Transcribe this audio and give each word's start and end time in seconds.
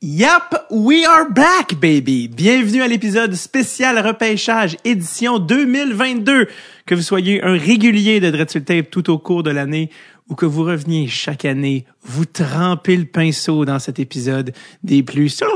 Yep, 0.00 0.66
we 0.70 1.04
are 1.04 1.28
back, 1.28 1.74
baby! 1.80 2.28
Bienvenue 2.28 2.82
à 2.82 2.86
l'épisode 2.86 3.34
spécial 3.34 3.98
repêchage 3.98 4.76
édition 4.84 5.40
2022. 5.40 6.46
Que 6.86 6.94
vous 6.94 7.02
soyez 7.02 7.42
un 7.42 7.58
régulier 7.58 8.20
de 8.20 8.30
Dreadful 8.30 8.62
Tape 8.62 8.90
tout 8.92 9.10
au 9.10 9.18
cours 9.18 9.42
de 9.42 9.50
l'année 9.50 9.90
ou 10.28 10.36
que 10.36 10.46
vous 10.46 10.62
reveniez 10.62 11.08
chaque 11.08 11.44
année, 11.44 11.84
vous 12.02 12.26
trempez 12.26 12.96
le 12.96 13.06
pinceau 13.06 13.64
dans 13.64 13.80
cet 13.80 13.98
épisode 13.98 14.52
des 14.84 15.02
plus... 15.02 15.42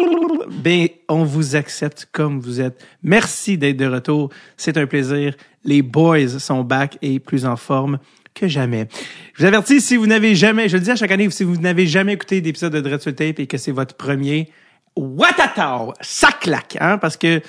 Ben, 0.50 0.88
on 1.08 1.22
vous 1.22 1.54
accepte 1.54 2.08
comme 2.10 2.40
vous 2.40 2.60
êtes. 2.60 2.84
Merci 3.02 3.56
d'être 3.56 3.76
de 3.76 3.86
retour. 3.86 4.30
C'est 4.56 4.76
un 4.76 4.86
plaisir. 4.86 5.34
Les 5.64 5.82
boys 5.82 6.40
sont 6.40 6.62
back 6.62 6.98
et 7.00 7.20
plus 7.20 7.46
en 7.46 7.56
forme 7.56 7.98
que 8.34 8.48
jamais. 8.48 8.88
Je 9.34 9.42
vous 9.42 9.46
avertis, 9.46 9.80
si 9.80 9.96
vous 9.96 10.06
n'avez 10.06 10.34
jamais, 10.34 10.68
je 10.68 10.76
le 10.76 10.82
dis 10.82 10.90
à 10.90 10.96
chaque 10.96 11.10
année, 11.10 11.28
si 11.30 11.44
vous 11.44 11.56
n'avez 11.56 11.86
jamais 11.86 12.14
écouté 12.14 12.40
d'épisode 12.40 12.72
de 12.72 12.80
Dreadful 12.80 13.14
Tape 13.14 13.38
et 13.38 13.46
que 13.46 13.58
c'est 13.58 13.72
votre 13.72 13.94
premier, 13.94 14.50
watatao, 14.96 15.94
ça 16.00 16.30
claque, 16.32 16.76
hein, 16.80 16.98
parce 16.98 17.16
que 17.16 17.40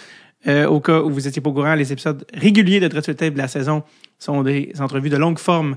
euh, 0.47 0.65
au 0.65 0.81
cas 0.81 0.99
où 0.99 1.09
vous 1.09 1.27
étiez 1.27 1.41
pas 1.41 1.49
au 1.49 1.53
courant, 1.53 1.75
les 1.75 1.91
épisodes 1.91 2.25
réguliers 2.33 2.79
de 2.79 2.87
Dreadful 2.87 3.15
Tape 3.15 3.33
de 3.33 3.37
la 3.37 3.47
saison 3.47 3.83
sont 4.19 4.43
des 4.43 4.73
entrevues 4.79 5.09
de 5.09 5.17
longue 5.17 5.39
forme 5.39 5.75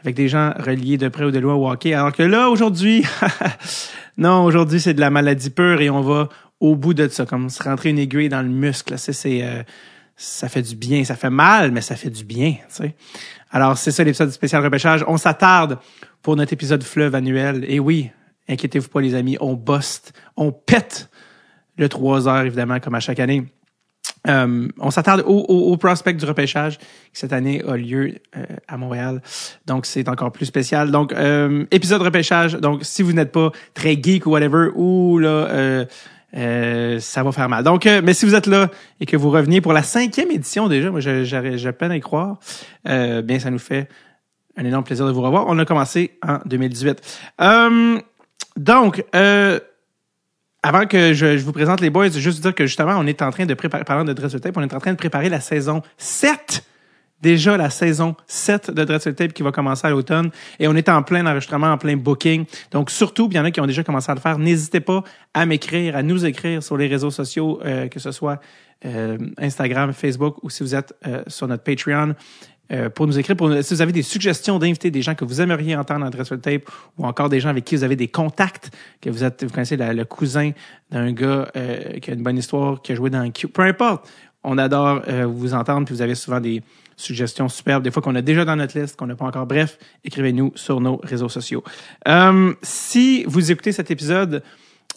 avec 0.00 0.14
des 0.14 0.28
gens 0.28 0.52
reliés 0.58 0.96
de 0.96 1.08
près 1.08 1.24
ou 1.24 1.30
de 1.30 1.38
loin 1.38 1.54
au 1.54 1.70
hockey. 1.70 1.92
Alors 1.92 2.12
que 2.12 2.22
là, 2.22 2.48
aujourd'hui, 2.50 3.04
non, 4.18 4.44
aujourd'hui, 4.44 4.80
c'est 4.80 4.94
de 4.94 5.00
la 5.00 5.10
maladie 5.10 5.50
pure 5.50 5.80
et 5.80 5.90
on 5.90 6.00
va 6.00 6.28
au 6.60 6.76
bout 6.76 6.94
de 6.94 7.08
ça, 7.08 7.26
comme 7.26 7.50
se 7.50 7.62
rentrer 7.62 7.90
une 7.90 7.98
aiguille 7.98 8.28
dans 8.28 8.42
le 8.42 8.48
muscle. 8.48 8.94
C'est, 8.96 9.42
euh, 9.42 9.62
ça 10.18 10.48
fait 10.48 10.62
du 10.62 10.74
bien. 10.74 11.04
Ça 11.04 11.14
fait 11.14 11.30
mal, 11.30 11.70
mais 11.70 11.80
ça 11.80 11.94
fait 11.96 12.10
du 12.10 12.24
bien, 12.24 12.56
tu 12.68 12.82
sais. 12.82 12.94
Alors, 13.50 13.78
c'est 13.78 13.92
ça 13.92 14.04
l'épisode 14.04 14.30
spécial 14.30 14.62
repêchage. 14.62 15.04
On 15.06 15.16
s'attarde 15.16 15.78
pour 16.20 16.36
notre 16.36 16.52
épisode 16.52 16.82
fleuve 16.82 17.14
annuel. 17.14 17.64
Et 17.68 17.78
oui, 17.78 18.10
inquiétez-vous 18.48 18.88
pas, 18.88 19.00
les 19.00 19.14
amis, 19.14 19.38
on 19.40 19.54
buste, 19.54 20.12
on 20.36 20.52
pète 20.52 21.08
le 21.78 21.88
3 21.88 22.28
heures, 22.28 22.42
évidemment, 22.42 22.80
comme 22.80 22.96
à 22.96 23.00
chaque 23.00 23.20
année. 23.20 23.46
Euh, 24.26 24.68
on 24.78 24.90
s'attarde 24.90 25.22
au, 25.24 25.38
au, 25.38 25.76
prospect 25.76 26.14
du 26.14 26.24
repêchage 26.24 26.78
qui 26.78 26.84
cette 27.12 27.32
année 27.32 27.62
a 27.66 27.76
lieu 27.76 28.16
euh, 28.36 28.44
à 28.66 28.76
Montréal. 28.76 29.22
Donc, 29.66 29.86
c'est 29.86 30.08
encore 30.08 30.32
plus 30.32 30.46
spécial. 30.46 30.90
Donc, 30.90 31.12
euh, 31.12 31.64
épisode 31.70 32.02
repêchage. 32.02 32.54
Donc, 32.54 32.80
si 32.82 33.02
vous 33.02 33.12
n'êtes 33.12 33.30
pas 33.30 33.52
très 33.72 33.94
geek 33.94 34.26
ou 34.26 34.30
whatever, 34.30 34.70
ou 34.74 35.18
là, 35.18 35.86
euh, 36.36 37.00
ça 37.00 37.22
va 37.22 37.32
faire 37.32 37.48
mal. 37.48 37.64
Donc, 37.64 37.86
euh, 37.86 38.02
mais 38.04 38.12
si 38.12 38.26
vous 38.26 38.34
êtes 38.34 38.46
là 38.46 38.70
et 39.00 39.06
que 39.06 39.16
vous 39.16 39.30
reveniez 39.30 39.60
pour 39.60 39.72
la 39.72 39.82
cinquième 39.82 40.30
édition 40.30 40.68
déjà, 40.68 40.90
moi 40.90 41.00
j'ai 41.00 41.72
peine 41.72 41.90
à 41.90 41.96
y 41.96 42.00
croire, 42.00 42.38
euh, 42.86 43.22
bien 43.22 43.38
ça 43.38 43.50
nous 43.50 43.58
fait 43.58 43.88
un 44.56 44.64
énorme 44.64 44.84
plaisir 44.84 45.06
de 45.06 45.12
vous 45.12 45.22
revoir. 45.22 45.46
On 45.48 45.58
a 45.58 45.64
commencé 45.64 46.18
en 46.26 46.38
2018. 46.44 47.00
donc, 48.56 49.04
avant 50.62 50.86
que 50.86 51.14
je, 51.14 51.38
vous 51.38 51.52
présente 51.52 51.80
les 51.80 51.90
boys, 51.90 52.10
juste 52.10 52.42
dire 52.42 52.54
que 52.54 52.66
justement, 52.66 52.96
on 52.98 53.06
est 53.06 53.22
en 53.22 53.30
train 53.30 53.46
de 53.46 53.54
préparer, 53.54 53.84
parlant 53.84 54.04
de 54.04 54.12
Dress 54.12 54.38
Tape, 54.40 54.56
on 54.56 54.62
est 54.62 54.74
en 54.74 54.80
train 54.80 54.92
de 54.92 54.98
préparer 54.98 55.28
la 55.28 55.40
saison 55.40 55.82
7 55.96 56.64
déjà 57.20 57.56
la 57.56 57.70
saison 57.70 58.14
7 58.26 58.70
de 58.70 58.84
Dreadful 58.84 59.14
Tape 59.14 59.32
qui 59.32 59.42
va 59.42 59.52
commencer 59.52 59.86
à 59.86 59.90
l'automne 59.90 60.30
et 60.58 60.68
on 60.68 60.74
est 60.74 60.88
en 60.88 61.02
plein 61.02 61.26
enregistrement, 61.26 61.68
en 61.68 61.78
plein 61.78 61.96
booking. 61.96 62.44
Donc 62.70 62.90
surtout, 62.90 63.28
il 63.30 63.36
y 63.36 63.40
en 63.40 63.44
a 63.44 63.50
qui 63.50 63.60
ont 63.60 63.66
déjà 63.66 63.82
commencé 63.82 64.10
à 64.10 64.14
le 64.14 64.20
faire. 64.20 64.38
N'hésitez 64.38 64.80
pas 64.80 65.02
à 65.34 65.46
m'écrire, 65.46 65.96
à 65.96 66.02
nous 66.02 66.24
écrire 66.24 66.62
sur 66.62 66.76
les 66.76 66.86
réseaux 66.86 67.10
sociaux, 67.10 67.60
euh, 67.64 67.88
que 67.88 67.98
ce 67.98 68.12
soit 68.12 68.40
euh, 68.84 69.18
Instagram, 69.38 69.92
Facebook 69.92 70.36
ou 70.42 70.50
si 70.50 70.62
vous 70.62 70.74
êtes 70.74 70.94
euh, 71.06 71.22
sur 71.26 71.48
notre 71.48 71.64
Patreon. 71.64 72.14
pour 72.94 73.06
nous 73.06 73.18
écrire, 73.18 73.34
pour, 73.34 73.50
si 73.62 73.74
vous 73.74 73.82
avez 73.82 73.92
des 73.92 74.02
suggestions 74.02 74.58
d'inviter 74.58 74.90
des 74.90 75.00
gens 75.00 75.14
que 75.14 75.24
vous 75.24 75.40
aimeriez 75.40 75.74
entendre 75.74 76.04
en 76.04 76.10
Dreadful 76.10 76.38
Tape 76.38 76.62
ou 76.98 77.06
encore 77.06 77.30
des 77.30 77.40
gens 77.40 77.48
avec 77.48 77.64
qui 77.64 77.76
vous 77.76 77.82
avez 77.82 77.96
des 77.96 78.08
contacts, 78.08 78.70
que 79.00 79.08
vous 79.08 79.24
êtes, 79.24 79.42
vous 79.42 79.50
connaissez 79.50 79.76
le 79.76 80.04
cousin 80.04 80.50
d'un 80.90 81.12
gars 81.12 81.50
qui 82.02 82.10
a 82.10 82.14
une 82.14 82.22
bonne 82.22 82.36
histoire, 82.36 82.82
qui 82.82 82.92
a 82.92 82.94
joué 82.94 83.08
dans 83.08 83.28
Q, 83.30 83.48
peu 83.48 83.62
importe. 83.62 84.06
On 84.44 84.58
adore 84.58 85.00
vous 85.26 85.54
entendre, 85.54 85.86
puis 85.86 85.94
vous 85.94 86.02
avez 86.02 86.14
souvent 86.14 86.40
des, 86.40 86.62
suggestions 86.98 87.48
superbes, 87.48 87.82
des 87.82 87.90
fois 87.90 88.02
qu'on 88.02 88.14
a 88.14 88.22
déjà 88.22 88.44
dans 88.44 88.56
notre 88.56 88.78
liste, 88.78 88.96
qu'on 88.96 89.06
n'a 89.06 89.14
pas 89.14 89.24
encore. 89.24 89.46
Bref, 89.46 89.78
écrivez-nous 90.04 90.52
sur 90.54 90.80
nos 90.80 91.00
réseaux 91.02 91.28
sociaux. 91.28 91.62
Euh, 92.06 92.52
si 92.62 93.24
vous 93.26 93.50
écoutez 93.50 93.72
cet 93.72 93.90
épisode 93.90 94.42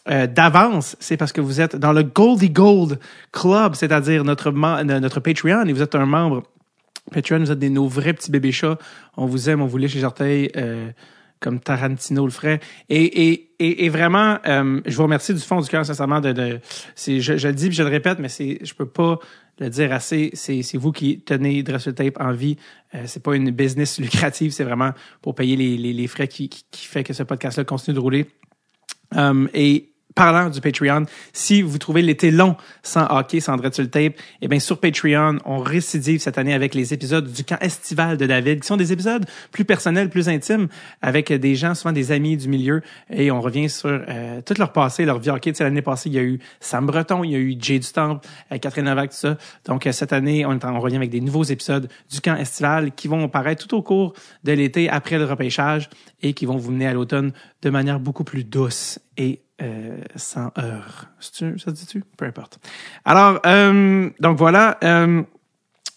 euh, 0.09 0.27
d'avance, 0.27 0.97
c'est 0.99 1.15
parce 1.15 1.31
que 1.31 1.41
vous 1.41 1.61
êtes 1.61 1.75
dans 1.75 1.93
le 1.93 2.03
Goldie 2.03 2.49
Gold 2.49 2.99
Club, 3.31 3.75
c'est-à-dire 3.75 4.23
notre, 4.23 4.51
notre 4.51 5.19
Patreon, 5.19 5.65
et 5.65 5.73
vous 5.73 5.83
êtes 5.83 5.95
un 5.95 6.05
membre 6.05 6.43
Patreon, 7.11 7.39
vous 7.39 7.51
êtes 7.51 7.59
des, 7.59 7.69
nos 7.69 7.87
vrais 7.87 8.13
petits 8.13 8.31
bébés 8.31 8.51
chats. 8.51 8.77
On 9.15 9.25
vous 9.25 9.49
aime, 9.49 9.61
on 9.61 9.67
vous 9.67 9.77
lèche 9.77 9.95
les 9.95 10.03
orteils. 10.03 10.51
Euh, 10.57 10.89
comme 11.41 11.59
Tarantino 11.59 12.23
le 12.23 12.31
ferait. 12.31 12.59
Et, 12.87 13.31
et, 13.59 13.85
et, 13.85 13.89
vraiment, 13.89 14.37
euh, 14.47 14.79
je 14.85 14.95
vous 14.95 15.03
remercie 15.03 15.33
du 15.33 15.39
fond 15.39 15.59
du 15.59 15.67
cœur, 15.67 15.85
sincèrement. 15.85 16.21
De, 16.21 16.31
de 16.31 16.59
je, 16.95 17.19
je, 17.19 17.47
le 17.47 17.53
dis 17.53 17.67
puis 17.67 17.75
je 17.75 17.83
le 17.83 17.89
répète, 17.89 18.19
mais 18.19 18.29
c'est, 18.29 18.59
je 18.61 18.73
peux 18.75 18.85
pas 18.85 19.19
le 19.61 19.69
dire 19.69 19.93
assez. 19.93 20.31
C'est, 20.33 20.61
c'est 20.63 20.77
vous 20.77 20.91
qui 20.91 21.21
tenez 21.21 21.63
Dressel 21.63 21.93
Tape 21.93 22.19
en 22.19 22.33
vie. 22.33 22.57
Euh, 22.95 23.03
c'est 23.05 23.23
pas 23.23 23.35
une 23.35 23.51
business 23.51 23.99
lucrative, 23.99 24.51
c'est 24.51 24.63
vraiment 24.63 24.91
pour 25.21 25.35
payer 25.35 25.55
les, 25.55 25.77
les, 25.77 25.93
les 25.93 26.07
frais 26.07 26.27
qui, 26.27 26.49
qui, 26.49 26.65
qui, 26.69 26.85
fait 26.85 27.03
que 27.03 27.13
ce 27.13 27.23
podcast-là 27.23 27.63
continue 27.63 27.95
de 27.95 27.99
rouler. 27.99 28.25
Um, 29.15 29.49
et 29.53 29.90
parlant 30.15 30.49
du 30.49 30.61
Patreon, 30.61 31.05
si 31.33 31.61
vous 31.61 31.77
trouvez 31.77 32.01
l'été 32.01 32.31
long 32.31 32.55
sans 32.83 33.05
hockey, 33.09 33.39
sans 33.39 33.55
Dreadful 33.57 33.89
Tape, 33.89 34.13
eh 34.41 34.47
bien 34.47 34.59
sur 34.59 34.79
Patreon, 34.79 35.37
on 35.45 35.59
récidive 35.59 36.19
cette 36.19 36.37
année 36.37 36.53
avec 36.53 36.75
les 36.75 36.93
épisodes 36.93 37.31
du 37.31 37.43
camp 37.43 37.57
estival 37.61 38.17
de 38.17 38.25
David, 38.25 38.61
qui 38.61 38.67
sont 38.67 38.77
des 38.77 38.91
épisodes 38.91 39.25
plus 39.51 39.65
personnels, 39.65 40.09
plus 40.09 40.29
intimes, 40.29 40.67
avec 41.01 41.31
des 41.31 41.55
gens, 41.55 41.75
souvent 41.75 41.91
des 41.91 42.11
amis 42.11 42.37
du 42.37 42.47
milieu, 42.47 42.81
et 43.09 43.31
on 43.31 43.41
revient 43.41 43.69
sur 43.69 43.89
euh, 43.89 44.41
tout 44.45 44.55
leur 44.57 44.71
passé, 44.71 45.05
leur 45.05 45.19
vie 45.19 45.29
hockey. 45.29 45.53
L'année 45.59 45.81
passée, 45.81 46.09
il 46.09 46.15
y 46.15 46.19
a 46.19 46.23
eu 46.23 46.39
Sam 46.59 46.85
Breton, 46.85 47.23
il 47.23 47.31
y 47.31 47.35
a 47.35 47.39
eu 47.39 47.55
Jay 47.59 47.79
du 47.79 47.91
Temple, 47.91 48.27
euh, 48.51 48.57
Catherine 48.57 48.85
Novak, 48.85 49.11
tout 49.11 49.17
ça. 49.17 49.37
Donc 49.65 49.85
euh, 49.85 49.91
cette 49.91 50.13
année, 50.13 50.45
on, 50.45 50.59
on 50.63 50.79
revient 50.79 50.95
avec 50.95 51.09
des 51.09 51.21
nouveaux 51.21 51.43
épisodes 51.43 51.87
du 52.11 52.21
camp 52.21 52.35
estival 52.35 52.91
qui 52.93 53.07
vont 53.07 53.23
apparaître 53.25 53.67
tout 53.67 53.75
au 53.75 53.81
cours 53.81 54.13
de 54.43 54.51
l'été 54.51 54.89
après 54.89 55.17
le 55.17 55.25
repêchage 55.25 55.89
et 56.21 56.33
qui 56.33 56.45
vont 56.45 56.57
vous 56.57 56.71
mener 56.71 56.87
à 56.87 56.93
l'automne 56.93 57.31
de 57.61 57.69
manière 57.69 57.99
beaucoup 57.99 58.23
plus 58.23 58.43
douce 58.43 58.99
et 59.17 59.41
euh, 59.61 59.97
sans 60.15 60.51
heures. 60.57 61.07
Ça 61.19 61.71
dit-tu? 61.71 62.03
Peu 62.17 62.25
importe. 62.25 62.59
Alors, 63.05 63.39
euh, 63.45 64.09
donc 64.19 64.37
voilà. 64.37 64.77
Euh, 64.83 65.23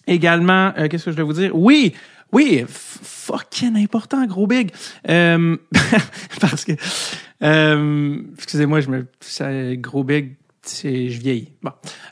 également, 0.07 0.73
euh, 0.77 0.89
qu'est-ce 0.89 1.07
que 1.07 1.11
je 1.11 1.17
dois 1.17 1.25
vous 1.25 1.33
dire? 1.33 1.51
Oui! 1.55 1.95
Oui, 2.33 2.65
fucking 2.69 3.77
important, 3.77 4.27
gros 4.27 4.49
big. 4.49 4.73
Euh, 5.09 5.57
parce 6.41 6.65
que, 6.65 6.73
euh, 7.45 8.17
excusez-moi, 8.37 8.81
je 8.81 8.91
me, 8.91 9.75
gros 9.77 10.03
big, 10.03 10.35
je 10.67 11.19
vieillis. 11.21 11.53
Bon, 11.63 11.71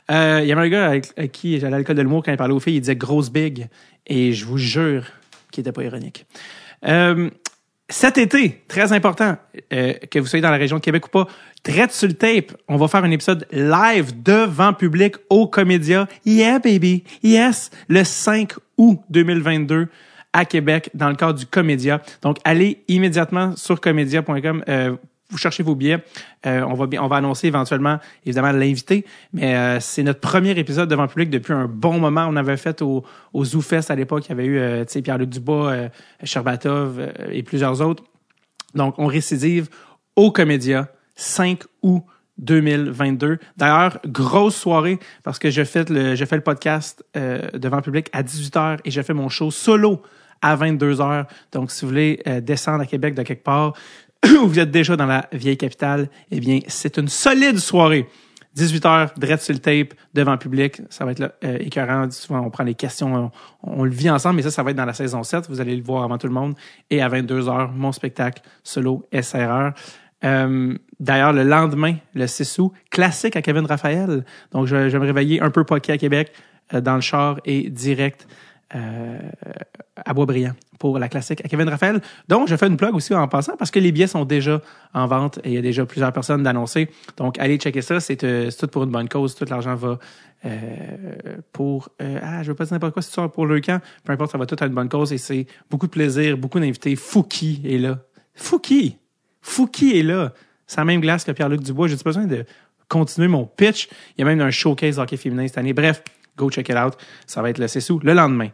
il 0.09 0.45
y 0.45 0.51
avait 0.53 0.61
un 0.61 0.69
gars 0.69 0.87
avec, 0.87 1.31
qui 1.33 1.59
j'allais 1.59 1.75
à 1.75 1.79
l'école 1.79 1.97
de 1.97 2.01
l'humour 2.03 2.23
quand 2.23 2.31
il 2.31 2.37
parlait 2.37 2.53
aux 2.53 2.61
filles, 2.61 2.75
il 2.75 2.81
disait 2.81 2.95
grosse 2.95 3.31
big, 3.31 3.67
et 4.07 4.31
je 4.31 4.45
vous 4.45 4.57
jure 4.57 5.03
qu'il 5.51 5.59
était 5.59 5.73
pas 5.73 5.83
ironique. 5.83 6.25
Euh, 6.85 7.29
cet 7.93 8.17
été, 8.17 8.63
très 8.67 8.91
important, 8.91 9.37
euh, 9.71 9.93
que 10.09 10.17
vous 10.17 10.25
soyez 10.25 10.41
dans 10.41 10.49
la 10.49 10.57
région 10.57 10.77
de 10.77 10.81
Québec 10.81 11.05
ou 11.05 11.09
pas, 11.09 11.27
traite 11.61 11.91
sur 11.91 12.07
le 12.07 12.15
tape. 12.15 12.51
On 12.67 12.75
va 12.75 12.87
faire 12.87 13.03
un 13.03 13.11
épisode 13.11 13.45
live 13.51 14.23
devant 14.23 14.73
public 14.73 15.13
au 15.29 15.45
Comédia. 15.45 16.07
Yeah, 16.25 16.57
baby. 16.57 17.03
Yes. 17.21 17.69
Le 17.87 18.03
5 18.03 18.53
août 18.77 18.99
2022 19.11 19.89
à 20.33 20.43
Québec 20.45 20.89
dans 20.95 21.09
le 21.09 21.15
cadre 21.15 21.37
du 21.37 21.45
Comédia. 21.45 22.01
Donc, 22.23 22.37
allez 22.43 22.83
immédiatement 22.87 23.55
sur 23.55 23.79
comédia.com. 23.79 24.63
vous 25.33 25.39
cherchez 25.39 25.63
vos 25.63 25.75
billets. 25.75 26.03
Euh, 26.45 26.61
on, 26.61 26.75
va, 26.75 26.85
on 27.01 27.07
va 27.07 27.15
annoncer 27.17 27.47
éventuellement, 27.47 27.99
évidemment, 28.25 28.51
l'invité. 28.51 29.05
Mais 29.33 29.55
euh, 29.55 29.79
c'est 29.79 30.03
notre 30.03 30.19
premier 30.19 30.51
épisode 30.51 30.89
devant 30.89 31.03
le 31.03 31.07
public 31.09 31.29
depuis 31.29 31.53
un 31.53 31.65
bon 31.67 31.99
moment. 31.99 32.27
On 32.29 32.35
avait 32.35 32.57
fait 32.57 32.81
au, 32.81 33.03
au 33.33 33.43
ZooFest 33.43 33.89
à 33.89 33.95
l'époque. 33.95 34.25
Il 34.27 34.29
y 34.29 34.31
avait 34.33 34.45
eu 34.45 34.59
euh, 34.59 34.85
Pierre-Luc 34.85 35.29
Dubois, 35.29 35.89
Sherbatov 36.23 37.11
et 37.31 37.43
plusieurs 37.43 37.81
autres. 37.81 38.03
Donc, 38.75 38.95
on 38.97 39.07
récidive 39.07 39.69
au 40.15 40.31
Comédia 40.31 40.89
5 41.15 41.63
août 41.81 42.03
2022. 42.37 43.39
D'ailleurs, 43.57 43.99
grosse 44.05 44.55
soirée 44.55 44.99
parce 45.23 45.39
que 45.39 45.49
je 45.49 45.63
fais 45.63 45.85
le, 45.89 46.39
podcast 46.39 47.03
devant 47.15 47.77
le 47.77 47.81
public 47.81 48.09
à 48.13 48.23
18h 48.23 48.79
et 48.85 48.91
je 48.91 49.01
fais 49.01 49.13
mon 49.13 49.29
show 49.29 49.51
solo 49.51 50.01
à 50.41 50.55
22h. 50.55 51.25
Donc, 51.51 51.71
si 51.71 51.81
vous 51.85 51.89
voulez 51.89 52.21
descendre 52.41 52.81
à 52.81 52.85
Québec 52.85 53.13
de 53.13 53.23
quelque 53.23 53.43
part, 53.43 53.73
vous 54.23 54.59
êtes 54.59 54.71
déjà 54.71 54.95
dans 54.95 55.05
la 55.05 55.27
vieille 55.31 55.57
capitale, 55.57 56.09
eh 56.31 56.39
bien, 56.39 56.59
c'est 56.67 56.97
une 56.97 57.07
solide 57.07 57.59
soirée. 57.59 58.07
18h, 58.55 59.17
dread 59.17 59.41
sur 59.41 59.53
le 59.53 59.59
tape, 59.59 59.95
devant 60.13 60.37
public. 60.37 60.81
Ça 60.89 61.05
va 61.05 61.11
être 61.11 61.19
là, 61.19 61.31
euh, 61.43 61.57
écœurant. 61.59 62.09
Souvent, 62.11 62.41
on 62.41 62.51
prend 62.51 62.63
les 62.63 62.75
questions, 62.75 63.31
on, 63.63 63.83
le 63.83 63.91
vit 63.91 64.11
ensemble, 64.11 64.35
mais 64.35 64.41
ça, 64.43 64.51
ça 64.51 64.61
va 64.61 64.71
être 64.71 64.77
dans 64.77 64.85
la 64.85 64.93
saison 64.93 65.23
7. 65.23 65.49
Vous 65.49 65.59
allez 65.59 65.75
le 65.75 65.81
voir 65.81 66.03
avant 66.03 66.17
tout 66.17 66.27
le 66.27 66.33
monde. 66.33 66.53
Et 66.91 67.01
à 67.01 67.09
22h, 67.09 67.71
mon 67.73 67.91
spectacle 67.91 68.43
solo 68.63 69.07
SRR. 69.11 69.71
Euh, 70.23 70.77
D'ailleurs, 70.99 71.33
le 71.33 71.43
lendemain, 71.43 71.95
le 72.13 72.27
6 72.27 72.59
août, 72.59 72.71
classique 72.91 73.35
à 73.35 73.41
Kevin 73.41 73.65
Raphaël. 73.65 74.23
Donc, 74.51 74.67
je, 74.67 74.87
je 74.87 74.97
vais 74.97 74.99
me 74.99 75.05
réveiller 75.05 75.41
un 75.41 75.49
peu 75.49 75.63
poqué 75.63 75.91
à 75.91 75.97
Québec, 75.97 76.31
euh, 76.73 76.79
dans 76.79 76.95
le 76.95 77.01
char 77.01 77.39
et 77.45 77.69
direct 77.69 78.27
euh, 78.75 79.19
à 79.95 80.13
Boisbriand 80.13 80.53
pour 80.79 80.97
la 80.99 81.07
classique 81.07 81.43
à 81.45 81.47
Kevin 81.47 81.69
Raphaël. 81.69 82.01
Donc, 82.27 82.47
je 82.47 82.55
fais 82.55 82.67
une 82.67 82.77
plug 82.77 82.95
aussi 82.95 83.13
en 83.13 83.27
passant 83.27 83.55
parce 83.55 83.71
que 83.71 83.79
les 83.79 83.91
billets 83.91 84.07
sont 84.07 84.25
déjà 84.25 84.61
en 84.93 85.05
vente 85.07 85.39
et 85.43 85.49
il 85.49 85.53
y 85.53 85.57
a 85.57 85.61
déjà 85.61 85.85
plusieurs 85.85 86.11
personnes 86.11 86.43
d'annoncer. 86.43 86.89
Donc, 87.17 87.37
allez 87.39 87.57
checker 87.57 87.81
ça. 87.81 87.99
C'est 87.99 88.23
euh, 88.23 88.49
tout 88.57 88.67
pour 88.67 88.83
une 88.83 88.91
bonne 88.91 89.07
cause. 89.07 89.35
Tout 89.35 89.45
l'argent 89.49 89.75
va 89.75 89.99
euh, 90.45 90.57
pour... 91.51 91.89
euh, 92.01 92.19
ah, 92.21 92.43
je 92.43 92.49
veux 92.49 92.55
pas 92.55 92.65
dire 92.65 92.73
n'importe 92.73 92.93
quoi. 92.93 93.01
C'est 93.01 93.27
pour 93.29 93.45
le 93.45 93.61
camp. 93.61 93.81
Peu 94.03 94.13
importe, 94.13 94.31
ça 94.31 94.37
va 94.37 94.45
tout 94.45 94.57
à 94.59 94.65
une 94.65 94.73
bonne 94.73 94.89
cause 94.89 95.13
et 95.13 95.17
c'est 95.17 95.45
beaucoup 95.69 95.87
de 95.87 95.91
plaisir, 95.91 96.37
beaucoup 96.37 96.59
d'invités. 96.59 96.95
Fouki 96.95 97.61
est 97.65 97.77
là. 97.77 97.99
Fouki! 98.33 98.97
Fouki 99.41 99.99
est 99.99 100.03
là. 100.03 100.33
C'est 100.65 100.77
la 100.77 100.85
même 100.85 101.01
glace 101.01 101.23
que 101.23 101.31
Pierre-Luc 101.31 101.61
Dubois. 101.61 101.87
J'ai 101.87 101.97
besoin 101.97 102.25
de 102.25 102.45
continuer 102.87 103.27
mon 103.27 103.45
pitch? 103.45 103.89
Il 104.17 104.21
y 104.21 104.23
a 104.23 104.25
même 104.25 104.41
un 104.41 104.51
showcase 104.51 104.99
hockey 104.99 105.17
féminin 105.17 105.47
cette 105.47 105.57
année. 105.57 105.73
Bref, 105.73 106.03
go 106.37 106.49
check 106.49 106.69
it 106.69 106.75
out. 106.75 106.93
Ça 107.25 107.41
va 107.41 107.49
être 107.49 107.57
le 107.57 107.67
sous 107.67 107.99
le 107.99 108.13
lendemain. 108.13 108.49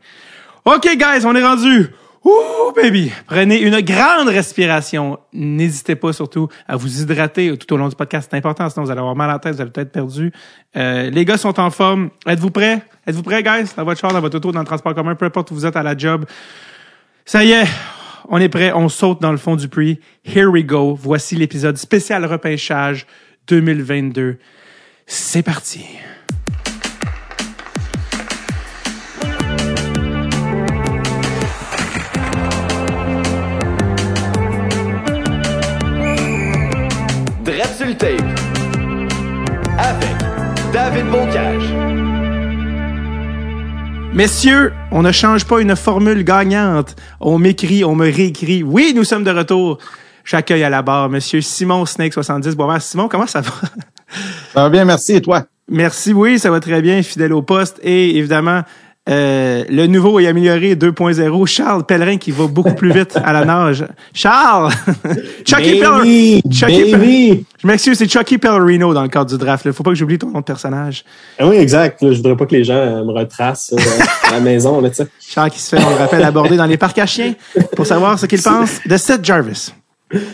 OK, 0.66 0.88
guys, 0.98 1.26
on 1.26 1.36
est 1.36 1.44
rendu. 1.44 1.90
Ouh, 2.26 2.74
baby! 2.76 3.12
Prenez 3.28 3.62
une 3.62 3.80
grande 3.80 4.28
respiration. 4.28 5.20
N'hésitez 5.31 5.96
pas 5.96 6.12
surtout 6.12 6.50
à 6.68 6.76
vous 6.76 7.02
hydrater 7.02 7.56
tout 7.58 7.74
au 7.74 7.78
long 7.78 7.88
du 7.88 7.96
podcast. 7.96 8.28
C'est 8.30 8.38
important, 8.38 8.70
sinon 8.70 8.86
vous 8.86 8.92
allez 8.92 9.00
avoir 9.00 9.16
mal 9.16 9.30
à 9.30 9.34
la 9.34 9.40
tête, 9.40 9.56
vous 9.56 9.62
allez 9.62 9.72
peut-être 9.72 9.92
perdu. 9.92 10.34
Euh, 10.76 11.10
les 11.10 11.24
gars 11.24 11.38
sont 11.38 11.58
en 11.60 11.70
forme. 11.70 12.10
Êtes-vous 12.28 12.52
prêts? 12.52 12.81
Êtes-vous 13.08 13.24
prêts, 13.24 13.42
guys? 13.42 13.70
Dans 13.78 13.86
votre 13.86 14.02
char, 14.02 14.12
dans 14.12 14.20
votre 14.20 14.36
auto, 14.36 14.52
dans 14.52 14.60
le 14.60 14.66
transport 14.66 14.94
commun, 14.94 15.16
peu 15.16 15.25
importe 15.25 15.50
où 15.52 15.56
vous 15.56 15.66
êtes 15.66 15.78
à 15.78 15.84
la 15.84 15.98
job. 15.98 16.25
Ça 17.24 17.44
y 17.46 17.52
est, 17.52 17.68
on 18.28 18.40
est 18.40 18.50
prêt. 18.50 18.74
On 18.74 18.90
saute 18.90 19.22
dans 19.22 19.32
le 19.32 19.38
fond 19.38 19.56
du 19.56 19.70
prix. 19.70 20.00
Here 20.25 20.48
we 20.48 20.66
go. 20.66 20.96
Voici 21.00 21.38
l'épisode 21.38 21.78
spécial 21.78 22.25
repêchage 22.25 23.08
2022. 23.48 24.38
C'est 25.06 25.44
parti. 25.44 25.86
Tape. 37.95 38.21
Avec 39.77 40.15
David 40.74 41.06
Bocage. 41.09 41.63
Messieurs, 44.13 44.74
on 44.91 45.01
ne 45.01 45.12
change 45.12 45.45
pas 45.45 45.62
une 45.62 45.75
formule 45.75 46.24
gagnante. 46.24 46.95
On 47.19 47.38
m'écrit, 47.39 47.83
on 47.83 47.95
me 47.95 48.12
réécrit. 48.12 48.63
Oui, 48.63 48.94
nous 48.95 49.03
sommes 49.03 49.24
de 49.24 49.31
retour. 49.31 49.77
J'accueille 50.24 50.63
à 50.63 50.69
la 50.69 50.81
barre 50.81 51.09
Monsieur 51.09 51.41
Simon 51.41 51.86
Snake 51.86 52.13
70. 52.13 52.56
Bon, 52.56 52.68
ben, 52.68 52.80
Simon, 52.80 53.07
comment 53.07 53.27
ça 53.27 53.41
va? 53.41 53.51
Ça 54.53 54.63
va 54.63 54.69
bien, 54.69 54.86
merci. 54.86 55.15
Et 55.15 55.21
toi? 55.21 55.45
Merci, 55.69 56.13
oui, 56.13 56.39
ça 56.39 56.50
va 56.50 56.59
très 56.59 56.81
bien, 56.81 57.01
fidèle 57.03 57.33
au 57.33 57.41
poste. 57.41 57.80
Et 57.83 58.18
évidemment, 58.18 58.63
euh, 59.07 59.63
le 59.69 59.88
nouveau 59.88 60.19
et 60.19 60.28
amélioré 60.28 60.75
2.0, 60.75 61.46
Charles 61.48 61.84
Pellerin 61.86 62.18
qui 62.18 62.30
va 62.31 62.46
beaucoup 62.48 62.74
plus 62.75 62.92
vite 62.92 63.18
à 63.24 63.34
la 63.34 63.44
nage. 63.46 63.86
Charles! 64.13 64.72
Chucky 65.48 65.80
Baby! 65.80 66.42
Pellerino! 66.44 66.51
Chucky! 66.51 66.92
Pel- 66.92 67.44
Je 67.62 67.68
m'excuse, 67.68 67.98
c'est 67.98 68.07
Chucky 68.12 68.38
Pellerino 68.38 68.94
dans 68.94 69.01
le 69.01 69.07
cadre 69.07 69.31
du 69.31 69.38
draft. 69.38 69.66
Il 69.66 69.74
faut 69.74 69.81
pas 69.84 69.90
que 69.92 69.96
j'oublie 69.96 70.19
ton 70.19 70.28
nom 70.30 70.40
de 70.42 70.44
personnage. 70.46 71.04
Ah 71.40 71.48
oui, 71.48 71.56
exact. 71.56 72.01
Là, 72.04 72.12
je 72.12 72.18
voudrais 72.18 72.36
pas 72.36 72.46
que 72.46 72.56
les 72.56 72.63
gens 72.63 72.75
euh, 72.75 73.04
me 73.04 73.12
retracent 73.12 73.74
euh, 73.74 74.28
à 74.28 74.31
la 74.34 74.40
maison. 74.42 74.80
Là. 74.80 74.90
Charles 75.19 75.50
qui 75.50 75.60
se 75.60 75.75
fait, 75.75 75.84
on 75.84 75.90
le 75.90 75.96
rappelle, 75.96 76.24
aborder 76.24 76.56
dans 76.57 76.66
les 76.68 76.78
parcs 76.78 77.00
à 77.00 77.06
chiens 77.07 77.34
pour 77.75 77.88
savoir 77.88 78.19
ce 78.19 78.28
qu'il 78.28 78.42
pense 78.42 78.80
de 78.86 78.98
Seth 78.98 79.25
Jarvis. 79.25 79.74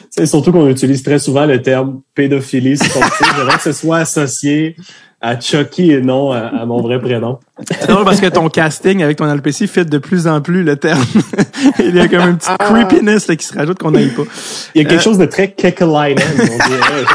Sais, 0.10 0.26
surtout 0.26 0.52
qu'on 0.52 0.68
utilise 0.70 1.04
très 1.04 1.20
souvent 1.20 1.46
le 1.46 1.62
terme 1.62 2.02
pédophilie 2.14 2.78
sportive. 2.78 3.28
J'aimerais 3.38 3.58
que 3.58 3.64
ce 3.64 3.72
soit 3.74 3.98
associé 3.98 4.76
à 5.22 5.40
Chucky 5.40 5.92
et 5.92 6.02
non 6.02 6.32
à, 6.32 6.40
à 6.40 6.66
mon 6.66 6.82
vrai 6.82 7.00
prénom. 7.00 7.40
C'est 7.68 7.90
drôle 7.90 8.04
parce 8.06 8.20
que 8.22 8.28
ton 8.28 8.48
casting 8.50 9.02
avec 9.02 9.18
ton 9.18 9.26
LPC 9.34 9.66
fit 9.66 9.86
de 9.86 9.98
plus 9.98 10.28
en 10.28 10.40
plus 10.42 10.64
le 10.64 10.76
terme. 10.76 11.04
Il 11.80 11.96
y 11.96 12.00
a 12.00 12.08
comme 12.08 12.30
une 12.30 12.38
petite 12.38 12.58
creepiness 12.58 13.28
là, 13.28 13.36
qui 13.36 13.46
se 13.46 13.54
rajoute 13.58 13.80
qu'on 13.80 13.92
n'aille 13.92 14.10
pas. 14.10 14.24
Il 14.76 14.84
y 14.84 14.86
a 14.86 14.88
quelque 14.88 15.02
chose 15.02 15.18
de 15.18 15.26
très 15.26 15.48
dirait. 16.68 17.06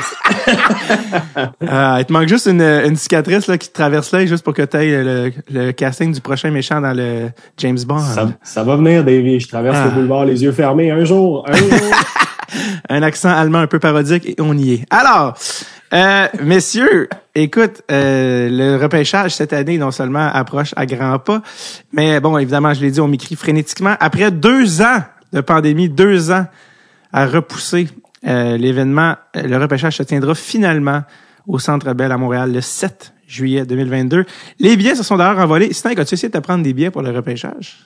Euh, 1.62 1.96
il 2.00 2.04
te 2.04 2.12
manque 2.12 2.26
juste 2.28 2.46
une, 2.46 2.62
une 2.62 2.96
cicatrice 2.96 3.46
là, 3.46 3.58
qui 3.58 3.68
te 3.68 3.74
traverse 3.74 4.10
l'œil 4.12 4.26
juste 4.26 4.42
pour 4.44 4.54
que 4.54 4.62
tu 4.62 4.76
ailles 4.76 5.04
le, 5.04 5.32
le 5.52 5.72
casting 5.72 6.12
du 6.12 6.20
prochain 6.20 6.50
méchant 6.50 6.80
dans 6.80 6.94
le 6.96 7.28
James 7.58 7.78
Bond. 7.86 7.98
Ça, 8.00 8.28
ça 8.42 8.64
va 8.64 8.76
venir, 8.76 9.04
Davy. 9.04 9.38
Je 9.40 9.48
traverse 9.48 9.76
Ah. 9.78 9.84
le 9.86 9.90
boulevard 9.92 10.24
les 10.24 10.42
yeux 10.42 10.52
fermés 10.52 10.90
un 10.90 11.04
jour. 11.04 11.44
Un 11.48 11.56
jour. 11.56 11.68
un 12.88 13.02
accent 13.02 13.30
allemand 13.30 13.58
un 13.58 13.66
peu 13.66 13.78
parodique 13.78 14.26
et 14.26 14.36
on 14.40 14.56
y 14.56 14.74
est. 14.74 14.86
Alors, 14.90 15.36
euh, 15.92 16.28
messieurs, 16.42 17.08
écoute, 17.34 17.82
euh, 17.90 18.48
le 18.48 18.80
repêchage 18.80 19.34
cette 19.34 19.52
année 19.52 19.78
non 19.78 19.90
seulement 19.90 20.28
approche 20.32 20.72
à 20.76 20.86
grands 20.86 21.18
pas, 21.18 21.42
mais 21.92 22.20
bon, 22.20 22.38
évidemment, 22.38 22.72
je 22.74 22.80
l'ai 22.80 22.90
dit, 22.90 23.00
on 23.00 23.08
m'écrit 23.08 23.36
frénétiquement. 23.36 23.96
Après 23.98 24.30
deux 24.30 24.82
ans 24.82 25.02
de 25.32 25.40
pandémie, 25.40 25.88
deux 25.88 26.30
ans 26.30 26.46
à 27.12 27.26
repousser 27.26 27.88
euh, 28.26 28.56
l'événement, 28.56 29.16
euh, 29.36 29.42
le 29.42 29.56
repêchage 29.56 29.96
se 29.96 30.02
tiendra 30.02 30.34
finalement 30.34 31.02
au 31.46 31.58
Centre 31.58 31.92
Bell 31.94 32.12
à 32.12 32.18
Montréal 32.18 32.52
le 32.52 32.60
7 32.60 33.14
juillet 33.26 33.64
2022. 33.64 34.24
Les 34.58 34.76
billets 34.76 34.94
se 34.94 35.02
sont 35.02 35.16
d'ailleurs 35.16 35.38
envolés. 35.38 35.72
Sinon, 35.72 35.94
as-tu 35.96 36.14
essayé 36.14 36.28
de 36.28 36.38
prendre 36.38 36.62
des 36.62 36.72
billets 36.72 36.90
pour 36.90 37.02
le 37.02 37.10
repêchage? 37.10 37.78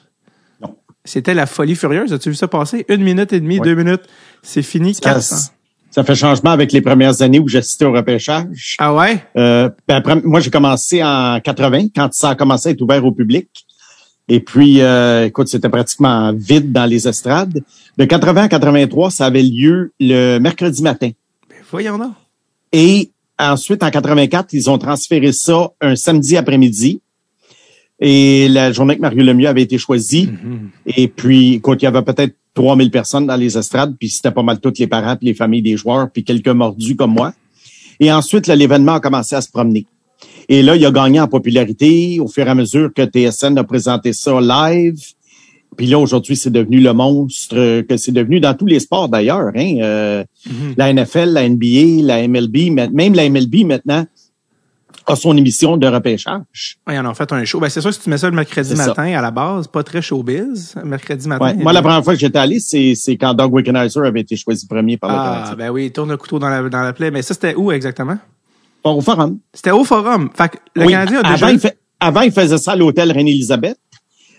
C'était 1.04 1.34
la 1.34 1.46
folie 1.46 1.74
furieuse. 1.74 2.12
As-tu 2.12 2.30
vu 2.30 2.34
ça 2.34 2.48
passer? 2.48 2.84
Une 2.88 3.02
minute 3.02 3.32
et 3.32 3.40
demie, 3.40 3.58
Ouais. 3.58 3.64
deux 3.64 3.74
minutes. 3.74 4.02
C'est 4.42 4.62
fini. 4.62 4.94
Ça, 4.94 5.00
400. 5.02 5.36
ça 5.90 6.02
fait 6.04 6.14
changement 6.14 6.50
avec 6.50 6.72
les 6.72 6.80
premières 6.80 7.20
années 7.22 7.38
où 7.38 7.46
j'assistais 7.48 7.84
au 7.84 7.92
repêchage. 7.92 8.76
Ah 8.78 8.94
ouais? 8.94 9.22
Euh, 9.36 9.68
ben 9.86 9.96
après, 9.96 10.16
moi, 10.22 10.40
j'ai 10.40 10.50
commencé 10.50 11.02
en 11.04 11.40
80, 11.42 11.88
quand 11.94 12.12
ça 12.14 12.30
a 12.30 12.34
commencé 12.34 12.70
à 12.70 12.72
être 12.72 12.80
ouvert 12.80 13.04
au 13.04 13.12
public. 13.12 13.48
Et 14.28 14.40
puis, 14.40 14.80
euh, 14.80 15.26
écoute, 15.26 15.48
c'était 15.48 15.68
pratiquement 15.68 16.32
vide 16.34 16.72
dans 16.72 16.86
les 16.86 17.06
estrades. 17.06 17.62
De 17.98 18.04
80 18.06 18.44
à 18.44 18.48
83, 18.48 19.10
ça 19.10 19.26
avait 19.26 19.42
lieu 19.42 19.92
le 20.00 20.38
mercredi 20.38 20.82
matin. 20.82 21.10
Ben, 21.50 21.56
voyons 21.70 21.98
donc. 21.98 22.12
Et 22.72 23.10
ensuite, 23.38 23.82
en 23.82 23.90
84, 23.90 24.54
ils 24.54 24.70
ont 24.70 24.78
transféré 24.78 25.32
ça 25.32 25.68
un 25.82 25.94
samedi 25.96 26.38
après-midi. 26.38 27.02
Et 28.00 28.49
la 28.49 28.73
journée 28.73 28.96
que 28.96 29.00
Mario 29.00 29.23
Lemieux 29.23 29.49
avait 29.49 29.62
été 29.62 29.79
choisi. 29.79 30.29
Et 30.87 31.08
puis, 31.08 31.55
écoute, 31.55 31.81
il 31.82 31.85
y 31.85 31.88
avait 31.88 32.02
peut-être 32.02 32.35
3000 32.55 32.91
personnes 32.91 33.26
dans 33.26 33.37
les 33.37 33.56
estrades, 33.58 33.96
puis 33.99 34.08
c'était 34.08 34.31
pas 34.31 34.43
mal 34.43 34.61
toutes 34.61 34.79
les 34.79 34.87
parents, 34.87 35.17
puis 35.17 35.26
les 35.29 35.35
familles 35.35 35.62
des 35.62 35.76
joueurs, 35.76 36.11
puis 36.11 36.23
quelques 36.25 36.49
mordus 36.49 36.96
comme 36.96 37.12
moi. 37.12 37.32
Et 38.00 38.12
ensuite, 38.12 38.46
là, 38.46 38.56
l'événement 38.56 38.94
a 38.94 39.00
commencé 39.00 39.35
à 39.37 39.41
se 39.41 39.50
promener. 39.50 39.87
Et 40.49 40.62
là, 40.62 40.76
il 40.76 40.85
a 40.85 40.91
gagné 40.91 41.20
en 41.20 41.29
popularité 41.29 42.19
au 42.20 42.29
fur 42.29 42.46
et 42.46 42.50
à 42.50 42.55
mesure 42.55 42.93
que 42.93 43.02
TSN 43.02 43.56
a 43.58 43.64
présenté 43.64 44.12
ça 44.12 44.40
live. 44.40 45.00
Puis 45.76 45.87
là, 45.87 45.99
aujourd'hui, 45.99 46.37
c'est 46.37 46.50
devenu 46.50 46.81
le 46.81 46.93
monstre 46.93 47.82
que 47.82 47.97
c'est 47.97 48.12
devenu 48.12 48.38
dans 48.38 48.55
tous 48.55 48.67
les 48.67 48.79
sports 48.81 49.08
d'ailleurs. 49.08 49.50
Hein? 49.56 49.76
Euh, 49.81 50.25
La 50.76 50.93
NFL, 50.93 51.31
la 51.31 51.49
NBA, 51.49 52.02
la 52.02 52.29
MLB, 52.29 52.70
même 52.93 53.14
la 53.14 53.29
MLB 53.29 53.64
maintenant 53.64 54.06
a 55.06 55.16
son 55.16 55.37
émission 55.37 55.76
de 55.76 55.87
repêchage. 55.87 56.78
Ils 56.90 56.99
en 56.99 57.06
ont 57.11 57.14
fait 57.14 57.30
un 57.32 57.44
show. 57.44 57.61
Ben, 57.61 57.68
c'est 57.68 57.80
sûr, 57.80 57.92
si 57.92 58.00
tu 58.00 58.08
mets 58.11 58.18
ça 58.18 58.28
le 58.30 58.37
mercredi 58.37 58.75
ça. 58.76 58.87
matin 58.88 59.04
à 59.16 59.20
la 59.20 59.30
base, 59.30 59.66
pas 59.68 59.82
très 59.82 60.00
showbiz, 60.02 60.75
mercredi 60.84 61.28
matin. 61.28 61.44
Ouais. 61.44 61.54
Moi, 61.54 61.73
la 61.73 61.82
première 61.82 62.02
fois 62.02 62.14
que 62.14 62.20
j'étais 62.20 62.38
allé, 62.38 62.58
c'est 62.61 62.94
c'est 62.94 63.16
quand 63.16 63.34
Doug 63.34 63.52
Wickenheiser 63.52 64.00
avait 64.00 64.20
été 64.20 64.37
choisi 64.37 64.66
premier 64.66 64.96
par 64.96 65.11
le 65.11 65.16
Ah, 65.18 65.54
ben 65.56 65.70
oui, 65.70 65.87
il 65.87 65.92
tourne 65.92 66.11
le 66.11 66.16
couteau 66.16 66.38
dans 66.38 66.49
la, 66.49 66.68
dans 66.68 66.82
la 66.82 66.92
plaie. 66.92 67.11
Mais 67.11 67.23
ça, 67.23 67.34
c'était 67.34 67.54
où 67.54 67.70
exactement? 67.73 68.18
Au 68.82 69.00
forum. 69.00 69.38
C'était 69.52 69.70
au 69.70 69.84
Forum. 69.84 70.30
Fait 70.34 70.49
que 70.50 70.56
le 70.75 70.84
Oui, 70.87 70.92
Canadien 70.92 71.20
a 71.23 71.26
avant, 71.28 71.34
déjà... 71.34 71.52
il 71.52 71.58
fait- 71.58 71.78
avant, 72.00 72.20
ils 72.20 72.32
faisaient 72.32 72.58
ça 72.58 72.73
à 72.73 72.76
l'hôtel 72.76 73.11
Reine-Élisabeth. 73.12 73.78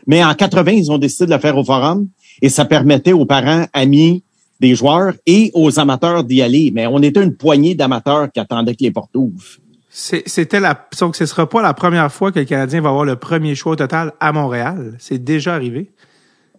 Mais 0.08 0.24
en 0.24 0.34
80, 0.36 0.72
ils 0.72 0.92
ont 0.92 1.00
décidé 1.00 1.26
de 1.26 1.34
le 1.34 1.40
faire 1.40 1.58
au 1.58 1.64
forum 1.64 2.08
et 2.42 2.50
ça 2.50 2.64
permettait 2.66 3.14
aux 3.14 3.26
parents, 3.26 3.66
amis 3.74 4.24
des 4.60 4.76
joueurs 4.76 5.14
et 5.26 5.50
aux 5.56 5.80
amateurs 5.80 6.24
d'y 6.24 6.42
aller. 6.44 6.72
Mais 6.76 6.86
on 6.86 7.00
était 7.02 7.24
une 7.24 7.36
poignée 7.36 7.74
d'amateurs 7.74 8.32
qui 8.32 8.40
attendaient 8.40 8.76
que 8.76 8.84
les 8.84 8.92
portes 8.92 9.16
ouvrent. 9.16 9.58
C'était 9.98 10.60
la... 10.60 10.88
Donc, 11.00 11.16
ce 11.16 11.26
sera 11.26 11.48
pas 11.48 11.62
la 11.62 11.74
première 11.74 12.12
fois 12.12 12.30
que 12.34 12.40
le 12.40 12.44
Canadien 12.46 12.82
va 12.82 12.90
avoir 12.90 13.06
le 13.06 13.16
premier 13.16 13.56
choix 13.56 13.72
au 13.74 13.76
total 13.78 14.12
à 14.20 14.34
Montréal. 14.34 14.96
C'est 15.00 15.24
déjà 15.24 15.54
arrivé. 15.56 15.90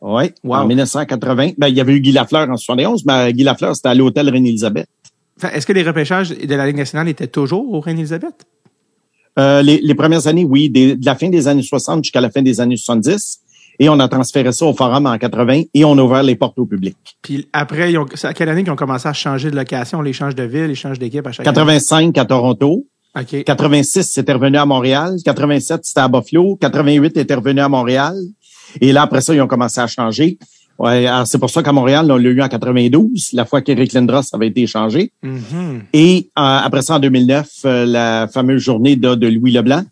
Oui, 0.00 0.33
Wow. 0.43 0.55
en 0.57 0.66
1980. 0.66 1.50
Ben, 1.59 1.69
il 1.69 1.75
y 1.75 1.81
avait 1.83 1.95
eu 1.95 2.00
Guy 2.00 2.12
Lafleur 2.12 2.49
en 2.49 2.57
71, 2.57 3.05
mais 3.05 3.33
Guy 3.35 3.43
Lafleur, 3.45 3.76
c'était 3.76 3.90
à 3.90 3.95
l'hôtel 3.95 4.31
Reine-Élisabeth. 4.31 4.87
Est-ce 5.52 5.66
que 5.66 5.75
les 5.75 5.83
repêchages 5.83 6.31
de 6.31 6.55
la 6.55 6.66
Ligue 6.66 6.76
nationale 6.76 7.09
étaient 7.09 7.26
toujours 7.26 7.71
au 7.75 7.81
Reine-Élisabeth? 7.81 8.47
Euh, 9.38 9.61
les, 9.61 9.81
les 9.83 9.95
premières 9.95 10.26
années, 10.28 10.45
oui, 10.45 10.71
des- 10.71 10.97
de 10.97 11.05
la 11.05 11.14
fin 11.14 11.28
des 11.28 11.47
années 11.47 11.62
60 11.62 12.05
jusqu'à 12.05 12.23
la 12.23 12.31
fin 12.31 12.40
des 12.40 12.59
années 12.62 12.78
70. 12.78 13.40
Et 13.78 13.90
on 13.90 14.00
a 14.00 14.09
transféré 14.09 14.50
ça 14.52 14.64
au 14.64 14.73
forum 14.73 15.05
en 15.05 15.19
80 15.19 15.64
et 15.75 15.85
on 15.85 15.99
a 15.99 16.02
ouvert 16.02 16.23
les 16.23 16.37
portes 16.37 16.59
au 16.59 16.64
public. 16.64 16.97
Puis 17.21 17.47
après, 17.52 17.93
ils 17.93 17.99
ont... 17.99 18.07
c'est 18.14 18.28
à 18.28 18.33
quelle 18.33 18.49
année 18.49 18.62
qu'ils 18.64 18.73
ont 18.73 18.76
commencé 18.76 19.07
à 19.07 19.12
changer 19.12 19.50
de 19.50 19.57
location, 19.57 20.00
les 20.00 20.14
changes 20.14 20.35
de 20.35 20.45
ville, 20.45 20.64
les 20.69 20.75
changes 20.75 20.99
d'équipe 20.99 21.26
à 21.26 21.33
chaque 21.33 21.47
année? 21.47 21.55
85 21.55 22.16
à 22.16 22.25
Toronto. 22.25 22.87
OK. 23.18 23.44
86, 23.44 24.02
c'était 24.02 24.32
revenu 24.32 24.58
à 24.58 24.66
Montréal. 24.66 25.16
87, 25.25 25.80
c'était 25.85 26.00
à 26.00 26.08
Buffalo. 26.08 26.56
88 26.56 27.16
était 27.16 27.35
revenu 27.35 27.61
à 27.61 27.68
Montréal. 27.68 28.14
Et 28.80 28.92
là, 28.92 29.02
après 29.02 29.20
ça, 29.20 29.35
ils 29.35 29.40
ont 29.40 29.46
commencé 29.46 29.80
à 29.80 29.87
changer. 29.87 30.38
Ouais, 30.78 31.06
alors 31.06 31.26
c'est 31.26 31.38
pour 31.38 31.49
ça 31.49 31.62
qu'à 31.62 31.73
Montréal, 31.73 32.11
on 32.12 32.16
l'a 32.18 32.28
eu 32.28 32.42
en 32.42 32.49
92, 32.49 33.30
la 33.32 33.46
fois 33.46 33.62
qu'Éric 33.62 33.94
Lindros 33.94 34.20
avait 34.35 34.49
été 34.49 34.62
échangé. 34.62 35.11
Mhm. 35.23 35.85
Et 35.94 36.28
euh, 36.38 36.42
après 36.42 36.82
ça, 36.82 36.96
en 36.96 36.99
2009, 36.99 37.49
euh, 37.64 37.87
la 37.87 38.28
fameuse 38.28 38.61
journée 38.62 38.94
de, 38.96 39.14
de 39.14 39.26
Louis 39.26 39.52
Leblanc. 39.52 39.85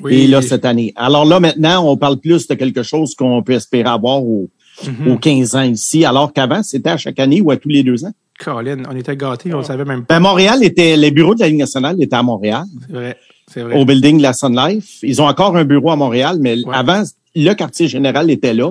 Oui. 0.00 0.14
Et 0.14 0.26
là, 0.28 0.40
cette 0.40 0.64
année. 0.64 0.92
Alors 0.94 1.24
là, 1.24 1.40
maintenant, 1.40 1.84
on 1.90 1.96
parle 1.96 2.18
plus 2.18 2.46
de 2.46 2.54
quelque 2.54 2.84
chose 2.84 3.16
qu'on 3.16 3.42
peut 3.42 3.54
espérer 3.54 3.88
avoir 3.88 4.22
au- 4.22 4.48
Mhm. 4.86 5.10
aux 5.10 5.16
15 5.18 5.56
ans 5.56 5.62
ici, 5.62 6.04
alors 6.04 6.32
qu'avant, 6.32 6.62
c'était 6.62 6.90
à 6.90 6.96
chaque 6.96 7.18
année 7.18 7.40
ou 7.40 7.50
à 7.50 7.56
tous 7.56 7.68
les 7.68 7.82
deux 7.82 8.04
ans. 8.04 8.12
Colin, 8.38 8.82
on 8.90 8.96
était 8.96 9.16
gâtés, 9.16 9.52
on 9.52 9.58
le 9.58 9.64
savait 9.64 9.84
même 9.84 10.04
pas. 10.04 10.14
Ben, 10.14 10.20
Montréal 10.20 10.62
était, 10.62 10.96
les 10.96 11.10
bureaux 11.10 11.34
de 11.34 11.40
la 11.40 11.48
Ligue 11.48 11.58
nationale 11.58 12.00
étaient 12.02 12.16
à 12.16 12.22
Montréal, 12.22 12.64
C'est 12.86 12.92
vrai. 12.92 13.16
C'est 13.50 13.62
vrai. 13.62 13.76
au 13.80 13.84
building 13.84 14.18
de 14.18 14.22
la 14.22 14.32
Sun 14.32 14.54
Life. 14.54 14.98
Ils 15.02 15.20
ont 15.22 15.26
encore 15.26 15.56
un 15.56 15.64
bureau 15.64 15.90
à 15.90 15.96
Montréal, 15.96 16.38
mais 16.40 16.56
Ouais. 16.64 16.74
avant, 16.74 17.02
le 17.34 17.52
quartier 17.54 17.88
général 17.88 18.30
était 18.30 18.54
là. 18.54 18.70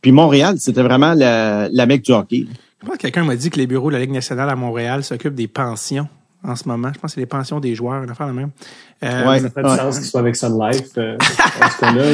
Puis 0.00 0.12
Montréal, 0.12 0.56
c'était 0.58 0.82
vraiment 0.82 1.14
la, 1.14 1.68
la 1.70 1.86
mecque 1.86 2.02
du 2.04 2.12
hockey. 2.12 2.46
Je 2.82 2.86
pense 2.86 2.96
que 2.96 3.02
quelqu'un 3.02 3.24
m'a 3.24 3.36
dit 3.36 3.50
que 3.50 3.58
les 3.58 3.66
bureaux 3.66 3.88
de 3.90 3.94
la 3.94 4.00
Ligue 4.00 4.12
nationale 4.12 4.48
à 4.50 4.56
Montréal 4.56 5.02
s'occupent 5.04 5.34
des 5.34 5.48
pensions 5.48 6.06
en 6.46 6.56
ce 6.56 6.68
moment. 6.68 6.90
Je 6.94 6.98
pense 7.00 7.12
que 7.12 7.14
c'est 7.14 7.20
les 7.20 7.26
pensions 7.26 7.60
des 7.60 7.74
joueurs, 7.74 8.02
une 8.02 8.10
affaire 8.10 8.26
la 8.26 8.32
même. 8.34 8.50
Euh, 9.02 9.26
Ouais. 9.28 9.40
Ça 9.40 9.50
fait 9.50 9.62
du 9.62 9.68
Ouais. 9.68 9.76
sens 9.76 9.98
qu'il 9.98 10.06
soit 10.08 10.20
avec 10.20 10.36
Sun 10.36 10.58
Life, 10.60 10.88
euh, 10.98 11.16
ce 11.20 11.80
cas-là. 11.80 12.04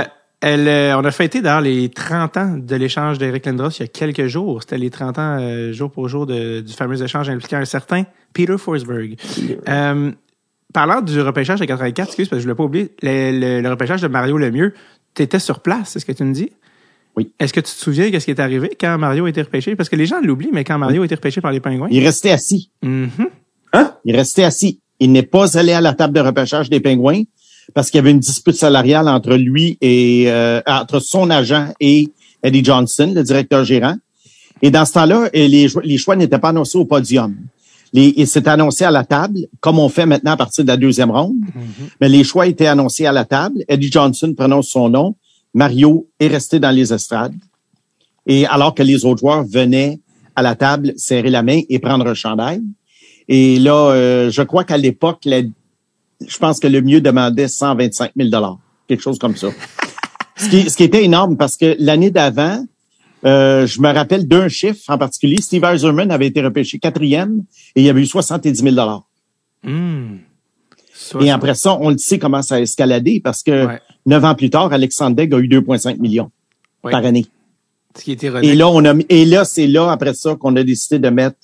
ou- 0.00 0.04
elle, 0.44 0.68
euh, 0.68 0.96
on 0.98 1.04
a 1.04 1.10
fêté 1.10 1.40
d'ailleurs 1.40 1.60
les 1.62 1.88
30 1.88 2.36
ans 2.36 2.56
de 2.58 2.76
l'échange 2.76 3.18
d'Eric 3.18 3.46
Lindros 3.46 3.70
il 3.78 3.80
y 3.80 3.84
a 3.84 3.88
quelques 3.88 4.26
jours. 4.26 4.62
C'était 4.62 4.78
les 4.78 4.90
30 4.90 5.18
ans 5.18 5.38
euh, 5.40 5.72
jour 5.72 5.90
pour 5.90 6.08
jour 6.08 6.26
de- 6.26 6.60
du 6.60 6.72
fameux 6.72 7.02
échange 7.02 7.28
impliquant 7.30 7.56
un 7.58 7.64
certain 7.64 8.04
Peter 8.32 8.56
Forsberg. 8.58 9.16
Euh, 9.68 10.12
parlant 10.72 11.00
du 11.00 11.20
repêchage 11.20 11.60
de 11.60 11.64
84, 11.64 12.08
excuse, 12.08 12.28
parce 12.28 12.38
que 12.38 12.40
je 12.42 12.44
voulais 12.46 12.56
pas 12.56 12.64
oublier, 12.64 12.90
le, 13.02 13.38
le- 13.38 13.60
le 13.62 13.68
repêchage 13.70 14.02
de 14.02 14.08
Mario 14.08 14.36
Lemieux, 14.38 14.74
tu 15.14 15.22
étais 15.22 15.38
sur 15.38 15.60
place, 15.60 15.90
c'est 15.90 15.98
ce 16.00 16.04
que 16.06 16.12
tu 16.12 16.24
me 16.24 16.34
dis? 16.34 16.50
Oui. 17.16 17.30
Est-ce 17.38 17.52
que 17.52 17.60
tu 17.60 17.72
te 17.72 17.78
souviens 17.80 18.10
qu'est-ce 18.10 18.24
qui 18.24 18.32
est 18.32 18.40
arrivé 18.40 18.76
quand 18.80 18.98
Mario 18.98 19.26
a 19.26 19.28
été 19.28 19.40
repêché? 19.40 19.76
Parce 19.76 19.88
que 19.88 19.94
les 19.96 20.06
gens 20.06 20.20
l'oublient, 20.20 20.50
mais 20.52 20.64
quand 20.64 20.76
Mario 20.78 21.02
a 21.02 21.04
été 21.04 21.14
repêché 21.14 21.40
par 21.40 21.52
les 21.52 21.60
Pingouins. 21.60 21.86
Il 21.90 22.04
restait 22.04 22.32
assis. 22.32 22.70
Mhm. 22.82 23.08
Il 24.04 24.16
restait 24.16 24.42
assis. 24.44 24.80
Il 25.00 25.12
n'est 25.12 25.22
pas 25.22 25.56
allé 25.58 25.72
à 25.72 25.80
la 25.80 25.92
table 25.94 26.12
de 26.14 26.20
repêchage 26.20 26.70
des 26.70 26.80
Pingouins 26.80 27.22
parce 27.72 27.90
qu'il 27.90 27.98
y 27.98 28.00
avait 28.00 28.10
une 28.10 28.18
dispute 28.20 28.56
salariale 28.56 29.08
entre 29.08 29.34
lui 29.34 29.78
et 29.80 30.24
euh, 30.28 30.60
entre 30.66 31.00
son 31.00 31.30
agent 31.30 31.68
et 31.80 32.08
Eddie 32.42 32.64
Johnson, 32.64 33.12
le 33.14 33.22
directeur 33.22 33.64
gérant. 33.64 33.96
Et 34.62 34.70
dans 34.70 34.84
ce 34.84 34.92
temps-là, 34.92 35.28
les, 35.32 35.68
choix- 35.68 35.82
les 35.84 35.98
choix 35.98 36.16
n'étaient 36.16 36.38
pas 36.38 36.50
annoncés 36.50 36.78
au 36.78 36.84
podium. 36.84 37.34
Les, 37.92 38.08
et 38.16 38.26
c'était 38.26 38.50
annoncé 38.50 38.84
à 38.84 38.90
la 38.90 39.04
table, 39.04 39.38
comme 39.60 39.78
on 39.78 39.88
fait 39.88 40.04
maintenant 40.06 40.32
à 40.32 40.36
partir 40.36 40.64
de 40.64 40.68
la 40.68 40.76
deuxième 40.76 41.10
ronde. 41.10 41.36
Mais 42.00 42.08
les 42.08 42.24
choix 42.24 42.46
étaient 42.46 42.66
annoncés 42.66 43.06
à 43.06 43.12
la 43.12 43.24
table. 43.24 43.64
Eddie 43.68 43.90
Johnson 43.90 44.34
prononce 44.36 44.68
son 44.68 44.88
nom. 44.88 45.14
Mario 45.54 46.08
est 46.18 46.26
resté 46.28 46.58
dans 46.58 46.70
les 46.72 46.92
estrades. 46.92 47.34
Et 48.26 48.46
alors 48.46 48.74
que 48.74 48.82
les 48.82 49.04
autres 49.04 49.20
joueurs 49.20 49.44
venaient 49.44 50.00
à 50.34 50.42
la 50.42 50.54
table 50.56 50.92
serrer 50.96 51.30
la 51.30 51.42
main 51.42 51.60
et 51.68 51.78
prendre 51.78 52.06
un 52.08 52.14
chandail. 52.14 52.60
Et 53.28 53.58
là, 53.58 53.90
euh, 53.90 54.30
je 54.30 54.42
crois 54.42 54.64
qu'à 54.64 54.76
l'époque, 54.76 55.20
la- 55.24 55.42
je 56.26 56.38
pense 56.38 56.60
que 56.60 56.66
le 56.66 56.80
mieux 56.82 57.00
demandait 57.00 57.48
125 57.48 58.12
000 58.16 58.58
quelque 58.88 59.00
chose 59.00 59.18
comme 59.18 59.36
ça. 59.36 59.48
ce, 60.36 60.48
qui, 60.48 60.68
ce 60.70 60.76
qui 60.76 60.84
était 60.84 61.04
énorme 61.04 61.36
parce 61.36 61.56
que 61.56 61.76
l'année 61.78 62.10
d'avant, 62.10 62.64
euh, 63.24 63.66
je 63.66 63.80
me 63.80 63.92
rappelle 63.92 64.28
d'un 64.28 64.48
chiffre 64.48 64.82
en 64.88 64.98
particulier. 64.98 65.36
Steve 65.40 65.64
Eiserman 65.64 66.10
avait 66.10 66.26
été 66.26 66.42
repêché 66.42 66.78
quatrième 66.78 67.42
et 67.74 67.80
il 67.80 67.84
y 67.84 67.88
avait 67.90 68.02
eu 68.02 68.06
70 68.06 68.54
000 68.62 69.04
Hmm. 69.62 70.18
Ça, 70.92 71.18
Et 71.20 71.30
après 71.30 71.54
ça, 71.54 71.76
on 71.80 71.88
le 71.90 71.96
sait 71.98 72.18
comment 72.18 72.42
ça 72.42 72.56
a 72.56 72.60
escaladé 72.60 73.20
parce 73.24 73.42
que 73.42 73.66
neuf 74.06 74.24
ans 74.24 74.34
plus 74.34 74.50
tard, 74.50 74.72
Alexandre 74.72 75.16
Degg 75.16 75.32
a 75.34 75.38
eu 75.38 75.48
2,5 75.48 75.98
millions 75.98 76.30
Ouais. 76.82 76.92
par 76.92 77.04
année. 77.06 77.26
Ce 77.96 78.04
qui 78.04 78.12
est 78.12 78.22
ironique. 78.22 78.50
Et 78.50 78.54
là, 78.54 78.68
on 78.68 78.84
a, 78.84 78.92
et 79.08 79.24
là, 79.24 79.46
c'est 79.46 79.66
là, 79.66 79.90
après 79.90 80.12
ça, 80.12 80.34
qu'on 80.36 80.54
a 80.56 80.62
décidé 80.62 80.98
de 80.98 81.08
mettre 81.08 81.36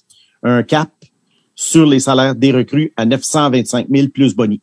un 0.42 0.62
cap 0.62 0.90
sur 1.62 1.84
les 1.84 2.00
salaires 2.00 2.34
des 2.34 2.52
recrues 2.52 2.90
à 2.96 3.04
925 3.04 3.86
000 3.94 4.08
plus 4.08 4.34
boni. 4.34 4.60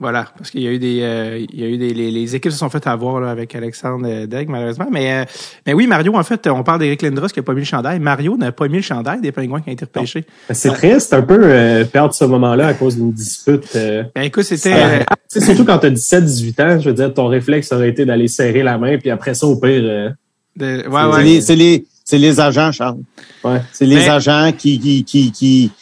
Voilà, 0.00 0.26
parce 0.38 0.50
qu'il 0.52 0.62
y 0.62 0.66
a 0.68 0.70
eu 0.70 0.78
des, 0.78 1.00
euh, 1.02 1.44
il 1.52 1.60
y 1.60 1.64
a 1.64 1.66
eu 1.66 1.76
des, 1.76 1.92
les, 1.92 2.10
les 2.12 2.36
équipes 2.36 2.52
se 2.52 2.58
sont 2.58 2.70
fait 2.70 2.86
avoir 2.86 3.20
là, 3.20 3.30
avec 3.30 3.54
Alexandre 3.56 4.06
euh, 4.08 4.26
Degg 4.26 4.48
malheureusement, 4.48 4.86
mais 4.92 5.12
euh, 5.12 5.24
mais 5.66 5.72
oui 5.74 5.88
Mario 5.88 6.14
en 6.14 6.22
fait, 6.22 6.46
on 6.46 6.62
parle 6.62 6.78
d'Eric 6.78 7.02
Lindros 7.02 7.26
qui 7.26 7.40
a 7.40 7.42
pas 7.42 7.52
mis 7.52 7.58
le 7.62 7.66
chandail. 7.66 7.98
Mario 7.98 8.36
n'a 8.36 8.52
pas 8.52 8.68
mis 8.68 8.76
le 8.76 8.82
chandail 8.82 9.20
des 9.20 9.32
Pingouins 9.32 9.60
qui 9.60 9.70
a 9.70 9.72
été 9.72 9.84
repêché. 9.84 10.24
C'est 10.50 10.72
triste 10.72 11.12
un 11.12 11.22
peu 11.22 11.38
euh, 11.42 11.84
perdre 11.84 12.14
ce 12.14 12.24
moment-là 12.24 12.68
à 12.68 12.74
cause 12.74 12.96
d'une 12.96 13.12
dispute. 13.12 13.64
euh. 13.74 14.04
Ben 14.14 14.22
écoute, 14.22 14.44
c'était 14.44 14.72
Euh, 14.72 15.00
euh, 15.00 15.04
tu 15.30 15.40
sais, 15.40 15.46
surtout 15.46 15.64
quand 15.64 15.78
t'as 15.78 15.90
17-18 15.90 16.62
ans, 16.62 16.80
je 16.80 16.88
veux 16.90 16.94
dire, 16.94 17.12
ton 17.12 17.26
réflexe 17.26 17.72
aurait 17.72 17.88
été 17.90 18.06
d'aller 18.06 18.28
serrer 18.28 18.62
la 18.62 18.78
main, 18.78 18.96
puis 18.98 19.10
après 19.10 19.34
ça, 19.34 19.46
au 19.48 19.56
pire, 19.56 19.82
euh, 19.82 20.10
de- 20.56 20.88
ouais, 20.88 21.00
C'est 21.02 21.16
ouais. 21.16 21.24
les, 21.24 21.40
c'est 21.40 21.56
les, 21.56 21.84
c'est 22.04 22.18
les 22.18 22.38
agents, 22.38 22.70
Charles. 22.70 22.98
ouais. 23.42 23.60
C'est 23.72 23.84
les 23.84 23.96
Mais- 23.96 24.08
agents 24.08 24.52
qui, 24.56 24.78
qui, 24.78 25.02
qui, 25.04 25.32
qui, 25.32 25.72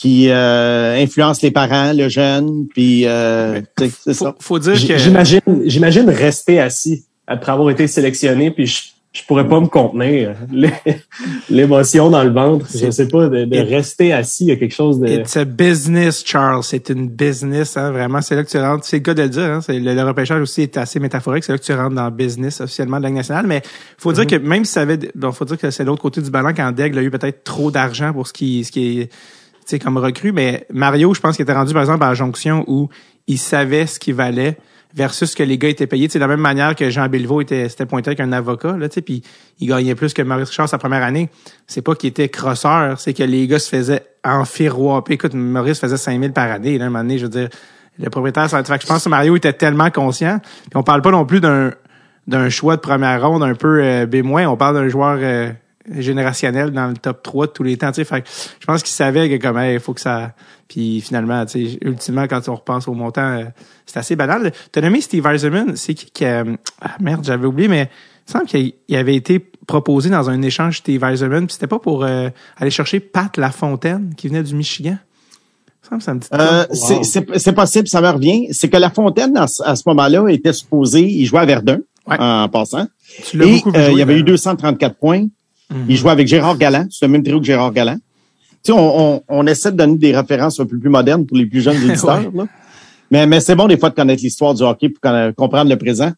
qui 0.00 0.28
euh, 0.30 0.96
influencent 1.02 1.40
les 1.42 1.50
parents, 1.50 1.92
le 1.92 2.08
jeune, 2.08 2.66
puis 2.68 3.02
euh, 3.06 3.60
c'est 3.78 4.14
ça. 4.14 4.34
faut 4.40 4.58
dire 4.58 4.72
que 4.72 4.96
J'imagine, 4.96 5.40
j'imagine 5.66 6.08
rester 6.08 6.58
assis 6.58 7.04
après 7.26 7.52
avoir 7.52 7.68
été 7.70 7.86
sélectionné, 7.86 8.50
puis 8.50 8.66
je, 8.66 8.80
je 9.12 9.20
pourrais 9.28 9.46
pas 9.46 9.60
me 9.60 9.66
contenir. 9.66 10.34
L'é- 10.52 10.72
L'émotion 11.50 12.10
dans 12.10 12.24
le 12.24 12.30
ventre, 12.30 12.66
je 12.74 12.90
sais 12.90 13.08
pas, 13.08 13.28
de, 13.28 13.44
de 13.44 13.58
rester 13.58 14.12
assis, 14.12 14.44
il 14.44 14.48
y 14.48 14.52
a 14.52 14.56
quelque 14.56 14.74
chose 14.74 15.00
de... 15.00 15.06
It's 15.08 15.36
a 15.36 15.44
business, 15.44 16.22
Charles. 16.24 16.62
C'est 16.64 16.88
une 16.88 17.08
business, 17.08 17.76
hein, 17.76 17.90
vraiment. 17.90 18.20
C'est 18.22 18.36
là 18.36 18.44
que 18.44 18.48
tu 18.50 18.58
rentres. 18.58 18.84
C'est 18.86 18.96
le 18.98 19.02
cas 19.02 19.14
de 19.14 19.22
le 19.22 19.28
dire. 19.28 19.42
Hein, 19.42 19.60
c'est- 19.60 19.78
le, 19.78 19.94
le 19.94 20.02
repêchage 20.02 20.40
aussi 20.40 20.62
est 20.62 20.76
assez 20.76 20.98
métaphorique. 21.00 21.44
C'est 21.44 21.52
là 21.52 21.58
que 21.58 21.64
tu 21.64 21.72
rentres 21.74 21.94
dans 21.96 22.06
le 22.06 22.10
business 22.10 22.60
officiellement 22.60 22.98
de 22.98 23.02
la 23.02 23.08
Ligue 23.08 23.16
nationale. 23.18 23.46
Mais 23.46 23.62
faut 23.98 24.12
dire 24.12 24.26
que 24.26 24.36
même 24.36 24.64
si 24.64 24.72
ça 24.72 24.80
avait, 24.82 24.98
bon, 25.14 25.32
faut 25.32 25.44
dire 25.44 25.58
que 25.58 25.70
c'est 25.70 25.84
l'autre 25.84 26.00
côté 26.02 26.22
du 26.22 26.30
ballon 26.30 26.52
quand 26.56 26.72
Daigle 26.72 26.98
a 26.98 27.02
eu 27.02 27.10
peut-être 27.10 27.44
trop 27.44 27.70
d'argent 27.70 28.12
pour 28.12 28.26
ce 28.26 28.32
qui, 28.32 28.64
ce 28.64 28.72
qui 28.72 29.00
est, 29.00 29.10
sais, 29.70 29.78
comme 29.78 29.96
recrue. 29.96 30.32
Mais 30.32 30.66
Mario, 30.72 31.14
je 31.14 31.20
pense 31.20 31.36
qu'il 31.36 31.42
était 31.42 31.52
rendu 31.52 31.72
par 31.72 31.82
exemple 31.82 32.04
à 32.04 32.08
la 32.08 32.14
jonction 32.14 32.64
où 32.66 32.88
il 33.26 33.38
savait 33.38 33.86
ce 33.86 33.98
qu'il 33.98 34.14
valait 34.14 34.56
versus 34.94 35.30
ce 35.30 35.36
que 35.36 35.42
les 35.42 35.58
gars 35.58 35.68
étaient 35.68 35.86
payés. 35.86 36.08
C'est 36.08 36.18
de 36.18 36.24
la 36.24 36.28
même 36.28 36.40
manière 36.40 36.74
que 36.74 36.90
Jean 36.90 37.08
Béliveau 37.08 37.40
était, 37.40 37.68
s'était 37.68 37.86
pointé 37.86 38.08
avec 38.10 38.20
un 38.20 38.32
avocat, 38.32 38.76
là, 38.76 38.88
puis 38.88 39.22
il 39.60 39.68
gagnait 39.68 39.94
plus 39.94 40.12
que 40.12 40.22
Maurice 40.22 40.48
Richard 40.48 40.68
sa 40.68 40.78
première 40.78 41.02
année. 41.02 41.30
C'est 41.66 41.82
pas 41.82 41.94
qu'il 41.94 42.08
était 42.08 42.28
crosseur, 42.28 42.98
c'est 42.98 43.14
que 43.14 43.22
les 43.22 43.46
gars 43.46 43.58
se 43.58 43.68
faisaient 43.68 44.04
enfiroiper. 44.24 45.14
Écoute, 45.14 45.34
Maurice 45.34 45.78
faisait 45.78 45.96
5000 45.96 46.32
par 46.32 46.50
année, 46.50 46.78
là, 46.78 46.86
un 46.86 46.90
moment 46.90 47.04
donné, 47.04 47.18
je 47.18 47.24
veux 47.24 47.30
dire, 47.30 47.48
le 47.98 48.10
propriétaire, 48.10 48.48
ça 48.48 48.62
fait 48.64 48.82
je 48.82 48.86
pense 48.86 49.04
que 49.04 49.08
Mario 49.08 49.36
était 49.36 49.52
tellement 49.52 49.90
conscient. 49.90 50.40
Puis 50.40 50.70
on 50.74 50.82
parle 50.82 51.02
pas 51.02 51.10
non 51.10 51.26
plus 51.26 51.40
d'un, 51.40 51.70
d'un 52.26 52.48
choix 52.48 52.76
de 52.76 52.80
première 52.80 53.26
ronde 53.26 53.42
un 53.42 53.54
peu 53.54 53.82
euh. 53.82 54.06
On 54.24 54.56
parle 54.56 54.74
d'un 54.74 54.88
joueur 54.88 55.18
euh, 55.20 55.50
générationnel 55.98 56.70
dans 56.70 56.88
le 56.88 56.94
top 56.94 57.22
3 57.22 57.46
de 57.46 57.52
tous 57.52 57.62
les 57.62 57.76
temps. 57.76 57.90
Tu 57.92 57.96
sais, 57.96 58.04
fait 58.04 58.24
je 58.60 58.66
pense 58.66 58.82
qu'il 58.82 58.92
savait 58.92 59.28
que 59.30 59.42
comme 59.42 59.58
il 59.60 59.80
faut 59.80 59.94
que 59.94 60.00
ça. 60.00 60.32
Puis 60.68 61.00
finalement, 61.00 61.44
tu 61.46 61.66
sais, 61.70 61.78
ultimement, 61.82 62.26
quand 62.28 62.48
on 62.48 62.54
repense 62.54 62.86
au 62.86 62.94
montant, 62.94 63.22
euh, 63.38 63.44
c'est 63.86 63.98
assez 63.98 64.14
banal. 64.16 64.52
T'as 64.72 64.80
nommé 64.82 65.00
Steve 65.00 65.26
Eiserman, 65.26 65.74
c'est 65.76 65.94
qui 65.94 66.06
qui 66.10 66.24
euh, 66.24 66.44
ah, 66.80 66.96
merde, 67.00 67.24
j'avais 67.24 67.46
oublié, 67.46 67.68
mais 67.68 67.90
il 68.28 68.30
semble 68.32 68.46
qu'il 68.46 68.72
il 68.88 68.96
avait 68.96 69.16
été 69.16 69.38
proposé 69.66 70.10
dans 70.10 70.30
un 70.30 70.42
échange 70.42 70.78
Steve 70.78 71.02
Eiserman, 71.02 71.46
puis 71.46 71.54
c'était 71.54 71.66
pas 71.66 71.78
pour 71.78 72.04
euh, 72.04 72.28
aller 72.56 72.70
chercher 72.70 73.00
Pat 73.00 73.36
Lafontaine 73.36 74.14
qui 74.16 74.28
venait 74.28 74.42
du 74.42 74.54
Michigan. 74.54 74.96
Me 75.92 75.98
ça 75.98 76.14
me 76.14 76.20
dit. 76.20 76.28
Euh, 76.32 76.66
c'est- 76.72 77.52
possible, 77.52 77.88
ça 77.88 78.00
me 78.00 78.08
revient. 78.10 78.46
C'est 78.52 78.68
que 78.68 78.76
La 78.76 78.90
Fontaine, 78.90 79.36
à, 79.36 79.48
ce- 79.48 79.60
à 79.64 79.74
ce 79.74 79.82
moment-là, 79.86 80.28
était 80.28 80.52
supposé, 80.52 81.00
il 81.00 81.26
jouait 81.26 81.40
à 81.40 81.44
Verdun, 81.46 81.78
Ouais. 82.06 82.14
en 82.20 82.48
passant. 82.48 82.86
tu 83.28 83.36
l'as 83.38 83.46
Et 83.46 83.54
beaucoup 83.56 83.72
euh, 83.76 83.88
il 83.90 83.98
y 83.98 84.02
avait 84.02 84.14
eu 84.14 84.18
là. 84.18 84.22
234 84.26 84.94
points. 84.94 85.26
Il 85.88 85.96
jouait 85.96 86.10
avec 86.10 86.26
Gérard 86.26 86.58
Galland. 86.58 86.86
C'est 86.90 87.06
le 87.06 87.12
même 87.12 87.22
trio 87.22 87.38
que 87.40 87.46
Gérard 87.46 87.72
Galland. 87.72 87.98
Tu 88.62 88.72
sais, 88.72 88.72
on, 88.72 89.14
on, 89.16 89.22
on 89.28 89.46
essaie 89.46 89.72
de 89.72 89.76
donner 89.76 89.96
des 89.96 90.14
références 90.14 90.60
un 90.60 90.66
peu 90.66 90.78
plus 90.78 90.90
modernes 90.90 91.24
pour 91.26 91.36
les 91.36 91.46
plus 91.46 91.60
jeunes 91.62 91.76
auditeurs. 91.84 92.30
là. 92.34 92.46
Mais, 93.10 93.26
mais 93.26 93.40
c'est 93.40 93.56
bon 93.56 93.66
des 93.66 93.76
fois 93.76 93.90
de 93.90 93.94
connaître 93.94 94.22
l'histoire 94.22 94.54
du 94.54 94.62
hockey 94.62 94.88
pour 94.88 95.00
comprendre 95.36 95.68
le 95.68 95.76
présent. 95.76 96.12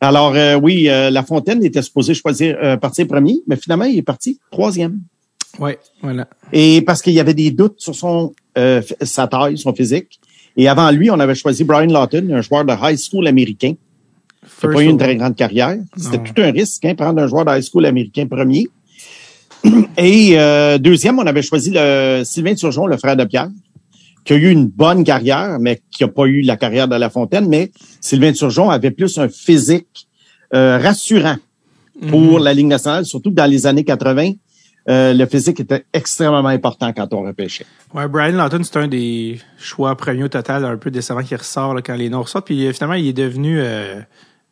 Alors 0.00 0.34
euh, 0.34 0.56
oui, 0.56 0.88
euh, 0.90 1.08
La 1.10 1.22
Fontaine 1.22 1.64
était 1.64 1.80
supposé 1.80 2.12
choisir 2.12 2.56
euh, 2.62 2.76
partir 2.76 3.06
premier, 3.06 3.36
mais 3.46 3.56
finalement 3.56 3.86
il 3.86 3.96
est 3.96 4.02
parti 4.02 4.38
troisième. 4.50 5.00
Ouais, 5.58 5.78
voilà. 6.02 6.28
Et 6.52 6.82
parce 6.82 7.00
qu'il 7.00 7.14
y 7.14 7.20
avait 7.20 7.32
des 7.34 7.50
doutes 7.50 7.76
sur 7.80 7.94
son 7.94 8.34
euh, 8.58 8.82
sa 9.00 9.26
taille, 9.26 9.56
son 9.56 9.72
physique. 9.72 10.20
Et 10.56 10.68
avant 10.68 10.90
lui, 10.90 11.10
on 11.10 11.18
avait 11.18 11.34
choisi 11.34 11.64
Brian 11.64 11.90
Lawton, 11.90 12.30
un 12.32 12.42
joueur 12.42 12.64
de 12.64 12.72
high 12.80 12.98
school 12.98 13.26
américain. 13.26 13.74
qui 14.60 14.66
n'a 14.66 14.72
pas 14.72 14.82
eu 14.82 14.86
une 14.86 14.98
très 14.98 15.16
grande 15.16 15.34
carrière. 15.34 15.76
C'était 15.96 16.18
tout 16.18 16.40
un 16.42 16.50
risque, 16.52 16.84
hein, 16.84 16.94
prendre 16.94 17.20
un 17.22 17.26
joueur 17.26 17.44
de 17.44 17.50
high 17.56 17.62
school 17.62 17.86
américain 17.86 18.26
premier. 18.26 18.66
Et 19.98 20.32
euh, 20.38 20.78
deuxième, 20.78 21.18
on 21.18 21.26
avait 21.26 21.42
choisi 21.42 21.70
le 21.72 22.22
Sylvain 22.24 22.54
Turgeon, 22.54 22.86
le 22.86 22.96
frère 22.96 23.16
de 23.16 23.24
Pierre, 23.24 23.48
qui 24.24 24.32
a 24.32 24.36
eu 24.36 24.50
une 24.50 24.66
bonne 24.66 25.04
carrière, 25.04 25.58
mais 25.60 25.80
qui 25.90 26.02
n'a 26.04 26.08
pas 26.08 26.24
eu 26.26 26.40
la 26.42 26.56
carrière 26.56 26.88
de 26.88 26.96
La 26.96 27.10
Fontaine. 27.10 27.48
Mais 27.48 27.70
Sylvain 28.00 28.32
Turgeon 28.32 28.70
avait 28.70 28.90
plus 28.90 29.18
un 29.18 29.28
physique 29.28 30.06
euh, 30.54 30.78
rassurant 30.78 31.36
pour 32.10 32.40
la 32.40 32.52
Ligue 32.52 32.66
nationale, 32.66 33.04
surtout 33.06 33.30
que 33.30 33.36
dans 33.36 33.46
les 33.50 33.66
années 33.66 33.84
80, 33.84 34.32
euh, 34.88 35.14
le 35.14 35.26
physique 35.26 35.60
était 35.60 35.84
extrêmement 35.92 36.46
important 36.48 36.92
quand 36.92 37.14
on 37.14 37.22
repêchait. 37.22 37.64
Ouais, 37.94 38.08
Brian 38.08 38.32
Lawton, 38.36 38.62
c'est 38.64 38.76
un 38.78 38.88
des 38.88 39.38
choix 39.58 39.96
premiers 39.96 40.24
au 40.24 40.28
total, 40.28 40.64
un 40.64 40.76
peu 40.76 40.90
décevant 40.90 41.22
qui 41.22 41.36
ressort 41.36 41.72
là, 41.72 41.80
quand 41.82 41.94
les 41.94 42.10
noms 42.10 42.22
ressortent. 42.22 42.46
Puis 42.46 42.66
euh, 42.66 42.72
finalement, 42.72 42.94
il 42.96 43.06
est 43.06 43.12
devenu 43.14 43.60
euh, 43.60 44.00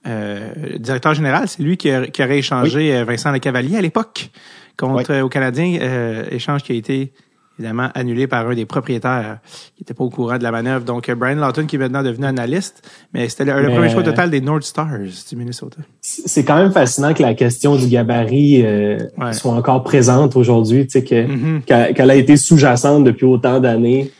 euh, 0.06 0.50
directeur 0.78 1.14
général. 1.14 1.48
C'est 1.48 1.62
lui 1.62 1.76
qui, 1.76 1.90
a- 1.90 2.06
qui 2.06 2.22
aurait 2.22 2.38
échangé 2.38 2.94
euh, 2.94 3.04
Vincent 3.04 3.30
Le 3.32 3.40
Cavalier 3.40 3.76
à 3.76 3.82
l'époque 3.82 4.30
contre 4.88 5.10
Oui. 5.10 5.16
euh, 5.16 5.22
au 5.22 5.28
Canadien, 5.28 5.78
euh, 5.80 6.24
échange 6.30 6.62
qui 6.62 6.72
a 6.72 6.74
été 6.74 7.12
évidemment 7.58 7.90
annulé 7.94 8.26
par 8.26 8.48
un 8.48 8.54
des 8.54 8.64
propriétaires 8.64 9.38
qui 9.76 9.82
n'était 9.82 9.92
pas 9.94 10.04
au 10.04 10.10
courant 10.10 10.38
de 10.38 10.42
la 10.42 10.50
manœuvre. 10.50 10.84
Donc, 10.84 11.08
euh, 11.08 11.14
Brian 11.14 11.36
Lawton 11.36 11.66
qui 11.66 11.76
est 11.76 11.78
maintenant 11.78 12.02
devenu 12.02 12.24
analyste, 12.26 12.82
mais 13.12 13.28
c'était 13.28 13.44
le, 13.44 13.68
premier 13.68 13.90
choix 13.90 14.02
total 14.02 14.30
des 14.30 14.40
North 14.40 14.62
Stars 14.62 14.88
du 15.28 15.36
Minnesota. 15.36 15.76
C'est 16.00 16.44
quand 16.44 16.56
même 16.56 16.72
fascinant 16.72 17.12
que 17.12 17.22
la 17.22 17.34
question 17.34 17.76
du 17.76 17.86
gabarit 17.88 18.62
euh, 18.64 18.98
Ouais. 19.18 19.32
soit 19.34 19.52
encore 19.52 19.84
présente 19.84 20.34
aujourd'hui, 20.34 20.86
tu 20.86 21.00
sais, 21.06 21.26
Mhm. 21.26 21.62
qu'elle 21.66 21.94
qu'elle 21.94 22.10
a 22.10 22.16
été 22.16 22.36
sous-jacente 22.36 23.04
depuis 23.04 23.26
autant 23.26 23.60
d'années 23.60 24.10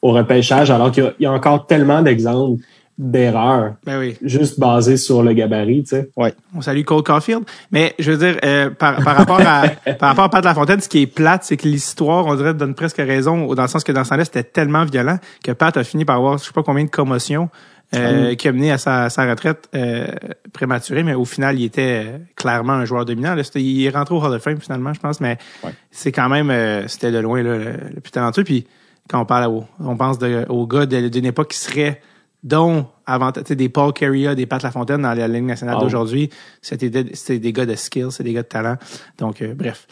au 0.00 0.12
repêchage, 0.12 0.70
alors 0.70 0.92
qu'il 0.92 1.12
y, 1.18 1.26
a 1.26 1.32
encore 1.32 1.66
tellement 1.66 2.02
d'exemples 2.02 2.62
d'erreurs 2.98 3.74
Ben 3.84 3.98
oui. 3.98 4.16
juste 4.22 4.58
basées 4.58 4.96
sur 4.96 5.22
le 5.22 5.32
gabarit, 5.32 5.82
tu 5.82 5.90
sais. 5.90 6.10
On 6.54 6.60
salue 6.60 6.82
Cole 6.82 7.02
Caulfield. 7.02 7.42
Mais 7.70 7.94
je 7.98 8.10
veux 8.12 8.16
dire, 8.18 8.38
euh, 8.44 8.70
par, 8.70 9.02
par 9.04 9.16
rapport 9.16 9.40
à 9.40 9.68
par 9.98 10.10
rapport 10.10 10.24
à 10.24 10.30
Pat 10.30 10.44
Lafontaine, 10.44 10.80
ce 10.80 10.88
qui 10.88 11.02
est 11.02 11.06
plate, 11.06 11.44
c'est 11.44 11.56
que 11.56 11.68
l'histoire, 11.68 12.26
on 12.26 12.34
dirait, 12.34 12.54
donne 12.54 12.74
presque 12.74 12.96
raison, 12.96 13.52
dans 13.54 13.62
le 13.62 13.68
sens 13.68 13.84
que 13.84 13.92
dans 13.92 14.04
ce 14.04 14.10
temps-là, 14.10 14.24
c'était 14.24 14.42
tellement 14.44 14.84
violent 14.84 15.18
que 15.44 15.52
Pat 15.52 15.76
a 15.76 15.84
fini 15.84 16.04
par 16.04 16.16
avoir, 16.16 16.38
je 16.38 16.44
sais 16.44 16.52
pas 16.52 16.62
combien 16.62 16.84
de 16.84 16.90
commotions, 16.90 17.50
euh, 17.94 18.34
qui 18.34 18.48
a 18.48 18.52
mené 18.52 18.72
à 18.72 18.78
sa, 18.78 19.10
sa 19.10 19.28
retraite 19.30 19.68
euh, 19.74 20.08
prématurée, 20.52 21.02
mais 21.04 21.14
au 21.14 21.24
final, 21.24 21.58
il 21.60 21.64
était 21.66 22.04
euh, 22.06 22.18
clairement 22.34 22.72
un 22.72 22.84
joueur 22.84 23.04
dominant. 23.04 23.34
Là, 23.34 23.44
C'était- 23.44 23.62
il 23.62 23.84
est 23.84 23.90
rentré 23.90 24.14
au 24.14 24.20
Hall 24.24 24.32
of 24.34 24.42
Fame 24.42 24.58
finalement, 24.60 24.92
je 24.92 24.98
pense, 25.00 25.20
mais 25.20 25.38
Ouais. 25.62 25.70
c'est 25.92 26.10
quand 26.12 26.28
même, 26.28 26.50
euh, 26.50 26.88
c'était 26.88 27.12
de 27.12 27.18
loin 27.18 27.42
là, 27.42 27.56
le, 27.58 27.72
le 27.94 28.00
plus 28.00 28.10
talentueux. 28.10 28.42
Puis 28.42 28.66
quand 29.08 29.20
on 29.20 29.24
parle, 29.24 29.46
au, 29.52 29.64
on 29.78 29.96
pense 29.96 30.18
de, 30.18 30.44
aux 30.48 30.66
gars 30.66 30.86
de- 30.86 31.08
d'une 31.08 31.26
époque 31.26 31.48
qui 31.50 31.58
serait 31.58 32.00
dont 32.42 32.86
avant 33.06 33.32
tu 33.32 33.40
sais, 33.46 33.56
des 33.56 33.68
Paul 33.68 33.92
Carrier, 33.92 34.34
des 34.34 34.46
Pat 34.46 34.62
Lafontaine 34.62 35.02
dans 35.02 35.14
la 35.14 35.28
Ligue 35.28 35.44
nationale 35.44 35.78
d'aujourd'hui, 35.78 36.30
c'était 36.62 36.90
des, 36.90 37.14
c'était 37.14 37.38
des 37.38 37.52
gars 37.52 37.66
de 37.66 37.74
skill, 37.74 38.08
c'est 38.10 38.24
des 38.24 38.32
gars 38.32 38.42
de 38.42 38.48
talent. 38.48 38.76
Donc 39.18 39.42
euh, 39.42 39.54
bref. 39.54 39.86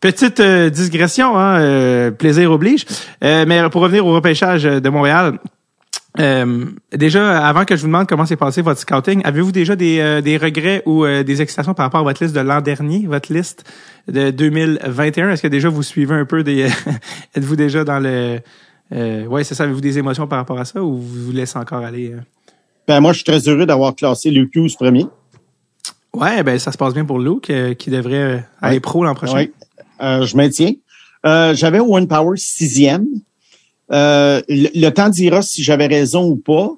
Petite 0.00 0.40
euh, 0.40 0.70
digression, 0.70 1.38
hein, 1.38 1.60
euh, 1.60 2.10
plaisir 2.10 2.50
oblige. 2.50 2.84
Euh, 3.22 3.44
mais 3.46 3.68
pour 3.70 3.82
revenir 3.82 4.06
au 4.06 4.12
repêchage 4.12 4.64
de 4.64 4.88
Montréal, 4.88 5.38
euh, 6.20 6.66
déjà, 6.92 7.44
avant 7.46 7.64
que 7.64 7.74
je 7.74 7.80
vous 7.80 7.88
demande 7.88 8.06
comment 8.06 8.24
s'est 8.24 8.36
passé 8.36 8.62
votre 8.62 8.80
scouting, 8.80 9.22
avez-vous 9.24 9.50
déjà 9.50 9.74
des, 9.74 9.98
euh, 9.98 10.20
des 10.20 10.36
regrets 10.36 10.82
ou 10.86 11.04
euh, 11.04 11.24
des 11.24 11.42
excitations 11.42 11.74
par 11.74 11.86
rapport 11.86 12.00
à 12.00 12.02
votre 12.04 12.22
liste 12.22 12.36
de 12.36 12.40
l'an 12.40 12.60
dernier, 12.60 13.06
votre 13.06 13.32
liste 13.32 13.64
de 14.06 14.30
2021? 14.30 15.30
Est-ce 15.30 15.42
que 15.42 15.48
déjà 15.48 15.68
vous 15.68 15.82
suivez 15.82 16.14
un 16.14 16.24
peu 16.24 16.44
des... 16.44 16.68
Êtes-vous 17.34 17.56
déjà 17.56 17.84
dans 17.84 17.98
le... 17.98 18.38
Euh, 18.92 19.24
ouais, 19.26 19.44
c'est 19.44 19.54
ça. 19.54 19.64
Avez-vous 19.64 19.80
des 19.80 19.98
émotions 19.98 20.26
par 20.26 20.38
rapport 20.38 20.58
à 20.58 20.64
ça 20.64 20.82
ou 20.82 20.96
vous 20.98 21.24
vous 21.26 21.32
laissez 21.32 21.58
encore 21.58 21.82
aller? 21.84 22.12
euh? 22.12 22.20
Ben, 22.86 23.00
moi, 23.00 23.12
je 23.12 23.18
suis 23.18 23.24
très 23.24 23.48
heureux 23.48 23.66
d'avoir 23.66 23.94
classé 23.94 24.30
Luke 24.30 24.54
Hughes 24.54 24.74
premier. 24.78 25.06
Ouais, 26.14 26.42
ben 26.44 26.58
ça 26.58 26.70
se 26.70 26.76
passe 26.78 26.94
bien 26.94 27.04
pour 27.04 27.18
Luke, 27.18 27.50
euh, 27.50 27.74
qui 27.74 27.90
devrait 27.90 28.14
euh, 28.14 28.38
aller 28.60 28.76
Ouais. 28.76 28.80
pro 28.80 29.04
l'an 29.04 29.14
prochain. 29.14 29.36
Oui. 29.36 29.52
Euh, 30.00 30.24
je 30.26 30.36
maintiens. 30.36 30.72
Euh, 31.26 31.54
j'avais 31.54 31.80
One 31.80 32.06
Power 32.06 32.36
sixième. 32.36 33.06
Euh, 33.90 34.40
le, 34.48 34.68
le 34.74 34.90
temps 34.90 35.08
dira 35.08 35.42
si 35.42 35.62
j'avais 35.64 35.86
raison 35.86 36.24
ou 36.28 36.36
pas, 36.36 36.70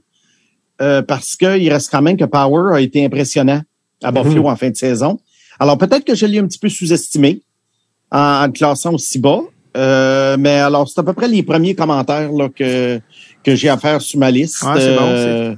euh, 0.81 1.03
parce 1.03 1.37
qu'il 1.37 1.71
reste 1.73 1.91
quand 1.91 2.03
même 2.03 2.17
que 2.17 2.25
Power 2.25 2.75
a 2.77 2.81
été 2.81 3.05
impressionnant 3.05 3.61
à 4.03 4.11
Buffalo 4.13 4.43
Mhm. 4.43 4.47
en 4.47 4.57
fin 4.57 4.71
de 4.71 4.77
saison. 4.77 5.19
Alors 5.59 5.77
peut-être 5.79 6.05
que 6.05 6.15
je 6.15 6.25
l'ai 6.27 6.39
un 6.39 6.47
petit 6.47 6.59
peu 6.59 6.69
sous-estimé 6.69 7.43
en, 8.11 8.19
en 8.43 8.47
le 8.47 8.53
classant 8.53 8.95
aussi 8.95 9.19
bas. 9.19 9.41
Euh, 9.77 10.37
mais 10.39 10.59
alors, 10.59 10.89
c'est 10.89 10.99
à 11.01 11.03
peu 11.03 11.13
près 11.13 11.29
les 11.29 11.43
premiers 11.43 11.75
commentaires 11.75 12.33
là, 12.33 12.49
que, 12.49 12.99
que 13.45 13.55
j'ai 13.55 13.69
à 13.69 13.77
faire 13.77 14.01
sur 14.01 14.19
ma 14.19 14.31
liste. 14.31 14.63
Ouais, 14.63 14.81
c'est 14.81 14.97
bon. 14.97 15.03
Euh, 15.05 15.55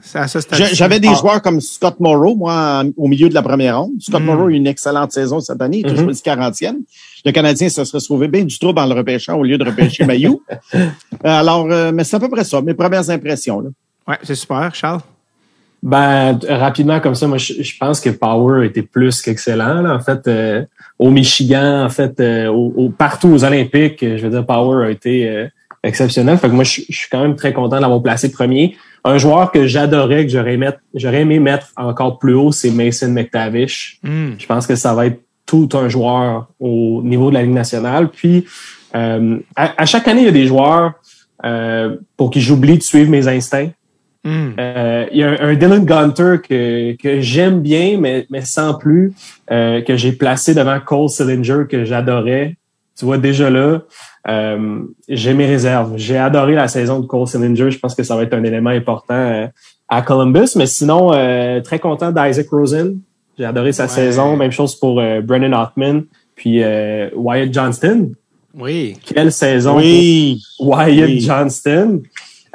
J'avais 0.72 0.98
des 1.00 1.08
Ah. 1.08 1.14
joueurs 1.14 1.40
comme 1.42 1.60
Scott 1.60 2.00
Morrow, 2.00 2.34
moi, 2.34 2.82
au 2.96 3.06
milieu 3.08 3.28
de 3.28 3.34
la 3.34 3.42
première 3.42 3.80
ronde. 3.80 3.92
Scott 4.00 4.20
Mm. 4.20 4.24
Morrow 4.26 4.46
a 4.46 4.50
eu 4.50 4.54
une 4.54 4.66
excellente 4.66 5.12
saison 5.12 5.40
cette 5.40 5.62
année. 5.62 5.78
Il 5.84 5.88
a 5.88 5.92
Mhm. 5.92 6.04
choisi 6.04 6.22
40e. 6.22 6.78
Le 7.24 7.32
Canadien 7.32 7.68
se 7.68 7.84
serait 7.84 8.00
sauvé 8.00 8.28
bien 8.28 8.44
du 8.44 8.58
trouble 8.58 8.78
en 8.80 8.86
le 8.86 8.94
repêchant 8.94 9.36
au 9.38 9.44
lieu 9.44 9.56
de 9.58 9.64
repêcher 9.64 10.04
Mayou. 10.04 10.42
Alors, 11.24 11.66
euh, 11.70 11.92
mais 11.92 12.04
c'est 12.04 12.16
à 12.16 12.20
peu 12.20 12.28
près 12.28 12.44
ça, 12.44 12.60
mes 12.60 12.74
premières 12.74 13.08
impressions. 13.10 13.60
Là. 13.60 13.70
Ouais, 14.08 14.18
c'est 14.22 14.34
super, 14.34 14.74
Charles. 14.74 15.00
Ben, 15.82 16.36
rapidement 16.48 16.98
comme 16.98 17.14
ça, 17.14 17.26
moi, 17.28 17.38
je, 17.38 17.62
je 17.62 17.76
pense 17.78 18.00
que 18.00 18.10
Power 18.10 18.66
était 18.66 18.82
plus 18.82 19.22
qu'excellent. 19.22 19.86
En 19.88 20.00
fait, 20.00 20.26
euh, 20.26 20.64
au 20.98 21.10
Michigan, 21.10 21.84
en 21.84 21.88
fait, 21.88 22.18
euh, 22.20 22.48
au, 22.48 22.72
au- 22.76 22.88
partout 22.90 23.28
aux 23.28 23.44
Olympiques, 23.44 24.02
euh, 24.02 24.16
je 24.18 24.24
veux 24.24 24.30
dire, 24.30 24.44
Power 24.44 24.86
a 24.86 24.90
été 24.90 25.28
euh, 25.28 25.46
exceptionnel. 25.84 26.38
Fait 26.38 26.48
que 26.48 26.54
moi, 26.54 26.64
je, 26.64 26.80
je 26.88 26.96
suis 26.96 27.08
quand 27.10 27.22
même 27.22 27.36
très 27.36 27.52
content 27.52 27.80
d'avoir 27.80 28.02
placé 28.02 28.32
premier. 28.32 28.76
Un 29.04 29.16
joueur 29.16 29.52
que 29.52 29.66
j'adorais, 29.66 30.26
que 30.26 30.32
j'aurais 30.32 31.20
aimé 31.20 31.38
mettre 31.38 31.68
encore 31.76 32.18
plus 32.18 32.34
haut, 32.34 32.50
c'est 32.52 32.70
Mason 32.70 33.10
McTavish. 33.12 34.00
Hmm. 34.02 34.32
Je 34.38 34.46
pense 34.46 34.66
que 34.66 34.74
ça 34.74 34.92
va 34.94 35.06
être 35.06 35.20
tout 35.46 35.68
un 35.74 35.88
joueur 35.88 36.48
au 36.58 37.00
niveau 37.04 37.30
de 37.30 37.34
la 37.34 37.42
Ligue 37.42 37.54
nationale. 37.54 38.08
Puis, 38.08 38.44
euh, 38.96 39.38
à, 39.54 39.82
à 39.82 39.86
chaque 39.86 40.08
année, 40.08 40.22
il 40.22 40.26
y 40.26 40.28
a 40.28 40.32
des 40.32 40.46
joueurs 40.46 40.94
euh, 41.44 41.96
pour 42.16 42.30
qui 42.30 42.40
j'oublie 42.40 42.76
de 42.76 42.82
suivre 42.82 43.08
mes 43.10 43.28
instincts. 43.28 43.70
Hmm. 44.24 44.50
Euh, 44.58 45.06
il 45.12 45.18
y 45.18 45.22
a 45.22 45.30
un, 45.30 45.36
un 45.50 45.54
Dylan 45.54 45.84
Gunter 45.84 46.36
que, 46.46 46.96
que 46.96 47.20
j'aime 47.20 47.60
bien, 47.60 47.98
mais, 48.00 48.26
mais 48.30 48.42
sans 48.42 48.74
plus, 48.74 49.12
euh, 49.50 49.80
que 49.82 49.96
j'ai 49.96 50.12
placé 50.12 50.54
devant 50.54 50.78
Cole 50.80 51.08
Sillinger, 51.08 51.64
que 51.70 51.84
j'adorais. 51.84 52.56
Tu 52.98 53.04
vois, 53.04 53.16
déjà 53.16 53.48
là, 53.48 53.80
euh, 54.28 54.80
j'ai 55.08 55.32
mes 55.34 55.46
réserves. 55.46 55.92
J'ai 55.96 56.16
adoré 56.18 56.54
la 56.56 56.66
saison 56.66 56.98
de 56.98 57.06
Cole 57.06 57.28
Sillinger. 57.28 57.70
Je 57.70 57.78
pense 57.78 57.94
que 57.94 58.02
ça 58.02 58.16
va 58.16 58.24
être 58.24 58.34
un 58.34 58.42
élément 58.42 58.70
important 58.70 59.14
euh, 59.14 59.46
à 59.88 60.02
Columbus. 60.02 60.56
Mais 60.56 60.66
sinon, 60.66 61.12
euh, 61.14 61.60
très 61.60 61.78
content 61.78 62.10
d'Isaac 62.10 62.48
Rosen. 62.50 62.98
J'ai 63.38 63.44
adoré 63.44 63.70
sa 63.70 63.84
Ouais. 63.84 63.88
saison. 63.88 64.36
Même 64.36 64.50
chose 64.50 64.74
pour 64.74 64.98
euh, 65.00 65.20
Brennan 65.20 65.54
Ottman. 65.54 66.02
Puis 66.34 66.62
euh, 66.64 67.08
Wyatt 67.14 67.54
Johnston. 67.54 68.10
Oui. 68.52 68.96
Quelle 69.06 69.30
saison 69.30 69.76
Oui. 69.76 70.42
Wyatt 70.58 71.08
Oui. 71.08 71.20
Johnston, 71.20 72.00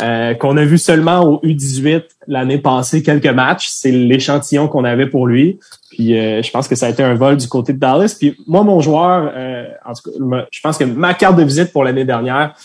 euh, 0.02 0.34
qu'on 0.34 0.58
a 0.58 0.66
vu 0.66 0.78
seulement 0.78 1.22
au 1.22 1.40
U18 1.44 2.04
l'année 2.28 2.58
passée, 2.58 3.04
quelques 3.04 3.28
matchs. 3.28 3.68
C'est 3.70 3.92
l'échantillon 3.92 4.68
qu'on 4.68 4.84
avait 4.84 5.08
pour 5.08 5.28
lui. 5.28 5.60
Puis 5.92 6.18
euh, 6.18 6.42
je 6.42 6.52
pense 6.52 6.68
que 6.68 6.76
ça 6.76 6.88
a 6.88 6.90
été 6.90 7.04
un 7.04 7.14
vol 7.14 7.38
du 7.38 7.48
côté 7.48 7.74
de 7.74 7.80
Dallas. 7.80 8.16
Puis 8.18 8.36
moi, 8.48 8.64
mon 8.64 8.80
joueur, 8.80 9.32
euh, 9.36 9.66
en 9.86 9.94
tout 9.94 10.12
cas, 10.12 10.46
je 10.52 10.62
pense 10.62 10.78
que 10.78 10.84
ma 10.84 11.14
carte 11.14 11.38
de 11.38 11.44
visite 11.44 11.72
pour 11.72 11.84
l'année 11.84 12.06
dernière, 12.06 12.56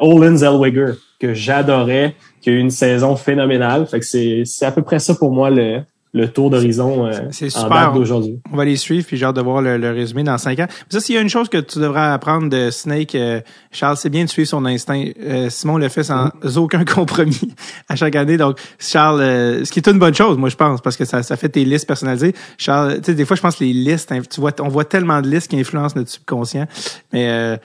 Olin 0.00 0.36
Zellweger, 0.36 0.94
que 1.20 1.34
j'adorais, 1.34 2.14
qui 2.40 2.50
a 2.50 2.52
eu 2.52 2.58
une 2.58 2.70
saison 2.70 3.16
phénoménale. 3.16 3.86
Fait 3.86 4.00
que 4.00 4.06
c'est 4.06 4.42
c'est 4.44 4.66
à 4.66 4.72
peu 4.72 4.82
près 4.82 4.98
ça 4.98 5.14
pour 5.14 5.32
moi 5.32 5.50
le, 5.50 5.80
le 6.16 6.28
tour 6.28 6.48
d'horizon 6.48 7.06
euh, 7.06 7.12
C'est 7.30 7.54
en 7.56 7.62
super. 7.62 7.68
date 7.68 7.94
d'aujourd'hui. 7.94 8.40
On 8.50 8.56
va 8.56 8.64
les 8.64 8.76
suivre, 8.76 9.06
puis 9.06 9.18
j'ai 9.18 9.26
hâte 9.26 9.36
de 9.36 9.42
voir 9.42 9.60
le, 9.60 9.76
le 9.76 9.90
résumé 9.90 10.24
dans 10.24 10.38
cinq 10.38 10.58
ans. 10.60 10.66
Ça, 10.88 10.98
s'il 10.98 11.14
y 11.14 11.18
a 11.18 11.20
une 11.20 11.28
chose 11.28 11.50
que 11.50 11.58
tu 11.58 11.78
devrais 11.78 12.06
apprendre 12.06 12.48
de 12.48 12.70
Snake, 12.70 13.14
euh, 13.14 13.40
Charles, 13.70 13.98
c'est 13.98 14.08
bien 14.08 14.24
de 14.24 14.30
suivre 14.30 14.48
son 14.48 14.64
instinct. 14.64 15.04
Euh, 15.22 15.50
Simon 15.50 15.76
le 15.76 15.90
fait 15.90 16.04
sans 16.04 16.30
aucun 16.56 16.84
compromis 16.86 17.54
à 17.90 17.96
chaque 17.96 18.16
année. 18.16 18.38
Donc, 18.38 18.58
Charles, 18.78 19.20
euh, 19.20 19.64
ce 19.66 19.70
qui 19.70 19.78
est 19.78 19.88
une 19.88 19.98
bonne 19.98 20.14
chose, 20.14 20.38
moi, 20.38 20.48
je 20.48 20.56
pense, 20.56 20.80
parce 20.80 20.96
que 20.96 21.04
ça, 21.04 21.22
ça 21.22 21.36
fait 21.36 21.50
tes 21.50 21.66
listes 21.66 21.86
personnalisées. 21.86 22.34
Charles, 22.56 22.96
tu 22.96 23.04
sais, 23.04 23.14
des 23.14 23.26
fois, 23.26 23.36
je 23.36 23.42
pense 23.42 23.56
que 23.56 23.64
les 23.64 23.74
listes, 23.74 24.10
tu 24.30 24.40
vois, 24.40 24.52
on 24.60 24.68
voit 24.68 24.86
tellement 24.86 25.20
de 25.20 25.28
listes 25.28 25.50
qui 25.50 25.60
influencent 25.60 25.96
notre 25.96 26.10
subconscient. 26.10 26.66
Mais 27.12 27.28
euh, 27.28 27.56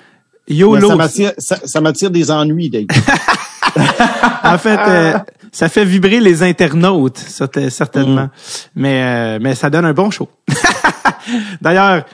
Mais 0.50 0.56
YOLO, 0.56 0.90
ça 0.90 0.96
m'attire, 0.98 1.32
ça, 1.38 1.58
ça 1.64 1.80
m'attire 1.80 2.12
des 2.12 2.32
ennuis, 2.32 2.70
Dave. 2.70 2.88
en 4.44 4.58
fait, 4.58 4.80
euh, 4.88 5.14
ça 5.52 5.70
fait 5.70 5.86
vibrer 5.86 6.20
les 6.20 6.44
internautes, 6.44 7.18
certainement. 7.18 8.30
Mais, 8.76 9.04
euh, 9.04 9.40
mais 9.42 9.56
ça 9.56 9.70
donne 9.70 9.86
un 9.86 9.94
bon 9.94 10.10
show. 10.10 10.30
D'ailleurs, 11.62 12.06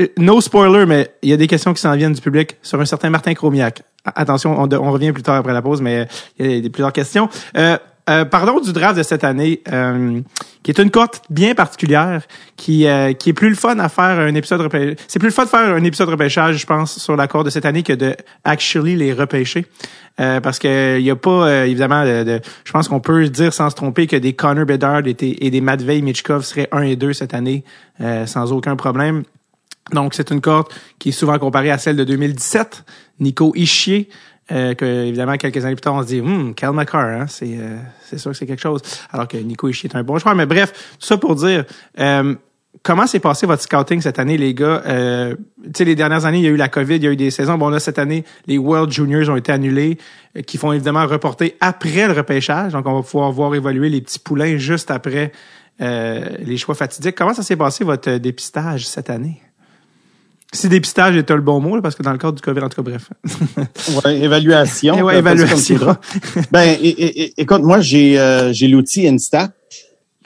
euh, 0.00 0.06
no 0.16 0.40
spoiler, 0.40 0.86
mais 0.86 1.10
il 1.22 1.30
y 1.30 1.32
a 1.32 1.36
des 1.36 1.48
questions 1.48 1.74
qui 1.74 1.80
s'en 1.80 1.94
viennent 1.96 2.12
du 2.12 2.20
public 2.20 2.56
sur 2.62 2.80
un 2.80 2.84
certain 2.84 3.10
Martin 3.10 3.34
Cromiac. 3.34 3.82
Attention, 4.04 4.56
on 4.58 4.92
revient 4.92 5.12
plus 5.12 5.22
tard 5.22 5.36
après 5.36 5.52
la 5.52 5.60
pause, 5.60 5.82
mais 5.82 6.00
euh, 6.00 6.04
il 6.38 6.50
y 6.50 6.58
a 6.58 6.60
des, 6.60 6.70
plusieurs 6.70 6.92
questions. 6.92 7.28
Euh, 7.56 7.76
euh, 8.08 8.24
parlons 8.24 8.60
du 8.60 8.72
draft 8.72 8.96
de 8.96 9.02
cette 9.02 9.24
année, 9.24 9.62
euh, 9.70 10.20
qui 10.62 10.70
est 10.70 10.78
une 10.80 10.90
cote 10.90 11.20
bien 11.30 11.54
particulière, 11.54 12.22
qui 12.56 12.86
euh, 12.86 13.12
qui 13.12 13.30
est 13.30 13.32
plus 13.34 13.50
le 13.50 13.54
fun 13.54 13.78
à 13.78 13.88
faire 13.88 14.18
un 14.18 14.34
épisode 14.34 14.60
repêchage. 14.62 14.96
C'est 15.08 15.18
plus 15.18 15.28
le 15.28 15.32
fun 15.34 15.44
de 15.44 15.48
faire 15.50 15.60
un 15.74 15.84
épisode 15.84 16.08
repêchage, 16.08 16.56
je 16.58 16.66
pense, 16.66 16.98
sur 16.98 17.16
la 17.16 17.26
cote 17.28 17.46
de 17.46 17.50
cette 17.50 17.64
année 17.66 17.82
que 17.82 17.92
de 17.92 18.16
actually 18.44 18.96
les 18.96 19.12
repêcher. 19.12 19.66
Euh, 20.20 20.40
parce 20.40 20.58
que 20.58 20.98
il 20.98 21.04
y 21.04 21.10
a 21.10 21.16
pas 21.16 21.46
euh, 21.48 21.64
évidemment 21.64 22.04
de, 22.04 22.24
de- 22.24 22.40
je 22.64 22.72
pense 22.72 22.88
qu'on 22.88 22.98
peut 22.98 23.28
dire 23.28 23.52
sans 23.52 23.70
se 23.70 23.76
tromper 23.76 24.08
que 24.08 24.16
des 24.16 24.32
Connor 24.32 24.66
Bedard 24.66 25.06
et 25.06 25.14
des, 25.14 25.36
et 25.40 25.50
des 25.50 25.60
Matvei 25.60 26.02
Michkov 26.02 26.44
seraient 26.44 26.68
1 26.72 26.82
et 26.82 26.96
2 26.96 27.12
cette 27.12 27.34
année 27.34 27.62
euh, 28.00 28.26
sans 28.26 28.52
aucun 28.52 28.74
problème. 28.74 29.22
Donc 29.92 30.14
c'est 30.14 30.30
une 30.32 30.40
cote 30.40 30.74
qui 30.98 31.10
est 31.10 31.12
souvent 31.12 31.38
comparée 31.38 31.70
à 31.70 31.78
celle 31.78 31.94
de 31.96 32.02
2017, 32.04 32.84
Nico 33.20 33.52
Ischier 33.54 34.08
euh, 34.50 34.74
que 34.74 34.84
évidemment 34.84 35.36
quelques 35.36 35.64
années 35.64 35.74
plus 35.74 35.82
tard 35.82 35.94
on 35.94 36.02
se 36.02 36.08
dit 36.08 36.20
hum 36.20 36.54
Cal 36.54 36.72
McCarr 36.72 37.20
hein, 37.20 37.26
c'est 37.28 37.56
euh, 37.58 37.76
c'est 38.02 38.18
sûr 38.18 38.30
que 38.30 38.36
c'est 38.36 38.46
quelque 38.46 38.62
chose 38.62 38.80
alors 39.10 39.28
que 39.28 39.36
Nico 39.36 39.68
Ischier 39.68 39.90
est 39.92 39.96
un 39.96 40.02
bon 40.02 40.18
joueur 40.18 40.34
mais 40.34 40.46
bref 40.46 40.72
tout 40.98 41.06
ça 41.06 41.16
pour 41.16 41.34
dire 41.34 41.64
euh, 41.98 42.34
Comment 42.82 43.06
s'est 43.06 43.18
passé 43.18 43.46
votre 43.46 43.62
scouting 43.62 44.00
cette 44.00 44.18
année, 44.18 44.36
les 44.36 44.54
gars? 44.54 44.82
Euh, 44.86 45.34
tu 45.64 45.70
sais, 45.76 45.84
les 45.84 45.94
dernières 45.94 46.26
années, 46.26 46.38
il 46.38 46.44
y 46.44 46.46
a 46.46 46.50
eu 46.50 46.56
la 46.56 46.68
COVID, 46.68 46.96
il 46.96 47.04
y 47.04 47.06
a 47.06 47.10
eu 47.10 47.16
des 47.16 47.30
saisons. 47.30 47.56
Bon, 47.58 47.70
là, 47.70 47.80
cette 47.80 47.98
année, 47.98 48.24
les 48.46 48.58
World 48.58 48.92
Juniors 48.92 49.28
ont 49.30 49.36
été 49.36 49.50
annulés, 49.50 49.98
euh, 50.36 50.42
qui 50.42 50.58
font 50.58 50.72
évidemment 50.72 51.06
reporter 51.06 51.56
après 51.60 52.06
le 52.06 52.12
repêchage. 52.12 52.72
Donc, 52.72 52.86
on 52.86 52.94
va 52.94 53.02
pouvoir 53.02 53.32
voir 53.32 53.54
évoluer 53.54 53.88
les 53.88 54.00
petits 54.00 54.18
poulains 54.18 54.58
juste 54.58 54.90
après 54.90 55.32
euh, 55.80 56.28
les 56.38 56.56
choix 56.56 56.74
fatidiques. 56.74 57.16
Comment 57.16 57.34
ça 57.34 57.42
s'est 57.42 57.56
passé, 57.56 57.84
votre 57.84 58.10
euh, 58.10 58.18
dépistage 58.18 58.86
cette 58.86 59.10
année? 59.10 59.40
Si 60.52 60.68
dépistage 60.68 61.14
était 61.16 61.34
le 61.34 61.42
bon 61.42 61.60
mot, 61.60 61.76
là, 61.76 61.82
parce 61.82 61.94
que 61.94 62.02
dans 62.02 62.12
le 62.12 62.18
cadre 62.18 62.34
du 62.34 62.40
COVID, 62.42 62.60
en 62.60 62.68
tout 62.70 62.82
cas, 62.82 62.90
bref. 62.90 63.10
Ouais, 64.04 64.18
évaluation. 64.20 64.94
Ouais, 64.94 65.14
ça 65.16 65.22
comme 65.22 65.28
évaluation. 65.28 65.96
ben, 66.50 66.76
écoute, 67.36 67.62
moi, 67.62 67.80
j'ai 67.80 68.18
euh, 68.18 68.52
j'ai 68.52 68.68
l'outil 68.68 69.06
Instat 69.06 69.50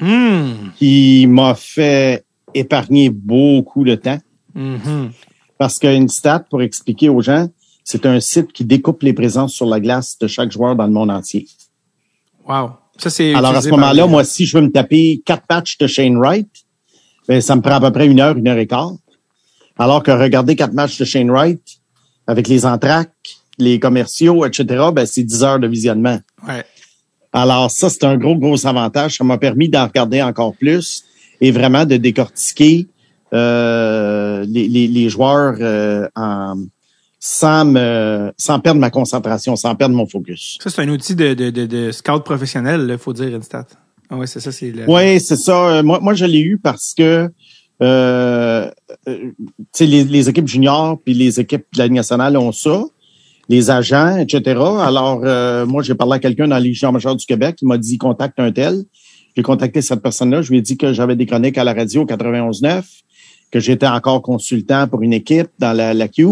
Hmm. 0.00 0.70
qui 0.78 1.26
m'a 1.28 1.54
fait 1.54 2.24
épargner 2.54 3.08
beaucoup 3.10 3.84
de 3.84 3.94
temps. 3.94 4.18
Mhm. 4.54 5.12
Parce 5.58 5.78
que 5.78 5.86
Instat, 5.86 6.40
pour 6.50 6.60
expliquer 6.62 7.08
aux 7.08 7.20
gens, 7.20 7.48
c'est 7.84 8.04
un 8.06 8.18
site 8.18 8.52
qui 8.52 8.64
découpe 8.64 9.02
les 9.04 9.12
présences 9.12 9.52
sur 9.54 9.66
la 9.66 9.78
glace 9.78 10.18
de 10.18 10.26
chaque 10.26 10.50
joueur 10.50 10.74
dans 10.74 10.86
le 10.86 10.92
monde 10.92 11.10
entier. 11.10 11.46
Wow. 12.48 12.70
Ça, 12.98 13.10
c'est. 13.10 13.32
Alors, 13.34 13.54
à 13.54 13.62
ce 13.62 13.68
moment-là, 13.70 14.06
moi, 14.08 14.24
si 14.24 14.44
je 14.44 14.56
veux 14.56 14.62
me 14.64 14.72
taper 14.72 15.22
quatre 15.24 15.44
matchs 15.48 15.78
de 15.78 15.86
Shane 15.86 16.16
Wright, 16.18 16.48
ben, 17.28 17.40
ça 17.40 17.54
me 17.54 17.60
prend 17.62 17.74
à 17.74 17.80
peu 17.80 17.92
près 17.92 18.06
une 18.06 18.20
heure, 18.20 18.36
une 18.36 18.48
heure 18.48 18.58
et 18.58 18.66
quart. 18.66 18.92
Alors 19.78 20.02
que 20.02 20.10
regarder 20.10 20.56
quatre 20.56 20.74
matchs 20.74 20.98
de 20.98 21.04
Shane 21.04 21.30
Wright 21.30 21.60
avec 22.26 22.48
les 22.48 22.66
entraques, 22.66 23.10
les 23.58 23.78
commerciaux, 23.78 24.44
etc., 24.44 24.64
ben, 24.92 25.06
c'est 25.06 25.22
10 25.22 25.42
heures 25.44 25.58
de 25.58 25.66
visionnement. 25.66 26.18
Ouais. 26.46 26.64
Alors 27.32 27.70
ça, 27.70 27.88
c'est 27.88 28.04
un 28.04 28.16
gros, 28.16 28.36
gros 28.36 28.66
avantage. 28.66 29.16
Ça 29.16 29.24
m'a 29.24 29.38
permis 29.38 29.68
d'en 29.68 29.86
regarder 29.86 30.22
encore 30.22 30.54
plus 30.54 31.04
et 31.40 31.50
vraiment 31.50 31.84
de 31.84 31.96
décortiquer 31.96 32.86
euh, 33.32 34.44
les, 34.48 34.68
les, 34.68 34.86
les 34.86 35.08
joueurs 35.08 35.56
euh, 35.60 36.06
en, 36.14 36.56
sans, 37.18 37.64
me, 37.64 38.32
sans 38.36 38.60
perdre 38.60 38.80
ma 38.80 38.90
concentration, 38.90 39.56
sans 39.56 39.74
perdre 39.74 39.94
mon 39.94 40.06
focus. 40.06 40.58
Ça, 40.62 40.70
c'est 40.70 40.82
un 40.82 40.88
outil 40.88 41.14
de, 41.14 41.32
de, 41.34 41.50
de, 41.50 41.66
de 41.66 41.92
scout 41.92 42.22
professionnel, 42.24 42.86
il 42.90 42.98
faut 42.98 43.12
dire, 43.12 43.34
Instat. 43.34 43.66
Ah 44.10 44.16
ouais, 44.16 44.26
c'est 44.26 44.40
ça. 44.40 44.50
Oui, 44.88 45.20
c'est 45.20 45.36
ça. 45.36 45.68
Euh, 45.68 45.82
Moi, 45.82 45.98
moi 46.00 46.12
je 46.12 46.26
l'ai 46.26 46.40
eu 46.40 46.58
parce 46.58 46.92
que 46.96 47.30
euh, 47.80 48.70
euh, 49.08 49.32
les, 49.80 50.04
les 50.04 50.28
équipes 50.28 50.48
juniors 50.48 50.98
puis 51.04 51.14
les 51.14 51.40
équipes 51.40 51.64
de 51.72 51.78
la 51.78 51.84
Ligue 51.84 51.94
nationale 51.94 52.36
ont 52.36 52.52
ça, 52.52 52.84
les 53.48 53.70
agents, 53.70 54.16
etc. 54.16 54.60
Alors, 54.80 55.20
euh, 55.24 55.66
moi, 55.66 55.82
j'ai 55.82 55.94
parlé 55.94 56.14
à 56.14 56.18
quelqu'un 56.18 56.48
dans 56.48 56.62
juniors 56.62 56.92
majeurs 56.92 57.16
du 57.16 57.26
Québec 57.26 57.56
qui 57.56 57.66
m'a 57.66 57.78
dit 57.78 57.98
contacte 57.98 58.38
un 58.38 58.52
tel. 58.52 58.84
J'ai 59.36 59.42
contacté 59.42 59.80
cette 59.80 60.02
personne-là. 60.02 60.42
Je 60.42 60.50
lui 60.50 60.58
ai 60.58 60.62
dit 60.62 60.76
que 60.76 60.92
j'avais 60.92 61.16
des 61.16 61.26
chroniques 61.26 61.58
à 61.58 61.64
la 61.64 61.72
radio 61.72 62.04
91.9, 62.04 62.82
que 63.50 63.60
j'étais 63.60 63.86
encore 63.86 64.22
consultant 64.22 64.86
pour 64.88 65.02
une 65.02 65.12
équipe 65.12 65.48
dans 65.58 65.72
la, 65.72 65.94
la 65.94 66.08
Q. 66.08 66.26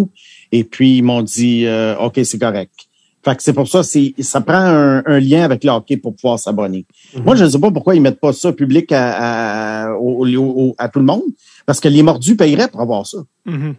Et 0.53 0.65
puis, 0.65 0.99
ils 0.99 1.03
m'ont 1.03 1.23
dit 1.23 1.67
euh, 1.67 1.97
OK, 1.97 2.21
c'est 2.25 2.39
correct. 2.39 2.90
Fait 3.23 3.37
que 3.37 3.43
c'est 3.43 3.53
pour 3.53 3.69
ça, 3.69 3.83
c'est 3.83 4.15
ça 4.21 4.41
prend 4.41 4.55
un, 4.57 5.03
un 5.05 5.21
lien 5.21 5.43
avec 5.45 5.63
le 5.65 5.71
hockey 5.71 5.99
pour 5.99 6.15
pouvoir 6.17 6.39
s'abonner. 6.39 6.87
Moi, 7.25 7.37
je 7.37 7.45
ne 7.45 7.51
sais 7.51 7.59
pas 7.59 7.71
pourquoi 7.71 7.95
ils 7.95 8.01
mettent 8.01 8.19
pas 8.21 8.33
ça 8.33 8.53
public 8.53 8.91
à, 8.93 9.89
à, 9.89 9.93
au- 9.95 10.27
au- 10.27 10.39
au- 10.39 10.75
à 10.79 10.89
tout 10.89 11.01
le 11.01 11.05
monde, 11.05 11.23
parce 11.67 11.81
que 11.81 11.89
les 11.89 12.03
mordus 12.03 12.35
paieraient 12.37 12.69
pour 12.69 12.81
avoir 12.81 13.07
ça. 13.07 13.19
Mhm. 13.45 13.75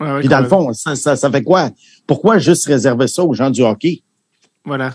Ouais, 0.00 0.12
ouais, 0.12 0.20
Puis 0.20 0.28
dans 0.28 0.40
le 0.40 0.48
fond, 0.48 0.72
ça, 0.72 0.96
ça, 0.96 1.16
ça 1.16 1.30
fait 1.30 1.42
quoi? 1.42 1.70
Pourquoi 2.06 2.38
juste 2.38 2.66
réserver 2.66 3.08
ça 3.08 3.22
aux 3.24 3.34
gens 3.34 3.50
du 3.50 3.62
hockey? 3.62 4.00
Voilà. 4.64 4.92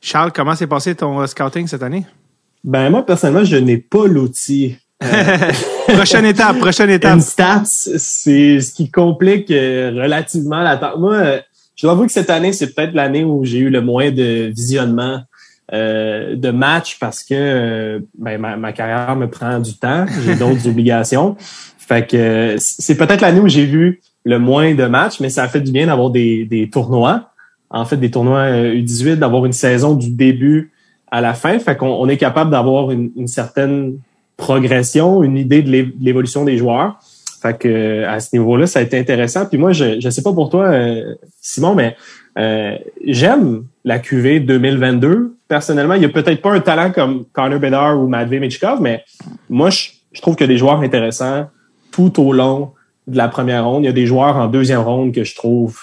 Charles, 0.00 0.32
comment 0.32 0.54
s'est 0.56 0.66
passé 0.66 0.94
ton 0.96 1.20
euh, 1.20 1.26
scouting 1.26 1.66
cette 1.68 1.82
année? 1.84 2.04
Ben 2.64 2.90
moi, 2.90 3.06
personnellement, 3.06 3.44
je 3.44 3.56
n'ai 3.56 3.78
pas 3.78 4.06
l'outil. 4.08 4.76
prochaine 5.88 6.24
étape, 6.24 6.58
prochaine 6.58 6.90
étape. 6.98 7.18
Instats, 7.18 7.62
c'est 7.64 8.60
ce 8.60 8.72
qui 8.74 8.90
complique 8.90 9.50
euh, 9.50 9.90
relativement 9.94 10.62
la 10.62 10.76
tâche. 10.76 10.94
Moi, 10.98 11.14
euh, 11.14 11.40
je 11.76 11.86
dois 11.86 11.92
avouer 11.92 12.06
que 12.06 12.12
cette 12.12 12.30
année, 12.30 12.52
c'est 12.52 12.74
peut-être 12.74 12.94
l'année 12.94 13.22
où 13.22 13.44
j'ai 13.44 13.58
eu 13.58 13.70
le 13.70 13.82
moins 13.82 14.10
de 14.10 14.50
visionnement 14.54 15.20
euh, 15.72 16.34
de 16.36 16.50
matchs 16.50 16.98
parce 16.98 17.22
que 17.22 17.34
euh, 17.34 18.00
ben, 18.18 18.40
ma, 18.40 18.56
ma 18.56 18.72
carrière 18.72 19.14
me 19.16 19.28
prend 19.28 19.60
du 19.60 19.74
temps, 19.74 20.06
j'ai 20.24 20.34
d'autres 20.38 20.66
obligations. 20.68 21.36
Fait 21.78 22.06
que 22.06 22.16
euh, 22.16 22.56
c'est 22.58 22.96
peut-être 22.96 23.20
l'année 23.20 23.40
où 23.40 23.48
j'ai 23.48 23.66
vu 23.66 24.00
le 24.24 24.38
moins 24.38 24.74
de 24.74 24.86
matchs, 24.86 25.20
mais 25.20 25.28
ça 25.28 25.44
a 25.44 25.48
fait 25.48 25.60
du 25.60 25.70
bien 25.70 25.86
d'avoir 25.86 26.10
des, 26.10 26.44
des 26.46 26.68
tournois. 26.70 27.30
En 27.68 27.84
fait, 27.84 27.96
des 27.96 28.10
tournois 28.10 28.40
euh, 28.40 28.74
U18, 28.74 29.16
d'avoir 29.16 29.44
une 29.44 29.52
saison 29.52 29.94
du 29.94 30.10
début 30.10 30.72
à 31.10 31.20
la 31.20 31.34
fin. 31.34 31.58
Fait 31.58 31.76
qu'on 31.76 31.88
on 31.88 32.08
est 32.08 32.16
capable 32.16 32.50
d'avoir 32.50 32.90
une, 32.90 33.10
une 33.16 33.28
certaine 33.28 33.98
progression, 34.36 35.22
une 35.22 35.36
idée 35.36 35.62
de 35.62 35.92
l'évolution 36.00 36.44
des 36.44 36.56
joueurs. 36.56 36.98
Fait 37.40 37.58
que 37.58 37.68
euh, 37.68 38.10
à 38.10 38.20
ce 38.20 38.34
niveau-là, 38.34 38.66
ça 38.66 38.80
a 38.80 38.82
été 38.82 38.98
intéressant. 38.98 39.46
Puis 39.46 39.58
moi, 39.58 39.72
je 39.72 40.00
je 40.00 40.10
sais 40.10 40.22
pas 40.22 40.32
pour 40.32 40.50
toi, 40.50 40.66
euh, 40.66 41.14
Simon, 41.40 41.74
mais 41.74 41.96
euh, 42.38 42.76
j'aime 43.04 43.64
la 43.84 43.98
QV 43.98 44.40
2022. 44.40 45.36
Personnellement, 45.48 45.94
il 45.94 46.02
y 46.02 46.06
a 46.06 46.08
peut-être 46.08 46.42
pas 46.42 46.52
un 46.52 46.60
talent 46.60 46.90
comme 46.90 47.24
Connor 47.32 47.60
Bedard 47.60 48.00
ou 48.00 48.08
Matvey 48.08 48.40
Michkov, 48.40 48.80
mais 48.80 49.04
moi, 49.48 49.70
je, 49.70 49.88
je 50.12 50.20
trouve 50.20 50.36
qu'il 50.36 50.46
y 50.46 50.50
a 50.50 50.52
des 50.52 50.58
joueurs 50.58 50.80
intéressants 50.80 51.48
tout 51.92 52.20
au 52.20 52.32
long 52.32 52.72
de 53.06 53.16
la 53.16 53.28
première 53.28 53.64
ronde. 53.64 53.84
Il 53.84 53.86
y 53.86 53.90
a 53.90 53.92
des 53.92 54.06
joueurs 54.06 54.36
en 54.36 54.48
deuxième 54.48 54.80
ronde 54.80 55.12
que 55.12 55.24
je 55.24 55.34
trouve 55.34 55.78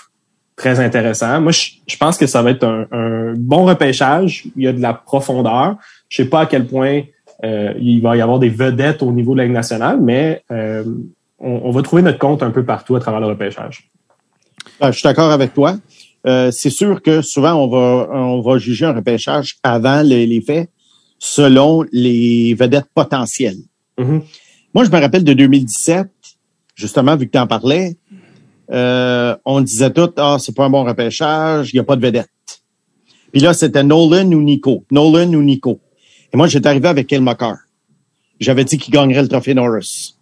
très 0.56 0.80
intéressants. 0.80 1.42
Moi, 1.42 1.52
je, 1.52 1.72
je 1.88 1.98
pense 1.98 2.18
que 2.18 2.28
ça 2.28 2.42
va 2.42 2.52
être 2.52 2.63
un, 2.63 2.86
un 2.92 3.34
bon 3.36 3.66
repêchage. 3.66 4.46
Il 4.56 4.63
y 4.63 4.68
a 4.68 4.74
de 4.74 4.82
la 4.82 4.94
profondeur. 4.94 5.78
Je 6.10 6.24
sais 6.24 6.30
pas 6.30 6.42
à 6.42 6.46
quel 6.46 6.68
point 6.68 7.04
euh, 7.44 7.74
il 7.80 8.02
va 8.02 8.16
y 8.16 8.22
avoir 8.22 8.39
des 8.39 8.50
vedettes 8.50 9.04
au 9.04 9.12
niveau 9.12 9.34
de 9.34 9.42
la 9.42 9.48
nationale, 9.48 10.00
mais 10.02 10.44
euh, 10.52 10.84
on, 11.43 11.62
on 11.65 11.71
va 11.71 11.82
trouver 11.82 12.01
notre 12.01 12.19
compte 12.19 12.41
un 12.41 12.51
peu 12.51 12.63
partout 12.63 12.95
à 12.95 12.99
travers 12.99 13.19
le 13.19 13.27
repêchage. 13.27 13.89
Euh, 14.82 14.91
je 14.91 14.97
suis 14.97 15.03
d'accord 15.03 15.32
avec 15.32 15.53
toi. 15.53 15.77
Euh, 16.25 16.51
c'est 16.51 16.69
sûr 16.69 17.01
que 17.01 17.21
souvent, 17.21 17.53
on 17.53 17.67
va, 17.67 18.10
on 18.13 18.41
va 18.41 18.58
juger 18.58 18.86
un 18.86 18.93
repêchage 18.93 19.58
avant 19.62 20.01
les, 20.01 20.25
les 20.25 20.41
faits 20.41 20.69
selon 21.19 21.84
les 21.91 22.53
vedettes 22.53 22.89
potentielles. 22.93 23.60
Mhm. 23.97 24.21
Moi, 24.73 24.86
je 24.86 24.89
me 24.89 24.99
rappelle 24.99 25.23
de 25.23 25.34
2017, 25.34 26.08
justement, 26.75 27.15
vu 27.15 27.27
que 27.27 27.32
tu 27.32 27.38
en 27.38 27.47
parlais, 27.47 27.97
euh, 28.71 29.36
on 29.45 29.62
disait 29.62 29.91
tout, 29.91 30.12
ah, 30.17 30.38
c'est 30.39 30.56
pas 30.56 30.65
un 30.65 30.69
bon 30.69 30.84
repêchage, 30.84 31.71
il 31.73 31.75
n'y 31.75 31.79
a 31.79 31.84
pas 31.84 31.95
de 31.95 32.01
vedette. 32.01 32.29
Puis 33.32 33.41
là, 33.41 33.53
c'était 33.53 33.84
Nolan 33.84 34.32
ou 34.32 34.41
Nico. 34.41 34.86
Nolan 34.91 35.34
ou 35.34 35.43
Nico. 35.43 35.79
Et 36.34 36.38
moi, 36.38 36.47
j'étais 36.47 36.67
arrivé 36.67 36.88
avec 36.88 37.12
Elmacar. 37.12 37.58
J'avais 38.39 38.63
dit 38.63 38.77
qu'il 38.77 38.93
gagnerait 38.93 39.21
le 39.21 39.27
trophée 39.27 39.53
Norris. 39.53 40.15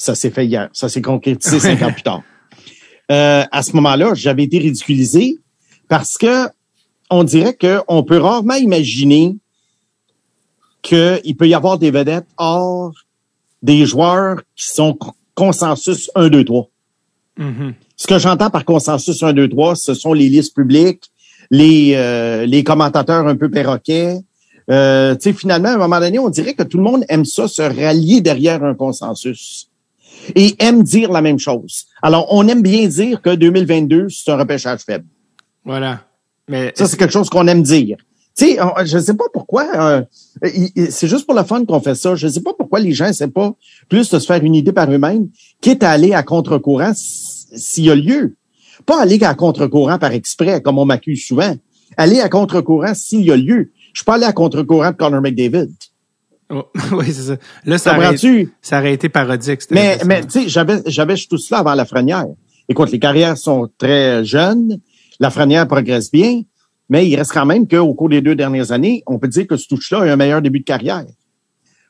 Ça 0.00 0.14
s'est 0.14 0.30
fait 0.30 0.46
hier. 0.46 0.68
Ça 0.72 0.88
s'est 0.88 1.02
concrétisé 1.02 1.60
cinq 1.60 1.82
ans 1.82 1.92
plus 1.92 2.02
tard. 2.02 2.22
Euh, 3.12 3.44
à 3.50 3.62
ce 3.62 3.72
moment-là, 3.76 4.12
j'avais 4.14 4.44
été 4.44 4.58
ridiculisé 4.58 5.36
parce 5.88 6.16
que 6.16 6.46
on 7.10 7.24
dirait 7.24 7.56
qu'on 7.56 8.02
peut 8.04 8.18
rarement 8.18 8.54
imaginer 8.54 9.36
qu'il 10.82 11.36
peut 11.36 11.48
y 11.48 11.54
avoir 11.54 11.78
des 11.78 11.90
vedettes 11.90 12.26
hors 12.38 12.92
des 13.62 13.84
joueurs 13.84 14.40
qui 14.56 14.68
sont 14.68 14.94
co- 14.94 15.12
consensus 15.34 16.10
1, 16.14 16.28
2, 16.28 16.44
3. 16.44 16.68
Mhm. 17.38 17.74
Ce 17.96 18.06
que 18.06 18.18
j'entends 18.18 18.48
par 18.50 18.64
consensus 18.64 19.22
1, 19.22 19.32
2, 19.34 19.48
3, 19.48 19.76
ce 19.76 19.92
sont 19.92 20.12
les 20.14 20.28
listes 20.28 20.54
publiques, 20.54 21.10
les, 21.50 21.92
euh, 21.96 22.46
les 22.46 22.64
commentateurs 22.64 23.26
un 23.26 23.36
peu 23.36 23.50
perroquets. 23.50 24.18
Euh, 24.70 25.14
tu 25.16 25.22
sais, 25.22 25.32
finalement, 25.32 25.68
à 25.70 25.74
un 25.74 25.78
moment 25.78 26.00
donné, 26.00 26.18
on 26.18 26.30
dirait 26.30 26.54
que 26.54 26.62
tout 26.62 26.78
le 26.78 26.84
monde 26.84 27.04
aime 27.08 27.24
ça, 27.24 27.48
se 27.48 27.60
rallier 27.60 28.20
derrière 28.20 28.62
un 28.64 28.74
consensus. 28.74 29.68
Et 30.34 30.54
aime 30.58 30.82
dire 30.82 31.10
la 31.12 31.22
même 31.22 31.38
chose. 31.38 31.84
Alors, 32.02 32.26
on 32.30 32.46
aime 32.48 32.62
bien 32.62 32.86
dire 32.88 33.20
que 33.22 33.34
2022, 33.34 34.08
c'est 34.08 34.30
un 34.30 34.36
repêchage 34.36 34.80
faible. 34.80 35.06
Voilà. 35.64 36.02
Mais 36.48 36.72
Ça, 36.74 36.86
c'est 36.86 36.96
quelque 36.96 37.12
chose 37.12 37.28
qu'on 37.30 37.46
aime 37.46 37.62
dire. 37.62 37.96
Tu 38.36 38.46
sais, 38.46 38.62
on- 38.62 38.84
je 38.84 38.96
ne 38.96 39.02
sais 39.02 39.14
pas 39.14 39.24
pourquoi. 39.32 39.66
euh, 39.74 40.02
c'est 40.90 41.08
juste 41.08 41.26
pour 41.26 41.34
le 41.34 41.42
fun 41.44 41.64
qu'on 41.64 41.80
fait 41.80 41.94
ça. 41.94 42.14
Je 42.14 42.26
ne 42.26 42.32
sais 42.32 42.40
pas 42.40 42.52
pourquoi 42.56 42.80
les 42.80 42.92
gens 42.92 43.06
essaient 43.06 43.28
pas 43.28 43.52
plus 43.88 44.08
de 44.10 44.18
se 44.18 44.26
faire 44.26 44.42
une 44.42 44.54
idée 44.54 44.72
par 44.72 44.90
eux-mêmes, 44.90 45.28
quitte 45.60 45.82
à 45.82 45.90
aller 45.90 46.12
à 46.14 46.22
contre-courant 46.22 46.92
s'il 46.94 47.84
y 47.84 47.90
a 47.90 47.94
lieu. 47.94 48.36
Pas 48.86 49.02
aller 49.02 49.22
à 49.24 49.34
contre-courant 49.34 49.98
par 49.98 50.12
exprès, 50.12 50.60
comme 50.62 50.78
on 50.78 50.84
m'accuse 50.86 51.24
souvent. 51.26 51.54
Aller 51.96 52.20
à 52.20 52.28
contre-courant 52.28 52.94
s'il 52.94 53.22
y 53.24 53.30
a 53.32 53.36
lieu. 53.36 53.72
Je 53.92 54.00
suis 54.00 54.04
pas 54.04 54.14
allé 54.14 54.24
à 54.24 54.32
contre-courant 54.32 54.90
de 54.92 54.96
Connor 54.96 55.20
McDavid. 55.20 55.68
Oh, 56.50 56.64
oui, 56.92 57.06
c'est 57.06 57.22
ça. 57.22 57.36
Là, 57.64 57.78
ça 57.78 57.96
aurait, 57.96 58.16
ça 58.60 58.78
aurait 58.78 58.94
été 58.94 59.08
parodique. 59.08 59.60
Mais, 59.70 59.98
mais 60.04 60.22
tu 60.22 60.30
sais, 60.30 60.48
j'avais, 60.48 60.82
j'avais 60.86 61.14
tout 61.16 61.38
cela 61.38 61.60
avant 61.60 61.74
Lafrenière. 61.74 62.26
Écoute, 62.68 62.90
les 62.90 62.98
carrières 62.98 63.38
sont 63.38 63.68
très 63.78 64.24
jeunes. 64.24 64.80
Lafrenière 65.20 65.66
progresse 65.68 66.10
bien, 66.10 66.42
mais 66.88 67.08
il 67.08 67.16
reste 67.16 67.32
quand 67.32 67.46
même 67.46 67.68
qu'au 67.68 67.94
cours 67.94 68.08
des 68.08 68.20
deux 68.20 68.34
dernières 68.34 68.72
années, 68.72 69.02
on 69.06 69.18
peut 69.18 69.28
dire 69.28 69.46
que 69.46 69.56
ce 69.56 69.68
touche-là 69.68 70.00
a 70.00 70.06
eu 70.06 70.10
un 70.10 70.16
meilleur 70.16 70.42
début 70.42 70.60
de 70.60 70.64
carrière. 70.64 71.04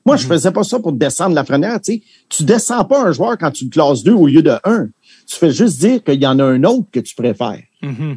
Moi, 0.05 0.17
je 0.17 0.27
faisais 0.27 0.51
pas 0.51 0.65
ça 0.65 0.81
pour 0.81 0.93
descendre 0.93 1.35
Lafrenière, 1.35 1.81
tu 1.81 1.95
sais. 1.95 2.03
Tu 2.29 2.45
descends 2.45 2.85
pas 2.85 3.05
un 3.05 3.13
joueur 3.13 3.37
quand 3.39 3.51
tu 3.51 3.65
le 3.65 3.71
classes 3.71 4.03
deux 4.03 4.15
au 4.15 4.27
lieu 4.27 4.43
de 4.43 4.55
un. 4.65 4.89
Tu 5.27 5.37
fais 5.37 5.51
juste 5.51 5.79
dire 5.79 6.03
qu'il 6.03 6.21
y 6.21 6.27
en 6.27 6.39
a 6.39 6.45
un 6.45 6.65
autre 6.65 6.89
que 6.91 7.01
tu 7.01 7.15
préfères. 7.15 7.63
Mhm. 7.83 8.17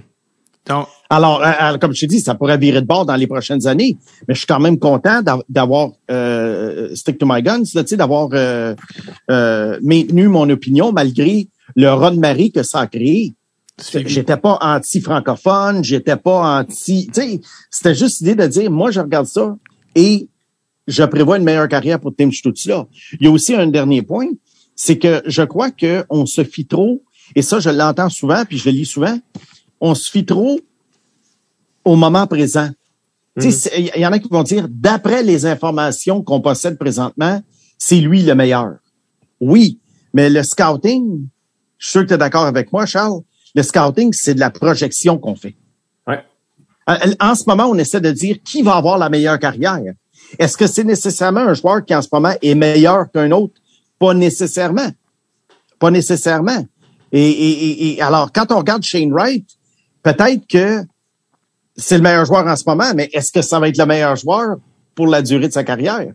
Donc, 0.67 0.87
Alors, 1.09 1.41
euh, 1.43 1.51
euh, 1.61 1.77
comme 1.77 1.93
je 1.93 1.99
t'ai 2.01 2.07
dit, 2.07 2.19
ça 2.21 2.35
pourrait 2.35 2.57
virer 2.57 2.81
de 2.81 2.87
bord 2.87 3.05
dans 3.05 3.15
les 3.17 3.27
prochaines 3.27 3.67
années, 3.67 3.97
mais 4.27 4.33
je 4.33 4.39
suis 4.39 4.47
quand 4.47 4.61
même 4.61 4.79
content 4.79 5.21
d'av- 5.21 5.43
d'avoir 5.49 5.89
euh, 6.09 6.95
stick 6.95 7.17
to 7.17 7.25
my 7.29 7.41
guns, 7.43 7.63
là, 7.75 7.83
tu 7.83 7.89
sais, 7.89 7.97
d'avoir 7.97 8.29
euh, 8.33 8.73
euh, 9.29 9.77
maintenu 9.83 10.29
mon 10.29 10.49
opinion 10.49 10.91
malgré 10.93 11.49
le 11.75 11.89
run 11.89 12.15
Marie 12.15 12.51
que 12.51 12.63
ça 12.63 12.79
a 12.81 12.87
créé. 12.87 13.33
J'étais 14.05 14.37
pas 14.37 14.57
anti-francophone, 14.61 15.83
j'étais 15.83 16.15
pas 16.15 16.59
anti, 16.59 17.07
tu 17.07 17.21
sais, 17.21 17.41
c'était 17.69 17.95
juste 17.95 18.21
l'idée 18.21 18.35
de 18.35 18.47
dire, 18.47 18.71
moi, 18.71 18.89
je 18.91 18.99
regarde 19.01 19.25
ça, 19.25 19.55
et 19.95 20.29
je 20.87 21.03
prévois 21.03 21.37
une 21.37 21.43
meilleure 21.43 21.67
carrière 21.67 21.99
pour 21.99 22.13
Tim 22.15 22.31
Stutzla. 22.31 22.87
Il 23.19 23.25
y 23.25 23.27
a 23.27 23.31
aussi 23.31 23.53
un 23.55 23.67
dernier 23.67 24.01
point. 24.01 24.27
c'est 24.75 24.97
que 24.97 25.21
je 25.25 25.43
crois 25.43 25.71
que 25.71 26.03
on 26.09 26.25
se 26.25 26.43
fie 26.43 26.65
trop, 26.65 27.03
et 27.35 27.41
ça, 27.41 27.59
je 27.59 27.69
l'entends 27.69 28.09
souvent, 28.09 28.43
puis 28.45 28.57
je 28.57 28.65
le 28.69 28.75
lis 28.75 28.85
souvent, 28.85 29.17
on 29.83 29.93
se 29.95 30.09
fie 30.09 30.25
trop 30.25 30.59
au 31.83 31.95
moment 31.97 32.25
présent. 32.25 32.69
Mhm. 33.35 33.51
Il 33.77 34.01
y 34.01 34.05
en 34.07 34.13
a 34.13 34.19
qui 34.19 34.29
vont 34.29 34.43
dire, 34.43 34.67
d'après 34.69 35.23
les 35.23 35.45
informations 35.45 36.23
qu'on 36.23 36.39
possède 36.39 36.77
présentement, 36.77 37.43
c'est 37.77 37.97
lui 37.97 38.23
le 38.23 38.33
meilleur. 38.33 38.75
Oui, 39.41 39.79
mais 40.13 40.29
le 40.29 40.41
scouting, 40.41 41.27
je 41.77 41.85
suis 41.85 41.91
sûr 41.91 42.01
que 42.03 42.07
tu 42.07 42.13
es 42.13 42.17
d'accord 42.17 42.45
avec 42.45 42.71
moi, 42.71 42.85
Charles, 42.85 43.21
le 43.55 43.61
scouting, 43.61 44.13
c'est 44.13 44.35
de 44.35 44.39
la 44.39 44.51
projection 44.51 45.17
qu'on 45.17 45.35
fait. 45.35 45.55
Ouais. 46.07 46.23
En 46.87 47.31
en 47.31 47.35
ce 47.35 47.43
moment, 47.45 47.65
on 47.65 47.77
essaie 47.77 47.99
de 47.99 48.11
dire 48.11 48.37
qui 48.41 48.61
va 48.61 48.77
avoir 48.77 48.97
la 48.97 49.09
meilleure 49.09 49.37
carrière. 49.37 49.81
Est-ce 50.39 50.55
que 50.55 50.65
c'est 50.65 50.85
nécessairement 50.85 51.41
un 51.41 51.53
joueur 51.53 51.83
qui, 51.83 51.93
en 51.93 52.01
ce 52.01 52.07
moment, 52.11 52.33
est 52.41 52.55
meilleur 52.55 53.11
qu'un 53.11 53.31
autre? 53.31 53.55
Pas 53.99 54.13
nécessairement. 54.13 54.91
Pas 55.77 55.91
nécessairement. 55.91 56.65
Et, 57.11 57.29
et, 57.29 57.51
et, 57.51 57.95
et 57.95 58.01
alors, 58.01 58.31
quand 58.31 58.49
on 58.51 58.59
regarde 58.59 58.83
Shane 58.83 59.11
Wright, 59.11 59.45
peut-être 60.03 60.45
que 60.47 60.83
c'est 61.75 61.97
le 61.97 62.03
meilleur 62.03 62.25
joueur 62.25 62.45
en 62.45 62.55
ce 62.55 62.63
moment, 62.67 62.91
mais 62.95 63.09
est-ce 63.13 63.31
que 63.31 63.41
ça 63.41 63.59
va 63.59 63.67
être 63.69 63.77
le 63.77 63.85
meilleur 63.85 64.15
joueur 64.15 64.57
pour 64.93 65.07
la 65.07 65.21
durée 65.21 65.47
de 65.47 65.53
sa 65.53 65.63
carrière? 65.63 66.13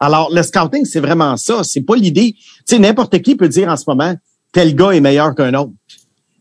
Alors, 0.00 0.30
le 0.32 0.42
scouting, 0.42 0.84
c'est 0.84 1.00
vraiment 1.00 1.36
ça. 1.36 1.64
C'est 1.64 1.80
pas 1.80 1.96
l'idée. 1.96 2.34
Tu 2.34 2.62
sais, 2.66 2.78
n'importe 2.78 3.20
qui 3.20 3.34
peut 3.34 3.48
dire 3.48 3.68
en 3.68 3.76
ce 3.76 3.84
moment, 3.88 4.14
tel 4.52 4.74
gars 4.76 4.92
est 4.92 5.00
meilleur 5.00 5.34
qu'un 5.34 5.54
autre. 5.54 5.72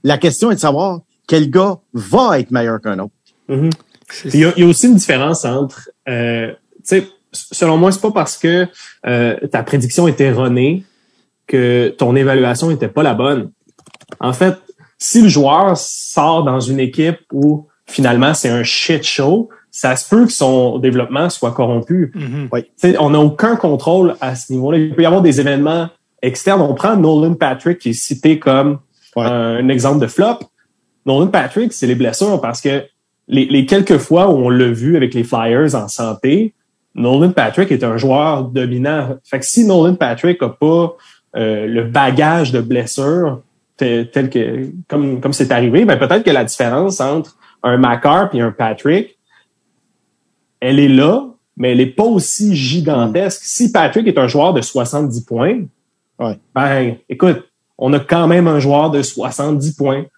La 0.03 0.17
question 0.17 0.51
est 0.51 0.55
de 0.55 0.59
savoir 0.59 0.99
quel 1.27 1.49
gars 1.49 1.77
va 1.93 2.39
être 2.39 2.51
meilleur 2.51 2.79
qu'un 2.79 2.99
autre. 2.99 3.13
Mhm. 3.47 3.69
Il 4.25 4.39
y, 4.39 4.45
a, 4.45 4.53
il 4.55 4.63
y 4.63 4.65
a 4.65 4.69
aussi 4.69 4.87
une 4.87 4.95
différence 4.95 5.43
entre, 5.43 5.89
euh, 6.07 6.53
tu 6.77 6.81
sais, 6.83 7.07
selon 7.33 7.77
moi, 7.77 7.91
c'est 7.91 8.01
pas 8.01 8.11
parce 8.11 8.37
que 8.37 8.67
euh, 9.05 9.35
ta 9.51 9.63
prédiction 9.63 10.07
est 10.07 10.21
erronée 10.21 10.85
que 11.45 11.93
ton 11.97 12.15
évaluation 12.15 12.71
était 12.71 12.87
pas 12.87 13.03
la 13.03 13.13
bonne. 13.13 13.51
En 14.19 14.33
fait, 14.33 14.55
si 14.97 15.21
le 15.21 15.29
joueur 15.29 15.77
sort 15.77 16.43
dans 16.43 16.60
une 16.60 16.79
équipe 16.79 17.19
où 17.31 17.67
finalement 17.86 18.33
c'est 18.33 18.49
un 18.49 18.63
shit 18.63 19.03
show, 19.03 19.49
ça 19.71 19.95
se 19.95 20.10
peut 20.10 20.25
que 20.25 20.31
son 20.31 20.79
développement 20.79 21.29
soit 21.29 21.51
corrompu. 21.51 22.12
Mhm. 22.15 22.49
Tu 22.51 22.63
sais, 22.77 22.95
on 22.99 23.12
n'a 23.12 23.19
aucun 23.19 23.55
contrôle 23.55 24.15
à 24.21 24.36
ce 24.36 24.51
niveau-là. 24.51 24.77
Il 24.79 24.95
peut 24.95 25.03
y 25.03 25.05
avoir 25.05 25.21
des 25.21 25.39
événements 25.39 25.89
externes. 26.21 26.62
On 26.62 26.73
prend 26.73 26.95
Nolan 26.97 27.36
Patrick 27.36 27.79
qui 27.79 27.89
est 27.89 27.93
cité 27.93 28.39
comme 28.39 28.79
Ouais. 29.15 29.25
un 29.25 29.67
exemple 29.69 29.99
de 29.99 30.07
flop. 30.07 30.39
Nolan 31.05 31.27
Patrick, 31.27 31.73
c'est 31.73 31.88
les 31.88 31.95
blessures 31.95 32.39
parce 32.39 32.62
que 32.62 32.83
les, 33.27 33.45
les 33.45 33.65
quelques 33.65 33.97
fois 33.97 34.29
où 34.29 34.36
on 34.36 34.49
l'a 34.49 34.69
vu 34.69 34.95
avec 34.95 35.13
les 35.15 35.23
Flyers 35.23 35.73
en 35.75 35.88
santé, 35.88 36.53
Nolan 36.93 37.31
Patrick 37.31 37.71
est 37.71 37.83
un 37.83 37.97
joueur 37.97 38.43
dominant. 38.43 39.17
Fait 39.23 39.39
que 39.39 39.45
si 39.45 39.65
Nolan 39.65 39.95
Patrick 39.95 40.41
a 40.43 40.49
pas 40.49 40.95
euh, 41.36 41.65
le 41.67 41.83
bagage 41.83 42.51
de 42.51 42.62
blessures 42.62 43.41
tel, 43.77 44.09
tel 44.11 44.29
que 44.29 44.69
comme 44.87 45.21
comme 45.21 45.33
c'est 45.33 45.51
arrivé, 45.51 45.85
ben 45.85 45.97
peut-être 45.97 46.23
que 46.23 46.31
la 46.31 46.43
différence 46.43 46.99
entre 46.99 47.37
un 47.63 47.77
Macar 47.77 48.33
et 48.33 48.41
un 48.41 48.51
Patrick, 48.51 49.17
elle 50.59 50.79
est 50.79 50.87
là, 50.87 51.27
mais 51.55 51.71
elle 51.71 51.81
est 51.81 51.85
pas 51.87 52.03
aussi 52.03 52.55
gigantesque. 52.55 53.41
Si 53.43 53.71
Patrick 53.71 54.07
est 54.07 54.17
un 54.17 54.27
joueur 54.27 54.53
de 54.53 54.61
70 54.61 55.21
points, 55.21 55.61
Ouais. 56.19 56.39
ben 56.55 56.95
écoute, 57.09 57.43
on 57.77 57.93
a 57.93 57.99
quand 57.99 58.27
même 58.27 58.47
un 58.47 58.59
joueur 58.59 58.89
de 58.89 59.03
70 59.03 59.75
points. 59.75 60.03
Tu 60.03 60.09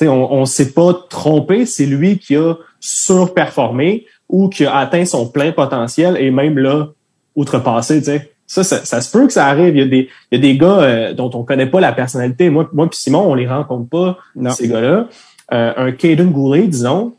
sais, 0.00 0.08
on, 0.08 0.30
on 0.30 0.44
s'est 0.44 0.72
pas 0.72 0.92
trompé, 1.08 1.64
c'est 1.64 1.86
lui 1.86 2.18
qui 2.18 2.36
a 2.36 2.54
surperformé 2.80 4.06
ou 4.28 4.48
qui 4.50 4.66
a 4.66 4.76
atteint 4.76 5.06
son 5.06 5.26
plein 5.28 5.52
potentiel 5.52 6.18
et 6.18 6.30
même 6.30 6.58
là 6.58 6.88
outrepassé. 7.34 7.98
Tu 8.00 8.04
sais. 8.06 8.32
Ça, 8.48 8.64
ça, 8.64 8.84
ça 8.84 9.00
se 9.02 9.12
peut 9.12 9.26
que 9.26 9.32
ça 9.32 9.46
arrive. 9.46 9.76
Il 9.76 9.78
y 9.78 9.82
a 9.82 9.86
des, 9.86 10.08
il 10.32 10.36
y 10.36 10.38
a 10.38 10.40
des 10.40 10.56
gars 10.58 10.80
euh, 10.80 11.12
dont 11.12 11.30
on 11.34 11.44
connaît 11.44 11.66
pas 11.66 11.80
la 11.80 11.92
personnalité. 11.92 12.48
Moi, 12.50 12.68
moi 12.72 12.88
puis 12.88 12.98
Simon, 12.98 13.30
on 13.30 13.34
les 13.34 13.46
rencontre 13.46 13.88
pas 13.88 14.18
Non. 14.34 14.50
ces 14.50 14.68
gars-là. 14.68 15.06
Euh, 15.52 15.72
un 15.76 15.92
Caden 15.92 16.30
Goulet, 16.30 16.66
disons, 16.66 17.14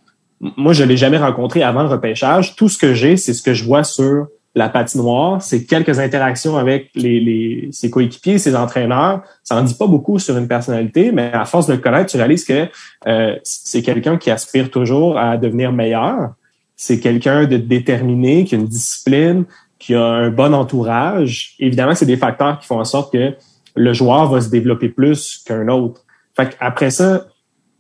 moi 0.57 0.73
je 0.73 0.83
l'ai 0.83 0.97
jamais 0.97 1.17
rencontré 1.17 1.63
avant 1.63 1.83
le 1.83 1.89
repêchage. 1.89 2.55
Tout 2.55 2.67
ce 2.67 2.77
que 2.77 2.93
j'ai, 2.93 3.15
c'est 3.15 3.33
ce 3.33 3.43
que 3.43 3.53
je 3.53 3.63
vois 3.63 3.83
sur 3.83 4.27
la 4.55 4.67
patinoire, 4.67 5.41
c'est 5.41 5.65
quelques 5.65 5.99
interactions 5.99 6.57
avec 6.57 6.89
les, 6.95 7.19
les, 7.19 7.69
ses 7.71 7.91
coéquipiers, 7.91 8.39
ses 8.39 8.55
entraîneurs. 8.55 9.21
Ça 9.43 9.55
en 9.55 9.61
dit 9.61 9.75
pas 9.75 9.85
beaucoup 9.85 10.17
sur 10.17 10.35
une 10.37 10.47
personnalité, 10.47 11.11
mais 11.11 11.31
à 11.31 11.45
force 11.45 11.67
de 11.67 11.73
le 11.73 11.79
connaître, 11.79 12.09
tu 12.09 12.17
réalises 12.17 12.45
que 12.45 12.67
euh, 13.07 13.35
c'est 13.43 13.83
quelqu'un 13.83 14.17
qui 14.17 14.31
aspire 14.31 14.71
toujours 14.71 15.19
à 15.19 15.37
devenir 15.37 15.71
meilleur. 15.71 16.33
C'est 16.75 16.99
quelqu'un 16.99 17.45
de 17.45 17.57
déterminé, 17.57 18.45
qui 18.45 18.55
a 18.55 18.57
une 18.57 18.67
discipline, 18.67 19.45
qui 19.79 19.95
a 19.95 20.03
un 20.05 20.29
bon 20.29 20.53
entourage. 20.53 21.55
Évidemment, 21.59 21.95
c'est 21.95 22.05
des 22.05 22.17
facteurs 22.17 22.59
qui 22.59 22.67
font 22.67 22.79
en 22.79 22.85
sorte 22.85 23.11
que 23.13 23.33
le 23.75 23.93
joueur 23.93 24.29
va 24.29 24.41
se 24.41 24.49
développer 24.49 24.89
plus 24.89 25.41
qu'un 25.45 25.67
autre. 25.69 26.01
Fait 26.35 26.55
après 26.59 26.91
ça, 26.91 27.27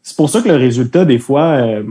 c'est 0.01 0.15
pour 0.15 0.29
ça 0.29 0.41
que 0.41 0.47
le 0.47 0.55
résultat, 0.55 1.03
des 1.05 1.19
fois, 1.19 1.43
euh, 1.57 1.83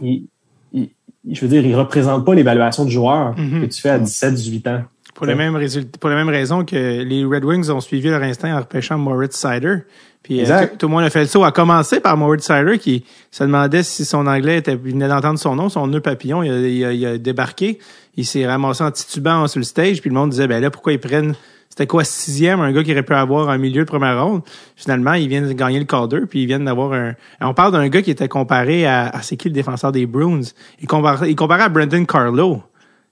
il, 0.00 0.26
il- 0.72 0.90
je 1.30 1.40
veux 1.40 1.48
dire, 1.48 1.64
il 1.64 1.74
représente 1.74 2.24
pas 2.26 2.34
l'évaluation 2.34 2.84
du 2.84 2.90
joueur 2.92 3.34
Mhm. 3.38 3.62
que 3.62 3.66
tu 3.66 3.80
fais 3.80 3.90
à 3.90 3.98
17, 3.98 4.34
18 4.34 4.66
ans. 4.66 4.82
Pour 5.14 5.26
les 5.26 5.36
mêmes 5.36 5.54
résultats, 5.54 5.96
pour 5.98 6.10
la 6.10 6.16
même 6.16 6.28
raison 6.28 6.64
que 6.64 6.74
les 7.02 7.24
Red 7.24 7.44
Wings 7.44 7.70
ont 7.70 7.80
suivi 7.80 8.08
leur 8.08 8.20
instinct 8.22 8.52
en 8.52 8.58
repêchant 8.58 8.98
Moritz 8.98 9.36
Sider. 9.36 9.76
Puis 10.24 10.38
euh, 10.38 10.42
Exact. 10.42 10.72
tout, 10.72 10.78
tout 10.78 10.86
le 10.88 10.92
monde 10.92 11.04
a 11.04 11.10
fait 11.10 11.20
le 11.20 11.26
saut, 11.26 11.44
à 11.44 11.52
commencer 11.52 12.00
par 12.00 12.16
Moritz 12.16 12.44
Sider 12.44 12.78
qui 12.80 13.04
se 13.30 13.44
demandait 13.44 13.84
si 13.84 14.04
son 14.04 14.26
anglais 14.26 14.58
était, 14.58 14.72
il 14.72 14.78
venait 14.92 15.06
d'entendre 15.06 15.38
son 15.38 15.54
nom, 15.54 15.68
son 15.68 15.86
nœud 15.86 16.00
papillon, 16.00 16.42
il 16.42 16.50
a, 16.50 16.58
il 16.58 16.84
a- 16.84 16.92
il 16.92 17.06
a 17.06 17.18
débarqué, 17.18 17.78
il 18.16 18.24
s'est 18.24 18.46
ramassé 18.46 18.82
en 18.84 18.90
titubant 18.90 19.46
sur 19.46 19.58
le 19.58 19.64
stage, 19.64 20.00
puis 20.00 20.10
le 20.10 20.14
monde 20.14 20.30
disait, 20.30 20.46
ben 20.46 20.60
là, 20.60 20.70
pourquoi 20.70 20.92
ils 20.92 21.00
prennent, 21.00 21.34
c'était 21.68 21.86
quoi, 21.86 22.04
sixième, 22.04 22.60
un 22.60 22.70
gars 22.72 22.84
qui 22.84 22.92
aurait 22.92 23.02
pu 23.02 23.14
avoir 23.14 23.48
un 23.50 23.58
milieu 23.58 23.82
de 23.82 23.88
première 23.88 24.24
ronde? 24.24 24.42
Finalement, 24.76 25.14
ils 25.14 25.28
viennent 25.28 25.48
de 25.48 25.52
gagner 25.52 25.78
le 25.80 25.84
Calder, 25.84 26.20
puis 26.28 26.42
ils 26.42 26.46
viennent 26.46 26.64
d'avoir 26.64 26.92
un, 26.92 27.14
on 27.40 27.54
parle 27.54 27.72
d'un 27.72 27.88
gars 27.88 28.02
qui 28.02 28.10
était 28.10 28.28
comparé 28.28 28.86
à, 28.86 29.08
à 29.08 29.22
c'est 29.22 29.36
qui 29.36 29.48
le 29.48 29.54
défenseur 29.54 29.90
des 29.92 30.06
Bruins? 30.06 30.42
Il 30.80 30.86
comparait, 30.86 31.30
il 31.30 31.34
comparait 31.36 31.64
à 31.64 31.68
Brendan 31.68 32.06
Carlo. 32.06 32.62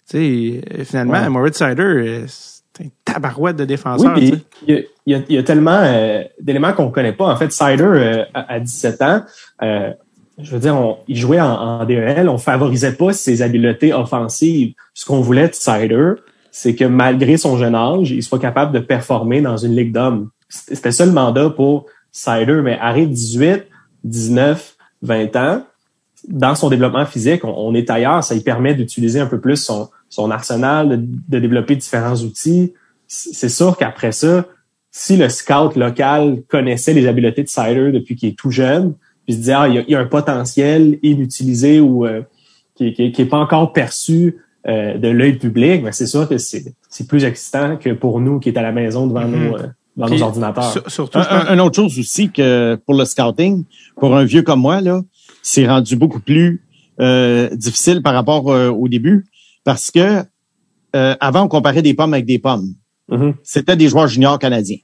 Tu 0.09 0.61
sais, 0.69 0.85
finalement, 0.85 1.15
Ouais. 1.15 1.29
Moritz 1.29 1.59
Sider, 1.59 2.25
c'est 2.27 2.85
un 2.85 2.89
tabarouette 3.05 3.57
de 3.57 3.65
défenseur. 3.65 4.17
il 4.19 4.41
y 4.67 4.85
y 5.07 5.39
a 5.39 5.43
tellement 5.43 5.79
euh, 5.83 6.23
d'éléments 6.41 6.73
qu'on 6.73 6.91
connaît 6.91 7.13
pas. 7.13 7.27
En 7.27 7.37
fait, 7.37 7.53
Sider, 7.53 7.83
euh, 7.83 8.25
à, 8.35 8.55
à 8.55 8.61
17 8.61 9.03
ans, 9.03 9.23
euh, 9.63 9.91
je 10.43 10.51
veux 10.51 10.59
dire, 10.59 10.75
on, 10.77 10.99
il 11.09 11.17
jouait 11.17 11.41
en, 11.41 11.53
en 11.53 11.85
DEL, 11.85 12.29
on 12.29 12.39
favorisait 12.39 12.93
pas 12.93 13.13
ses 13.13 13.43
habiletés 13.43 13.93
offensives. 13.93 14.75
Ce 14.95 15.05
qu'on 15.05 15.21
voulait 15.21 15.49
de 15.49 15.55
Sider, 15.55 16.13
c'est 16.51 16.75
que 16.75 16.85
malgré 16.85 17.37
son 17.37 17.57
jeune 17.57 17.75
âge, 17.75 18.11
il 18.11 18.23
soit 18.23 18.39
capable 18.39 18.73
de 18.73 18.79
performer 18.79 19.41
dans 19.41 19.57
une 19.57 19.75
ligue 19.75 19.93
d'hommes. 19.93 20.31
C'était 20.49 20.93
ça 20.93 21.07
le 21.07 21.13
mandat 21.13 21.51
pour 21.51 21.87
Sider, 22.11 22.61
mais 22.63 22.79
arrive 22.79 23.11
18, 23.11 23.65
19, 24.05 24.77
20 25.03 25.37
ans, 25.37 25.67
dans 26.29 26.55
son 26.55 26.69
développement 26.69 27.07
physique, 27.07 27.45
on, 27.45 27.75
est 27.75 27.91
ailleurs. 27.91 28.23
Ça 28.23 28.35
lui 28.35 28.43
permet 28.43 28.75
d'utiliser 28.75 29.19
un 29.19 29.27
peu 29.27 29.41
plus 29.41 29.57
son, 29.57 29.89
son 30.09 30.31
arsenal, 30.31 30.89
de, 30.89 30.97
de 30.97 31.39
développer 31.39 31.75
différents 31.75 32.17
outils. 32.17 32.75
C'est 33.09 33.49
sûr 33.49 33.77
qu'après 33.77 34.13
ça, 34.13 34.47
si 34.91 35.17
le 35.17 35.29
scout 35.29 35.75
local 35.75 36.43
connaissait 36.49 36.93
les 36.93 37.09
habiletés 37.09 37.43
de 37.43 37.49
Sider 37.49 37.91
depuis 37.93 38.15
qu'il 38.15 38.29
est 38.29 38.39
tout 38.39 38.51
jeune, 38.51 38.95
puis 39.33 39.35
se 39.35 39.39
disait 39.41 39.53
ah 39.53 39.69
il 39.69 39.75
y 39.75 39.79
a, 39.79 39.83
il 39.87 39.91
y 39.91 39.95
a 39.95 40.01
un 40.01 40.07
potentiel 40.07 40.99
inutilisé 41.03 41.81
ou 41.81 42.07
euh, 42.07 42.23
qui, 42.75 42.93
qui, 42.93 43.13
qui 43.13 43.23
est 43.23 43.27
pas 43.27 43.39
encore 43.39 43.73
perçu 43.73 44.37
euh, 44.69 44.97
de 44.99 45.09
l'œil 45.09 45.39
public, 45.39 45.83
ben 45.83 45.93
c'est 45.93 46.07
sûr 46.07 46.29
que 46.29 46.39
c'est 46.39 46.75
c'est 46.89 47.07
plus 47.09 47.25
excitant 47.25 47.77
que 47.77 47.91
pour 47.91 48.21
nous 48.21 48.39
qui 48.39 48.49
est 48.51 48.57
à 48.59 48.63
la 48.63 48.73
maison 48.73 49.07
devant 49.07 49.27
Mhm. 49.27 49.45
nos 49.49 49.57
euh, 49.57 49.67
devant 49.97 50.07
Puis, 50.09 50.19
nos 50.21 50.23
ordinateurs. 50.25 50.73
sur- 50.73 50.91
surtout, 50.91 51.19
Un, 51.19 51.59
autre 51.59 51.77
chose 51.77 51.99
aussi 51.99 52.31
que 52.31 52.77
pour 52.87 52.95
le 52.95 53.05
scouting, 53.05 53.65
pour 53.97 54.17
un 54.17 54.25
vieux 54.25 54.43
comme 54.43 54.61
moi, 54.61 54.81
là, 54.81 55.03
c'est 55.43 55.67
rendu 55.67 55.97
beaucoup 55.97 56.21
plus 56.21 56.63
euh, 57.01 57.49
difficile 57.55 58.01
par 58.03 58.15
rapport 58.15 58.51
euh, 58.51 58.71
au 58.71 58.89
début 58.89 59.27
parce 59.65 59.91
que 59.91 60.23
euh, 60.95 61.15
avant, 61.21 61.43
on 61.45 61.49
comparait 61.49 61.83
des 61.83 61.95
pommes 61.95 62.15
avec 62.15 62.27
des 62.27 62.39
pommes. 62.39 62.69
Mhm. 63.11 63.35
C'était 63.43 63.77
des 63.77 63.89
joueurs 63.89 64.07
juniors 64.09 64.39
canadiens. 64.39 64.79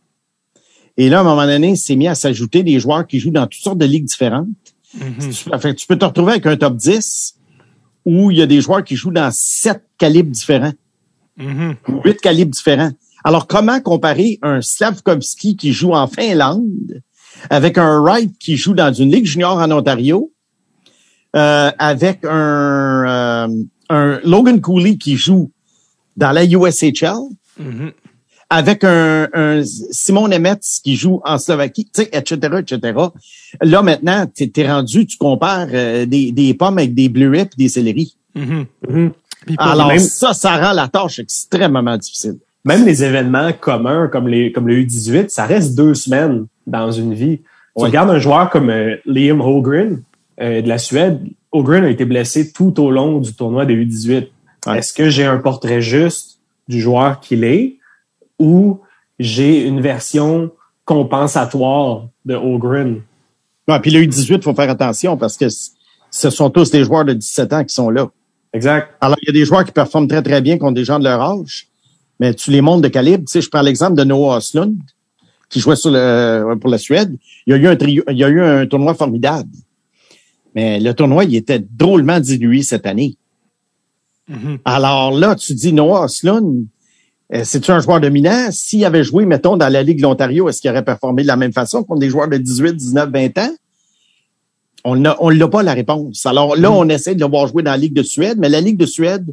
Et 1.00 1.08
là, 1.08 1.18
à 1.18 1.20
un 1.20 1.24
moment 1.24 1.46
donné, 1.46 1.76
c'est 1.76 1.96
mis 1.96 2.08
à 2.08 2.14
s'ajouter 2.14 2.62
des 2.62 2.78
joueurs 2.80 3.06
qui 3.06 3.20
jouent 3.20 3.30
dans 3.30 3.46
toutes 3.46 3.62
sortes 3.62 3.78
de 3.78 3.87
ligues 3.87 4.04
différentes. 4.04 4.48
Mhm. 4.94 5.30
Enfin, 5.52 5.72
tu 5.72 5.87
peux 5.87 5.96
te 5.96 6.04
retrouver 6.04 6.32
avec 6.32 6.46
un 6.46 6.56
top 6.56 6.76
10 6.76 7.37
où 8.04 8.30
il 8.30 8.38
y 8.38 8.42
a 8.42 8.46
des 8.46 8.61
joueurs 8.61 8.82
qui 8.84 8.96
jouent 8.96 9.12
dans 9.12 9.30
sept 9.32 9.82
calibres 9.96 10.30
différents, 10.32 10.72
Mhm. 11.37 11.76
huit 12.04 12.20
calibres 12.20 12.50
différents. 12.50 12.90
Alors, 13.22 13.46
comment 13.46 13.80
comparer 13.80 14.38
un 14.42 14.61
Slavkovski 14.61 15.56
qui 15.56 15.72
joue 15.72 15.92
en 15.92 16.08
Finlande 16.08 17.00
avec 17.50 17.78
un 17.78 18.00
Wright 18.00 18.37
qui 18.38 18.56
joue 18.56 18.74
dans 18.74 18.92
une 18.92 19.11
ligue 19.12 19.26
junior 19.26 19.56
en 19.58 19.70
Ontario, 19.70 20.32
euh, 21.37 21.70
avec 21.78 22.24
un, 22.24 23.48
euh, 23.48 23.48
un 23.90 24.20
Logan 24.24 24.61
Cooley 24.61 24.96
qui 24.96 25.16
joue 25.16 25.52
dans 26.16 26.32
la 26.32 26.44
USHL, 26.44 27.14
Mhm. 27.58 27.92
Avec 28.50 28.82
un, 28.84 29.28
un 29.34 29.62
Simon 29.64 30.28
Nemetz 30.28 30.80
qui 30.82 30.96
joue 30.96 31.20
en 31.24 31.37
Slovaquie, 31.38 31.84
tu 31.92 32.02
sais, 32.02 32.08
etc., 32.12 32.38
etc. 32.61 32.98
Là, 33.61 33.82
maintenant, 33.82 34.26
t'es 34.26 34.50
es 34.56 34.70
rendu, 34.70 35.06
tu 35.06 35.16
compares 35.18 35.68
euh, 35.72 36.06
des, 36.06 36.32
des 36.32 36.54
pommes 36.54 36.78
avec 36.78 36.94
des 36.94 37.08
bleuets 37.08 37.42
et 37.42 37.56
des 37.58 37.68
céleris. 37.68 38.16
Puis 39.46 39.56
pour- 39.56 39.66
Alors, 39.66 39.88
même- 39.88 39.98
ça, 39.98 40.32
ça 40.32 40.56
rend 40.56 40.72
la 40.72 40.88
tâche 40.88 41.18
extrêmement 41.18 41.96
difficile. 41.96 42.38
même 42.64 42.84
les 42.84 43.04
événements 43.04 43.52
communs 43.52 44.08
comme 44.08 44.28
les 44.28 44.52
comme 44.52 44.66
le 44.68 44.76
U18, 44.82 45.28
ça 45.28 45.44
reste 45.46 45.74
deux 45.76 45.94
semaines 45.94 46.46
dans 46.66 46.90
une 46.90 47.14
vie. 47.14 47.38
Tu 47.38 47.44
Oui. 47.76 47.84
regardes 47.88 48.11
un 48.11 48.18
joueur 48.18 48.50
comme 48.50 48.70
euh, 48.70 48.96
Liam 49.06 49.40
Holgren 49.40 50.02
euh, 50.40 50.61
de 50.62 50.68
la 50.68 50.78
Suède. 50.78 51.20
Holgren 51.52 51.84
a 51.84 51.90
été 51.90 52.04
blessé 52.04 52.52
tout 52.52 52.78
au 52.82 52.90
long 52.90 53.18
du 53.20 53.32
tournoi 53.34 53.64
des 53.64 53.74
U18. 53.74 54.28
Ouais. 54.66 54.78
Est-ce 54.78 54.92
que 54.92 55.08
j'ai 55.08 55.24
un 55.24 55.38
portrait 55.38 55.80
juste 55.80 56.38
du 56.66 56.80
joueur 56.80 57.20
qu'il 57.20 57.44
est? 57.44 57.76
Ou 58.38 58.81
j'ai 59.18 59.66
une 59.66 59.81
version 59.81 60.51
compensatoire 60.85 62.09
de 62.24 62.35
Holgren? 62.35 63.03
Ouais, 63.66 63.81
puis 63.81 63.90
le 63.90 64.01
U18, 64.01 64.42
faut 64.42 64.55
faire 64.55 64.70
attention 64.70 65.16
parce 65.16 65.37
que 65.37 65.46
ce 66.11 66.31
sont 66.31 66.51
tous 66.51 66.70
des 66.70 66.85
joueurs 66.85 67.05
de 67.05 67.12
17 67.12 67.53
ans 67.53 67.64
qui 67.64 67.74
sont 67.74 67.90
là. 67.90 68.11
Exact. 68.53 68.94
Alors, 69.01 69.16
il 69.22 69.27
y 69.27 69.31
a 69.31 69.33
des 69.33 69.44
joueurs 69.44 69.64
qui 69.64 69.72
performent 69.72 70.09
très, 70.09 70.22
très 70.22 70.40
bien 70.40 70.57
contre 70.57 70.74
des 70.74 70.85
gens 70.85 70.98
de 70.98 71.05
leur 71.05 71.20
âge, 71.20 71.68
mais 72.18 72.33
tu 72.33 72.51
les 72.51 72.61
montres 72.61 72.83
de 72.83 72.88
calibre. 72.88 73.24
Tu 73.27 73.33
sais, 73.33 73.40
je 73.42 73.51
prends 73.51 73.61
l'exemple 73.61 73.94
de 73.94 74.05
Noah 74.05 74.38
Oslund, 74.38 74.79
qui 75.51 75.61
jouait 75.61 75.77
sur 75.77 75.90
le, 75.90 76.55
pour 76.61 76.70
la 76.70 76.79
Suède. 76.79 77.16
Il 77.46 77.51
y 77.51 77.55
a 77.55 77.57
eu 77.57 77.66
un 77.66 77.77
trio, 77.77 78.03
il 78.09 78.16
y 78.16 78.24
a 78.24 78.29
eu 78.29 78.40
un 78.40 78.66
tournoi 78.66 78.94
formidable. 78.94 79.51
Mais 80.55 80.81
le 80.81 80.94
tournoi, 80.94 81.24
il 81.24 81.37
était 81.37 81.59
drôlement 81.59 82.20
dilué 82.20 82.62
cette 82.62 82.87
année. 82.87 83.16
Mhm. 84.29 84.59
Alors 84.64 85.12
là, 85.12 85.35
tu 85.35 85.55
dis 85.55 85.72
Noah 85.72 86.05
Oslund, 86.05 86.46
euh, 86.46 86.64
c'est-tu 87.30 87.70
un 87.70 87.80
joueur 87.80 88.00
dominant? 88.00 88.48
S'il 88.50 88.84
avait 88.84 89.04
joué, 89.04 89.26
mettons, 89.26 89.56
dans 89.56 89.68
la 89.68 89.82
Ligue 89.82 89.98
de 89.98 90.02
l'Ontario, 90.02 90.48
est-ce 90.48 90.60
qu'il 90.60 90.70
aurait 90.70 90.84
performé 90.84 91.22
de 91.22 91.28
la 91.28 91.36
même 91.36 91.52
façon 91.52 91.82
contre 91.84 92.00
des 92.00 92.08
joueurs 92.08 92.28
de 92.28 92.36
18, 92.38 92.74
19, 92.74 93.10
20 93.10 93.38
ans? 93.38 93.50
On 94.84 94.96
n'a 94.96 95.16
on 95.20 95.28
l'a 95.28 95.48
pas 95.48 95.62
la 95.62 95.74
réponse. 95.74 96.24
Alors 96.24 96.56
là, 96.56 96.70
on 96.72 96.88
essaie 96.88 97.14
de 97.14 97.20
le 97.20 97.26
voir 97.30 97.46
jouer 97.48 97.62
dans 97.62 97.72
la 97.72 97.76
Ligue 97.76 97.94
de 97.94 98.02
Suède, 98.02 98.38
mais 98.38 98.48
la 98.48 98.60
Ligue 98.60 98.76
de 98.78 98.86
Suède, 98.86 99.26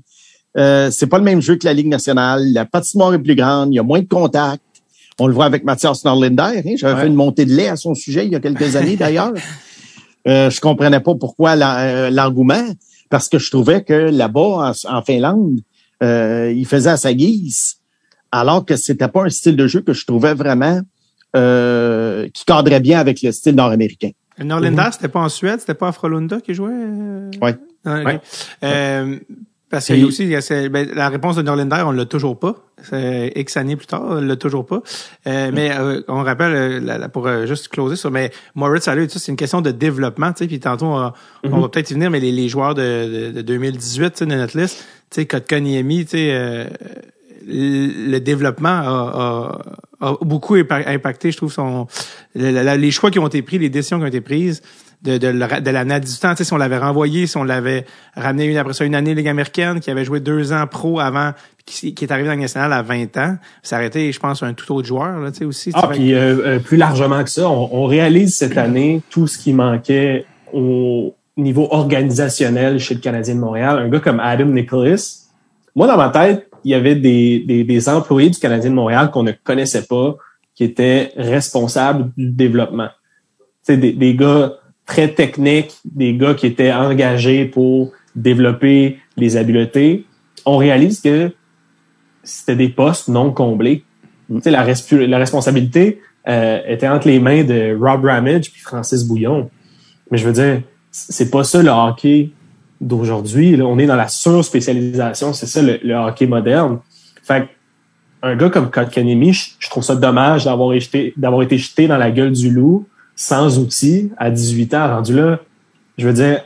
euh, 0.58 0.90
c'est 0.92 1.08
pas 1.08 1.18
le 1.20 1.24
même 1.24 1.42
jeu 1.42 1.56
que 1.56 1.66
la 1.66 1.74
Ligue 1.74 1.88
nationale. 1.88 2.52
La 2.52 2.66
patinoire 2.66 3.14
est 3.14 3.20
plus 3.20 3.36
grande, 3.36 3.72
il 3.72 3.76
y 3.76 3.80
a 3.80 3.84
moins 3.84 4.02
de 4.02 4.08
contact. 4.08 4.62
On 5.20 5.28
le 5.28 5.34
voit 5.34 5.46
avec 5.46 5.64
Mathias 5.64 6.04
Norlinder. 6.04 6.62
Hein? 6.66 6.74
J'avais 6.76 6.96
Ouais. 6.96 7.02
fait 7.02 7.08
une 7.08 7.16
montée 7.16 7.46
de 7.46 7.54
lait 7.54 7.70
à 7.70 7.78
son 7.78 7.94
sujet 7.96 8.26
il 8.26 8.32
y 8.34 8.36
a 8.36 8.40
quelques 8.42 8.76
années 8.76 8.98
d'ailleurs. 8.98 9.32
Euh, 10.28 10.50
je 10.50 10.60
comprenais 10.60 11.00
pas 11.00 11.14
pourquoi 11.16 11.56
la- 11.56 11.80
euh, 12.08 12.10
l'engouement, 12.10 12.66
parce 13.10 13.30
que 13.30 13.38
je 13.38 13.50
trouvais 13.52 13.84
que 13.84 13.94
là-bas, 13.94 14.74
en, 14.86 14.98
en 14.98 15.02
Finlande, 15.04 15.60
euh, 16.04 16.52
il 16.54 16.66
faisait 16.66 16.90
à 16.90 16.98
sa 16.98 17.14
guise, 17.14 17.76
alors 18.40 18.66
que 18.66 18.76
c'était 18.76 19.08
pas 19.08 19.24
un 19.24 19.30
style 19.30 19.56
de 19.56 19.68
jeu 19.68 19.82
que 19.82 19.94
je 19.94 20.06
trouvais 20.06 20.34
vraiment 20.34 20.82
euh, 21.36 22.28
qui 22.34 22.46
cadrait 22.46 22.80
bien 22.80 23.00
avec 23.00 23.22
le 23.22 23.32
style 23.32 23.56
nord-américain. 23.56 24.12
Norlinder, 24.44 24.90
c'était 24.92 25.08
pas 25.08 25.20
en 25.22 25.30
Suède, 25.30 25.60
c'était 25.60 25.74
pas 25.74 25.88
à 25.90 25.92
Frölunda 25.92 26.42
qui 26.42 26.54
jouait? 26.54 26.72
euh? 26.74 27.32
Ouais. 27.42 27.56
Ah. 27.86 28.02
Ouais. 28.04 28.20
Euh, 28.64 29.18
parce 29.70 29.86
qu'il 29.88 30.00
y 30.00 30.04
a 30.04 30.06
aussi, 30.08 30.24
il 30.24 30.30
y 30.30 30.36
a 30.36 30.42
ce- 30.42 30.68
ben, 30.68 30.88
la 30.94 31.10
réponse 31.10 31.36
de 31.36 31.42
Norlinder, 31.42 31.84
on 31.86 31.92
l'a 31.92 32.06
toujours 32.06 32.38
pas. 32.40 32.56
C'est 32.84 33.32
X 33.36 33.58
années 33.58 33.76
plus 33.76 33.88
tard, 33.88 34.04
on 34.06 34.22
l'a 34.22 34.36
toujours 34.36 34.66
pas. 34.66 34.82
Euh, 35.28 35.52
mais 35.54 35.72
euh, 35.78 36.02
on 36.08 36.24
rappelle, 36.24 36.54
euh, 36.54 36.80
la- 36.80 36.98
la- 36.98 37.10
pour 37.10 37.28
euh, 37.28 37.46
juste 37.46 37.70
closer 37.70 37.96
sur, 37.96 38.12
mais 38.12 38.32
Moritz 38.56 38.88
Alleux, 38.88 39.08
c'est 39.10 39.32
une 39.32 39.38
question 39.38 39.62
de 39.62 39.72
développement, 39.72 40.32
tu 40.34 40.40
sais, 40.40 40.48
puis 40.48 40.60
tantôt, 40.60 40.86
on, 40.88 41.12
on 41.52 41.60
va 41.62 41.70
peut-être 41.70 41.90
y 41.92 41.94
venir, 41.94 42.12
mais 42.12 42.20
les, 42.20 42.32
les 42.32 42.48
joueurs 42.50 42.76
de, 42.76 43.28
de, 43.28 43.32
de 43.32 43.42
2018, 43.42 44.12
tu 44.12 44.18
sais, 44.20 44.26
de 44.26 44.36
notre 44.36 44.58
liste, 44.58 44.86
tu 45.10 45.22
sais, 45.22 45.26
Kotkaniemi, 45.26 46.06
tu 46.06 46.12
sais, 46.12 46.28
euh, 46.32 46.66
le 47.48 48.12
le 48.12 48.20
développement 48.20 48.70
a, 48.70 49.62
a- 50.02 50.08
a 50.10 50.16
beaucoup 50.22 50.56
impa- 50.56 50.88
impacté, 50.88 51.32
je 51.32 51.38
trouve, 51.38 51.52
son 51.54 51.88
le- 52.36 52.52
la- 52.52 52.76
les 52.78 52.92
choix 52.92 53.12
qui 53.12 53.20
ont 53.20 53.28
été 53.28 53.42
pris, 53.42 53.58
les 53.60 53.70
décisions 53.70 53.98
qui 54.00 54.04
ont 54.04 54.08
été 54.08 54.22
prises 54.22 54.62
de, 55.04 55.18
de, 55.18 55.28
le 55.28 55.46
ra- 55.46 55.62
de 55.62 55.70
l'année 55.70 55.94
à 55.96 56.00
18 56.00 56.26
ans. 56.26 56.32
Tu 56.32 56.38
sais, 56.38 56.44
si 56.46 56.54
on 56.54 56.58
l'avait 56.58 56.78
renvoyé, 56.80 57.28
si 57.28 57.38
on 57.38 57.44
l'avait 57.44 57.86
ramené 58.16 58.46
une, 58.46 58.58
après 58.58 58.74
ça 58.74 58.86
une 58.86 58.96
année 58.96 59.14
Ligue 59.14 59.28
américaine, 59.28 59.80
qui 59.80 59.92
avait 59.92 60.06
joué 60.06 60.20
deux 60.20 60.52
ans 60.54 60.66
pro 60.66 61.00
avant, 61.00 61.34
qui, 61.66 61.94
qui 61.94 62.06
est 62.06 62.12
arrivé 62.12 62.26
dans 62.28 62.32
la 62.32 62.36
Ligue 62.36 62.44
nationale 62.44 62.74
à 62.74 62.82
20 62.82 63.18
ans, 63.18 63.38
ça 63.62 63.76
aurait 63.78 63.88
été, 63.88 64.12
je 64.12 64.20
pense, 64.20 64.42
un 64.42 64.54
tout 64.54 64.74
autre 64.74 64.88
joueur, 64.88 65.20
là, 65.20 65.32
tu 65.32 65.40
sais, 65.40 65.46
aussi. 65.46 65.72
Ah, 65.76 65.88
puis 65.92 66.14
euh, 66.16 66.38
euh, 66.46 66.60
plus 66.60 66.78
largement 66.78 67.24
que 67.24 67.30
ça, 67.30 67.48
on, 67.50 67.70
on 67.72 67.86
réalise 67.86 68.36
cette 68.36 68.58
année 68.58 69.02
tout 69.12 69.28
ce 69.28 69.38
qui 69.38 69.54
manquait 69.54 70.26
au 70.54 71.14
niveau 71.38 71.68
organisationnel 71.72 72.80
chez 72.80 72.96
le 72.96 73.02
Canadien 73.02 73.36
de 73.36 73.40
Montréal. 73.40 73.78
Un 73.80 73.90
gars 73.90 74.00
comme 74.00 74.20
Adam 74.20 74.46
Nicholas, 74.46 75.28
moi, 75.76 75.86
dans 75.88 75.98
ma 75.98 76.10
tête, 76.10 76.48
il 76.66 76.72
y 76.72 76.74
avait 76.74 76.96
des, 76.96 77.40
des, 77.40 77.64
des 77.64 77.90
employés 77.90 78.32
du 78.32 78.40
Canadien 78.40 78.72
de 78.72 78.76
Montréal 78.76 79.12
qu'on 79.12 79.24
ne 79.24 79.32
connaissait 79.32 79.86
pas, 79.86 80.18
qui 80.56 80.64
étaient 80.64 81.12
responsables 81.16 82.12
du 82.18 82.32
développement. 82.32 82.90
C'est 83.62 83.78
des, 83.78 83.94
des 83.94 84.16
gars 84.16 84.54
très 84.86 85.10
techniques, 85.10 85.78
des 85.86 86.16
gars 86.16 86.34
qui 86.34 86.48
étaient 86.48 86.74
engagés 86.74 87.46
pour 87.46 87.92
développer 88.16 88.98
les 89.16 89.38
habiletés. 89.38 90.06
On 90.46 90.58
réalise 90.58 91.02
que 91.02 91.32
c'était 92.24 92.56
des 92.56 92.70
postes 92.70 93.10
non 93.10 93.32
comblés. 93.32 93.84
Sais, 94.42 94.50
la, 94.50 94.66
la 94.66 95.18
responsabilité 95.18 96.02
euh, 96.28 96.60
était 96.68 96.88
entre 96.88 97.08
les 97.08 97.20
mains 97.20 97.44
de 97.44 97.78
Rob 97.80 98.06
Ramage 98.06 98.52
puis 98.52 98.62
Francis 98.62 99.04
Bouillon. 99.04 99.52
Mais 100.10 100.18
je 100.18 100.26
veux 100.26 100.34
dire, 100.34 100.62
c'est 100.90 101.30
pas 101.30 101.44
ça 101.44 101.62
le 101.62 101.70
hockey 101.70 102.32
d'aujourd'hui. 102.82 103.60
On 103.62 103.80
est 103.80 103.86
dans 103.86 103.96
la 103.96 104.08
surspécialisation. 104.08 105.34
C'est 105.34 105.46
ça 105.46 105.62
le, 105.62 105.94
hockey 105.94 106.28
moderne. 106.28 106.80
Fait 107.24 107.50
un 108.22 108.36
gars 108.36 108.50
comme 108.50 108.72
Kotkaniemi, 108.72 109.34
je, 109.34 109.52
je 109.60 109.70
trouve 109.70 109.84
ça 109.84 109.96
dommage 109.96 110.46
d'avoir 110.46 110.74
été, 110.74 111.14
d'avoir 111.16 111.44
été 111.44 111.58
jeté 111.58 111.88
dans 111.88 111.98
la 111.98 112.12
gueule 112.12 112.32
du 112.32 112.50
loup 112.50 112.88
sans 113.16 113.60
outils 113.60 114.12
à 114.18 114.30
18 114.32 114.74
ans. 114.74 114.88
Rendu 114.96 115.16
là, 115.16 115.40
je 115.98 116.08
veux 116.08 116.14
dire, 116.14 116.42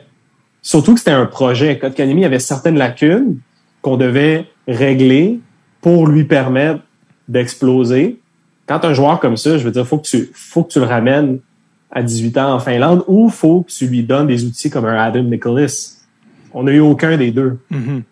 surtout 0.61 0.93
que 0.93 0.99
c'était 0.99 1.11
un 1.11 1.25
projet. 1.25 1.79
Kotkaniemi 1.79 2.25
avait 2.25 2.39
certaines 2.39 2.77
lacunes 2.77 3.37
qu'on 3.81 3.97
devait 3.97 4.45
régler 4.67 5.39
pour 5.81 6.07
lui 6.07 6.25
permettre 6.25 6.81
d'exploser. 7.27 8.19
Quand 8.67 8.85
un 8.85 8.93
joueur 8.93 9.19
comme 9.19 9.37
ça, 9.37 9.57
je 9.57 9.63
veux 9.63 9.71
dire, 9.71 9.87
faut 9.87 9.97
que 9.97 10.07
tu, 10.07 10.29
faut 10.33 10.63
que 10.63 10.73
tu 10.73 10.79
le 10.79 10.85
ramènes 10.85 11.39
à 11.91 12.03
18 12.03 12.37
ans 12.37 12.53
en 12.53 12.59
Finlande 12.59 13.03
ou 13.07 13.29
faut 13.29 13.61
que 13.63 13.71
tu 13.71 13.87
lui 13.87 14.03
donnes 14.03 14.27
des 14.27 14.45
outils 14.45 14.69
comme 14.69 14.85
un 14.85 14.97
Adam 14.97 15.23
Nicholas. 15.23 15.98
On 16.53 16.63
n'a 16.63 16.71
eu 16.71 16.79
aucun 16.79 17.17
des 17.17 17.31
deux. 17.31 17.57
Mhm. 17.69 18.03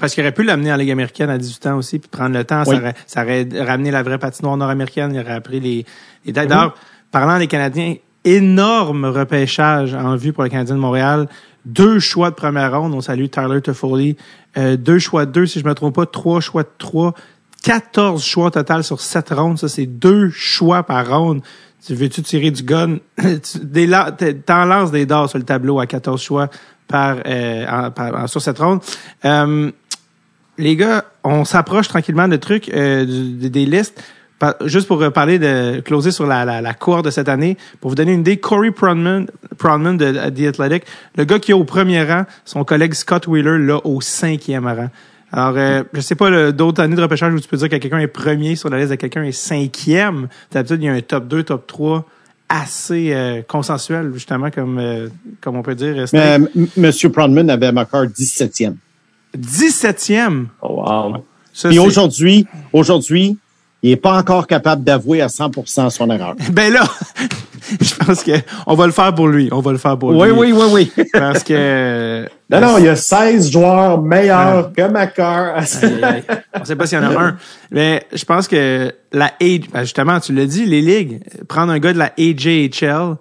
Parce 0.00 0.14
qu'il 0.14 0.24
aurait 0.24 0.32
pu 0.32 0.42
l'amener 0.42 0.72
en 0.72 0.76
Ligue 0.76 0.90
américaine 0.90 1.30
à 1.30 1.38
18 1.38 1.66
ans 1.68 1.76
aussi, 1.76 1.98
puis 1.98 2.08
prendre 2.08 2.36
le 2.36 2.44
temps. 2.44 2.64
Ça, 2.64 2.74
aurait, 2.74 2.94
ça 3.06 3.22
aurait 3.22 3.46
ramené 3.60 3.90
la 3.90 4.02
vraie 4.02 4.18
patinoire 4.18 4.56
nord-américaine. 4.56 5.12
Il 5.14 5.20
aurait 5.20 5.34
appris 5.34 5.60
les, 5.60 5.86
les 6.24 6.32
dates. 6.32 6.48
D'ailleurs, 6.48 6.74
parlant 7.12 7.38
des 7.38 7.46
Canadiens, 7.46 7.94
énorme 8.24 9.04
repêchage 9.04 9.94
en 9.94 10.16
vue 10.16 10.32
pour 10.32 10.42
le 10.42 10.48
Canadien 10.48 10.74
de 10.74 10.80
Montréal. 10.80 11.28
Deux 11.64 11.98
choix 11.98 12.30
de 12.30 12.34
première 12.34 12.76
ronde. 12.78 12.94
On 12.94 13.00
salue 13.00 13.26
Tyler 13.26 13.60
Toffoli. 13.60 14.16
Euh, 14.56 14.76
deux 14.76 14.98
choix 14.98 15.26
de 15.26 15.32
deux, 15.32 15.46
si 15.46 15.60
je 15.60 15.64
me 15.64 15.74
trompe 15.74 15.94
pas. 15.94 16.06
Trois 16.06 16.40
choix 16.40 16.62
de 16.62 16.70
trois. 16.78 17.14
14 17.62 18.24
choix 18.24 18.46
au 18.46 18.50
total 18.50 18.84
sur 18.84 19.00
sept 19.00 19.30
rondes. 19.30 19.58
Ça, 19.58 19.68
c'est 19.68 19.86
deux 19.86 20.30
choix 20.30 20.82
par 20.82 21.08
ronde. 21.08 21.42
Tu 21.84 21.94
veux-tu 21.94 22.22
tirer 22.22 22.50
du 22.50 22.62
gun? 22.62 22.98
T'en 24.46 24.64
lances 24.64 24.90
des 24.90 25.06
dards 25.06 25.28
sur 25.28 25.38
le 25.38 25.44
tableau 25.44 25.78
à 25.78 25.86
14 25.86 26.20
choix 26.20 26.48
par, 26.88 27.18
euh, 27.26 27.90
par- 27.90 28.28
sur 28.28 28.40
cette 28.40 28.58
ronde. 28.58 28.80
Euh, 29.24 29.70
les 30.56 30.74
gars, 30.74 31.04
on 31.22 31.44
s'approche 31.44 31.88
tranquillement 31.88 32.26
de 32.28 32.36
trucs, 32.36 32.68
euh, 32.70 33.04
des 33.06 33.66
listes. 33.66 34.02
Juste 34.64 34.86
pour 34.86 35.12
parler 35.12 35.40
de 35.40 35.80
closer 35.80 36.12
sur 36.12 36.24
la, 36.24 36.44
la, 36.44 36.60
la 36.60 36.72
cour 36.74 37.02
de 37.02 37.10
cette 37.10 37.28
année, 37.28 37.56
pour 37.80 37.90
vous 37.90 37.96
donner 37.96 38.12
une 38.12 38.20
idée, 38.20 38.36
Corey 38.36 38.70
Pronman, 38.70 39.26
Pronman 39.58 39.96
de, 39.96 40.12
The 40.30 40.46
Athletic, 40.48 40.84
le 41.16 41.24
gars 41.24 41.40
qui 41.40 41.50
est 41.50 41.54
au 41.54 41.64
premier 41.64 42.04
rang, 42.04 42.24
son 42.44 42.62
collègue 42.62 42.94
Scott 42.94 43.26
Wheeler, 43.26 43.58
là, 43.58 43.80
au 43.84 44.00
cinquième 44.00 44.66
rang. 44.66 44.90
Alors, 45.32 45.54
euh, 45.56 45.82
je 45.92 46.00
sais 46.00 46.14
pas 46.14 46.52
d'autres 46.52 46.80
années 46.82 46.94
de 46.94 47.02
repêchage 47.02 47.34
où 47.34 47.40
tu 47.40 47.48
peux 47.48 47.56
dire 47.56 47.68
que 47.68 47.76
quelqu'un 47.76 47.98
est 47.98 48.06
premier 48.06 48.54
sur 48.54 48.70
la 48.70 48.78
liste 48.78 48.90
de 48.90 48.94
quelqu'un 48.94 49.24
est 49.24 49.32
cinquième. 49.32 50.28
D'habitude, 50.52 50.82
il 50.82 50.86
y 50.86 50.88
a 50.88 50.92
un 50.92 51.00
top 51.00 51.26
2, 51.26 51.42
top 51.42 51.66
3 51.66 52.06
assez 52.48 53.12
euh, 53.12 53.42
consensuel, 53.46 54.10
justement, 54.14 54.50
comme, 54.50 54.78
euh, 54.78 55.08
comme 55.40 55.56
on 55.56 55.62
peut 55.62 55.74
dire. 55.74 55.96
euh, 55.98 56.06
Mais 56.12 56.34
M. 56.34 56.48
Monsieur 56.76 57.10
Pronman 57.10 57.50
avait 57.50 57.68
encore 57.68 58.04
17e. 58.06 58.74
17e. 59.36 60.46
Oh, 60.62 60.82
wow. 60.82 61.24
Ça, 61.52 61.70
Et 61.70 61.78
aujourd'hui, 61.78 62.46
aujourd'hui, 62.72 63.36
il 63.82 63.90
est 63.92 63.96
pas 63.96 64.16
encore 64.16 64.46
capable 64.46 64.84
d'avouer 64.84 65.22
à 65.22 65.28
100% 65.28 65.90
son 65.90 66.10
erreur. 66.10 66.34
Ben 66.52 66.72
là, 66.72 66.84
je 67.80 67.94
pense 67.94 68.22
que 68.24 68.32
on 68.66 68.74
va 68.74 68.86
le 68.86 68.92
faire 68.92 69.14
pour 69.14 69.28
lui. 69.28 69.48
On 69.52 69.60
va 69.60 69.72
le 69.72 69.78
faire 69.78 69.98
pour 69.98 70.10
Oui, 70.10 70.28
lui. 70.28 70.34
oui, 70.34 70.52
oui, 70.52 70.90
oui. 70.96 71.04
Parce 71.12 71.44
que. 71.44 72.26
Non, 72.50 72.60
non, 72.60 72.78
il 72.78 72.84
y 72.84 72.88
a 72.88 72.96
16 72.96 73.50
joueurs 73.50 74.00
meilleurs 74.00 74.72
que 74.72 74.88
Macar. 74.88 75.62
On 76.54 76.64
sait 76.64 76.76
pas 76.76 76.86
s'il 76.86 76.98
y 76.98 77.00
en 77.00 77.10
a 77.16 77.22
un. 77.22 77.36
Mais 77.70 78.04
je 78.12 78.24
pense 78.24 78.48
que 78.48 78.92
la 79.12 79.32
age, 79.40 79.68
ben 79.72 79.82
justement, 79.82 80.18
tu 80.18 80.32
l'as 80.32 80.46
dit, 80.46 80.64
les 80.64 80.80
ligues, 80.80 81.20
prendre 81.48 81.72
un 81.72 81.78
gars 81.78 81.92
de 81.92 81.98
la 81.98 82.12
AJHL 82.18 83.16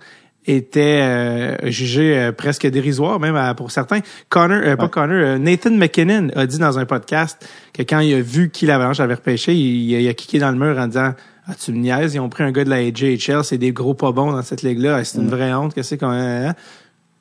était 0.48 1.02
euh, 1.04 1.56
jugé 1.70 2.18
euh, 2.18 2.32
presque 2.32 2.66
dérisoire, 2.68 3.20
même 3.20 3.36
à- 3.36 3.54
pour 3.54 3.72
certains. 3.72 4.00
Connor, 4.30 4.62
euh, 4.64 4.76
pas 4.76 4.88
Connor, 4.88 5.16
euh, 5.18 5.38
Nathan 5.38 5.72
McKinnon 5.72 6.30
a 6.36 6.45
dit 6.45 6.58
dans 6.58 6.80
un 6.80 6.86
podcast 6.86 7.48
que 7.74 7.84
quand 7.84 8.00
il 8.00 8.14
a 8.16 8.22
vu 8.22 8.50
qui 8.50 8.66
l'Avalanche 8.66 9.00
avait 9.00 9.16
repêché, 9.16 9.54
il, 9.54 9.91
il 9.91 10.08
a 10.08 10.14
kické 10.14 10.39
dans 10.39 10.52
le 10.52 10.58
mur 10.58 10.78
en 10.80 10.88
disant 10.88 11.14
ah, 11.50 11.54
tu 11.56 11.72
me 11.72 11.78
niaises, 11.78 12.14
ils 12.16 12.20
ont 12.20 12.28
pris 12.30 12.43
un 12.43 12.52
gars 12.52 12.66
de 12.66 12.70
la 12.70 12.78
AJHL, 12.78 13.43
c'est 13.43 13.58
des 13.58 13.72
gros 13.72 13.93
pas 13.93 14.12
bons 14.12 14.32
dans 14.32 14.41
cette 14.41 14.64
ligue-là, 14.64 15.04
c'est 15.06 15.18
une 15.20 15.30
vraie 15.30 15.54
honte, 15.54 15.74
qu'est-ce 15.74 15.95
qu'on... 15.95 16.10
hein? 16.10 16.54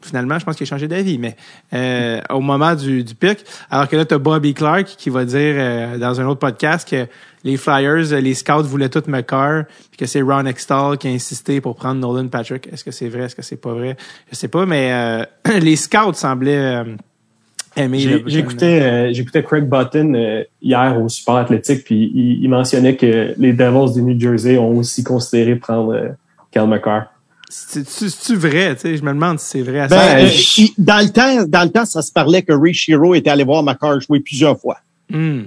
Finalement, 0.07 0.39
je 0.39 0.45
pense 0.45 0.57
qu'il 0.57 0.65
a 0.65 0.71
changé 0.71 0.89
d'avis, 0.89 1.19
mais 1.19 1.37
euh, 1.75 2.21
au 2.31 2.41
moment 2.41 2.75
du, 2.75 3.05
du 3.05 3.15
pic, 3.15 3.45
alors 3.71 3.89
que 3.89 3.97
là, 3.97 4.05
tu 4.05 4.15
as 4.15 4.19
Bobby 4.19 4.55
Clark 4.55 4.87
qui 4.87 5.11
va 5.11 5.25
dire 5.25 5.55
euh, 5.57 5.99
dans 5.99 6.21
un 6.21 6.27
autre 6.27 6.41
podcast 6.41 6.89
que 6.89 7.07
les 7.47 7.57
Flyers, 7.57 8.21
les 8.21 8.35
scouts 8.35 8.65
voulaient 8.65 8.89
tout 8.89 9.05
McCarr, 9.07 9.65
puis 9.91 9.99
que 9.99 10.07
c'est 10.07 10.21
Ron 10.21 10.47
Extall 10.47 10.99
qui 10.99 11.07
a 11.07 11.13
insisté 11.13 11.61
pour 11.61 11.77
prendre 11.77 12.01
Nolan 12.01 12.27
Patrick. 12.27 12.69
Est-ce 12.73 12.83
que 12.83 12.91
c'est 12.91 13.09
vrai? 13.09 13.25
Est-ce 13.25 13.37
que 13.37 13.43
c'est 13.43 13.57
pas 13.57 13.73
vrai? 13.73 13.97
Je 14.31 14.37
sais 14.37 14.49
pas, 14.49 14.67
mais 14.67 14.93
euh, 14.93 15.25
les 15.61 15.77
scouts 15.77 16.15
semblaient 16.15 16.83
euh, 16.83 16.97
aimer. 17.77 18.01
J'écoutais 18.27 18.83
euh, 18.83 19.13
j'écoutais 19.13 19.45
Craig 19.45 19.65
Button 19.65 20.15
euh, 20.15 20.43
hier 20.61 21.01
au 21.01 21.09
Support 21.09 21.37
Athlétique, 21.37 21.85
puis 21.85 22.11
il, 22.13 22.43
il 22.43 22.49
mentionnait 22.49 22.97
que 22.97 23.35
les 23.39 23.53
Devils 23.53 23.95
du 23.95 24.03
New 24.03 24.19
Jersey 24.19 24.59
ont 24.59 24.77
aussi 24.79 25.05
considéré 25.05 25.55
prendre 25.55 26.17
Cal 26.51 26.67
McCarr. 26.67 27.05
C'est- 27.49 27.89
C'est 27.89 28.09
c'est-tu 28.11 28.37
vrai? 28.37 28.75
Tu 28.75 28.83
sais, 28.83 28.97
je 28.97 29.03
me 29.05 29.13
demande 29.13 29.39
si 29.39 29.47
c'est 29.51 29.63
vrai. 29.63 29.81
à 29.81 29.89
Ben, 29.89 30.29
ça. 30.29 30.63
euh, 30.63 30.67
dans 30.79 30.99
le 31.05 31.11
temps, 31.11 31.45
dans 31.47 31.63
le 31.65 31.71
temps, 31.71 31.85
ça 31.85 32.03
se 32.03 32.11
parlait 32.13 32.43
que 32.43 32.53
Ray 32.53 32.75
Shiro 32.75 33.15
était 33.15 33.31
allé 33.31 33.45
voir 33.45 33.63
McCarr 33.63 34.01
jouer 34.01 34.21
plusieurs 34.21 34.59
fois. 34.61 34.79
Hmm. 35.11 35.43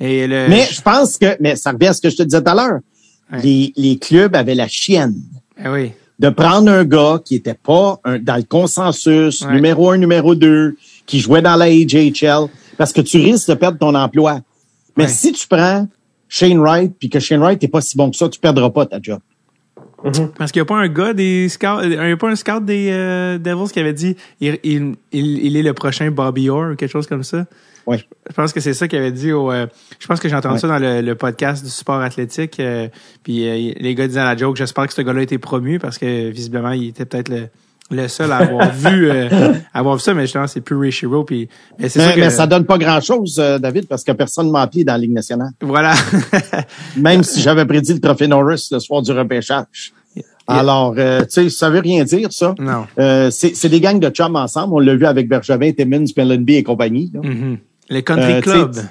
Et 0.00 0.26
le, 0.26 0.48
Mais 0.48 0.66
je 0.70 0.80
pense 0.80 1.18
que, 1.18 1.36
mais 1.40 1.56
ça 1.56 1.72
revient 1.72 1.88
à 1.88 1.92
ce 1.92 2.00
que 2.00 2.08
je 2.10 2.16
te 2.16 2.22
disais 2.22 2.42
tout 2.42 2.48
à 2.48 2.54
l'heure. 2.54 2.80
Ouais. 3.32 3.42
Les, 3.42 3.72
les 3.76 3.98
clubs 3.98 4.34
avaient 4.34 4.54
la 4.54 4.66
chienne 4.66 5.14
oui. 5.66 5.92
de 6.18 6.28
prendre 6.30 6.70
un 6.70 6.84
gars 6.84 7.20
qui 7.24 7.36
était 7.36 7.54
pas 7.54 8.00
un- 8.04 8.18
dans 8.18 8.36
le 8.36 8.42
consensus, 8.42 9.42
Ouais. 9.42 9.52
numéro 9.52 9.90
un, 9.90 9.98
numéro 9.98 10.34
deux, 10.34 10.76
qui 11.06 11.20
jouait 11.20 11.42
dans 11.42 11.56
la 11.56 11.66
AJHL, 11.66 12.46
parce 12.78 12.92
que 12.94 13.02
tu 13.02 13.18
risques 13.18 13.48
de 13.50 13.54
perdre 13.54 13.78
ton 13.78 13.94
emploi. 13.94 14.40
Mais 14.96 15.04
Ouais. 15.04 15.10
si 15.10 15.32
tu 15.32 15.46
prends 15.46 15.86
Shane 16.28 16.58
Wright, 16.58 16.92
puis 16.98 17.10
que 17.10 17.20
Shane 17.20 17.40
Wright 17.40 17.60
n'est 17.60 17.68
pas 17.68 17.80
si 17.82 17.96
bon 17.96 18.10
que 18.10 18.16
ça, 18.16 18.28
tu 18.28 18.40
perdras 18.40 18.70
pas 18.70 18.86
ta 18.86 18.98
job. 19.02 19.20
Parce 20.38 20.50
qu'il 20.52 20.60
n'y 20.60 20.64
a 20.64 20.66
pas 20.66 20.76
un 20.76 20.88
gars 20.88 21.12
des 21.12 21.48
scouts, 21.48 21.82
il 21.82 21.90
n'y 21.90 21.96
a 21.96 22.16
pas 22.16 22.30
un 22.30 22.36
scout 22.36 22.64
des 22.64 22.88
euh, 22.90 23.38
Devils 23.38 23.70
qui 23.72 23.80
avait 23.80 23.92
dit 23.92 24.16
il, 24.40 24.58
il, 24.62 24.94
il, 25.12 25.44
il 25.46 25.56
est 25.56 25.62
le 25.62 25.74
prochain 25.74 26.10
Bobby 26.10 26.48
Orr 26.48 26.72
ou 26.72 26.76
quelque 26.76 26.90
chose 26.90 27.06
comme 27.06 27.22
ça. 27.22 27.46
Oui. 27.86 27.96
Je 28.28 28.34
pense 28.34 28.52
que 28.52 28.60
c'est 28.60 28.74
ça 28.74 28.88
qu'il 28.88 28.98
avait 28.98 29.10
dit 29.12 29.32
au. 29.32 29.50
euh, 29.50 29.66
je 29.98 30.06
pense 30.06 30.20
que 30.20 30.28
j'ai 30.28 30.36
entendu 30.36 30.58
ça 30.58 30.68
dans 30.68 30.78
le, 30.78 31.00
le 31.00 31.14
podcast 31.14 31.64
du 31.64 31.70
sport 31.70 32.00
athlétique. 32.00 32.60
euh, 32.60 32.88
puis 33.22 33.48
euh, 33.48 33.72
les 33.78 33.94
gars 33.94 34.06
disaient 34.06 34.20
à 34.20 34.24
la 34.24 34.36
joke, 34.36 34.56
j'espère 34.56 34.86
que 34.86 34.92
ce 34.92 35.02
gars-là 35.02 35.20
a 35.20 35.22
été 35.22 35.38
promu 35.38 35.78
parce 35.78 35.98
que 35.98 36.30
visiblement 36.30 36.70
il 36.72 36.88
était 36.88 37.04
peut-être 37.04 37.28
le, 37.28 37.48
le 37.90 38.08
seul 38.08 38.30
à 38.32 38.36
avoir 38.38 38.70
vu 38.74 39.10
euh, 39.10 39.28
avoir 39.74 39.96
vu 39.96 40.00
ça, 40.02 40.14
mais 40.14 40.22
justement 40.22 40.46
c'est 40.46 40.60
plus 40.60 40.76
Ray 40.76 40.92
Shiro. 40.92 41.24
Puis 41.24 41.48
mais 41.78 41.88
c'est 41.88 41.98
Mais, 42.06 42.14
que 42.14 42.20
mais 42.20 42.30
ça 42.30 42.46
donne 42.46 42.64
pas 42.64 42.78
grand-chose, 42.78 43.36
euh, 43.38 43.58
David, 43.58 43.86
parce 43.88 44.04
que 44.04 44.12
personne 44.12 44.46
ne 44.46 44.52
m'a 44.52 44.62
appelé 44.62 44.84
dans 44.84 44.92
la 44.92 44.98
Ligue 44.98 45.12
nationale. 45.12 45.50
voilà. 45.60 45.94
Même 46.96 47.22
si 47.22 47.40
j'avais 47.40 47.64
prédit 47.66 47.92
le 47.94 48.00
trophée 48.00 48.26
Norris 48.28 48.68
le 48.72 48.78
soir 48.78 49.02
du 49.02 49.12
repêchage. 49.12 49.92
Alors, 50.46 50.94
euh, 50.98 51.20
tu 51.20 51.26
sais, 51.30 51.48
ça 51.50 51.70
veut 51.70 51.78
rien 51.78 52.02
dire, 52.02 52.32
ça. 52.32 52.54
non. 52.58 52.84
C'est 53.30 53.54
c'est 53.54 53.68
des 53.68 53.80
gangs 53.80 54.00
de 54.00 54.08
chums 54.10 54.34
ensemble. 54.36 54.74
On 54.74 54.78
l'a 54.80 54.96
vu 54.96 55.06
avec 55.06 55.28
Bergevin, 55.28 55.70
Timmins, 55.72 56.06
Mellenby 56.16 56.56
et 56.56 56.62
compagnie. 56.64 57.10
là. 57.14 57.20
Mhm. 57.22 57.58
Le 57.88 58.00
country 58.02 58.40
club. 58.40 58.72
tu 58.74 58.80
sais, 58.80 58.86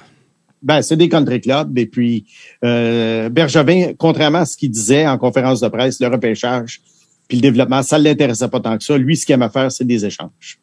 Ben, 0.62 0.82
c'est 0.82 0.96
des 0.96 1.08
country 1.08 1.40
clubs. 1.40 1.76
Et 1.78 1.86
puis, 1.86 2.26
euh, 2.64 3.28
Bergevin, 3.30 3.92
contrairement 3.98 4.38
à 4.40 4.44
ce 4.46 4.56
qu'il 4.56 4.70
disait 4.70 5.06
en 5.06 5.16
conférence 5.18 5.60
de 5.60 5.68
presse, 5.68 6.00
le 6.00 6.08
repêchage 6.08 6.80
puis 7.30 7.38
le 7.38 7.42
développement, 7.42 7.82
ça 7.82 7.98
ne 7.98 8.04
l'intéressait 8.04 8.48
pas 8.48 8.60
tant 8.60 8.76
que 8.76 8.84
ça. 8.84 8.98
Lui, 8.98 9.16
ce 9.16 9.24
qu'il 9.24 9.32
aimait 9.34 9.48
faire, 9.48 9.72
c'est 9.72 9.84
des 9.86 10.04
échanges. 10.04 10.58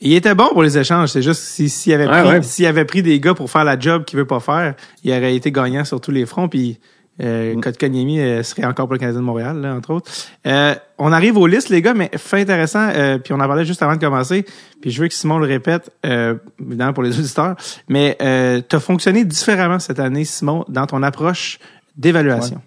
Il 0.00 0.12
était 0.12 0.34
bon 0.34 0.48
pour 0.50 0.62
les 0.62 0.76
échanges. 0.76 1.08
C'est 1.08 1.22
juste 1.22 1.40
si- 1.42 1.68
s'il 1.70 1.94
avait, 1.94 2.06
Ouais, 2.06 2.20
pris- 2.22 2.28
ouais. 2.32 2.42
s'il 2.42 2.66
avait 2.66 2.84
pris 2.84 3.02
des 3.02 3.18
gars 3.20 3.32
pour 3.34 3.50
faire 3.50 3.64
la 3.64 3.78
job 3.78 4.04
qu'il 4.04 4.18
veut 4.18 4.26
pas 4.26 4.38
faire, 4.40 4.74
il 5.02 5.10
aurait 5.12 5.34
été 5.34 5.50
gagnant 5.50 5.84
sur 5.84 6.00
tous 6.00 6.10
les 6.10 6.26
fronts. 6.26 6.48
Puis 6.48 6.78
euh, 7.22 7.58
Kotkaniemi 7.60 8.18
euh, 8.20 8.42
serait 8.42 8.64
encore 8.64 8.86
pour 8.86 8.94
le 8.94 8.98
Canadien 8.98 9.20
de 9.20 9.24
Montréal, 9.24 9.60
là, 9.60 9.72
entre 9.74 9.90
autres. 9.94 10.10
Euh, 10.46 10.74
on 10.98 11.12
arrive 11.12 11.36
aux 11.38 11.46
listes, 11.46 11.68
les 11.70 11.80
gars, 11.80 11.94
mais 11.94 12.10
fait 12.16 12.40
intéressant. 12.40 12.88
euh, 12.90 13.18
puis 13.18 13.32
on 13.32 13.36
en 13.40 13.46
parlait 13.46 13.64
juste 13.64 13.82
avant 13.82 13.94
de 13.94 14.00
commencer. 14.00 14.44
Puis 14.82 14.90
je 14.90 15.00
veux 15.00 15.08
que 15.08 15.14
Simon 15.14 15.38
le 15.38 15.46
répète, 15.46 15.90
euh, 16.04 16.34
évidemment 16.60 16.92
pour 16.92 17.04
les 17.04 17.18
auditeurs. 17.18 17.54
Mais 17.88 18.18
euh, 18.20 18.60
tu 18.68 18.76
as 18.76 18.80
fonctionné 18.80 19.24
différemment 19.24 19.78
cette 19.78 20.00
année, 20.00 20.24
Simon, 20.24 20.64
dans 20.68 20.86
ton 20.86 21.02
approche 21.02 21.58
d'évaluation. 21.96 22.60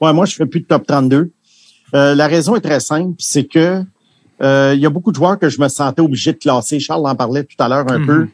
Ouais, 0.00 0.12
moi, 0.12 0.24
je 0.24 0.36
fais 0.36 0.46
plus 0.46 0.60
de 0.60 0.66
top 0.66 0.86
32. 0.86 1.32
Euh, 1.94 2.14
la 2.14 2.26
raison 2.26 2.56
est 2.56 2.60
très 2.60 2.80
simple, 2.80 3.14
c'est 3.18 3.44
que 3.44 3.82
euh, 4.42 4.72
il 4.74 4.80
y 4.80 4.86
a 4.86 4.90
beaucoup 4.90 5.10
de 5.10 5.16
joueurs 5.16 5.38
que 5.38 5.48
je 5.48 5.60
me 5.60 5.68
sentais 5.68 6.02
obligé 6.02 6.32
de 6.32 6.38
classer. 6.38 6.80
Charles 6.80 7.06
en 7.06 7.14
parlait 7.14 7.44
tout 7.44 7.56
à 7.58 7.68
l'heure 7.68 7.90
un 7.90 8.04
peu. 8.04 8.26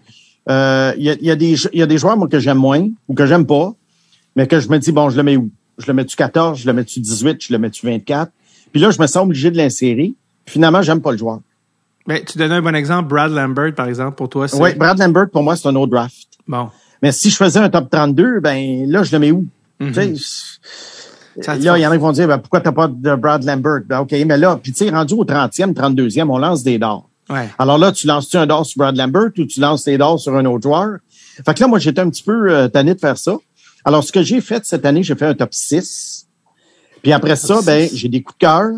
Euh, 0.49 0.93
Il 0.97 1.05
y, 1.05 1.11
a, 1.11 1.15
y, 1.21 1.31
a 1.31 1.37
des, 1.37 1.55
y 1.75 1.83
a 1.83 1.87
des 1.87 1.99
joueurs, 1.99 2.17
moi, 2.17 2.27
que 2.29 2.39
j'aime 2.39 2.57
moins 2.57 2.89
ou 3.07 3.15
que 3.15 3.27
j'aime 3.27 3.47
pas, 3.47 3.75
mais 4.35 4.47
que 4.47 4.61
je 4.61 4.69
me 4.69 4.79
dis, 4.79 4.93
bon, 4.93 5.11
je 5.11 5.17
le 5.17 5.23
mets 5.23 5.37
où? 5.37 5.51
Je 5.79 5.87
le 5.87 5.93
mets-tu 5.95 6.17
14, 6.17 6.59
je 6.59 6.67
le 6.67 6.73
mets-tu 6.73 7.01
18, 7.01 7.45
je 7.45 7.53
le 7.53 7.59
mets-tu 7.59 7.87
24? 7.87 8.33
Puis 8.73 8.81
là, 8.81 8.91
je 8.91 9.01
me 9.01 9.07
sens 9.07 9.25
obligé 9.25 9.51
de 9.51 9.57
l'insérer. 9.57 10.15
Finalement, 10.47 10.83
j'aime 10.83 11.01
pas 11.01 11.13
le 11.13 11.19
joueur. 11.19 11.41
Ben, 12.07 12.23
tu 12.25 12.39
donnais 12.39 12.55
un 12.55 12.63
bon 12.63 12.75
exemple, 12.75 13.09
Brad 13.09 13.31
Lambert, 13.31 13.75
par 13.75 13.87
exemple, 13.87 14.17
pour 14.17 14.29
toi. 14.29 14.47
Oui, 14.55 14.75
Brad 14.75 14.99
Lambert, 14.99 15.29
pour 15.31 15.43
moi, 15.43 15.57
c'est 15.57 15.69
un 15.69 15.77
autre 15.77 15.93
draft. 15.93 16.29
Bon. 16.49 16.69
Mais 17.03 17.13
si 17.13 17.31
je 17.31 17.37
faisais 17.37 17.61
un 17.61 17.69
top 17.69 17.91
32, 17.91 18.41
ben 18.41 18.91
là, 18.91 19.03
je 19.03 19.13
le 19.13 19.19
mets 19.19 19.31
où? 19.31 19.47
Mhm. 19.79 19.93
Tu 19.93 19.95
sais, 19.95 20.15
Ça 21.41 21.57
là, 21.57 21.79
il 21.79 21.81
y 21.81 21.87
en 21.87 21.91
a 21.91 21.97
qui 21.97 22.03
vont 22.03 22.13
dire, 22.13 22.27
ben, 22.27 22.39
pourquoi 22.39 22.61
t'as 22.61 22.73
pas 22.73 22.89
de 22.89 23.15
Brad 23.15 23.45
Lambert? 23.45 23.81
Ben, 23.87 24.01
OK, 24.01 24.13
mais 24.27 24.37
là, 24.37 24.59
puis 24.63 24.73
tu 24.73 24.85
sais, 24.85 24.91
rendu 24.91 25.15
au 25.15 25.25
30e, 25.25 25.73
32e, 25.73 26.29
on 26.29 26.39
lance 26.39 26.63
des 26.63 26.79
dards. 26.79 27.09
Ouais. 27.29 27.49
Alors 27.59 27.79
là, 27.79 27.93
tu 27.93 28.07
lances-tu 28.07 28.37
un 28.37 28.47
dard 28.47 28.67
sur 28.67 28.79
Brad 28.79 28.97
Lambert 28.97 29.31
ou 29.39 29.45
tu 29.45 29.61
lances 29.61 29.85
tes 29.85 29.97
dards 29.97 30.19
sur 30.19 30.35
un 30.35 30.45
autre 30.47 30.65
joueur? 30.65 30.99
Fait 31.45 31.55
que 31.55 31.61
là, 31.61 31.69
moi, 31.69 31.79
j'étais 31.79 32.01
un 32.01 32.11
petit 32.11 32.25
peu 32.25 32.53
euh, 32.53 32.69
tanné 32.69 32.95
de 32.95 33.01
faire 33.01 33.17
ça. 33.17 33.37
Alors, 33.85 34.05
ce 34.05 34.13
que 34.13 34.23
j'ai 34.23 34.41
fait 34.41 34.65
cette 34.67 34.85
année, 34.85 35.03
j'ai 35.03 35.15
fait 35.15 35.27
un 35.27 35.35
top 35.35 35.55
6. 35.55 36.27
Puis 37.03 37.13
après 37.13 37.37
ça, 37.37 37.61
ben, 37.63 37.89
j'ai 37.93 38.09
des 38.09 38.23
coups 38.23 38.37
de 38.39 38.47
cœur 38.47 38.71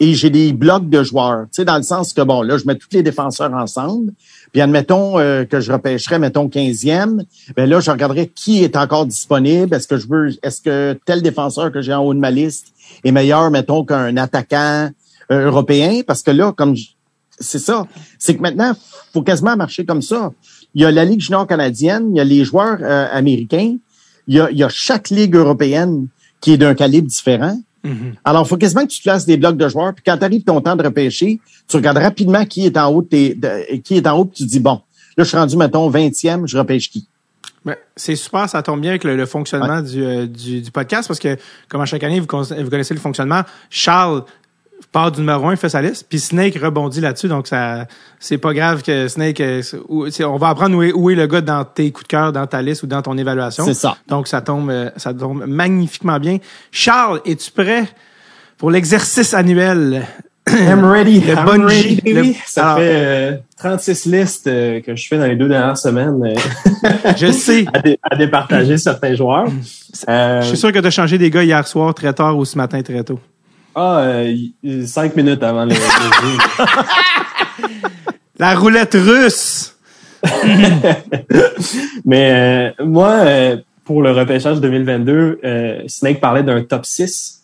et 0.00 0.14
j'ai 0.14 0.30
des 0.30 0.52
blocs 0.52 0.88
de 0.88 1.02
joueurs. 1.02 1.44
Tu 1.44 1.56
sais, 1.56 1.64
dans 1.64 1.76
le 1.76 1.82
sens 1.82 2.12
que, 2.12 2.22
bon, 2.22 2.42
là, 2.42 2.58
je 2.58 2.66
mets 2.66 2.74
tous 2.74 2.88
les 2.92 3.02
défenseurs 3.02 3.52
ensemble. 3.54 4.12
Puis 4.52 4.60
admettons 4.60 5.18
euh, 5.18 5.44
que 5.44 5.60
je 5.60 5.72
repêcherais, 5.72 6.18
mettons, 6.18 6.48
15e. 6.48 7.22
Ben 7.56 7.68
là, 7.68 7.80
je 7.80 7.90
regarderais 7.90 8.26
qui 8.26 8.64
est 8.64 8.76
encore 8.76 9.06
disponible. 9.06 9.74
Est-ce 9.74 9.86
que 9.86 9.96
je 9.96 10.08
veux, 10.08 10.30
est-ce 10.42 10.60
que 10.60 10.98
tel 11.04 11.22
défenseur 11.22 11.70
que 11.70 11.80
j'ai 11.80 11.94
en 11.94 12.02
haut 12.04 12.14
de 12.14 12.18
ma 12.18 12.30
liste 12.30 12.68
est 13.04 13.12
meilleur, 13.12 13.50
mettons, 13.50 13.84
qu'un 13.84 14.16
attaquant 14.16 14.90
euh, 15.30 15.46
européen? 15.46 16.00
Parce 16.06 16.22
que 16.22 16.30
là, 16.30 16.52
comme 16.52 16.74
c'est 17.38 17.58
ça. 17.58 17.86
C'est 18.18 18.36
que 18.36 18.42
maintenant, 18.42 18.74
faut 19.12 19.22
quasiment 19.22 19.56
marcher 19.56 19.84
comme 19.84 20.02
ça. 20.02 20.32
Il 20.74 20.82
y 20.82 20.84
a 20.84 20.90
la 20.90 21.04
Ligue 21.04 21.20
junior 21.20 21.46
canadienne, 21.46 22.08
il 22.10 22.18
y 22.18 22.20
a 22.20 22.24
les 22.24 22.44
joueurs 22.44 22.78
euh, 22.82 23.06
américains, 23.10 23.76
il 24.28 24.36
y 24.36 24.62
a 24.62 24.68
chaque 24.68 25.10
ligue 25.10 25.34
européenne 25.34 26.06
qui 26.40 26.52
est 26.52 26.56
d'un 26.56 26.74
calibre 26.74 27.08
différent. 27.08 27.58
Mhm. 27.82 28.14
Alors, 28.24 28.44
il 28.44 28.48
faut 28.48 28.56
quasiment 28.56 28.82
que 28.82 28.88
tu 28.90 28.98
te 28.98 29.04
places 29.04 29.24
des 29.26 29.36
blocs 29.36 29.56
de 29.56 29.68
joueurs, 29.68 29.94
puis 29.94 30.02
quand 30.06 30.16
tu 30.18 30.24
arrives 30.24 30.42
ton 30.44 30.60
temps 30.60 30.76
de 30.76 30.82
repêcher, 30.84 31.40
tu 31.66 31.76
regardes 31.76 31.98
rapidement 31.98 32.44
qui 32.44 32.66
est 32.66 32.76
en 32.76 32.88
haut 32.92 33.02
de 33.02 33.08
de- 33.34 33.76
qui 33.78 33.96
est 33.96 34.06
en 34.06 34.18
haut, 34.18 34.24
puis 34.26 34.38
tu 34.38 34.44
te 34.44 34.48
dis, 34.50 34.60
bon, 34.60 34.80
là, 35.16 35.24
je 35.24 35.28
suis 35.28 35.36
rendu, 35.36 35.56
mettons, 35.56 35.88
20e, 35.90 36.46
je 36.46 36.58
repêche 36.58 36.90
qui? 36.90 37.06
Ben, 37.64 37.76
c'est 37.94 38.16
super, 38.16 38.48
ça 38.48 38.62
tombe 38.62 38.80
bien 38.80 38.90
avec 38.90 39.04
le, 39.04 39.16
le 39.16 39.26
fonctionnement 39.26 39.82
du, 39.82 40.02
euh, 40.02 40.26
du, 40.26 40.62
du 40.62 40.70
podcast 40.70 41.06
parce 41.08 41.20
que, 41.20 41.36
comme 41.68 41.82
à 41.82 41.84
chaque 41.84 42.02
année, 42.02 42.18
vous 42.18 42.26
connaissez 42.26 42.94
le 42.94 43.00
fonctionnement. 43.00 43.42
Charles 43.68 44.24
part 44.92 45.12
du 45.12 45.20
numéro 45.20 45.46
un, 45.48 45.52
il 45.52 45.56
fait 45.56 45.68
sa 45.68 45.80
liste, 45.82 46.06
puis 46.08 46.18
Snake 46.18 46.56
rebondit 46.60 47.00
là-dessus, 47.00 47.28
donc 47.28 47.46
ça, 47.46 47.86
c'est 48.18 48.38
pas 48.38 48.52
grave 48.52 48.82
que 48.82 49.06
Snake, 49.08 49.40
euh, 49.40 49.62
on 49.88 50.36
va 50.36 50.48
apprendre 50.48 50.76
où 50.76 50.82
est, 50.82 50.92
où 50.92 51.10
est 51.10 51.14
le 51.14 51.26
gars 51.26 51.40
dans 51.40 51.64
tes 51.64 51.90
coups 51.92 52.04
de 52.04 52.08
cœur, 52.08 52.32
dans 52.32 52.46
ta 52.46 52.60
liste 52.60 52.82
ou 52.82 52.86
dans 52.88 53.00
ton 53.02 53.16
évaluation. 53.16 53.64
C'est 53.64 53.74
ça. 53.74 53.96
Donc 54.08 54.26
ça 54.26 54.40
tombe, 54.40 54.68
euh, 54.70 54.90
ça 54.96 55.14
tombe 55.14 55.44
magnifiquement 55.46 56.18
bien. 56.18 56.38
Charles, 56.72 57.20
es-tu 57.24 57.50
prêt 57.52 57.84
pour 58.58 58.70
l'exercice 58.70 59.32
annuel? 59.32 60.04
I'm 60.48 60.84
ready. 60.84 61.20
Le 61.20 61.34
I'm 61.34 61.44
bungee, 61.44 61.66
ready, 61.68 62.00
baby. 62.02 62.28
le- 62.30 62.34
Ça 62.46 62.64
Alors- 62.64 62.78
fait 62.78 62.92
euh, 62.94 63.36
36 63.58 64.06
listes 64.06 64.46
euh, 64.48 64.80
que 64.80 64.96
je 64.96 65.06
fais 65.06 65.18
dans 65.18 65.26
les 65.26 65.36
deux 65.36 65.48
dernières 65.48 65.78
semaines 65.78 66.20
euh, 66.24 67.14
Je 67.16 67.26
sais. 67.30 67.64
à, 67.72 67.78
dé- 67.78 67.98
à 68.02 68.16
départager 68.16 68.76
certains 68.78 69.14
joueurs. 69.14 69.46
Euh, 70.08 70.40
Je 70.40 70.46
suis 70.48 70.56
sûr 70.56 70.72
que 70.72 70.78
tu 70.80 70.86
as 70.86 70.90
changé 70.90 71.16
des 71.18 71.30
gars 71.30 71.44
hier 71.44 71.64
soir 71.68 71.94
très 71.94 72.12
tard 72.12 72.36
ou 72.36 72.44
ce 72.44 72.56
matin 72.58 72.82
très 72.82 73.04
tôt. 73.04 73.20
Ah, 73.74 74.00
euh, 74.00 74.86
cinq 74.86 75.16
minutes 75.16 75.42
avant 75.42 75.64
le, 75.64 75.70
le 75.70 75.74
jeu. 75.74 76.38
La 78.38 78.54
roulette 78.54 78.94
russe! 78.94 79.76
Mais 82.04 82.72
euh, 82.78 82.84
moi, 82.84 83.10
euh, 83.20 83.56
pour 83.84 84.02
le 84.02 84.12
repêchage 84.12 84.60
2022, 84.60 85.40
euh, 85.44 85.82
Snake 85.88 86.20
parlait 86.20 86.42
d'un 86.42 86.62
top 86.62 86.86
6 86.86 87.42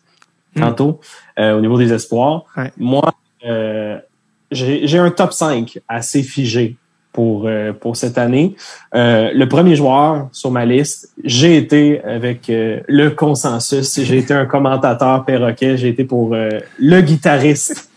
tantôt 0.57 1.01
euh, 1.39 1.57
au 1.57 1.61
niveau 1.61 1.77
des 1.79 1.93
espoirs. 1.93 2.45
Ouais. 2.57 2.73
Moi, 2.79 3.13
j'ai 3.43 4.87
j'ai 4.87 4.99
un 4.99 5.11
top 5.11 5.33
5 5.33 5.81
assez 5.89 6.23
figé 6.23 6.77
pour, 7.17 7.47
euh, 7.47 7.73
pour 7.73 7.97
cette 7.97 8.19
année. 8.19 8.55
Euh, 8.95 9.31
le 9.35 9.49
premier 9.49 9.75
joueur 9.75 10.29
sur 10.33 10.51
ma 10.51 10.67
liste, 10.67 11.09
j'ai 11.25 11.57
été 11.57 12.05
avec 12.05 12.51
euh, 12.51 12.81
le 12.89 13.09
consensus. 13.09 13.99
J'ai 14.03 14.19
été 14.19 14.35
un 14.35 14.45
commentateur 14.45 15.25
perroquet. 15.25 15.79
J'ai 15.79 15.89
été 15.89 16.05
pour 16.05 16.37
le 16.37 17.01
guitariste 17.01 17.89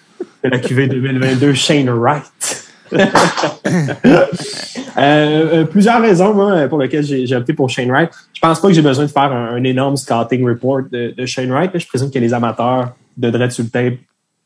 de 0.44 0.50
la 0.50 0.58
QV 0.58 0.88
2022, 0.88 1.54
Shane 1.54 1.90
Wright. 1.90 2.24
Plusieurs 5.70 6.02
raisons 6.02 6.34
moi, 6.34 6.68
pour 6.70 6.80
lesquelles 6.80 7.04
j'ai 7.04 7.36
opté 7.36 7.52
pour 7.52 7.70
Shane 7.70 7.92
Wright. 7.92 8.10
Je 8.34 8.40
pense 8.40 8.62
pas 8.62 8.70
que 8.70 8.74
j'ai 8.74 8.82
besoin 8.82 9.04
de 9.04 9.12
faire 9.12 9.34
un, 9.34 9.62
énorme 9.66 9.98
scouting 9.98 10.48
report 10.48 10.84
de, 10.90 11.26
Shane 11.26 11.52
Wright. 11.52 11.72
Je 11.76 11.86
présume 11.86 12.10
que 12.10 12.20
les 12.20 12.34
amateurs 12.34 12.94
de 13.18 13.30
Dread 13.30 13.52
sur 13.52 13.66
le 13.66 13.70
tape 13.70 13.96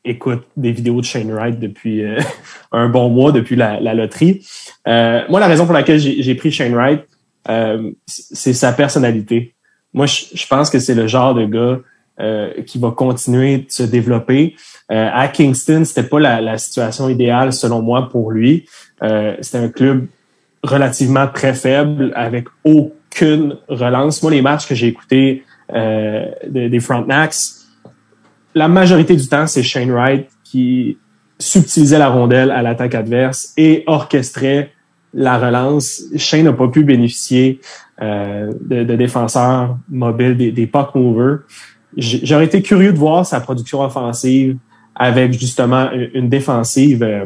écoute 0.04 0.44
des 0.56 0.72
vidéos 0.72 1.00
de 1.00 1.06
Shane 1.06 1.30
Wright 1.32 1.58
depuis 1.58 2.04
euh, 2.04 2.18
un 2.72 2.88
bon 2.88 3.08
mois, 3.08 3.32
depuis 3.32 3.56
la, 3.56 3.80
la 3.80 3.94
loterie. 3.94 4.46
Euh, 4.86 5.22
moi, 5.28 5.40
la 5.40 5.46
raison 5.46 5.64
pour 5.64 5.74
laquelle 5.74 5.98
j'ai 5.98 6.34
pris 6.34 6.50
Shane 6.50 6.74
Wright, 6.74 7.02
euh, 7.48 7.90
c'est 8.06 8.52
sa 8.52 8.72
personnalité. 8.72 9.54
Moi, 9.92 10.06
je, 10.06 10.24
je 10.34 10.46
pense 10.46 10.70
que 10.70 10.78
c'est 10.78 10.94
le 10.94 11.06
genre 11.06 11.34
de 11.34 11.46
gars 11.46 11.80
qui 12.66 12.78
va 12.78 12.92
continuer 12.92 13.58
de 13.58 13.66
se 13.70 13.82
développer. 13.82 14.54
à 14.88 15.26
Kingston, 15.26 15.84
c'était 15.84 16.08
pas 16.08 16.20
la, 16.20 16.40
la, 16.40 16.58
situation 16.58 17.08
idéale 17.08 17.52
selon 17.52 17.82
moi 17.82 18.08
pour 18.08 18.30
lui. 18.30 18.66
c'était 19.40 19.58
un 19.58 19.68
club 19.68 20.06
relativement 20.62 21.26
très 21.26 21.54
faible 21.54 22.12
avec 22.14 22.46
aucune 22.62 23.56
relance. 23.68 24.22
Moi, 24.22 24.30
les 24.30 24.42
matchs 24.42 24.68
que 24.68 24.76
j'ai 24.76 24.86
écoutés 24.86 25.42
euh, 25.72 26.26
des 26.46 26.80
Frontenacs, 26.80 27.34
la 28.54 28.68
majorité 28.68 29.16
du 29.16 29.26
temps, 29.26 29.46
c'est 29.46 29.62
Shane 29.62 29.90
Wright 29.90 30.28
qui 30.44 30.98
subtilisait 31.38 31.98
la 31.98 32.08
rondelle 32.08 32.50
à 32.50 32.62
l'attaque 32.62 32.94
adverse 32.94 33.52
et 33.56 33.82
orchestrait 33.86 34.70
la 35.12 35.38
relance. 35.38 36.02
Shane 36.16 36.44
n'a 36.44 36.52
pas 36.52 36.68
pu 36.68 36.84
bénéficier 36.84 37.60
euh, 38.00 38.52
de, 38.60 38.84
défenseurs 38.96 39.76
mobiles, 39.88 40.36
des, 40.36 40.52
des 40.52 40.66
puck 40.66 40.94
movers. 40.94 41.40
J'aurais 41.96 42.46
été 42.46 42.62
curieux 42.62 42.92
de 42.92 42.98
voir 42.98 43.24
sa 43.24 43.40
production 43.40 43.80
offensive 43.80 44.56
avec 44.96 45.32
justement 45.32 45.90
une 45.92 46.28
défensive 46.28 47.02
euh, 47.02 47.24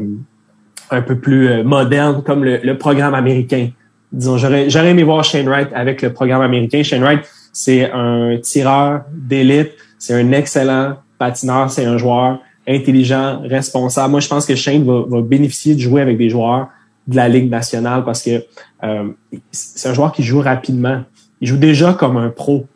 un 0.91 1.03
peu 1.03 1.18
plus 1.18 1.49
euh, 1.49 1.64
moderne 1.64 2.22
comme 2.22 2.45
le, 2.45 2.61
le 2.62 2.79
programme 2.79 3.14
américain. 3.14 3.70
Disons, 4.12 4.39
j'aurais, 4.39 4.70
j'aurais 4.70 4.91
aimé 4.91 5.03
voir 5.03 5.24
Shane 5.24 5.49
Wright 5.49 5.68
avec 5.74 6.01
le 6.01 6.12
programme 6.12 6.41
américain. 6.41 6.83
Shane 6.83 7.03
Wright, 7.03 7.20
c'est 7.53 7.91
un 7.91 8.39
tireur 8.43 9.03
d'élite, 9.12 9.72
c'est 9.99 10.14
un 10.14 10.33
excellent 10.33 10.97
patineur, 11.19 11.71
c'est 11.71 11.85
un 11.85 11.99
joueur 11.99 12.39
intelligent, 12.66 13.41
responsable. 13.45 14.11
Moi, 14.11 14.21
je 14.21 14.29
pense 14.29 14.47
que 14.47 14.55
Shane 14.55 14.85
va, 14.85 15.03
va, 15.07 15.23
bénéficier 15.23 15.75
de 15.75 15.81
jouer 15.81 16.03
avec 16.03 16.19
des 16.19 16.29
joueurs 16.29 16.69
de 17.07 17.16
la 17.16 17.29
Ligue 17.29 17.51
nationale 17.51 18.05
parce 18.05 18.23
que 18.23 18.45
euh, 18.85 19.09
c'est 19.51 19.89
un 19.89 19.95
joueur 19.95 20.12
qui 20.12 20.23
joue 20.23 20.41
rapidement. 20.41 21.03
Il 21.41 21.49
joue 21.49 21.57
déjà 21.57 21.95
comme 21.95 22.16
un 22.16 22.29
pro. 22.29 22.66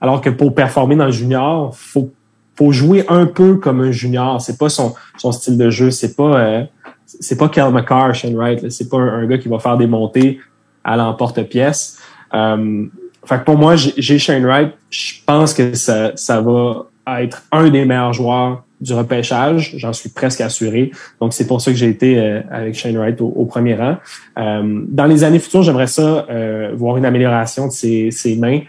Alors 0.00 0.20
que 0.20 0.30
pour 0.30 0.54
performer 0.54 0.96
dans 0.96 1.06
le 1.06 1.12
junior, 1.12 1.76
faut 1.76 2.10
faut 2.56 2.72
jouer 2.72 3.06
un 3.08 3.24
peu 3.24 3.56
comme 3.56 3.80
un 3.80 3.90
junior. 3.90 4.40
C'est 4.40 4.58
pas 4.58 4.68
son, 4.68 4.94
style 5.32 5.56
de 5.56 5.70
jeu. 5.70 5.90
C'est 5.90 6.14
pas 6.14 6.38
euh, 6.38 6.64
c'est 7.06 7.36
pas 7.36 7.48
Kel 7.48 7.70
McCarr, 7.72 8.14
Shane 8.14 8.36
Wright. 8.36 8.70
C'est 8.70 8.88
pas 8.88 8.98
un, 8.98 9.26
gars 9.26 9.38
qui 9.38 9.48
va 9.48 9.58
faire 9.58 9.76
des 9.76 9.86
montées 9.86 10.38
à 10.84 10.96
l'emporte-pièce. 10.96 11.98
Euh, 12.34 12.86
fait 13.24 13.38
que 13.38 13.44
pour 13.44 13.56
moi, 13.56 13.76
j'ai 13.76 14.18
Shane 14.18 14.44
Wright. 14.44 14.72
Je 14.90 15.14
pense 15.26 15.54
que 15.54 15.74
ça, 15.74 16.12
ça 16.16 16.40
va 16.40 16.86
être 17.18 17.42
un 17.52 17.70
des 17.70 17.84
meilleurs 17.84 18.12
joueurs 18.12 18.64
du 18.80 18.94
repêchage. 18.94 19.74
J'en 19.76 19.92
suis 19.92 20.08
presque 20.08 20.40
assuré. 20.40 20.90
Donc, 21.20 21.32
c'est 21.32 21.46
pour 21.46 21.60
ça 21.60 21.70
que 21.70 21.76
j'ai 21.76 21.88
été 21.88 22.18
euh, 22.18 22.40
avec 22.50 22.74
Shane 22.74 22.96
Wright 22.96 23.20
au, 23.20 23.44
premier 23.44 23.74
rang. 23.74 23.96
Euh, 24.38 24.82
dans 24.88 25.06
les 25.06 25.24
années 25.24 25.38
futures, 25.38 25.62
j'aimerais 25.62 25.86
ça 25.86 26.26
euh, 26.30 26.72
voir 26.74 26.96
une 26.96 27.04
amélioration 27.04 27.66
de 27.66 27.72
ses, 27.72 28.10
ses 28.10 28.36
mains. 28.36 28.60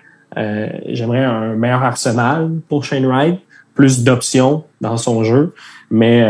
j'aimerais 0.88 1.24
un 1.24 1.56
meilleur 1.56 1.84
arsenal 1.84 2.52
pour 2.68 2.84
Shane 2.84 3.06
Wright, 3.06 3.39
plus 3.74 4.04
d'options 4.04 4.64
dans 4.82 4.98
son 4.98 5.24
jeu. 5.24 5.54
Mais 5.89 6.26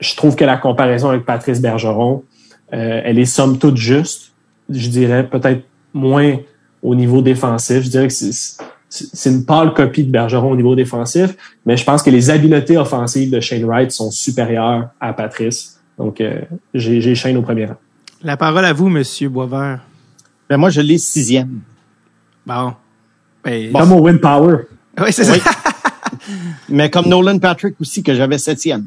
je 0.00 0.16
trouve 0.16 0.34
que 0.34 0.44
la 0.44 0.56
comparaison 0.56 1.10
avec 1.10 1.24
Patrice 1.24 1.60
Bergeron, 1.60 2.24
elle 2.70 3.18
est 3.18 3.26
somme 3.26 3.58
toute 3.58 3.76
juste. 3.76 4.32
Je 4.70 4.88
dirais 4.88 5.28
peut-être 5.28 5.62
moins 5.92 6.36
au 6.82 6.94
niveau 6.94 7.20
défensif. 7.20 7.82
Je 7.82 7.90
dirais 7.90 8.08
que 8.08 8.14
c'est 8.14 8.62
une 9.26 9.44
pâle 9.44 9.74
copie 9.74 10.04
de 10.04 10.10
Bergeron 10.10 10.52
au 10.52 10.56
niveau 10.56 10.74
défensif, 10.74 11.36
mais 11.66 11.76
je 11.76 11.84
pense 11.84 12.02
que 12.02 12.10
les 12.10 12.30
habiletés 12.30 12.78
offensives 12.78 13.30
de 13.30 13.40
Shane 13.40 13.64
Wright 13.64 13.90
sont 13.90 14.10
supérieures 14.10 14.88
à 15.00 15.12
Patrice. 15.12 15.78
Donc, 15.98 16.20
euh, 16.20 16.40
j'ai 16.74 17.14
Shane 17.14 17.36
au 17.36 17.42
premier 17.42 17.66
rang. 17.66 17.76
La 18.22 18.36
parole 18.36 18.64
à 18.64 18.72
vous, 18.72 18.88
Monsieur 18.88 19.28
Boisvert. 19.28 19.80
Ben 20.48 20.56
moi, 20.56 20.70
je 20.70 20.80
l'ai 20.80 20.98
sixième. 20.98 21.60
Bon. 22.46 22.72
Ben, 23.44 23.72
comme 23.72 23.92
au 23.92 24.00
Win 24.00 24.18
Power. 24.18 24.64
Oui, 24.98 25.12
c'est 25.12 25.24
ça. 25.24 25.34
mais 26.68 26.90
comme 26.90 27.06
Nolan 27.06 27.38
Patrick 27.38 27.74
aussi, 27.80 28.02
que 28.02 28.14
j'avais 28.14 28.38
septième. 28.38 28.86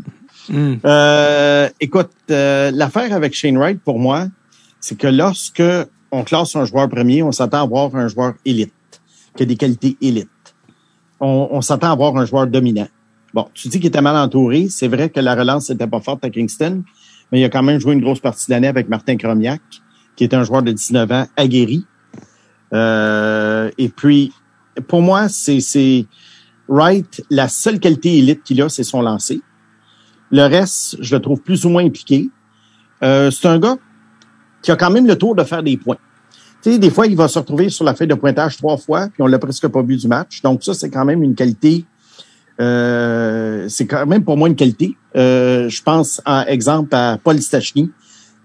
Hmm. 0.49 0.76
Euh, 0.84 1.70
écoute, 1.80 2.12
euh, 2.32 2.72
l'affaire 2.74 3.14
avec 3.14 3.34
Shane 3.34 3.58
Wright, 3.58 3.80
pour 3.80 3.99
moi, 3.99 4.28
c'est 4.80 4.97
que 4.97 5.08
lorsque 5.08 5.64
on 6.12 6.24
classe 6.24 6.56
un 6.56 6.66
joueur 6.66 6.89
premier, 6.89 7.24
on 7.24 7.32
s'attend 7.32 7.64
à 7.64 7.68
voir 7.68 7.95
un 7.95 8.08
joueur 8.08 8.34
élite, 8.45 8.74
qui 9.36 9.43
a 9.43 9.45
des 9.45 9.55
qualités 9.55 9.97
élites. 10.01 10.29
On, 11.19 11.61
s'attend 11.61 11.91
à 11.91 11.95
voir 11.95 12.17
un 12.17 12.25
joueur 12.25 12.47
dominant. 12.47 12.88
Bon, 13.34 13.47
tu 13.53 13.67
dis 13.67 13.79
qu'il 13.79 13.88
était 13.88 14.01
mal 14.01 14.15
entouré. 14.15 14.67
C'est 14.69 14.88
vrai 14.88 15.09
que 15.09 15.19
la 15.19 15.36
relance 15.36 15.69
n'était 15.69 15.86
pas 15.86 15.99
forte 16.01 16.25
à 16.25 16.32
Kingston, 16.32 16.84
mais 17.32 17.39
il 17.39 17.43
a 17.43 17.49
quand 17.49 17.61
même 17.61 17.79
joué 17.79 17.93
une 17.93 18.01
grosse 18.01 18.19
partie 18.19 18.47
de 18.47 18.51
l'année 18.51 18.67
avec 18.67 18.89
Martin 18.89 19.17
Kromiak, 19.17 19.61
qui 20.15 20.23
est 20.23 20.34
un 20.34 20.43
joueur 20.43 20.63
de 20.63 20.71
19 20.71 21.11
ans 21.11 21.27
aguerri. 21.38 21.86
Euh, 22.73 23.69
et 23.77 23.89
puis, 23.89 24.34
pour 24.88 25.03
moi, 25.03 25.29
c'est 25.29 26.07
Wright, 26.67 27.23
la 27.29 27.47
seule 27.47 27.79
qualité 27.79 28.17
élite 28.17 28.43
qu'il 28.43 28.61
a, 28.61 28.69
c'est 28.69 28.84
son 28.84 29.01
lancer. 29.01 29.41
Le 30.32 30.43
reste, 30.43 30.97
je 31.01 31.15
le 31.15 31.21
trouve 31.21 31.41
plus 31.41 31.65
ou 31.65 31.69
moins 31.69 31.86
impliqué. 31.86 32.29
Euh, 33.03 33.29
c'est 33.29 33.47
un 33.47 33.59
gars 33.59 33.77
qui 34.61 34.71
a 34.71 34.75
quand 34.75 34.89
même 34.89 35.05
le 35.05 35.17
tour 35.17 35.36
de 35.36 35.43
faire 35.43 35.63
des 35.63 35.77
points. 35.77 35.97
Tu 36.62 36.74
sais, 36.74 36.80
des 36.80 36.91
fois, 36.91 37.07
il 37.07 37.16
va 37.16 37.28
se 37.28 37.39
retrouver 37.39 37.70
sur 37.70 37.84
la 37.84 37.95
feuille 37.95 38.07
de 38.07 38.14
pointage 38.14 38.57
trois 38.57 38.78
fois, 38.78 39.07
puis 39.07 39.24
on 39.24 39.28
l'a 39.28 39.39
presque 39.39 39.68
pas 39.68 39.82
vu 39.82 39.97
du 39.97 40.07
match. 40.07 40.41
Donc 40.43 40.64
ça, 40.64 40.74
c'est 40.74 40.89
quand 40.89 41.05
même 41.05 41.24
une 41.24 41.34
qualité. 41.34 41.86
Euh, 42.59 43.68
c'est 43.68 43.88
quand 43.88 44.05
même 44.05 44.24
pour 44.24 44.38
moi 44.38 44.47
une 44.47 44.55
qualité. 44.55 44.95
Euh, 45.16 45.70
je 45.70 45.82
pense, 45.82 46.22
en 46.26 46.43
exemple, 46.45 46.93
à 46.93 47.18
Paul 47.24 47.41
Stachny, 47.41 47.89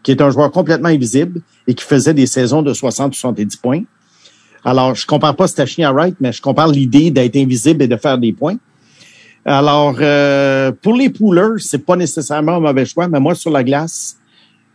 qui 0.03 0.13
est 0.13 0.23
un 0.23 0.31
joueur 0.31 0.51
complètement 0.51 0.89
invisible 0.89 1.43
et 1.67 1.75
qui 1.75 1.85
faisait 1.85 2.15
des 2.15 2.27
saisons 2.27 2.63
de 2.63 2.73
60-70 2.73 3.61
points. 3.61 3.83
Alors, 4.65 4.95
je 4.95 5.07
compare 5.07 5.37
pas 5.37 5.47
Stachny 5.47 5.85
à 5.85 5.93
Wright, 5.93 6.17
mais 6.21 6.33
je 6.33 6.41
compare 6.41 6.69
l'idée 6.69 7.11
d'être 7.11 7.37
invisible 7.37 7.83
et 7.83 7.89
de 7.89 7.97
faire 7.97 8.17
des 8.17 8.33
points. 8.33 8.57
Alors, 9.45 9.97
euh, 10.01 10.73
pour 10.73 10.95
les 10.95 11.11
poolers, 11.11 11.59
c'est 11.59 11.85
pas 11.85 11.97
nécessairement 11.97 12.57
un 12.57 12.61
mauvais 12.61 12.85
choix, 12.85 13.07
mais 13.09 13.21
moi, 13.21 13.35
sur 13.35 13.51
la 13.51 13.63
glace, 13.63 14.17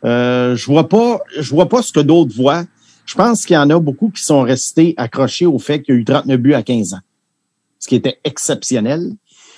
euh, 0.06 0.56
je 0.56 0.66
vois 0.66 0.88
pas, 0.88 1.20
je 1.38 1.50
vois 1.50 1.68
pas 1.68 1.82
ce 1.82 1.92
que 1.92 2.00
d'autres 2.00 2.34
voient. 2.34 2.64
Je 3.12 3.16
pense 3.18 3.46
qu'il 3.46 3.56
y 3.56 3.58
en 3.58 3.70
a 3.70 3.78
beaucoup 3.78 4.10
qui 4.10 4.24
sont 4.24 4.42
restés 4.42 4.94
accrochés 4.96 5.46
au 5.46 5.60
fait 5.60 5.82
qu'il 5.82 5.96
y 5.96 5.98
a 5.98 6.00
eu 6.00 6.06
39 6.06 6.40
buts 6.40 6.54
à 6.54 6.64
15 6.64 6.94
ans, 6.94 7.02
ce 7.78 7.90
qui 7.90 7.96
était 7.96 8.20
exceptionnel. 8.24 9.12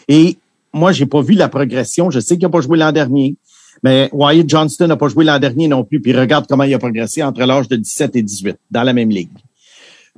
Et 0.07 0.37
moi, 0.73 0.91
j'ai 0.91 1.05
pas 1.05 1.21
vu 1.21 1.35
la 1.35 1.49
progression. 1.49 2.09
Je 2.09 2.19
sais 2.19 2.35
qu'il 2.35 2.47
n'a 2.47 2.49
pas 2.49 2.61
joué 2.61 2.79
l'an 2.79 2.91
dernier, 2.91 3.35
mais 3.83 4.09
Wyatt 4.11 4.49
Johnston 4.49 4.87
n'a 4.87 4.97
pas 4.97 5.07
joué 5.07 5.23
l'an 5.23 5.37
dernier 5.37 5.67
non 5.67 5.83
plus. 5.83 6.01
Puis 6.01 6.17
regarde 6.17 6.47
comment 6.49 6.63
il 6.63 6.73
a 6.73 6.79
progressé 6.79 7.21
entre 7.21 7.41
l'âge 7.41 7.67
de 7.67 7.75
17 7.75 8.15
et 8.15 8.23
18 8.23 8.57
dans 8.71 8.81
la 8.81 8.91
même 8.91 9.11
ligue. 9.11 9.29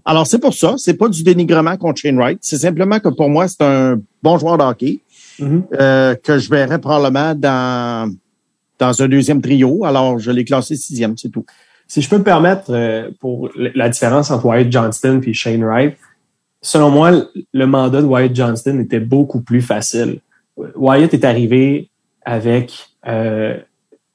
Alors 0.06 0.26
c'est 0.26 0.40
pour 0.40 0.54
ça, 0.54 0.76
c'est 0.78 0.94
pas 0.94 1.10
du 1.10 1.22
dénigrement 1.22 1.76
contre 1.76 2.00
Shane 2.00 2.16
Wright. 2.16 2.40
C'est 2.42 2.60
simplement 2.60 3.02
que 3.02 3.10
pour 3.10 3.28
moi, 3.28 3.50
c'est 3.50 3.64
un 3.64 4.00
bon 4.24 4.38
joueur 4.38 4.58
de 4.58 4.64
hockey 4.64 5.00
mm-hmm. 5.42 5.62
euh, 5.82 6.16
que 6.16 6.40
je 6.40 6.50
verrais 6.50 6.80
probablement 6.80 7.36
dans 7.36 8.16
dans 8.80 9.02
un 9.02 9.08
deuxième 9.10 9.42
trio. 9.42 9.84
Alors, 9.84 10.20
je 10.20 10.32
l'ai 10.32 10.46
classé 10.46 10.78
sixième, 10.78 11.18
c'est 11.18 11.30
tout. 11.30 11.46
Si 11.88 12.02
je 12.02 12.10
peux 12.10 12.18
me 12.18 12.24
permettre, 12.24 12.66
euh, 12.70 13.10
pour 13.20 13.50
la 13.56 13.90
différence 13.90 14.32
entre 14.32 14.46
Wyatt 14.46 14.72
Johnston 14.72 15.22
et 15.26 15.34
Shane 15.34 15.64
Wright, 15.64 15.96
selon 16.62 16.90
moi, 16.90 17.12
le 17.54 17.68
mandat 17.68 18.02
de 18.02 18.08
Wyatt 18.08 18.36
Johnston 18.36 18.80
était 18.80 19.00
beaucoup 19.00 19.42
plus 19.42 19.62
facile. 19.62 20.20
Wyatt 20.76 21.14
est 21.14 21.24
arrivé 21.24 21.90
avec, 22.24 22.74
euh, 23.08 23.58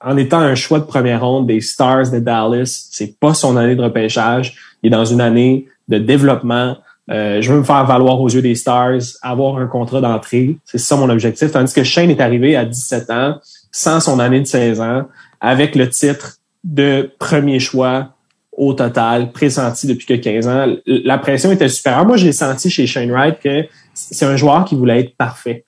en 0.01 0.17
étant 0.17 0.41
un 0.41 0.55
choix 0.57 0.81
de 0.81 0.85
première 0.85 1.25
ronde 1.25 1.47
des 1.47 1.61
Stars 1.61 2.11
de 2.11 2.19
Dallas. 2.19 2.89
C'est 2.91 3.19
pas 3.19 3.35
son 3.35 3.57
année 3.57 3.77
de 3.77 3.83
repêchage. 3.83 4.57
Il 4.83 4.89
est 4.89 4.97
dans 4.97 5.05
une 5.05 5.21
année 5.21 5.67
de 5.89 5.99
développement. 5.99 6.77
Euh, 7.11 7.41
je 7.41 7.53
veux 7.53 7.59
me 7.59 7.65
faire 7.65 7.85
valoir 7.87 8.21
aux 8.21 8.29
yeux 8.29 8.43
des 8.43 8.55
Stars, 8.55 9.01
avoir 9.23 9.59
un 9.59 9.67
contrat 9.67 10.01
d'entrée. 10.01 10.57
C'est 10.65 10.79
ça 10.79 10.97
mon 10.97 11.09
objectif. 11.09 11.53
Tandis 11.53 11.73
que 11.73 11.85
Shane 11.85 12.11
est 12.11 12.21
arrivé 12.21 12.57
à 12.57 12.65
17 12.65 13.11
ans 13.11 13.39
sans 13.71 14.01
son 14.01 14.19
année 14.19 14.41
de 14.41 14.47
16 14.47 14.81
ans, 14.81 15.05
avec 15.41 15.77
le 15.77 15.89
titre 15.89 16.40
de 16.65 17.11
premier 17.19 17.61
choix 17.61 18.15
au 18.53 18.75
total, 18.75 19.33
pressenti 19.33 19.87
depuis 19.87 20.07
que 20.07 20.15
15 20.15 20.49
ans. 20.49 20.67
La 20.87 21.19
pression 21.19 21.51
était 21.51 21.69
supérieure. 21.69 22.05
Moi, 22.05 22.17
j'ai 22.17 22.33
senti 22.33 22.69
chez 22.69 22.87
Shane 22.87 23.11
Wright 23.11 23.39
que 23.41 23.65
c'est 23.95 24.27
un 24.27 24.37
joueur 24.37 24.65
qui 24.65 24.75
voulait 24.75 25.01
être 25.01 25.17
parfait. 25.17 25.65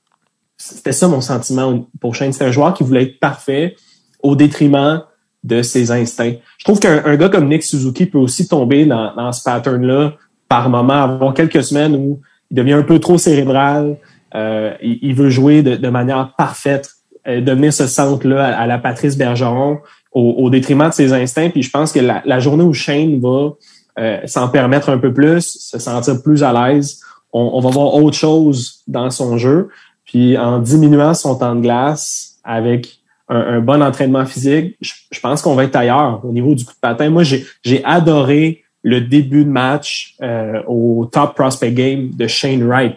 C'était 0.56 0.92
ça 0.92 1.08
mon 1.08 1.20
sentiment 1.20 1.86
pour 2.00 2.14
Shane. 2.14 2.32
C'était 2.32 2.44
un 2.46 2.52
joueur 2.52 2.74
qui 2.74 2.84
voulait 2.84 3.04
être 3.04 3.18
parfait 3.18 3.76
au 4.22 4.36
détriment 4.36 5.02
de 5.42 5.62
ses 5.62 5.90
instincts. 5.90 6.34
Je 6.58 6.64
trouve 6.64 6.78
qu'un 6.78 7.16
gars 7.16 7.28
comme 7.28 7.48
Nick 7.48 7.62
Suzuki 7.62 8.06
peut 8.06 8.18
aussi 8.18 8.46
tomber 8.46 8.86
dans, 8.86 9.32
ce 9.32 9.42
pattern-là 9.42 10.14
par 10.48 10.68
moment, 10.68 11.02
avoir 11.02 11.34
quelques 11.34 11.64
semaines 11.64 11.96
où 11.96 12.20
il 12.50 12.56
devient 12.56 12.74
un 12.74 12.82
peu 12.82 12.98
trop 12.98 13.16
cérébral, 13.16 13.96
euh, 14.34 14.74
il, 14.82 15.14
veut 15.14 15.30
jouer 15.30 15.62
de, 15.62 15.76
de 15.76 15.88
manière 15.88 16.34
parfaite 16.36 16.90
euh, 17.26 17.40
devenir 17.40 17.72
ce 17.72 17.86
centre-là 17.86 18.58
à, 18.58 18.66
la 18.66 18.78
Patrice 18.78 19.16
Bergeron 19.16 19.78
au, 20.12 20.50
détriment 20.50 20.88
de 20.88 20.94
ses 20.94 21.12
instincts. 21.12 21.50
Puis 21.50 21.62
je 21.62 21.70
pense 21.70 21.92
que 21.92 22.00
la, 22.00 22.40
journée 22.40 22.64
où 22.64 22.72
Shane 22.72 23.20
va 23.20 23.50
euh, 23.98 24.18
s'en 24.26 24.48
permettre 24.48 24.90
un 24.90 24.98
peu 24.98 25.12
plus, 25.12 25.58
se 25.58 25.78
sentir 25.78 26.22
plus 26.22 26.42
à 26.42 26.52
l'aise, 26.52 27.00
on, 27.32 27.60
va 27.60 27.70
voir 27.70 27.94
autre 27.94 28.16
chose 28.16 28.82
dans 28.86 29.10
son 29.10 29.38
jeu. 29.38 29.68
Puis 30.04 30.36
en 30.36 30.58
diminuant 30.58 31.14
son 31.14 31.36
temps 31.36 31.54
de 31.54 31.60
glace 31.62 32.36
avec 32.44 32.98
un, 33.28 33.38
un 33.38 33.60
bon 33.60 33.82
entraînement 33.82 34.26
physique, 34.26 34.76
je, 34.80 34.92
je 35.10 35.20
pense 35.20 35.40
qu'on 35.40 35.54
va 35.54 35.64
être 35.64 35.76
ailleurs 35.76 36.20
au 36.24 36.32
niveau 36.32 36.54
du 36.54 36.64
coup 36.64 36.74
de 36.74 36.80
patin. 36.80 37.08
Moi, 37.08 37.22
j'ai, 37.22 37.46
j'ai 37.62 37.82
adoré 37.84 38.62
le 38.82 39.00
début 39.00 39.44
de 39.44 39.50
match 39.50 40.16
euh, 40.22 40.60
au 40.66 41.08
Top 41.10 41.34
Prospect 41.34 41.72
Game 41.72 42.10
de 42.10 42.26
Shane 42.26 42.62
Wright. 42.64 42.96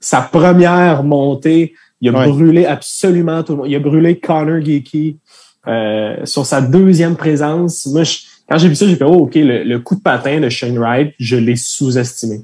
Sa 0.00 0.20
première 0.20 1.02
montée, 1.02 1.74
il 2.00 2.14
a 2.14 2.18
Ouais. 2.18 2.28
brûlé 2.28 2.66
absolument 2.66 3.42
tout 3.42 3.52
le 3.52 3.58
monde. 3.58 3.68
Il 3.68 3.74
a 3.74 3.80
brûlé 3.80 4.18
Connor 4.20 4.60
Geeky 4.60 5.18
euh, 5.66 6.16
sur 6.24 6.44
sa 6.46 6.60
deuxième 6.60 7.16
présence. 7.16 7.86
Moi, 7.86 8.02
je- 8.04 8.18
quand 8.48 8.58
j'ai 8.58 8.68
vu 8.68 8.74
ça, 8.74 8.86
j'ai 8.86 8.96
fait, 8.96 9.04
oh, 9.04 9.22
OK, 9.24 9.34
le, 9.36 9.62
le 9.64 9.78
coup 9.78 9.94
de 9.96 10.00
patin 10.02 10.40
de 10.40 10.48
Shane 10.48 10.78
Wright, 10.78 11.14
je 11.18 11.36
l'ai 11.36 11.56
sous-estimé. 11.56 12.42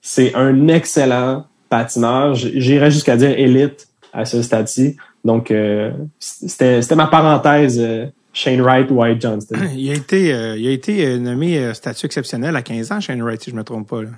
C'est 0.00 0.34
un 0.34 0.68
excellent 0.68 1.46
patineur. 1.68 2.34
J'irais 2.34 2.90
jusqu'à 2.90 3.16
dire 3.16 3.30
élite 3.38 3.88
à 4.12 4.24
ce 4.24 4.42
stade-ci. 4.42 4.96
Donc, 5.24 5.50
euh, 5.50 5.90
c'était 6.18 6.82
c'était 6.82 6.96
ma 6.96 7.06
parenthèse 7.06 7.78
euh, 7.80 8.06
Shane 8.32 8.60
Wright, 8.60 8.90
White 8.90 9.20
Johnston. 9.22 9.56
Il 9.76 9.90
a 9.90 9.94
été, 9.94 10.32
euh, 10.32 10.56
il 10.56 10.66
a 10.68 10.70
été 10.72 11.18
nommé 11.18 11.58
euh, 11.58 11.74
statut 11.74 12.06
exceptionnel 12.06 12.54
à 12.56 12.62
15 12.62 12.92
ans, 12.92 13.00
Shane 13.00 13.22
Wright, 13.22 13.42
si 13.42 13.50
je 13.50 13.56
me 13.56 13.62
trompe 13.64 13.88
pas. 13.88 14.02
Là. 14.02 14.08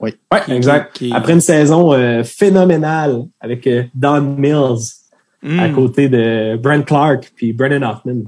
Ouais, 0.00 0.14
Qui- 0.44 0.52
exact. 0.52 0.96
qui- 0.96 1.12
Après 1.12 1.32
une 1.32 1.40
saison 1.40 1.92
euh, 1.92 2.22
phénoménale 2.24 3.24
avec 3.40 3.66
euh, 3.66 3.82
Don 3.94 4.20
Mills 4.20 4.78
à 5.46 5.68
Hmm. 5.68 5.74
côté 5.74 6.08
de 6.08 6.56
Brent 6.56 6.82
Clark 6.84 7.32
puis 7.36 7.52
Brennan 7.52 7.82
Hoffman. 7.84 8.22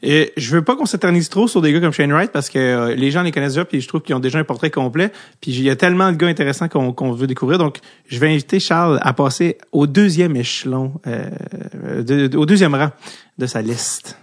Et 0.00 0.32
je 0.36 0.54
veux 0.54 0.62
pas 0.62 0.76
qu'on 0.76 0.86
s'éternise 0.86 1.28
trop 1.28 1.48
sur 1.48 1.60
des 1.60 1.72
gars 1.72 1.80
comme 1.80 1.92
Shane 1.92 2.12
Wright 2.12 2.30
parce 2.30 2.50
que 2.50 2.58
euh, 2.58 2.94
les 2.94 3.10
gens 3.10 3.22
les 3.22 3.32
connaissent 3.32 3.54
déjà 3.54 3.64
puis 3.64 3.80
je 3.80 3.88
trouve 3.88 4.00
qu'ils 4.02 4.14
ont 4.14 4.20
déjà 4.20 4.38
un 4.38 4.44
portrait 4.44 4.70
complet. 4.70 5.10
Puis 5.40 5.50
il 5.50 5.62
y 5.62 5.70
a 5.70 5.76
tellement 5.76 6.12
de 6.12 6.16
gars 6.16 6.28
intéressants 6.28 6.68
qu'on 6.68 7.12
veut 7.12 7.26
découvrir. 7.26 7.58
Donc 7.58 7.78
je 8.06 8.18
vais 8.20 8.28
inviter 8.28 8.60
Charles 8.60 9.00
à 9.02 9.12
passer 9.12 9.58
au 9.72 9.88
deuxième 9.88 10.36
échelon, 10.36 10.92
euh, 11.08 12.02
de- 12.04 12.36
au 12.36 12.46
deuxième 12.46 12.74
rang 12.76 12.90
de 13.38 13.46
sa 13.46 13.60
liste. 13.60 14.16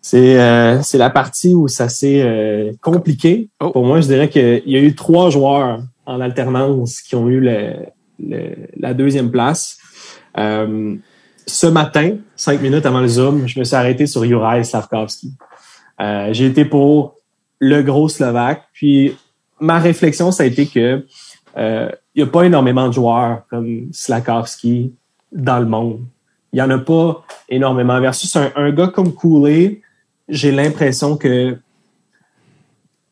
C'est 0.00 0.40
euh, 0.40 0.82
c'est 0.82 0.98
la 0.98 1.10
partie 1.10 1.54
où 1.54 1.68
ça 1.68 1.88
s'est 1.88 2.22
euh, 2.24 2.72
compliqué. 2.80 3.48
Oh. 3.60 3.70
Pour 3.70 3.86
moi, 3.86 4.00
je 4.00 4.06
dirais 4.08 4.28
qu'il 4.28 4.62
y 4.66 4.76
a 4.76 4.80
eu 4.80 4.96
trois 4.96 5.30
joueurs 5.30 5.82
en 6.06 6.20
alternance 6.20 7.00
qui 7.00 7.14
ont 7.14 7.28
eu 7.28 7.38
le, 7.38 7.74
le- 8.18 8.56
la 8.76 8.92
deuxième 8.94 9.30
place. 9.30 9.78
Ce 11.46 11.66
matin, 11.66 12.16
cinq 12.36 12.60
minutes 12.60 12.86
avant 12.86 13.00
le 13.00 13.08
Zoom, 13.08 13.46
je 13.46 13.58
me 13.58 13.64
suis 13.64 13.74
arrêté 13.74 14.06
sur 14.06 14.24
Juraj 14.24 14.64
Slavkovski. 14.64 15.32
Euh, 16.00 16.28
J'ai 16.32 16.46
été 16.46 16.64
pour 16.64 17.16
le 17.58 17.82
gros 17.82 18.08
Slovaque. 18.08 18.64
Puis 18.72 19.16
ma 19.60 19.78
réflexion, 19.78 20.30
ça 20.30 20.42
a 20.42 20.46
été 20.46 20.66
que 20.66 21.06
euh, 21.56 21.90
il 22.14 22.22
n'y 22.22 22.28
a 22.28 22.30
pas 22.30 22.44
énormément 22.44 22.88
de 22.88 22.92
joueurs 22.92 23.42
comme 23.48 23.88
Slavkovski 23.92 24.94
dans 25.32 25.58
le 25.58 25.66
monde. 25.66 26.00
Il 26.52 26.58
y 26.58 26.62
en 26.62 26.70
a 26.70 26.78
pas 26.78 27.24
énormément. 27.48 28.00
Versus 28.00 28.36
un, 28.36 28.70
gars 28.72 28.88
comme 28.88 29.14
Cooley, 29.14 29.80
j'ai 30.28 30.52
l'impression 30.52 31.16
que 31.16 31.58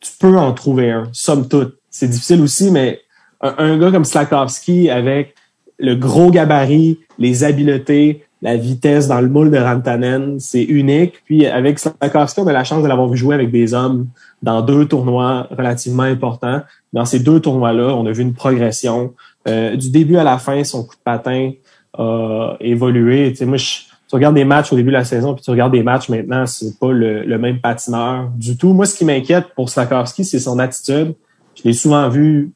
tu 0.01 0.13
peux 0.19 0.37
en 0.37 0.53
trouver 0.53 0.91
un, 0.91 1.09
somme 1.13 1.49
toute. 1.49 1.79
C'est 1.89 2.09
difficile 2.09 2.43
aussi, 2.43 2.71
mais 2.71 3.01
un, 3.41 3.55
un 3.59 3.79
gars 3.79 3.91
comme 3.91 4.05
Slakowski 4.05 4.91
avec 4.91 5.35
le 5.81 5.95
gros 5.95 6.31
gabarit, 6.31 6.99
les 7.19 7.45
habiletés, 7.45 8.25
la 8.43 8.57
vitesse 8.57 9.09
dans 9.09 9.21
le 9.21 9.29
moule 9.29 9.51
de 9.51 9.59
Rantanen, 9.59 10.41
c'est 10.41 10.63
unique. 10.63 11.23
Puis 11.25 11.47
avec 11.47 11.79
Slakowski, 11.79 12.41
on 12.41 12.47
a 12.47 12.53
la 12.53 12.65
chance 12.65 12.83
de 12.83 12.89
l'avoir 12.89 13.09
vu 13.09 13.17
jouer 13.17 13.35
avec 13.35 13.51
des 13.51 13.75
hommes 13.75 14.07
dans 14.43 14.63
deux 14.63 14.87
tournois 14.87 15.47
relativement 15.51 16.05
importants. 16.05 16.63
Dans 16.93 17.05
ces 17.05 17.21
deux 17.21 17.41
tournois-là, 17.41 17.95
on 17.95 18.07
a 18.07 18.13
vu 18.13 18.23
une 18.23 18.35
progression. 18.35 19.13
Euh, 19.47 19.77
du 19.77 19.91
début 19.91 20.17
à 20.17 20.25
la 20.25 20.39
fin, 20.39 20.65
son 20.65 20.85
coup 20.85 20.95
de 20.95 21.03
patin 21.05 21.53
a 21.99 22.57
évolué. 22.61 23.31
Tu 23.31 23.37
sais, 23.37 23.47
moi, 23.47 23.59
je, 23.59 23.81
tu 24.09 24.17
regardes 24.17 24.35
des 24.35 24.45
matchs 24.45 24.73
au 24.73 24.77
début 24.77 24.89
de 24.91 24.97
la 24.97 25.05
saison, 25.05 25.35
puis 25.35 25.45
tu 25.45 25.51
regardes 25.51 25.73
des 25.73 25.83
matchs 25.83 26.09
maintenant, 26.09 26.47
c'est 26.47 26.79
pas 26.79 26.91
le, 26.91 27.39
même 27.39 27.61
patineur 27.61 28.31
du 28.37 28.57
tout. 28.57 28.73
Moi, 28.73 28.87
ce 28.87 28.97
qui 28.97 29.05
m'inquiète 29.05 29.49
pour 29.55 29.69
Slakowski, 29.69 30.25
c'est 30.25 30.41
son 30.41 30.59
attitude. 30.59 31.15
Je 31.55 31.63
l'ai 31.65 31.73
souvent 31.73 32.09
vu 32.09 32.53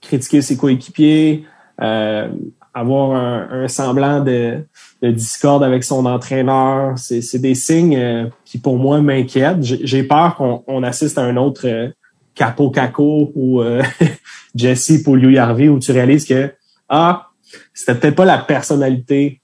critiquer 0.00 0.40
ses 0.42 0.56
coéquipiers, 0.56 1.44
euh, 1.80 2.28
avoir 2.74 3.12
un, 3.12 3.48
un 3.64 3.68
semblant 3.68 4.20
de, 4.20 4.64
de 5.02 5.10
discorde 5.10 5.62
avec 5.62 5.84
son 5.84 6.06
entraîneur. 6.06 6.96
C'est 6.96 7.38
des 7.38 7.54
signes 7.54 7.96
euh, 7.96 8.26
qui, 8.44 8.58
pour 8.58 8.78
moi, 8.78 9.00
m'inquiètent. 9.00 9.62
J'ai 9.62 10.02
peur 10.02 10.36
qu'on 10.36 10.62
on 10.66 10.82
assiste 10.82 11.18
à 11.18 11.22
un 11.22 11.36
autre 11.36 11.62
euh, 11.66 11.88
Capo 12.34 12.70
Caco 12.70 13.32
ou 13.34 13.60
euh, 13.60 13.82
Jesse 14.54 15.02
Pouliou-Harvey 15.02 15.68
où 15.68 15.78
tu 15.78 15.92
réalises 15.92 16.24
que 16.24 16.52
ah, 16.88 17.28
c'était 17.74 17.94
peut-être 17.94 18.16
pas 18.16 18.24
la 18.24 18.38
personnalité 18.38 19.40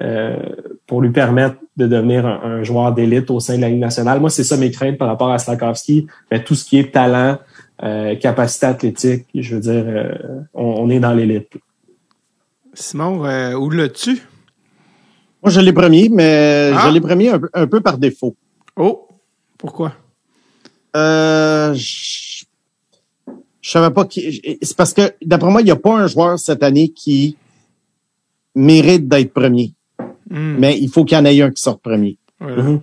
euh, 0.00 0.36
pour 0.86 1.02
lui 1.02 1.10
permettre 1.10 1.56
de 1.76 1.86
devenir 1.86 2.26
un, 2.26 2.40
un 2.42 2.62
joueur 2.62 2.92
d'élite 2.92 3.30
au 3.30 3.40
sein 3.40 3.56
de 3.56 3.60
la 3.60 3.68
Ligue 3.68 3.80
nationale. 3.80 4.20
Moi, 4.20 4.30
c'est 4.30 4.44
ça 4.44 4.56
mes 4.56 4.70
craintes 4.70 4.98
par 4.98 5.08
rapport 5.08 5.30
à 5.30 5.38
Slakowski. 5.38 6.06
Mais 6.30 6.42
tout 6.42 6.54
ce 6.54 6.64
qui 6.64 6.78
est 6.78 6.92
talent, 6.92 7.38
euh, 7.82 8.14
capacité 8.16 8.66
athlétique, 8.66 9.26
je 9.34 9.54
veux 9.56 9.60
dire, 9.60 9.84
euh, 9.86 10.14
on, 10.54 10.64
on 10.64 10.90
est 10.90 11.00
dans 11.00 11.12
l'élite. 11.14 11.52
Simon, 12.74 13.24
euh, 13.24 13.54
où 13.54 13.70
l'as-tu? 13.70 14.22
Moi, 15.42 15.50
je 15.50 15.60
l'ai 15.60 15.72
premier, 15.72 16.08
mais 16.08 16.70
Ah. 16.74 16.84
je 16.86 16.92
l'ai 16.92 17.00
premier 17.00 17.28
un, 17.30 17.38
peu- 17.38 17.50
un 17.52 17.66
peu 17.66 17.80
par 17.80 17.98
défaut. 17.98 18.34
Oh, 18.76 19.06
pourquoi? 19.58 19.92
Euh, 20.96 21.74
je, 21.74 22.44
je 23.60 23.70
savais 23.70 23.92
pas 23.92 24.04
qui. 24.06 24.40
C'est 24.62 24.76
parce 24.76 24.92
que, 24.92 25.12
d'après 25.24 25.50
moi, 25.50 25.60
il 25.60 25.64
n'y 25.64 25.70
a 25.70 25.76
pas 25.76 25.94
un 25.96 26.06
joueur 26.06 26.38
cette 26.38 26.62
année 26.62 26.88
qui 26.88 27.36
mérite 28.54 29.08
d'être 29.08 29.32
premier. 29.32 29.72
Hmm, 30.30 30.56
Mais 30.58 30.78
il 30.78 30.88
faut 30.88 31.04
qu'il 31.04 31.16
y 31.18 31.20
en 31.20 31.24
ait 31.24 31.40
un 31.42 31.50
qui 31.50 31.62
sorte 31.62 31.82
premier. 31.82 32.16
voilà. 32.40 32.78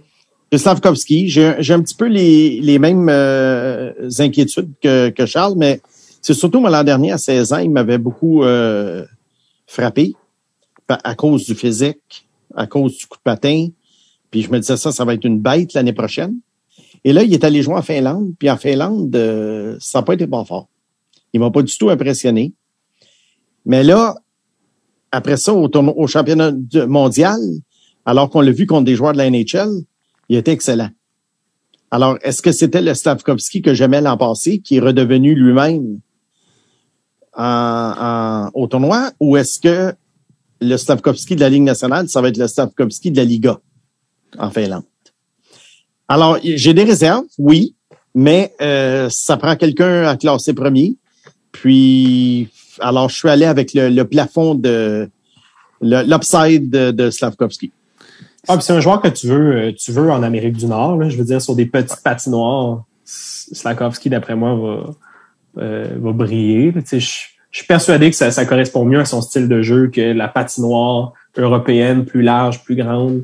Slavkovski. 0.53 1.29
J'ai 1.29 1.55
j'ai 1.59 1.73
un 1.73 1.81
petit 1.81 1.95
peu 1.95 2.07
les, 2.07 2.59
les 2.59 2.77
mêmes 2.77 3.07
euh, 3.09 3.70
inquiétudes 4.19 4.73
que, 4.81 5.25
Charles, 5.25 5.55
mais 5.57 5.81
c'est 6.21 6.33
surtout 6.33 6.59
moi 6.59 6.69
l'an 6.69 6.83
dernier, 6.83 7.11
à 7.11 7.17
16 7.17 7.53
ans, 7.53 7.57
il 7.57 7.71
m'avait 7.71 7.97
beaucoup 7.97 8.43
euh, 8.43 9.05
frappé 9.67 10.13
à 10.87 11.15
cause 11.15 11.45
du 11.45 11.55
physique, 11.55 12.27
à 12.55 12.67
cause 12.67 12.97
du 12.97 13.05
coup 13.05 13.17
de 13.17 13.23
patin. 13.23 13.69
Puis 14.29 14.41
je 14.41 14.51
me 14.51 14.59
disais 14.59 14.77
ça, 14.77 14.91
ça 14.91 15.05
va 15.05 15.13
être 15.13 15.25
une 15.25 15.39
bête 15.39 15.73
l'année 15.73 15.93
prochaine. 15.93 16.35
Et 17.03 17.13
là, 17.13 17.23
il 17.23 17.33
est 17.33 17.43
allé 17.43 17.61
jouer 17.61 17.75
en 17.75 17.81
Finlande. 17.81 18.33
Puis 18.37 18.49
en 18.49 18.57
Finlande, 18.57 19.15
euh, 19.15 19.77
ça 19.79 19.99
n'a 19.99 20.03
pas 20.03 20.13
été 20.13 20.27
bon 20.27 20.43
fort. 20.45 20.67
Il 21.33 21.39
m'a 21.39 21.49
pas 21.49 21.61
du 21.61 21.75
tout 21.77 21.89
impressionné. 21.89 22.53
Mais 23.65 23.83
là, 23.83 24.15
après 25.11 25.37
ça, 25.37 25.53
au, 25.53 25.69
au 25.69 26.07
championnat 26.07 26.51
mondial, 26.87 27.39
alors 28.05 28.29
qu'on 28.29 28.41
l'a 28.41 28.51
vu 28.51 28.65
contre 28.65 28.85
des 28.85 28.95
joueurs 28.95 29.13
de 29.13 29.17
la 29.17 29.29
NHL, 29.29 29.83
il 30.29 30.37
était 30.37 30.51
excellent. 30.51 30.89
Alors, 31.91 32.17
est-ce 32.23 32.41
que 32.41 32.53
c'était 32.53 32.81
le 32.81 32.93
Slavkovski 32.93 33.61
que 33.61 33.73
j'aimais 33.73 33.99
l'an 33.99 34.17
passé, 34.17 34.59
qui 34.59 34.77
est 34.77 34.79
redevenu 34.79 35.35
lui-même 35.35 35.99
au 37.37 38.67
tournoi, 38.67 39.11
ou 39.19 39.35
est-ce 39.35 39.59
que 39.59 39.93
le 40.61 40.77
Slavkovski 40.77 41.35
de 41.35 41.41
la 41.41 41.49
Ligue 41.49 41.63
nationale, 41.63 42.07
ça 42.07 42.21
va 42.21 42.29
être 42.29 42.37
le 42.37 42.47
Slavkovski 42.47 43.11
de 43.11 43.17
la 43.17 43.25
Liga 43.25 43.59
en 44.37 44.49
Finlande? 44.49 44.83
Alors, 46.07 46.37
j'ai 46.43 46.73
des 46.73 46.83
réserves, 46.83 47.25
oui, 47.37 47.75
mais 48.15 48.53
euh, 48.61 49.09
ça 49.09 49.37
prend 49.37 49.55
quelqu'un 49.55 50.03
à 50.03 50.15
classer 50.15 50.53
premier. 50.53 50.95
Puis, 51.51 52.49
alors, 52.79 53.09
je 53.09 53.15
suis 53.17 53.29
allé 53.29 53.45
avec 53.45 53.73
le, 53.73 54.03
plafond 54.03 54.55
de 54.55 55.09
l'upside 55.81 56.69
de, 56.69 56.91
de. 56.91 57.09
Ah, 58.47 58.59
c'est 58.59 58.73
un 58.73 58.79
joueur 58.79 59.01
que 59.01 59.07
tu 59.07 59.27
veux, 59.27 59.55
euh, 59.55 59.71
tu 59.77 59.91
veux 59.91 60.09
en 60.11 60.23
Amérique 60.23 60.57
du 60.57 60.65
Nord. 60.65 60.97
là. 60.97 61.09
je 61.09 61.17
veux 61.17 61.23
dire, 61.23 61.41
sur 61.41 61.55
des 61.55 61.65
petites 61.65 62.01
patinoires, 62.03 62.83
Slakowski, 63.05 64.09
d'après 64.09 64.35
moi, 64.35 64.55
va, 64.55 65.61
euh, 65.63 65.87
va 65.99 66.11
briller. 66.11 66.73
Tu 66.73 66.81
sais, 66.85 66.99
Je, 66.99 67.19
je 67.51 67.57
suis 67.59 67.67
persuadé 67.67 68.09
que 68.09 68.15
ça, 68.15 68.31
ça 68.31 68.45
correspond 68.45 68.85
mieux 68.85 68.99
à 68.99 69.05
son 69.05 69.21
style 69.21 69.47
de 69.47 69.61
jeu 69.61 69.87
que 69.87 70.01
la 70.13 70.27
patinoire 70.27 71.13
européenne, 71.37 72.05
plus 72.05 72.21
large, 72.21 72.63
plus 72.63 72.75
grande. 72.75 73.23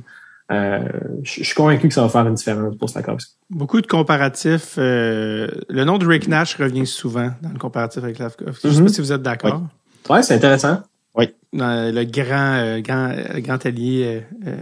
Euh, 0.51 0.79
je, 1.23 1.39
je 1.41 1.43
suis 1.45 1.55
convaincu 1.55 1.87
que 1.89 1.93
ça 1.93 2.01
va 2.03 2.09
faire 2.09 2.25
une 2.27 2.35
différence 2.35 2.75
pour 2.77 2.89
Slakowski. 2.89 3.33
Beaucoup 3.49 3.81
de 3.81 3.87
comparatifs. 3.87 4.75
euh, 4.77 5.47
le 5.69 5.83
nom 5.83 5.97
de 5.97 6.05
Rick 6.05 6.27
Nash 6.27 6.55
revient 6.55 6.85
souvent 6.85 7.31
dans 7.41 7.49
le 7.49 7.57
comparatif 7.59 8.03
avec 8.03 8.15
Slavkovski. 8.17 8.67
Je 8.67 8.73
sais 8.73 8.79
Mhm. 8.79 8.87
pas 8.87 8.93
si 8.93 9.01
vous 9.01 9.11
êtes 9.11 9.21
d'accord. 9.21 9.61
Ouais, 10.09 10.23
c'est 10.23 10.35
intéressant. 10.35 10.79
Dans 11.53 11.91
le 11.93 12.03
grand, 12.03 12.53
euh, 12.59 12.81
grand, 12.81 13.09
euh, 13.09 13.39
grand 13.39 13.65
allié, 13.65 14.03
euh, 14.05 14.19
euh, 14.49 14.55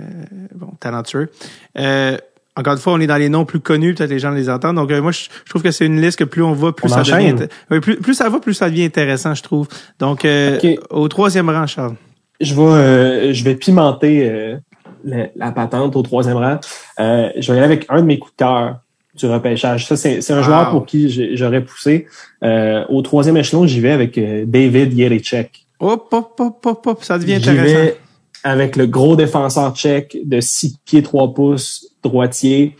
bon, 0.53 0.67
talentueux. 0.79 1.29
Euh, 1.77 2.15
encore 2.55 2.73
une 2.73 2.79
fois, 2.79 2.93
on 2.93 2.99
est 3.01 3.07
dans 3.07 3.17
les 3.17 3.27
noms 3.27 3.43
plus 3.43 3.59
connus, 3.59 3.95
peut-être 3.95 4.11
les 4.11 4.19
gens 4.19 4.29
les 4.31 4.49
entendent. 4.49 4.75
Donc, 4.77 4.91
euh, 4.91 5.01
moi, 5.01 5.11
je, 5.11 5.23
je 5.43 5.49
trouve 5.49 5.63
que 5.63 5.71
c'est 5.71 5.85
une 5.87 5.99
liste 5.99 6.19
que 6.19 6.23
plus 6.23 6.43
on 6.43 6.53
va, 6.53 6.71
plus 6.71 6.85
On 6.85 6.93
ça 6.93 7.01
enchaîne. 7.01 7.35
devient. 7.35 7.47
oui, 7.71 7.79
plus, 7.79 7.97
plus 7.97 8.13
ça 8.13 8.29
va, 8.29 8.39
plus 8.39 8.53
ça 8.53 8.69
devient 8.69 8.85
intéressant, 8.85 9.33
je 9.33 9.41
trouve. 9.43 9.67
Donc, 9.99 10.23
euh, 10.25 10.59
au 10.91 11.07
troisième 11.07 11.49
rang, 11.49 11.65
Charles. 11.67 11.95
je 12.39 12.53
vais, 12.53 12.61
euh, 12.61 13.33
je 13.33 13.43
vais 13.43 13.55
pimenter 13.55 14.29
euh, 14.29 14.55
la, 15.03 15.27
la 15.35 15.51
patente 15.51 15.95
au 15.95 16.01
troisième 16.03 16.37
rang. 16.37 16.59
Euh, 16.99 17.29
je 17.37 17.51
vais 17.51 17.57
y 17.57 17.61
aller 17.61 17.73
avec 17.73 17.87
un 17.89 17.97
de 18.01 18.05
mes 18.05 18.19
coups 18.19 18.33
de 18.33 18.37
cœur 18.37 18.79
du 19.15 19.25
repêchage. 19.25 19.87
Ça, 19.87 19.97
c'est 19.97 20.31
un 20.31 20.37
Wow. 20.37 20.43
joueur 20.43 20.69
pour 20.69 20.85
qui 20.85 21.35
j'aurais 21.35 21.61
poussé. 21.61 22.05
Euh, 22.43 22.85
au 22.89 23.01
troisième 23.01 23.37
échelon, 23.37 23.65
j'y 23.65 23.79
vais 23.81 23.91
avec 23.91 24.17
euh, 24.17 24.43
David 24.45 24.93
Yerechek. 24.93 25.64
Hop, 25.79 26.07
hop, 26.11 26.39
hop, 26.39 26.65
hop, 26.65 26.87
hop, 26.87 27.03
ça 27.03 27.17
devient 27.17 27.39
J'y 27.41 27.49
intéressant. 27.49 27.75
vais, 27.75 27.97
avec 28.43 28.75
le 28.75 28.85
gros 28.85 29.15
défenseur 29.15 29.75
tchèque 29.75 30.17
de 30.23 30.39
6 30.39 30.77
pieds 30.85 31.03
3 31.03 31.33
pouces, 31.33 31.87
droitier. 32.03 32.75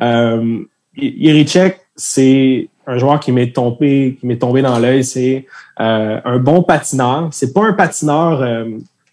Euh, 0.00 0.60
Irichek, 0.96 1.80
c'est 1.96 2.68
un 2.86 2.98
joueur 2.98 3.20
qui 3.20 3.32
m'est 3.32 3.52
tombé, 3.52 4.16
qui 4.20 4.26
m'est 4.26 4.38
tombé 4.38 4.62
dans 4.62 4.78
l'œil. 4.78 5.04
C'est 5.04 5.46
euh, 5.80 6.20
un 6.24 6.38
bon 6.38 6.62
patineur. 6.62 7.28
C'est 7.32 7.52
pas 7.52 7.64
un 7.64 7.72
patineur 7.72 8.42
euh, 8.42 8.64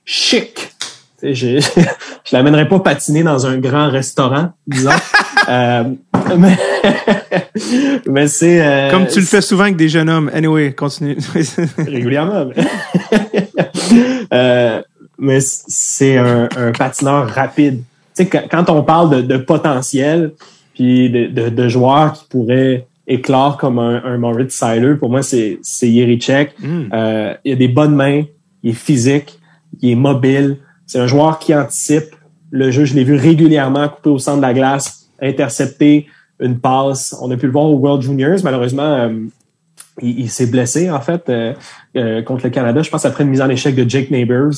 chic. 0.06 0.72
Je, 1.22 1.60
je 2.24 2.36
l'amènerais 2.36 2.68
pas 2.68 2.80
patiner 2.80 3.24
dans 3.24 3.46
un 3.48 3.58
grand 3.58 3.90
restaurant, 3.90 4.52
disons. 4.68 4.92
euh, 5.50 5.84
mais, 6.38 6.58
mais 8.08 8.28
c'est 8.28 8.62
euh, 8.62 8.92
Comme 8.92 9.08
tu 9.08 9.20
le 9.20 9.26
fais 9.26 9.42
souvent 9.42 9.64
avec 9.64 9.76
des 9.76 9.90
jeunes 9.90 10.10
hommes. 10.10 10.30
Anyway, 10.34 10.74
continue. 10.74 11.18
régulièrement. 11.78 12.46
Mais, 12.56 12.64
euh, 14.34 14.82
mais 15.18 15.40
c'est 15.42 16.18
un, 16.18 16.50
un, 16.56 16.72
patineur 16.72 17.28
rapide. 17.30 17.84
Tu 18.16 18.24
sais, 18.24 18.30
quand 18.30 18.70
on 18.70 18.84
parle 18.84 19.10
de, 19.10 19.22
de 19.22 19.38
potentiel, 19.38 20.32
puis 20.74 21.10
de, 21.10 21.28
de, 21.28 21.50
de, 21.50 21.68
joueurs 21.68 22.14
qui 22.14 22.26
pourraient 22.30 22.88
éclore 23.08 23.58
comme 23.58 23.80
un, 23.80 24.04
un 24.04 24.18
Moritz 24.18 24.54
Seiler, 24.54 24.96
pour 24.96 25.10
moi, 25.10 25.22
c'est 25.22 25.60
Yerichek. 25.82 26.54
Mm. 26.60 26.84
Euh, 26.94 27.34
il 27.44 27.54
a 27.54 27.56
des 27.56 27.68
bonnes 27.68 27.96
mains, 27.96 28.24
il 28.64 28.72
est 28.72 28.74
physique, 28.74 29.40
il 29.82 29.92
est 29.92 29.96
mobile. 29.96 30.58
C'est 30.86 31.00
un 31.00 31.08
joueur 31.08 31.40
qui 31.40 31.54
anticipe 31.56 32.16
le 32.52 32.72
jeu. 32.72 32.86
Je 32.86 32.94
l'ai 32.94 33.04
vu 33.04 33.16
régulièrement 33.16 33.88
couper 33.90 34.10
au 34.10 34.20
centre 34.20 34.38
de 34.38 34.42
la 34.42 34.54
glace, 34.54 35.10
intercepter 35.22 36.08
une 36.40 36.60
passe. 36.60 37.16
On 37.22 37.32
a 37.32 37.38
pu 37.38 37.46
le 37.46 37.52
voir 37.52 37.66
au 37.66 37.78
World 37.78 38.02
Juniors. 38.02 38.40
Malheureusement, 38.44 38.84
euh, 38.84 39.10
il, 40.02 40.22
il 40.22 40.30
s'est 40.30 40.48
blessé, 40.48 40.92
en 40.92 41.02
fait, 41.02 41.30
euh, 41.30 41.54
euh, 41.96 42.22
contre 42.22 42.46
le 42.46 42.50
Canada. 42.50 42.82
Je 42.82 42.90
pense 42.90 43.06
après 43.06 43.24
une 43.24 43.30
mise 43.30 43.42
en 43.42 43.50
échec 43.50 43.76
de 43.76 43.90
Jake 43.90 44.12
Neighbors. 44.12 44.54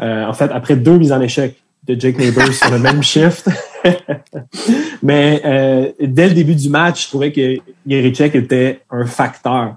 en 0.00 0.32
fait, 0.32 0.50
après 0.52 0.76
deux 0.76 0.98
mises 0.98 1.12
en 1.12 1.20
échec 1.20 1.56
de 1.86 1.98
Jake 1.98 2.18
Neighbors 2.18 2.52
sur 2.52 2.70
le 2.70 2.78
même 2.78 3.02
shift. 3.02 3.48
Mais 5.02 5.94
dès 6.00 6.28
le 6.28 6.34
début 6.34 6.54
du 6.54 6.68
match, 6.68 7.04
je 7.04 7.08
trouvais 7.08 7.32
que 7.32 7.58
Yerichek 7.86 8.34
était 8.34 8.80
un 8.90 9.04
facteur. 9.06 9.76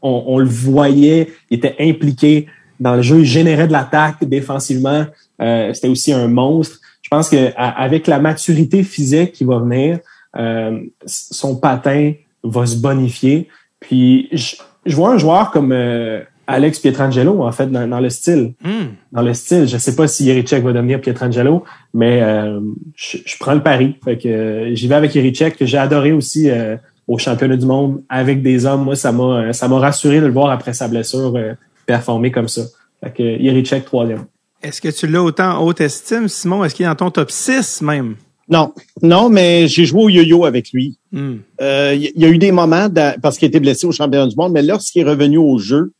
On, 0.00 0.24
on, 0.26 0.38
le 0.38 0.46
voyait, 0.46 1.32
il 1.50 1.58
était 1.58 1.74
impliqué 1.80 2.46
dans 2.78 2.94
le 2.94 3.02
jeu, 3.02 3.18
il 3.18 3.24
générait 3.24 3.66
de 3.66 3.72
l'attaque 3.72 4.24
défensivement. 4.24 5.06
C'était 5.38 5.88
aussi 5.88 6.12
un 6.12 6.28
monstre. 6.28 6.78
Je 7.02 7.08
pense 7.08 7.28
que 7.28 7.52
avec 7.56 8.06
la 8.06 8.18
maturité 8.18 8.82
physique 8.82 9.32
qui 9.32 9.44
va 9.44 9.58
venir, 9.58 9.98
euh, 10.36 10.80
son 11.06 11.56
patin 11.56 12.12
va 12.44 12.66
se 12.66 12.76
bonifier. 12.76 13.48
Puis 13.80 14.28
je, 14.32 14.56
je 14.88 14.96
vois 14.96 15.10
un 15.10 15.18
joueur 15.18 15.50
comme 15.50 15.72
euh, 15.72 16.20
Alex 16.48 16.78
Pietrangelo, 16.78 17.42
en 17.42 17.52
fait, 17.52 17.66
dans, 17.66 17.86
dans 17.86 18.00
le 18.00 18.08
style. 18.08 18.54
Mm. 18.64 18.86
Dans 19.12 19.22
le 19.22 19.34
style. 19.34 19.68
Je 19.68 19.76
sais 19.76 19.94
pas 19.94 20.08
si 20.08 20.24
Yerichek 20.24 20.64
va 20.64 20.72
devenir 20.72 21.00
Pietrangelo, 21.00 21.62
mais 21.92 22.22
euh, 22.22 22.58
je, 22.96 23.18
je, 23.24 23.36
prends 23.38 23.54
le 23.54 23.62
pari. 23.62 23.96
Fait 24.02 24.16
que 24.16 24.28
euh, 24.28 24.74
j'y 24.74 24.88
vais 24.88 24.94
avec 24.94 25.14
Yerichek, 25.14 25.58
que 25.58 25.66
j'ai 25.66 25.76
adoré 25.76 26.12
aussi 26.12 26.48
euh, 26.48 26.76
au 27.06 27.18
championnat 27.18 27.56
du 27.56 27.66
monde 27.66 28.02
avec 28.08 28.42
des 28.42 28.64
hommes. 28.64 28.84
Moi, 28.84 28.96
ça 28.96 29.12
m'a 29.12 29.52
ça 29.52 29.68
m'a 29.68 29.78
rassuré 29.78 30.20
de 30.20 30.26
le 30.26 30.32
voir 30.32 30.50
après 30.50 30.72
sa 30.72 30.88
blessure 30.88 31.38
performer 31.84 32.30
comme 32.30 32.48
ça. 32.48 32.62
Fait 33.04 33.12
que 33.12 33.22
Yerichek, 33.22 33.84
troisième. 33.84 34.24
Est-ce 34.62 34.80
que 34.80 34.88
tu 34.88 35.06
l'as 35.06 35.22
autant 35.22 35.58
en 35.58 35.64
haute 35.64 35.82
estime, 35.82 36.28
Simon? 36.28 36.64
Est-ce 36.64 36.74
qu'il 36.74 36.86
est 36.86 36.88
dans 36.88 36.94
ton 36.94 37.10
top 37.10 37.30
6 37.30 37.82
même? 37.82 38.16
Non, 38.50 38.72
non, 39.02 39.28
mais 39.28 39.68
j'ai 39.68 39.84
joué 39.84 40.02
au 40.04 40.08
yo-yo 40.08 40.44
avec 40.46 40.70
lui. 40.72 40.98
Il 41.12 41.18
Mm. 41.20 41.42
euh, 41.60 41.94
y, 41.94 42.12
y 42.16 42.24
a 42.24 42.28
eu 42.28 42.38
des 42.38 42.50
moments, 42.52 42.88
parce 43.22 43.36
qu'il 43.38 43.46
était 43.48 43.60
blessé 43.60 43.86
au 43.86 43.92
championnat 43.92 44.26
du 44.26 44.36
monde, 44.36 44.52
mais 44.52 44.62
lorsqu'il 44.62 45.02
est 45.02 45.10
revenu 45.10 45.36
au 45.38 45.58
jeu 45.58 45.92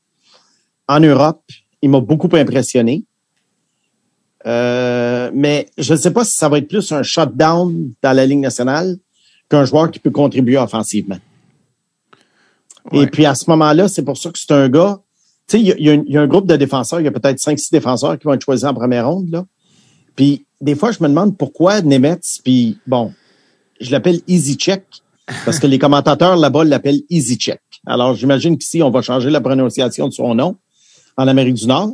en 0.89 1.01
Europe, 1.01 1.43
il 1.83 1.91
m'a 1.91 2.01
beaucoup 2.01 2.29
impressionné. 2.35 3.05
Euh, 4.47 5.31
mais 5.35 5.67
je 5.77 5.93
ne 5.93 5.99
sais 5.99 6.11
pas 6.13 6.25
si 6.25 6.37
ça 6.37 6.49
va 6.49 6.59
être 6.59 6.69
plus 6.69 6.91
un 6.93 7.03
shutdown 7.03 7.91
dans 8.03 8.13
la 8.13 8.25
Ligue 8.25 8.39
nationale 8.39 8.97
qu'un 9.51 9.65
joueur 9.65 9.91
qui 9.91 9.99
peut 9.99 10.11
contribuer 10.11 10.57
offensivement. 10.57 11.19
Ouais. 12.93 13.03
Et 13.03 13.07
puis 13.09 13.27
à 13.27 13.35
ce 13.35 13.51
moment-là, 13.51 13.89
c'est 13.89 14.03
pour 14.05 14.17
ça 14.17 14.31
que 14.31 14.39
c'est 14.39 14.53
un 14.53 14.69
gars. 14.69 15.01
Tu 15.49 15.57
sais, 15.57 15.61
il 15.61 15.67
y 15.67 15.73
a, 15.73 15.77
il 15.79 15.85
y 15.87 15.91
a 15.91 15.93
un- 15.93 16.05
il 16.07 16.13
y 16.13 16.17
a 16.17 16.21
un 16.23 16.27
groupe 16.27 16.47
de 16.47 16.57
défenseurs, 16.57 17.01
il 17.01 17.05
y 17.05 17.09
a 17.09 17.11
peut-être 17.11 17.39
cinq, 17.41 17.59
six 17.59 17.71
défenseurs 17.71 18.19
qui 18.19 18.25
vont 18.25 18.33
être 18.35 18.43
choisis 18.45 18.65
en 18.65 18.75
première 18.75 19.09
ronde. 19.09 19.29
Là. 19.31 19.45
Puis 20.15 20.47
des 20.61 20.75
fois, 20.75 20.93
je 20.93 21.03
me 21.03 21.09
demande 21.09 21.37
pourquoi 21.37 21.83
Nemetz, 21.83 22.41
puis 22.43 22.79
bon, 22.87 23.13
je 23.81 23.91
l'appelle 23.91 24.21
Easy 24.27 24.57
Check, 24.57 24.85
parce 25.45 25.59
que 25.59 25.67
les 25.67 25.79
commentateurs 25.79 26.37
là-bas 26.37 26.65
l'appellent 26.65 27.03
Easy 27.11 27.37
Check. 27.37 27.61
Alors, 27.87 28.15
j'imagine 28.15 28.59
qu'ici, 28.59 28.83
on 28.83 28.91
va 28.91 29.03
changer 29.03 29.31
la 29.31 29.41
prononciation 29.41 30.09
de 30.09 30.13
son 30.13 30.35
nom 30.35 30.57
en 31.17 31.29
Amérique 31.29 31.55
du 31.55 31.67
Nord, 31.67 31.93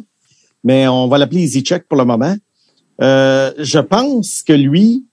mais 0.62 0.88
on 0.88 1.08
va 1.08 1.18
l'appeler 1.18 1.42
Easy 1.42 1.62
Check 1.62 1.86
pour 1.88 1.98
le 1.98 2.04
moment. 2.04 2.36
Euh, 3.02 3.52
je 3.58 3.80
pense 3.80 4.42
que 4.42 4.52
lui, 4.52 5.04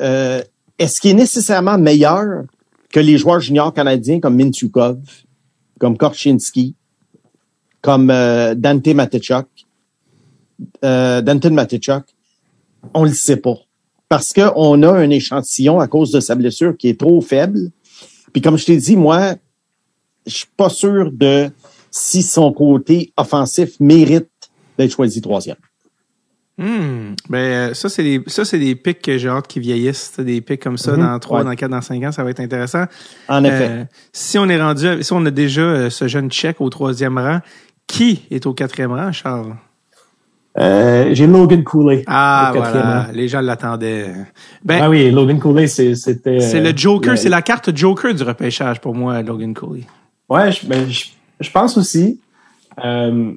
euh, 0.00 0.42
est-ce 0.78 1.00
qu'il 1.00 1.10
est 1.10 1.14
nécessairement 1.14 1.78
meilleur 1.78 2.44
que 2.90 2.98
les 2.98 3.18
joueurs 3.18 3.40
juniors 3.40 3.72
canadiens 3.72 4.18
comme 4.18 4.36
Mintukov, 4.36 4.98
comme 5.78 5.96
Korchinski, 5.96 6.74
comme 7.82 8.10
euh, 8.10 8.54
Dante 8.54 8.88
Matechuk, 8.88 9.46
euh, 10.84 11.20
Danton 11.20 11.50
Matechuk? 11.50 12.04
On 12.94 13.04
le 13.04 13.12
sait 13.12 13.36
pas. 13.36 13.54
Parce 14.08 14.32
qu'on 14.32 14.82
a 14.82 14.90
un 14.92 15.10
échantillon 15.10 15.78
à 15.80 15.86
cause 15.86 16.10
de 16.10 16.20
sa 16.20 16.34
blessure 16.34 16.76
qui 16.76 16.88
est 16.88 16.98
trop 16.98 17.20
faible. 17.20 17.70
Puis 18.32 18.42
comme 18.42 18.58
je 18.58 18.64
t'ai 18.66 18.76
dit, 18.76 18.96
moi, 18.96 19.34
je 20.26 20.32
suis 20.34 20.48
pas 20.56 20.68
sûr 20.68 21.10
de 21.12 21.48
si 21.90 22.22
son 22.22 22.52
côté 22.52 23.12
offensif 23.16 23.78
mérite 23.80 24.28
d'être 24.78 24.92
choisi 24.92 25.20
troisième. 25.20 25.56
Hmm. 26.58 27.14
Ben, 27.30 27.38
euh, 27.70 27.74
ça, 27.74 27.88
c'est 27.88 28.02
des, 28.02 28.20
ça, 28.26 28.44
c'est 28.44 28.58
des 28.58 28.74
pics 28.74 29.00
que 29.00 29.16
j'ai 29.16 29.28
hâte 29.28 29.46
qu'ils 29.46 29.62
vieillissent. 29.62 30.18
Des 30.18 30.40
pics 30.42 30.62
comme 30.62 30.76
ça 30.76 30.92
Mhm. 30.92 31.00
dans 31.00 31.18
3, 31.18 31.38
Ouais. 31.38 31.44
dans 31.44 31.54
4, 31.54 31.70
dans 31.70 31.80
5 31.80 32.02
ans, 32.04 32.12
ça 32.12 32.22
va 32.22 32.30
être 32.30 32.40
intéressant. 32.40 32.84
En 33.28 33.42
effet. 33.44 33.68
Euh, 33.70 33.84
si 34.12 34.38
on 34.38 34.46
est 34.48 34.60
rendu, 34.60 35.02
si 35.02 35.12
on 35.12 35.24
a 35.24 35.30
déjà 35.30 35.62
euh, 35.62 35.90
ce 35.90 36.06
jeune 36.06 36.30
tchèque 36.30 36.60
au 36.60 36.68
troisième 36.68 37.16
rang, 37.16 37.40
qui 37.86 38.22
est 38.30 38.44
au 38.44 38.52
quatrième 38.52 38.92
rang, 38.92 39.10
Charles? 39.10 39.54
Euh, 40.58 41.10
J'ai 41.12 41.26
Logan 41.26 41.62
Cooley. 41.62 42.02
Ah, 42.06 42.52
voilà. 42.54 43.06
Les 43.12 43.28
gens 43.28 43.40
l'attendaient. 43.40 44.12
Ben, 44.64 44.80
Ah 44.82 44.90
oui, 44.90 45.10
Logan 45.10 45.38
Cooley, 45.38 45.68
c'était. 45.68 46.40
c'est 46.40 46.58
euh, 46.58 46.72
le 46.72 46.76
Joker, 46.76 47.12
le- 47.12 47.16
c'est 47.16 47.28
la 47.28 47.40
carte 47.42 47.74
Joker 47.76 48.14
du 48.14 48.22
repêchage 48.24 48.80
pour 48.80 48.94
moi, 48.94 49.22
Logan 49.22 49.54
Cooley. 49.54 49.82
Ouais, 50.28 50.50
je, 50.50 50.66
ben, 50.66 50.88
je, 50.90 51.06
je 51.40 51.50
pense 51.50 51.76
aussi. 51.76 52.20
Euh, 52.84 53.32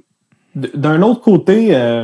D'un 0.55 1.01
autre 1.01 1.21
côté, 1.21 1.75
euh, 1.75 2.03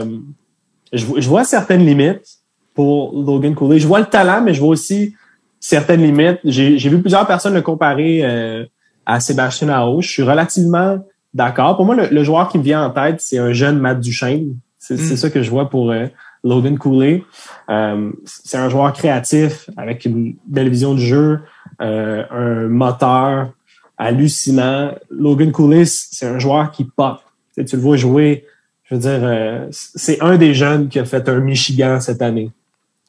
je, 0.94 1.06
vois- 1.06 1.20
je 1.20 1.28
vois 1.30 1.44
certaines 1.44 1.86
limites 1.86 2.38
pour 2.76 3.12
Logan 3.14 3.54
Cooley. 3.56 3.80
Je 3.80 3.88
vois 3.88 4.00
le 4.00 4.06
talent, 4.08 4.42
mais 4.44 4.54
je 4.54 4.60
vois 4.60 4.70
aussi 4.70 5.16
certaines 5.60 6.02
limites. 6.02 6.40
J'ai 6.44 6.78
vu 6.90 7.00
plusieurs 7.02 7.26
personnes 7.28 7.54
le 7.54 7.62
comparer 7.62 8.22
euh, 8.24 8.64
à 9.06 9.20
Sébastien 9.20 9.70
Aho. 9.70 10.02
Je 10.02 10.10
suis 10.10 10.24
relativement 10.24 10.98
d'accord. 11.34 11.76
Pour 11.78 11.86
moi, 11.86 11.96
le, 11.96 12.08
le 12.12 12.24
joueur 12.24 12.48
qui 12.50 12.58
me 12.60 12.64
vient 12.64 12.84
en 12.86 12.90
tête, 12.92 13.22
c'est 13.22 13.38
un 13.38 13.54
jeune 13.54 13.78
Matt 13.80 14.00
Duchesne. 14.00 14.56
C'est 14.80 14.98
c'est 14.98 15.14
Mm. 15.14 15.18
ça 15.18 15.30
que 15.30 15.42
je 15.44 15.50
vois 15.50 15.70
pour 15.70 15.92
euh, 15.92 16.08
Logan 16.44 16.78
Cooley. 16.78 17.24
Euh, 17.70 18.12
c'est 18.26 18.58
un 18.58 18.70
joueur 18.70 18.94
créatif 18.94 19.70
avec 19.78 20.06
une 20.06 20.36
belle 20.48 20.70
vision 20.70 20.94
du 20.96 21.02
jeu, 21.06 21.40
euh, 21.82 22.24
un 22.32 22.68
moteur 22.70 23.52
hallucinant. 23.98 24.96
Logan 25.10 25.52
Cooley, 25.52 25.84
c'est 25.86 26.26
un 26.28 26.40
joueur 26.40 26.72
qui 26.72 26.86
pop. 26.86 27.20
Tu, 27.54 27.62
sais, 27.62 27.66
tu 27.66 27.76
le 27.76 27.82
vois 27.82 27.98
jouer. 27.98 28.46
Je 28.86 28.96
veux 28.96 29.02
dire, 29.02 29.20
euh, 29.22 29.68
c'est 29.72 30.20
un 30.22 30.38
des 30.38 30.54
jeunes 30.54 30.88
qui 30.90 30.98
a 31.00 31.06
fait 31.06 31.28
un 31.30 31.40
Michigan 31.40 32.00
cette 32.00 32.22
année. 32.22 32.50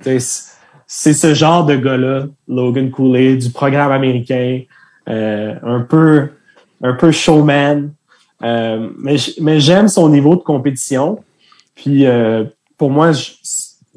Tu 0.03 0.19
sais, 0.21 0.51
c'est- 0.87 1.13
ce 1.15 1.33
genre 1.35 1.65
de 1.65 1.77
gars-là, 1.77 2.27
Logan 2.49 2.91
Cooley, 2.91 3.37
du 3.37 3.51
programme 3.51 3.93
américain, 3.93 4.61
euh, 5.09 5.55
un 5.63 5.81
peu, 5.81 6.29
un 6.83 6.95
peu 6.95 7.13
showman. 7.13 7.91
Euh, 8.43 8.89
mais 8.99 9.61
j'aime 9.61 9.87
son 9.89 10.09
niveau 10.09 10.35
de 10.35 10.41
compétition. 10.43 11.21
Puis 11.81 12.07
euh, 12.07 12.45
pour 12.77 12.91
moi, 12.91 13.13
je, 13.13 13.31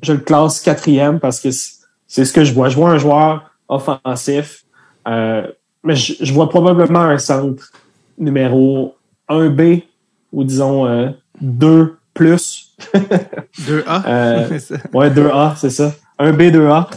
je 0.01 0.13
le 0.13 0.19
classe 0.19 0.61
quatrième 0.61 1.19
parce 1.19 1.41
que 1.41 1.49
c'est 1.51 2.23
ce 2.23 2.31
que 2.31 2.45
je 2.45 2.53
vois. 2.53 2.69
Je 2.69 2.77
vois 2.77 2.91
un 2.91 2.97
joueur 2.97 3.51
offensif, 3.67 4.63
euh, 5.05 5.45
mais 5.83 5.95
je, 5.95 6.13
je 6.21 6.33
vois 6.33 6.49
probablement 6.49 7.01
un 7.01 7.17
centre 7.17 7.73
numéro 8.17 8.95
1B 9.27 9.83
ou 10.31 10.45
disons 10.45 10.85
euh, 10.87 11.09
2 11.41 11.97
plus. 12.13 12.73
2A. 12.93 14.07
Euh, 14.07 14.47
C'est 14.49 14.59
ça. 14.59 14.75
Ouais, 14.93 15.09
2A, 15.09 15.57
c'est 15.57 15.69
ça. 15.69 15.93
Un 16.19 16.31
B, 16.31 16.43
2A. 16.43 16.87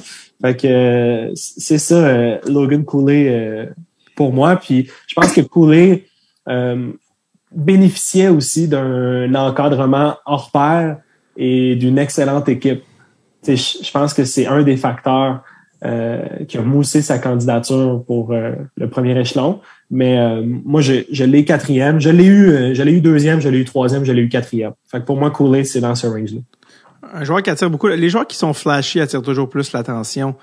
Fait 0.41 0.57
que 0.57 1.33
c'est 1.35 1.79
ça, 1.79 2.39
Logan 2.47 2.85
Cooley 2.85 3.73
pour 4.15 4.33
moi. 4.33 4.55
Puis 4.57 4.89
je 5.09 5.15
pense 5.15 5.33
que 5.33 5.41
Cooley 5.41 6.05
bénéficiait 7.57 8.29
aussi 8.29 8.69
d'un 8.69 9.35
encadrement 9.35 10.15
hors 10.27 10.51
pair 10.53 10.99
et 11.37 11.75
d'une 11.77 11.99
excellente 11.99 12.49
équipe. 12.49 12.83
Je 13.47 13.91
pense 13.91 14.15
que 14.15 14.25
c'est 14.25 14.47
un 14.47 14.63
des 14.63 14.77
facteurs 14.77 15.43
euh, 15.85 16.25
qui 16.49 16.59
a 16.59 16.63
moussé 16.63 17.03
sa 17.03 17.19
candidature 17.19 18.03
pour 18.07 18.33
euh, 18.33 18.53
le 18.77 18.89
premier 18.89 19.19
échelon. 19.19 19.61
Mais 19.91 20.19
euh, 20.19 20.43
moi, 20.45 20.81
je, 20.81 21.05
je 21.11 21.25
l'ai 21.25 21.45
quatrième. 21.45 22.01
Je 22.01 22.11
l'ai 22.11 22.25
eu, 22.25 22.49
euh, 22.49 22.75
je 22.75 22.83
l'ai 22.83 22.93
eu 22.93 23.01
deuxième, 23.01 23.41
je 23.41 23.49
l'ai 23.49 23.59
eu 23.59 23.65
troisième, 23.65 24.05
je 24.05 24.13
l'ai 24.13 24.23
eu 24.23 24.29
quatrième. 24.29 24.73
Fait 24.91 25.01
que 25.01 25.05
pour 25.05 25.17
moi, 25.17 25.31
Cooley, 25.31 25.65
c'est 25.65 25.81
dans 25.81 25.95
ce 25.95 26.07
range-là. 26.07 26.41
Un 27.15 27.25
joueur 27.25 27.43
qui 27.43 27.51
attire 27.51 27.71
beaucoup. 27.71 27.87
Les 27.89 28.09
joueurs 28.09 28.27
qui 28.27 28.37
sont 28.37 28.53
flashy 28.53 29.01
attirent 29.01 29.23
toujours 29.23 29.49
plus 29.49 29.73
l'attention 29.73 30.35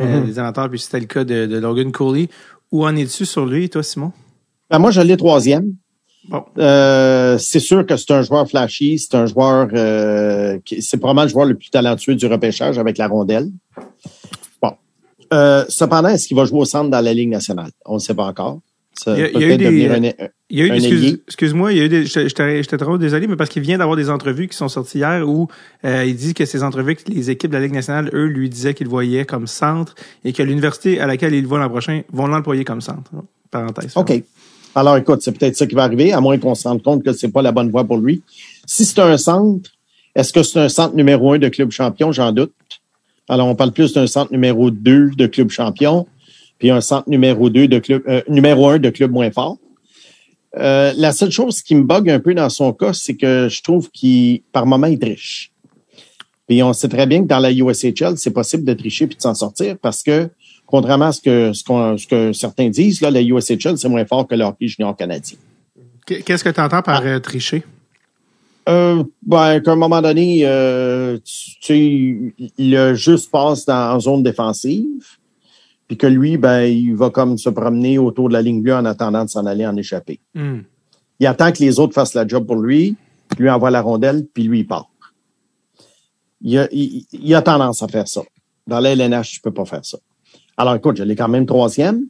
euh, 0.00 0.20
Mhm. 0.20 0.26
des 0.26 0.38
amateurs, 0.38 0.68
puis 0.68 0.78
c'était 0.78 1.00
le 1.00 1.06
cas 1.06 1.24
de, 1.24 1.46
de 1.46 1.58
Logan 1.58 1.92
Cooley. 1.92 2.28
Où 2.72 2.84
en 2.86 2.94
es-tu 2.96 3.24
sur 3.24 3.46
lui, 3.46 3.68
toi, 3.70 3.82
Simon? 3.82 4.12
Ben, 4.70 4.78
moi, 4.78 4.90
je 4.90 5.00
l'ai 5.00 5.16
troisième. 5.16 5.74
Bon. 6.28 6.44
Euh, 6.58 7.38
c'est 7.38 7.60
sûr 7.60 7.86
que 7.86 7.96
c'est 7.96 8.10
un 8.12 8.22
joueur 8.22 8.46
flashy, 8.48 8.98
c'est 8.98 9.14
un 9.16 9.26
joueur 9.26 9.68
euh, 9.72 10.58
qui- 10.64 10.82
c'est 10.82 10.98
probablement 10.98 11.22
le 11.24 11.28
joueur 11.30 11.46
le 11.46 11.54
plus 11.54 11.70
talentueux 11.70 12.14
du 12.14 12.26
repêchage 12.26 12.78
avec 12.78 12.98
la 12.98 13.08
rondelle. 13.08 13.48
Bon. 14.62 14.72
Euh, 15.32 15.64
cependant, 15.68 16.08
est-ce 16.10 16.28
qu'il 16.28 16.36
va 16.36 16.44
jouer 16.44 16.60
au 16.60 16.64
centre 16.64 16.90
dans 16.90 17.00
la 17.00 17.14
Ligue 17.14 17.30
nationale? 17.30 17.70
On 17.86 17.94
ne 17.94 17.98
sait 17.98 18.14
pas 18.14 18.24
encore. 18.26 18.60
Ça 18.94 19.14
Il 19.16 19.20
y 19.20 19.22
a- 19.22 19.26
peut 19.28 19.32
il 19.36 19.40
y 19.40 19.44
a 19.44 19.54
eu 19.54 19.56
des, 19.58 19.64
devenir 19.64 19.92
un- 19.92 20.24
un- 20.24 20.28
Il 20.50 20.58
y 20.58 20.62
a 20.62 20.64
eu, 20.66 20.70
Un 20.70 20.74
excuse, 20.74 21.04
ailier. 21.04 21.22
excuse-moi, 21.28 21.72
il 21.72 21.78
y 21.78 21.80
a 21.82 21.84
eu 21.84 21.88
des, 21.88 22.04
je, 22.06 22.20
je 22.28 22.76
trop 22.76 22.98
désolé, 22.98 23.26
mais 23.26 23.36
parce 23.36 23.48
qu'il 23.50 23.62
vient 23.62 23.76
d'avoir 23.78 23.96
des 23.96 24.08
entrevues 24.10 24.48
qui 24.48 24.56
sont 24.56 24.68
sorties 24.68 24.98
hier 24.98 25.28
où 25.28 25.46
euh, 25.84 26.04
il 26.06 26.16
dit 26.16 26.34
que 26.34 26.44
ces 26.46 26.62
entrevues, 26.64 26.96
que 26.96 27.10
les 27.10 27.30
équipes 27.30 27.50
de 27.50 27.56
la 27.56 27.62
Ligue 27.62 27.74
nationale, 27.74 28.10
eux, 28.14 28.24
lui 28.26 28.48
disaient 28.48 28.74
qu'ils 28.74 28.88
voyaient 28.88 29.24
comme 29.26 29.46
centre 29.46 29.94
et 30.24 30.32
que 30.32 30.42
l'université 30.42 31.00
à 31.00 31.06
laquelle 31.06 31.34
il 31.34 31.46
va 31.46 31.58
l'an 31.58 31.68
prochain 31.68 32.02
vont 32.12 32.26
l'employer 32.26 32.64
comme 32.64 32.80
centre. 32.80 33.10
Parenthèse. 33.50 33.92
OK. 33.96 34.22
Alors, 34.74 34.96
écoute, 34.96 35.22
c'est 35.22 35.32
peut-être 35.32 35.56
ça 35.56 35.66
qui 35.66 35.74
va 35.74 35.84
arriver, 35.84 36.12
à 36.12 36.20
moins 36.20 36.38
qu'on 36.38 36.54
se 36.54 36.68
rende 36.68 36.82
compte 36.82 37.04
que 37.04 37.12
c'est 37.12 37.28
pas 37.28 37.42
la 37.42 37.52
bonne 37.52 37.70
voie 37.70 37.84
pour 37.84 37.98
lui. 37.98 38.22
Si 38.66 38.84
c'est 38.84 39.00
un 39.00 39.16
centre, 39.16 39.70
est-ce 40.14 40.32
que 40.32 40.42
c'est 40.42 40.60
un 40.60 40.68
centre 40.68 40.94
numéro 40.94 41.32
un 41.32 41.38
de 41.38 41.48
club 41.48 41.70
champion? 41.70 42.12
J'en 42.12 42.32
doute. 42.32 42.52
Alors, 43.28 43.48
on 43.48 43.54
parle 43.54 43.72
plus 43.72 43.92
d'un 43.92 44.06
centre 44.06 44.32
numéro 44.32 44.70
deux 44.70 45.10
de 45.10 45.26
club 45.26 45.50
champion, 45.50 46.06
puis 46.58 46.70
un 46.70 46.80
centre 46.80 47.08
numéro 47.08 47.50
deux 47.50 47.68
de 47.68 47.78
club, 47.78 48.02
euh, 48.08 48.22
numéro 48.28 48.68
un 48.68 48.78
de 48.78 48.90
club 48.90 49.10
moins 49.10 49.30
fort. 49.30 49.58
Euh, 50.56 50.92
la 50.96 51.12
seule 51.12 51.30
chose 51.30 51.62
qui 51.62 51.74
me 51.74 51.82
bug 51.82 52.08
un 52.08 52.20
peu 52.20 52.34
dans 52.34 52.48
son 52.48 52.72
cas, 52.72 52.92
c'est 52.92 53.16
que 53.16 53.48
je 53.50 53.62
trouve 53.62 53.90
qu'il, 53.90 54.42
par 54.52 54.66
moment, 54.66 54.86
il 54.86 54.98
triche. 54.98 55.52
Puis 56.48 56.62
on 56.62 56.72
sait 56.72 56.88
très 56.88 57.06
bien 57.06 57.22
que 57.22 57.28
dans 57.28 57.38
la 57.38 57.52
USHL, 57.52 58.16
c'est 58.16 58.30
possible 58.30 58.64
de 58.64 58.72
tricher 58.72 59.06
puis 59.06 59.16
de 59.16 59.22
s'en 59.22 59.34
sortir 59.34 59.76
parce 59.80 60.02
que, 60.02 60.30
contrairement 60.70 61.06
à 61.06 61.12
ce 61.12 61.20
que, 61.22 61.52
ce, 61.54 61.64
qu'on- 61.64 61.96
ce 61.96 62.06
que 62.06 62.32
certains 62.32 62.68
disent, 62.68 63.00
là, 63.00 63.10
la 63.10 63.22
USHL, 63.22 63.76
c'est 63.78 63.88
moins 63.88 64.04
fort 64.04 64.26
que 64.28 64.34
le 64.34 64.44
hockey 64.44 64.68
junior 64.68 64.94
canadien. 64.94 65.38
Qu'est-ce 66.06 66.44
que 66.44 66.50
tu 66.50 66.60
entends 66.60 66.82
par 66.82 67.02
euh, 67.04 67.18
tricher? 67.18 67.64
Euh, 68.68 69.02
ben, 69.26 69.60
qu'à 69.60 69.72
un 69.72 69.76
moment 69.76 70.02
donné, 70.02 70.40
euh, 70.44 71.18
tu 71.24 71.54
tu 71.60 72.34
le 72.58 72.94
juste 72.94 73.30
passe 73.30 73.64
dans, 73.64 73.94
en 73.96 74.00
zone 74.00 74.22
défensive, 74.22 75.06
puis 75.86 75.96
que 75.96 76.06
lui, 76.06 76.36
ben, 76.36 76.64
il 76.64 76.94
va 76.94 77.08
comme 77.08 77.38
se 77.38 77.48
promener 77.48 77.96
autour 77.98 78.28
de 78.28 78.34
la 78.34 78.42
ligne 78.42 78.60
bleue 78.62 78.74
en 78.74 78.84
attendant 78.84 79.24
de 79.24 79.30
s'en 79.30 79.46
aller 79.46 79.66
en 79.66 79.74
échapper. 79.76 80.20
Hmm. 80.34 80.60
Il 81.18 81.26
attend 81.26 81.50
que 81.50 81.60
les 81.60 81.78
autres 81.80 81.94
fassent 81.94 82.14
la 82.14 82.26
job 82.28 82.46
pour 82.46 82.56
lui, 82.56 82.94
lui 83.38 83.48
envoie 83.50 83.70
la 83.70 83.80
rondelle, 83.80 84.26
puis 84.34 84.44
lui, 84.44 84.60
il 84.60 84.66
part. 84.66 84.88
Il 86.42 86.58
a, 86.58 86.68
il, 86.70 87.06
il 87.12 87.34
a 87.34 87.42
tendance 87.42 87.82
à 87.82 87.88
faire 87.88 88.06
ça. 88.06 88.22
Dans 88.66 88.80
la 88.80 88.90
LNH, 88.94 89.30
tu 89.32 89.40
peux 89.40 89.50
pas 89.50 89.64
faire 89.64 89.84
ça. 89.84 89.98
Alors, 90.58 90.74
écoute, 90.74 90.96
je 90.96 91.04
l'ai 91.04 91.14
quand 91.14 91.28
même 91.28 91.46
troisième, 91.46 92.06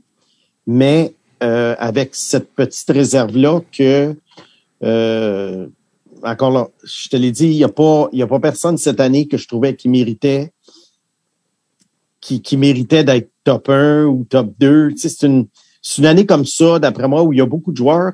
mais 0.66 1.14
euh, 1.42 1.76
avec 1.78 2.14
cette 2.14 2.50
petite 2.54 2.88
réserve-là 2.90 3.60
que, 3.70 4.16
euh, 4.82 5.66
encore 6.22 6.50
là, 6.50 6.68
je 6.82 7.10
te 7.10 7.16
l'ai 7.16 7.30
dit, 7.30 7.48
il 7.48 7.56
n'y 7.56 7.64
a 7.64 7.68
pas, 7.68 8.08
a 8.10 8.26
pas 8.26 8.40
personne 8.40 8.78
cette 8.78 9.00
année 9.00 9.28
que 9.28 9.36
je 9.36 9.46
trouvais 9.46 9.76
qui 9.76 9.90
méritait, 9.90 10.50
qui, 12.22 12.40
qui 12.40 12.56
méritait 12.56 13.04
d'être 13.04 13.30
top 13.44 13.68
1 13.68 14.04
ou 14.06 14.24
top 14.24 14.54
2. 14.58 14.92
Tu 14.92 14.96
sais, 14.96 15.08
c'est 15.10 15.26
une, 15.26 15.46
une 15.98 16.06
année 16.06 16.24
comme 16.24 16.46
ça, 16.46 16.78
d'après 16.78 17.06
moi, 17.06 17.22
où 17.22 17.34
il 17.34 17.40
y 17.40 17.42
a 17.42 17.46
beaucoup 17.46 17.72
de 17.72 17.76
joueurs 17.76 18.12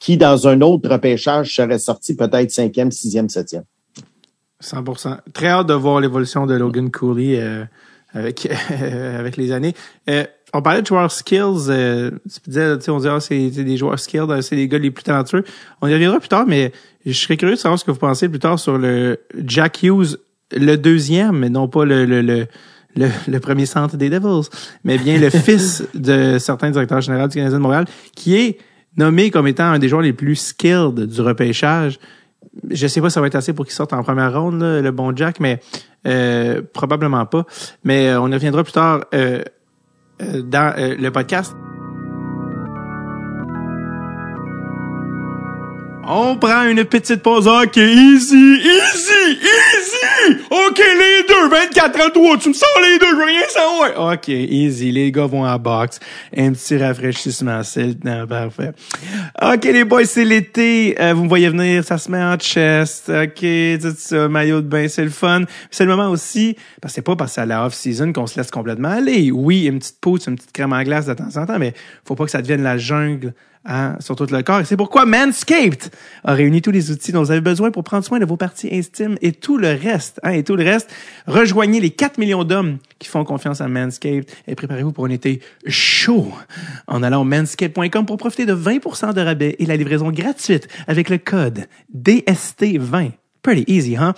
qui, 0.00 0.16
dans 0.16 0.48
un 0.48 0.62
autre 0.62 0.90
repêchage, 0.90 1.54
seraient 1.54 1.78
sortis 1.78 2.16
peut-être 2.16 2.50
cinquième, 2.50 2.90
sixième, 2.90 3.28
septième. 3.28 3.64
100%. 4.60 5.18
Très 5.32 5.46
hâte 5.46 5.68
de 5.68 5.74
voir 5.74 6.00
l'évolution 6.00 6.44
de 6.44 6.54
Logan 6.54 6.90
Cooley 6.90 7.40
euh, 7.40 7.64
avec 8.12 8.48
avec 9.18 9.36
les 9.36 9.52
années. 9.52 9.74
Euh, 10.08 10.24
on 10.52 10.62
parlait 10.62 10.82
de 10.82 10.86
joueurs 10.86 11.10
skills. 11.10 11.68
Euh, 11.68 12.10
tu 12.32 12.50
disais, 12.50 12.90
on 12.90 12.96
disait, 12.96 13.08
ah, 13.10 13.20
c'est 13.20 13.50
des 13.50 13.76
joueurs 13.76 13.98
skills, 13.98 14.30
euh, 14.30 14.40
c'est 14.40 14.56
les 14.56 14.68
gars 14.68 14.78
les 14.78 14.90
plus 14.90 15.04
talentueux. 15.04 15.44
On 15.80 15.88
y 15.88 15.92
reviendra 15.92 16.18
plus 16.18 16.28
tard, 16.28 16.44
mais 16.46 16.72
je 17.04 17.12
serais 17.12 17.36
curieux 17.36 17.56
de 17.56 17.60
savoir 17.60 17.78
ce 17.78 17.84
que 17.84 17.90
vous 17.90 17.98
pensez 17.98 18.28
plus 18.28 18.38
tard 18.38 18.58
sur 18.58 18.78
le 18.78 19.20
Jack 19.44 19.82
Hughes, 19.82 20.18
le 20.52 20.76
deuxième, 20.76 21.38
mais 21.38 21.50
non 21.50 21.68
pas 21.68 21.84
le, 21.84 22.04
le, 22.04 22.22
le 22.22 22.46
le, 22.98 23.08
le 23.28 23.40
premier 23.40 23.66
centre 23.66 23.98
des 23.98 24.08
Devils, 24.08 24.48
mais 24.82 24.96
bien 24.96 25.18
le 25.18 25.28
fils 25.30 25.84
de 25.92 26.38
certains 26.38 26.70
directeurs 26.70 27.02
généraux 27.02 27.28
du 27.28 27.36
Canadien 27.36 27.58
de 27.58 27.62
Montréal, 27.62 27.84
qui 28.14 28.34
est 28.34 28.58
nommé 28.96 29.30
comme 29.30 29.46
étant 29.46 29.64
un 29.64 29.78
des 29.78 29.90
joueurs 29.90 30.00
les 30.00 30.14
plus 30.14 30.36
skilled 30.36 30.94
du 30.94 31.20
repêchage. 31.20 31.98
Je 32.70 32.86
sais 32.86 33.00
pas 33.00 33.10
si 33.10 33.14
ça 33.14 33.20
va 33.20 33.26
être 33.26 33.34
assez 33.34 33.52
pour 33.52 33.64
qu'il 33.64 33.74
sorte 33.74 33.92
en 33.92 34.02
première 34.02 34.38
ronde, 34.40 34.62
le 34.62 34.90
bon 34.90 35.14
Jack, 35.14 35.40
mais 35.40 35.60
euh, 36.06 36.62
probablement 36.72 37.26
pas. 37.26 37.44
Mais 37.84 38.08
euh, 38.08 38.20
on 38.20 38.30
y 38.30 38.34
reviendra 38.34 38.62
plus 38.62 38.72
tard 38.72 39.04
euh, 39.14 39.42
euh, 40.22 40.42
dans 40.42 40.74
le 40.76 41.10
podcast. 41.10 41.54
On 46.08 46.36
prend 46.36 46.62
une 46.68 46.84
petite 46.84 47.20
pause. 47.20 47.48
OK, 47.48 47.76
easy, 47.78 48.36
easy, 48.36 49.38
easy. 49.40 50.36
OK, 50.50 50.78
les 50.78 51.26
deux, 51.26 51.48
24 51.48 52.00
à 52.00 52.10
3. 52.10 52.38
Tu 52.38 52.48
me 52.50 52.54
sors 52.54 52.68
les 52.80 52.98
deux, 52.98 53.10
je 53.10 53.16
veux 53.16 53.24
rien 53.24 53.48
savoir. 53.48 54.12
OK, 54.12 54.28
easy. 54.28 54.92
Les 54.92 55.10
gars 55.10 55.26
vont 55.26 55.44
en 55.44 55.58
box. 55.58 55.98
Un 56.36 56.52
petit 56.52 56.76
rafraîchissement. 56.76 57.64
C'est 57.64 57.86
le 57.88 57.94
temps, 57.94 58.24
parfait. 58.28 58.70
OK, 59.42 59.64
les 59.64 59.82
boys, 59.82 60.04
c'est 60.04 60.24
l'été. 60.24 60.96
Euh, 61.00 61.12
vous 61.12 61.24
me 61.24 61.28
voyez 61.28 61.48
venir, 61.48 61.82
ça 61.82 61.98
se 61.98 62.08
met 62.08 62.22
en 62.22 62.36
chest. 62.36 63.10
OK, 63.10 63.44
tout 63.80 63.94
ça, 63.98 64.28
maillot 64.28 64.60
de 64.60 64.68
bain, 64.68 64.86
c'est 64.86 65.04
le 65.04 65.10
fun. 65.10 65.42
C'est 65.72 65.84
le 65.84 65.90
moment 65.90 66.10
aussi, 66.10 66.56
parce 66.80 66.92
que 66.92 66.96
c'est 66.96 67.02
pas 67.02 67.16
parce 67.16 67.32
que 67.32 67.34
c'est 67.34 67.40
à 67.40 67.46
la 67.46 67.66
off-season 67.66 68.12
qu'on 68.12 68.28
se 68.28 68.38
laisse 68.38 68.52
complètement 68.52 68.90
aller. 68.90 69.32
Oui, 69.32 69.64
une 69.64 69.80
petite 69.80 70.00
pousse, 70.00 70.28
une 70.28 70.36
petite 70.36 70.52
crème 70.52 70.72
en 70.72 70.84
glace 70.84 71.06
de 71.06 71.14
temps 71.14 71.36
en 71.36 71.46
temps, 71.46 71.58
mais 71.58 71.74
faut 72.04 72.14
pas 72.14 72.26
que 72.26 72.30
ça 72.30 72.42
devienne 72.42 72.62
la 72.62 72.78
jungle 72.78 73.34
hein, 73.66 73.96
sur 74.00 74.16
tout 74.16 74.26
le 74.30 74.42
corps. 74.42 74.62
C'est 74.64 74.76
pourquoi 74.76 75.06
Manscaped 75.06 75.90
a 76.24 76.34
réuni 76.34 76.62
tous 76.62 76.70
les 76.70 76.90
outils 76.90 77.12
dont 77.12 77.22
vous 77.22 77.30
avez 77.30 77.40
besoin 77.40 77.70
pour 77.70 77.84
prendre 77.84 78.04
soin 78.04 78.18
de 78.18 78.24
vos 78.24 78.36
parties 78.36 78.68
intimes 78.72 79.16
et 79.22 79.32
tout 79.32 79.58
le 79.58 79.68
reste. 79.68 80.20
Hein, 80.22 80.32
et 80.32 80.44
tout 80.44 80.56
le 80.56 80.64
reste. 80.64 80.90
Rejoignez 81.26 81.80
les 81.80 81.90
4 81.90 82.18
millions 82.18 82.44
d'hommes 82.44 82.78
qui 82.98 83.08
font 83.08 83.24
confiance 83.24 83.60
à 83.60 83.68
Manscaped 83.68 84.26
et 84.46 84.54
préparez-vous 84.54 84.92
pour 84.92 85.06
un 85.06 85.10
été 85.10 85.40
chaud 85.66 86.32
en 86.86 87.02
allant 87.02 87.22
au 87.22 87.24
manscaped.com 87.24 88.06
pour 88.06 88.16
profiter 88.16 88.46
de 88.46 88.54
20% 88.54 89.14
de 89.14 89.20
rabais 89.20 89.56
et 89.58 89.66
la 89.66 89.76
livraison 89.76 90.10
gratuite 90.10 90.68
avec 90.86 91.10
le 91.10 91.18
code 91.18 91.66
DST20. 91.96 93.12
Pretty 93.42 93.64
easy, 93.66 93.96
hein? 93.96 94.14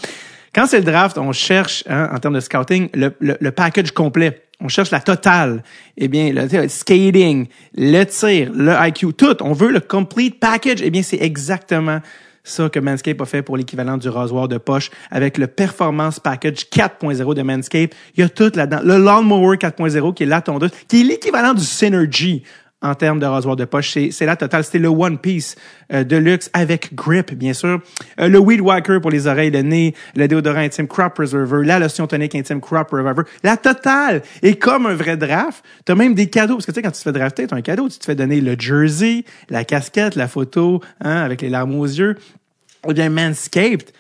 Quand 0.55 0.67
c'est 0.67 0.79
le 0.79 0.85
draft, 0.85 1.19
on 1.19 1.33
cherche, 1.33 1.85
hein, 1.89 2.09
en 2.13 2.19
termes 2.19 2.35
de 2.35 2.41
scouting, 2.41 2.89
le 2.95 3.51
package 3.51 3.93
complet. 3.93 4.48
On 4.61 4.69
cherche 4.69 4.91
la 4.91 5.01
totale. 5.01 5.63
Eh 5.97 6.09
bien, 6.09 6.33
le, 6.33 6.69
skating, 6.69 7.47
le 7.77 8.05
tir, 8.05 8.51
le 8.53 8.75
IQ, 8.89 9.13
tout. 9.13 9.37
On 9.43 9.53
veut 9.53 9.71
le 9.71 9.81
complete 9.81 10.41
package. 10.41 10.81
Eh 10.83 10.91
bien, 10.91 11.03
c'est 11.03 11.21
exactement 11.21 12.01
ça 12.43 12.69
que 12.69 12.81
Manscaped 12.81 13.21
a 13.21 13.25
fait 13.25 13.43
pour 13.43 13.57
l'équivalent 13.57 13.99
du 13.99 14.09
rasoir 14.09 14.49
de 14.49 14.59
poche 14.59 14.91
avec 15.11 15.39
le 15.39 15.47
Performance 15.47 16.19
Package 16.19 16.67
4.0 16.73 17.35
de 17.35 17.43
Manscaped. 17.43 17.95
Il 18.17 18.21
y 18.21 18.23
a 18.23 18.29
tout 18.29 18.51
là-dedans. 18.55 18.81
Le 18.83 18.97
Lawnmower 18.97 19.59
4.0 19.59 20.15
qui 20.15 20.23
est 20.25 20.27
la 20.27 20.41
tondeuse, 20.41 20.71
qui 20.89 21.03
est 21.03 21.05
l'équivalent 21.05 21.55
du 21.55 21.65
Synergy 21.65 22.43
en 22.81 22.95
termes 22.95 23.19
de 23.19 23.27
rasoir 23.27 23.57
de 23.57 23.65
poche. 23.65 23.97
C'est, 24.11 24.27
la 24.27 24.37
totale. 24.37 24.65
C'était 24.65 24.79
le 24.79 24.89
One 24.89 25.19
Piece 25.19 25.57
euh, 25.93 26.05
de 26.05 26.17
luxe 26.17 26.51
avec 26.53 26.95
grip, 26.95 27.35
bien 27.35 27.53
sûr. 27.53 27.81
Euh, 28.21 28.29
le 28.29 28.39
Weed 28.39 28.61
Whacker 28.61 29.01
pour 29.01 29.11
les 29.11 29.27
oreilles, 29.27 29.51
le 29.51 29.63
nez, 29.63 29.95
le 30.15 30.29
déodorant 30.29 30.61
intime 30.61 30.87
Crop 30.87 31.15
Preserver, 31.15 31.65
la 31.65 31.79
lotion 31.79 32.07
tonique 32.07 32.35
intime 32.35 32.61
Crop 32.61 32.91
Reviver. 32.91 33.23
La 33.43 33.57
totale 33.57 34.23
est 34.43 34.57
comme 34.57 34.87
un 34.87 34.95
vrai 34.95 35.17
draft. 35.17 35.65
T'as 35.85 35.95
même 35.95 36.15
des 36.15 36.29
cadeaux. 36.29 36.55
Parce 36.55 36.67
que 36.67 36.73
tu 36.73 36.77
sais, 36.77 36.83
quand 36.83 36.91
tu 36.91 36.99
te 36.99 37.03
fais 37.03 37.13
drafter, 37.13 37.47
t'as 37.47 37.57
un 37.57 37.63
cadeau. 37.63 37.89
Tu 37.89 37.99
te 37.99 38.05
fais 38.05 38.15
donner 38.15 38.41
le 38.41 38.55
jersey, 38.59 39.25
la 39.49 39.65
casquette, 39.65 40.15
la 40.15 40.29
photo, 40.29 40.81
hein, 41.01 41.17
avec 41.17 41.43
les 41.43 41.49
larmes 41.49 41.75
aux 41.75 41.87
yeux. 41.87 42.17
Eh 42.89 42.95
bien, 42.95 43.11
Manscaped, 43.11 43.91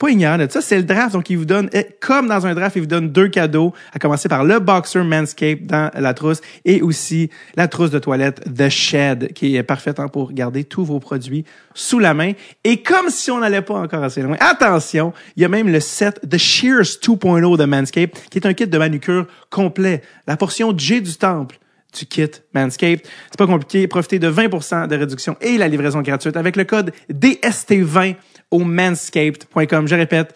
pas 0.00 0.08
ignorant 0.08 0.38
de 0.38 0.48
ça, 0.50 0.62
c'est 0.62 0.78
le 0.78 0.84
draft. 0.84 1.12
Donc, 1.12 1.28
il 1.28 1.36
vous 1.36 1.44
donne, 1.44 1.68
eh, 1.74 1.86
comme 2.00 2.26
dans 2.26 2.46
un 2.46 2.54
draft, 2.54 2.74
il 2.74 2.80
vous 2.80 2.86
donne 2.86 3.10
deux 3.10 3.28
cadeaux, 3.28 3.74
à 3.92 3.98
commencer 3.98 4.30
par 4.30 4.44
le 4.44 4.58
Boxer 4.58 5.04
Manscaped 5.04 5.66
dans 5.66 5.90
la 5.94 6.14
trousse 6.14 6.40
et 6.64 6.80
aussi 6.80 7.28
la 7.54 7.68
trousse 7.68 7.90
de 7.90 7.98
toilette 7.98 8.42
The 8.50 8.70
Shed, 8.70 9.34
qui 9.34 9.56
est 9.56 9.62
parfaite 9.62 10.00
hein, 10.00 10.08
pour 10.08 10.32
garder 10.32 10.64
tous 10.64 10.86
vos 10.86 11.00
produits 11.00 11.44
sous 11.74 11.98
la 11.98 12.14
main. 12.14 12.32
Et 12.64 12.82
comme 12.82 13.10
si 13.10 13.30
on 13.30 13.40
n'allait 13.40 13.60
pas 13.60 13.74
encore 13.74 14.02
assez 14.02 14.22
loin, 14.22 14.38
attention, 14.40 15.12
il 15.36 15.42
y 15.42 15.44
a 15.44 15.48
même 15.48 15.68
le 15.68 15.80
set 15.80 16.18
The 16.26 16.38
Shears 16.38 16.98
2.0 17.02 17.58
de 17.58 17.64
Manscaped, 17.66 18.18
qui 18.30 18.38
est 18.38 18.46
un 18.46 18.54
kit 18.54 18.66
de 18.66 18.78
manucure 18.78 19.26
complet. 19.50 20.00
La 20.26 20.38
portion 20.38 20.72
J 20.74 21.02
du 21.02 21.14
temple 21.14 21.58
du 21.98 22.06
kit 22.06 22.30
Manscaped. 22.54 23.02
C'est 23.30 23.38
pas 23.38 23.46
compliqué. 23.46 23.86
Profitez 23.86 24.18
de 24.18 24.30
20% 24.30 24.88
de 24.88 24.96
réduction 24.96 25.36
et 25.42 25.58
la 25.58 25.68
livraison 25.68 26.00
gratuite 26.00 26.38
avec 26.38 26.56
le 26.56 26.64
code 26.64 26.92
DST20 27.12 28.16
au 28.50 28.60
manscaped.com. 28.60 29.86
Je 29.88 29.94
répète, 29.94 30.34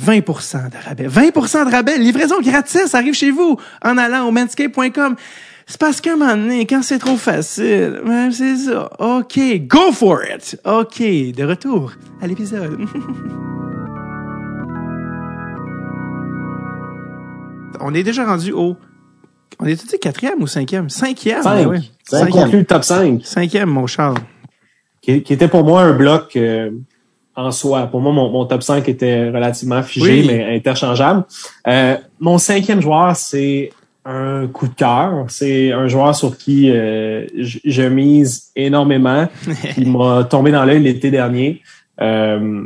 20% 0.00 0.70
de 0.70 0.76
rabais. 0.84 1.06
20% 1.08 1.66
de 1.66 1.70
rabais, 1.70 1.98
livraison 1.98 2.40
gratuite, 2.40 2.88
ça 2.88 2.98
arrive 2.98 3.14
chez 3.14 3.30
vous 3.30 3.56
en 3.82 3.96
allant 3.96 4.26
au 4.26 4.32
manscaped.com. 4.32 5.16
C'est 5.66 5.80
parce 5.80 6.00
qu'à 6.00 6.12
un 6.12 6.16
moment 6.16 6.36
donné, 6.36 6.66
quand 6.66 6.82
c'est 6.82 6.98
trop 6.98 7.16
facile, 7.16 8.02
ben 8.04 8.30
c'est 8.30 8.56
ça. 8.56 8.90
OK, 8.98 9.38
go 9.66 9.92
for 9.92 10.20
it. 10.24 10.60
OK, 10.64 10.98
de 11.00 11.44
retour 11.44 11.92
à 12.20 12.26
l'épisode. 12.26 12.78
on 17.80 17.94
est 17.94 18.02
déjà 18.02 18.26
rendu 18.26 18.52
au. 18.52 18.76
On 19.60 19.66
est 19.66 19.74
dit 19.74 19.98
quatrième 19.98 20.42
ou 20.42 20.46
cinquième? 20.46 20.90
Cinquième. 20.90 21.42
Cinq. 21.42 21.54
ben 21.54 21.66
ouais. 21.66 21.80
Cinquième. 22.02 22.44
conclut 22.44 22.58
le 22.58 22.64
top 22.64 22.84
5, 22.84 23.24
Cinquième, 23.24 23.70
mon 23.70 23.86
Charles. 23.86 24.18
qui, 25.00 25.22
qui 25.22 25.32
était 25.32 25.48
pour 25.48 25.64
moi 25.64 25.82
un 25.82 25.92
bloc 25.92 26.36
euh, 26.36 26.70
en 27.36 27.50
soi. 27.50 27.86
Pour 27.86 28.00
moi, 28.00 28.12
mon, 28.12 28.30
mon 28.30 28.44
top 28.44 28.62
5 28.62 28.88
était 28.88 29.30
relativement 29.30 29.82
figé, 29.82 30.20
Oui. 30.20 30.26
mais 30.26 30.56
interchangeable. 30.56 31.24
Euh, 31.66 31.96
mon 32.20 32.38
cinquième 32.38 32.80
joueur, 32.80 33.16
c'est 33.16 33.70
un 34.04 34.46
coup 34.46 34.68
de 34.68 34.74
cœur. 34.74 35.24
C'est 35.28 35.72
un 35.72 35.88
joueur 35.88 36.14
sur 36.14 36.36
qui 36.36 36.70
euh, 36.70 37.26
je, 37.38 37.58
je 37.64 37.82
mise 37.82 38.50
énormément. 38.54 39.28
Il 39.78 39.90
m'a 39.90 40.24
tombé 40.24 40.50
dans 40.52 40.64
l'œil 40.64 40.82
l'été 40.82 41.10
dernier. 41.10 41.62
Euh, 42.00 42.64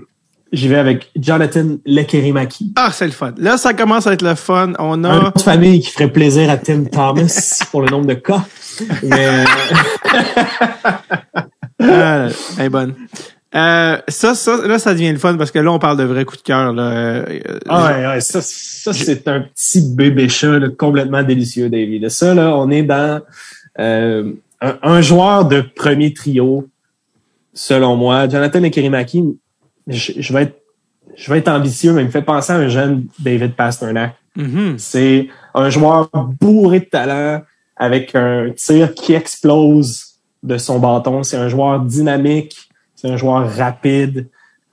J'y 0.51 0.67
vais 0.69 0.79
avec 0.79 1.11
Jonathan 1.15 1.77
Lekerimaki. 1.85 2.73
Ah, 2.75 2.89
c'est 2.91 3.05
le 3.05 3.13
fun. 3.13 3.35
Là, 3.37 3.59
ça 3.59 3.75
commence 3.75 4.07
à 4.07 4.15
être 4.15 4.23
le 4.23 4.35
fun. 4.35 4.73
On 4.79 5.05
a. 5.05 5.31
de 5.31 5.41
famille 5.43 5.81
qui 5.81 5.91
ferait 5.91 6.09
plaisir 6.11 6.49
à 6.49 6.57
Tim 6.57 6.85
Thomas 6.85 7.63
pour 7.71 7.83
le 7.83 7.91
nombre 7.91 8.07
de 8.07 8.15
cas. 8.15 8.43
Mais 9.03 9.27
euh, 9.29 9.45
elle 12.59 12.65
est 12.65 12.69
bonne. 12.71 12.95
Euh, 13.55 13.97
ça, 14.09 14.35
ça, 14.35 14.67
là, 14.67 14.79
ça 14.79 14.93
devient 14.93 15.11
le 15.11 15.19
fun 15.19 15.37
parce 15.37 15.51
que 15.51 15.59
là, 15.59 15.73
on 15.73 15.79
parle 15.79 15.97
de 15.97 16.05
vrais 16.05 16.25
coups 16.27 16.43
de 16.43 16.47
cœur. 16.47 16.73
Là. 16.73 16.83
Euh, 16.83 17.41
Ah 17.69 17.87
ouais, 17.93 18.07
ouais, 18.07 18.21
ça, 18.21 18.41
ça 18.43 18.93
c'est 18.93 19.27
un 19.27 19.41
petit 19.41 19.81
bébé 19.95 20.29
chat 20.29 20.59
là, 20.59 20.69
complètement 20.69 21.23
délicieux, 21.23 21.71
David. 21.71 22.11
Ça, 22.11 22.35
là, 22.35 22.55
on 22.57 22.71
est 22.71 22.83
dans 22.83 23.23
euh, 23.79 24.33
un, 24.61 24.79
un 24.83 25.01
joueur 25.01 25.47
de 25.47 25.63
premier 25.63 26.13
trio, 26.13 26.69
selon 27.55 27.97
moi. 27.97 28.29
Jonathan 28.29 28.63
Ekerimaki, 28.63 29.39
je, 29.87 30.13
je 30.19 30.33
vais 30.33 30.43
être 30.43 30.59
je 31.17 31.33
vais 31.33 31.39
être 31.39 31.49
ambitieux, 31.49 31.93
mais 31.93 32.03
il 32.03 32.07
me 32.07 32.11
fait 32.11 32.23
penser 32.23 32.53
à 32.53 32.57
un 32.57 32.69
jeune 32.69 33.07
David 33.19 33.55
Pasternak. 33.55 34.15
mhm. 34.37 34.75
C'est 34.79 35.29
un 35.55 35.69
joueur 35.71 36.09
bourré 36.41 36.81
de 36.81 36.85
talent 36.85 37.43
avec 37.77 38.15
un 38.15 38.51
tir 38.55 38.95
qui 38.95 39.15
explose 39.15 40.19
de 40.43 40.59
son 40.59 40.79
bâton. 40.79 41.23
C'est 41.25 41.37
un 41.37 41.49
joueur 41.49 41.81
dynamique, 41.81 42.68
c'est 42.99 43.09
un 43.09 43.17
joueur 43.17 43.49
rapide. 43.49 44.27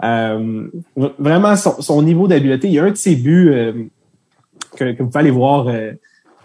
Euh, 0.04 0.68
vraiment, 1.20 1.56
son, 1.56 1.80
son 1.80 2.02
niveau 2.02 2.28
d'habileté, 2.28 2.68
il 2.68 2.74
y 2.74 2.80
a 2.80 2.84
un 2.84 2.90
de 2.90 2.96
ses 2.96 3.16
buts 3.16 3.52
euh, 3.54 3.74
que, 4.76 4.94
que 4.94 5.04
vous 5.04 5.10
pouvez 5.10 5.20
aller 5.20 5.30
voir 5.30 5.68
euh, 5.68 5.92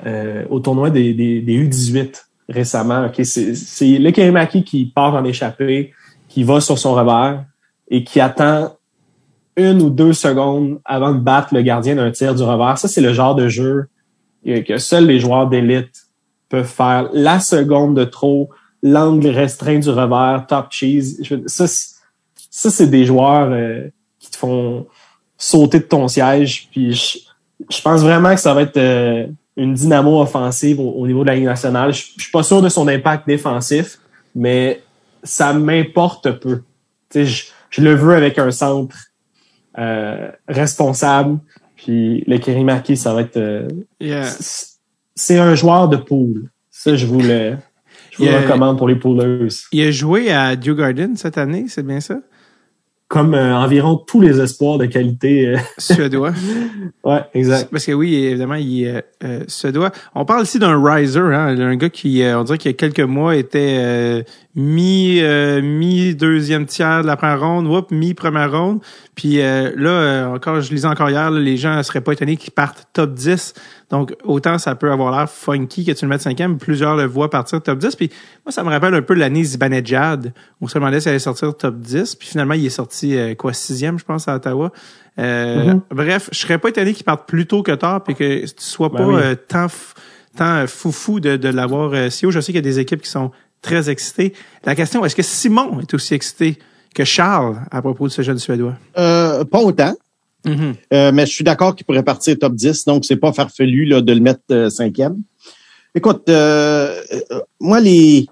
euh, 0.05 0.45
au 0.51 0.61
tournoi 0.61 0.91
des, 0.91 1.14
des, 1.14 1.41
des 1.41 1.66
U18 1.66 2.22
récemment. 2.51 3.07
Ok, 3.07 3.24
C'est 3.24 3.99
le 3.99 4.11
Kerimaki 4.11 4.62
qui 4.62 4.85
part 4.85 5.14
en 5.14 5.24
échappée, 5.24 5.95
qui 6.28 6.45
va 6.45 6.61
sur 6.61 6.78
son 6.78 6.93
revers 6.93 7.47
et 7.89 8.05
qui 8.05 8.20
attend 8.20 8.76
une 9.57 9.81
ou 9.81 9.89
deux 9.89 10.12
secondes 10.12 10.81
avant 10.85 11.14
de 11.14 11.18
battre 11.18 11.55
le 11.55 11.62
gardien 11.62 11.97
d'un 11.97 12.11
tir 12.11 12.35
du 12.35 12.43
revers. 12.43 12.76
Ça, 12.76 12.89
c'est 12.89 13.01
le 13.01 13.14
genre 13.14 13.35
de 13.35 13.49
jeu 13.49 13.87
que 14.45 14.76
seuls 14.76 15.07
les 15.07 15.18
joueurs 15.18 15.49
d'élite 15.49 16.09
peuvent 16.51 16.66
faire. 16.66 17.09
La 17.14 17.41
seconde 17.41 17.97
de 17.97 18.05
trop, 18.05 18.51
l'angle 18.83 19.28
restreint 19.28 19.78
du 19.78 19.91
revers, 19.91 20.47
top 20.49 20.66
cheese. 20.70 21.22
Ça, 21.47 21.66
c'est- 21.66 21.97
ça, 22.51 22.70
c'est 22.70 22.87
des 22.89 23.05
joueurs 23.05 23.51
euh, 23.53 23.89
qui 24.18 24.31
te 24.31 24.37
font 24.37 24.87
sauter 25.37 25.78
de 25.81 25.85
ton 25.85 26.09
siège. 26.09 26.68
Puis 26.70 26.93
je, 26.95 27.18
je 27.70 27.81
pense 27.83 28.01
vraiment 28.03 28.35
que 28.35 28.41
ça 28.41 28.53
va 28.55 28.62
être 28.62 28.76
euh, 28.76 29.26
une 29.57 29.74
dynamo 29.74 30.20
offensive 30.20 30.81
au, 30.81 30.91
au 30.93 31.07
niveau 31.07 31.22
de 31.22 31.28
la 31.28 31.35
Ligue 31.37 31.45
nationale. 31.45 31.93
Je, 31.93 32.07
je 32.16 32.22
suis 32.22 32.31
pas 32.33 32.43
sûr 32.43 32.61
de 32.62 32.68
son 32.68 32.89
impact 32.89 33.26
défensif, 33.26 33.99
mais 34.35 34.83
ça 35.22 35.53
m'importe 35.53 36.31
peu. 36.41 36.62
Tu 37.11 37.24
sais, 37.24 37.26
je, 37.26 37.45
je 37.70 37.83
le 37.83 37.95
veux 37.95 38.14
avec 38.14 38.39
un 38.39 38.51
centre 38.51 38.97
euh, 39.78 40.31
responsable. 40.49 41.39
Puis 41.76 42.24
le 42.26 42.39
Kerimaki, 42.39 42.97
ça 42.97 43.14
va 43.14 43.22
être. 43.22 43.68
Yeah. 44.01 44.28
c'est 45.14 45.39
un 45.39 45.55
joueur 45.55 45.89
de 45.89 45.97
pool. 45.97 46.51
Ça, 46.70 46.95
je 46.97 47.07
vous 47.07 47.20
le, 47.20 47.57
je 48.11 48.19
vous 48.19 48.25
Yeah. 48.25 48.41
recommande 48.43 48.79
pour 48.79 48.89
les 48.89 48.97
poolers. 48.97 49.49
Il 49.73 49.87
a 49.87 49.91
joué 49.91 50.31
à 50.31 50.57
Dew 50.57 50.75
Garden 50.75 51.17
cette 51.17 51.39
année, 51.39 51.67
c'est 51.69 51.85
bien 51.87 52.01
ça? 52.01 52.19
Comme 53.09 53.35
euh, 53.35 53.57
environ 53.57 53.97
tous 53.97 54.21
les 54.21 54.41
espoirs 54.41 54.79
de 54.79 54.87
qualité. 54.87 55.49
euh, 55.49 55.57
Suédois. 55.79 56.33
ouais, 57.05 57.23
exact. 57.35 57.69
Parce 57.73 57.85
que 57.85 57.91
oui, 57.93 58.15
évidemment, 58.15 58.55
il 58.55 58.85
est 58.85 59.05
euh, 59.25 59.41
suédois. 59.49 59.91
On 60.15 60.25
parle 60.25 60.45
ici 60.45 60.61
d'un 60.61 60.81
riser, 60.81 61.19
hein, 61.19 61.59
un 61.59 61.75
gars 61.75 61.91
qui, 61.91 62.23
euh, 62.23 62.39
on 62.39 62.45
dirait 62.45 62.59
qu'il 62.59 62.71
y 62.71 62.75
a 62.75 62.77
quelques 62.77 63.01
mois, 63.01 63.35
était 63.35 63.79
euh, 63.81 64.23
mi 64.57 65.20
euh, 65.20 65.62
mi 65.62 66.14
deuxième 66.16 66.66
tiers 66.66 67.03
de 67.03 67.07
la 67.07 67.16
première 67.16 67.40
ronde, 67.40 67.66
whoop, 67.68 67.90
mi 67.92 68.14
première 68.14 68.51
ronde. 68.51 68.80
Puis 69.14 69.40
euh, 69.40 69.70
là, 69.76 69.90
euh, 69.90 70.26
encore, 70.34 70.61
je 70.61 70.72
lisais 70.72 70.88
encore 70.88 71.09
hier, 71.09 71.30
là, 71.30 71.38
les 71.38 71.57
gens 71.57 71.80
seraient 71.84 72.01
pas 72.01 72.12
étonnés 72.12 72.36
qu'ils 72.36 72.53
partent 72.53 72.88
top 72.92 73.14
10. 73.14 73.55
Donc, 73.90 74.12
autant 74.24 74.59
ça 74.59 74.74
peut 74.74 74.90
avoir 74.90 75.16
l'air 75.16 75.30
funky 75.30 75.84
que 75.84 75.92
tu 75.92 76.05
le 76.05 76.09
mettes 76.09 76.22
cinquième, 76.22 76.59
plusieurs 76.59 76.96
le 76.96 77.05
voient 77.05 77.30
partir 77.30 77.62
top 77.62 77.78
10. 77.78 77.94
Puis 77.94 78.11
moi, 78.44 78.51
ça 78.53 78.64
me 78.64 78.70
rappelle 78.70 78.94
un 78.94 79.03
peu 79.03 79.14
l'année 79.14 79.44
Zibanejad, 79.44 80.32
où 80.61 80.64
on 80.64 80.68
se 80.68 80.74
demandait 80.74 81.01
s'il 81.01 81.11
allait 81.11 81.18
sortir 81.20 81.57
top 81.57 81.76
10. 81.78 82.16
Puis 82.16 82.28
finalement, 82.28 82.55
il 82.55 82.66
est 82.66 82.70
sorti, 82.70 83.16
euh, 83.16 83.34
quoi, 83.36 83.53
sixième, 83.53 83.98
je 84.01 84.05
pense, 84.05 84.26
à 84.26 84.34
Ottawa. 84.36 84.72
Euh, 85.18 85.74
Mhm. 85.74 85.80
Bref, 85.92 86.28
je 86.32 86.38
serais 86.38 86.59
pas 86.59 86.70
étonné 86.70 86.92
qu'il 86.92 87.05
parte 87.05 87.28
plus 87.28 87.46
tôt 87.46 87.62
que 87.62 87.72
tard, 87.72 88.03
puis 88.03 88.14
que 88.16 88.42
tu 88.46 88.53
sois 88.59 88.88
Ben 88.88 88.98
pas 88.98 89.07
oui. 89.07 89.20
euh, 89.22 89.34
tant, 89.34 89.66
tant 90.36 90.66
foufou 90.66 91.20
de, 91.20 91.36
de 91.36 91.48
l'avoir 91.48 92.11
si 92.11 92.26
haut. 92.26 92.30
Je 92.30 92.40
sais 92.40 92.46
qu'il 92.53 92.57
y 92.57 92.59
a 92.59 92.62
des 92.62 92.78
équipes 92.78 93.03
qui 93.03 93.11
sont 93.11 93.30
très 93.63 93.91
excitées. 93.91 94.33
La 94.65 94.75
question, 94.75 95.05
est-ce 95.05 95.17
que 95.17 95.23
Simon 95.23 95.81
est 95.81 95.93
aussi 95.95 96.15
excité 96.15 96.59
que 96.95 97.05
Charles 97.05 97.57
à 97.71 97.83
propos 97.83 98.09
de 98.09 98.13
ce 98.13 98.23
jeune 98.23 98.39
Suédois? 98.39 98.75
Euh, 98.99 99.45
pas 99.45 99.61
autant. 99.61 99.95
Mhm. 100.45 100.75
Euh, 100.93 101.13
mais 101.13 101.27
je 101.27 101.33
suis 101.33 101.45
d'accord 101.45 101.77
qu'il 101.77 101.85
pourrait 101.85 102.03
partir 102.03 102.39
top 102.39 102.55
10, 102.55 102.87
donc 102.87 103.05
c'est 103.05 103.17
pas 103.17 103.33
farfelu 103.33 103.85
là, 103.85 104.01
de 104.01 104.13
le 104.13 104.21
mettre 104.21 104.41
euh, 104.51 104.71
cinquième. 104.71 105.19
Écoute, 105.95 106.29
moi, 107.61 107.81
les, 107.81 108.27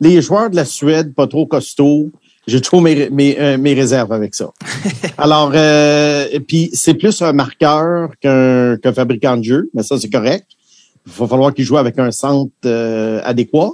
les 0.00 0.20
joueurs 0.20 0.50
de 0.50 0.56
la 0.56 0.64
Suède, 0.64 1.14
pas 1.14 1.28
trop 1.28 1.46
costauds, 1.46 2.10
j'ai 2.46 2.60
toujours 2.60 2.82
mes, 2.82 3.08
mes, 3.08 3.56
mes 3.56 3.72
réserves 3.72 4.12
avec 4.12 4.34
ça. 4.34 4.50
Alors, 5.18 5.52
euh, 5.54 6.26
puis 6.46 6.70
c'est 6.72 6.94
plus 6.94 7.22
un 7.22 7.32
marqueur 7.32 8.10
qu'un 8.20 8.76
qu'un 8.76 8.92
fabricant 8.92 9.36
de 9.36 9.44
jeu, 9.44 9.70
mais 9.74 9.82
ça, 9.82 9.98
c'est 9.98 10.10
correct. 10.10 10.46
Il 11.06 11.12
va 11.12 11.26
falloir 11.26 11.54
qu'il 11.54 11.64
joue 11.64 11.76
avec 11.76 11.98
un 11.98 12.10
centre 12.10 12.52
euh, 12.64 13.20
adéquat. 13.24 13.72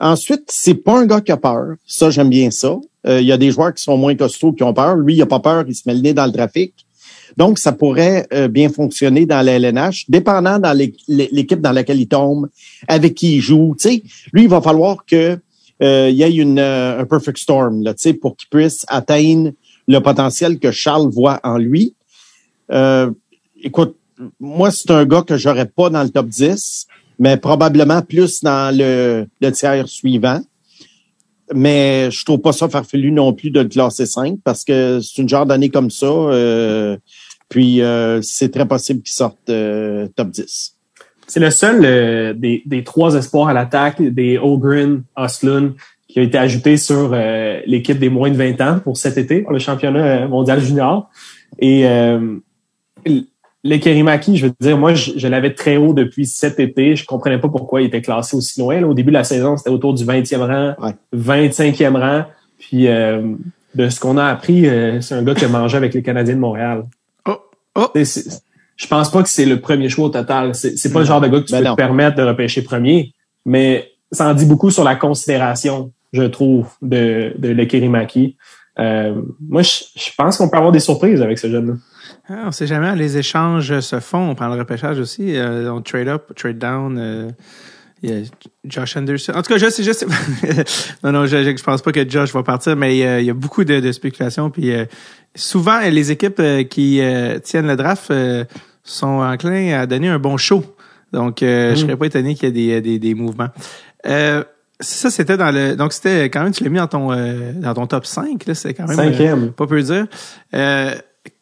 Ensuite, 0.00 0.44
c'est 0.48 0.74
pas 0.74 0.98
un 0.98 1.06
gars 1.06 1.20
qui 1.20 1.32
a 1.32 1.36
peur. 1.36 1.74
Ça, 1.86 2.10
j'aime 2.10 2.30
bien 2.30 2.50
ça. 2.50 2.76
Euh, 3.06 3.20
Il 3.20 3.26
y 3.26 3.32
a 3.32 3.36
des 3.36 3.50
joueurs 3.50 3.74
qui 3.74 3.82
sont 3.82 3.96
moins 3.96 4.14
costauds 4.14 4.52
qui 4.52 4.62
ont 4.62 4.72
peur. 4.74 4.96
Lui, 4.96 5.14
il 5.14 5.22
a 5.22 5.26
pas 5.26 5.40
peur, 5.40 5.64
il 5.66 5.74
se 5.74 5.82
met 5.86 5.94
le 5.94 6.00
nez 6.00 6.14
dans 6.14 6.26
le 6.26 6.32
trafic. 6.32 6.72
Donc, 7.36 7.58
ça 7.58 7.72
pourrait 7.72 8.26
euh, 8.32 8.48
bien 8.48 8.68
fonctionner 8.68 9.26
dans 9.26 9.44
la 9.44 9.52
LNH, 9.58 10.06
dépendant 10.08 10.58
dans 10.58 10.72
l'é- 10.72 10.94
l'é- 11.08 11.28
l'équipe 11.32 11.60
dans 11.60 11.72
laquelle 11.72 12.00
il 12.00 12.08
tombe, 12.08 12.48
avec 12.88 13.14
qui 13.14 13.36
il 13.36 13.40
joue. 13.40 13.74
Tu 13.78 13.88
sais, 13.88 14.02
lui, 14.32 14.44
il 14.44 14.48
va 14.48 14.60
falloir 14.60 15.04
que 15.04 15.38
euh, 15.82 16.08
il 16.10 16.16
y 16.16 16.22
ait 16.22 16.32
une, 16.34 16.58
euh, 16.58 17.00
un 17.00 17.04
perfect 17.04 17.38
storm, 17.38 17.82
là, 17.82 17.94
pour 18.20 18.36
qu'il 18.36 18.48
puisse 18.48 18.84
atteindre 18.88 19.52
le 19.86 19.98
potentiel 20.00 20.58
que 20.58 20.70
Charles 20.72 21.08
voit 21.10 21.38
en 21.44 21.58
lui. 21.58 21.94
Euh, 22.72 23.10
écoute, 23.62 23.96
moi, 24.40 24.70
c'est 24.72 24.90
un 24.90 25.04
gars 25.06 25.22
que 25.22 25.36
j'aurais 25.36 25.66
pas 25.66 25.90
dans 25.90 26.02
le 26.02 26.08
top 26.10 26.26
10, 26.28 26.86
mais 27.18 27.36
probablement 27.36 28.02
plus 28.02 28.42
dans 28.42 28.74
le, 28.76 29.26
le 29.40 29.50
tiers 29.52 29.88
suivant. 29.88 30.40
Mais 31.54 32.10
je 32.10 32.24
trouve 32.24 32.40
pas 32.40 32.52
ça 32.52 32.68
farfelu 32.68 33.10
non 33.10 33.32
plus 33.32 33.50
de 33.50 33.60
le 33.60 33.68
classer 33.68 34.04
5 34.04 34.38
parce 34.44 34.64
que 34.64 35.00
c'est 35.00 35.22
une 35.22 35.28
genre 35.28 35.46
d'année 35.46 35.70
comme 35.70 35.90
ça. 35.90 36.06
euh, 36.06 36.96
puis 37.48 37.80
euh, 37.80 38.20
c'est 38.22 38.50
très 38.50 38.66
possible 38.68 39.02
qu'il 39.02 39.14
sorte 39.14 39.48
euh, 39.48 40.06
top 40.14 40.30
10. 40.30 40.74
C'est 41.26 41.40
le 41.40 41.50
seul 41.50 41.84
euh, 41.84 42.34
des, 42.34 42.62
des 42.66 42.84
trois 42.84 43.14
espoirs 43.14 43.48
à 43.48 43.52
l'attaque, 43.54 44.02
des 44.02 44.38
Ogren, 44.38 45.02
Oslund, 45.16 45.74
qui 46.08 46.20
a 46.20 46.22
été 46.22 46.38
ajouté 46.38 46.76
sur 46.76 47.10
euh, 47.12 47.60
l'équipe 47.66 47.98
des 47.98 48.08
moins 48.08 48.30
de 48.30 48.36
20 48.36 48.60
ans 48.60 48.80
pour 48.80 48.96
cet 48.96 49.18
été, 49.18 49.42
pour 49.42 49.52
le 49.52 49.58
championnat 49.58 50.04
euh, 50.24 50.28
mondial 50.28 50.60
junior. 50.60 51.10
Et 51.58 51.84
le 53.64 53.76
Kerimaki, 53.76 54.36
je 54.36 54.46
veux 54.46 54.52
dire, 54.60 54.78
moi, 54.78 54.94
je, 54.94 55.12
je 55.16 55.26
l'avais 55.28 55.52
très 55.54 55.76
haut 55.76 55.92
depuis 55.92 56.26
cet 56.26 56.60
été. 56.60 56.94
Je 56.96 57.04
comprenais 57.04 57.38
pas 57.38 57.48
pourquoi 57.48 57.82
il 57.82 57.86
était 57.86 58.02
classé 58.02 58.36
aussi 58.36 58.60
loin. 58.60 58.80
Là, 58.80 58.86
au 58.86 58.94
début 58.94 59.10
de 59.10 59.16
la 59.16 59.24
saison, 59.24 59.56
c'était 59.56 59.70
autour 59.70 59.94
du 59.94 60.04
20e 60.04 60.38
rang, 60.38 60.74
Ouais. 60.78 60.94
25e 61.14 61.96
rang. 61.98 62.24
Puis 62.58 62.86
euh, 62.88 63.34
de 63.74 63.88
ce 63.88 63.98
qu'on 64.00 64.16
a 64.16 64.26
appris, 64.26 64.66
euh, 64.68 65.00
c'est 65.00 65.14
un 65.14 65.22
gars 65.22 65.34
qui 65.34 65.44
a 65.44 65.48
mangé 65.48 65.76
avec 65.76 65.94
les 65.94 66.02
Canadiens 66.02 66.34
de 66.34 66.40
Montréal. 66.40 66.84
Oh, 67.26 67.36
oh, 67.76 67.88
Je 67.94 68.86
pense 68.86 69.10
pas 69.10 69.22
que 69.22 69.28
c'est 69.28 69.46
le 69.46 69.60
premier 69.60 69.88
choix 69.88 70.06
au 70.06 70.10
total. 70.10 70.54
C'est 70.54 70.76
c'est 70.76 70.92
pas 70.92 71.00
le 71.00 71.04
genre 71.06 71.20
de 71.20 71.28
gars 71.28 71.40
que 71.40 71.44
tu 71.46 71.52
Ben 71.52 71.58
peux 71.60 71.64
non. 71.68 71.74
te 71.74 71.76
permettre 71.76 72.16
de 72.16 72.22
repêcher 72.22 72.62
premier, 72.62 73.12
mais 73.44 73.90
ça 74.12 74.28
en 74.28 74.34
dit 74.34 74.46
beaucoup 74.46 74.70
sur 74.70 74.84
la 74.84 74.94
considération, 74.96 75.90
je 76.12 76.22
trouve, 76.22 76.68
de, 76.82 77.32
de 77.38 77.48
Le 77.48 77.64
Kerimaki. 77.64 78.36
Euh, 78.78 79.20
moi, 79.48 79.62
je, 79.62 79.70
je 79.96 80.10
pense 80.16 80.36
qu'on 80.36 80.48
peut 80.48 80.56
avoir 80.56 80.72
des 80.72 80.78
surprises 80.80 81.20
avec 81.20 81.38
ce 81.38 81.48
jeune-là. 81.50 81.74
Ah, 82.30 82.44
on 82.46 82.52
sait 82.52 82.66
jamais, 82.66 82.94
les 82.96 83.16
échanges 83.16 83.80
se 83.80 84.00
font. 84.00 84.30
On 84.30 84.34
prend 84.34 84.48
le 84.48 84.58
repêchage 84.58 84.98
aussi. 84.98 85.36
euh, 85.36 85.72
on 85.72 85.80
trade 85.80 86.08
up, 86.08 86.32
trade 86.36 86.58
down. 86.58 86.98
euh, 86.98 87.30
il 88.02 88.10
y 88.10 88.12
a 88.12 88.20
Josh 88.64 88.96
Anderson. 88.96 89.32
En 89.34 89.42
tout 89.42 89.52
cas, 89.52 89.58
je 89.58 89.68
sais, 89.70 89.82
je 89.82 89.90
sais. 89.92 90.06
non, 91.02 91.10
non, 91.12 91.26
je, 91.26 91.42
je, 91.42 91.56
je 91.56 91.62
pense 91.64 91.82
pas 91.82 91.90
que 91.90 92.08
Josh 92.08 92.32
va 92.32 92.42
partir, 92.42 92.76
mais 92.76 92.94
il 92.96 92.98
y 93.00 93.04
a, 93.04 93.20
il 93.20 93.26
y 93.26 93.30
a 93.30 93.34
beaucoup 93.34 93.64
de, 93.64 93.80
de 93.80 93.92
spéculations. 93.92 94.50
Puis 94.50 94.72
euh, 94.72 94.84
souvent, 95.34 95.80
les 95.80 96.10
équipes 96.12 96.38
euh, 96.38 96.62
qui 96.64 97.00
euh, 97.00 97.38
tiennent 97.40 97.66
le 97.66 97.76
draft 97.76 98.10
euh, 98.10 98.44
sont 98.84 99.20
enclins 99.20 99.80
à 99.80 99.86
donner 99.86 100.08
un 100.08 100.18
bon 100.20 100.36
show. 100.36 100.62
Donc, 101.12 101.42
euh, 101.42 101.74
je 101.74 101.82
Mm. 101.82 101.86
serais 101.86 101.96
pas 101.96 102.06
étonné 102.06 102.34
qu'il 102.34 102.56
y 102.56 102.70
ait 102.70 102.80
des, 102.80 102.90
des, 102.92 102.98
des 103.00 103.14
mouvements. 103.14 103.48
Euh, 104.06 104.44
ça, 104.78 105.10
c'était 105.10 105.36
dans 105.36 105.50
le. 105.50 105.74
Donc, 105.74 105.92
c'était 105.92 106.26
quand 106.30 106.42
même, 106.44 106.52
tu 106.52 106.62
l'as 106.62 106.70
mis 106.70 106.78
dans 106.78 106.86
ton 106.86 107.10
euh, 107.10 107.52
dans 107.54 107.74
ton 107.74 107.86
top 107.88 108.06
5, 108.06 108.46
là. 108.46 108.54
C'est 108.54 108.74
quand 108.74 108.86
même. 108.86 108.96
euh, 109.00 109.02
Cinquième. 109.10 109.50
pas 109.52 109.66
peu 109.66 109.82
dire. 109.82 110.06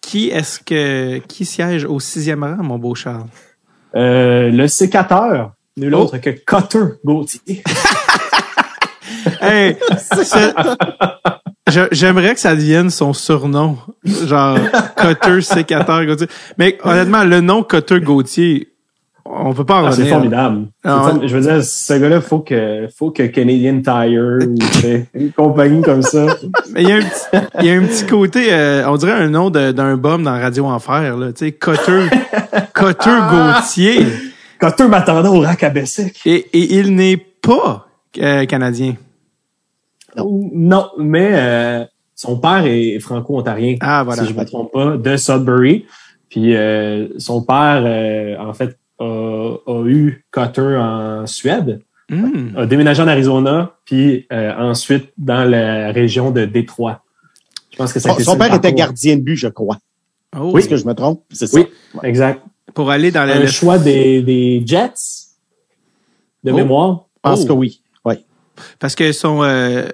Qui 0.01 0.29
est-ce 0.31 0.61
que 0.61 1.18
qui 1.27 1.45
siège 1.45 1.85
au 1.85 1.99
sixième 2.01 2.45
rang, 2.45 2.62
mon 2.62 2.79
beau 2.79 2.95
Charles? 2.95 3.27
Euh, 3.95 4.51
le 4.51 4.68
sécateur, 4.68 5.53
nul 5.77 5.95
Oh. 5.95 6.03
autre 6.03 6.18
que 6.18 6.31
Cutter 6.31 6.95
Gauthier. 7.05 7.62
Hey, 9.41 9.77
j'aimerais 11.93 12.35
que 12.35 12.41
ça 12.41 12.55
devienne 12.55 12.91
son 12.91 13.12
surnom. 13.12 13.77
Genre, 14.05 14.59
Cutter 14.97 15.41
Sécateur 15.41 16.05
Gauthier. 16.07 16.29
Mais 16.59 16.79
honnêtement, 16.85 17.24
le 17.24 17.41
nom 17.41 17.62
Cutter 17.62 18.01
Gauthier, 18.01 18.68
on 19.29 19.53
peut 19.53 19.64
pas 19.64 19.83
en 19.83 19.87
Ah, 19.87 19.93
c'est 19.93 20.07
formidable. 20.07 20.66
Ah, 20.85 21.01
form- 21.11 21.27
Je 21.27 21.37
veux 21.37 21.43
dire, 21.43 21.62
ce 21.64 21.93
gars-là, 21.95 22.20
faut 22.20 22.41
que, 22.41 22.87
faut 22.97 23.11
que 23.11 23.24
Canadian 23.24 23.81
Tire 23.83 24.39
ou 24.41 24.55
une 25.14 25.33
compagnie 25.33 25.83
comme 25.83 26.03
ça. 26.03 26.27
Mais 26.72 26.83
il 26.83 26.89
y 26.89 26.93
a 26.93 26.97
un 26.97 27.01
petit, 27.01 27.47
il 27.61 27.66
y 27.66 27.70
a 27.70 27.74
un 27.74 27.85
petit 27.85 28.07
côté, 28.07 28.53
euh, 28.53 28.89
on 28.91 28.97
dirait 28.97 29.12
un 29.12 29.29
nom 29.29 29.51
d'un 29.51 29.97
bum 29.97 30.22
dans 30.22 30.33
Radio 30.39 30.66
Enfer, 30.66 31.16
là. 31.16 31.33
Tu 31.33 31.47
sais, 31.47 31.53
Cutter, 31.53 32.07
Cutter 32.74 33.18
Gauthier. 33.31 34.07
Cutter 34.59 34.89
m'attendait 34.89 35.29
au 35.29 35.41
rack 35.41 35.62
à 35.64 35.70
Bessic. 35.70 36.20
Et, 36.24 36.47
et 36.53 36.79
il 36.79 36.95
n'est 36.95 37.16
pas 37.16 37.87
euh, 38.18 38.47
canadien. 38.47 38.95
Non, 40.18 40.87
mais 40.99 41.31
euh, 41.35 41.85
son 42.14 42.39
père 42.39 42.64
est 42.64 42.99
franco-ontarien, 43.01 43.77
Ah, 43.81 44.03
voilà. 44.05 44.22
si 44.24 44.29
je 44.31 44.35
me 44.39 44.45
trompe 44.45 44.72
pas, 44.72 44.97
de 44.97 45.16
Sudbury. 45.16 45.85
Puis 46.31 46.57
euh, 46.57 47.09
son 47.18 47.43
père, 47.43 47.83
euh, 47.85 48.37
en 48.39 48.53
fait, 48.55 48.79
a, 48.99 49.55
a 49.66 49.84
eu 49.86 50.24
Cutter 50.32 50.76
en 50.78 51.26
Suède, 51.26 51.80
Hmm. 52.09 52.57
a 52.57 52.66
déménagé 52.66 53.03
en 53.03 53.09
Arizona, 53.09 53.72
puis 53.84 54.28
euh, 54.32 54.53
ensuite 54.57 55.12
dans 55.18 55.42
la 55.42 55.90
région 55.90 56.30
de 56.30 56.44
Détroit. 56.44 57.03
Je 57.72 57.76
pense 57.78 57.92
que 57.92 57.99
ça 57.99 58.12
a 58.12 58.14
Son, 58.14 58.20
son 58.32 58.38
père 58.38 58.55
était 58.55 58.72
gardien 58.72 59.16
de 59.16 59.22
but, 59.22 59.34
je 59.34 59.49
crois. 59.49 59.78
Oh, 60.38 60.57
Est-ce 60.57 60.68
que 60.68 60.76
je 60.76 60.84
me 60.86 60.94
trompe? 60.94 61.24
C'est 61.32 61.49
ça. 61.49 61.59
Oui, 61.59 61.66
exact. 62.05 62.42
Pour 62.74 62.90
aller 62.92 63.11
dans 63.11 63.22
Un 63.22 63.40
le... 63.40 63.47
choix 63.49 63.78
des, 63.78 64.22
des 64.22 64.62
Jets 64.64 64.92
de 66.44 66.53
Oh. 66.53 66.55
mémoire? 66.55 67.07
Je 67.16 67.20
pense 67.30 67.42
Oh. 67.42 67.47
que 67.49 67.53
oui. 67.55 67.82
Parce 68.78 68.94
que 68.94 69.04
euh, 69.04 69.88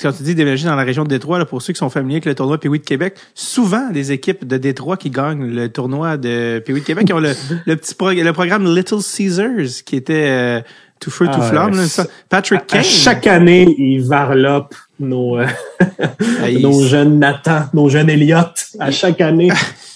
quand 0.00 0.12
tu 0.12 0.22
dis 0.22 0.34
déménager 0.34 0.66
dans 0.66 0.76
la 0.76 0.84
région 0.84 1.04
de 1.04 1.08
Détroit, 1.08 1.38
là, 1.38 1.44
pour 1.44 1.62
ceux 1.62 1.72
qui 1.72 1.78
sont 1.78 1.90
familiers 1.90 2.16
avec 2.16 2.26
le 2.26 2.34
tournoi 2.34 2.58
Pee-Wee 2.58 2.78
de 2.80 2.84
Québec, 2.84 3.14
souvent 3.34 3.90
des 3.90 4.12
équipes 4.12 4.46
de 4.46 4.56
Détroit 4.56 4.96
qui 4.96 5.10
gagnent 5.10 5.46
le 5.46 5.68
tournoi 5.68 6.16
de 6.16 6.62
Pee-Wee 6.64 6.80
de 6.80 6.86
Québec, 6.86 7.10
ont 7.14 7.20
le, 7.20 7.32
le 7.66 7.76
petit 7.76 7.94
le 8.00 8.32
programme 8.32 8.64
Little 8.74 9.02
Caesars, 9.02 9.84
qui 9.84 9.96
était 9.96 10.26
euh, 10.28 10.60
tout 11.00 11.10
feu, 11.10 11.26
tout 11.26 11.32
Ah, 11.40 11.48
flamme. 11.50 11.76
là, 11.76 11.86
ça. 11.86 12.06
Patrick 12.28 12.60
À 12.60 12.64
Kane. 12.64 12.84
chaque 12.84 13.26
année, 13.26 13.74
ils 13.78 14.02
varlopent 14.02 14.74
nos, 14.98 15.38
euh, 15.38 15.46
nos 16.60 16.82
jeunes 16.84 17.18
Nathan, 17.18 17.64
nos 17.72 17.88
jeunes 17.88 18.10
Elliott. 18.10 18.52
À 18.78 18.90
chaque 18.90 19.20
année, 19.20 19.48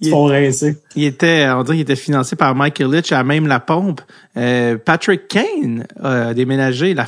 ils. 0.00 0.10
Il 0.94 1.04
était, 1.04 1.48
on 1.50 1.62
dirait 1.62 1.76
qu'il 1.76 1.82
était 1.82 1.96
financé 1.96 2.36
par 2.36 2.54
Michael 2.54 2.90
Litch 2.92 3.12
à 3.12 3.24
même 3.24 3.46
la 3.46 3.60
pompe. 3.60 4.00
Euh, 4.36 4.76
Patrick 4.76 5.28
Kane 5.28 5.86
a 6.02 6.34
déménagé, 6.34 6.94
la, 6.94 7.06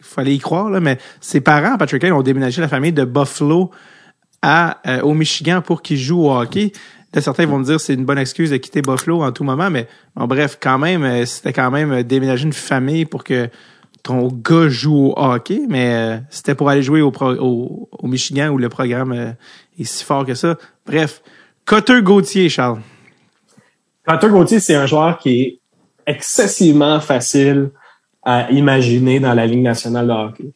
fallait 0.00 0.34
y 0.34 0.38
croire, 0.38 0.68
là, 0.70 0.80
mais 0.80 0.98
ses 1.20 1.40
parents, 1.40 1.76
Patrick 1.78 2.02
Kane, 2.02 2.12
ont 2.12 2.22
déménagé 2.22 2.60
la 2.60 2.68
famille 2.68 2.92
de 2.92 3.04
Buffalo 3.04 3.70
à, 4.42 4.78
euh, 4.86 5.00
au 5.02 5.14
Michigan 5.14 5.62
pour 5.64 5.82
qu'il 5.82 5.96
joue 5.96 6.24
au 6.24 6.32
hockey. 6.36 6.72
Là, 7.14 7.22
certains 7.22 7.46
vont 7.46 7.58
me 7.58 7.64
dire 7.64 7.76
que 7.76 7.82
c'est 7.82 7.94
une 7.94 8.04
bonne 8.04 8.18
excuse 8.18 8.50
de 8.50 8.56
quitter 8.56 8.82
Buffalo 8.82 9.22
en 9.22 9.32
tout 9.32 9.44
moment, 9.44 9.70
mais 9.70 9.86
bon, 10.14 10.26
bref, 10.26 10.58
quand 10.60 10.78
même, 10.78 11.04
euh, 11.04 11.24
c'était 11.24 11.52
quand 11.52 11.70
même 11.70 11.92
euh, 11.92 12.02
déménager 12.02 12.44
une 12.44 12.52
famille 12.52 13.04
pour 13.04 13.24
que 13.24 13.48
ton 14.02 14.28
gars 14.28 14.68
joue 14.68 15.08
au 15.08 15.14
hockey, 15.16 15.62
mais 15.68 15.92
euh, 15.92 16.18
c'était 16.30 16.54
pour 16.54 16.68
aller 16.68 16.82
jouer 16.82 17.00
au, 17.00 17.10
pro- 17.10 17.34
au, 17.34 17.88
au 17.92 18.06
Michigan 18.06 18.48
où 18.48 18.58
le 18.58 18.68
programme 18.68 19.12
euh, 19.12 19.30
est 19.78 19.84
si 19.84 20.04
fort 20.04 20.26
que 20.26 20.34
ça. 20.34 20.56
Bref, 20.86 21.22
Cotter 21.68 22.00
Gauthier, 22.00 22.48
Charles. 22.48 22.80
Cutter 24.08 24.30
Gauthier, 24.30 24.58
c'est 24.58 24.74
un 24.74 24.86
joueur 24.86 25.18
qui 25.18 25.42
est 25.42 25.60
excessivement 26.06 26.98
facile 26.98 27.72
à 28.22 28.50
imaginer 28.50 29.20
dans 29.20 29.34
la 29.34 29.44
Ligue 29.44 29.60
nationale 29.60 30.06
de 30.06 30.12
hockey. 30.12 30.52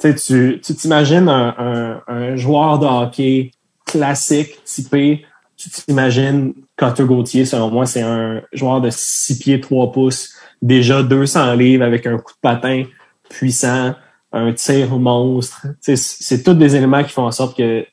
Tu 0.00 0.60
t'imagines 0.60 1.28
un, 1.28 2.02
un, 2.08 2.34
joueur 2.34 2.80
de 2.80 2.86
hockey 2.86 3.52
classique, 3.86 4.64
typé, 4.64 5.24
tu 5.56 5.70
t'imagines 5.70 6.54
Cutter 6.76 7.04
Gauthier, 7.04 7.44
selon 7.44 7.70
moi, 7.70 7.86
c'est 7.86 8.02
un 8.02 8.42
joueur 8.52 8.80
de 8.80 8.90
6 8.90 9.38
pieds 9.38 9.60
3 9.60 9.92
pouces, 9.92 10.34
déjà 10.60 11.04
200 11.04 11.54
livres 11.54 11.84
avec 11.84 12.04
un 12.04 12.18
coup 12.18 12.32
de 12.32 12.40
patin 12.40 12.82
puissant, 13.30 13.94
un 14.32 14.52
tir 14.52 14.98
monstre. 14.98 15.68
C'est 15.80 16.42
tous 16.42 16.54
des 16.54 16.74
éléments 16.74 17.04
qui 17.04 17.12
font 17.12 17.26
en 17.26 17.30
sorte 17.30 17.56
que 17.56 17.86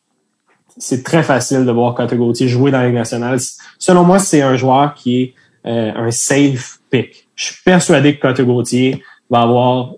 c'est 0.79 1.03
très 1.03 1.23
facile 1.23 1.65
de 1.65 1.71
voir 1.71 1.93
Cutter 1.93 2.15
Gauthier 2.15 2.47
jouer 2.47 2.71
dans 2.71 2.79
la 2.79 2.87
Ligue 2.87 2.95
nationale. 2.95 3.37
Selon 3.77 4.03
moi, 4.03 4.17
c'est 4.17 4.41
un 4.41 4.55
joueur 4.55 4.93
qui 4.95 5.21
est 5.21 5.33
euh, 5.67 5.91
un 5.95 6.09
safe 6.09 6.79
pick. 6.89 7.27
Je 7.35 7.45
suis 7.45 7.63
persuadé 7.63 8.17
que 8.17 8.27
Cutter 8.27 8.45
Gauthier 8.45 9.03
va 9.29 9.41
avoir 9.41 9.91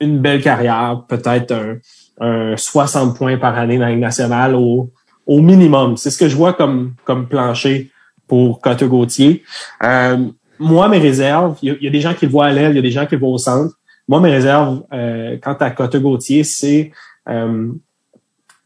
une 0.00 0.18
belle 0.18 0.42
carrière, 0.42 1.04
peut-être 1.06 1.52
un, 1.52 1.76
un 2.20 2.56
60 2.56 3.16
points 3.16 3.36
par 3.36 3.56
année 3.58 3.78
dans 3.78 3.84
la 3.84 3.90
Ligue 3.90 4.00
nationale 4.00 4.54
au, 4.54 4.90
au 5.26 5.40
minimum. 5.40 5.96
C'est 5.96 6.10
ce 6.10 6.18
que 6.18 6.28
je 6.28 6.36
vois 6.36 6.54
comme, 6.54 6.94
comme 7.04 7.28
plancher 7.28 7.90
pour 8.26 8.60
Cutter 8.60 8.88
Gauthier. 8.88 9.44
Euh, 9.84 10.16
moi, 10.58 10.88
mes 10.88 10.98
réserves, 10.98 11.58
il 11.62 11.76
y, 11.80 11.84
y 11.84 11.88
a 11.88 11.90
des 11.90 12.00
gens 12.00 12.14
qui 12.14 12.26
le 12.26 12.32
voient 12.32 12.46
à 12.46 12.52
l'aile, 12.52 12.72
il 12.72 12.76
y 12.76 12.78
a 12.78 12.82
des 12.82 12.90
gens 12.90 13.06
qui 13.06 13.14
le 13.14 13.20
voient 13.20 13.30
au 13.30 13.38
centre. 13.38 13.74
Moi, 14.08 14.20
mes 14.20 14.30
réserves, 14.30 14.82
euh, 14.92 15.36
quant 15.42 15.54
à 15.54 15.70
Cutter 15.70 16.00
Gauthier, 16.00 16.44
c'est 16.44 16.90
euh, 17.28 17.72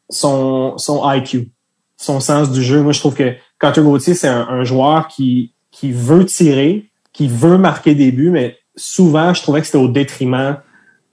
son, 0.09 0.79
son 0.79 1.11
IQ, 1.13 1.51
son 1.97 2.21
sens 2.21 2.51
du 2.51 2.63
jeu. 2.63 2.83
Moi, 2.83 2.93
je 2.93 3.01
trouve 3.01 3.15
que 3.15 3.35
Cutter 3.59 3.83
Gauthier, 3.83 4.15
c'est 4.15 4.29
un, 4.29 4.47
un 4.49 4.65
joueur 4.65 5.09
qui, 5.09 5.53
qui 5.71 5.93
veut 5.93 6.25
tirer, 6.25 6.91
qui 7.13 7.29
veut 7.29 7.59
marquer 7.59 7.95
des 7.95 8.13
buts, 8.13 8.31
mais 8.31 8.59
souvent, 8.77 9.33
je 9.33 9.43
trouvais 9.43 9.61
que 9.61 9.67
c'était 9.67 9.79
au 9.79 9.89
détriment 9.89 10.59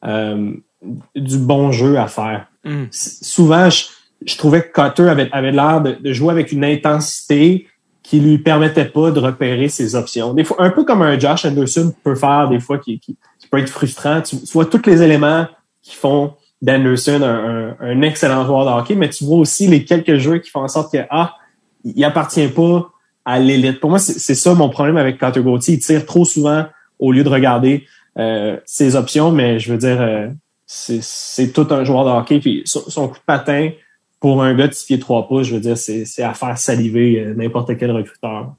euh, 0.05 0.51
du 1.15 1.37
bon 1.37 1.71
jeu 1.71 1.97
à 1.97 2.07
faire. 2.07 2.47
Mm. 2.65 2.85
Souvent, 2.91 3.69
je, 3.69 3.85
je 4.25 4.37
trouvais 4.37 4.61
que 4.61 4.73
Cutter 4.73 5.09
avait, 5.09 5.29
avait 5.31 5.51
l'air 5.51 5.81
de, 5.81 5.93
de 5.93 6.13
jouer 6.13 6.31
avec 6.31 6.51
une 6.51 6.65
intensité 6.65 7.67
qui 8.03 8.19
lui 8.19 8.37
permettait 8.37 8.85
pas 8.85 9.11
de 9.11 9.19
repérer 9.19 9.69
ses 9.69 9.95
options. 9.95 10.33
Des 10.33 10.43
fois, 10.43 10.61
un 10.61 10.69
peu 10.69 10.83
comme 10.83 11.01
un 11.01 11.17
Josh 11.17 11.45
Anderson 11.45 11.93
peut 12.03 12.15
faire 12.15 12.49
des 12.49 12.59
fois, 12.59 12.77
qui, 12.77 12.99
qui, 12.99 13.15
qui 13.39 13.47
peut 13.47 13.59
être 13.59 13.69
frustrant. 13.69 14.21
Tu, 14.21 14.37
tu 14.37 14.51
vois 14.51 14.65
tous 14.65 14.85
les 14.85 15.01
éléments 15.01 15.47
qui 15.81 15.95
font 15.95 16.33
d'Anderson 16.63 17.21
un, 17.21 17.69
un, 17.69 17.75
un 17.79 18.01
excellent 18.01 18.45
joueur 18.45 18.65
de 18.65 18.71
hockey, 18.71 18.95
mais 18.95 19.09
tu 19.09 19.25
vois 19.25 19.37
aussi 19.37 19.67
les 19.67 19.83
quelques 19.83 20.15
jeux 20.15 20.39
qui 20.39 20.49
font 20.49 20.61
en 20.61 20.67
sorte 20.67 20.91
que 20.93 20.99
ah, 21.09 21.35
il 21.83 22.03
appartient 22.03 22.47
pas 22.47 22.89
à 23.25 23.37
l'élite. 23.37 23.79
Pour 23.79 23.89
moi, 23.89 23.99
c'est 23.99 24.35
ça 24.35 24.53
mon 24.53 24.69
problème 24.69 24.97
avec 24.97 25.19
Cutter 25.19 25.41
Gauthier. 25.41 25.75
Il 25.75 25.79
tire 25.79 26.05
trop 26.05 26.25
souvent 26.25 26.65
au 26.99 27.11
lieu 27.11 27.23
de 27.23 27.29
regarder 27.29 27.85
euh, 28.17 28.57
ses 28.65 28.95
options, 28.95 29.31
mais 29.31 29.59
je 29.59 29.73
veux 29.73 29.77
dire, 29.77 30.01
euh, 30.01 30.27
c'est 30.65 31.53
tout 31.53 31.67
un 31.71 31.83
joueur 31.83 32.05
de 32.05 32.09
hockey. 32.09 32.39
Puis 32.39 32.63
son, 32.65 33.07
coup 33.07 33.17
de 33.17 33.25
patin, 33.25 33.71
pour 34.21 34.41
un 34.41 34.53
gars 34.55 34.67
de 34.67 34.73
6 34.73 34.85
pieds 34.85 34.99
3 34.99 35.27
pouces, 35.27 35.47
je 35.47 35.55
veux 35.55 35.61
dire, 35.61 35.77
c'est 35.77 36.23
à 36.23 36.33
faire 36.33 36.57
saliver 36.57 37.19
euh, 37.19 37.33
n'importe 37.33 37.77
quel 37.77 37.91
recruteur. 37.91 38.55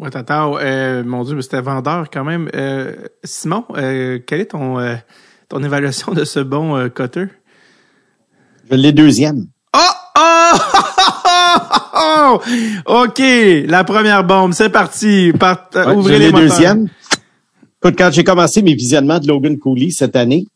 Ouais, 0.00 0.10
tata, 0.10 0.46
euh, 0.46 1.04
mon 1.04 1.22
Dieu, 1.22 1.36
mais 1.36 1.42
c'était 1.42 1.60
vendeur 1.60 2.10
quand 2.10 2.24
même. 2.24 2.50
Euh, 2.54 2.96
Simon, 3.22 3.64
quelle 3.72 4.40
est 4.40 4.50
ton, 4.50 4.78
ton 5.54 5.62
évaluation 5.62 6.12
de 6.12 6.24
ce 6.24 6.40
bon 6.40 6.76
euh, 6.76 6.88
Cutter? 6.88 7.26
Je 8.68 8.74
l'ai 8.74 8.90
deuxième. 8.90 9.46
Oh! 9.72 10.58
Oh! 11.96 12.40
OK, 13.04 13.20
la 13.68 13.84
première 13.84 14.24
bombe, 14.24 14.52
c'est 14.52 14.68
parti. 14.70 15.32
Part, 15.38 15.70
euh, 15.76 15.86
Ouais, 15.86 15.94
ouvrez 15.94 16.14
je 16.14 16.18
les 16.18 16.32
moteurs. 16.32 16.48
deuxième. 16.48 16.88
Écoute, 17.80 17.94
quand 17.96 18.10
j'ai 18.10 18.24
commencé 18.24 18.62
mes 18.62 18.74
visionnements 18.74 19.20
de 19.20 19.28
Logan 19.28 19.56
Cooley 19.56 19.90
cette 19.90 20.16
année, 20.16 20.46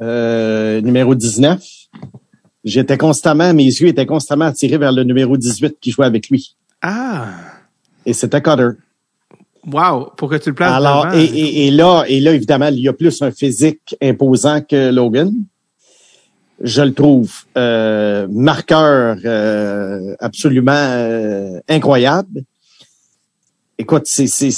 euh, 0.00 0.80
numéro 0.80 1.14
19, 1.14 1.62
j'étais 2.64 2.98
constamment, 2.98 3.54
mes 3.54 3.66
yeux 3.66 3.86
étaient 3.86 4.06
constamment 4.06 4.46
attirés 4.46 4.78
vers 4.78 4.90
le 4.90 5.04
numéro 5.04 5.36
18 5.36 5.76
qui 5.80 5.92
jouait 5.92 6.06
avec 6.06 6.28
lui. 6.28 6.56
Ah! 6.80 7.26
Et 8.04 8.14
c'était 8.14 8.42
Cutter. 8.42 8.70
Wow! 9.66 10.10
Pour 10.16 10.28
que 10.28 10.36
tu 10.36 10.50
le 10.50 10.54
places 10.54 10.72
Alors, 10.72 11.12
et, 11.14 11.24
et, 11.24 11.66
et 11.66 11.70
là, 11.70 12.04
et 12.08 12.20
là, 12.20 12.32
évidemment, 12.32 12.68
il 12.68 12.80
y 12.80 12.88
a 12.88 12.92
plus 12.92 13.22
un 13.22 13.30
physique 13.30 13.96
imposant 14.02 14.60
que 14.60 14.90
Logan. 14.90 15.32
Je 16.60 16.82
le 16.82 16.94
trouve 16.94 17.32
euh, 17.56 18.26
marqueur 18.30 19.16
euh, 19.24 20.14
absolument 20.20 20.72
euh, 20.72 21.60
incroyable. 21.68 22.42
Écoute, 23.78 24.02
c'est, 24.06 24.28
c'est, 24.28 24.50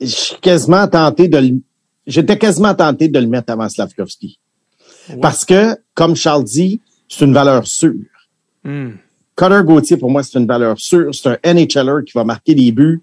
je 0.00 0.06
suis 0.06 0.36
quasiment 0.40 0.86
tenté 0.88 1.28
de 1.28 1.38
le, 1.38 1.60
j'étais 2.06 2.38
quasiment 2.38 2.74
tenté 2.74 3.08
de 3.08 3.18
le 3.18 3.26
mettre 3.26 3.52
avant 3.52 3.68
Slavkovski. 3.68 4.38
Parce 5.20 5.44
que, 5.44 5.76
comme 5.94 6.16
Charles 6.16 6.44
dit, 6.44 6.80
c'est 7.08 7.24
une 7.24 7.34
valeur 7.34 7.66
sûre. 7.66 7.94
Hmm. 8.64 8.92
Connor 9.34 9.64
Gauthier, 9.64 9.96
pour 9.96 10.10
moi, 10.10 10.22
c'est 10.22 10.38
une 10.38 10.46
valeur 10.46 10.78
sûre. 10.78 11.14
C'est 11.14 11.28
un 11.28 11.54
NHLer 11.54 12.04
qui 12.06 12.12
va 12.14 12.24
marquer 12.24 12.54
des 12.54 12.72
buts, 12.72 13.02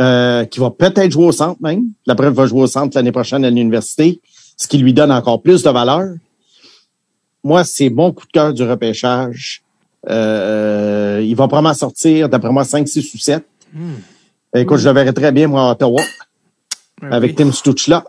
euh, 0.00 0.44
qui 0.44 0.60
va 0.60 0.70
peut-être 0.70 1.10
jouer 1.12 1.26
au 1.26 1.32
centre 1.32 1.60
même. 1.62 1.84
La 2.06 2.14
preuve 2.14 2.34
va 2.34 2.46
jouer 2.46 2.62
au 2.62 2.66
centre 2.66 2.96
l'année 2.96 3.12
prochaine 3.12 3.44
à 3.44 3.50
l'université, 3.50 4.20
ce 4.56 4.66
qui 4.66 4.78
lui 4.78 4.92
donne 4.92 5.12
encore 5.12 5.40
plus 5.42 5.62
de 5.62 5.70
valeur. 5.70 6.14
Moi, 7.42 7.62
c'est 7.64 7.90
mon 7.90 8.12
coup 8.12 8.26
de 8.26 8.32
cœur 8.32 8.52
du 8.54 8.62
repêchage. 8.62 9.62
Euh, 10.08 11.20
il 11.24 11.34
va 11.36 11.46
probablement 11.48 11.74
sortir, 11.74 12.28
d'après 12.28 12.50
moi, 12.50 12.64
5, 12.64 12.88
6 12.88 13.14
ou 13.14 13.18
7. 13.18 13.44
Écoute, 14.56 14.78
je 14.78 14.88
le 14.88 14.94
verrais 14.94 15.12
très 15.12 15.32
bien, 15.32 15.46
moi, 15.48 15.68
à 15.68 15.72
Ottawa, 15.72 16.00
avec 17.02 17.30
Oui. 17.32 17.36
Tim 17.36 17.52
Stutzla. 17.52 18.04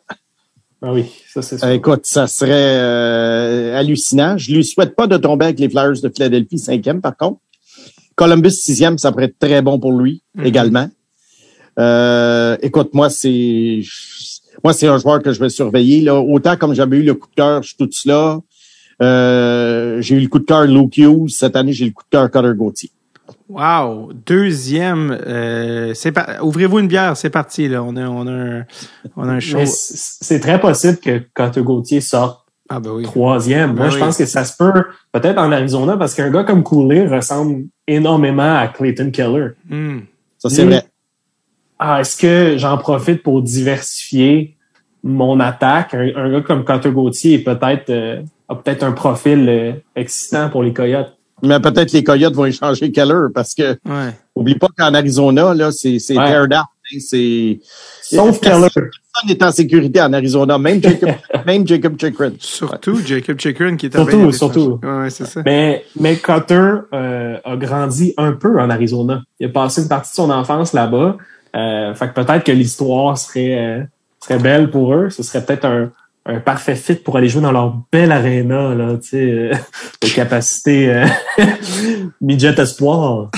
Ah 0.82 0.94
oui, 0.94 1.06
ça 1.34 1.41
c'est 1.41 1.57
sûr. 1.57 1.68
Écoute, 1.70 2.06
ça 2.06 2.28
serait 2.28 2.52
euh, 2.53 3.78
hallucinant. 3.80 4.38
Je 4.38 4.53
lui 4.53 4.64
souhaite 4.64 4.95
pas 4.95 5.07
de 5.07 5.18
tomber 5.18 5.45
avec 5.45 5.60
les 5.60 5.70
Flyers 5.70 5.99
de 6.02 6.10
Philadelphie, 6.10 6.60
cinquième 6.60 7.02
par 7.02 7.18
contre. 7.18 7.40
Columbus, 8.16 8.52
sixième, 8.52 8.98
ça 8.98 9.12
pourrait 9.12 9.26
être 9.26 9.40
très 9.40 9.62
bon 9.62 9.80
pour 9.80 9.91
lui 9.94 10.22
Mhm. 10.36 10.45
également. 10.45 10.88
Euh, 11.80 12.57
écoute, 12.61 12.93
moi, 12.93 13.10
c'est 13.10 13.81
moi, 14.64 14.73
c'est 14.73 14.88
un 14.88 14.97
joueur 14.97 15.22
que 15.22 15.31
je 15.34 15.39
vais 15.39 15.49
surveiller. 15.49 16.02
Là. 16.02 16.15
Autant 16.19 16.56
comme 16.57 16.73
j'avais 16.73 16.97
eu 16.97 17.03
le 17.03 17.14
coup 17.14 17.27
de 17.30 17.35
cœur, 17.35 17.61
je 17.64 17.69
suis 17.69 17.77
tout 17.77 17.89
cela. 17.91 18.39
Euh, 19.02 20.02
j'ai 20.02 20.15
eu 20.15 20.19
le 20.22 20.27
coup 20.27 20.39
de 20.39 20.45
cœur 20.45 20.64
Luke 20.65 20.97
Hughes. 20.97 21.30
Cette 21.30 21.56
année, 21.56 21.73
j'ai 21.73 21.85
le 21.85 21.91
coup 21.91 22.03
de 22.03 22.10
cœur 22.10 22.30
Connor 22.31 22.53
Gauthier. 22.53 22.91
Wow! 23.49 24.11
Deuxième, 24.26 25.11
euh, 25.27 25.93
c'est 25.93 26.11
par- 26.11 26.43
ouvrez-vous 26.43 26.80
une 26.80 26.88
bière, 26.88 27.15
c'est 27.18 27.30
parti, 27.30 27.68
là. 27.68 27.84
On 27.84 27.95
a, 27.95 28.07
on 28.07 28.26
a 28.27 28.31
un, 28.31 28.65
on 29.15 29.27
a 29.27 29.34
un 29.34 29.39
show. 29.39 29.60
C'est 29.65 30.39
très 30.39 30.60
possible 30.60 30.97
que 30.97 31.22
quand 31.34 31.57
Gauthier 31.60 32.02
sorte 32.02 32.45
Ah, 32.69 32.80
ben 32.80 32.91
oui. 32.91 33.03
troisième, 33.03 33.73
moi 33.76 33.85
Ben 33.85 33.89
je 33.91 33.95
oui. 33.95 34.02
pense 34.02 34.18
que 34.18 34.26
ça 34.26 34.45
se 34.45 34.56
peut 34.57 34.85
peut-être 35.11 35.38
en 35.38 35.52
Arizona 35.52 35.95
parce 35.97 36.15
qu'un 36.15 36.31
gars 36.31 36.43
comme 36.43 36.64
Cooley 36.64 37.06
ressemble 37.07 37.65
énormément 37.88 38.56
à 38.57 38.68
Clayton 38.68 39.11
Keller. 39.11 39.49
Hmm. 39.69 39.99
Ça, 40.39 40.49
c'est 40.49 40.65
vrai. 40.65 40.84
Ah, 41.80 42.02
est-ce 42.02 42.18
que 42.18 42.57
j'en 42.57 42.77
profite 42.77 43.22
pour 43.23 43.41
diversifier 43.41 44.56
mon 45.03 45.39
attaque? 45.39 45.93
Un, 45.93 46.10
un 46.15 46.31
gars 46.31 46.41
comme 46.41 46.64
Carter 46.65 46.91
Gauthier 46.91 47.34
est 47.35 47.39
peut-être 47.43 47.89
euh, 47.89 48.22
a 48.47 48.56
peut-être 48.56 48.84
un 48.84 48.91
profil 48.91 49.45
euh, 49.49 49.72
excitant 49.95 50.49
pour 50.49 50.64
les 50.64 50.73
Coyotes. 50.73 51.14
Mais 51.43 51.60
peut-être 51.60 51.91
les 51.91 52.03
Coyotes 52.03 52.34
vont 52.34 52.45
échanger 52.45 52.91
Keller 52.91 53.27
parce 53.34 53.53
que 53.53 53.72
Ouais. 53.85 54.11
oublie 54.35 54.56
pas 54.56 54.68
qu'en 54.77 54.93
Arizona, 54.93 55.53
là, 55.53 55.72
c'est 55.72 55.99
c'est 55.99 56.18
Ouais. 56.18 56.26
tear 56.26 56.47
down, 56.47 56.61
hein, 56.61 56.97
C'est 56.99 57.60
Sauf 58.02 58.39
Keller. 58.39 58.68
personne 58.73 58.89
n'est 59.27 59.43
en 59.43 59.52
sécurité 59.52 60.02
en 60.02 60.14
Arizona, 60.14 60.57
même 60.57 60.81
Jacob, 60.81 61.10
même 61.45 61.68
Jacob 61.68 61.99
Chikrin. 61.99 62.31
Surtout 62.39 62.99
Jacob 63.06 63.38
Chikrin 63.39 63.76
qui 63.76 63.88
est 63.88 63.93
Surtout, 63.95 64.31
surtout. 64.31 64.80
ouais, 64.81 65.10
c'est 65.10 65.26
ça. 65.26 65.41
Mais, 65.45 65.84
mais 65.99 66.15
Cutter 66.15 66.72
euh, 66.93 67.38
a 67.43 67.56
grandi 67.57 68.14
un 68.18 68.31
peu 68.31 68.57
en 68.60 68.69
Arizona. 68.69 69.23
Il 69.41 69.47
a 69.47 69.49
passé 69.49 69.81
une 69.81 69.89
partie 69.89 70.11
de 70.11 70.15
son 70.15 70.30
enfance 70.30 70.72
là-bas. 70.72 71.18
Euh, 71.56 71.94
fait 71.95 72.10
que 72.10 72.14
peut-être 72.14 72.44
que 72.44 72.52
l'histoire 72.52 73.18
serait, 73.18 73.57
euh, 73.57 73.84
serait 74.22 74.40
belle 74.40 74.69
pour 74.69 74.94
eux. 74.94 75.10
Ce 75.10 75.23
serait 75.23 75.44
peut-être 75.45 75.65
un, 75.65 75.91
un 76.26 76.40
parfait 76.40 76.76
fit 76.76 76.95
pour 76.95 77.18
aller 77.18 77.30
jouer 77.30 77.41
dans 77.41 77.52
leur 77.52 77.76
belle 77.91 78.11
arena, 78.11 78.73
là, 78.73 78.98
tu 78.98 79.10
sais, 79.10 79.32
euh, 79.32 79.53
de 80.02 80.07
capacité 80.10 80.90
euh, 80.91 81.06
midget 82.22 82.60
espoir. 82.60 83.30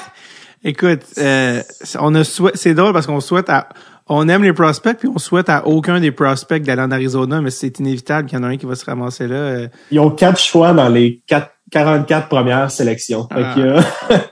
Écoute, 0.64 1.02
euh, 1.18 1.60
on 1.98 2.14
a 2.14 2.22
c'est 2.54 2.74
drôle 2.74 2.92
parce 2.92 3.06
qu'on 3.06 3.20
souhaite 3.20 3.50
à, 3.50 3.68
on 4.08 4.28
aime 4.28 4.42
les 4.42 4.52
prospects 4.52 4.96
puis 4.98 5.08
on 5.08 5.18
souhaite 5.18 5.48
à 5.48 5.66
aucun 5.66 6.00
des 6.00 6.10
prospects 6.12 6.62
d'aller 6.62 6.82
en 6.82 6.90
Arizona, 6.90 7.40
mais 7.40 7.50
c'est 7.50 7.78
inévitable 7.78 8.28
qu'il 8.28 8.38
y 8.38 8.40
en 8.40 8.44
a 8.44 8.48
un 8.48 8.56
qui 8.56 8.66
va 8.66 8.74
se 8.74 8.84
ramasser 8.84 9.26
là. 9.28 9.34
euh. 9.36 9.68
Ils 9.90 10.00
ont 10.00 10.10
quatre 10.10 10.38
choix 10.40 10.72
dans 10.72 10.88
les 10.88 11.22
quatre, 11.26 11.50
44 11.70 12.28
premières 12.28 12.70
sélections. 12.70 13.26
Fait 13.32 13.42
Ah. 13.44 13.54
qu'il 13.54 13.64
y 13.64 13.68
a, 13.68 13.80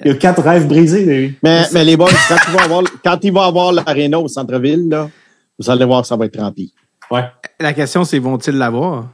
il 0.04 0.08
y 0.08 0.10
a 0.10 0.14
quatre 0.14 0.42
rêves 0.42 0.66
brisés. 0.66 1.04
David. 1.06 1.34
Mais, 1.42 1.62
mais 1.72 1.84
les 1.84 1.96
boys, 1.96 2.08
quand 2.28 2.36
ils 2.48 2.52
vont 2.52 2.58
avoir, 2.60 2.82
quand 3.04 3.18
ils 3.22 3.32
vont 3.32 3.40
avoir 3.42 3.72
l'aréna 3.72 4.18
au 4.18 4.28
centre-ville, 4.28 4.88
là, 4.88 5.08
vous 5.58 5.70
allez 5.70 5.84
voir 5.84 6.02
que 6.02 6.08
ça 6.08 6.16
va 6.16 6.24
être 6.26 6.40
rempli. 6.40 6.72
Ouais. 7.10 7.24
La 7.60 7.72
question 7.74 8.04
c'est 8.04 8.18
vont-ils 8.18 8.56
l'avoir? 8.56 9.08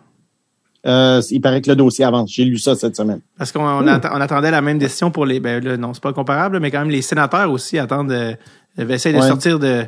Euh, 0.86 1.20
il 1.30 1.40
paraît 1.40 1.60
que 1.60 1.68
le 1.68 1.76
dossier 1.76 2.04
avance. 2.04 2.30
J'ai 2.32 2.44
lu 2.44 2.56
ça 2.56 2.76
cette 2.76 2.96
semaine. 2.96 3.20
Parce 3.36 3.50
qu'on 3.50 3.60
on 3.66 3.86
on 3.86 4.20
attendait 4.20 4.50
la 4.52 4.60
même 4.62 4.78
décision 4.78 5.10
pour 5.10 5.26
les. 5.26 5.40
Ben 5.40 5.62
là, 5.62 5.76
non, 5.76 5.92
c'est 5.92 6.02
pas 6.02 6.12
comparable, 6.12 6.60
mais 6.60 6.70
quand 6.70 6.78
même 6.78 6.90
les 6.90 7.02
sénateurs 7.02 7.50
aussi 7.50 7.78
attendent 7.78 8.36
de 8.78 8.90
essayer 8.92 9.14
de 9.14 9.20
Ouais. 9.20 9.28
sortir 9.28 9.58
de, 9.58 9.84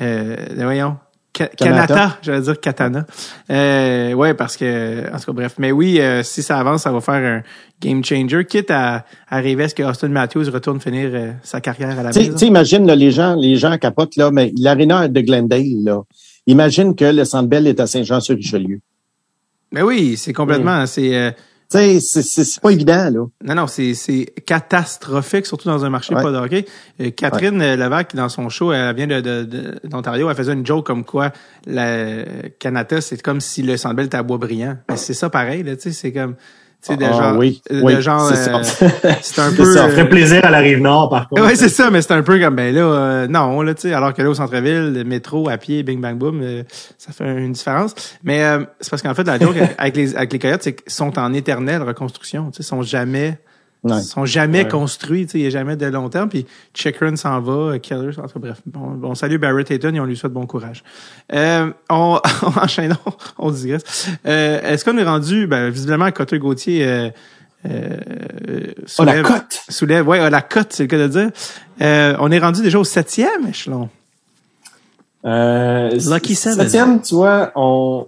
euh, 0.00 0.36
de 0.56 0.62
voyons. 0.62 0.96
Ka- 1.32 1.48
Kanata. 1.48 1.86
Kanata, 1.88 2.18
j'allais 2.22 2.40
dire 2.42 2.60
Katana. 2.60 3.06
Euh, 3.50 4.12
ouais, 4.12 4.34
parce 4.34 4.56
que, 4.56 5.12
en 5.12 5.18
tout 5.18 5.24
cas, 5.26 5.32
bref. 5.32 5.54
Mais 5.58 5.72
oui, 5.72 5.98
euh, 6.00 6.22
si 6.22 6.44
ça 6.44 6.58
avance, 6.60 6.82
ça 6.82 6.92
va 6.92 7.00
faire 7.00 7.14
un 7.14 7.42
game 7.80 8.04
changer, 8.04 8.44
quitte 8.44 8.70
à, 8.70 8.98
à 9.28 9.36
arriver 9.36 9.64
à 9.64 9.68
ce 9.68 9.74
que 9.74 9.82
Austin 9.82 10.08
Matthews 10.10 10.48
retourne 10.52 10.80
finir 10.80 11.10
euh, 11.12 11.32
sa 11.42 11.60
carrière 11.60 11.90
à 11.98 12.02
la 12.04 12.10
maison. 12.10 12.20
tu 12.32 12.38
sais, 12.38 12.46
imagine, 12.46 12.86
là, 12.86 12.94
les 12.94 13.10
gens, 13.10 13.34
les 13.34 13.56
gens 13.56 13.76
capotent, 13.78 14.14
là, 14.16 14.30
mais 14.30 14.52
l'aréna 14.56 15.08
de 15.08 15.20
Glendale, 15.22 15.82
là, 15.82 16.02
imagine 16.46 16.94
que 16.94 17.04
le 17.06 17.24
Centre 17.24 17.48
Bell 17.48 17.66
est 17.66 17.80
à 17.80 17.88
Saint-Jean-sur-Richelieu. 17.88 18.78
Mais 19.72 19.82
oui, 19.82 20.16
c'est 20.16 20.32
complètement, 20.32 20.86
c'est, 20.86 21.34
sais, 21.78 22.00
c'est- 22.22 22.60
pas 22.60 22.70
évident, 22.70 23.10
là. 23.10 23.26
non, 23.44 23.54
non, 23.54 23.66
c'est, 23.66 23.94
c'est 23.94 24.26
catastrophique, 24.46 25.46
surtout 25.46 25.68
dans 25.68 25.84
un 25.84 25.90
marché 25.90 26.14
Ouais. 26.14 26.22
pas 26.22 26.30
de 26.32 26.36
hockey. 26.36 26.64
Euh, 27.00 27.10
Catherine 27.10 27.60
euh, 27.60 27.76
Levac, 27.76 28.14
dans 28.14 28.28
son 28.28 28.48
show, 28.48 28.72
elle 28.72 28.94
vient 28.94 29.06
de, 29.06 29.20
de, 29.20 29.44
de- 29.44 29.80
d'Ontario, 29.84 30.28
elle 30.30 30.36
faisait 30.36 30.52
une 30.52 30.66
joke 30.66 30.86
comme 30.86 31.04
quoi 31.04 31.32
la 31.66 32.24
Canada, 32.58 33.00
c'est 33.00 33.20
comme 33.22 33.40
si 33.40 33.62
le 33.62 33.76
Centre 33.76 33.94
Bell 33.96 34.06
était 34.06 34.16
à 34.16 34.22
Bois-Brillant. 34.22 34.76
Ben, 34.88 34.96
c'est 34.96 35.14
ça 35.14 35.30
pareil, 35.30 35.62
là, 35.62 35.76
tu 35.76 35.82
sais, 35.82 35.92
c'est 35.92 36.12
comme, 36.12 36.34
sais, 36.86 36.96
de 36.96 37.04
Ah, 37.04 37.12
genre, 37.12 37.36
oui, 37.38 37.62
de 37.70 37.80
oui, 37.80 38.00
genre, 38.00 38.30
c'est 38.32 38.50
euh, 38.50 38.56
un 38.56 39.52
peu, 39.56 39.74
ça, 39.74 39.88
ferait 39.88 40.02
euh, 40.02 40.04
plaisir 40.04 40.44
à 40.44 40.50
la 40.50 40.58
rive 40.58 40.80
nord, 40.80 41.08
par 41.08 41.28
contre. 41.28 41.42
Ouais, 41.42 41.56
c'est 41.56 41.68
ça, 41.68 41.90
mais 41.90 42.02
c'est 42.02 42.12
un 42.12 42.22
peu 42.22 42.38
comme, 42.38 42.56
ben 42.56 42.74
là, 42.74 42.80
euh, 42.82 43.26
non, 43.26 43.62
là, 43.62 43.74
tu 43.74 43.82
sais, 43.82 43.94
alors 43.94 44.12
que 44.12 44.22
là, 44.22 44.30
au 44.30 44.34
centre-ville, 44.34 44.92
le 44.92 45.04
métro, 45.04 45.48
à 45.48 45.56
pied, 45.56 45.82
bing, 45.82 46.00
bang, 46.00 46.16
boom, 46.16 46.40
euh, 46.42 46.62
ça 46.98 47.12
fait 47.12 47.24
une 47.24 47.52
différence. 47.52 47.94
Mais 48.22 48.42
euh, 48.44 48.64
c'est 48.80 48.90
parce 48.90 49.02
qu'en 49.02 49.14
fait, 49.14 49.24
la 49.24 49.38
joke 49.38 49.56
avec 49.78 49.96
les, 49.96 50.16
avec 50.16 50.32
les 50.32 50.38
coyotes, 50.38 50.62
c'est 50.62 50.74
qu'ils 50.74 50.92
sont 50.92 51.18
en 51.18 51.32
éternelle 51.32 51.82
reconstruction, 51.82 52.50
tu 52.50 52.58
sais, 52.58 52.62
sont 52.62 52.82
jamais, 52.82 53.38
Ouais. 53.84 54.00
sont 54.02 54.24
jamais 54.24 54.62
Ouais. 54.64 54.68
construits, 54.68 55.26
tu 55.26 55.32
sais, 55.32 55.38
il 55.38 55.42
n'y 55.42 55.46
a 55.46 55.50
jamais 55.50 55.76
de 55.76 55.84
long 55.86 56.08
terme, 56.08 56.28
puis 56.30 56.46
Chikrin 56.72 57.16
s'en 57.16 57.38
va, 57.40 57.52
euh, 57.74 57.78
Keller, 57.78 58.18
en 58.18 58.26
tout 58.26 58.38
bref. 58.38 58.60
Bon, 58.66 58.98
on 59.02 59.14
salue 59.14 59.36
Barrett 59.36 59.70
Hayton 59.70 59.94
et 59.94 60.00
on 60.00 60.06
lui 60.06 60.16
souhaite 60.16 60.32
bon 60.32 60.46
courage. 60.46 60.82
Euh, 61.34 61.70
on, 61.90 62.18
on 62.42 62.58
enchaîne, 62.62 62.96
on, 63.06 63.46
on 63.48 63.50
digresse. 63.50 64.08
Euh, 64.26 64.60
est-ce 64.62 64.84
qu'on 64.84 64.96
est 64.96 65.04
rendu, 65.04 65.46
ben, 65.46 65.68
visiblement, 65.68 66.10
Cotter 66.12 66.38
Gauthier, 66.38 66.86
euh, 66.86 67.10
euh, 67.66 67.96
Oh, 68.98 69.04
la 69.04 69.12
soulève- 69.12 69.22
cote! 69.26 69.60
soulève, 69.68 70.08
ouais, 70.08 70.20
euh, 70.20 70.30
la 70.30 70.42
cote, 70.42 70.68
c'est 70.72 70.84
le 70.84 70.88
cas 70.88 70.98
de 70.98 71.08
dire. 71.08 71.30
Euh, 71.82 72.16
on 72.20 72.30
est 72.30 72.38
rendu 72.38 72.62
déjà 72.62 72.78
au 72.78 72.84
septième 72.84 73.46
échelon. 73.48 73.88
Euh, 75.24 75.90
Lucky 76.10 76.34
Seven. 76.34 76.58
Septième, 76.60 77.00
tu 77.02 77.14
vois, 77.14 77.50
on, 77.54 78.06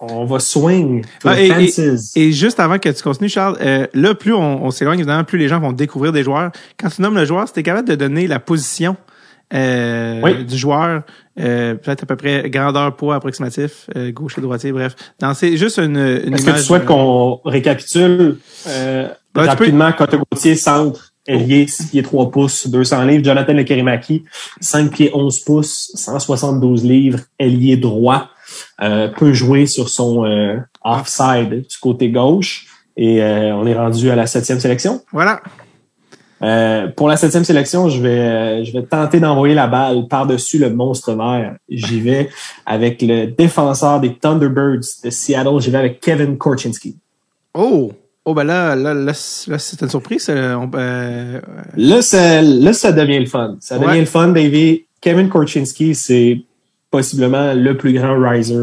on 0.00 0.24
va 0.24 0.38
swing 0.40 1.02
to 1.20 1.28
Ah, 1.28 1.40
et, 1.40 1.46
et- 1.46 1.68
fences. 1.70 2.16
et 2.16 2.32
juste 2.32 2.60
avant 2.60 2.78
que 2.78 2.88
tu 2.88 3.02
continues, 3.02 3.28
Charles, 3.28 3.58
euh, 3.60 3.86
là, 3.94 4.14
plus 4.14 4.32
on, 4.32 4.64
on 4.64 4.70
s'éloigne, 4.70 4.98
évidemment, 5.00 5.24
plus 5.24 5.38
les 5.38 5.48
gens 5.48 5.58
vont 5.60 5.72
découvrir 5.72 6.12
des 6.12 6.22
joueurs. 6.22 6.50
Quand 6.78 6.88
tu 6.88 7.02
nommes 7.02 7.16
le 7.16 7.24
joueur, 7.24 7.48
c'était 7.48 7.62
capable 7.62 7.88
de 7.88 7.94
donner 7.94 8.26
la 8.26 8.38
position 8.38 8.96
euh, 9.54 10.20
Oui. 10.22 10.44
du 10.44 10.56
joueur, 10.58 11.02
euh, 11.40 11.74
peut-être 11.74 12.02
à 12.02 12.06
peu 12.06 12.16
près 12.16 12.50
grandeur, 12.50 12.94
poids 12.96 13.14
approximatif, 13.14 13.88
euh, 13.96 14.10
gaucher, 14.12 14.40
droitier, 14.40 14.72
bref. 14.72 14.94
C'est 15.34 15.56
juste 15.56 15.78
une, 15.78 15.96
une 15.96 16.34
Est-ce 16.34 16.44
que 16.46 16.50
tu 16.52 16.58
souhaites 16.62 16.82
euh, 16.82 16.86
qu'on 16.86 17.40
récapitule 17.44 18.38
euh, 18.66 19.08
tu 19.34 19.40
rapidement 19.40 19.90
Cote 19.92 20.16
Gauthier, 20.30 20.54
centre, 20.56 21.12
ailier, 21.26 21.66
6 21.66 21.86
pieds 21.88 22.02
3 22.02 22.30
pouces, 22.30 22.66
200 22.68 23.04
livres. 23.04 23.24
Jonathan 23.24 23.52
Lekerimaki, 23.54 24.24
5 24.60 24.90
pieds 24.90 25.10
11 25.14 25.40
pouces, 25.40 25.92
172 25.94 26.84
livres, 26.84 27.20
ailier 27.38 27.76
droit. 27.76 28.28
Euh, 28.80 29.08
peut 29.08 29.32
jouer 29.32 29.66
sur 29.66 29.88
son 29.88 30.24
euh, 30.24 30.56
offside 30.84 31.50
du 31.68 31.78
côté 31.80 32.10
gauche. 32.10 32.66
Et 32.96 33.22
euh, 33.22 33.54
on 33.54 33.66
est 33.66 33.74
rendu 33.74 34.10
à 34.10 34.16
la 34.16 34.26
septième 34.26 34.60
sélection. 34.60 35.02
Voilà. 35.12 35.40
Euh, 36.42 36.86
pour 36.96 37.08
la 37.08 37.16
septième 37.16 37.42
sélection, 37.42 37.88
je 37.88 38.00
vais, 38.00 38.18
euh, 38.20 38.64
je 38.64 38.72
vais 38.72 38.84
tenter 38.84 39.18
d'envoyer 39.18 39.54
la 39.56 39.66
balle 39.66 40.06
par-dessus 40.08 40.58
le 40.58 40.70
monstre 40.70 41.12
vert. 41.14 41.56
J'y 41.68 42.00
vais 42.00 42.28
avec 42.66 43.02
le 43.02 43.26
défenseur 43.26 43.98
des 44.00 44.14
Thunderbirds 44.14 45.02
de 45.04 45.10
Seattle. 45.10 45.58
J'y 45.60 45.70
vais 45.70 45.78
avec 45.78 46.00
Kevin 46.00 46.38
Korchinski. 46.38 46.96
Oh! 47.54 47.92
Oh, 48.24 48.34
ben 48.34 48.44
là, 48.44 48.76
là, 48.76 48.92
là, 48.94 49.14
c'est 49.14 49.50
là, 49.50 49.58
c'est 49.58 49.80
une 49.80 49.88
surprise. 49.88 50.28
On, 50.30 50.68
Là, 51.76 52.02
ça, 52.02 52.42
là, 52.42 52.72
ça 52.74 52.92
devient 52.92 53.18
le 53.20 53.26
fun. 53.26 53.56
Ça 53.58 53.76
devient 53.78 53.88
Ouais. 53.90 54.00
le 54.00 54.04
fun, 54.06 54.28
Davy. 54.28 54.84
Kevin 55.00 55.28
Korchinski, 55.28 55.94
c'est 55.94 56.42
possiblement 56.90 57.54
le 57.54 57.76
plus 57.76 57.92
grand 57.92 58.18
riser 58.18 58.56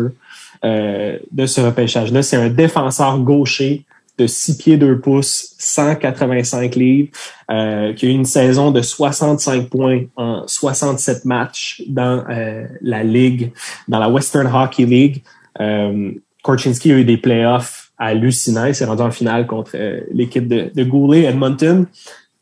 euh, 0.64 1.18
de 1.32 1.46
ce 1.46 1.62
repêchage-là. 1.62 2.24
C'est 2.24 2.38
un 2.38 2.50
défenseur 2.50 3.20
gaucher 3.20 3.86
de 4.18 4.28
6 4.28 4.58
pieds 4.58 4.78
2 4.78 5.00
pouces, 5.00 5.56
185 5.58 6.76
livres, 6.76 7.10
euh, 7.52 7.94
qui 7.94 8.06
a 8.06 8.10
eu 8.10 8.14
une 8.14 8.26
saison 8.26 8.72
de 8.72 8.82
65 8.82 9.70
points 9.70 10.04
en 10.16 10.48
67 10.48 11.26
matchs 11.26 11.84
dans 11.88 12.24
euh, 12.30 12.66
la 12.82 13.04
ligue, 13.04 13.52
dans 13.88 14.00
la 14.00 14.10
Western 14.10 14.48
Hockey 14.48 14.86
League. 14.86 15.22
Euh, 15.60 16.12
Korchinski 16.44 16.92
a 16.92 16.98
eu 16.98 17.06
des 17.06 17.18
playoffs 17.18 17.92
hallucinant. 17.98 18.66
Il 18.66 18.76
s'est 18.76 18.86
rendu 18.86 19.02
en 19.02 19.12
finale 19.12 19.48
contre 19.48 19.72
euh, 19.76 20.02
l'équipe 20.12 20.48
de, 20.48 20.72
de 20.74 20.84
Goulet, 20.84 21.24
Edmonton. 21.24 21.86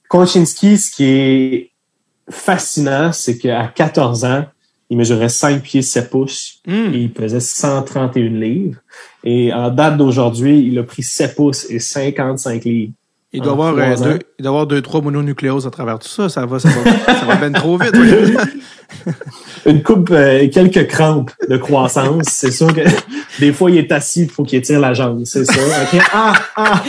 Korchinski, 0.10 0.78
ce 0.78 0.92
qui 0.92 1.06
est 1.06 1.72
fascinant, 2.30 3.12
c'est 3.12 3.38
qu'à 3.38 3.72
14 3.74 4.26
ans, 4.26 4.46
il 4.94 4.98
mesurait 4.98 5.28
5 5.28 5.64
pieds 5.64 5.82
7 5.82 6.12
pouces 6.12 6.60
Hmm. 6.68 6.94
et 6.94 7.00
il 7.00 7.12
pesait 7.12 7.40
131 7.40 8.40
livres. 8.40 8.78
Et 9.24 9.52
en 9.52 9.72
date 9.72 9.98
d'aujourd'hui, 9.98 10.60
il 10.60 10.78
a 10.78 10.84
pris 10.84 11.02
7 11.02 11.36
pouces 11.36 11.66
et 11.72 11.80
55 11.80 12.64
livres. 12.64 12.94
Il 13.36 13.42
doit, 13.42 13.54
avoir, 13.54 13.76
euh, 13.76 13.96
deux, 13.96 14.20
il 14.38 14.44
doit 14.44 14.52
avoir 14.52 14.68
deux, 14.68 14.84
trois 14.84 15.02
mononucléoses 15.02 15.66
à 15.66 15.72
travers 15.72 15.98
tout 15.98 16.08
ça. 16.08 16.30
Ça 16.30 16.46
va, 16.46 16.60
ça 16.60 16.70
va, 16.70 17.16
ça 17.16 17.26
va 17.26 17.36
ben 17.38 17.52
trop 17.52 17.80
vite. 17.80 17.96
Une 19.66 19.82
coupe, 19.82 20.12
euh, 20.12 20.48
quelques 20.50 20.86
crampes 20.88 21.32
de 21.50 21.58
croissance. 21.58 22.26
C'est 22.28 22.52
sûr 22.52 22.72
que 22.72 22.82
des 23.40 23.52
fois, 23.52 23.72
il 23.72 23.78
est 23.78 23.92
assis, 23.92 24.22
il 24.24 24.30
faut 24.30 24.44
qu'il 24.44 24.60
étire 24.60 24.80
la 24.80 24.94
jambe. 24.94 25.24
C'est 25.26 25.46
ça. 25.46 25.54
Ah, 26.14 26.34
ah. 26.56 26.84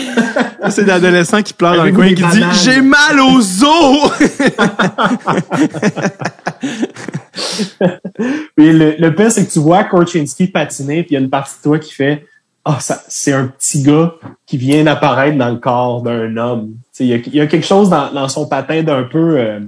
C'est 0.70 0.86
l'adolescent 0.86 1.40
qui 1.40 1.54
pleure 1.54 1.76
dans 1.76 1.84
le 1.84 1.92
coin 1.92 2.04
et 2.04 2.14
qui 2.14 2.22
dit? 2.22 2.42
J'ai 2.62 2.82
mal 2.82 3.18
aux 3.18 3.64
os! 3.64 4.12
Puis 8.56 8.72
le, 8.72 8.96
le 8.98 9.14
pire, 9.14 9.30
c'est 9.32 9.46
que 9.46 9.52
tu 9.52 9.58
vois 9.58 9.84
Korchinski 9.84 10.48
patiner, 10.48 11.02
puis 11.02 11.12
il 11.12 11.14
y 11.14 11.16
a 11.16 11.20
une 11.20 11.30
partie 11.30 11.56
de 11.58 11.62
toi 11.62 11.78
qui 11.78 11.92
fait 11.92 12.26
Ah, 12.64 12.78
c'est 13.08 13.32
un 13.32 13.46
petit 13.48 13.82
gars 13.82 14.14
qui 14.46 14.56
vient 14.56 14.84
d'apparaître 14.84 15.36
dans 15.36 15.50
le 15.50 15.56
corps 15.58 16.02
d'un 16.02 16.36
homme. 16.36 16.74
Il 17.00 17.06
y, 17.06 17.12
a, 17.14 17.16
il 17.16 17.34
y 17.34 17.40
a 17.40 17.46
quelque 17.46 17.66
chose 17.66 17.90
dans, 17.90 18.12
dans 18.12 18.28
son 18.28 18.46
patin 18.46 18.82
d'un 18.82 19.02
peu 19.04 19.38
euh, 19.38 19.60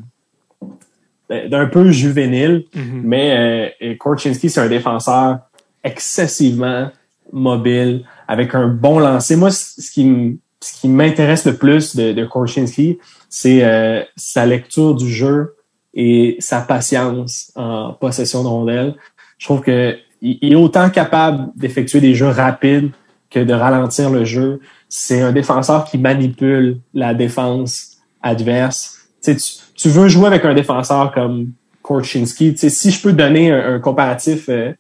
d'un 1.49 1.67
peu 1.67 1.91
juvénile, 1.91 2.65
Mhm. 2.75 3.01
mais 3.05 3.73
euh, 3.83 3.95
Korchinski, 3.97 4.49
c'est 4.49 4.61
un 4.61 4.69
défenseur 4.69 5.39
excessivement 5.83 6.91
mobile, 7.33 8.05
avec 8.29 8.55
un 8.55 8.69
bon 8.69 9.01
lancer. 9.01 9.35
Moi, 9.37 9.51
ce 9.51 9.91
qui 9.91 10.39
ce 10.61 10.81
qui 10.81 10.89
m'intéresse 10.89 11.45
le 11.45 11.55
plus 11.57 11.97
de, 11.97 12.13
de 12.13 12.25
Korchinski, 12.25 12.99
c'est 13.29 13.65
euh, 13.65 14.03
sa 14.17 14.47
lecture 14.47 14.95
du 14.95 15.11
jeu 15.13 15.56
et 15.97 16.37
sa 16.39 16.61
patience 16.61 17.51
en 17.57 17.95
possession 17.95 18.43
de 18.43 18.49
rondelle. 18.49 18.95
Je 19.39 19.47
trouve 19.47 19.63
que 19.63 19.97
il 20.21 20.39
il 20.43 20.53
est 20.53 20.57
autant 20.57 20.91
capable 20.91 21.49
d'effectuer 21.57 22.01
des 22.01 22.15
jeux 22.15 22.29
rapides 22.29 22.91
que 23.31 23.41
de 23.41 23.53
ralentir 23.53 24.11
le 24.11 24.25
jeu. 24.25 24.61
C'est 24.89 25.21
un 25.23 25.33
défenseur 25.33 25.85
qui 25.85 25.99
manipule 25.99 26.79
la 26.95 27.15
défense 27.15 27.97
adverse. 28.23 29.09
Tu, 29.23 29.37
tu, 29.75 29.89
veux 29.89 30.09
jouer 30.09 30.27
avec 30.27 30.45
un 30.45 30.55
défenseur 30.55 31.13
comme 31.13 31.53
Korchinski. 31.83 32.57
Si 32.57 32.91
je 32.91 33.03
peux 33.03 33.13
donner 33.13 33.51
un, 33.51 33.81
comparatif 33.81 34.49
euh, 34.49 34.73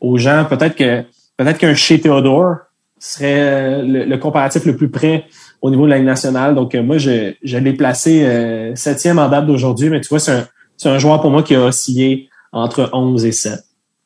aux 0.00 0.18
gens, 0.18 0.44
peut-être 0.44 0.76
que 0.76 1.02
peut-être 1.36 1.58
qu'un 1.58 1.74
chez 1.74 2.00
Theodore 2.00 2.56
serait 2.98 3.40
euh, 3.40 4.06
le, 4.06 4.16
comparatif 4.18 4.64
le 4.64 4.76
plus 4.76 4.90
près 4.90 5.24
au 5.62 5.70
niveau 5.70 5.84
de 5.86 5.90
la 5.90 6.00
nationale. 6.00 6.54
Donc, 6.54 6.74
euh, 6.74 6.82
moi, 6.82 6.98
je, 6.98 7.32
je 7.42 7.58
l'ai 7.58 7.72
placé 7.72 8.72
septième 8.74 9.18
en 9.18 9.28
date 9.28 9.46
d'aujourd'hui, 9.46 9.88
mais 9.88 10.00
tu 10.00 10.08
vois, 10.08 10.18
c'est 10.18 10.32
un, 10.32 10.46
c'est 10.84 10.90
un 10.90 10.98
joueur 10.98 11.22
pour 11.22 11.30
moi 11.30 11.42
qui 11.42 11.54
a 11.54 11.64
oscillé 11.64 12.28
entre 12.52 12.90
11 12.92 13.24
et 13.24 13.32
7. 13.32 13.58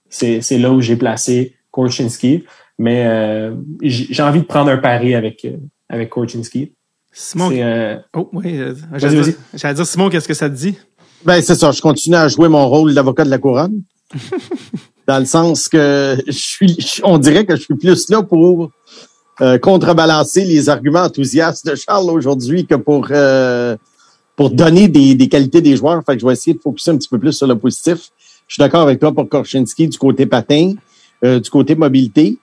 C'est, 0.09 0.41
c'est 0.43 0.59
là 0.59 0.71
où 0.73 0.81
j'ai 0.81 0.95
placé 0.95 1.57
Korchinski. 1.73 2.45
Mais 2.79 3.05
euh, 3.05 3.53
j'ai 3.83 4.23
envie 4.23 4.39
de 4.41 4.45
prendre 4.47 4.71
un 4.71 4.77
pari 4.77 5.17
avec, 5.17 5.45
euh, 5.45 5.57
avec 5.89 6.11
Korchinski. 6.11 6.73
Simon, 7.13 7.51
C'est, 7.51 7.65
euh, 7.65 7.97
oh, 8.15 8.31
oui, 8.33 8.57
euh, 8.61 8.75
Vas-y, 8.93 9.01
j'allais 9.01 9.17
vas-y. 9.17 9.25
dire, 9.33 9.35
j'allais 9.55 9.75
dire, 9.75 9.87
Simon, 9.87 10.09
qu'est-ce 10.09 10.29
que 10.29 10.35
ça 10.35 10.49
te 10.49 10.55
dit? 10.55 10.77
Ben, 11.25 11.43
c'est 11.43 11.57
ça. 11.57 11.73
Je 11.73 11.81
continue 11.81 12.15
à 12.15 12.29
jouer 12.29 12.49
mon 12.49 12.69
rôle 12.69 12.95
d'avocat 12.95 13.25
de 13.25 13.31
la 13.31 13.39
couronne. 13.39 13.83
dans 15.09 15.19
le 15.19 15.25
sens 15.25 15.69
que 15.69 16.17
je 16.27 16.33
suis, 16.33 16.77
je- 16.81 17.01
on 17.03 17.19
dirait 17.19 17.45
que 17.45 17.57
je 17.57 17.63
suis 17.63 17.75
plus 17.77 18.09
là 18.09 18.23
pour 18.23 18.71
euh, 19.41 19.59
contrebalancer 19.59 20.45
les 20.45 20.69
arguments 20.69 21.03
enthousiastes 21.03 21.67
de 21.67 21.75
Charles 21.75 22.09
aujourd'hui 22.11 22.67
que 22.67 22.77
pour 22.77 23.09
euh, 23.11 23.77
pour 24.39 24.51
donner 24.51 24.87
des, 24.87 25.17
des 25.17 25.29
qualités 25.29 25.61
des 25.61 25.77
joueurs. 25.77 26.01
Fait 26.07 26.15
que 26.15 26.21
je 26.21 26.27
vais 26.27 26.33
essayer 26.33 26.55
de 26.55 26.61
focuser 26.61 26.93
un 26.93 26.97
petit 26.97 27.09
peu 27.09 27.19
plus 27.19 27.33
sur 27.33 27.49
le 27.49 27.59
positif. 27.59 28.11
Je 28.47 28.55
suis 28.55 28.61
d'accord 28.61 28.83
avec 28.83 29.01
toi 29.01 29.13
pour 29.13 29.29
Korchinski 29.29 29.89
du 29.89 29.99
côté 29.99 30.27
patin, 30.27 30.75
euh, 31.25 31.41
du 31.41 31.51
côté 31.51 31.75
mobilité. 31.75 32.39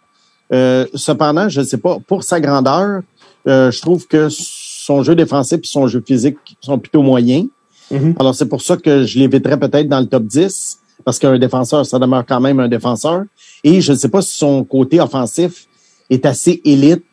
Euh, 0.52 0.86
cependant, 0.94 1.48
je 1.48 1.62
ne 1.62 1.66
sais 1.66 1.78
pas, 1.78 1.98
pour 2.06 2.24
sa 2.24 2.42
grandeur, 2.42 3.02
euh, 3.48 3.72
je 3.72 3.80
trouve 3.80 4.08
que 4.08 4.28
son 4.30 5.04
jeu 5.04 5.16
défensif 5.16 5.60
et 5.64 5.68
son 5.68 5.88
jeu 5.88 6.04
physique 6.06 6.36
sont 6.60 6.78
plutôt 6.78 7.02
moyens. 7.02 7.48
Mhm. 7.90 8.16
Alors, 8.20 8.36
c'est 8.36 8.50
pour 8.50 8.62
ça 8.62 8.76
que 8.76 9.06
je 9.06 9.18
l'éviterais 9.18 9.58
peut-être 9.58 9.88
dans 9.88 10.02
le 10.02 10.08
top 10.08 10.24
10, 10.24 10.80
parce 11.06 11.18
qu'un 11.18 11.40
défenseur, 11.40 11.86
ça 11.86 11.98
demeure 11.98 12.26
quand 12.28 12.42
même 12.42 12.60
un 12.60 12.68
défenseur. 12.68 13.24
Et 13.64 13.80
je 13.80 13.94
ne 13.94 13.98
sais 13.98 14.10
pas 14.10 14.22
si 14.22 14.36
son 14.36 14.66
côté 14.66 15.00
offensif 15.00 15.66
est 16.10 16.26
assez 16.26 16.62
élite 16.66 17.06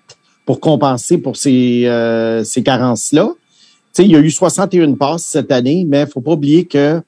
pour 0.44 0.58
compenser 0.58 1.18
pour 1.18 1.36
ces, 1.36 1.84
euh, 1.86 2.42
ces 2.42 2.64
carences-là. 2.64 3.32
Tu 3.94 4.02
sais, 4.02 4.04
il 4.08 4.12
y 4.12 4.16
a 4.16 4.20
eu 4.20 4.30
61 4.30 4.94
passes 4.94 5.24
cette 5.24 5.52
année, 5.52 5.84
mais 5.86 6.06
faut 6.06 6.20
pas 6.20 6.32
oublier 6.32 6.64
que 6.64 7.02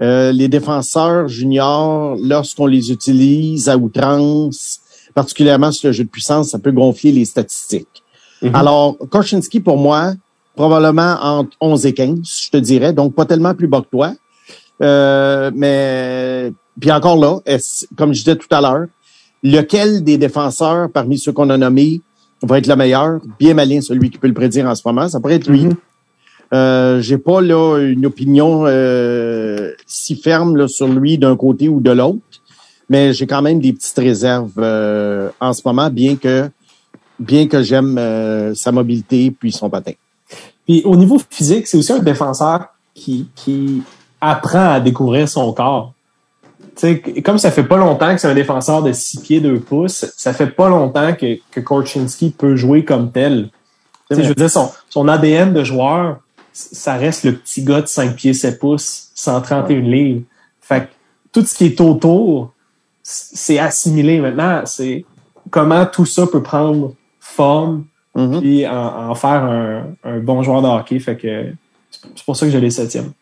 euh, 0.00 0.32
les 0.32 0.48
défenseurs 0.48 1.28
juniors, 1.28 2.16
lorsqu'on 2.20 2.66
les 2.66 2.90
utilise 2.90 3.68
à 3.68 3.76
outrance, 3.76 4.80
particulièrement 5.14 5.70
sur 5.70 5.88
le 5.88 5.92
jeu 5.92 6.04
de 6.04 6.08
puissance, 6.08 6.48
ça 6.50 6.58
peut 6.58 6.72
gonfler 6.72 7.12
les 7.12 7.24
statistiques. 7.26 8.02
Mhm. 8.42 8.54
Alors, 8.54 8.96
Korchinski, 9.10 9.60
pour 9.60 9.76
moi, 9.76 10.14
probablement 10.56 11.16
entre 11.22 11.50
11 11.60 11.84
et 11.86 11.92
15, 11.94 12.18
je 12.46 12.50
te 12.50 12.56
dirais, 12.56 12.92
donc 12.92 13.14
pas 13.14 13.24
tellement 13.26 13.54
plus 13.54 13.68
bas 13.68 13.82
que 13.82 13.88
toi. 13.90 14.12
Euh, 14.82 15.50
mais, 15.54 16.52
puis 16.80 16.90
encore 16.90 17.16
là, 17.16 17.38
est-ce- 17.46 17.86
comme 17.96 18.12
je 18.12 18.20
disais 18.24 18.36
tout 18.36 18.48
à 18.50 18.60
l'heure, 18.60 18.86
lequel 19.42 20.02
des 20.02 20.16
défenseurs 20.18 20.90
parmi 20.90 21.18
ceux 21.18 21.32
qu'on 21.32 21.50
a 21.50 21.56
nommés 21.58 22.00
va 22.42 22.58
être 22.58 22.66
le 22.66 22.76
meilleur? 22.76 23.20
Bien 23.38 23.54
malin, 23.54 23.80
celui 23.80 24.10
qui 24.10 24.18
peut 24.18 24.26
le 24.26 24.34
prédire 24.34 24.66
en 24.66 24.74
ce 24.74 24.82
moment. 24.84 25.08
Ça 25.08 25.20
pourrait 25.20 25.34
être 25.34 25.48
lui. 25.48 25.66
Mhm. 25.66 25.74
Euh, 26.54 27.00
j'ai 27.00 27.18
pas 27.18 27.40
là 27.40 27.78
une 27.80 28.06
opinion 28.06 28.64
euh, 28.66 29.72
si 29.86 30.14
ferme 30.14 30.56
là, 30.56 30.68
sur 30.68 30.86
lui 30.86 31.18
d'un 31.18 31.36
côté 31.36 31.68
ou 31.68 31.80
de 31.80 31.90
l'autre, 31.90 32.20
mais 32.88 33.12
j'ai 33.12 33.26
quand 33.26 33.42
même 33.42 33.58
des 33.58 33.72
petites 33.72 33.98
réserves 33.98 34.52
euh, 34.58 35.30
en 35.40 35.52
ce 35.52 35.62
moment, 35.64 35.90
bien 35.90 36.14
que 36.14 36.48
bien 37.18 37.48
que 37.48 37.62
j'aime 37.62 37.98
euh, 37.98 38.54
sa 38.54 38.72
mobilité 38.72 39.32
puis 39.32 39.50
son 39.50 39.68
patin. 39.68 39.92
Puis 40.66 40.82
au 40.84 40.96
niveau 40.96 41.20
physique, 41.28 41.66
c'est 41.66 41.76
aussi 41.76 41.92
un 41.92 41.98
défenseur 41.98 42.66
qui, 42.94 43.28
qui 43.34 43.82
apprend 44.20 44.74
à 44.74 44.80
découvrir 44.80 45.28
son 45.28 45.52
corps. 45.52 45.92
Comme 47.24 47.38
ça 47.38 47.50
fait 47.50 47.64
pas 47.64 47.76
longtemps 47.76 48.14
que 48.14 48.20
c'est 48.20 48.28
un 48.28 48.34
défenseur 48.34 48.82
de 48.82 48.92
6 48.92 49.20
pieds 49.20 49.40
2 49.40 49.60
pouces, 49.60 50.06
ça 50.16 50.32
fait 50.32 50.48
pas 50.48 50.68
longtemps 50.68 51.14
que, 51.14 51.38
que 51.50 51.60
Korchinski 51.60 52.30
peut 52.30 52.56
jouer 52.56 52.84
comme 52.84 53.12
tel. 53.12 53.50
Je 54.10 54.16
veux 54.16 54.34
dire, 54.34 54.50
son, 54.50 54.70
son 54.88 55.08
ADN 55.08 55.52
de 55.52 55.62
joueur, 55.62 56.18
ça 56.54 56.94
reste 56.94 57.24
le 57.24 57.34
petit 57.34 57.62
gars 57.62 57.82
de 57.82 57.86
5 57.86 58.16
pieds 58.16 58.32
7 58.32 58.58
pouces, 58.58 59.10
131 59.14 59.80
livres. 59.80 60.22
Fait 60.60 60.86
que 60.86 60.88
tout 61.32 61.44
ce 61.44 61.54
qui 61.54 61.66
est 61.66 61.80
autour, 61.80 62.54
c'est 63.02 63.58
assimilé 63.58 64.20
maintenant. 64.20 64.64
C'est 64.64 65.04
comment 65.50 65.84
tout 65.84 66.06
ça 66.06 66.26
peut 66.26 66.42
prendre 66.42 66.94
forme 67.20 67.84
Mhm. 68.16 68.40
puis 68.40 68.66
en, 68.66 69.10
en 69.10 69.14
faire 69.14 69.42
un, 69.42 69.86
un 70.04 70.20
bon 70.20 70.42
joueur 70.42 70.62
de 70.62 70.68
hockey. 70.68 70.98
Fait 71.00 71.16
que 71.16 71.52
c'est 72.14 72.24
pour 72.24 72.36
ça 72.36 72.46
que 72.46 72.52
je 72.52 72.58
l'ai 72.58 72.70
septième. 72.70 73.12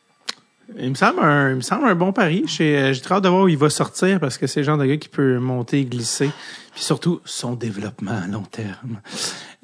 Il 0.79 0.91
me 0.91 0.95
semble 0.95 1.21
un, 1.21 1.51
il 1.51 1.57
me 1.57 1.61
semble 1.61 1.87
un 1.87 1.95
bon 1.95 2.13
pari. 2.13 2.45
J'ai 2.47 2.77
euh, 2.77 2.93
j'ai 2.93 3.01
très 3.01 3.15
hâte 3.15 3.25
de 3.25 3.29
voir 3.29 3.45
où 3.45 3.49
il 3.49 3.59
va 3.59 3.71
sortir 3.71 4.21
parce 4.21 4.39
que 4.39 4.47
c'est 4.47 4.61
le 4.61 4.65
genre 4.65 4.79
de 4.79 4.87
gars 4.87 4.97
qui 4.97 5.09
peut 5.09 5.39
monter 5.39 5.81
et 5.81 5.85
glisser. 5.85 6.31
Puis 6.75 6.83
surtout, 6.83 7.21
son 7.25 7.55
développement 7.55 8.19
à 8.23 8.27
long 8.27 8.43
terme. 8.43 9.01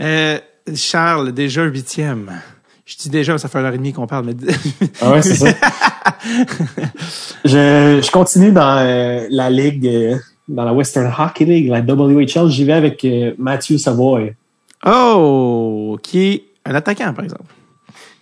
Euh, 0.00 0.38
Charles, 0.74 1.32
déjà 1.32 1.64
huitième. 1.64 2.40
Je 2.90 2.96
dis 2.96 3.10
déjà, 3.10 3.36
ça 3.36 3.48
fait 3.48 3.58
une 3.58 3.66
heure 3.66 3.74
et 3.74 3.76
demie 3.76 3.92
qu'on 3.92 4.06
parle, 4.06 4.24
mais 4.24 4.34
Ah 5.02 5.12
ouais, 5.12 5.20
c'est 5.20 5.34
ça. 5.34 5.48
je, 7.44 8.00
je 8.02 8.10
continue 8.10 8.50
dans 8.50 8.78
euh, 8.78 9.26
la 9.30 9.50
ligue, 9.50 9.86
euh, 9.86 10.16
dans 10.48 10.64
la 10.64 10.72
Western 10.72 11.12
Hockey 11.18 11.44
League, 11.44 11.68
la 11.68 11.80
WHL. 11.82 12.48
J'y 12.48 12.64
vais 12.64 12.72
avec 12.72 13.04
euh, 13.04 13.34
Matthew 13.38 13.76
Savoy, 13.76 14.32
Oh, 14.86 15.98
qui 16.02 16.26
est 16.28 16.44
un 16.64 16.74
attaquant, 16.74 17.12
par 17.12 17.24
exemple. 17.24 17.52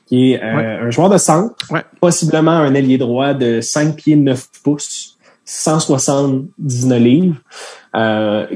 qui 0.06 0.32
est 0.32 0.42
un 0.42 0.90
joueur 0.90 1.10
de 1.10 1.18
centre, 1.18 1.54
Ouais. 1.70 1.84
possiblement 2.00 2.50
un 2.52 2.74
ailier 2.74 2.98
droit 2.98 3.34
de 3.34 3.60
5 3.60 3.94
pieds 3.94 4.16
9 4.16 4.48
pouces, 4.64 5.16
179 5.44 6.98
livres, 7.00 7.36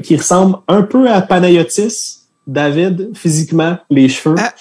qui 0.03 0.17
ressemble 0.17 0.57
un 0.67 0.81
peu 0.81 1.09
à 1.09 1.21
Panayotis, 1.21 2.17
David, 2.51 3.11
physiquement, 3.15 3.77
les 3.89 4.09
cheveux, 4.09 4.35
Ah. 4.39 4.53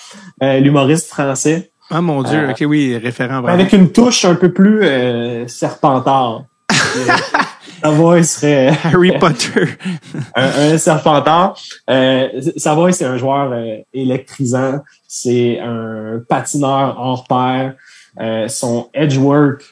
euh, 0.43 0.59
l'humoriste 0.61 1.09
français. 1.09 1.71
Ah 1.91 2.01
mon 2.01 2.23
Dieu, 2.23 2.39
Euh, 2.39 2.51
ok, 2.53 2.65
oui, 2.69 2.97
référent. 2.97 3.41
vraiment. 3.43 3.49
Avec 3.49 3.73
une 3.73 3.91
touche 3.91 4.25
un 4.25 4.37
peu 4.37 4.53
plus 4.53 4.83
euh, 4.85 5.49
serpentard. 5.49 6.45
Savoy 7.83 8.25
serait 8.25 8.69
Harry 8.85 9.12
Potter. 9.19 9.65
un, 10.37 10.73
un 10.75 10.79
serpentard. 10.79 11.59
Euh, 11.89 12.29
Savoy, 12.57 12.93
c'est 12.93 13.07
un 13.07 13.17
joueur 13.17 13.51
euh, 13.53 13.77
électrisant. 13.95 14.81
C'est 15.09 15.59
un 15.61 16.21
patineur 16.29 16.97
hors 16.99 17.25
pair. 17.27 17.75
Euh, 18.21 18.49
son 18.49 18.89
edge 18.93 19.17
work 19.17 19.62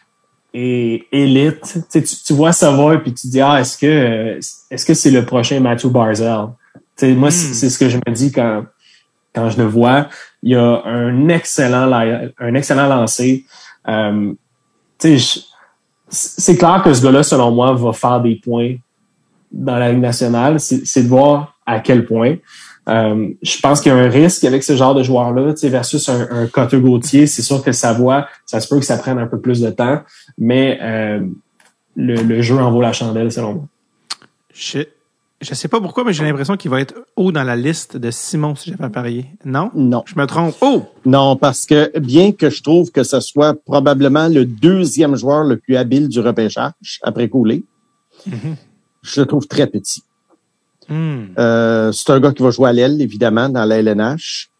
est 0.55 1.05
élite. 1.13 1.61
Tu, 1.63 1.81
sais, 1.89 2.03
tu, 2.03 2.17
tu 2.27 2.33
vois 2.33 2.53
Savoy 2.53 2.99
puis 2.99 3.13
tu 3.13 3.27
te 3.27 3.33
dis 3.33 3.41
ah 3.43 3.61
est-ce 3.61 3.77
que 3.77 4.39
est-ce 4.71 4.87
que 4.87 4.95
c'est 4.95 5.11
le 5.11 5.25
prochain 5.27 5.61
Matthew 5.61 5.89
Barzell? 5.89 6.47
Moi, 7.03 7.31
c'est 7.31 7.71
ce 7.71 7.79
que 7.79 7.89
je 7.89 7.97
me 7.97 8.13
dis 8.13 8.33
quand, 8.33 8.65
quand 9.35 9.51
je 9.51 9.59
le 9.59 9.67
vois. 9.67 10.09
Il 10.43 10.53
y 10.53 10.55
a 10.55 10.83
un 10.85 11.29
excellent, 11.29 11.91
un 12.39 12.55
excellent 12.55 12.87
lancé. 12.87 13.45
Euh, 13.89 14.33
c'est 16.09 16.57
clair 16.57 16.83
que 16.85 16.93
ce 16.93 17.03
gars-là, 17.03 17.23
selon 17.23 17.51
moi, 17.51 17.73
va 17.75 17.93
faire 17.93 18.21
des 18.21 18.37
points 18.37 18.77
dans 19.53 19.77
la 19.77 19.91
Ligue 19.91 20.01
nationale. 20.01 20.61
C'est 20.61 21.03
de 21.03 21.09
voir 21.09 21.57
à 21.67 21.81
quel 21.81 22.07
point. 22.07 22.37
Euh, 22.89 23.29
je 23.43 23.61
pense 23.61 23.81
qu'il 23.81 23.93
y 23.93 23.95
a 23.95 23.99
un 23.99 24.09
risque 24.09 24.45
avec 24.45 24.63
ce 24.63 24.75
genre 24.75 24.95
de 24.95 25.03
joueur-là, 25.03 25.53
versus 25.65 26.09
un, 26.09 26.27
un 26.31 26.47
Cotter 26.47 26.81
Gauthier. 26.81 27.27
C'est 27.27 27.43
sûr 27.43 27.63
que 27.63 27.73
sa 27.73 27.93
voix, 27.93 28.27
ça 28.47 28.61
se 28.61 28.69
peut 28.69 28.79
que 28.79 28.85
ça 28.85 28.97
prenne 28.97 29.19
un 29.19 29.27
peu 29.27 29.39
plus 29.39 29.61
de 29.61 29.71
temps, 29.71 30.01
mais 30.39 30.79
euh, 30.81 31.21
le, 31.97 32.15
le, 32.15 32.41
jeu 32.41 32.57
en 32.57 32.71
vaut 32.71 32.81
la 32.81 32.95
chandelle, 32.95 33.31
selon 33.31 33.55
moi. 33.55 33.65
Je, 34.55 34.85
je 35.41 35.55
sais 35.55 35.69
pas 35.69 35.81
pourquoi, 35.81 36.05
mais 36.05 36.13
j'ai 36.13 36.25
l'impression 36.25 36.57
qu'il 36.57 36.71
va 36.71 36.81
être 36.81 36.95
haut 37.17 37.31
dans 37.31 37.45
la 37.45 37.55
liste 37.55 37.97
de 37.97 38.11
Simon, 38.11 38.57
si 38.57 38.71
j'avais 38.71 38.91
parier. 38.91 39.27
Non? 39.45 39.71
Non. 39.75 40.03
Je 40.07 40.15
me 40.17 40.27
trompe. 40.27 40.57
Oh! 40.61 40.83
Non, 41.07 41.37
parce 41.37 41.65
que 41.65 41.97
bien 41.99 42.33
que 42.33 42.51
je 42.51 42.63
trouve 42.63 42.91
que 42.91 43.05
ce 43.05 43.21
soit 43.21 43.55
probablement 43.65 44.29
le 44.29 44.45
deuxième 44.45 45.15
joueur 45.15 45.45
le 45.45 45.57
plus 45.57 45.77
habile 45.77 46.09
du 46.09 46.21
repêchage 46.21 47.01
après 47.03 47.29
Coulé, 47.29 47.65
mm-hmm. 48.29 48.57
je 49.03 49.21
le 49.21 49.27
trouve 49.27 49.47
très 49.47 49.69
petit. 49.69 50.03
Hmm. 50.89 51.27
Euh, 51.39 51.93
c'est 51.93 52.11
un 52.11 52.19
gars 52.19 52.33
qui 52.33 52.43
va 52.43 52.51
jouer 52.51 52.71
à 52.71 52.73
l'aile, 52.73 53.01
évidemment, 53.01 53.49
dans 53.49 53.65
la 53.65 53.77
LNH. 53.77 54.51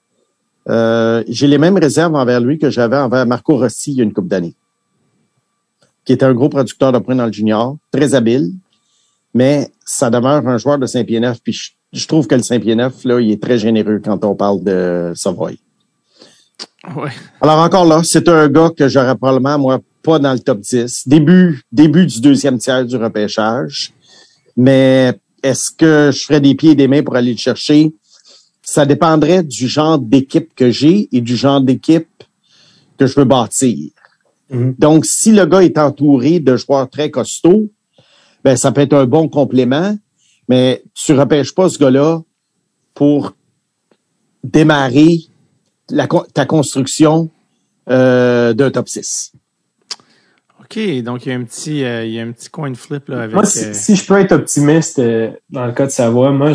Euh, 0.69 1.25
j'ai 1.27 1.47
les 1.47 1.59
mêmes 1.59 1.79
réserves 1.79 2.15
envers 2.15 2.41
lui 2.41 2.59
que 2.59 2.69
j'avais 2.69 2.99
envers 2.99 3.27
Marco 3.27 3.57
Rossi 3.57 3.93
il 3.93 3.97
y 3.97 4.01
a 4.01 4.05
une 4.05 4.13
couple 4.13 4.29
d'années, 4.29 4.55
qui 6.05 6.13
était 6.13 6.27
un 6.27 6.35
gros 6.35 6.51
producteur 6.51 6.93
de 6.93 6.99
points 6.99 7.15
dans 7.15 7.27
le 7.27 7.33
junior, 7.33 7.79
très 7.91 8.15
habile, 8.15 8.53
mais 9.35 9.69
ça 9.85 10.11
demeure 10.11 10.47
un 10.47 10.59
joueur 10.59 10.79
de 10.79 10.87
Saint-Pierre 10.87 11.21
neuf. 11.21 11.39
Puis 11.43 11.75
je, 11.93 12.07
trouve 12.07 12.27
que 12.27 12.35
le 12.35 12.43
Saint-Pierre 12.43 12.77
neuf, 12.77 13.05
là, 13.05 13.21
il 13.21 13.31
est 13.31 13.43
très 13.43 13.59
généreux 13.59 14.01
quand 14.05 14.25
on 14.25 14.35
parle 14.35 14.63
de 14.63 15.13
Savoy. 15.15 15.59
Ouais. 16.97 17.11
Alors 17.41 17.59
encore 17.59 17.85
là, 17.85 18.03
c'est 18.05 18.29
un 18.29 18.49
gars 18.49 18.71
que 18.77 18.89
j'aurais 18.89 19.17
probablement, 19.17 19.59
moi, 19.59 19.81
pas 20.03 20.19
dans 20.19 20.33
le 20.33 20.39
top 20.39 20.61
10. 20.61 21.07
Début, 21.07 21.63
début 21.71 22.07
du 22.07 22.21
deuxième 22.21 22.59
tiers 22.59 22.85
du 22.85 22.97
repêchage. 22.97 23.93
Mais 24.57 25.13
est-ce 25.43 25.71
que 25.71 26.11
je 26.13 26.25
ferais 26.25 26.41
des 26.41 26.55
pieds 26.55 26.73
et 26.73 26.75
des 26.75 26.89
mains 26.89 27.03
pour 27.03 27.17
aller 27.17 27.33
le 27.33 27.39
chercher? 27.39 27.93
Ça 28.63 28.87
dépendrait 28.87 29.43
du 29.43 29.69
genre 29.69 29.99
d'équipe 29.99 30.55
que 30.55 30.71
j'ai 30.71 31.09
et 31.13 31.21
du 31.21 31.37
genre 31.37 31.61
d'équipe 31.61 32.09
que 32.99 33.07
je 33.07 33.15
veux 33.15 33.25
bâtir. 33.25 33.91
Mm-hmm. 34.53 34.79
Donc, 34.79 35.07
si 35.07 35.33
le 35.33 35.47
gars 35.47 35.63
est 35.63 35.79
entouré 35.79 36.41
de 36.41 36.57
joueurs 36.57 36.89
très 36.89 37.11
costauds, 37.11 37.71
ben, 38.45 38.57
ça 38.57 38.73
peut 38.73 38.81
être 38.81 38.95
un 38.95 39.07
bon 39.07 39.29
complément, 39.29 39.97
mais 40.49 40.83
tu 40.95 41.13
repêches 41.13 41.55
pas 41.55 41.69
ce 41.69 41.79
gars-là 41.79 42.21
pour 42.95 43.35
démarrer 44.45 45.19
ta 46.35 46.47
construction 46.47 47.31
euh, 47.89 48.53
d'un 48.53 48.71
top 48.71 48.89
6. 48.89 49.33
OK, 50.71 51.03
donc 51.03 51.25
il 51.25 51.31
y 51.31 51.33
a 51.33 51.35
un 51.37 51.45
petit, 51.45 51.83
euh, 51.85 52.05
il 52.05 52.13
y 52.13 52.21
a 52.21 52.23
un 52.23 52.33
petit 52.33 52.51
coin 52.51 52.75
flip 52.75 53.09
là 53.09 53.23
avec. 53.23 53.35
Moi, 53.35 53.47
si, 53.47 53.65
euh, 53.65 53.95
je 53.95 54.05
peux 54.05 54.19
être 54.19 54.33
optimiste 54.33 54.99
euh, 54.99 55.31
dans 55.49 55.65
le 55.65 55.73
cas 55.73 55.87
de 55.87 55.91
Savoie, 55.91 56.31
moi, 56.31 56.53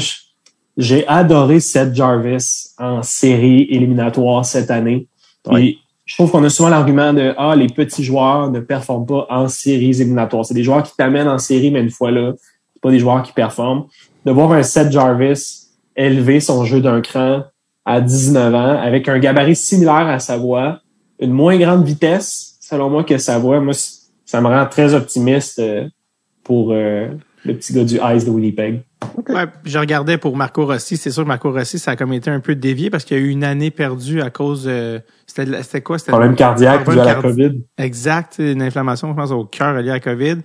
j'ai 0.77 1.07
adoré 1.07 1.59
Seth 1.59 1.95
Jarvis 1.95 2.73
en 2.77 3.01
série 3.01 3.63
éliminatoire 3.71 4.45
cette 4.45 4.69
année. 4.69 5.07
Puis, 5.43 5.79
je 6.05 6.15
trouve 6.15 6.31
qu'on 6.31 6.43
a 6.43 6.49
souvent 6.49 6.69
l'argument 6.69 7.13
de 7.13 7.33
ah 7.37 7.55
les 7.55 7.67
petits 7.67 8.03
joueurs 8.03 8.51
ne 8.51 8.59
performent 8.59 9.05
pas 9.05 9.25
en 9.29 9.47
séries 9.47 10.01
éliminatoires. 10.01 10.45
C'est 10.45 10.53
des 10.53 10.63
joueurs 10.63 10.83
qui 10.83 10.95
t'amènent 10.95 11.29
en 11.29 11.37
série, 11.37 11.71
mais 11.71 11.81
une 11.81 11.89
fois 11.89 12.11
là, 12.11 12.33
c'est 12.73 12.81
pas 12.81 12.91
des 12.91 12.99
joueurs 12.99 13.23
qui 13.23 13.31
performent. 13.31 13.85
De 14.25 14.31
voir 14.31 14.51
un 14.51 14.63
Seth 14.63 14.91
Jarvis 14.91 15.69
élever 15.95 16.39
son 16.39 16.65
jeu 16.65 16.81
d'un 16.81 17.01
cran 17.01 17.43
à 17.85 18.01
19 18.01 18.55
ans 18.55 18.81
avec 18.81 19.07
un 19.07 19.19
gabarit 19.19 19.55
similaire 19.55 20.07
à 20.07 20.19
Savoie, 20.19 20.79
une 21.19 21.31
moins 21.31 21.57
grande 21.57 21.85
vitesse, 21.85 22.57
selon 22.59 22.89
moi, 22.89 23.03
que 23.03 23.17
Savoie. 23.17 23.59
Moi, 23.59 23.73
ça 24.25 24.41
me 24.41 24.47
rend 24.47 24.65
très 24.65 24.93
optimiste 24.93 25.59
euh, 25.59 25.87
pour 26.43 26.71
euh, 26.71 27.07
le 27.45 27.55
petit 27.55 27.73
gars 27.73 27.83
du 27.83 27.99
Ice 28.15 28.25
de 28.25 28.29
Winnipeg. 28.29 28.81
Ouais, 29.29 29.45
je 29.65 29.79
regardais 29.79 30.17
pour 30.17 30.37
Marco 30.37 30.65
Rossi. 30.65 30.97
C'est 30.97 31.11
sûr 31.11 31.23
que 31.23 31.27
Marco 31.27 31.51
Rossi, 31.51 31.79
ça 31.79 31.91
a 31.91 31.95
comme 31.95 32.13
été 32.13 32.29
un 32.29 32.39
peu 32.39 32.55
dévié 32.55 32.89
parce 32.89 33.03
qu'il 33.03 33.17
y 33.17 33.19
a 33.19 33.23
eu 33.23 33.29
une 33.29 33.43
année 33.43 33.71
perdue 33.71 34.21
à 34.21 34.29
cause. 34.29 34.65
Euh, 34.67 34.99
c'était 35.27 35.81
quoi? 35.81 35.97
C'était 35.97 36.11
problème 36.11 36.35
cardiaque 36.35 36.89
dû 36.89 36.99
à 36.99 37.05
la 37.05 37.15
COVID. 37.15 37.61
Exact, 37.77 38.35
une 38.39 38.61
inflammation, 38.61 39.09
je 39.09 39.15
pense, 39.15 39.31
au 39.31 39.45
cœur 39.45 39.73
liée 39.81 39.89
à 39.89 39.93
la 39.93 39.99
COVID. 39.99 40.37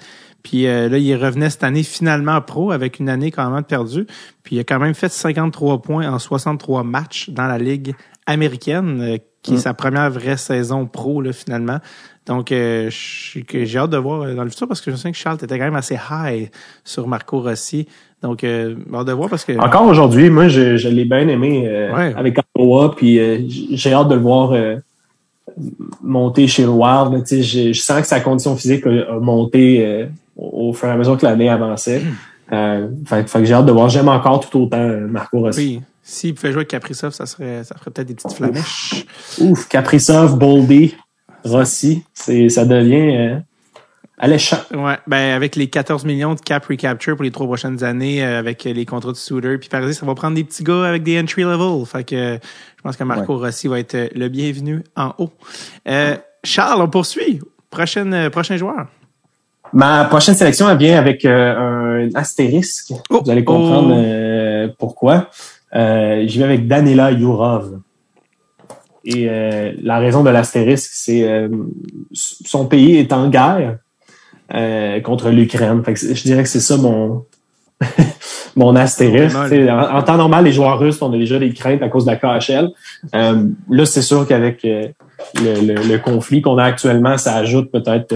Puis 0.43 0.65
là, 0.65 0.87
il 0.87 1.15
revenait 1.17 1.51
cette 1.51 1.65
année 1.65 1.83
finalement 1.83 2.41
pro 2.41 2.71
avec 2.71 3.01
une 3.01 3.09
année 3.09 3.31
quand 3.31 3.51
même 3.51 3.65
perdue. 3.65 4.07
Puis 4.43 4.57
il 4.57 4.61
a 4.61 4.65
quand 4.65 4.79
même 4.79 4.95
fait 4.95 5.11
53 5.11 5.83
points 5.83 6.11
en 6.11 6.19
63 6.19 6.85
matchs 6.85 7.29
dans 7.31 7.47
la 7.47 7.59
ligue 7.59 7.95
américaine, 8.27 9.19
qui 9.43 9.53
est 9.53 9.57
mm. 9.57 9.61
sa 9.61 9.75
première 9.75 10.11
vraie 10.11 10.37
saison 10.37 10.87
pro 10.87 11.21
là, 11.23 11.33
finalement. 11.33 11.79
Donc, 12.27 12.53
euh, 12.53 12.91
j'ai 12.91 13.79
hâte 13.79 13.91
de 13.91 13.97
voir 13.97 14.23
euh, 14.23 14.35
dans 14.35 14.45
le 14.45 14.51
futur 14.51 14.69
parce 14.69 14.83
que 14.83 14.91
je 14.91 14.97
sais 14.97 15.11
que 15.11 15.17
Charles 15.17 15.39
était 15.43 15.59
quand 15.59 15.65
même 15.65 15.75
assez 15.75 15.99
high 16.11 16.51
sur 16.85 17.09
Marco 17.09 17.41
Rossi. 17.41 17.89
Donc, 18.23 18.45
euh, 18.45 18.75
hâte 18.95 19.07
de 19.07 19.13
voir 19.13 19.31
parce 19.31 19.45
que... 19.45 19.59
Encore 19.59 19.87
aujourd'hui, 19.87 20.29
moi, 20.29 20.49
je, 20.49 20.77
je 20.77 20.89
l'ai 20.89 21.07
bien 21.07 21.27
aimé 21.27 21.65
euh, 21.67 22.13
avec 22.15 22.39
Ottawa, 22.39 22.95
puis 22.95 23.19
j'ai 23.73 23.93
hâte 23.95 24.09
de 24.09 24.15
le 24.15 24.21
voir 24.21 24.55
monter 26.03 26.47
chez 26.47 26.65
le 26.65 26.69
Wild. 26.69 27.25
Je, 27.27 27.73
je 27.73 27.81
sens 27.81 28.03
que 28.03 28.07
sa 28.07 28.21
condition 28.21 28.57
physique 28.57 28.87
a, 28.87 29.19
monté 29.21 30.09
au, 30.37 30.75
fur 30.75 30.89
et 30.89 30.93
à 30.93 30.97
mesure 30.97 31.17
que 31.17 31.25
l'année 31.25 31.49
avançait. 31.49 32.03
Euh, 32.53 32.89
fait, 33.07 33.25
que 33.31 33.45
j'ai 33.45 33.55
hâte 33.55 33.67
de 33.67 33.73
voir. 33.73 33.89
J'aime 33.89 34.09
encore 34.09 34.41
tout 34.49 34.63
autant 34.63 34.87
Marco 35.09 35.41
Rossi. 35.41 35.61
Oui. 35.61 35.83
S'il 36.11 36.35
pouvait 36.35 36.53
jouer 36.53 36.61
avec 36.61 36.69
Kaprizov, 36.69 37.13
ça 37.13 37.27
serait, 37.27 37.65
ça 37.65 37.75
ferait 37.77 37.91
peut-être 37.91 38.09
des 38.09 38.15
petites 38.15 38.33
flamèches. 38.33 39.05
Ouf, 39.41 39.69
Kaprizov, 39.69 40.39
Boldy. 40.39 40.97
Rossi, 41.45 42.03
c'est 42.15 42.49
ça 42.49 42.65
devient 42.65 43.15
euh, 43.15 43.39
alléchant. 44.17 44.57
Ouais, 44.73 44.97
ben 45.07 45.37
avec 45.37 45.55
les 45.55 45.69
14 45.69 46.07
millions 46.07 46.35
de 46.35 46.41
cap 46.41 46.65
recapture 46.65 47.15
pour 47.15 47.25
les 47.25 47.31
trois 47.31 47.47
prochaines 47.47 47.85
années, 47.85 48.25
euh, 48.25 48.39
avec 48.39 48.65
les 48.65 48.87
contrats 48.87 49.13
de 49.13 49.19
Souter, 49.19 49.59
puis 49.59 49.69
par 49.69 49.81
exemple, 49.81 50.01
ça 50.01 50.07
va 50.07 50.15
prendre 50.15 50.35
des 50.35 50.45
petits 50.45 50.65
gars 50.65 50.87
avec 50.87 51.03
des 51.03 51.21
entry 51.21 51.43
level. 51.43 51.85
Fait 51.85 52.05
que 52.05 52.39
je 52.77 52.83
pense 52.83 52.97
que 52.97 53.05
Marco 53.05 53.37
Rossi 53.37 53.69
va 53.69 53.79
être 53.79 54.11
le 54.15 54.29
bienvenu 54.31 54.83
en 54.97 55.13
haut. 55.19 55.31
Euh, 55.89 56.17
Charles, 56.43 56.81
on 56.81 56.89
poursuit. 56.89 57.41
Prochaine, 57.69 58.31
prochain 58.31 58.57
joueur. 58.57 58.87
Ma 59.75 60.07
prochaine 60.07 60.35
sélection 60.35 60.71
elle 60.71 60.79
vient 60.79 60.99
avec 60.99 61.27
un 61.27 62.09
astérisque. 62.15 62.95
Oh, 63.11 63.21
Vous 63.23 63.31
allez 63.31 63.45
comprendre 63.45 63.95
oh. 63.95 64.73
pourquoi. 64.79 65.29
J'y 65.73 66.39
vais 66.39 66.45
avec 66.45 66.67
Danila 66.67 67.13
Yurov. 67.13 67.81
Et 69.05 69.27
euh, 69.29 69.73
la 69.83 69.99
raison 69.99 70.23
de 70.23 70.29
l'astérisque, 70.29 70.91
c'est 70.93 71.27
euh, 71.27 71.49
son 72.13 72.67
pays 72.67 72.97
est 72.97 73.11
en 73.15 73.31
guerre 73.31 73.79
euh, 74.55 75.01
contre 75.01 75.31
l'Ukraine. 75.31 75.83
Je 75.87 76.23
dirais 76.25 76.43
que 76.43 76.49
c'est 76.49 76.61
ça 76.61 76.77
mon 76.77 77.25
mon 78.57 78.77
astérisque. 78.77 79.37
En, 79.37 80.03
temps 80.03 80.19
normal, 80.19 80.45
les 80.45 80.53
joueurs 80.53 80.79
russes 80.79 81.01
ont 81.01 81.09
déjà 81.09 81.39
des 81.39 81.55
craintes 81.55 81.81
à 81.81 81.89
cause 81.89 82.05
de 82.05 82.11
la 82.11 82.17
KHL. 82.17 82.69
là, 83.13 83.87
c'est 83.87 84.03
sûr 84.03 84.27
qu'avec 84.27 84.63
le, 84.65 84.93
le, 85.37 85.99
conflit 85.99 86.43
qu'on 86.43 86.59
a 86.59 86.65
actuellement, 86.65 87.17
ça 87.17 87.37
ajoute 87.37 87.71
peut-être 87.71 88.15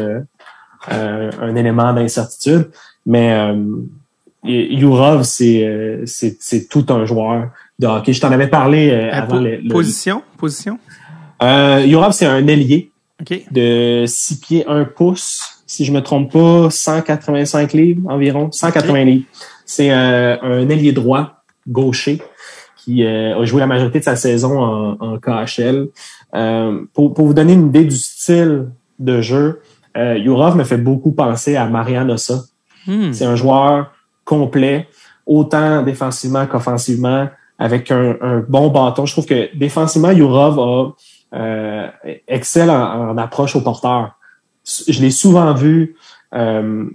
un 0.90 1.54
élément 1.54 1.94
d'incertitude. 1.94 2.70
Mais 3.06 3.54
Yurov, 4.44 5.22
c'est 5.22 6.00
c'est 6.04 6.68
tout 6.68 6.86
un 6.88 7.04
joueur 7.04 7.50
je 7.80 8.20
t'en 8.20 8.30
avais 8.30 8.48
parlé 8.48 8.90
euh, 8.90 9.10
avant 9.12 9.40
le, 9.40 9.68
Position? 9.68 10.22
Position? 10.36 10.78
Euh, 11.42 12.10
c'est 12.12 12.26
un 12.26 12.46
ailier 12.46 12.92
de 13.50 14.04
6 14.06 14.40
pieds 14.40 14.64
1 14.66 14.84
pouce. 14.84 15.62
Si 15.66 15.84
je 15.84 15.92
me 15.92 16.00
trompe 16.00 16.32
pas, 16.32 16.70
185 16.70 17.72
livres 17.72 18.02
environ, 18.10 18.50
180 18.52 19.04
livres. 19.04 19.24
C'est 19.64 19.90
euh, 19.90 20.36
un 20.42 20.68
ailier 20.68 20.92
droit, 20.92 21.42
gaucher, 21.66 22.20
qui 22.76 23.04
euh, 23.04 23.40
a 23.40 23.44
joué 23.44 23.60
la 23.60 23.66
majorité 23.66 24.00
de 24.00 24.04
sa 24.04 24.16
saison 24.16 24.60
en, 24.60 24.96
en 25.00 25.18
KHL. 25.18 25.88
pour, 26.92 27.14
pour 27.14 27.26
vous 27.26 27.34
donner 27.34 27.54
une 27.54 27.68
idée 27.68 27.84
du 27.84 27.96
style 27.96 28.68
de 28.98 29.20
jeu, 29.20 29.60
euh, 29.96 30.18
Yurov 30.18 30.56
me 30.56 30.64
fait 30.64 30.78
beaucoup 30.78 31.12
penser 31.12 31.56
à 31.56 31.66
Marian 31.66 32.08
Ossa. 32.08 32.42
Hmm. 32.86 33.12
C'est 33.12 33.24
un 33.24 33.36
joueur 33.36 33.91
complet, 34.24 34.88
autant 35.26 35.82
défensivement 35.82 36.46
qu'offensivement 36.46 37.28
avec 37.58 37.90
un, 37.90 38.44
bon 38.48 38.68
bâton. 38.68 39.06
Je 39.06 39.12
trouve 39.12 39.26
que 39.26 39.56
défensivement, 39.56 40.10
Yurov 40.10 40.58
a 40.58 40.94
euh, 41.34 41.88
excelle 42.26 42.70
en, 42.70 43.16
approche 43.18 43.54
au 43.56 43.60
porteur. 43.60 44.16
Je 44.88 45.00
l'ai 45.00 45.10
souvent 45.10 45.54
vu 45.54 45.96
euh, 46.34 46.86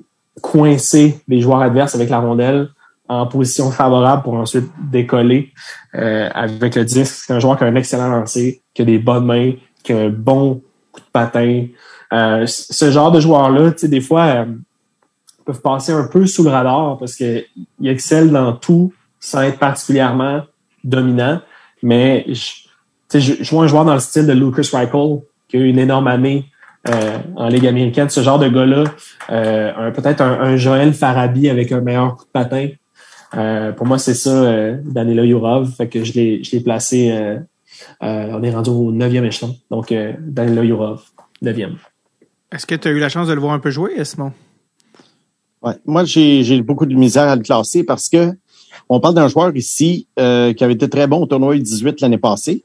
coincer 0.42 1.20
les 1.28 1.42
joueurs 1.42 1.62
adverses 1.62 1.96
avec 1.96 2.10
la 2.10 2.20
rondelle 2.20 2.70
en 3.10 3.26
position 3.28 3.72
favorable 3.72 4.24
pour 4.24 4.34
ensuite 4.34 4.70
décoller 4.92 5.54
euh, 5.96 6.30
avec 6.34 6.76
le 6.76 6.84
disque. 6.84 7.24
C'est 7.26 7.34
un 7.34 7.40
joueur 7.40 7.58
qui 7.58 7.64
a 7.64 7.68
un 7.68 7.76
excellent 7.76 8.10
lancer, 8.10 8.62
qui 8.74 8.82
a 8.82 8.86
des 8.86 9.00
bonnes 9.00 9.26
mains, 9.26 9.54
qui 9.84 9.94
a 9.94 9.98
un 9.98 10.10
bon 10.10 10.62
coup 10.92 11.00
de 11.00 11.06
patin. 11.12 11.68
Euh, 12.14 12.46
ce 12.46 12.92
genre 12.92 13.12
de 13.12 13.20
joueurs-là, 13.20 13.72
tu 13.72 13.80
sais, 13.80 13.88
des 13.88 14.02
fois, 14.02 14.46
peuvent 15.48 15.62
passer 15.62 15.94
un 15.94 16.04
peu 16.04 16.28
sous 16.28 16.44
le 16.44 16.50
radar 16.50 16.98
parce 16.98 17.16
qu'ils 17.16 17.46
excellent 17.84 18.32
dans 18.32 18.54
tout 18.54 18.94
sans 19.20 19.42
être 19.42 19.58
particulièrement 19.58 20.42
dominant. 20.84 21.40
Mais 21.82 22.26
je, 22.28 23.20
je, 23.20 23.34
je 23.42 23.50
vois 23.50 23.64
un 23.64 23.68
joueur 23.68 23.86
dans 23.86 23.94
le 23.94 24.02
style 24.02 24.28
de 24.28 24.34
Lucas 24.34 24.70
Reichel, 24.74 25.22
qui 25.48 25.58
a 25.58 25.60
eu 25.62 25.70
une 25.70 25.80
énorme 25.80 26.08
année 26.08 26.46
euh, 26.90 27.18
en 27.38 27.48
Ligue 27.48 27.66
américaine. 27.66 28.10
Ce 28.10 28.22
genre 28.22 28.40
de 28.40 28.50
gars-là, 28.50 28.84
euh, 29.30 29.92
peut-être 29.92 30.22
un, 30.22 30.58
Joël 30.58 30.94
Farabi 30.94 31.50
avec 31.50 31.72
un 31.72 31.80
meilleur 31.80 32.18
coup 32.18 32.26
de 32.26 32.30
patin. 32.30 32.68
Euh, 33.36 33.72
pour 33.72 33.86
moi, 33.86 34.00
c'est 34.00 34.14
ça, 34.16 34.44
euh, 34.44 34.78
Danilo 34.84 35.24
Yurov. 35.24 35.74
Fait 35.76 35.88
que 35.88 36.04
je 36.04 36.14
l'ai, 36.14 36.60
placé. 36.60 37.12
Euh, 37.12 37.40
on 38.02 38.44
est 38.44 38.52
rendu 38.52 38.70
au 38.70 38.92
neuvième 38.92 39.24
échelon. 39.24 39.56
Donc, 39.72 39.94
Danilo 40.20 40.64
Yurov, 40.64 41.04
neuvième. 41.42 41.78
Est-ce 42.52 42.66
que 42.66 42.76
tu 42.76 42.88
as 42.90 42.92
eu 42.92 43.00
la 43.00 43.10
chance 43.10 43.30
de 43.30 43.34
le 43.34 43.40
voir 43.40 43.54
un 43.54 43.60
peu 43.60 43.70
jouer, 43.70 43.94
Esmond? 43.96 44.34
Ouais. 45.62 45.74
Moi, 45.86 46.06
j'ai, 46.06 46.62
beaucoup 46.62 46.86
de 46.86 46.96
misère 46.96 47.30
à 47.30 47.36
le 47.36 47.42
classer 47.42 47.84
parce 47.84 48.10
que 48.10 48.32
on 48.90 49.00
parle 49.00 49.16
d'un 49.16 49.28
joueur 49.28 49.56
ici 49.56 50.08
qui 50.16 50.24
avait 50.24 50.74
été 50.74 50.90
très 50.90 51.08
bon 51.08 51.24
au 51.24 51.26
tournoi 51.26 51.58
18 51.58 52.00
l'année 52.02 52.18
passée. 52.18 52.64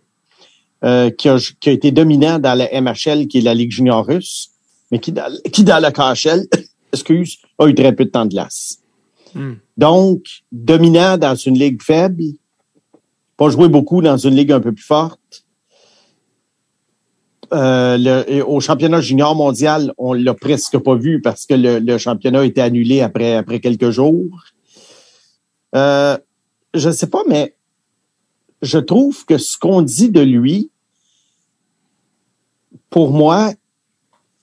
Euh, 0.84 1.10
qui, 1.10 1.28
a, 1.28 1.38
qui, 1.60 1.68
a, 1.68 1.72
été 1.72 1.92
dominant 1.92 2.40
dans 2.40 2.54
la 2.54 2.68
MHL, 2.80 3.28
qui 3.28 3.38
est 3.38 3.42
la 3.42 3.54
Ligue 3.54 3.70
junior 3.70 4.04
russe, 4.04 4.50
mais 4.90 4.98
qui, 4.98 5.12
dans, 5.12 5.32
qui 5.52 5.62
dans 5.62 5.78
la 5.78 5.92
KHL, 5.92 6.48
excuse, 6.92 7.38
a 7.58 7.68
eu 7.68 7.74
très 7.74 7.94
peu 7.94 8.04
de 8.04 8.10
temps 8.10 8.24
de 8.24 8.30
glace. 8.30 8.80
Hmm. 9.32 9.52
Donc, 9.76 10.24
dominant 10.50 11.18
dans 11.18 11.36
une 11.36 11.56
ligue 11.56 11.80
faible, 11.80 12.24
pas 13.36 13.48
joué 13.48 13.68
beaucoup 13.68 14.02
dans 14.02 14.16
une 14.16 14.34
ligue 14.34 14.50
un 14.50 14.58
peu 14.58 14.72
plus 14.72 14.82
forte. 14.82 15.20
Euh, 17.52 17.98
le, 17.98 18.42
au 18.42 18.60
championnat 18.60 19.02
junior 19.02 19.34
mondial, 19.34 19.92
on 19.98 20.14
l'a 20.14 20.32
presque 20.32 20.78
pas 20.78 20.94
vu 20.94 21.20
parce 21.20 21.44
que 21.44 21.52
le, 21.52 21.80
le, 21.80 21.98
championnat 21.98 22.40
a 22.40 22.44
été 22.44 22.62
annulé 22.62 23.02
après, 23.02 23.34
après 23.34 23.60
quelques 23.60 23.90
jours. 23.90 24.44
Euh, 25.74 26.16
je 26.72 26.90
sais 26.90 27.08
pas, 27.08 27.22
mais 27.28 27.54
je 28.62 28.78
trouve 28.78 29.26
que 29.26 29.36
ce 29.36 29.58
qu'on 29.58 29.82
dit 29.82 30.08
de 30.08 30.20
lui, 30.20 30.70
pour 32.88 33.10
moi, 33.10 33.52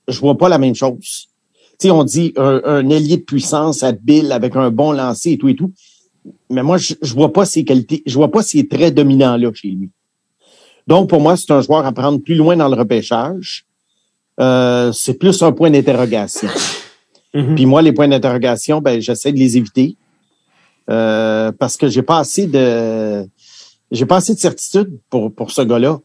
je 0.08 0.20
vois 0.20 0.38
pas 0.38 0.50
la 0.50 0.60
même 0.60 0.76
chose. 0.76 1.30
Tu 1.80 1.90
on 1.90 2.04
dit 2.04 2.34
un, 2.36 2.62
un 2.64 2.90
ailier 2.90 3.18
de 3.18 3.24
puissance 3.24 3.82
habile 3.82 4.32
avec 4.32 4.56
un 4.56 4.70
bon 4.70 4.92
lancer 4.92 5.32
et 5.32 5.38
tout 5.38 5.48
et 5.48 5.56
tout. 5.56 5.72
Mais 6.52 6.62
moi, 6.62 6.78
je, 6.78 6.94
je 7.02 7.14
vois 7.14 7.34
pas 7.34 7.46
ses 7.46 7.64
qualités, 7.64 8.04
je 8.06 8.14
vois 8.14 8.30
pas 8.30 8.44
ses 8.44 8.68
traits 8.68 8.94
dominants 8.94 9.38
là 9.38 9.50
chez 9.54 9.70
lui. 9.70 9.90
Donc, 10.90 11.08
pour 11.08 11.22
moi, 11.22 11.38
c'est 11.38 11.52
un 11.52 11.62
joueur 11.62 11.86
à 11.86 11.92
prendre 11.92 12.18
plus 12.18 12.34
loin 12.34 12.58
dans 12.58 12.68
le 12.68 12.76
repêchage. 12.76 13.64
Euh, 14.40 14.92
c'est 14.92 15.14
plus 15.14 15.40
un 15.44 15.52
point 15.52 15.70
d'interrogation. 15.70 16.50
Mm-hmm. 17.36 17.54
Puis 17.54 17.66
moi, 17.68 17.84
les 17.84 17.94
points 17.94 18.08
d'interrogation, 18.08 18.82
ben, 18.82 19.00
j'essaie 19.00 19.32
de 19.32 19.38
les 19.38 19.56
éviter. 19.56 19.98
Euh, 20.90 21.52
parce 21.52 21.78
que 21.78 21.88
j'ai 21.90 22.02
pas 22.02 22.18
assez 22.18 22.48
de 22.48 23.24
j'ai 23.92 24.08
pas 24.08 24.16
assez 24.16 24.34
de 24.34 24.40
certitude 24.40 25.00
pour, 25.12 25.32
pour 25.32 25.52
ce 25.52 25.62
gars-là. 25.62 26.00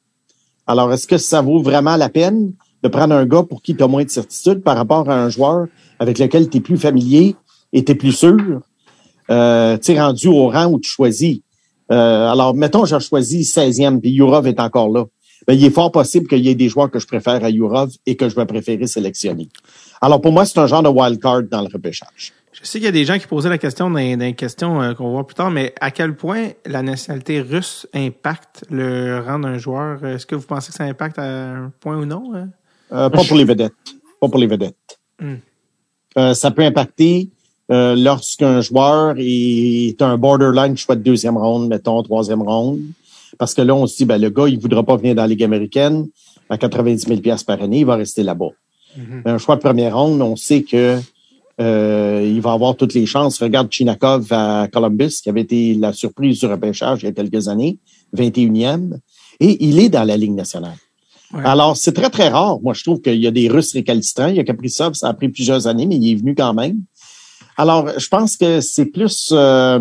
Alors, 0.67 0.93
est-ce 0.93 1.07
que 1.07 1.17
ça 1.17 1.41
vaut 1.41 1.63
vraiment 1.63 1.97
la 1.97 2.11
peine 2.11 2.53
de 2.83 2.89
prendre 2.89 3.15
un 3.15 3.25
gars 3.25 3.43
pour 3.43 3.63
qui 3.63 3.75
tu 3.75 3.83
as 3.83 3.89
moins 3.89 4.05
de 4.05 4.11
certitude 4.11 4.63
par 4.63 4.77
rapport 4.77 5.09
à 5.09 5.17
un 5.19 5.31
joueur 5.31 5.67
avec 5.99 6.19
lequel 6.19 6.51
tu 6.51 6.59
es 6.59 6.61
plus 6.61 6.77
familier 6.77 7.37
et 7.73 7.83
tu 7.87 7.93
es 7.93 7.95
plus 7.95 8.13
sûr? 8.13 8.61
Euh, 9.31 9.79
tu 9.79 9.93
es 9.93 9.99
rendu 9.99 10.29
au 10.29 10.49
rang 10.49 10.67
où 10.67 10.79
tu 10.79 10.91
choisis. 10.91 11.41
Euh, 11.91 12.29
alors, 12.31 12.55
mettons, 12.55 12.85
j'ai 12.85 13.01
choisi 13.01 13.43
16e, 13.43 14.01
puis 14.01 14.11
Yurov 14.11 14.47
est 14.47 14.61
encore 14.61 14.89
là. 14.89 15.05
Ben, 15.47 15.55
il 15.55 15.65
est 15.65 15.71
fort 15.71 15.93
possible 15.93 16.27
qu'il 16.27 16.45
y 16.45 16.49
ait 16.49 16.55
des 16.55 16.69
joueurs 16.69 16.91
que 16.91 16.99
je 16.99 17.07
préfère 17.07 17.45
à 17.45 17.51
Yurov 17.51 17.91
et 18.07 18.17
que 18.17 18.29
je 18.29 18.35
vais 18.35 18.47
préférer 18.47 18.87
sélectionner. 18.87 19.49
Alors, 20.01 20.21
pour 20.21 20.33
moi, 20.33 20.47
c'est 20.47 20.59
un 20.59 20.67
genre 20.67 20.83
de 20.83 20.89
wild 20.89 21.21
card 21.21 21.43
dans 21.43 21.61
le 21.61 21.69
repêchage. 21.73 22.33
Je 22.53 22.65
sais 22.65 22.79
qu'il 22.79 22.87
y 22.87 22.89
a 22.89 22.93
des 22.93 23.05
gens 23.05 23.19
qui 23.19 23.27
posaient 23.27 23.49
la 23.49 23.59
question 23.59 23.91
dans, 23.91 23.99
dans 23.99 24.25
les 24.25 24.35
questions 24.35 24.81
euh, 24.81 24.95
qu'on 24.95 25.05
va 25.05 25.11
voir 25.11 25.27
plus 25.27 25.35
tard, 25.35 25.51
mais 25.51 25.75
à 25.81 25.91
quel 25.91 26.15
point 26.15 26.51
la 26.65 26.83
nationalité 26.83 27.41
russe 27.41 27.87
impacte 27.93 28.65
le 28.71 29.21
rang 29.21 29.41
d'un 29.41 29.59
joueur? 29.59 30.05
Est-ce 30.05 30.25
que 30.25 30.37
vous 30.37 30.47
pensez 30.47 30.71
que 30.71 30.77
ça 30.77 30.85
impacte 30.85 31.19
à 31.19 31.25
un 31.25 31.73
point 31.81 31.97
ou 31.99 32.07
non? 32.07 32.33
Hein? 32.35 32.49
Euh, 32.93 33.11
pas 33.11 33.25
pour 33.25 33.37
les 33.37 33.45
vedettes. 33.45 33.75
Pas 34.21 34.29
pour 34.29 34.39
les 34.39 34.47
vedettes. 34.47 34.99
Hmm. 35.21 35.35
Euh, 36.17 36.33
ça 36.33 36.53
peut 36.53 36.63
impacter 36.63 37.31
euh, 37.75 37.97
lorsqu'un 37.97 38.61
joueur 38.61 39.17
est 39.19 40.01
un 40.01 40.17
borderline 40.17 40.77
choix 40.77 40.95
de 40.95 41.03
deuxième 41.03 41.37
ronde, 41.37 41.69
mettons, 41.69 42.01
troisième 42.05 42.43
ronde. 42.43 42.81
Parce 43.37 43.53
que 43.53 43.63
là, 43.63 43.75
on 43.75 43.87
se 43.87 43.97
dit, 43.97 44.05
ben, 44.05 44.21
le 44.21 44.31
gars, 44.31 44.47
il 44.47 44.61
voudra 44.61 44.85
pas 44.85 44.97
venir 44.97 45.17
dans 45.17 45.23
la 45.23 45.29
Ligue 45.29 45.43
américaine 45.43 46.07
à 46.49 46.57
90 46.57 47.07
000 47.07 47.21
par 47.47 47.61
année, 47.61 47.81
il 47.81 47.87
va 47.87 47.97
rester 47.97 48.23
là-bas. 48.23 48.51
Hmm. 48.97 49.23
Un 49.25 49.39
choix 49.39 49.57
de 49.57 49.61
première 49.61 49.97
ronde, 49.97 50.23
on 50.23 50.37
sait 50.37 50.63
que 50.63 51.01
euh, 51.61 52.23
il 52.25 52.41
va 52.41 52.53
avoir 52.53 52.77
toutes 52.77 52.95
les 52.95 53.07
chances. 53.07 53.43
Regarde 53.43 53.73
Chinakov 53.73 54.27
à 54.31 54.69
Columbus, 54.73 55.21
qui 55.23 55.31
avait 55.31 55.41
été 55.41 55.75
la 55.75 55.93
surprise 55.93 56.39
du 56.39 56.47
repêchage 56.47 57.03
il 57.03 57.07
y 57.07 57.09
a 57.09 57.13
quelques 57.13 57.49
années, 57.49 57.79
21e, 58.17 58.99
et 59.41 59.65
il 59.65 59.81
est 59.81 59.89
dans 59.89 60.05
la 60.05 60.17
Ligue 60.17 60.35
nationale. 60.35 60.77
Alors, 61.43 61.77
c'est 61.77 61.93
très, 61.93 62.11
très 62.11 62.29
rare. 62.29 62.61
Moi, 62.63 62.75
je 62.75 62.85
trouve 62.85 63.01
qu'il 63.01 63.21
y 63.21 63.27
a 63.27 63.33
des 63.33 63.49
Russes 63.49 63.73
récalcitrants. 63.73 64.29
Il 64.29 64.37
y 64.37 64.41
a 64.41 64.45
Kaprizov, 64.45 64.95
ça 64.95 65.09
a 65.09 65.15
pris 65.15 65.29
plusieurs 65.29 65.67
années, 65.67 65.87
mais 65.87 65.97
il 65.97 66.13
est 66.13 66.15
venu 66.15 66.37
quand 66.37 66.55
même. 66.55 66.77
Alors, 67.57 67.99
je 67.99 68.09
pense 68.09 68.37
que 68.37 68.61
c'est 68.61 68.87
plus... 68.87 69.31
Euh, 69.33 69.81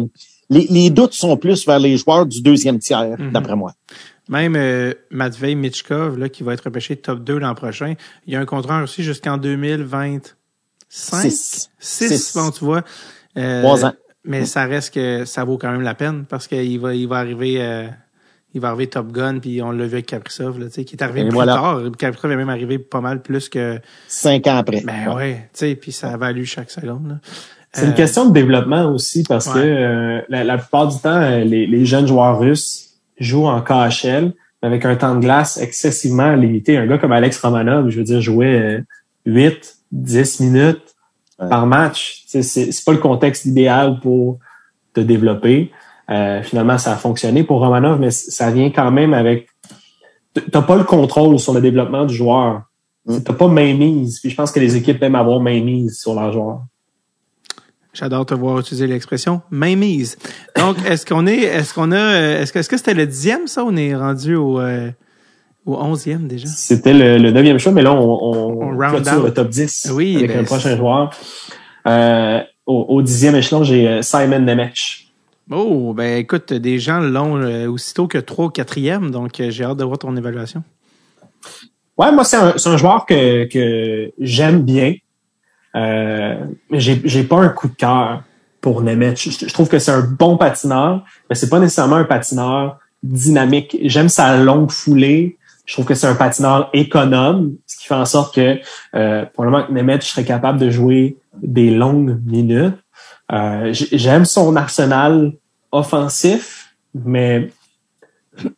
les, 0.50 0.90
doutes 0.90 1.14
sont 1.14 1.38
plus 1.38 1.66
vers 1.66 1.80
les 1.80 1.98
joueurs 1.98 2.26
du 2.26 2.42
deuxième 2.42 2.80
tiers, 2.80 3.16
mhm. 3.18 3.32
d'après 3.32 3.56
moi. 3.56 3.74
Même 4.30 4.56
euh, 4.56 4.94
Matvei 5.12 5.56
Michkov, 5.56 6.18
là, 6.18 6.30
qui 6.30 6.44
va 6.44 6.54
être 6.54 6.66
repêché 6.66 6.96
top 6.96 7.24
2 7.24 7.40
l'an 7.40 7.56
prochain, 7.56 7.96
il 8.26 8.34
y 8.34 8.36
a 8.36 8.40
un 8.40 8.46
contrat 8.46 8.84
aussi 8.84 9.04
jusqu'en 9.04 9.38
2020. 9.38 10.36
Six. 10.88 11.70
Six, 11.80 12.34
bon, 12.36 12.52
tu 12.52 12.64
vois. 12.64 12.84
Euh, 13.38 13.62
Trois 13.62 13.86
ans. 13.86 13.94
Mais 14.26 14.46
ça 14.46 14.66
reste 14.66 14.94
que 14.94 15.26
ça 15.26 15.44
vaut 15.44 15.58
quand 15.58 15.72
même 15.72 15.82
la 15.82 15.96
peine 15.96 16.26
parce 16.26 16.48
qu'il 16.48 16.80
va, 16.80 16.96
il 16.96 17.10
va 17.10 17.18
arriver, 17.18 17.58
euh, 17.60 17.88
il 18.54 18.62
va 18.62 18.70
arriver 18.70 18.88
Top 18.88 19.12
Gun 19.12 19.40
puis 19.40 19.62
on 19.62 19.72
l'a 19.72 19.86
vu 19.86 19.96
avec 19.96 20.06
Kaprizov, 20.06 20.60
là, 20.60 20.68
tu 20.68 20.74
sais, 20.74 20.86
qui 20.86 20.96
est 20.96 21.04
arrivé 21.04 21.28
plus 21.28 21.38
tard. 21.46 21.82
Kaprizov 21.98 22.32
est 22.32 22.38
même 22.38 22.50
arrivé 22.50 22.80
pas 22.80 23.02
mal 23.02 23.22
plus 23.22 23.50
que. 23.50 23.82
Cinq 24.08 24.48
ans 24.48 24.56
après. 24.56 24.82
Ben 24.82 25.14
ouais, 25.14 25.50
tu 25.52 25.60
sais, 25.60 25.76
puis 25.76 25.92
ça 25.92 26.14
a 26.14 26.18
valu 26.18 26.46
chaque 26.46 26.72
seconde. 26.72 27.20
C'est 27.74 27.86
une 27.86 27.96
question 27.96 28.28
de 28.28 28.34
développement 28.34 28.86
aussi 28.86 29.24
parce 29.24 29.50
que 29.50 29.58
euh, 29.58 30.22
la, 30.30 30.58
plupart 30.58 30.88
du 30.88 31.00
temps, 31.00 31.20
les, 31.20 31.66
les, 31.66 31.86
jeunes 31.86 32.06
joueurs 32.06 32.38
russes 32.40 33.00
jouent 33.20 33.48
en 33.48 33.62
KHL 33.62 34.32
avec 34.62 34.86
un 34.86 34.96
temps 34.96 35.16
de 35.16 35.22
glace 35.22 35.58
excessivement 35.58 36.36
limité. 36.36 36.78
Un 36.78 36.86
gars 36.86 37.00
comme 37.00 37.12
Alex 37.12 37.40
Romanov, 37.40 37.90
je 37.90 37.98
veux 37.98 38.04
dire, 38.04 38.22
jouait 38.22 38.84
8, 39.26 39.78
10 39.92 40.40
minutes 40.42 40.96
par 41.38 41.66
match. 41.66 42.24
C'est, 42.28 42.44
c'est 42.44 42.86
pas 42.86 42.92
le 42.92 43.00
contexte 43.00 43.46
idéal 43.46 44.00
pour 44.02 44.38
te 44.94 45.02
développer. 45.02 45.72
Euh, 46.10 46.44
finalement, 46.44 46.78
ça 46.78 46.94
a 46.94 46.96
fonctionné 46.96 47.44
pour 47.44 47.60
Romanov, 47.60 48.00
mais 48.00 48.12
ça 48.12 48.52
vient 48.52 48.70
quand 48.70 48.92
même 48.92 49.14
avec. 49.14 49.48
T'as 50.52 50.62
pas 50.62 50.76
le 50.76 50.84
contrôle 50.84 51.40
sur 51.40 51.54
le 51.54 51.62
développement 51.62 52.06
du 52.06 52.14
joueur. 52.14 52.64
Mm. 53.06 53.20
T'as 53.20 53.34
pas 53.34 53.48
main 53.48 53.74
mise. 53.74 54.20
Puis 54.20 54.30
je 54.30 54.36
pense 54.36 54.52
que 54.52 54.60
les 54.60 54.76
équipes 54.76 55.02
aiment 55.04 55.16
avoir 55.16 55.40
main 55.40 55.62
mise 55.62 56.00
sur 56.00 56.14
leurs 56.16 56.32
joueurs. 56.32 56.64
J'adore 57.94 58.26
te 58.26 58.34
voir 58.34 58.60
utiliser 58.60 58.88
l'expression 58.88 59.42
main 59.52 59.76
mise. 59.76 60.18
Donc, 60.58 60.78
est-ce 60.86 61.06
qu'on 61.06 61.28
est, 61.28 61.42
est-ce 61.42 61.74
qu'on 61.74 61.92
a, 61.92 62.40
est-ce 62.40 62.52
que, 62.52 62.60
est-ce 62.60 62.70
que 62.70 62.78
c'était 62.78 62.96
le 62.96 63.06
dixième 63.06 63.46
ça? 63.46 63.64
On 63.64 63.76
est 63.76 63.96
rendu 63.96 64.36
au, 64.36 64.60
euh, 64.60 64.90
au 65.66 65.76
11e 65.76 66.26
déjà? 66.26 66.48
C'était 66.48 66.94
le, 66.94 67.18
le 67.20 67.32
9e 67.32 67.60
choix, 67.60 67.72
mais 67.72 67.84
là, 67.84 67.94
on, 67.94 68.00
on, 68.00 68.70
on 68.70 68.72
le 68.72 69.30
top 69.30 69.50
10 69.50 69.92
oui, 69.94 70.18
avec 70.18 70.32
ben, 70.32 70.40
un 70.40 70.44
prochain 70.44 70.76
joueur. 70.76 71.12
Euh, 71.88 72.40
au, 72.66 72.86
au 72.90 73.02
dixième 73.04 73.36
échelon, 73.36 73.64
j'ai 73.64 73.88
euh, 73.88 74.02
Simon 74.02 74.40
Nemec. 74.40 75.08
Oh, 75.52 75.94
ben 75.94 76.18
écoute, 76.18 76.54
des 76.54 76.80
gens 76.80 77.00
l'ont 77.00 77.38
euh, 77.38 77.68
aussitôt 77.68 78.08
que 78.08 78.18
3 78.18 78.46
ou 78.46 78.50
4e, 78.50 79.12
donc 79.12 79.42
j'ai 79.50 79.64
hâte 79.64 79.78
de 79.78 79.84
voir 79.84 80.00
ton 80.00 80.16
évaluation. 80.16 80.64
Ouais, 81.98 82.12
moi, 82.12 82.24
c'est 82.24 82.38
un, 82.38 82.56
un, 82.66 82.78
joueur 82.78 83.06
que, 83.06 83.46
que 83.46 84.12
j'aime 84.20 84.64
bien. 84.64 84.96
Euh, 85.76 86.36
j'ai, 86.72 87.24
pas 87.24 87.38
un 87.38 87.50
coup 87.50 87.68
de 87.68 87.76
cœur 87.76 88.24
pour 88.62 88.82
Nemec. 88.82 89.18
Je, 89.18 89.48
je 89.48 89.54
trouve 89.54 89.70
que 89.70 89.80
c'est 89.80 89.92
un 89.92 90.02
bon 90.02 90.38
patineur, 90.38 91.04
mais 91.30 91.36
c'est 91.36 91.50
pas 91.50 91.60
nécessairement 91.60 91.98
un 91.98 92.04
patineur 92.04 92.80
dynamique. 93.02 93.78
J'aime 93.84 94.10
sa 94.10 94.38
longue 94.38 94.72
foulée. 94.72 95.38
Je 95.66 95.74
trouve 95.74 95.86
que 95.86 95.96
c'est 95.96 96.08
un 96.08 96.16
patineur 96.16 96.70
économe, 96.74 97.56
ce 97.66 97.78
qui 97.78 97.88
fait 97.88 97.96
en 97.96 98.06
sorte 98.06 98.36
que 98.36 98.60
euh, 98.96 99.26
probablement 99.34 99.66
que 99.66 99.72
Nemeth 99.72 100.04
serait 100.04 100.26
capable 100.26 100.60
de 100.60 100.70
jouer 100.70 101.18
des 101.42 101.70
longues 101.70 102.20
minutes. 102.26 102.76
Euh, 103.32 103.74
J'aime 103.74 104.26
son 104.26 104.56
arsenal 104.56 105.34
offensif, 105.72 106.76
mais 106.94 107.50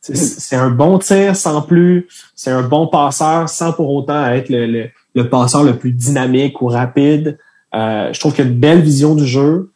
c'est 0.02 0.56
un 0.56 0.70
bon 0.70 0.98
tir 1.00 1.36
sans 1.36 1.62
plus. 1.62 2.08
C'est 2.36 2.52
un 2.52 2.64
bon 2.64 2.88
passeur 2.88 3.50
sans 3.50 3.72
pour 3.74 3.94
autant 3.94 4.26
être 4.28 4.50
le, 4.50 4.66
le, 4.66 4.90
passeur 5.24 5.64
le 5.64 5.78
plus 5.78 5.92
dynamique 5.92 6.62
ou 6.62 6.68
rapide. 6.68 7.38
Euh, 7.74 8.12
je 8.14 8.20
trouve 8.20 8.34
qu'il 8.34 8.46
a 8.46 8.48
une 8.48 8.60
belle 8.60 8.82
vision 8.82 9.16
du 9.16 9.26
jeu, 9.26 9.72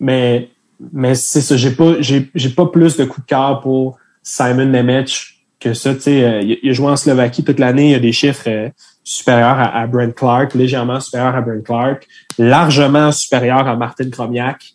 mais 0.00 0.50
mais 0.92 1.14
c'est 1.14 1.40
ça. 1.40 1.56
J'ai 1.56 1.70
pas 1.70 1.94
j'ai 2.00 2.50
pas 2.50 2.66
plus 2.66 2.96
de 2.96 3.04
coup 3.04 3.20
de 3.20 3.26
cœur 3.26 3.60
pour 3.60 3.98
Simon 4.22 4.66
Nemec 4.66 5.34
que 5.58 5.74
ça. 5.74 5.94
Tu 5.94 6.00
sais, 6.02 6.24
euh, 6.24 6.56
il, 6.62 6.70
a 6.70 6.72
joué 6.72 6.88
en 6.88 6.96
Slovaquie 6.96 7.44
toute 7.44 7.58
l'année. 7.58 7.92
Il 7.92 7.94
a 7.94 7.98
des 7.98 8.12
chiffres 8.12 8.48
euh, 8.48 8.68
supérieurs 9.02 9.58
à, 9.58 9.86
Brent 9.86 10.14
Clark, 10.14 10.54
légèrement 10.54 11.00
supérieurs 11.00 11.36
à 11.36 11.40
Brent 11.40 11.64
Clark, 11.64 12.06
largement 12.38 13.12
supérieurs 13.12 13.66
à 13.66 13.76
Martin 13.76 14.10
Kromiak. 14.10 14.74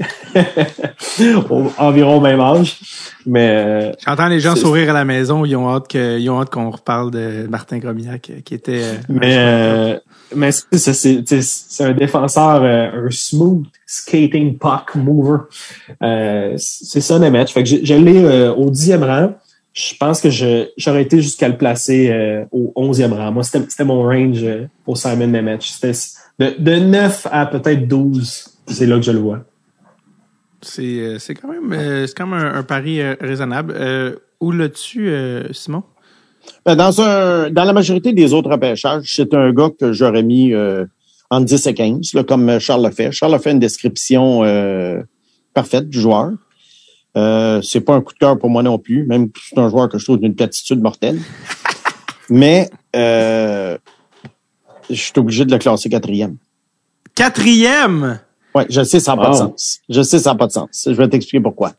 Environ 1.78 2.16
au 2.16 2.20
même 2.20 2.40
âge. 2.40 2.78
Mais 3.26 3.48
euh, 3.50 3.92
J'entends 4.04 4.26
les 4.28 4.40
gens 4.40 4.56
sourire 4.56 4.90
à 4.90 4.92
la 4.92 5.04
maison. 5.04 5.44
Ils 5.44 5.56
ont 5.56 5.68
hâte 5.70 5.88
que, 5.88 6.18
ils 6.18 6.28
ont 6.30 6.40
hâte 6.40 6.50
qu'on 6.50 6.70
reparle 6.70 7.10
de 7.10 7.46
Martin 7.48 7.78
Gromignac, 7.78 8.30
euh, 8.30 8.40
qui 8.44 8.54
était. 8.54 8.82
euh, 8.82 8.94
Mais, 9.08 9.36
euh, 9.38 9.98
mais 10.34 10.50
c'est 10.52 11.80
un 11.80 11.92
défenseur, 11.92 12.62
un 12.64 13.10
smooth 13.10 13.64
skating 13.86 14.58
puck 14.58 14.94
mover. 14.96 15.44
Euh, 16.02 16.54
c'est 16.58 17.00
ça. 17.00 17.18
Fait 17.46 17.62
que 17.62 17.68
je, 17.68 17.76
je 17.82 17.94
l'ai 17.94 18.24
euh, 18.24 18.52
au 18.52 18.70
dixième 18.70 19.04
rang. 19.04 19.32
Je 19.72 19.94
pense 19.98 20.20
que 20.20 20.28
j'aurais 20.76 21.02
été 21.02 21.20
jusqu'à 21.20 21.48
le 21.48 21.56
placer 21.56 22.44
au 22.52 22.72
onzième 22.76 23.12
rang. 23.12 23.32
Moi, 23.32 23.42
c'était, 23.42 23.82
mon 23.84 24.02
range 24.04 24.44
pour 24.84 24.96
Simon 24.96 25.26
Nemeth. 25.26 25.62
C'était 25.62 25.98
de, 26.38 26.54
de 26.62 26.76
9 26.76 27.26
à 27.32 27.46
peut-être 27.46 27.88
12. 27.88 28.50
C'est 28.68 28.86
là 28.86 28.96
que 28.96 29.02
je 29.02 29.10
le 29.10 29.18
vois. 29.18 29.40
C'est, 30.64 30.82
euh, 30.82 31.18
c'est 31.18 31.34
quand 31.34 31.48
même, 31.48 31.72
euh, 31.72 32.06
c'est 32.06 32.16
quand 32.16 32.26
même 32.26 32.40
un, 32.40 32.54
un 32.54 32.62
pari 32.62 33.00
euh, 33.00 33.14
raisonnable. 33.20 33.74
Euh, 33.76 34.16
où 34.40 34.50
l'as-tu, 34.50 35.10
Simon? 35.52 35.84
Ben, 36.66 36.76
Dans 36.76 37.00
un, 37.00 37.50
dans 37.50 37.64
la 37.64 37.72
majorité 37.72 38.12
des 38.12 38.32
autres 38.34 38.50
repêchages, 38.50 39.14
c'est 39.16 39.32
un 39.32 39.52
gars 39.52 39.70
que 39.78 39.92
j'aurais 39.92 40.22
mis 40.22 40.52
entre 41.30 41.46
10 41.46 41.66
et 41.66 41.74
15, 41.74 42.12
là, 42.12 42.24
comme 42.24 42.58
Charles 42.58 42.82
l'a 42.82 42.90
fait. 42.90 43.10
Charles 43.10 43.34
a 43.34 43.38
fait 43.38 43.52
une 43.52 43.58
description 43.58 44.42
parfaite 45.54 45.88
du 45.88 45.98
joueur. 45.98 46.32
C'est 47.14 47.80
pas 47.80 47.94
un 47.94 48.02
coup 48.02 48.12
de 48.12 48.18
cœur 48.18 48.38
pour 48.38 48.50
moi 48.50 48.62
non 48.62 48.78
plus, 48.78 49.06
même 49.06 49.30
que 49.30 49.40
c'est 49.48 49.58
un 49.58 49.70
joueur 49.70 49.88
que 49.88 49.96
je 49.96 50.04
trouve 50.04 50.18
d'une 50.18 50.34
platitude 50.34 50.82
mortelle. 50.82 51.18
Mais 52.28 52.68
je 52.92 53.78
suis 54.90 55.12
obligé 55.16 55.46
de 55.46 55.52
le 55.52 55.58
classer 55.58 55.88
quatrième. 55.88 56.36
Quatrième! 57.14 58.18
Ouais, 58.54 58.66
je 58.70 58.84
sais, 58.84 59.00
ça 59.00 59.16
n'a 59.16 59.22
pas 59.22 59.30
de 59.30 59.36
sens. 59.36 59.80
Je 59.88 60.02
sais, 60.02 60.18
ça 60.18 60.30
n'a 60.30 60.36
pas 60.36 60.46
de 60.46 60.52
sens. 60.52 60.84
Je 60.86 60.92
vais 60.92 61.08
t'expliquer 61.08 61.42
pourquoi. 61.42 61.72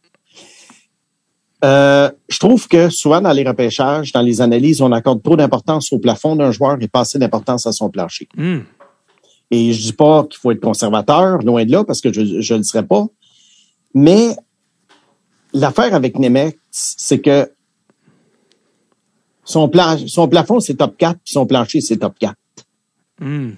Euh, 1.64 2.12
je 2.28 2.38
trouve 2.38 2.68
que 2.68 2.90
souvent 2.90 3.22
dans 3.22 3.32
les 3.32 3.44
repêchages, 3.48 4.12
dans 4.12 4.22
les 4.22 4.42
analyses, 4.42 4.82
on 4.82 4.92
accorde 4.92 5.24
trop 5.24 5.36
d'importance 5.38 5.92
au 5.94 6.00
plafond 6.00 6.36
d'un 6.36 6.52
joueur 6.52 6.78
et 6.82 6.88
pas 6.88 7.02
assez 7.02 7.18
d'importance 7.18 7.66
à 7.66 7.72
son 7.72 7.90
plancher. 7.90 8.28
Hmm. 8.36 8.60
Et 9.52 9.74
je 9.74 9.82
dis 9.82 9.94
pas 9.94 10.26
qu'il 10.26 10.38
faut 10.40 10.52
être 10.52 10.60
conservateur, 10.60 11.42
loin 11.44 11.64
de 11.66 11.72
là, 11.72 11.84
parce 11.84 12.02
que 12.02 12.12
je 12.12 12.22
ne 12.54 12.58
le 12.58 12.64
serais 12.64 12.86
pas. 12.86 13.06
Mais 13.94 14.36
l'affaire 15.54 15.94
avec 15.94 16.20
Nemeth, 16.20 16.58
c'est 16.72 17.22
que 17.22 17.50
son, 19.44 19.70
pla- 19.70 19.98
son 20.08 20.28
plafond, 20.28 20.60
c'est 20.60 20.76
top 20.76 20.98
4, 20.98 21.20
puis 21.24 21.34
son 21.34 21.46
plancher, 21.46 21.80
c'est 21.80 21.98
top 21.98 22.20
4. 22.20 22.36
Hmm. 23.22 23.52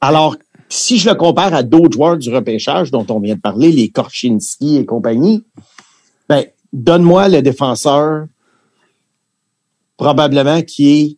Alors, 0.00 0.36
si 0.68 0.98
je 0.98 1.08
le 1.08 1.14
compare 1.14 1.54
à 1.54 1.62
d'autres 1.62 1.92
joueurs 1.92 2.16
du 2.16 2.34
repêchage 2.34 2.90
dont 2.90 3.06
on 3.10 3.20
vient 3.20 3.36
de 3.36 3.40
parler, 3.40 3.70
les 3.70 3.88
Korchinski 3.88 4.76
et 4.76 4.86
compagnie, 4.86 5.44
ben, 6.28 6.44
donne-moi 6.72 7.28
le 7.28 7.42
défenseur 7.42 8.26
probablement 9.96 10.62
qui 10.62 11.00
est 11.00 11.16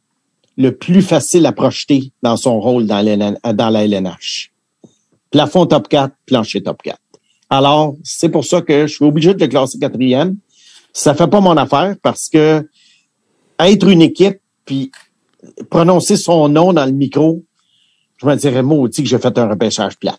le 0.56 0.76
plus 0.76 1.02
facile 1.02 1.46
à 1.46 1.52
projeter 1.52 2.12
dans 2.22 2.36
son 2.36 2.60
rôle 2.60 2.86
dans, 2.86 3.02
la 3.04 3.84
LNH. 3.84 4.52
Plafond 5.30 5.66
top 5.66 5.88
4, 5.88 6.14
plancher 6.24 6.62
top 6.62 6.82
4. 6.82 6.98
Alors, 7.50 7.94
c'est 8.02 8.28
pour 8.28 8.44
ça 8.44 8.60
que 8.62 8.86
je 8.86 8.94
suis 8.94 9.04
obligé 9.04 9.34
de 9.34 9.40
le 9.40 9.48
classer 9.48 9.78
quatrième. 9.78 10.36
Ça 10.92 11.14
fait 11.14 11.28
pas 11.28 11.40
mon 11.40 11.56
affaire 11.56 11.96
parce 12.02 12.28
que 12.28 12.68
être 13.58 13.88
une 13.88 14.02
équipe 14.02 14.40
puis 14.64 14.90
prononcer 15.70 16.16
son 16.16 16.48
nom 16.48 16.72
dans 16.72 16.86
le 16.86 16.92
micro, 16.92 17.44
je 18.18 18.26
me 18.26 18.34
dirais 18.36 18.62
maudit 18.62 19.02
que 19.02 19.08
j'ai 19.08 19.18
fait 19.18 19.36
un 19.38 19.48
repêchage 19.48 19.96
plat. 19.98 20.16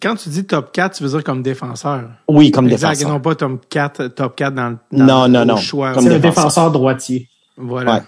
Quand 0.00 0.16
tu 0.16 0.30
dis 0.30 0.44
top 0.44 0.72
4, 0.72 0.96
tu 0.96 1.02
veux 1.04 1.10
dire 1.10 1.22
comme 1.22 1.42
défenseur. 1.42 2.08
Oui, 2.28 2.50
comme 2.50 2.66
exact, 2.68 2.92
et 2.94 2.96
défenseur. 2.98 3.10
non 3.16 3.20
pas 3.20 3.34
top 3.34 3.66
4, 3.68 4.06
top 4.08 4.36
4 4.36 4.54
dans, 4.54 4.70
le- 4.70 4.78
dans 4.98 5.04
Non, 5.04 5.24
le 5.26 5.28
non, 5.32 5.44
non. 5.44 5.56
choix. 5.56 5.92
Comme 5.92 6.04
C'est 6.04 6.08
le 6.10 6.18
défenseur. 6.18 6.70
droitier. 6.70 7.28
Voilà. 7.56 7.94
Ouais. 7.94 8.00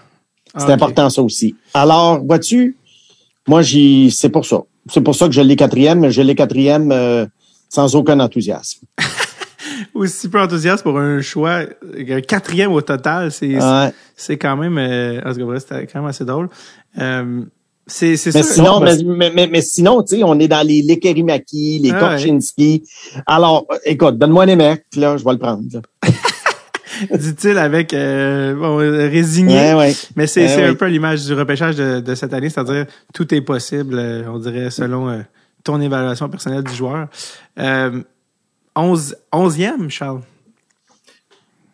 C'est 0.57 0.71
important 0.71 1.09
ça 1.09 1.21
aussi. 1.21 1.55
Alors, 1.73 2.23
vois-tu, 2.23 2.75
moi 3.47 3.61
j'y 3.61 4.09
c'est 4.09 4.29
pour 4.29 4.45
ça. 4.45 4.61
C'est 4.91 5.01
pour 5.01 5.13
ça 5.15 5.27
que 5.27 5.33
je 5.33 5.41
l'ai 5.41 5.55
quatrième, 5.55 5.99
mais 5.99 6.11
je 6.11 6.21
l'ai 6.21 6.33
quatrième 6.35 6.91
euh, 6.91 7.25
sans 7.69 7.95
aucun 7.95 8.19
enthousiasme. 8.19 8.85
Aussi 9.93 10.29
peu 10.29 10.41
enthousiaste 10.41 10.83
pour 10.83 10.97
un 10.99 11.21
choix. 11.21 11.61
euh, 11.97 12.21
Quatrième 12.21 12.71
au 12.71 12.81
total, 12.81 13.31
c'est 13.31 13.57
Ouais. 13.61 13.93
c'est 14.15 14.37
quand 14.37 14.55
même... 14.57 14.77
Euh, 14.77 15.21
en 15.25 15.33
tout 15.33 15.47
cas, 15.47 15.59
c'était 15.59 15.87
quand 15.87 15.99
même 16.01 16.09
assez 16.09 16.25
drôle. 16.25 16.49
Euh, 16.97 17.41
c'est 17.87 18.17
c'est 18.17 18.33
Mais 18.33 18.43
sinon, 18.43 18.79
mais, 18.79 18.97
mais, 19.03 19.31
mais, 19.33 19.47
mais 19.47 19.61
sinon, 19.61 20.03
tu 20.03 20.15
sais, 20.15 20.23
on 20.23 20.39
est 20.39 20.47
dans 20.47 20.65
les 20.65 20.81
Lekerimaki, 20.81 21.79
les 21.79 21.91
Ah, 21.91 21.99
Korchinski. 21.99 22.83
Alors, 23.27 23.65
euh, 23.71 23.77
écoute, 23.85 24.17
donne-moi 24.17 24.45
les 24.45 24.55
mecs, 24.55 24.85
là, 24.95 25.17
je 25.17 25.23
vais 25.23 25.31
le 25.31 25.37
prendre. 25.37 25.61
dit-il 27.13 27.57
avec 27.57 27.93
euh, 27.93 28.55
bon, 28.55 28.79
euh, 28.79 29.09
résigné. 29.09 29.55
Ouais, 29.55 29.73
ouais. 29.73 29.95
Mais 30.15 30.27
c'est 30.27 30.47
c'est 30.47 30.63
un 30.63 30.75
peu 30.75 30.87
l'image 30.87 31.25
du 31.25 31.33
repêchage 31.33 31.75
de, 31.75 31.99
de 31.99 32.15
cette 32.15 32.33
année, 32.33 32.49
c'est-à-dire 32.49 32.85
tout 33.13 33.33
est 33.33 33.41
possible, 33.41 33.99
on 34.27 34.39
dirait, 34.39 34.71
selon 34.71 35.09
euh, 35.09 35.21
ton 35.65 35.81
évaluation 35.81 36.29
personnelle 36.29 36.63
du 36.63 36.73
joueur. 36.73 37.07
Euh, 37.59 38.01
onze, 38.75 39.17
onzième, 39.33 39.89
Charles. 39.89 40.21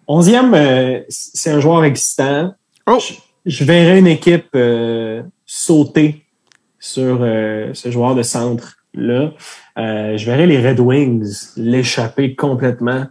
Onzième, 0.08 0.54
euh, 0.56 1.02
c'est 1.10 1.52
un 1.52 1.60
joueur 1.60 1.84
existant. 1.84 2.56
Oh! 2.88 3.00
Je, 3.00 3.14
je 3.46 3.64
verrais 3.64 4.00
une 4.00 4.08
équipe 4.08 4.50
euh, 4.56 5.22
sauter 5.54 6.24
sur 6.80 7.20
euh, 7.20 7.74
ce 7.74 7.92
joueur 7.92 8.16
de 8.16 8.24
centre-là. 8.24 9.34
Euh, 9.78 10.16
je 10.16 10.26
verrais 10.26 10.48
les 10.48 10.66
Red 10.66 10.80
Wings 10.80 11.52
l'échapper 11.58 12.36
complètement, 12.36 13.06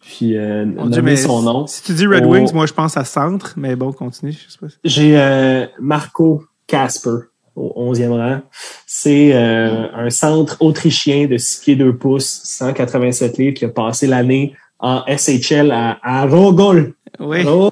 puis 0.00 0.38
euh, 0.38 0.64
nommer 0.64 1.02
mais 1.02 1.16
son 1.16 1.42
nom. 1.42 1.66
Si 1.66 1.82
tu 1.82 1.92
dis 1.92 2.06
Red. 2.06 2.24
Wings, 2.24 2.54
moi 2.54 2.64
je 2.64 2.72
pense 2.72 2.96
à 2.96 3.04
centre, 3.04 3.52
mais 3.58 3.76
bon, 3.76 3.92
continue, 3.92 4.32
je 4.32 4.50
sais 4.50 4.58
pas. 4.58 4.68
J'ai 4.84 5.20
euh, 5.20 5.66
Marco 5.80 6.44
Casper 6.66 7.26
au 7.54 7.92
11e 7.92 8.08
rang. 8.08 8.40
C'est 8.86 9.34
euh, 9.34 9.88
un 9.94 10.08
centre 10.08 10.56
autrichien 10.60 11.26
de 11.26 11.36
6 11.36 11.60
pieds 11.60 11.76
2 11.76 11.94
pouces, 11.98 12.40
187 12.44 13.36
livres, 13.36 13.54
qui 13.54 13.66
a 13.66 13.68
passé 13.68 14.06
l'année 14.06 14.54
en 14.78 15.02
SHL 15.06 15.70
à, 15.70 15.98
à 16.02 16.24
Rogol. 16.26 16.94
Oui. 17.20 17.42
Rogol. 17.42 17.70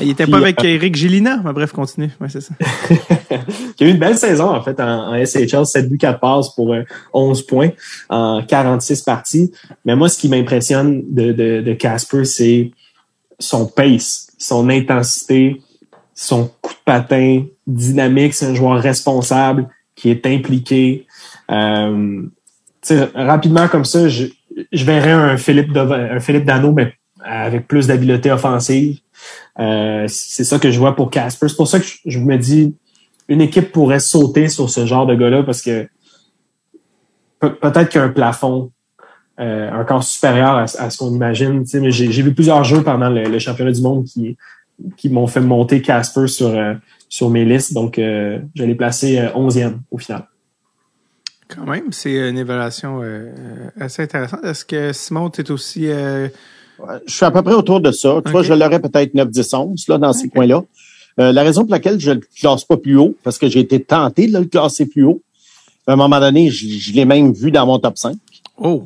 Il 0.00 0.10
était 0.10 0.24
Puis, 0.24 0.32
pas 0.32 0.38
avec 0.38 0.62
euh, 0.62 0.68
Eric 0.68 0.94
Gélina, 0.94 1.40
mais 1.44 1.52
bref, 1.52 1.72
continue. 1.72 2.10
Ouais, 2.20 2.28
c'est 2.28 2.40
ça. 2.40 2.54
qui 3.76 3.84
a 3.84 3.86
eu 3.86 3.90
une 3.90 3.98
belle 3.98 4.18
saison 4.18 4.50
en 4.50 4.62
fait 4.62 4.78
en, 4.80 5.14
en 5.14 5.24
SHL, 5.24 5.66
7 5.66 5.88
buts 5.88 5.98
4 5.98 6.20
passes 6.20 6.54
pour 6.54 6.74
euh, 6.74 6.82
11 7.12 7.46
points 7.46 7.70
en 8.08 8.42
46 8.42 9.02
parties. 9.02 9.52
Mais 9.84 9.96
moi, 9.96 10.08
ce 10.08 10.18
qui 10.18 10.28
m'impressionne 10.28 11.02
de, 11.08 11.32
de, 11.32 11.60
de 11.62 11.72
Casper, 11.72 12.24
c'est 12.24 12.70
son 13.38 13.66
pace, 13.66 14.28
son 14.38 14.68
intensité, 14.68 15.60
son 16.14 16.50
coup 16.60 16.72
de 16.72 16.78
patin 16.84 17.44
dynamique. 17.66 18.34
C'est 18.34 18.46
un 18.46 18.54
joueur 18.54 18.80
responsable 18.80 19.68
qui 19.94 20.10
est 20.10 20.26
impliqué. 20.26 21.06
Euh, 21.50 22.22
rapidement 23.14 23.68
comme 23.68 23.84
ça, 23.84 24.08
je, 24.08 24.26
je 24.72 24.84
verrais 24.84 25.10
un 25.10 25.36
Philippe, 25.36 25.76
un 25.76 26.20
Philippe 26.20 26.44
Dano, 26.44 26.72
mais 26.72 26.92
avec 27.22 27.66
plus 27.66 27.86
d'habileté 27.86 28.30
offensive. 28.30 28.98
Euh, 29.58 30.06
c'est 30.08 30.44
ça 30.44 30.58
que 30.58 30.70
je 30.70 30.78
vois 30.78 30.94
pour 30.94 31.10
Casper. 31.10 31.48
C'est 31.48 31.56
pour 31.56 31.68
ça 31.68 31.80
que 31.80 31.86
je, 32.04 32.18
me 32.18 32.36
dis 32.36 32.74
une 33.28 33.40
équipe 33.40 33.72
pourrait 33.72 34.00
sauter 34.00 34.48
sur 34.48 34.68
ce 34.68 34.86
genre 34.86 35.06
de 35.06 35.14
gars-là 35.14 35.42
parce 35.42 35.62
que 35.62 35.88
pe- 37.40 37.48
peut-être 37.48 37.88
qu'il 37.88 38.00
y 38.00 38.04
a 38.04 38.06
un 38.06 38.10
plafond 38.10 38.70
euh, 39.40 39.70
encore 39.72 40.02
supérieur 40.02 40.56
à, 40.56 40.66
ce 40.66 40.98
qu'on 40.98 41.12
imagine. 41.14 41.64
Mais 41.74 41.90
j'ai 41.90 42.22
vu 42.22 42.34
plusieurs 42.34 42.64
jeux 42.64 42.82
pendant 42.82 43.08
le, 43.08 43.38
championnat 43.38 43.72
du 43.72 43.80
monde 43.80 44.04
qui, 44.04 44.36
qui 44.96 45.08
m'ont 45.08 45.26
fait 45.26 45.40
monter 45.40 45.80
Casper 45.80 46.26
sur, 46.26 46.48
euh, 46.48 46.74
sur 47.08 47.30
mes 47.30 47.44
listes. 47.44 47.72
Donc, 47.72 47.98
euh, 47.98 48.38
je 48.54 48.64
l'ai 48.64 48.74
placé 48.74 49.18
euh, 49.18 49.30
11e 49.30 49.78
au 49.90 49.98
final. 49.98 50.26
Quand 51.48 51.64
même, 51.64 51.92
c'est 51.92 52.28
une 52.28 52.38
évaluation 52.38 53.02
assez 53.78 54.02
intéressante. 54.02 54.44
Est-ce 54.44 54.64
que 54.64 54.92
Simon, 54.92 55.30
tu 55.30 55.42
es 55.42 55.50
aussi... 55.52 55.88
euh, 56.80 56.98
Je 57.06 57.12
suis 57.14 57.24
à 57.24 57.30
peu 57.30 57.42
près 57.42 57.54
autour 57.54 57.80
de 57.80 57.90
ça. 57.92 58.20
Tu 58.24 58.30
vois, 58.30 58.42
je 58.42 58.52
l'aurais 58.52 58.80
peut-être 58.80 59.14
9, 59.14 59.28
10, 59.30 59.54
11, 59.54 59.88
là, 59.88 59.98
dans 59.98 60.12
ces 60.12 60.28
coins-là. 60.28 60.62
Euh, 61.18 61.32
la 61.32 61.42
raison 61.42 61.62
pour 61.62 61.70
laquelle 61.70 61.98
je 61.98 62.10
le 62.10 62.20
classe 62.38 62.64
pas 62.64 62.76
plus 62.76 62.96
haut, 62.96 63.14
parce 63.22 63.38
que 63.38 63.48
j'ai 63.48 63.60
été 63.60 63.82
tenté 63.82 64.26
de 64.28 64.38
le 64.38 64.44
classer 64.44 64.86
plus 64.86 65.04
haut. 65.04 65.22
À 65.86 65.92
un 65.92 65.96
moment 65.96 66.20
donné, 66.20 66.50
je, 66.50 66.66
je 66.68 66.92
l'ai 66.92 67.04
même 67.04 67.32
vu 67.32 67.50
dans 67.50 67.64
mon 67.66 67.78
top 67.78 67.96
5. 67.96 68.16
Oh! 68.58 68.84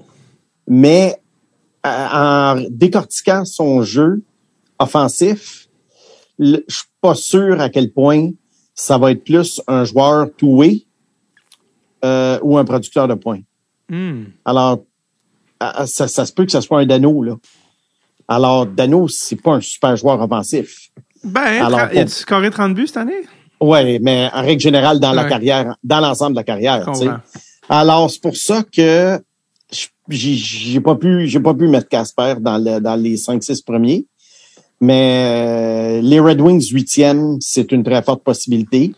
Mais 0.68 1.16
euh, 1.86 2.06
en 2.12 2.62
décortiquant 2.70 3.44
son 3.44 3.82
jeu 3.82 4.22
offensif, 4.78 5.68
le- 6.38 6.64
je 6.68 6.74
suis 6.76 6.86
pas 7.00 7.14
sûr 7.14 7.60
à 7.60 7.68
quel 7.70 7.90
point 7.90 8.30
ça 8.74 8.96
va 8.98 9.10
être 9.12 9.24
plus 9.24 9.60
un 9.66 9.84
joueur 9.84 10.28
two-way 10.36 10.84
euh, 12.04 12.38
ou 12.42 12.56
un 12.58 12.64
producteur 12.64 13.08
de 13.08 13.14
points. 13.14 13.40
Hmm. 13.88 14.24
Alors, 14.44 14.80
à- 15.58 15.86
ça, 15.86 16.06
ça 16.08 16.24
se 16.26 16.32
peut 16.32 16.44
que 16.46 16.52
ce 16.52 16.60
soit 16.60 16.80
un 16.80 16.86
Dano, 16.86 17.22
là. 17.22 17.36
Alors, 18.31 18.65
Dano, 18.65 19.09
c'est 19.09 19.36
pas 19.43 19.55
un 19.55 19.61
super 19.61 19.97
joueur 19.97 20.20
offensif. 20.23 20.89
Ben, 21.24 21.62
Alors, 21.65 21.81
tra- 21.81 21.90
pour- 21.90 21.98
as-tu 22.01 22.11
scoré 22.12 22.51
30 22.51 22.74
buts 22.74 22.86
cette 22.86 22.97
année? 22.98 23.23
Ouais, 23.61 23.98
mais 24.01 24.31
en 24.32 24.40
règle 24.43 24.61
générale, 24.62 25.01
dans 25.01 25.12
la 25.12 25.24
carrière, 25.28 25.77
dans 25.85 26.01
l'ensemble 26.01 26.32
de 26.32 26.36
la 26.36 26.44
carrière. 26.44 26.85
Alors, 27.69 28.11
c'est 28.11 28.23
pour 28.23 28.36
ça 28.36 28.62
que 28.62 29.19
j'ai 30.09 30.81
pas 30.81 30.94
pu 30.97 31.27
j'ai 31.28 31.40
pas 31.40 31.55
pu 31.55 31.69
mettre 31.69 31.89
Casper 31.89 32.35
dans 32.40 32.57
le, 32.59 32.81
dans 32.81 32.97
les 32.97 33.16
5-6 33.16 33.62
premiers. 33.65 34.07
Mais 34.81 35.98
euh, 35.98 36.01
les 36.01 36.20
Red 36.20 36.40
Wings 36.40 36.69
huitième, 36.73 37.36
c'est 37.40 37.70
une 37.73 37.82
très 37.82 38.02
forte 38.02 38.24
possibilité. 38.24 38.94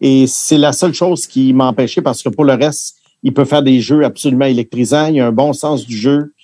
Et 0.00 0.26
c'est 0.26 0.58
la 0.58 0.72
seule 0.72 0.92
chose 0.92 1.26
qui 1.26 1.52
m'a 1.54 1.68
empêché 1.68 2.02
parce 2.02 2.22
que 2.22 2.28
pour 2.28 2.44
le 2.44 2.52
reste, 2.52 2.96
il 3.22 3.32
peut 3.32 3.46
faire 3.46 3.62
des 3.62 3.80
jeux 3.80 4.04
absolument 4.04 4.44
électrisants. 4.44 5.06
Il 5.06 5.20
a 5.20 5.26
un 5.28 5.32
bon 5.32 5.52
sens 5.54 5.86
du 5.86 5.96
jeu. 5.96 6.34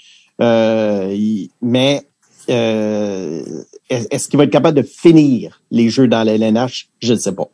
Euh, 0.41 1.11
il- 1.13 1.51
mais 1.61 2.03
euh, 2.49 3.43
est-ce 3.89 4.29
qu'il 4.29 4.39
va 4.39 4.45
être 4.45 4.51
capable 4.51 4.77
de 4.77 4.83
finir 4.83 5.61
les 5.71 5.91
jeux 5.91 6.09
dans 6.09 6.23
la 6.25 6.35
LNH? 6.35 6.89
Je 7.01 7.13
ne 7.13 7.19
sais 7.19 7.35
pas. 7.35 7.49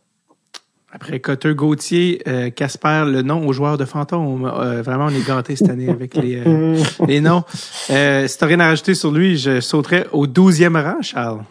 Après 0.90 1.20
Cotter, 1.20 1.54
Gauthier, 1.54 2.22
euh, 2.26 2.48
Casper, 2.48 3.04
le 3.06 3.20
nom 3.20 3.46
aux 3.46 3.52
joueurs 3.52 3.76
de 3.76 3.84
fantômes. 3.84 4.46
Euh, 4.46 4.80
vraiment, 4.80 5.06
on 5.06 5.10
est 5.10 5.26
gâtés 5.26 5.54
cette 5.54 5.68
année 5.68 5.90
avec 5.90 6.16
les, 6.16 6.36
euh, 6.36 6.82
les 7.06 7.20
noms. 7.20 7.44
Euh, 7.90 8.26
si 8.26 8.38
t'as 8.38 8.46
rien 8.46 8.60
à 8.60 8.68
rajouter 8.68 8.94
sur 8.94 9.10
lui, 9.10 9.36
je 9.36 9.60
sauterais 9.60 10.06
au 10.12 10.26
12e 10.26 10.82
rang, 10.82 11.02
Charles. 11.02 11.42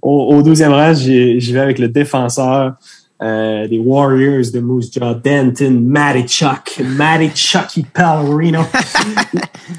Au, 0.00 0.34
au 0.34 0.42
12e 0.42 0.70
rang, 0.70 0.94
j'y 0.94 1.40
j'y 1.40 1.52
vais 1.52 1.60
avec 1.60 1.78
le 1.78 1.88
défenseur 1.88 2.74
euh, 3.22 3.68
des 3.68 3.78
Warriors 3.78 4.50
de 4.52 4.60
Moose 4.60 4.90
Jaw, 4.92 5.14
Denton 5.14 5.80
Matty 5.80 6.26
Chuck. 6.26 6.80
Matty 6.84 7.30
Chucky 7.34 7.84
Pellerino. 7.84 8.62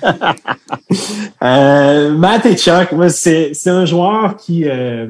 euh, 1.43 2.11
Matty 2.17 2.55
Chuck, 2.55 2.91
moi, 2.93 3.09
c'est 3.09 3.51
c'est 3.53 3.69
un 3.69 3.85
joueur 3.85 4.37
qui, 4.37 4.63
euh, 4.65 5.07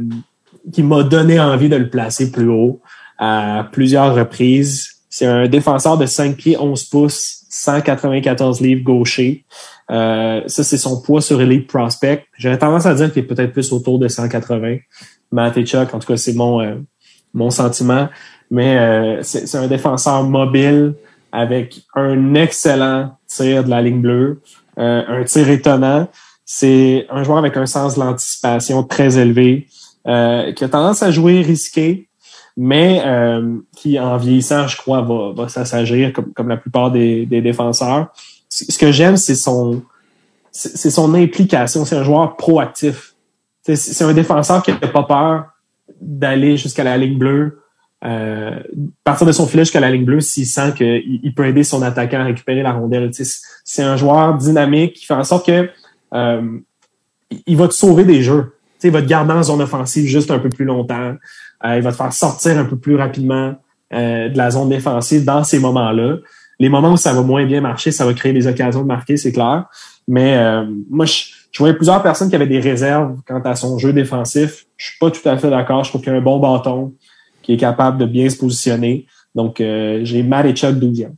qui 0.71 0.83
m'a 0.83 1.03
donné 1.03 1.39
envie 1.39 1.69
de 1.69 1.75
le 1.75 1.89
placer 1.89 2.31
plus 2.31 2.49
haut 2.49 2.81
à 3.17 3.67
plusieurs 3.71 4.15
reprises. 4.15 4.89
C'est 5.09 5.27
un 5.27 5.47
défenseur 5.47 5.97
de 5.97 6.05
5 6.05 6.35
pieds 6.35 6.57
11 6.59 6.85
pouces, 6.85 7.45
194 7.49 8.61
livres 8.61 8.83
gaucher. 8.83 9.45
Euh, 9.91 10.41
ça, 10.47 10.63
c'est 10.63 10.77
son 10.77 11.01
poids 11.01 11.21
sur 11.21 11.39
Elite 11.39 11.67
Prospect. 11.67 12.25
J'aurais 12.37 12.57
tendance 12.57 12.85
à 12.85 12.95
dire 12.95 13.13
qu'il 13.13 13.23
est 13.23 13.27
peut-être 13.27 13.51
plus 13.51 13.71
autour 13.71 13.99
de 13.99 14.07
180. 14.07 14.77
Matt 15.31 15.57
et 15.57 15.65
Chuck, 15.65 15.93
en 15.93 15.99
tout 15.99 16.07
cas, 16.07 16.17
c'est 16.17 16.33
mon, 16.33 16.61
euh, 16.61 16.75
mon 17.33 17.49
sentiment. 17.49 18.09
Mais 18.51 18.77
euh, 18.77 19.23
c'est 19.23 19.57
un 19.57 19.67
défenseur 19.67 20.23
mobile 20.23 20.93
avec 21.31 21.81
un 21.95 22.35
excellent 22.35 23.17
tir 23.27 23.63
de 23.63 23.69
la 23.69 23.81
ligne 23.81 24.01
bleue, 24.01 24.41
euh, 24.77 25.01
un 25.07 25.23
tir 25.23 25.49
étonnant. 25.49 26.07
C'est 26.45 27.07
un 27.09 27.23
joueur 27.23 27.39
avec 27.39 27.57
un 27.57 27.65
sens 27.65 27.95
de 27.95 28.01
l'anticipation 28.01 28.83
très 28.83 29.17
élevé, 29.17 29.67
euh, 30.07 30.51
qui 30.53 30.63
a 30.63 30.69
tendance 30.69 31.01
à 31.01 31.09
jouer 31.09 31.41
risqué, 31.41 32.07
mais 32.55 33.01
euh, 33.03 33.57
qui, 33.75 33.99
en 33.99 34.17
vieillissant, 34.17 34.67
je 34.67 34.77
crois, 34.77 35.01
va, 35.01 35.31
va 35.35 35.49
s'assagir 35.49 36.13
comme, 36.13 36.33
comme 36.33 36.49
la 36.49 36.57
plupart 36.57 36.91
des, 36.91 37.25
des 37.25 37.41
défenseurs. 37.41 38.07
Ce 38.49 38.77
que 38.77 38.91
j'aime, 38.91 39.17
c'est 39.17 39.35
son 39.35 39.81
c'est 40.51 40.91
son 40.91 41.15
implication. 41.15 41.83
C'est 41.83 41.95
un 41.95 42.03
joueur 42.03 42.37
proactif. 42.37 43.15
C'est 43.63 44.03
un 44.03 44.13
défenseur 44.13 44.61
qui 44.61 44.71
n'a 44.71 44.77
pas 44.77 45.03
peur 45.03 45.45
d'aller 46.03 46.57
jusqu'à 46.57 46.83
la 46.83 46.97
ligne 46.97 47.17
bleue, 47.17 47.61
euh, 48.05 48.59
partir 49.03 49.25
de 49.25 49.31
son 49.31 49.47
filet 49.47 49.63
jusqu'à 49.63 49.79
la 49.79 49.89
ligne 49.89 50.05
bleue 50.05 50.19
s'il 50.19 50.45
sent 50.45 50.73
qu'il 50.75 51.19
il 51.23 51.33
peut 51.33 51.47
aider 51.47 51.63
son 51.63 51.81
attaquant 51.81 52.19
à 52.19 52.25
récupérer 52.25 52.61
la 52.61 52.73
rondelle. 52.73 53.11
C'est 53.63 53.83
un 53.83 53.95
joueur 53.95 54.37
dynamique 54.37 54.93
qui 54.93 55.05
fait 55.05 55.13
en 55.13 55.23
sorte 55.23 55.45
que 55.45 55.69
euh, 56.13 56.59
il 57.47 57.57
va 57.57 57.67
te 57.67 57.73
sauver 57.73 58.03
des 58.03 58.21
jeux. 58.21 58.53
Tu 58.73 58.79
sais, 58.79 58.87
il 58.89 58.93
va 58.93 59.01
te 59.01 59.07
garder 59.07 59.33
en 59.33 59.43
zone 59.43 59.61
offensive 59.61 60.05
juste 60.05 60.31
un 60.31 60.39
peu 60.39 60.49
plus 60.49 60.65
longtemps. 60.65 61.15
Euh, 61.65 61.77
il 61.77 61.81
va 61.81 61.91
te 61.91 61.97
faire 61.97 62.13
sortir 62.13 62.57
un 62.57 62.65
peu 62.65 62.77
plus 62.77 62.95
rapidement 62.95 63.55
euh, 63.93 64.29
de 64.29 64.37
la 64.37 64.51
zone 64.51 64.69
défensive 64.69 65.23
dans 65.23 65.43
ces 65.43 65.59
moments-là. 65.59 66.17
Les 66.59 66.69
moments 66.69 66.93
où 66.93 66.97
ça 66.97 67.13
va 67.13 67.21
moins 67.21 67.45
bien 67.45 67.61
marcher, 67.61 67.91
ça 67.91 68.05
va 68.05 68.13
créer 68.13 68.33
des 68.33 68.47
occasions 68.47 68.81
de 68.81 68.87
marquer, 68.87 69.17
c'est 69.17 69.31
clair. 69.31 69.65
Mais 70.07 70.37
euh, 70.37 70.65
moi, 70.89 71.05
je, 71.05 71.23
je 71.53 71.59
voyais 71.59 71.75
plusieurs 71.75 72.01
personnes 72.01 72.29
qui 72.29 72.35
avaient 72.35 72.47
des 72.47 72.59
réserves 72.59 73.15
quant 73.27 73.39
à 73.41 73.55
son 73.55 73.77
jeu 73.77 73.93
défensif. 73.93 74.65
Je 74.75 74.87
suis 74.87 74.99
pas 74.99 75.11
tout 75.11 75.27
à 75.29 75.37
fait 75.37 75.51
d'accord. 75.51 75.83
Je 75.83 75.89
trouve 75.89 76.01
qu'il 76.01 76.11
a 76.11 76.15
un 76.15 76.21
bon 76.21 76.39
bâton, 76.39 76.93
qui 77.43 77.53
est 77.53 77.57
capable 77.57 77.99
de 77.99 78.05
bien 78.05 78.27
se 78.27 78.37
positionner. 78.37 79.05
Donc, 79.35 79.61
euh, 79.61 79.99
j'ai 80.03 80.23
Chuck 80.23 80.75
12e. 80.75 81.11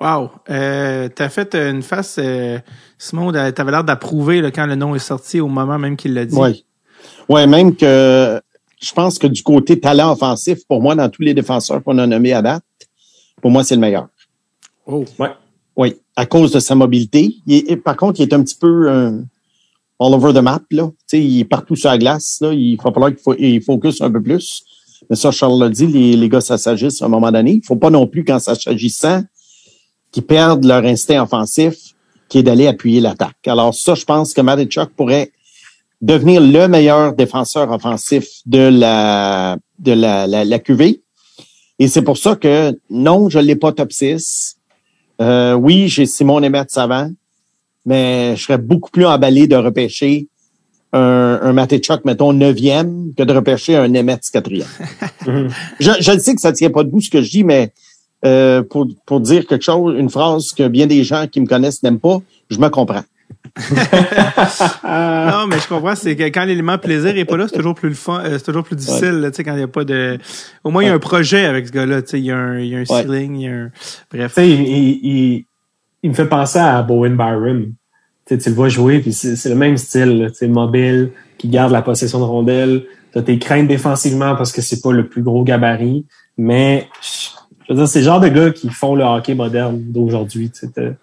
Wow. 0.00 0.30
Euh, 0.50 1.08
t'as 1.08 1.28
fait 1.28 1.54
une 1.54 1.82
face, 1.82 2.16
euh, 2.18 2.58
Simon, 2.98 3.32
t'avais 3.32 3.70
l'air 3.70 3.84
d'approuver 3.84 4.40
là, 4.40 4.50
quand 4.50 4.66
le 4.66 4.74
nom 4.76 4.94
est 4.94 5.00
sorti 5.00 5.40
au 5.40 5.48
moment 5.48 5.78
même 5.78 5.96
qu'il 5.96 6.14
l'a 6.14 6.24
dit. 6.24 6.36
Oui. 6.36 6.64
Ouais, 7.28 7.46
même 7.46 7.74
que 7.74 8.40
je 8.80 8.92
pense 8.92 9.18
que 9.18 9.26
du 9.26 9.42
côté 9.42 9.78
talent 9.78 10.12
offensif, 10.12 10.66
pour 10.68 10.80
moi, 10.80 10.94
dans 10.94 11.08
tous 11.08 11.22
les 11.22 11.34
défenseurs 11.34 11.82
qu'on 11.82 11.98
a 11.98 12.06
nommés 12.06 12.32
à 12.32 12.42
date, 12.42 12.64
pour 13.40 13.50
moi, 13.50 13.64
c'est 13.64 13.74
le 13.74 13.80
meilleur. 13.80 14.08
Oh. 14.86 15.04
Ouais. 15.18 15.30
Oui, 15.76 15.94
à 16.16 16.26
cause 16.26 16.52
de 16.52 16.60
sa 16.60 16.74
mobilité. 16.74 17.34
Par 17.84 17.96
contre, 17.96 18.20
il 18.20 18.24
est 18.24 18.34
un 18.34 18.42
petit 18.42 18.56
peu 18.56 18.90
euh, 18.90 19.10
all 19.98 20.14
over 20.14 20.32
the 20.32 20.42
map. 20.42 20.62
Là. 20.70 20.88
Tu 20.88 21.04
sais, 21.06 21.24
il 21.24 21.40
est 21.40 21.44
partout 21.44 21.76
sur 21.76 21.90
la 21.90 21.98
glace. 21.98 22.38
Là. 22.40 22.52
Il 22.52 22.76
va 22.76 22.92
falloir 22.92 23.12
qu'il 23.14 23.62
focus 23.62 24.00
un 24.00 24.10
peu 24.10 24.22
plus. 24.22 24.64
Mais 25.08 25.16
ça, 25.16 25.30
Charles 25.30 25.58
l'a 25.58 25.68
dit, 25.68 25.86
les, 25.86 26.28
gars, 26.28 26.40
ça 26.40 26.58
s'agisse 26.58 27.02
à 27.02 27.06
un 27.06 27.08
moment 27.08 27.32
donné. 27.32 27.54
Il 27.54 27.64
faut 27.64 27.76
pas 27.76 27.90
non 27.90 28.06
plus, 28.06 28.24
quand 28.24 28.38
ça 28.38 28.54
s'agissant, 28.54 29.22
qu'ils 30.10 30.24
perdent 30.24 30.64
leur 30.64 30.84
instinct 30.84 31.22
offensif, 31.22 31.74
qui 32.28 32.38
est 32.38 32.42
d'aller 32.42 32.66
appuyer 32.66 33.00
l'attaque. 33.00 33.46
Alors 33.46 33.74
ça, 33.74 33.94
je 33.94 34.04
pense 34.04 34.32
que 34.32 34.40
Marichuk 34.40 34.90
pourrait 34.90 35.32
devenir 36.00 36.40
le 36.40 36.66
meilleur 36.66 37.14
défenseur 37.14 37.70
offensif 37.70 38.26
de 38.46 38.58
la 38.58 39.56
de 39.78 39.92
la, 39.92 40.26
la, 40.26 40.44
la 40.44 40.58
QV. 40.58 41.00
Et 41.78 41.88
c'est 41.88 42.02
pour 42.02 42.16
ça 42.16 42.36
que 42.36 42.78
non, 42.90 43.28
je 43.28 43.38
l'ai 43.38 43.56
pas 43.56 43.72
top 43.72 43.92
6. 43.92 44.56
Euh, 45.20 45.54
oui, 45.54 45.88
j'ai 45.88 46.06
Simon 46.06 46.40
Nemeth 46.40 46.70
savant, 46.70 47.10
mais 47.84 48.34
je 48.36 48.42
serais 48.42 48.58
beaucoup 48.58 48.90
plus 48.90 49.06
emballé 49.06 49.46
de 49.46 49.56
repêcher 49.56 50.28
un, 50.92 51.40
un 51.42 51.52
Matechuk, 51.52 52.04
mettons, 52.04 52.32
neuvième, 52.32 53.12
que 53.16 53.22
de 53.22 53.32
repêcher 53.32 53.76
un 53.76 53.88
Nemeth 53.88 54.28
quatrième. 54.30 54.66
je, 55.80 55.90
je 56.00 56.12
le 56.12 56.18
sais 56.18 56.34
que 56.34 56.40
ça 56.40 56.52
tient 56.52 56.70
pas 56.70 56.84
debout 56.84 57.00
ce 57.00 57.10
que 57.10 57.22
je 57.22 57.30
dis, 57.30 57.44
mais 57.44 57.72
euh, 58.24 58.62
pour, 58.62 58.86
pour 59.04 59.20
dire 59.20 59.46
quelque 59.46 59.64
chose, 59.64 59.98
une 59.98 60.10
phrase 60.10 60.52
que 60.52 60.68
bien 60.68 60.86
des 60.86 61.02
gens 61.02 61.26
qui 61.26 61.40
me 61.40 61.46
connaissent 61.46 61.82
n'aiment 61.82 61.98
pas, 61.98 62.18
je 62.50 62.58
me 62.58 62.68
comprends. 62.68 63.02
Non, 64.84 65.46
mais 65.46 65.58
je 65.58 65.68
comprends, 65.68 65.94
c'est 65.94 66.16
que 66.16 66.24
quand 66.24 66.44
l'élément 66.44 66.78
plaisir 66.78 67.16
est 67.16 67.24
pas 67.24 67.36
là, 67.36 67.46
c'est 67.48 67.56
toujours 67.56 67.74
plus 67.74 67.90
le 67.90 67.94
fun, 67.94 68.20
euh, 68.24 68.38
c'est 68.38 68.44
toujours 68.44 68.64
plus 68.64 68.76
difficile, 68.76 69.22
tu 69.30 69.36
sais, 69.36 69.44
quand 69.44 69.54
il 69.54 69.60
y 69.60 69.64
a 69.64 69.68
pas 69.68 69.84
de, 69.84 70.18
au 70.64 70.70
moins 70.70 70.82
il 70.82 70.86
y 70.86 70.90
a 70.90 70.94
un 70.94 70.98
projet 70.98 71.44
avec 71.44 71.66
ce 71.66 71.72
gars-là, 71.72 72.02
tu 72.02 72.08
sais, 72.08 72.18
il 72.18 72.24
y 72.26 72.30
a 72.30 72.36
un, 72.36 72.58
il 72.58 72.68
y 72.68 72.74
a 72.74 72.78
un 72.78 72.80
Ouais. 72.82 73.02
ceiling, 73.02 73.36
il 73.36 73.42
y 73.42 73.48
a 73.48 73.52
un, 73.52 73.70
bref. 74.10 74.34
Tu 74.34 74.40
sais, 74.40 74.48
il, 74.48 74.60
il, 74.62 75.44
il, 76.02 76.10
me 76.10 76.14
fait 76.14 76.26
penser 76.26 76.58
à 76.58 76.82
Bowen 76.82 77.16
Byron. 77.16 77.72
Tu 78.26 78.34
sais, 78.34 78.38
tu 78.38 78.48
le 78.50 78.54
vois 78.54 78.68
jouer, 78.68 79.00
puis 79.00 79.12
c'est 79.12 79.48
le 79.48 79.54
même 79.54 79.76
style, 79.76 80.26
tu 80.30 80.34
sais, 80.38 80.48
mobile, 80.48 81.10
qui 81.38 81.48
garde 81.48 81.72
la 81.72 81.82
possession 81.82 82.20
de 82.20 82.24
rondelle. 82.24 82.84
Tu 83.12 83.18
as 83.18 83.22
tes 83.22 83.38
craintes 83.38 83.68
défensivement 83.68 84.34
parce 84.36 84.52
que 84.52 84.62
c'est 84.62 84.80
pas 84.80 84.92
le 84.92 85.06
plus 85.06 85.22
gros 85.22 85.44
gabarit, 85.44 86.06
mais 86.38 86.88
je 87.68 87.72
veux 87.74 87.78
dire, 87.78 87.88
c'est 87.88 87.98
le 87.98 88.04
genre 88.06 88.20
de 88.20 88.28
gars 88.28 88.50
qui 88.50 88.68
font 88.70 88.94
le 88.94 89.04
hockey 89.04 89.34
moderne 89.34 89.78
d'aujourd'hui. 89.92 90.50
Tu 90.50 90.66
sais, 90.74 90.96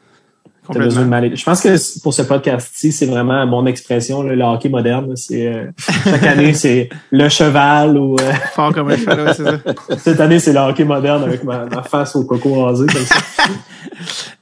t'as- 0.70 0.80
t'as 0.80 0.86
besoin 0.86 1.02
de 1.04 1.06
Complètement. 1.08 1.30
mal. 1.30 1.38
Je 1.38 1.44
pense 1.44 1.62
que 1.62 2.00
pour 2.02 2.14
ce 2.14 2.22
podcast-ci, 2.22 2.92
c'est 2.92 3.06
vraiment 3.06 3.46
mon 3.48 3.66
expression, 3.66 4.24
le 4.24 4.42
hockey 4.42 4.70
moderne. 4.70 5.16
C'est 5.16 5.48
euh, 5.48 5.66
chaque 6.06 6.24
année, 6.24 6.54
c'est 6.54 6.90
le 7.12 7.28
cheval 7.30 7.98
ou 7.98 8.16
euh, 8.16 8.32
Fort 8.54 8.74
comme 8.74 8.90
un 8.92 8.98
cheval, 8.98 9.22
ouais, 9.22 9.34
c'est 9.34 9.44
ça. 9.44 9.58
cette 9.98 10.20
année, 10.20 10.40
c'est 10.40 10.54
le 10.54 10.60
hockey 10.60 10.84
moderne 10.86 11.24
avec 11.24 11.44
ma, 11.44 11.66
ma 11.66 11.84
face 11.84 12.16
au 12.16 12.24
coco 12.26 12.64
rasé 12.64 12.86
comme 12.88 13.04
ça. 13.06 13.16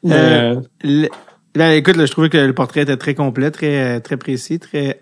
Euh, 0.05 0.61
Le- 0.83 1.07
ben, 1.55 1.71
écoute, 1.71 1.95
là, 1.95 2.05
je 2.05 2.11
trouvais 2.11 2.29
que 2.29 2.37
le 2.37 2.53
portrait 2.53 2.81
était 2.81 2.97
très 2.97 3.15
complet, 3.15 3.49
très, 3.49 3.97
euh, 3.97 3.99
très 3.99 4.15
précis, 4.17 4.59
très, 4.59 5.01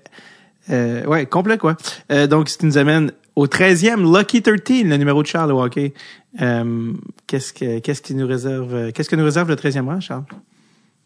euh, 0.69 1.03
ouais, 1.06 1.26
complet, 1.26 1.57
quoi. 1.57 1.76
Euh, 2.11 2.27
donc, 2.27 2.47
ce 2.47 2.57
qui 2.57 2.65
nous 2.65 2.77
amène 2.77 3.11
au 3.35 3.45
13e, 3.47 4.02
Lucky 4.18 4.41
13, 4.41 4.85
le 4.85 4.95
numéro 4.95 5.22
de 5.22 5.27
Charles 5.27 5.52
au 5.52 5.61
hockey. 5.61 5.93
Euh, 6.41 6.93
qu'est-ce 7.27 7.52
que, 7.52 7.80
qu'est-ce 7.80 8.02
qui 8.02 8.15
nous 8.15 8.26
réserve, 8.27 8.91
qu'est-ce 8.93 9.10
que 9.10 9.18
nous 9.18 9.26
réserve 9.26 9.49
le 9.49 9.56
13e 9.56 9.85
rang, 9.88 9.99
Charles? 9.99 10.23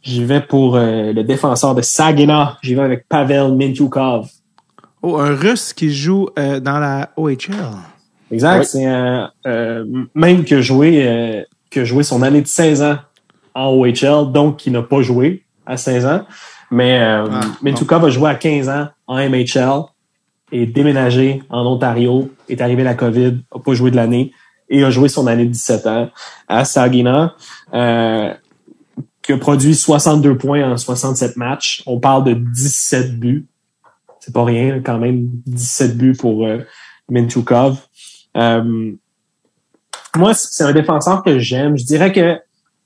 J'y 0.02 0.24
vais 0.24 0.42
pour 0.42 0.76
euh, 0.76 1.12
le 1.14 1.24
défenseur 1.24 1.76
de 1.76 1.82
Saginaw. 1.82 2.54
J'y 2.62 2.76
vais 2.76 2.82
avec 2.84 3.08
Pavel 3.08 3.54
Mintyukov. 3.56 4.28
Oh, 5.02 5.18
un 5.18 5.36
Russe 5.36 5.74
qui 5.74 5.94
joue 5.94 6.30
euh, 6.38 6.60
dans 6.60 6.80
la 6.80 7.10
OHL. 7.18 7.38
Exact. 8.32 8.60
Oui. 8.60 8.66
C'est 8.66 8.86
un 8.86 9.32
euh, 9.48 9.86
même 10.14 10.44
que 10.44 10.62
joué 10.62 11.06
euh, 11.08 11.44
que 11.70 11.86
joué 11.86 12.04
son 12.04 12.22
année 12.22 12.42
de 12.42 12.48
16 12.48 12.82
ans 12.82 12.98
en 13.54 13.70
OHL, 13.74 14.32
donc 14.32 14.58
qui 14.58 14.72
n'a 14.72 14.82
pas 14.82 15.02
joué 15.02 15.44
à 15.66 15.78
16 15.78 16.06
ans. 16.06 16.26
Mais 16.72 17.00
euh, 17.00 17.26
Ah, 17.32 17.42
Mintyukov 17.62 18.06
a 18.06 18.10
joué 18.10 18.30
à 18.30 18.36
15 18.36 18.70
ans 18.70 18.88
en 19.08 19.18
MHL 19.18 19.84
et 20.52 20.66
déménagé 20.66 21.44
en 21.50 21.66
Ontario, 21.66 22.30
est 22.48 22.62
arrivé 22.62 22.84
la 22.84 22.96
COVID, 22.96 23.40
a 23.54 23.60
pas 23.60 23.74
joué 23.74 23.92
de 23.92 23.96
l'année 23.96 24.32
et 24.70 24.84
a 24.84 24.90
joué 24.92 25.10
son 25.10 25.28
année 25.28 25.46
de 25.46 25.52
17 25.52 25.88
ans 25.88 26.10
à 26.48 26.66
Saginaw. 26.66 27.30
Euh, 27.74 28.34
qui 29.30 29.34
a 29.34 29.38
produit 29.38 29.76
62 29.76 30.40
points 30.40 30.72
en 30.72 30.76
67 30.76 31.38
matchs. 31.38 31.84
On 31.86 32.00
parle 32.00 32.24
de 32.24 32.34
17 32.34 33.20
buts. 33.20 33.46
C'est 34.20 34.34
pas 34.34 34.44
rien, 34.44 34.82
quand 34.84 34.98
même, 34.98 35.30
17 35.46 35.96
buts 35.96 36.16
pour 36.18 36.48
euh. 36.48 36.58
Euh, 38.38 38.92
moi, 40.16 40.34
c'est 40.34 40.64
un 40.64 40.74
défenseur 40.74 41.24
que 41.24 41.38
j'aime. 41.38 41.78
Je 41.78 41.86
dirais 41.86 42.12
que 42.12 42.40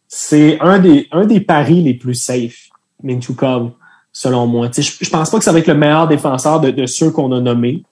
c'est 0.10 0.60
un 0.60 0.80
des, 0.80 1.08
un 1.14 1.26
des 1.26 1.40
paris 1.40 1.82
les 1.82 1.94
plus 1.94 2.16
safe, 2.16 2.68
Minchukov, 3.02 3.72
selon 4.12 4.46
moi. 4.46 4.70
Je, 4.76 4.82
je 4.82 5.10
pense 5.10 5.30
pas 5.30 5.38
que 5.38 5.46
ça 5.46 5.54
va 5.54 5.60
être 5.60 5.68
le 5.68 5.76
meilleur 5.76 6.10
défenseur 6.10 6.60
de, 6.60 6.72
de 6.72 6.86
ceux 6.86 7.12
qu'on 7.12 7.32
a 7.32 7.40
nommés, 7.40 7.84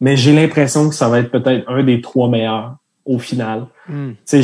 mais 0.00 0.16
j'ai 0.16 0.32
l'impression 0.32 0.88
que 0.88 0.94
ça 0.94 1.08
va 1.08 1.18
être 1.18 1.32
peut-être 1.32 1.68
un 1.68 1.82
des 1.82 2.00
trois 2.00 2.28
meilleurs 2.28 2.76
au 3.04 3.18
final. 3.18 3.66
Hmm. 3.88 4.12
Je, 4.30 4.42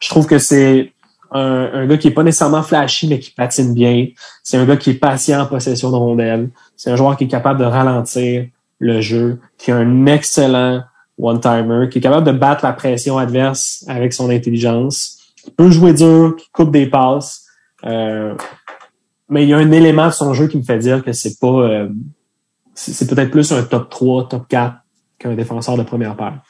je 0.00 0.08
trouve 0.08 0.26
que 0.26 0.38
c'est 0.38 0.92
un, 1.30 1.70
un, 1.72 1.86
gars 1.86 1.96
qui 1.96 2.08
est 2.08 2.12
pas 2.12 2.22
nécessairement 2.22 2.62
flashy, 2.62 3.08
mais 3.08 3.18
qui 3.18 3.30
patine 3.30 3.74
bien. 3.74 4.08
C'est 4.42 4.56
un 4.56 4.64
gars 4.64 4.76
qui 4.76 4.90
est 4.90 4.94
patient 4.94 5.40
en 5.40 5.46
possession 5.46 5.90
de 5.90 5.96
rondelles. 5.96 6.50
C'est 6.76 6.90
un 6.90 6.96
joueur 6.96 7.16
qui 7.16 7.24
est 7.24 7.28
capable 7.28 7.60
de 7.60 7.64
ralentir 7.64 8.46
le 8.78 9.00
jeu, 9.00 9.38
qui 9.58 9.70
a 9.70 9.76
un 9.76 10.06
excellent 10.06 10.82
one-timer, 11.18 11.88
qui 11.90 11.98
est 11.98 12.00
capable 12.00 12.26
de 12.26 12.32
battre 12.32 12.64
la 12.64 12.72
pression 12.72 13.18
adverse 13.18 13.84
avec 13.88 14.12
son 14.12 14.30
intelligence, 14.30 15.18
qui 15.36 15.50
peut 15.50 15.70
jouer 15.70 15.92
dur, 15.92 16.34
qui 16.36 16.48
coupe 16.50 16.70
des 16.70 16.86
passes. 16.86 17.46
Euh, 17.84 18.34
mais 19.28 19.44
il 19.44 19.48
y 19.48 19.54
a 19.54 19.58
un 19.58 19.70
élément 19.70 20.06
de 20.06 20.12
son 20.12 20.34
jeu 20.34 20.48
qui 20.48 20.56
me 20.56 20.62
fait 20.62 20.78
dire 20.78 21.04
que 21.04 21.12
c'est 21.12 21.38
pas 21.38 21.46
euh, 21.46 21.88
c'est 22.74 23.08
peut-être 23.08 23.30
plus 23.30 23.52
un 23.52 23.62
top 23.62 23.90
3, 23.90 24.28
top 24.28 24.48
4 24.48 24.76
qu'un 25.18 25.34
défenseur 25.34 25.76
de 25.76 25.82
première 25.82 26.16
paire. 26.16 26.40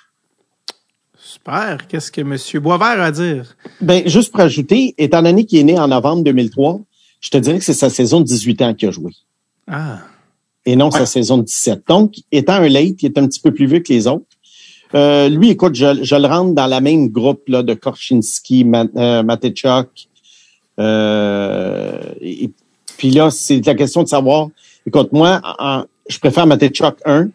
Super. 1.40 1.86
Qu'est-ce 1.88 2.12
que 2.12 2.20
M. 2.20 2.36
Boisvert 2.62 3.00
a 3.00 3.06
à 3.06 3.10
dire? 3.10 3.56
Ben, 3.80 4.06
juste 4.06 4.30
pour 4.30 4.40
ajouter, 4.40 4.94
étant 4.98 5.22
donné 5.22 5.46
qu'il 5.46 5.58
est 5.58 5.64
né 5.64 5.78
en 5.78 5.88
novembre 5.88 6.22
2003, 6.22 6.80
je 7.20 7.30
te 7.30 7.38
dirais 7.38 7.58
que 7.58 7.64
c'est 7.64 7.72
sa 7.72 7.88
saison 7.88 8.20
de 8.20 8.26
18 8.26 8.62
ans 8.62 8.74
qu'il 8.74 8.88
a 8.88 8.90
joué. 8.90 9.12
Ah. 9.66 10.00
Et 10.66 10.76
non 10.76 10.90
sa 10.90 11.06
saison 11.06 11.38
de 11.38 11.44
17. 11.44 11.84
Donc, 11.88 12.16
étant 12.30 12.54
un 12.54 12.68
late, 12.68 13.02
il 13.02 13.06
est 13.06 13.18
un 13.18 13.26
petit 13.26 13.40
peu 13.40 13.52
plus 13.52 13.66
vieux 13.66 13.80
que 13.80 13.90
les 13.90 14.06
autres. 14.06 14.26
Euh, 14.94 15.30
lui, 15.30 15.50
écoute, 15.50 15.74
je, 15.74 16.02
je, 16.02 16.14
le 16.16 16.26
rentre 16.26 16.54
dans 16.54 16.66
la 16.66 16.80
même 16.80 17.08
groupe 17.08 17.48
là, 17.48 17.62
de 17.62 17.72
Korchinski, 17.72 18.66
euh, 18.96 19.22
Matechuk. 19.22 19.88
Euh, 20.78 22.00
et, 22.20 22.50
puis 22.98 23.10
là, 23.10 23.30
c'est 23.30 23.64
la 23.64 23.74
question 23.74 24.02
de 24.02 24.08
savoir. 24.08 24.48
Écoute, 24.86 25.12
moi, 25.12 25.40
en, 25.58 25.84
je 26.06 26.18
préfère 26.18 26.46
Matechuk 26.46 26.96
1. 27.06 27.28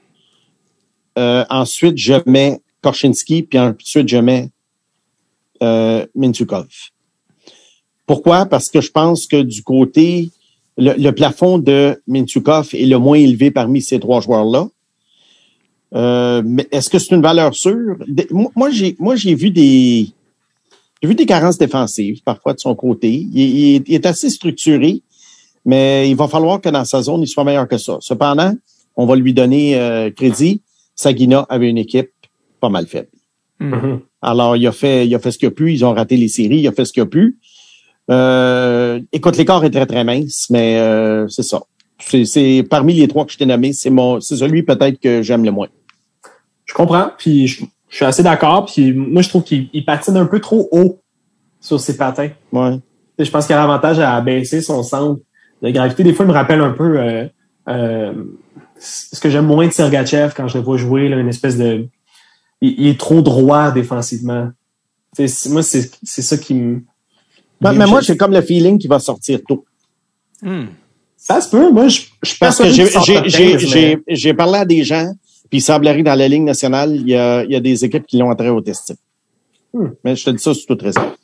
Euh, 1.18 1.46
ensuite, 1.50 1.98
je 1.98 2.14
mets 2.26 2.60
Korchinski, 2.86 3.42
puis 3.42 3.58
ensuite, 3.58 4.08
je 4.08 4.18
mets 4.18 4.50
euh, 5.64 6.06
Mintukov. 6.14 6.68
Pourquoi? 8.06 8.46
Parce 8.46 8.70
que 8.70 8.80
je 8.80 8.92
pense 8.92 9.26
que 9.26 9.42
du 9.42 9.64
côté, 9.64 10.30
le, 10.78 11.10
plafond 11.12 11.58
de 11.58 12.00
Mintukov 12.08 12.70
est 12.74 12.86
le 12.86 13.00
moins 13.00 13.18
élevé 13.18 13.50
parmi 13.50 13.82
ces 13.82 14.00
trois 14.00 14.22
joueurs-là. 14.22 14.68
Euh, 15.96 16.44
mais 16.46 16.68
est-ce 16.72 16.92
que 16.92 17.00
c'est 17.00 17.16
une 17.16 17.24
valeur 17.24 17.56
sûre? 17.56 17.96
Moi, 18.32 18.70
j'ai 18.70 18.96
moi 19.00 19.16
j'ai 19.16 19.34
vu 19.34 19.50
des 19.50 20.10
j'ai 21.02 21.08
vu 21.08 21.16
des 21.16 21.26
carences 21.26 21.58
défensives 21.58 22.22
parfois 22.24 22.54
de 22.54 22.60
son 22.60 22.76
côté. 22.76 23.10
Il, 23.10 23.82
est 23.92 24.06
assez 24.06 24.30
structuré, 24.30 25.02
mais 25.64 26.08
il 26.08 26.16
va 26.16 26.28
falloir 26.28 26.62
que 26.62 26.70
dans 26.70 26.86
sa 26.86 27.02
zone, 27.02 27.24
il 27.24 27.28
soit 27.28 27.46
meilleur 27.46 27.68
que 27.68 27.80
ça. 27.80 27.98
Cependant, 28.02 28.54
on 28.96 29.08
va 29.08 29.16
lui 29.16 29.34
donner 29.34 29.76
euh, 29.76 30.12
crédit. 30.12 30.62
Sagina 30.96 31.46
avait 31.50 31.70
une 31.70 31.78
équipe 31.78 32.12
pas 32.66 32.70
mal 32.70 32.88
faible. 32.88 33.10
Hmm. 33.60 33.74
Mm-hmm. 33.74 34.00
Alors, 34.22 34.56
il 34.58 34.66
a 34.68 34.72
fait, 34.72 35.08
il 35.08 35.14
a 35.16 35.20
fait 35.20 35.32
ce 35.32 35.38
qu'il 35.38 35.48
a 35.48 35.52
pu. 35.52 35.72
Ils 35.72 35.86
ont 35.86 35.94
raté 35.94 36.18
les 36.18 36.28
séries. 36.28 36.60
Il 36.60 36.68
a 36.68 36.72
fait 36.72 36.86
ce 36.86 36.94
qu'il 36.94 37.04
a 37.04 37.06
pu. 37.06 37.38
Euh, 38.10 39.00
écoute, 39.12 39.38
l'écart 39.38 39.64
est 39.64 39.72
très, 39.72 39.86
très 39.86 40.04
mince, 40.04 40.48
mais 40.50 40.78
euh, 40.78 41.28
c'est 41.28 41.44
ça. 41.44 41.62
C'est 42.00 42.64
parmi 42.70 42.94
les 42.94 43.08
trois 43.08 43.26
que 43.26 43.32
je 43.32 43.38
t'ai 43.38 43.46
nommés, 43.46 43.74
c'est 43.74 43.90
mon, 43.90 44.20
c'est 44.20 44.36
celui 44.36 44.64
peut-être 44.64 45.00
que 45.00 45.22
j'aime 45.22 45.46
le 45.46 45.52
moins. 45.52 45.70
Je 46.66 46.74
comprends, 46.74 47.12
puis 47.18 47.48
je, 47.48 47.64
je 47.90 47.96
suis 47.96 48.06
assez 48.06 48.22
d'accord. 48.22 48.66
Puis 48.66 48.94
moi, 48.94 49.22
je 49.22 49.30
trouve 49.30 49.44
qu'il 49.44 49.86
patine 49.86 50.18
un 50.18 50.26
peu 50.26 50.40
trop 50.40 50.68
haut 50.72 51.00
sur 51.62 51.80
ses 51.80 51.96
patins. 51.98 52.30
Ouais. 52.52 52.80
Je 53.18 53.32
pense 53.32 53.46
qu'il 53.48 53.56
a 53.56 53.60
l'avantage 53.60 54.00
à 54.00 54.20
baisser 54.22 54.62
son 54.62 54.84
centre 54.84 55.22
de 55.62 55.70
gravité. 55.70 56.04
Des 56.04 56.14
fois, 56.14 56.26
il 56.26 56.30
me 56.30 56.34
rappelle 56.34 56.62
un 56.62 56.72
peu 56.72 57.00
euh, 57.00 57.26
euh, 57.70 58.14
ce 58.78 59.20
que 59.20 59.30
j'aime 59.30 59.46
moins 59.46 59.66
de 59.66 59.72
Sergachev 59.72 60.34
quand 60.36 60.48
je 60.48 60.58
le 60.58 60.64
vois 60.64 60.78
jouer, 60.78 61.08
là, 61.10 61.18
une 61.18 61.30
espèce 61.30 61.58
de... 61.58 61.88
Il, 62.62 62.80
il 62.80 62.88
est 62.88 63.00
trop 63.00 63.22
droit 63.22 63.72
défensivement. 63.72 64.52
T'sais, 65.14 65.50
moi, 65.50 65.64
c'est 65.64 65.90
ça 66.04 66.38
qui 66.38 66.54
me... 66.54 66.82
Mais, 67.62 67.74
mais 67.74 67.88
moi, 67.88 68.02
j'ai 68.02 68.18
comme 68.18 68.34
le 68.34 68.42
feeling 68.42 68.78
qu'il 68.78 68.90
va 68.90 69.00
sortir 69.00 69.40
tôt. 69.48 69.66
Hmm. 70.42 70.66
Ça 71.16 71.40
se 71.42 71.50
peut. 71.50 71.72
Moi, 71.72 71.88
je, 71.88 72.02
je 72.22 72.36
Parce 72.40 72.58
que 72.58 72.70
j'ai 72.70 73.98
mais... 74.08 74.34
parlé 74.34 74.60
à 74.60 74.66
des 74.66 74.84
gens, 74.84 75.12
puis 75.50 75.60
il 75.60 75.62
semblerait 75.62 76.00
que 76.00 76.04
dans 76.04 76.16
la 76.16 76.28
Ligue 76.28 76.44
nationale, 76.44 76.96
il 76.96 77.08
y 77.08 77.16
a, 77.16 77.44
il 77.44 77.52
y 77.52 77.56
a 77.56 77.60
des 77.60 77.86
équipes 77.86 78.06
qui 78.06 78.18
l'ont 78.18 78.30
entré 78.30 78.50
au 78.50 78.62
test. 78.62 78.94
Hmm. 79.74 79.88
Mais 80.04 80.16
je 80.16 80.26
te 80.26 80.30
dis 80.30 80.40
ça 80.40 80.54
sous 80.54 80.66
toute 80.66 80.82
réserve. 80.82 81.16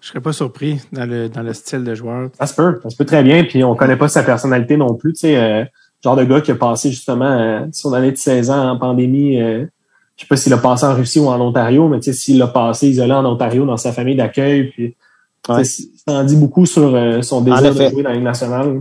Je 0.00 0.08
serais 0.08 0.20
pas 0.20 0.32
surpris 0.32 0.78
dans 0.92 1.06
le, 1.06 1.28
dans 1.28 1.42
le 1.42 1.52
style 1.52 1.82
de 1.82 1.94
joueur. 1.94 2.30
Ça 2.38 2.46
se 2.46 2.54
peut. 2.54 2.78
Ça 2.82 2.90
se 2.90 2.96
peut 2.96 3.04
très 3.04 3.22
bien. 3.22 3.44
Puis 3.44 3.64
on 3.64 3.74
connaît 3.74 3.96
pas 3.96 4.08
sa 4.08 4.22
personnalité 4.22 4.76
non 4.76 4.94
plus. 4.94 5.14
Tu 5.14 5.20
sais, 5.20 5.36
euh, 5.36 5.64
genre 6.04 6.16
de 6.16 6.24
gars 6.24 6.40
qui 6.40 6.52
a 6.52 6.54
passé 6.54 6.90
justement 6.90 7.24
euh, 7.24 7.66
son 7.72 7.92
année 7.92 8.12
de 8.12 8.16
16 8.16 8.50
ans 8.50 8.70
en 8.70 8.78
pandémie. 8.78 9.40
Euh, 9.40 9.66
je 10.16 10.22
sais 10.22 10.28
pas 10.28 10.36
s'il 10.36 10.52
a 10.52 10.58
passé 10.58 10.86
en 10.86 10.94
Russie 10.94 11.20
ou 11.20 11.28
en 11.28 11.40
Ontario, 11.40 11.88
mais 11.88 12.00
tu 12.00 12.12
sais, 12.12 12.18
s'il 12.18 12.40
a 12.40 12.46
passé 12.46 12.88
isolé 12.88 13.12
en 13.12 13.24
Ontario 13.24 13.66
dans 13.66 13.76
sa 13.76 13.92
famille 13.92 14.16
d'accueil, 14.16 14.70
puis 14.70 14.94
ouais. 15.48 15.64
ça 15.64 15.84
en 16.08 16.24
dit 16.24 16.36
beaucoup 16.36 16.64
sur 16.64 16.94
euh, 16.94 17.20
son 17.22 17.42
désir 17.42 17.74
de 17.74 17.88
jouer 17.90 18.02
dans 18.02 18.08
la 18.08 18.14
Ligue 18.14 18.24
nationale. 18.24 18.80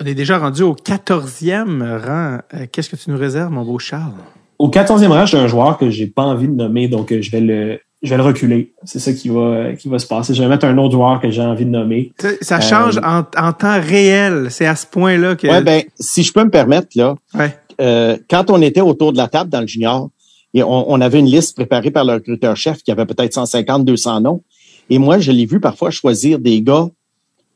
On 0.00 0.06
est 0.06 0.14
déjà 0.14 0.38
rendu 0.38 0.62
au 0.62 0.74
14e 0.74 1.98
rang. 2.04 2.38
Euh, 2.54 2.66
Qu'est-ce 2.70 2.88
que 2.88 2.96
tu 2.96 3.10
nous 3.10 3.18
réserves, 3.18 3.50
mon 3.50 3.64
beau 3.64 3.78
Charles? 3.78 4.12
Au 4.58 4.68
14e 4.68 5.08
rang, 5.08 5.26
j'ai 5.26 5.38
un 5.38 5.48
joueur 5.48 5.76
que 5.76 5.90
j'ai 5.90 6.06
pas 6.06 6.22
envie 6.22 6.48
de 6.48 6.54
nommer, 6.54 6.86
donc 6.86 7.12
je 7.12 7.30
vais 7.30 7.40
le 7.40 7.80
je 8.02 8.10
vais 8.10 8.16
le 8.16 8.22
reculer. 8.22 8.72
C'est 8.82 8.98
ça 8.98 9.12
qui 9.12 9.28
va 9.28 9.74
qui 9.74 9.88
va 9.88 9.98
se 9.98 10.06
passer. 10.06 10.34
Je 10.34 10.42
vais 10.42 10.48
mettre 10.48 10.66
un 10.66 10.76
autre 10.78 10.92
joueur 10.92 11.20
que 11.20 11.30
j'ai 11.30 11.42
envie 11.42 11.64
de 11.64 11.70
nommer. 11.70 12.12
Ça, 12.18 12.28
ça 12.40 12.60
change 12.60 12.98
euh, 12.98 13.00
en, 13.04 13.24
en, 13.36 13.52
temps 13.52 13.80
réel. 13.80 14.48
C'est 14.50 14.66
à 14.66 14.74
ce 14.74 14.86
point-là 14.86 15.36
que. 15.36 15.46
Ouais, 15.46 15.62
ben 15.62 15.82
si 15.98 16.22
je 16.22 16.32
peux 16.32 16.42
me 16.42 16.50
permettre 16.50 16.88
là. 16.96 17.14
Ouais. 17.34 17.56
Euh, 17.82 18.16
quand 18.30 18.50
on 18.50 18.62
était 18.62 18.80
autour 18.80 19.12
de 19.12 19.18
la 19.18 19.28
table 19.28 19.50
dans 19.50 19.60
le 19.60 19.66
junior, 19.66 20.08
et 20.54 20.62
on, 20.62 20.90
on 20.92 21.00
avait 21.00 21.18
une 21.18 21.26
liste 21.26 21.56
préparée 21.56 21.90
par 21.90 22.04
le 22.04 22.14
recruteur-chef 22.14 22.82
qui 22.82 22.90
avait 22.90 23.06
peut-être 23.06 23.32
150, 23.32 23.84
200 23.84 24.20
noms. 24.20 24.42
Et 24.90 24.98
moi, 24.98 25.18
je 25.18 25.32
l'ai 25.32 25.46
vu 25.46 25.60
parfois 25.60 25.90
choisir 25.90 26.38
des 26.38 26.60
gars 26.60 26.88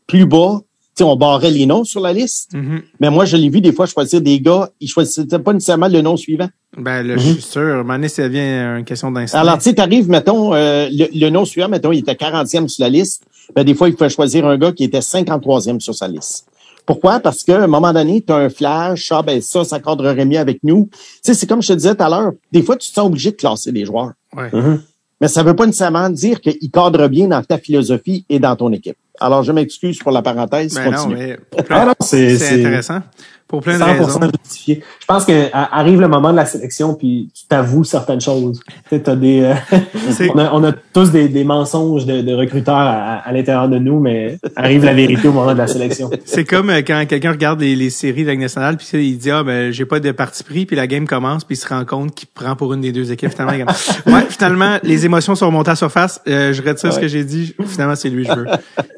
plus 0.07 0.27
bas. 0.27 0.61
Tu 0.97 1.03
sais, 1.03 1.05
on 1.05 1.17
barrait 1.17 1.51
les 1.51 1.67
noms 1.67 1.85
sur 1.85 2.01
la 2.01 2.13
liste. 2.15 2.55
Mm 2.55 2.61
-hmm. 2.61 2.83
Mais 3.01 3.11
moi, 3.11 3.25
je 3.27 3.37
l'ai 3.37 3.51
vu 3.51 3.61
des 3.61 3.73
fois 3.73 3.87
choisir 3.87 4.21
des 4.23 4.41
gars, 4.41 4.71
ils 4.81 4.89
choisissaient 4.89 5.39
pas 5.47 5.53
nécessairement 5.53 5.89
le 5.89 6.01
nom 6.01 6.17
suivant. 6.17 6.49
Ben, 6.87 7.03
là, 7.03 7.15
mm 7.15 7.19
-hmm. 7.19 7.21
je 7.21 7.33
suis 7.33 7.43
sûr. 7.57 7.85
Mané, 7.85 8.09
ça 8.09 8.23
devient 8.29 8.79
une 8.81 8.87
question 8.91 9.11
d'instinct. 9.15 9.41
Alors, 9.45 9.59
tu 9.59 9.65
sais, 9.65 9.75
t'arrives, 9.75 10.09
mettons, 10.17 10.43
euh, 10.55 10.89
le, 11.01 11.07
le, 11.23 11.29
nom 11.37 11.45
suivant, 11.45 11.69
mettons, 11.75 11.93
il 11.97 12.01
était 12.05 12.19
40e 12.25 12.67
sur 12.75 12.83
la 12.87 12.91
liste. 12.97 13.19
Ben, 13.55 13.63
des 13.69 13.75
fois, 13.79 13.89
il 13.91 13.97
faut 13.99 14.09
choisir 14.19 14.41
un 14.53 14.57
gars 14.63 14.73
qui 14.77 14.85
était 14.89 15.05
53e 15.15 15.79
sur 15.87 15.95
sa 16.01 16.09
liste. 16.15 16.47
Pourquoi? 16.87 17.21
Parce 17.21 17.43
qu'à 17.43 17.63
un 17.63 17.67
moment 17.67 17.93
donné, 17.93 18.23
tu 18.23 18.33
as 18.33 18.37
un 18.37 18.49
flash, 18.49 19.11
ah 19.11 19.23
ben 19.23 19.41
ça, 19.41 19.65
ça 19.65 19.81
cadrerait 19.81 20.25
mieux 20.25 20.39
avec 20.39 20.61
nous. 20.63 20.89
Tu 20.93 20.99
sais, 21.23 21.35
c'est 21.35 21.47
comme 21.47 21.61
je 21.61 21.69
te 21.69 21.73
disais 21.73 21.95
tout 21.95 22.03
à 22.05 22.09
l'heure, 22.09 22.33
des 22.53 22.63
fois, 22.63 22.77
tu 22.77 22.89
te 22.89 22.95
sens 22.95 23.07
obligé 23.07 23.33
de 23.33 23.37
classer 23.37 23.73
les 23.73 23.85
joueurs. 23.85 24.13
Ouais. 24.35 24.51
Mm 24.53 24.61
-hmm. 24.61 24.81
Mais 25.21 25.29
ça 25.29 25.43
veut 25.43 25.57
pas 25.57 25.67
nécessairement 25.67 26.11
dire 26.11 26.41
qu'ils 26.41 26.71
cadrent 26.71 27.09
bien 27.09 27.27
dans 27.29 27.43
ta 27.43 27.59
philosophie 27.59 28.25
et 28.29 28.39
dans 28.39 28.55
ton 28.55 28.71
équipe. 28.73 28.99
Alors, 29.19 29.43
je 29.43 29.53
m'excuse 29.53 29.99
pour 29.99 30.13
la 30.13 30.23
parenthèse. 30.23 30.75
Ben 30.75 30.93
continue. 30.93 31.15
non, 31.15 31.21
mais 31.21 31.39
ah 31.71 31.95
c'est 32.01 32.35
intéressant. 32.35 33.01
Pour 33.49 33.61
plein 33.61 33.79
de 33.79 33.85
100% 33.85 33.87
raisons. 33.87 34.21
justifié. 34.43 34.83
Je 35.01 35.07
pense 35.07 35.25
que 35.25 35.51
arrive 35.53 36.01
le 36.01 36.09
moment 36.09 36.33
de 36.33 36.37
la 36.37 36.47
sélection 36.47 36.95
puis 36.95 37.31
tu 37.33 37.45
t'avoues 37.47 37.85
certaines 37.85 38.21
choses. 38.21 38.61
Tu 38.89 38.97
sais, 38.97 39.09
as 39.09 39.15
des, 39.15 39.41
euh, 39.43 39.55
on, 40.35 40.39
a, 40.39 40.53
on, 40.53 40.65
a, 40.65 40.73
tous 40.73 41.13
des, 41.13 41.29
des 41.29 41.45
mensonges 41.45 42.07
de, 42.07 42.23
de 42.23 42.35
recruteurs 42.35 42.75
à, 42.75 43.19
à 43.19 43.33
l'intérieur 43.33 43.69
de 43.69 43.79
nous, 43.79 44.01
mais 44.01 44.39
arrive 44.57 44.85
la 44.85 44.95
vérité 44.95 45.29
au 45.29 45.33
moment 45.33 45.53
de 45.53 45.59
la 45.59 45.69
sélection. 45.69 46.11
C'est 46.25 46.45
comme 46.45 46.71
euh, 46.71 46.83
quand 46.85 47.05
quelqu'un 47.09 47.31
regarde 47.31 47.61
les, 47.61 47.77
les, 47.77 47.91
séries 47.91 48.25
de 48.25 48.31
la 48.31 48.37
nationale 48.37 48.77
puis 48.79 48.89
il 49.09 49.17
dit 49.17 49.31
ah 49.31 49.45
ben 49.45 49.73
j'ai 49.73 49.85
pas 49.85 50.01
de 50.01 50.11
parti 50.11 50.43
pris 50.43 50.67
puis 50.67 50.75
la 50.75 50.89
game 50.89 51.07
commence 51.07 51.45
puis 51.45 51.55
il 51.55 51.59
se 51.59 51.69
rend 51.69 51.85
compte 51.85 52.17
qu'il 52.17 52.29
prend 52.29 52.57
pour 52.57 52.75
une 52.75 52.81
des 52.81 52.91
deux 52.91 53.13
équipes 53.13 53.31
finalement. 53.31 53.73
ouais, 54.07 54.27
finalement 54.29 54.79
les 54.83 55.05
émotions 55.07 55.37
sont 55.37 55.47
remontées 55.47 55.71
à 55.71 55.77
surface. 55.77 56.21
Euh, 56.27 56.53
je 56.53 56.63
retire 56.63 56.91
ouais. 56.91 56.97
ce 56.97 57.01
que 57.01 57.07
j'ai 57.07 57.23
dit. 57.23 57.55
Finalement 57.65 57.95
c'est 57.95 58.11
lui 58.11 58.27
que 58.27 58.35
je 58.35 58.41
veux. 58.41 58.47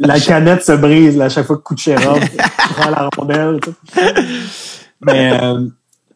La 0.01 0.19
canette 0.19 0.65
se 0.65 0.73
brise 0.73 1.19
là, 1.19 1.27
à 1.27 1.29
chaque 1.29 1.47
fois 1.47 1.59
que 1.59 1.63
Kucherov 1.63 2.19
prend 2.57 2.91
la 2.91 3.11
rondelle. 3.15 3.61
Mais, 5.01 5.39
euh, 5.41 5.69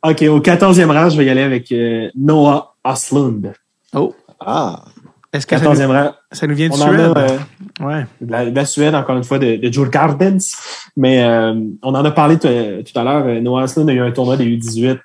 OK, 0.04 0.22
au 0.22 0.40
14e 0.40 0.90
rang, 0.90 1.08
je 1.08 1.16
vais 1.16 1.26
y 1.26 1.30
aller 1.30 1.42
avec 1.42 1.70
euh, 1.72 2.10
Noah 2.16 2.74
Oslund. 2.84 3.52
Oh. 3.94 4.14
Ah. 4.40 4.84
Est-ce 5.32 5.46
que 5.46 5.54
14e 5.54 5.74
ça 5.74 5.86
nous, 5.86 5.92
rang. 5.92 6.12
Ça 6.32 6.46
nous 6.46 6.54
vient 6.54 6.68
de 6.68 6.74
on 6.74 6.76
Suède? 6.76 7.00
A, 7.00 7.18
euh, 7.18 7.38
ouais. 7.80 8.06
de, 8.20 8.30
la, 8.30 8.50
de 8.50 8.56
la 8.56 8.64
Suède, 8.64 8.94
encore 8.94 9.16
une 9.16 9.24
fois, 9.24 9.38
de, 9.38 9.56
de 9.56 9.72
Joel 9.72 9.90
Gardens. 9.90 10.38
Mais 10.96 11.22
euh, 11.22 11.54
on 11.82 11.94
en 11.94 12.04
a 12.04 12.10
parlé 12.10 12.38
tout 12.38 12.48
à 12.48 13.04
l'heure. 13.04 13.40
Noah 13.40 13.64
Oslund 13.64 13.88
a 13.88 13.92
eu 13.92 14.00
un 14.00 14.10
tournoi 14.10 14.36
des 14.36 14.44
U18 14.44 14.98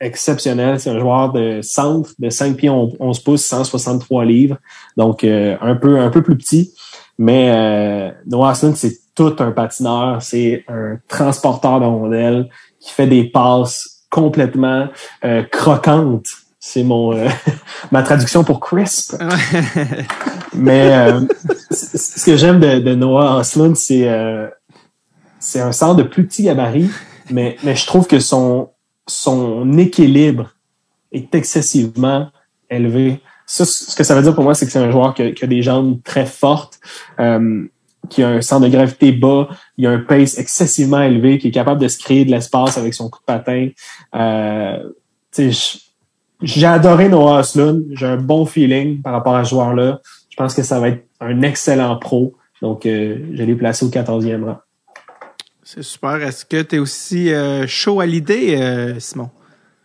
exceptionnel. 0.00 0.78
C'est 0.80 0.90
un 0.90 0.98
joueur 0.98 1.32
de 1.32 1.60
centre 1.62 2.10
de 2.18 2.30
5 2.30 2.56
pieds 2.56 2.70
11 2.70 3.20
pouces, 3.20 3.44
163 3.44 4.24
livres. 4.24 4.56
Donc, 4.96 5.24
euh, 5.24 5.56
un 5.60 5.74
peu 5.74 5.98
un 5.98 6.10
peu 6.10 6.22
plus 6.22 6.36
petit. 6.36 6.72
Mais 7.18 7.50
euh, 7.50 8.10
Noah 8.26 8.52
Oslund, 8.52 8.76
c'est 8.76 8.98
tout 9.16 9.34
un 9.40 9.50
patineur. 9.50 10.22
C'est 10.22 10.64
un 10.68 10.98
transporteur 11.08 11.80
de 11.80 11.86
rondelles 11.86 12.48
qui 12.78 12.92
fait 12.92 13.06
des 13.06 13.24
passes 13.24 14.04
complètement 14.10 14.88
euh, 15.24 15.42
croquantes. 15.42 16.28
C'est 16.60 16.84
mon 16.84 17.16
euh, 17.16 17.28
ma 17.90 18.02
traduction 18.02 18.44
pour 18.44 18.60
crisp. 18.60 19.16
Mais 20.54 20.94
euh, 20.94 21.20
ce 21.70 22.24
que 22.24 22.36
j'aime 22.36 22.60
de, 22.60 22.78
de 22.78 22.94
Noah 22.94 23.38
Oslund, 23.40 23.76
c'est 23.76 24.08
euh, 24.08 24.48
c'est 25.38 25.60
un 25.60 25.72
centre 25.72 25.96
de 25.96 26.02
plus 26.02 26.26
petit 26.26 26.42
gabarit, 26.44 26.90
mais, 27.30 27.56
mais 27.62 27.76
je 27.76 27.86
trouve 27.86 28.06
que 28.06 28.18
son, 28.18 28.70
son 29.06 29.78
équilibre 29.78 30.50
est 31.12 31.34
excessivement 31.34 32.30
élevé. 32.70 33.20
Ça, 33.46 33.64
ce 33.64 33.94
que 33.94 34.02
ça 34.02 34.14
veut 34.16 34.22
dire 34.22 34.34
pour 34.34 34.42
moi, 34.42 34.54
c'est 34.54 34.66
que 34.66 34.72
c'est 34.72 34.80
un 34.80 34.90
joueur 34.90 35.14
qui 35.14 35.22
a, 35.22 35.30
qui 35.30 35.44
a 35.44 35.46
des 35.46 35.62
jambes 35.62 36.00
très 36.02 36.26
fortes, 36.26 36.80
euh, 37.20 37.64
qui 38.08 38.22
a 38.22 38.28
un 38.28 38.40
centre 38.40 38.66
de 38.66 38.72
gravité 38.72 39.12
bas, 39.12 39.48
il 39.76 39.86
a 39.86 39.90
un 39.90 39.98
pace 39.98 40.38
excessivement 40.38 41.02
élevé, 41.02 41.38
qui 41.38 41.48
est 41.48 41.52
capable 41.52 41.80
de 41.80 41.88
se 41.88 41.98
créer 41.98 42.24
de 42.24 42.30
l'espace 42.30 42.78
avec 42.78 42.94
son 42.94 43.08
coup 43.10 43.20
de 43.20 43.24
patin. 43.24 43.68
Euh, 44.14 44.90
j'ai 46.42 46.66
adoré 46.66 47.08
Noah 47.08 47.40
Oslund. 47.40 47.84
J'ai 47.92 48.06
un 48.06 48.16
bon 48.16 48.46
feeling 48.46 49.02
par 49.02 49.12
rapport 49.12 49.36
à 49.36 49.44
ce 49.44 49.50
joueur-là. 49.50 50.00
Je 50.30 50.36
pense 50.36 50.54
que 50.54 50.62
ça 50.62 50.80
va 50.80 50.88
être 50.88 51.04
un 51.20 51.42
excellent 51.42 51.96
pro. 51.96 52.34
Donc, 52.62 52.86
euh, 52.86 53.18
je 53.32 53.42
l'ai 53.42 53.54
placé 53.54 53.84
au 53.84 53.88
14e 53.88 54.44
rang. 54.44 54.58
C'est 55.62 55.82
super. 55.82 56.22
Est-ce 56.22 56.44
que 56.44 56.62
tu 56.62 56.76
es 56.76 56.78
aussi 56.78 57.32
euh, 57.32 57.66
chaud 57.66 58.00
à 58.00 58.06
l'idée, 58.06 58.56
euh, 58.56 59.00
Simon? 59.00 59.30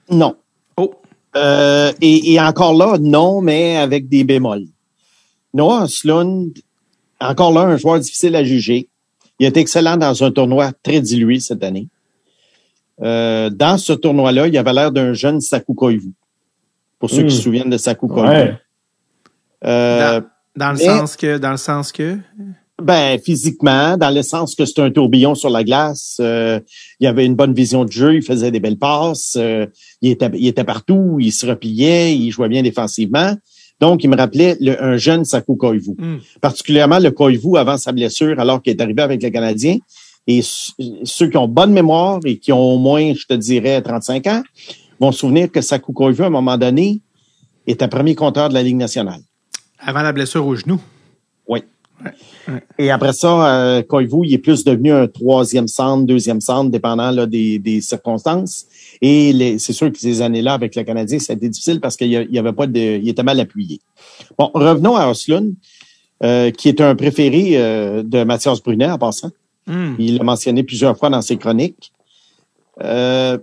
Non. 0.10 0.36
Oh, 0.78 0.94
Euh, 1.36 1.92
et, 2.02 2.34
et 2.34 2.42
encore 2.42 2.74
là, 2.74 2.98
non, 3.00 3.42
mais 3.42 3.78
avec 3.78 4.10
des 4.10 4.24
bémols. 4.24 4.68
Noah 5.54 5.88
Slund, 5.88 6.54
encore 7.22 7.54
là, 7.54 7.62
un 7.62 7.78
joueur 7.78 8.00
difficile 8.00 8.36
à 8.36 8.44
juger. 8.44 8.90
Il 9.40 9.46
est 9.46 9.58
excellent 9.58 9.98
dans 9.98 10.24
un 10.24 10.32
tournoi 10.32 10.72
très 10.84 11.02
dilué 11.02 11.40
cette 11.40 11.64
année. 11.64 11.88
Euh, 13.02 13.50
dans 13.50 13.78
ce 13.78 13.94
tournoi-là, 13.94 14.48
il 14.48 14.58
avait 14.58 14.74
l'air 14.74 14.92
d'un 14.92 15.14
jeune 15.14 15.42
Saku 15.42 15.74
Koivu. 15.74 16.12
Pour 17.00 17.10
ceux 17.10 17.24
qui 17.24 17.36
se 17.36 17.42
souviennent 17.42 17.70
de 17.70 17.78
Saku 17.78 18.08
Koivu. 18.08 18.30
Ouais. 18.30 18.58
Euh, 19.66 20.22
dans 20.56 20.72
le 20.72 20.78
mais- 20.78 20.86
sens 20.86 21.16
que, 21.16 21.38
dans 21.38 21.52
le 21.52 21.58
sens 21.58 21.92
que? 21.92 22.18
Ben, 22.82 23.20
physiquement, 23.20 23.96
dans 23.96 24.10
le 24.10 24.24
sens 24.24 24.56
que 24.56 24.66
c'est 24.66 24.80
un 24.82 24.90
tourbillon 24.90 25.36
sur 25.36 25.52
la 25.52 25.64
glace, 25.64 26.18
euh, 26.20 26.60
il 27.00 27.06
avait 27.06 27.26
une 27.26 27.36
bonne 27.36 27.54
vision 27.54 27.86
de 27.86 27.92
jeu, 27.92 28.16
il 28.16 28.24
faisait 28.24 28.50
des 28.50 28.60
belles 28.60 28.80
passes, 28.80 29.36
euh, 29.38 29.68
il, 30.02 30.10
était, 30.10 30.32
il 30.34 30.48
était 30.48 30.64
partout, 30.64 31.18
il 31.20 31.32
se 31.32 31.46
repliait, 31.46 32.16
il 32.16 32.32
jouait 32.32 32.50
bien 32.50 32.64
défensivement. 32.64 33.36
Donc, 33.82 34.04
il 34.04 34.10
me 34.10 34.16
rappelait 34.16 34.56
le- 34.60 34.82
un 34.82 34.96
jeune 34.98 35.26
Saku 35.26 35.56
Koivu. 35.56 35.96
Hmm. 35.98 36.18
Particulièrement 36.40 37.00
le 37.00 37.10
Koivu 37.12 37.58
avant 37.58 37.78
sa 37.78 37.92
blessure, 37.92 38.40
alors 38.40 38.62
qu'il 38.62 38.72
est 38.74 38.82
arrivé 38.82 39.02
avec 39.02 39.22
le 39.24 39.30
Canadien. 39.32 39.78
Et 40.28 40.42
ceux 41.04 41.28
qui 41.30 41.38
ont 41.38 41.48
bonne 41.48 41.74
mémoire 41.74 42.20
et 42.24 42.38
qui 42.38 42.52
ont 42.54 42.62
au 42.62 42.78
moins, 42.78 43.14
je 43.14 43.26
te 43.26 43.34
dirais, 43.34 43.82
35 43.82 44.28
ans, 44.28 44.44
vont 45.00 45.12
se 45.12 45.20
souvenir 45.20 45.52
que 45.52 45.62
Saku 45.62 45.94
Koivu, 45.94 46.22
à 46.24 46.28
un 46.28 46.30
moment 46.30 46.58
donné, 46.58 47.02
était 47.66 47.88
premier 47.88 48.14
compteur 48.14 48.50
de 48.50 48.54
la 48.54 48.62
Ligue 48.62 48.76
nationale. 48.78 49.22
Avant 49.80 50.04
la 50.04 50.14
blessure 50.14 50.46
au 50.46 50.56
genou. 50.56 50.80
Oui. 51.48 51.64
Et 52.78 52.92
après 52.92 53.14
ça, 53.14 53.48
euh, 53.78 53.82
Koivu, 53.84 54.26
il 54.26 54.34
est 54.34 54.38
plus 54.38 54.64
devenu 54.64 54.92
un 54.92 55.08
troisième 55.08 55.68
centre, 55.68 56.06
deuxième 56.06 56.42
centre, 56.42 56.70
dépendant 56.70 57.10
là, 57.12 57.26
des, 57.26 57.58
des 57.58 57.82
circonstances. 57.82 58.66
Et 59.02 59.58
c'est 59.58 59.74
sûr 59.74 59.92
que 59.92 59.98
ces 59.98 60.22
années-là, 60.22 60.54
avec 60.54 60.76
le 60.76 60.84
Canadien, 60.84 61.18
ça 61.20 61.34
a 61.34 61.36
été 61.36 61.50
difficile 61.50 61.80
parce 61.80 61.96
qu'il 61.98 62.12
y 62.12 62.38
avait 62.40 62.54
pas 62.54 62.68
de, 62.68 62.80
il 62.80 63.10
était 63.10 63.24
mal 63.24 63.40
appuyé. 63.40 63.80
Bon, 64.38 64.52
revenons 64.54 64.96
à 64.96 65.10
Oslund, 65.10 65.54
euh, 66.24 66.52
qui 66.52 66.70
est 66.70 66.80
un 66.82 66.96
préféré 66.96 67.54
euh, 67.58 68.04
de 68.04 68.24
Mathias 68.24 68.62
Brunet 68.62 68.92
en 68.92 69.00
passant. 69.00 69.32
Hmm. 69.66 69.96
Il 69.98 70.18
l'a 70.18 70.24
mentionné 70.24 70.62
plusieurs 70.64 70.96
fois 70.98 71.10
dans 71.10 71.22
ses 71.24 71.38
chroniques. 71.38 71.92
Euh, 72.84 73.38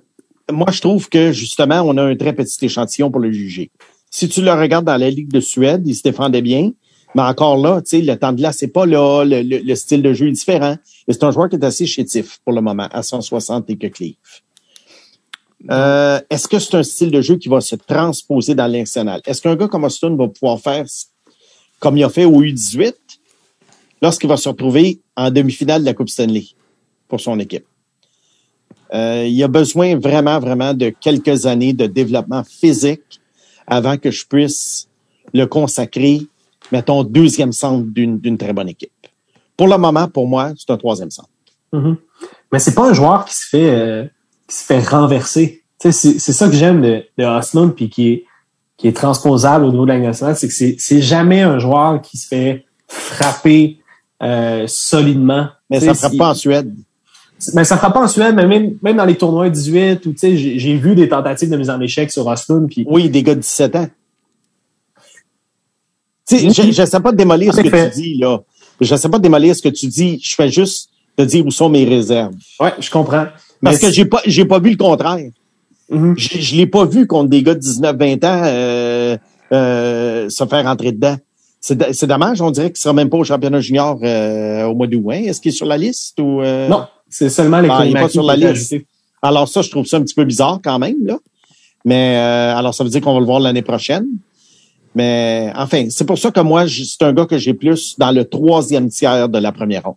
moi, 0.50 0.68
je 0.70 0.80
trouve 0.80 1.08
que 1.08 1.32
justement, 1.32 1.82
on 1.82 1.96
a 1.96 2.02
un 2.04 2.16
très 2.16 2.32
petit 2.32 2.64
échantillon 2.64 3.10
pour 3.10 3.20
le 3.20 3.32
juger. 3.32 3.70
Si 4.10 4.28
tu 4.28 4.40
le 4.42 4.52
regardes 4.52 4.86
dans 4.86 4.96
la 4.96 5.10
Ligue 5.10 5.30
de 5.30 5.40
Suède, 5.40 5.82
il 5.86 5.94
se 5.94 6.02
défendait 6.02 6.40
bien. 6.42 6.70
Mais 7.14 7.22
encore 7.22 7.56
là, 7.56 7.80
tu 7.82 7.90
sais, 7.90 8.02
le 8.02 8.16
temps 8.16 8.32
de 8.32 8.36
glace, 8.38 8.56
c'est 8.58 8.68
pas 8.68 8.84
là, 8.86 9.24
le, 9.24 9.42
le- 9.42 9.58
le 9.58 9.74
style 9.74 10.02
de 10.02 10.12
jeu 10.12 10.28
est 10.28 10.32
différent. 10.32 10.76
C'est 11.08 11.24
un 11.24 11.30
joueur 11.30 11.48
qui 11.48 11.56
est 11.56 11.64
assez 11.64 11.86
chétif 11.86 12.38
pour 12.44 12.52
le 12.52 12.60
moment, 12.60 12.86
à 12.92 13.02
160 13.02 13.68
et 13.70 13.76
que 13.76 13.86
clé. 13.86 14.16
Euh, 15.70 16.20
Est-ce 16.30 16.46
que 16.46 16.58
c'est 16.58 16.76
un 16.76 16.82
style 16.82 17.10
de 17.10 17.20
jeu 17.20 17.36
qui 17.36 17.48
va 17.48 17.60
se 17.60 17.76
transposer 17.76 18.54
dans 18.54 18.66
l'international? 18.66 19.20
Est-ce 19.26 19.42
qu'un 19.42 19.56
gars 19.56 19.68
comme 19.68 19.84
Austin 19.84 20.14
va 20.14 20.28
pouvoir 20.28 20.60
faire 20.60 20.84
comme 21.80 21.96
il 21.96 22.04
a 22.04 22.08
fait 22.08 22.24
au 22.24 22.42
U18 22.42 22.94
lorsqu'il 24.02 24.28
va 24.28 24.36
se 24.36 24.48
retrouver 24.48 25.00
en 25.16 25.30
demi-finale 25.30 25.82
de 25.82 25.86
la 25.86 25.94
Coupe 25.94 26.08
Stanley 26.08 26.44
pour 27.08 27.20
son 27.20 27.38
équipe? 27.38 27.66
Euh, 28.94 29.26
il 29.26 29.42
a 29.42 29.48
besoin 29.48 29.98
vraiment, 29.98 30.38
vraiment 30.38 30.72
de 30.72 30.90
quelques 30.90 31.46
années 31.46 31.72
de 31.72 31.86
développement 31.86 32.42
physique 32.44 33.20
avant 33.66 33.98
que 33.98 34.10
je 34.10 34.26
puisse 34.26 34.88
le 35.34 35.44
consacrer, 35.44 36.22
mettons, 36.72 37.04
deuxième 37.04 37.52
centre 37.52 37.84
d'une 37.86 38.38
très 38.38 38.52
bonne 38.52 38.68
équipe. 38.68 38.92
Pour 39.56 39.68
le 39.68 39.76
moment, 39.76 40.08
pour 40.08 40.26
moi, 40.26 40.52
c'est 40.56 40.70
un 40.70 40.76
troisième 40.76 41.10
centre. 41.10 41.28
Mhm. 41.72 41.96
Mais 42.50 42.58
c'est 42.60 42.74
pas 42.74 42.88
un 42.88 42.94
joueur 42.94 43.26
qui 43.26 43.34
se 43.34 43.46
fait 43.46 43.70
euh, 43.70 44.04
qui 44.48 44.56
se 44.56 44.64
fait 44.64 44.80
renverser. 44.80 45.62
Sais, 45.80 45.92
C'est 45.92 46.18
c'est 46.18 46.32
ça 46.32 46.48
que 46.48 46.54
j'aime 46.56 46.82
de, 46.82 47.04
de 47.18 47.24
Osman 47.24 47.70
puis 47.72 47.88
qui 47.90 48.08
est 48.08 48.24
qui 48.76 48.86
est 48.88 48.92
transposable 48.96 49.64
au 49.64 49.70
niveau 49.72 49.84
de 49.84 49.90
la 49.92 49.98
nationale, 49.98 50.36
c'est 50.36 50.48
que 50.48 50.54
c'est 50.54 50.76
c'est 50.78 51.02
jamais 51.02 51.42
un 51.42 51.58
joueur 51.58 52.00
qui 52.02 52.16
se 52.16 52.26
fait 52.28 52.64
frapper 52.88 53.78
euh, 54.22 54.64
solidement. 54.66 55.48
Mais 55.70 55.78
ça 55.80 55.86
sais, 55.86 55.90
ne 55.92 55.94
frappe 55.96 56.16
pas 56.16 56.30
en 56.30 56.34
Suède. 56.34 56.74
mais 57.54 57.64
ça 57.64 57.76
frappe 57.76 57.94
pas 57.94 58.02
en 58.02 58.08
Suède, 58.08 58.34
mais 58.34 58.46
même, 58.46 58.78
même 58.82 58.96
dans 58.96 59.04
les 59.04 59.16
tournois 59.16 59.48
18, 59.50 60.06
où, 60.06 60.14
sais, 60.16 60.36
j'ai 60.36 60.58
j'ai 60.58 60.76
vu 60.76 60.94
des 60.94 61.08
tentatives 61.08 61.50
de 61.50 61.56
mise 61.56 61.70
en 61.70 61.80
échec 61.80 62.10
sur 62.10 62.26
Osman, 62.26 62.66
puis 62.68 62.84
Oui, 62.88 63.10
des 63.10 63.22
gars 63.22 63.34
de 63.34 63.40
17 63.40 63.76
ans. 63.76 63.88
Sais, 66.24 66.42
Oui. 66.46 66.52
je- 66.52 66.72
j'essaie 66.72 67.00
pas 67.00 67.12
de 67.12 67.16
démolir 67.16 67.54
ce 67.54 67.60
que 67.60 67.68
tu 67.90 68.00
dis, 68.00 68.14
là. 68.18 68.40
J'essaie 68.80 69.08
pas 69.08 69.18
de 69.18 69.22
démolir 69.22 69.56
ce 69.56 69.62
que 69.62 69.68
tu 69.70 69.86
dis. 69.86 70.20
Je 70.22 70.34
fais 70.34 70.48
juste 70.50 70.90
te 71.16 71.22
dire 71.22 71.44
où 71.46 71.50
sont 71.50 71.68
mes 71.68 71.84
réserves. 71.84 72.34
ouais, 72.60 72.74
je 72.78 72.90
comprends. 72.90 73.26
Parce 73.62 73.82
Mais 73.82 73.88
que 73.88 73.94
j'ai 73.94 74.04
pas, 74.04 74.20
j'ai 74.26 74.44
pas 74.44 74.58
vu 74.58 74.70
le 74.70 74.76
contraire. 74.76 75.30
Mhm. 75.90 76.14
Je, 76.16 76.38
je 76.38 76.56
l'ai 76.56 76.66
pas 76.66 76.84
vu 76.84 77.06
contre 77.06 77.30
des 77.30 77.42
gars 77.42 77.54
de 77.54 77.60
19-20 77.60 78.26
ans 78.26 78.42
euh, 78.44 79.16
euh, 79.52 80.28
se 80.28 80.44
faire 80.46 80.66
entrer 80.66 80.92
dedans. 80.92 81.16
C'est 81.60 82.06
dommage, 82.06 82.40
on 82.40 82.52
dirait 82.52 82.70
qu'il 82.70 82.78
sera 82.78 82.94
même 82.94 83.10
pas 83.10 83.16
au 83.18 83.24
championnat 83.24 83.60
junior 83.60 83.98
euh, 84.02 84.64
au 84.66 84.74
mois 84.74 84.86
d'août. 84.86 85.10
hein. 85.10 85.22
Est-ce 85.26 85.40
qu'il 85.40 85.50
est 85.50 85.54
sur 85.54 85.66
la 85.66 85.76
liste 85.76 86.20
ou 86.20 86.40
euh? 86.40 86.68
Non, 86.68 86.86
c'est 87.10 87.28
seulement 87.28 87.60
les 87.60 87.68
Ah, 87.70 87.84
il 87.84 87.96
est 87.96 88.00
pas 88.00 88.08
sur 88.08 88.22
la 88.22 88.36
liste. 88.36 88.76
Alors 89.20 89.48
ça, 89.48 89.62
je 89.62 89.70
trouve 89.70 89.84
ça 89.84 89.96
un 89.96 90.02
petit 90.02 90.14
peu 90.14 90.24
bizarre 90.24 90.60
quand 90.62 90.78
même, 90.78 91.04
là. 91.04 91.18
Mais 91.84 92.16
euh, 92.16 92.56
alors 92.56 92.74
ça 92.74 92.84
veut 92.84 92.90
dire 92.90 93.00
qu'on 93.00 93.14
va 93.14 93.18
le 93.20 93.26
voir 93.26 93.40
l'année 93.40 93.62
prochaine. 93.62 94.06
Mais 94.94 95.52
enfin, 95.56 95.86
c'est 95.90 96.04
pour 96.04 96.18
ça 96.18 96.30
que 96.30 96.40
moi, 96.40 96.64
c'est 96.68 97.02
un 97.02 97.12
gars 97.12 97.26
que 97.26 97.38
j'ai 97.38 97.54
plus 97.54 97.96
dans 97.98 98.12
le 98.12 98.24
troisième 98.24 98.88
tiers 98.88 99.28
de 99.28 99.38
la 99.38 99.50
première 99.52 99.84
ronde. 99.84 99.96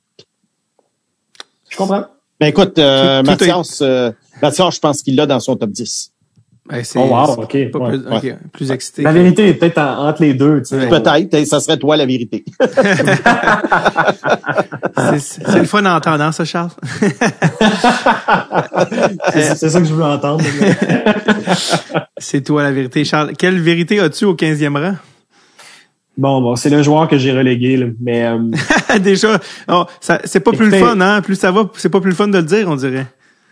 Je 1.69 1.77
comprends. 1.77 2.05
Ben 2.41 2.47
écoute, 2.47 2.77
euh, 2.79 3.21
Tout- 3.21 3.27
tout 3.37 3.43
est- 3.43 3.47
Mathias, 3.47 3.79
euh, 3.83 4.11
Mathias, 4.41 4.73
je 4.75 4.79
pense 4.79 5.03
qu'il 5.03 5.15
l'a 5.15 5.27
dans 5.27 5.39
son 5.39 5.55
top 5.55 5.69
10. 5.69 6.11
Ben, 6.69 6.83
c'est- 6.83 6.97
Oh, 6.99 7.03
wow, 7.03 7.33
ok, 7.43 7.71
pas 7.71 7.79
ouais, 7.79 7.97
plus, 8.19 8.33
plus 8.53 8.71
excité. 8.71 9.01
La 9.03 9.11
vérité 9.11 9.49
est 9.49 9.53
peut-être 9.55 9.77
en- 9.77 10.07
entre 10.07 10.21
les 10.23 10.33
deux. 10.33 10.59
Tu 10.61 10.69
sais. 10.79 10.87
Peut-être, 10.89 11.33
et 11.35 11.45
ça 11.45 11.59
serait 11.59 11.77
toi 11.77 11.95
la 11.97 12.05
vérité. 12.07 12.43
C'est 14.97 15.19
c'est 15.19 15.59
le 15.59 15.65
fun 15.65 15.81
d'entendre, 15.83 16.23
hein, 16.23 16.31
ça, 16.31 16.43
Charles? 16.45 16.69
C'est 19.33 19.55
c'est 19.55 19.69
ça 19.69 19.79
que 19.79 19.85
je 19.85 19.93
voulais 19.93 20.05
entendre. 20.05 20.43
C'est 22.17 22.41
toi 22.41 22.63
la 22.63 22.71
vérité, 22.71 23.03
Charles. 23.05 23.33
Quelle 23.37 23.59
vérité 23.59 23.99
as-tu 23.99 24.25
au 24.25 24.33
15e 24.35 24.77
rang? 24.77 24.95
Bon, 26.21 26.41
bon, 26.41 26.55
c'est 26.55 26.69
le 26.69 26.83
joueur 26.83 27.07
que 27.07 27.17
j'ai 27.17 27.31
relégué, 27.31 27.77
là. 27.77 27.87
mais 27.99 28.25
euh, 28.25 28.39
Déjà, 28.99 29.39
c'est 30.23 30.39
pas 30.39 30.51
plus 30.51 30.69
le 30.69 30.77
fun, 30.77 30.99
hein? 31.01 31.21
Plus 31.21 31.35
ça 31.35 31.51
va, 31.51 31.69
c'est 31.75 31.89
pas 31.89 31.99
plus 31.99 32.11
le 32.11 32.15
fun 32.15 32.27
de 32.27 32.37
le 32.37 32.43
dire, 32.43 32.69
on 32.69 32.75
dirait. 32.75 33.07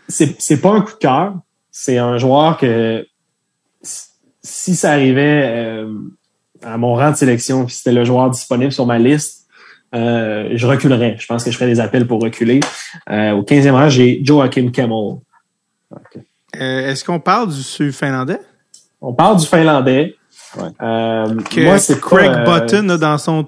c'est 0.08 0.60
pas 0.60 0.70
un 0.70 0.80
coup 0.80 0.92
de 0.92 0.98
cœur. 0.98 1.34
C'est 1.72 1.98
un 1.98 2.18
joueur 2.18 2.56
que 2.56 3.06
si 4.42 4.74
ça 4.74 4.92
arrivait 4.92 5.42
euh, 5.44 5.92
à 6.62 6.76
mon 6.78 6.94
rang 6.94 7.10
de 7.10 7.16
sélection, 7.16 7.66
puis 7.66 7.74
c'était 7.74 7.92
le 7.92 8.04
joueur 8.04 8.30
disponible 8.30 8.72
sur 8.72 8.86
ma 8.86 8.98
liste, 8.98 9.46
euh, 9.94 10.50
je 10.54 10.66
reculerais. 10.66 11.16
Je 11.18 11.26
pense 11.26 11.44
que 11.44 11.50
je 11.50 11.56
ferais 11.56 11.70
des 11.70 11.80
appels 11.80 12.06
pour 12.06 12.20
reculer. 12.20 12.60
Euh, 13.10 13.32
au 13.32 13.42
15e 13.42 13.72
rang, 13.72 13.88
j'ai 13.88 14.20
Joachim 14.24 14.70
Kemmel. 14.70 15.18
Est-ce 16.54 17.04
qu'on 17.04 17.20
parle 17.20 17.52
du 17.52 17.62
Sud 17.62 17.92
finlandais? 17.92 18.40
On 19.00 19.14
parle 19.14 19.38
du 19.38 19.46
Finlandais. 19.46 20.14
Ouais. 20.56 20.68
Euh, 20.82 21.34
Que 21.50 21.64
moi, 21.64 21.78
c'est 21.78 22.00
Craig 22.00 22.30
pas, 22.30 22.58
euh, 22.58 22.60
Button 22.60 22.96
dans 22.98 23.18
son, 23.18 23.46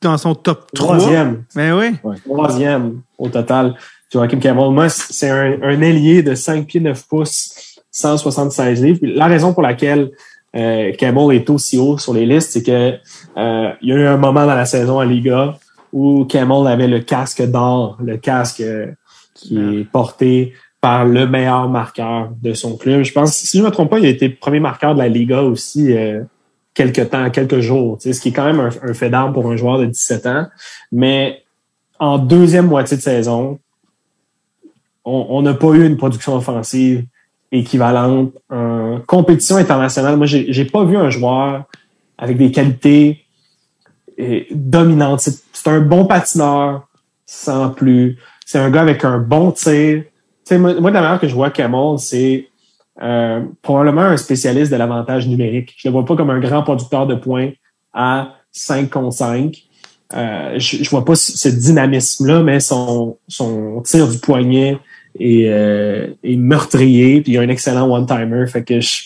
dans 0.00 0.18
son 0.18 0.34
top 0.34 0.70
3. 0.74 0.96
troisième. 0.98 1.44
Ben 1.54 1.72
oui. 1.74 2.14
troisième 2.24 3.02
au 3.18 3.28
total. 3.28 3.74
Joachim 4.12 4.40
Campbell. 4.40 4.70
Moi, 4.72 4.88
c'est 4.88 5.30
un, 5.30 5.62
un 5.62 5.80
ailier 5.80 6.22
de 6.22 6.34
5 6.34 6.66
pieds 6.66 6.80
9 6.80 7.06
pouces, 7.08 7.78
176 7.90 8.82
livres. 8.82 8.98
Puis 9.02 9.14
La 9.14 9.26
raison 9.26 9.54
pour 9.54 9.62
laquelle 9.62 10.10
euh, 10.54 10.92
Campbell 10.98 11.36
est 11.36 11.48
aussi 11.48 11.78
haut 11.78 11.96
sur 11.96 12.12
les 12.12 12.26
listes, 12.26 12.50
c'est 12.52 12.62
que 12.62 12.92
euh, 13.38 13.70
il 13.80 13.88
y 13.88 13.92
a 13.92 13.96
eu 13.96 14.06
un 14.06 14.18
moment 14.18 14.44
dans 14.44 14.54
la 14.54 14.66
saison 14.66 14.98
à 14.98 15.04
Liga 15.06 15.56
où 15.92 16.26
Campbell 16.30 16.70
avait 16.70 16.88
le 16.88 17.00
casque 17.00 17.42
d'or, 17.42 17.96
le 18.04 18.16
casque 18.18 18.60
euh, 18.60 18.88
qui 19.34 19.58
est 19.58 19.84
porté 19.90 20.52
par 20.80 21.04
le 21.06 21.26
meilleur 21.26 21.68
marqueur 21.68 22.30
de 22.42 22.52
son 22.54 22.76
club. 22.76 23.02
Je 23.02 23.12
pense, 23.12 23.32
si 23.34 23.56
je 23.56 23.62
ne 23.62 23.68
me 23.68 23.72
trompe 23.72 23.90
pas, 23.90 23.98
il 23.98 24.04
a 24.06 24.08
été 24.08 24.28
premier 24.28 24.60
marqueur 24.60 24.94
de 24.94 24.98
la 24.98 25.08
Liga 25.08 25.42
aussi 25.42 25.96
euh, 25.96 26.22
quelques 26.74 27.10
temps, 27.10 27.30
quelques 27.30 27.60
jours, 27.60 27.98
ce 28.00 28.18
qui 28.20 28.28
est 28.28 28.32
quand 28.32 28.44
même 28.44 28.60
un, 28.60 28.94
fait 28.94 29.10
d'arme 29.10 29.32
pour 29.32 29.50
un 29.50 29.56
joueur 29.56 29.78
de 29.78 29.86
17 29.86 30.26
ans. 30.26 30.46
Mais 30.90 31.42
en 31.98 32.18
deuxième 32.18 32.66
moitié 32.66 32.96
de 32.96 33.02
saison, 33.02 33.58
on 35.04 35.42
n'a 35.42 35.54
pas 35.54 35.68
eu 35.68 35.84
une 35.84 35.96
production 35.96 36.36
offensive 36.36 37.04
équivalente 37.52 38.32
en 38.50 39.00
compétition 39.06 39.56
internationale. 39.56 40.16
Moi, 40.16 40.26
j'ai, 40.26 40.64
pas 40.64 40.84
vu 40.84 40.96
un 40.96 41.10
joueur 41.10 41.64
avec 42.16 42.38
des 42.38 42.50
qualités 42.50 43.24
euh, 44.18 44.40
dominantes. 44.50 45.20
C'est, 45.20 45.68
un 45.68 45.80
bon 45.80 46.06
patineur, 46.06 46.88
sans 47.26 47.70
plus. 47.70 48.18
C'est 48.46 48.58
un 48.58 48.70
gars 48.70 48.80
avec 48.80 49.04
un 49.04 49.18
bon 49.18 49.52
tir. 49.52 50.04
sais, 50.44 50.58
moi, 50.58 50.80
moi, 50.80 50.90
la 50.90 51.02
manière 51.02 51.20
que 51.20 51.28
je 51.28 51.34
vois 51.34 51.50
Camel, 51.50 51.98
c'est 51.98 52.48
euh, 53.00 53.40
probablement 53.62 54.02
un 54.02 54.16
spécialiste 54.16 54.70
de 54.70 54.76
l'avantage 54.76 55.26
numérique. 55.26 55.74
Je 55.76 55.88
le 55.88 55.92
vois 55.92 56.04
pas 56.04 56.16
comme 56.16 56.30
un 56.30 56.40
grand 56.40 56.62
producteur 56.62 57.06
de 57.06 57.14
points 57.14 57.50
à 57.92 58.34
5 58.52 58.90
contre 58.90 59.16
5. 59.16 59.62
Euh, 60.14 60.58
je, 60.58 60.84
je 60.84 60.90
vois 60.90 61.04
pas 61.04 61.14
ce 61.14 61.48
dynamisme-là, 61.48 62.42
mais 62.42 62.60
son, 62.60 63.16
son 63.28 63.80
tir 63.82 64.08
du 64.08 64.18
poignet, 64.18 64.78
et, 65.18 65.48
euh, 65.48 66.08
meurtrier, 66.24 67.20
puis 67.20 67.32
il 67.32 67.38
a 67.38 67.42
un 67.42 67.48
excellent 67.48 67.90
one-timer. 67.90 68.46
Fait 68.46 68.64
que 68.64 68.80
je, 68.80 69.02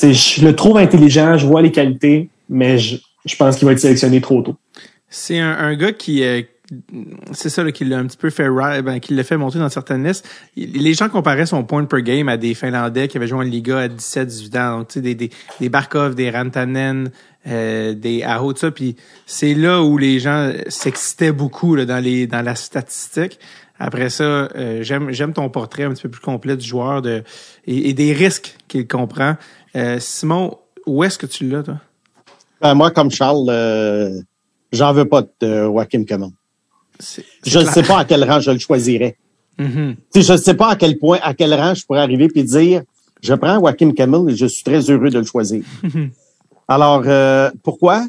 je 0.00 0.44
le 0.44 0.54
trouve 0.54 0.78
intelligent, 0.78 1.36
je 1.38 1.46
vois 1.46 1.62
les 1.62 1.72
qualités, 1.72 2.28
mais 2.48 2.78
je, 2.78 2.96
je 3.24 3.36
pense 3.36 3.56
qu'il 3.56 3.66
va 3.66 3.72
être 3.72 3.80
sélectionné 3.80 4.20
trop 4.20 4.42
tôt. 4.42 4.56
C'est 5.08 5.38
un, 5.38 5.50
un, 5.50 5.74
gars 5.76 5.92
qui, 5.92 6.22
euh, 6.22 6.42
c'est 7.32 7.48
ça 7.48 7.64
là, 7.64 7.72
qui 7.72 7.84
l'a 7.84 7.98
un 7.98 8.06
petit 8.06 8.16
peu 8.16 8.30
fait 8.30 8.48
ben, 8.48 9.00
qui 9.00 9.14
l'a 9.14 9.24
fait 9.24 9.36
monter 9.36 9.58
dans 9.58 9.68
certaines 9.68 10.06
listes. 10.06 10.28
Les 10.56 10.94
gens 10.94 11.08
comparaient 11.08 11.46
son 11.46 11.64
point 11.64 11.84
per 11.84 12.02
game 12.02 12.28
à 12.28 12.36
des 12.36 12.54
Finlandais 12.54 13.08
qui 13.08 13.16
avaient 13.16 13.26
joué 13.26 13.38
en 13.38 13.42
Liga 13.42 13.78
à 13.78 13.88
17-18 13.88 14.58
ans. 14.58 14.78
Donc, 14.78 14.88
tu 14.88 14.94
sais, 14.94 15.00
des, 15.00 15.14
des, 15.14 15.30
des 15.60 15.68
Barkov, 15.68 16.14
des 16.14 16.30
Rantanen, 16.30 17.10
euh, 17.46 17.94
des 17.94 18.22
Aho, 18.22 18.54
ça. 18.54 18.70
Puis 18.70 18.96
c'est 19.26 19.54
là 19.54 19.82
où 19.82 19.98
les 19.98 20.20
gens 20.20 20.52
s'excitaient 20.68 21.32
beaucoup 21.32 21.74
là, 21.74 21.84
dans 21.84 22.02
les 22.02 22.26
dans 22.26 22.42
la 22.42 22.54
statistique. 22.54 23.38
Après 23.80 24.10
ça, 24.10 24.22
euh, 24.22 24.82
j'aime 24.82 25.10
j'aime 25.10 25.32
ton 25.32 25.48
portrait 25.48 25.84
un 25.84 25.90
petit 25.90 26.02
peu 26.02 26.10
plus 26.10 26.20
complet 26.20 26.54
du 26.54 26.66
joueur 26.66 27.00
de 27.00 27.24
et, 27.66 27.94
des 27.94 28.12
risques 28.12 28.58
qu'il 28.68 28.86
comprend. 28.86 29.36
Euh, 29.74 29.98
Simon, 29.98 30.58
où 30.86 31.02
est-ce 31.02 31.18
que 31.18 31.26
tu 31.26 31.48
l'as, 31.48 31.62
toi? 31.62 31.78
Ben, 32.60 32.74
moi, 32.74 32.90
comme 32.90 33.10
Charles, 33.10 33.48
euh, 33.48 34.20
j'en 34.70 34.92
veux 34.92 35.06
pas 35.06 35.22
de 35.22 35.64
Joachim 35.64 36.04
Common. 36.06 36.32
Je 37.46 37.58
ne 37.58 37.64
sais 37.64 37.82
pas 37.82 37.98
à 38.00 38.04
quel 38.04 38.24
rang 38.24 38.40
je 38.40 38.50
le 38.50 38.58
choisirais. 38.58 39.16
Mm 39.58 39.92
Je 40.14 40.32
ne 40.32 40.38
sais 40.38 40.54
pas 40.54 40.70
à 40.70 40.76
quel 40.76 40.98
point, 40.98 41.18
à 41.22 41.34
quel 41.34 41.54
rang 41.54 41.74
je 41.74 41.84
pourrais 41.84 42.00
arriver 42.00 42.28
et 42.34 42.42
dire 42.42 42.82
je 43.22 43.34
prends 43.34 43.60
Joachim 43.60 43.92
Camel 43.92 44.30
et 44.30 44.36
je 44.36 44.46
suis 44.46 44.64
très 44.64 44.80
heureux 44.90 45.10
de 45.10 45.18
le 45.18 45.24
choisir. 45.24 45.62
Alors, 46.68 47.04
pourquoi? 47.62 48.06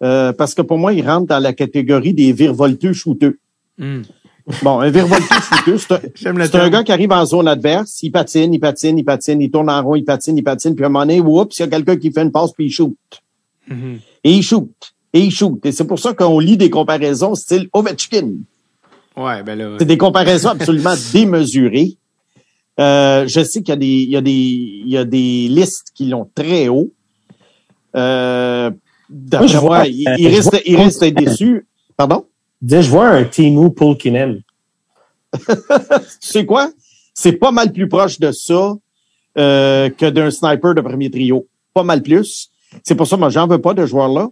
parce 0.00 0.54
que 0.54 0.62
pour 0.62 0.78
moi, 0.78 0.92
il 0.92 1.06
rentre 1.06 1.28
dans 1.28 1.38
la 1.38 1.52
catégorie 1.52 2.12
des 2.12 2.32
virevolteux 2.32 2.92
shooteux. 2.92 3.38
Mm. 3.78 4.02
Bon, 4.62 4.80
un 4.80 4.90
virevolté 4.90 5.34
fouteux, 5.40 5.78
c'est 6.14 6.26
un, 6.26 6.36
un, 6.36 6.70
gars 6.70 6.82
qui 6.82 6.90
arrive 6.90 7.12
en 7.12 7.24
zone 7.24 7.46
adverse, 7.46 8.02
il 8.02 8.10
patine, 8.10 8.52
il 8.52 8.58
patine, 8.58 8.98
il 8.98 9.04
patine, 9.04 9.40
il 9.40 9.50
tourne 9.50 9.70
en 9.70 9.82
rond, 9.82 9.94
il 9.94 10.04
patine, 10.04 10.36
il 10.36 10.42
patine, 10.42 10.74
puis 10.74 10.84
à 10.84 10.88
un 10.88 10.90
moment 10.90 11.06
donné, 11.06 11.20
oups, 11.20 11.56
il 11.58 11.62
y 11.62 11.64
a 11.64 11.68
quelqu'un 11.68 11.96
qui 11.96 12.10
fait 12.10 12.22
une 12.22 12.32
passe, 12.32 12.52
puis 12.52 12.66
il 12.66 12.70
shoot. 12.70 12.96
Mm-hmm. 13.70 13.98
Et 14.24 14.32
il 14.32 14.42
shoot. 14.42 14.68
Et 15.12 15.20
il 15.20 15.30
shoot. 15.30 15.64
Et 15.64 15.72
c'est 15.72 15.86
pour 15.86 15.98
ça 15.98 16.14
qu'on 16.14 16.38
lit 16.38 16.56
des 16.56 16.70
comparaisons 16.70 17.34
style 17.34 17.68
Ovechkin. 17.72 18.32
Ouais, 19.16 19.42
ben 19.42 19.58
là. 19.58 19.76
C'est 19.78 19.84
des 19.84 19.98
comparaisons 19.98 20.50
absolument 20.50 20.94
démesurées. 21.12 21.96
Euh, 22.80 23.26
je 23.26 23.44
sais 23.44 23.62
qu'il 23.62 23.68
y 23.68 23.72
a 23.72 23.76
des, 23.76 23.86
il 23.86 24.10
y 24.10 24.16
a 24.16 24.20
des, 24.20 24.30
il 24.30 24.88
y 24.88 24.96
a 24.96 25.04
des 25.04 25.48
listes 25.48 25.88
qui 25.94 26.06
l'ont 26.06 26.28
très 26.34 26.68
haut. 26.68 26.90
Euh, 27.94 28.70
D'après 29.10 29.60
moi, 29.60 29.86
il, 29.86 30.06
il, 30.18 30.28
reste, 30.28 30.62
il 30.64 30.76
reste 30.76 31.04
déçu. 31.04 31.66
Pardon? 31.96 32.24
je 32.66 32.88
vois 32.88 33.08
un 33.08 33.24
Timu 33.24 33.70
Pulkinen. 33.70 34.40
tu 35.38 35.48
sais 36.20 36.46
quoi? 36.46 36.70
C'est 37.14 37.32
pas 37.32 37.50
mal 37.50 37.72
plus 37.72 37.88
proche 37.88 38.18
de 38.18 38.32
ça 38.32 38.74
euh, 39.38 39.90
que 39.90 40.08
d'un 40.08 40.30
sniper 40.30 40.74
de 40.74 40.80
premier 40.80 41.10
trio. 41.10 41.46
Pas 41.74 41.82
mal 41.82 42.02
plus. 42.02 42.50
C'est 42.82 42.94
pour 42.94 43.06
ça, 43.06 43.18
moi, 43.18 43.28
j'en 43.28 43.46
veux 43.46 43.60
pas 43.60 43.74
de 43.74 43.84
joueur 43.84 44.08
là. 44.08 44.30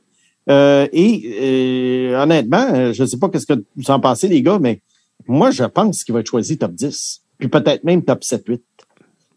Euh, 0.49 0.87
et 0.93 2.11
euh, 2.13 2.23
honnêtement, 2.23 2.93
je 2.93 3.05
sais 3.05 3.19
pas 3.19 3.29
qu'est-ce 3.29 3.47
que 3.47 3.63
vous 3.77 3.91
en 3.91 4.01
pensez, 4.01 4.29
les 4.29 4.43
gars, 4.43 4.59
mais 4.61 4.81
moi, 5.27 5.51
je 5.51 5.65
pense 5.65 6.05
qu'il 6.05 6.15
va 6.15 6.21
être 6.21 6.27
choisi 6.27 6.59
top 6.59 6.73
10. 6.73 7.23
Puis 7.39 7.49
peut-être 7.49 7.85
même 7.85 8.05
top 8.05 8.21
7-8. 8.23 8.61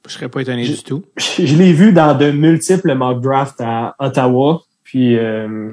Je 0.08 0.12
serais 0.12 0.28
pas 0.28 0.42
étonné 0.42 0.64
du 0.64 0.84
tout. 0.84 1.04
Je 1.18 1.56
l'ai 1.56 1.72
vu 1.72 1.94
dans 1.94 2.18
de 2.18 2.32
multiples 2.32 2.94
mock 2.94 3.22
drafts 3.22 3.62
à 3.62 3.96
Ottawa. 4.00 4.64
Puis 4.84 5.18
euh, 5.18 5.72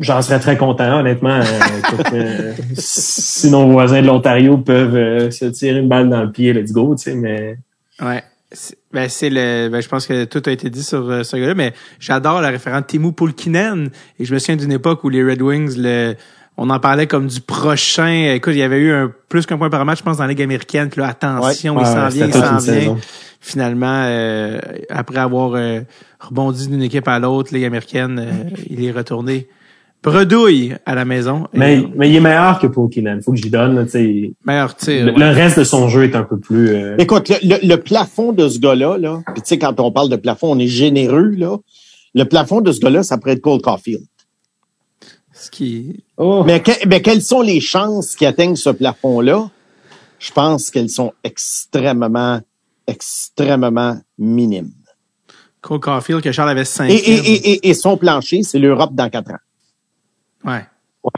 j'en 0.00 0.20
serais 0.20 0.38
très 0.38 0.58
content, 0.58 0.98
honnêtement. 1.00 1.40
Euh, 1.40 2.12
euh, 2.12 2.52
si 2.74 3.50
nos 3.50 3.68
voisins 3.68 4.02
de 4.02 4.06
l'Ontario 4.06 4.58
peuvent 4.58 5.30
se 5.30 5.46
tirer 5.46 5.78
une 5.78 5.88
balle 5.88 6.10
dans 6.10 6.22
le 6.22 6.30
pied, 6.30 6.52
let's 6.52 6.72
go, 6.72 6.94
tu 6.94 7.04
sais, 7.04 7.14
mais. 7.14 7.56
Ouais. 8.02 8.22
Ben, 8.92 9.08
c'est 9.08 9.30
le, 9.30 9.68
ben, 9.68 9.80
je 9.80 9.88
pense 9.88 10.06
que 10.06 10.24
tout 10.24 10.42
a 10.46 10.50
été 10.50 10.70
dit 10.70 10.82
sur 10.82 11.24
ce 11.24 11.36
gars-là, 11.36 11.54
mais 11.54 11.74
j'adore 11.98 12.40
la 12.40 12.50
référence 12.50 12.84
Timu 12.86 13.12
Pulkinen. 13.12 13.90
Et 14.18 14.24
je 14.24 14.32
me 14.32 14.38
souviens 14.38 14.56
d'une 14.56 14.72
époque 14.72 15.04
où 15.04 15.08
les 15.08 15.22
Red 15.22 15.42
Wings, 15.42 15.74
le, 15.76 16.14
on 16.56 16.70
en 16.70 16.78
parlait 16.78 17.06
comme 17.06 17.26
du 17.26 17.40
prochain. 17.40 18.32
Écoute, 18.34 18.54
il 18.54 18.60
y 18.60 18.62
avait 18.62 18.78
eu 18.78 18.92
un 18.92 19.12
plus 19.28 19.46
qu'un 19.46 19.58
point 19.58 19.70
par 19.70 19.84
match, 19.84 19.98
je 19.98 20.04
pense, 20.04 20.18
dans 20.18 20.24
la 20.24 20.30
Ligue 20.30 20.42
américaine. 20.42 20.88
Puis 20.88 21.00
là, 21.00 21.08
attention, 21.08 21.78
il 21.80 21.86
s'en 21.86 22.08
vient, 22.08 22.26
il 22.26 22.32
s'en 22.32 22.56
vient. 22.58 22.96
Finalement, 23.40 24.08
après 24.88 25.18
avoir 25.18 25.56
rebondi 26.28 26.68
d'une 26.68 26.82
équipe 26.82 27.08
à 27.08 27.18
l'autre, 27.18 27.54
Ligue 27.54 27.64
américaine, 27.64 28.18
euh, 28.18 28.56
il 28.68 28.84
est 28.84 28.90
retourné 28.90 29.48
bredouille 30.04 30.76
à 30.84 30.94
la 30.94 31.04
maison. 31.04 31.48
Mais, 31.52 31.82
mais 31.96 32.10
il 32.10 32.16
est 32.16 32.20
meilleur 32.20 32.58
que 32.60 32.66
Il 32.66 32.72
Faut 33.22 33.32
que 33.32 33.38
j'y 33.38 33.50
donne. 33.50 33.88
meilleur 34.44 34.76
tir. 34.76 35.06
Le, 35.16 35.34
reste 35.34 35.58
de 35.58 35.64
son 35.64 35.88
jeu 35.88 36.04
est 36.04 36.14
un 36.14 36.22
peu 36.22 36.38
plus. 36.38 36.68
Euh, 36.68 36.96
Écoute, 36.98 37.32
le, 37.42 37.76
plafond 37.76 38.32
de 38.32 38.48
ce 38.48 38.58
gars-là, 38.60 38.98
là, 38.98 39.22
tu 39.34 39.42
sais, 39.44 39.58
quand 39.58 39.80
on 39.80 39.90
parle 39.90 40.10
de 40.10 40.16
plafond, 40.16 40.52
on 40.52 40.58
est 40.58 40.68
généreux, 40.68 41.30
là. 41.30 41.56
Le 42.14 42.24
plafond 42.24 42.60
de 42.60 42.70
ce 42.70 42.78
gars-là, 42.80 43.02
ça 43.02 43.18
pourrait 43.18 43.32
être 43.32 43.40
Cole 43.40 43.60
Caulfield. 43.60 44.04
Ce 45.32 45.50
qui. 45.50 46.04
Oh. 46.16 46.44
Mais, 46.46 46.62
mais 46.86 47.02
quelles 47.02 47.22
sont 47.22 47.40
les 47.40 47.60
chances 47.60 48.14
qu'il 48.14 48.26
atteigne 48.26 48.54
ce 48.54 48.70
plafond-là? 48.70 49.50
Je 50.20 50.30
pense 50.30 50.70
qu'elles 50.70 50.90
sont 50.90 51.12
extrêmement, 51.24 52.40
extrêmement 52.86 53.98
minimes. 54.16 54.70
Cole 55.60 55.80
Caulfield, 55.80 56.22
que 56.22 56.30
Charles 56.30 56.50
avait 56.50 56.64
5 56.64 56.90
et, 56.90 56.94
et, 56.94 57.52
et, 57.52 57.68
et, 57.70 57.74
son 57.74 57.96
plancher, 57.96 58.42
c'est 58.42 58.58
l'Europe 58.58 58.94
dans 58.94 59.08
4 59.08 59.30
ans. 59.30 59.38
Ouais. 60.44 60.64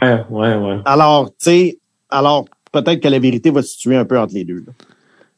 Ouais, 0.01 0.25
ouais, 0.29 0.55
ouais. 0.55 0.79
Alors, 0.85 1.29
tu 1.29 1.35
sais, 1.39 1.79
alors 2.09 2.45
peut-être 2.71 3.01
que 3.01 3.07
la 3.07 3.19
vérité 3.19 3.51
va 3.51 3.61
se 3.61 3.69
situer 3.69 3.95
un 3.95 4.05
peu 4.05 4.19
entre 4.19 4.33
les 4.33 4.43
deux. 4.43 4.63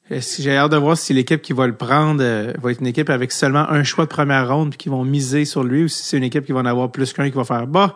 J'ai 0.10 0.58
hâte 0.58 0.72
de 0.72 0.78
voir 0.78 0.98
si 0.98 1.14
l'équipe 1.14 1.42
qui 1.42 1.54
va 1.54 1.68
le 1.68 1.76
prendre 1.76 2.24
euh, 2.24 2.52
va 2.60 2.72
être 2.72 2.80
une 2.80 2.88
équipe 2.88 3.12
avec 3.12 3.32
seulement 3.32 3.70
un 3.70 3.84
choix 3.84 4.06
de 4.06 4.10
première 4.10 4.52
ronde 4.52 4.72
puis 4.72 4.78
qui 4.78 4.90
vont 4.90 5.06
miser 5.06 5.46
sur 5.46 5.64
lui 5.64 5.84
ou 5.84 5.88
si 5.88 6.04
c'est 6.04 6.18
une 6.18 6.24
équipe 6.24 6.46
qui 6.46 6.52
va 6.52 6.62
en 6.62 6.66
avoir 6.66 6.90
plus 6.90 7.14
qu'un 7.14 7.30
qui 7.30 7.36
va 7.36 7.44
faire 7.44 7.68
bah 7.68 7.96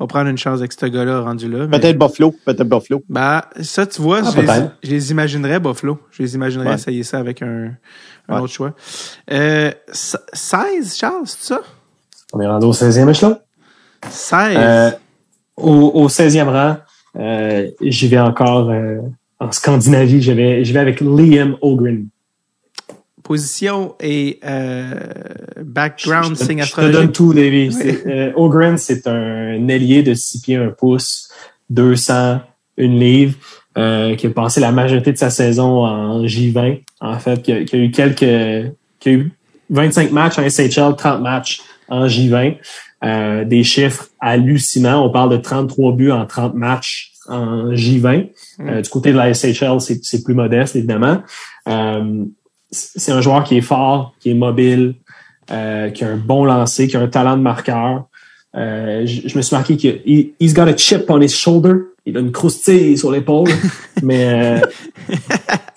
on 0.00 0.04
va 0.04 0.08
prendre 0.08 0.28
une 0.28 0.38
chance 0.38 0.58
avec 0.58 0.72
ce 0.72 0.86
gars-là 0.86 1.20
rendu 1.20 1.48
là. 1.48 1.68
Peut-être 1.68 1.96
Buffalo, 1.96 2.34
peut-être 2.44 2.68
Buffalo. 2.68 3.04
Bah 3.08 3.48
ça 3.60 3.86
tu 3.86 4.02
vois, 4.02 4.22
ah, 4.24 4.30
je, 4.34 4.40
les, 4.40 4.46
je, 4.82 4.90
les, 4.90 5.10
imaginerais 5.12 5.60
Buffalo, 5.60 6.00
je 6.10 6.24
les 6.24 6.34
imaginerais 6.34 6.74
essayer 6.74 7.04
ça 7.04 7.18
avec 7.20 7.42
un 7.42 7.76
un 8.28 8.40
autre 8.40 8.52
choix. 8.52 8.74
Euh, 9.30 9.70
16, 9.92 10.96
Charles, 10.96 11.26
c'est 11.26 11.54
ça? 11.54 11.60
On 12.32 12.40
est 12.40 12.46
rendu 12.46 12.66
au 12.66 12.72
16e 12.72 13.08
échelon. 13.08 13.38
16. 14.08 14.56
Euh, 14.56 14.90
au, 15.56 15.90
au 15.94 16.08
16e 16.08 16.48
rang, 16.48 16.76
euh, 17.18 17.70
j'y 17.80 18.08
vais 18.08 18.18
encore 18.18 18.70
euh, 18.70 18.98
en 19.38 19.52
Scandinavie. 19.52 20.22
Je 20.22 20.32
vais, 20.32 20.64
je 20.64 20.72
vais 20.72 20.80
avec 20.80 21.00
Liam 21.00 21.56
Ogren. 21.60 22.06
Position 23.22 23.94
et 24.00 24.40
euh, 24.44 24.94
background, 25.62 26.36
signe 26.36 26.60
astrologique. 26.60 26.94
Je 26.94 26.98
te 26.98 27.02
donne 27.02 27.12
tout, 27.12 27.32
Davy. 27.32 27.70
Euh, 28.06 28.32
Ogren, 28.34 28.78
c'est 28.78 29.06
un 29.06 29.68
ailier 29.68 30.02
de 30.02 30.12
6 30.12 30.40
pieds 30.40 30.56
1 30.56 30.70
pouce, 30.70 31.30
200, 31.70 32.40
une 32.78 32.98
livre. 32.98 33.36
Euh, 33.78 34.16
qui 34.16 34.26
a 34.26 34.30
passé 34.30 34.60
la 34.60 34.70
majorité 34.70 35.12
de 35.12 35.16
sa 35.16 35.30
saison 35.30 35.86
en 35.86 36.26
J20, 36.26 36.82
en 37.00 37.18
fait, 37.18 37.40
qui 37.40 37.52
a, 37.52 37.58
eu 37.58 37.90
quelques, 37.90 38.70
qui 39.00 39.08
a 39.08 39.12
eu 39.12 39.32
25 39.70 40.12
matchs 40.12 40.38
en 40.38 40.46
SHL, 40.46 40.94
30 40.94 41.22
matchs 41.22 41.62
en 41.88 42.06
J20. 42.06 42.58
Euh, 43.04 43.44
des 43.44 43.64
chiffres 43.64 44.08
hallucinants. 44.20 45.04
On 45.04 45.10
parle 45.10 45.30
de 45.30 45.36
33 45.36 45.92
buts 45.92 46.12
en 46.12 46.24
30 46.24 46.54
matchs 46.54 47.12
en 47.28 47.72
J20. 47.72 48.30
Mm. 48.58 48.68
Euh, 48.68 48.80
du 48.80 48.90
côté 48.90 49.12
de 49.12 49.16
la 49.16 49.34
SHL, 49.34 49.80
c'est 49.80 50.22
plus 50.22 50.34
modeste, 50.34 50.76
évidemment. 50.76 51.22
c'est 52.70 53.12
un 53.12 53.20
joueur 53.20 53.44
qui 53.44 53.56
est 53.58 53.62
fort, 53.62 54.14
qui 54.20 54.30
est 54.30 54.34
mobile, 54.34 54.94
qui 55.48 55.54
a 56.04 56.08
un 56.08 56.16
bon 56.16 56.44
lancer, 56.44 56.86
qui 56.86 56.96
a 56.96 57.00
un 57.00 57.08
talent 57.08 57.36
de 57.36 57.42
marqueur. 57.42 58.04
je, 58.54 59.36
me 59.36 59.42
suis 59.42 59.56
marqué 59.56 59.76
qu'il 59.76 60.32
he's 60.38 60.54
got 60.54 60.68
a 60.68 60.76
chip 60.76 61.10
on 61.10 61.20
his 61.20 61.34
shoulder 61.34 61.91
il 62.04 62.16
a 62.16 62.20
une 62.20 62.32
croustille 62.32 62.98
sur 62.98 63.10
l'épaule, 63.12 63.48
mais 64.02 64.60
euh, 64.60 64.60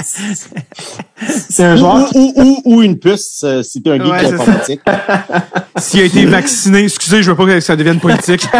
c'est 0.03 1.63
un 1.63 1.75
joueur. 1.75 2.09
Ou, 2.15 2.33
ou, 2.35 2.41
ou, 2.43 2.61
ou 2.77 2.81
une 2.81 2.97
puce, 2.97 3.41
euh, 3.43 3.61
si 3.63 3.81
t'es 3.83 3.91
un 3.91 3.97
geek 4.03 4.11
Ouais, 4.11 4.25
informatique. 4.33 4.81
S'il 5.77 5.99
a 6.01 6.03
été 6.05 6.25
vacciné, 6.25 6.83
excusez, 6.83 7.21
je 7.23 7.31
veux 7.31 7.37
pas 7.37 7.45
que 7.45 7.59
ça 7.59 7.75
devienne 7.75 7.99
politique. 7.99 8.47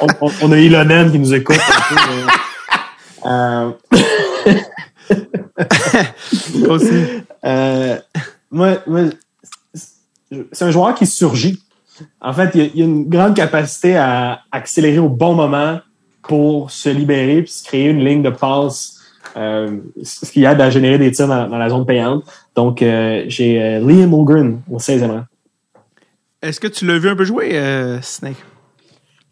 on, 0.00 0.06
on- 0.20 0.32
on 0.42 0.52
a 0.52 0.58
Ilonen 0.58 1.10
qui 1.12 1.18
nous 1.18 1.34
écoute. 1.34 1.56
un 3.24 3.74
peu, 3.90 3.98
mais, 4.44 4.56
euh, 5.14 6.68
Aussi. 6.68 7.04
Euh, 7.44 7.98
moi, 8.50 8.78
moi, 8.86 9.00
c'est 10.52 10.64
un 10.64 10.70
joueur 10.70 10.94
qui 10.94 11.06
surgit. 11.06 11.62
En 12.20 12.32
fait, 12.32 12.50
il 12.54 12.60
y 12.60 12.64
a, 12.64 12.66
il 12.74 12.78
y 12.80 12.82
a 12.82 12.84
une 12.86 13.08
grande 13.08 13.34
capacité 13.34 13.96
à 13.96 14.40
accélérer 14.52 14.98
au 14.98 15.08
bon 15.08 15.34
moment 15.34 15.80
pour 16.22 16.70
se 16.70 16.88
libérer 16.88 17.42
puis 17.42 17.52
se 17.52 17.64
créer 17.64 17.88
une 17.88 18.04
ligne 18.04 18.22
de 18.22 18.30
passe, 18.30 18.98
euh, 19.36 19.78
ce 20.02 20.30
qui 20.30 20.44
aide 20.44 20.60
à 20.60 20.70
générer 20.70 20.98
des 20.98 21.10
tirs 21.10 21.28
dans, 21.28 21.48
dans 21.48 21.58
la 21.58 21.68
zone 21.70 21.86
payante. 21.86 22.24
Donc, 22.54 22.82
euh, 22.82 23.24
j'ai 23.28 23.62
euh, 23.62 23.80
Liam 23.80 24.12
Ogren 24.14 24.60
au 24.70 24.78
16e 24.78 25.06
rang. 25.10 25.24
Est-ce 26.42 26.60
que 26.60 26.68
tu 26.68 26.86
l'as 26.86 26.98
vu 26.98 27.08
un 27.08 27.16
peu 27.16 27.24
jouer, 27.24 27.58
euh, 27.58 28.00
Snake? 28.02 28.36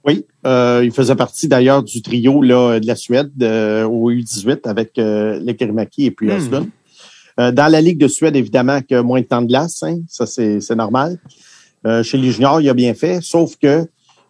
Oui, 0.05 0.25
euh, 0.47 0.83
il 0.85 0.93
faisait 0.93 1.17
partie 1.17 1.49
d'ailleurs 1.49 1.83
du 1.83 2.01
trio 2.01 2.41
là, 2.41 2.79
de 2.79 2.87
la 2.87 2.95
Suède 2.95 3.33
euh, 3.43 3.85
au 3.85 4.11
U18 4.13 4.61
avec 4.69 4.99
euh, 4.99 5.41
Lekerimaki 5.41 6.07
et 6.07 6.11
puis 6.13 6.29
Hmm. 6.29 6.37
Östlund. 6.37 6.69
Euh, 7.39 7.53
dans 7.53 7.71
la 7.71 7.81
Ligue 7.81 7.99
de 7.99 8.09
Suède, 8.09 8.35
évidemment, 8.37 8.81
que 8.81 9.01
moins 9.01 9.21
de 9.21 9.27
temps 9.27 9.43
de 9.43 9.49
glace, 9.49 9.83
hein, 9.83 9.97
ça 10.09 10.25
c'est 10.25 10.61
c'est 10.61 10.75
normal. 10.77 11.19
Euh, 11.87 12.03
chez 12.03 12.19
les 12.19 12.31
juniors, 12.33 12.61
il 12.61 12.69
a 12.69 12.75
bien 12.75 12.95
fait, 12.95 13.21
sauf 13.23 13.57
que 13.57 13.87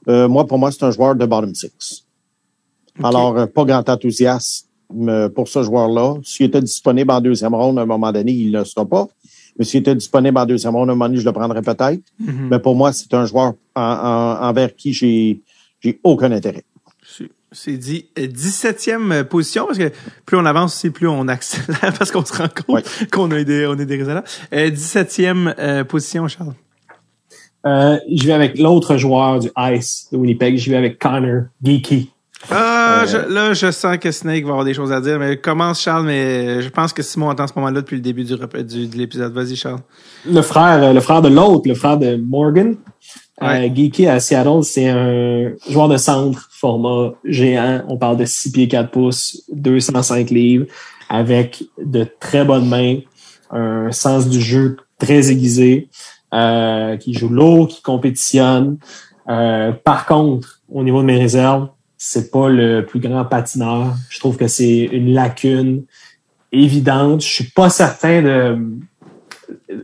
euh, 0.09 0.29
moi, 0.29 0.47
pour 0.47 0.59
moi, 0.59 0.71
c'est 0.71 0.85
un 0.85 0.91
joueur 0.91 1.15
de 1.17 1.25
bottom 1.27 1.55
six. 1.55 2.05
Alors, 3.03 3.37
euh, 3.39 3.47
pas 3.47 3.65
grand 3.65 3.89
enthousiasme 3.89 4.67
euh, 5.09 5.29
pour 5.29 5.49
ce 5.49 5.63
joueur-là. 5.63 6.15
S'il 6.23 6.47
était 6.47 6.61
disponible 6.61 7.11
en 7.11 7.21
deuxième 7.21 7.55
ronde, 7.55 7.79
à 7.79 7.83
un 7.83 7.87
moment 7.87 8.13
donné, 8.13 8.33
il 8.33 8.53
ne 8.53 8.59
le 8.59 8.65
sera 8.65 8.85
pas. 8.87 9.07
Mais 9.59 9.65
s'il 9.65 9.81
était 9.81 9.95
disponible 9.95 10.39
en 10.39 10.47
deuxième 10.47 10.75
ronde, 10.77 10.91
à 10.91 10.93
un 10.93 10.95
moment 10.95 11.09
donné, 11.09 11.19
je 11.21 11.25
le 11.25 11.33
prendrais 11.33 11.63
peut-être. 11.63 12.01
Mhm. 12.21 12.49
Mais 12.51 12.59
pour 12.59 12.75
moi, 12.77 12.93
c'est 12.93 13.13
un 13.15 13.25
joueur 13.27 13.55
en- 13.75 13.81
en- 13.83 14.49
envers 14.49 14.75
qui 14.77 14.93
j'ai 14.93 15.41
aucun 16.05 16.31
intérêt. 16.33 16.65
C'est- 17.53 17.77
dit 17.79 18.07
euh, 18.19 18.27
17e 18.27 19.25
position, 19.25 19.67
parce 19.67 19.79
que 19.79 19.91
plus 20.27 20.37
on 20.37 20.45
avance, 20.45 20.75
c'est 20.75 20.91
plus 20.91 21.09
on 21.09 21.27
accélère, 21.29 21.95
parce 21.99 22.11
qu'on 22.11 22.25
se 22.25 22.35
rend 22.35 22.49
compte 22.49 22.85
qu'on 23.11 23.31
a 23.31 23.43
des, 23.45 23.67
on 23.67 23.79
est 23.79 23.87
des. 23.87 23.99
Euh, 24.03 24.71
17e 24.71 25.55
euh, 25.59 25.85
position, 25.85 26.29
Charles. 26.29 26.55
Euh, 27.67 27.99
je 28.15 28.27
vais 28.27 28.33
avec 28.33 28.59
l'autre 28.59 28.97
joueur 28.97 29.41
du 29.41 29.51
Ice 29.73 30.09
de 30.13 30.17
Winnipeg. 30.19 30.57
Je 30.57 30.71
vais 30.71 30.77
avec 30.77 30.99
Connor 30.99 31.45
Geeky. 31.63 32.11
Ah, 32.51 33.03
Euh, 33.03 33.07
je- 33.07 33.33
là, 33.35 33.55
je 33.55 33.71
sens 33.73 33.97
que 33.99 34.11
Snake 34.13 34.45
va 34.45 34.51
avoir 34.51 34.65
des 34.65 34.75
choses 34.75 34.93
à 34.93 35.01
dire, 35.01 35.19
mais 35.19 35.37
commence, 35.39 35.81
Charles, 35.81 36.07
mais 36.07 36.63
je 36.63 36.69
pense 36.69 36.93
que 36.93 37.03
Simon 37.03 37.31
entend 37.31 37.47
ce 37.47 37.55
moment-là 37.57 37.81
depuis 37.81 37.97
le 37.97 38.03
début 38.03 38.23
du, 38.25 38.35
rep- 38.35 38.59
du- 38.63 38.87
de 38.87 38.97
l'épisode. 38.97 39.33
Vas-y, 39.33 39.57
Charles. 39.57 39.81
le 40.29 40.43
frère, 40.43 40.83
euh, 40.83 40.93
le 40.93 41.01
frère 41.01 41.23
de 41.23 41.29
l'autre, 41.29 41.63
le 41.67 41.75
frère 41.75 41.99
de 41.99 42.17
Morgan. 42.17 42.77
Ouais. 43.41 43.69
Euh, 43.69 43.75
Geeky 43.75 44.07
à 44.07 44.21
Seattle, 44.21 44.63
c'est 44.63 44.89
un 44.89 45.51
joueur 45.69 45.89
de 45.89 45.97
centre, 45.97 46.49
format 46.53 47.15
géant. 47.25 47.83
On 47.89 47.97
parle 47.97 48.17
de 48.19 48.25
6 48.25 48.53
pieds 48.53 48.69
4 48.69 48.91
pouces, 48.91 49.43
205 49.53 50.31
livres, 50.31 50.67
avec 51.09 51.65
de 51.85 52.07
très 52.21 52.45
bonnes 52.45 52.69
mains, 52.69 52.99
un 53.51 53.91
sens 53.93 54.29
du 54.29 54.41
jeu 54.41 54.77
très 54.99 55.31
aiguisé, 55.31 55.89
euh, 56.37 56.97
qui 56.97 57.15
joue 57.15 57.29
lourd, 57.29 57.69
qui 57.69 57.83
compétitionne. 57.83 58.79
Euh, 59.29 59.73
par 59.73 60.07
contre, 60.07 60.61
au 60.71 60.85
niveau 60.85 61.01
de 61.01 61.07
mes 61.07 61.19
réserves, 61.19 61.69
c'est 61.97 62.31
pas 62.31 62.49
le 62.49 62.85
plus 62.85 63.01
grand 63.01 63.25
patineur. 63.25 63.95
Je 64.11 64.21
trouve 64.21 64.37
que 64.37 64.47
c'est 64.47 64.85
une 64.93 65.15
lacune 65.15 65.85
évidente. 66.53 67.23
Je 67.23 67.29
suis 67.29 67.51
pas 67.51 67.71
certain 67.71 68.23
de 68.23 68.59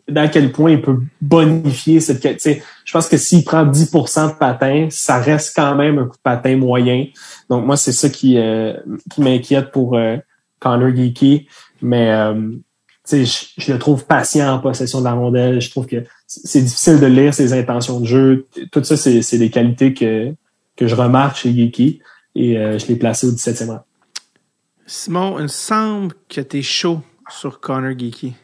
d'à 0.08 0.28
quel 0.28 0.52
point 0.52 0.72
il 0.72 0.82
peut 0.82 0.98
bonifier 1.20 2.00
cette 2.00 2.20
qualité. 2.20 2.62
Je 2.84 2.92
pense 2.92 3.08
que 3.08 3.16
s'il 3.16 3.44
prend 3.44 3.64
10% 3.64 4.32
de 4.32 4.38
patin, 4.38 4.88
ça 4.90 5.18
reste 5.18 5.54
quand 5.54 5.74
même 5.74 5.98
un 5.98 6.04
coup 6.04 6.16
de 6.16 6.22
patin 6.22 6.56
moyen. 6.56 7.06
Donc 7.48 7.64
moi, 7.66 7.76
c'est 7.76 7.92
ça 7.92 8.08
qui, 8.08 8.38
euh, 8.38 8.74
qui 9.10 9.20
m'inquiète 9.22 9.70
pour 9.70 9.96
euh, 9.96 10.16
Connor 10.58 10.94
Geeky. 10.94 11.46
Mais 11.80 12.10
euh, 12.10 12.50
je, 13.10 13.46
je 13.58 13.72
le 13.72 13.78
trouve 13.78 14.06
patient 14.06 14.54
en 14.54 14.58
possession 14.58 15.00
de 15.00 15.04
la 15.04 15.12
rondelle. 15.12 15.60
Je 15.60 15.70
trouve 15.70 15.86
que 15.86 16.04
c'est 16.26 16.62
difficile 16.62 17.00
de 17.00 17.06
lire 17.06 17.34
ses 17.34 17.52
intentions 17.52 18.00
de 18.00 18.06
jeu. 18.06 18.46
Tout 18.70 18.82
ça, 18.84 18.96
c'est 18.96 19.38
des 19.38 19.50
qualités 19.50 19.94
que, 19.94 20.32
que 20.76 20.86
je 20.86 20.94
remarque 20.94 21.36
chez 21.36 21.52
Geeky. 21.52 22.00
Et 22.34 22.56
euh, 22.56 22.78
je 22.78 22.86
l'ai 22.86 22.96
placé 22.96 23.26
au 23.26 23.32
17e 23.32 23.68
rang. 23.68 23.84
Simon, 24.86 25.38
il 25.38 25.42
me 25.42 25.48
semble 25.48 26.14
que 26.28 26.40
t'es 26.40 26.62
chaud 26.62 27.00
sur 27.30 27.60
Connor 27.60 27.98
Geeky. 27.98 28.34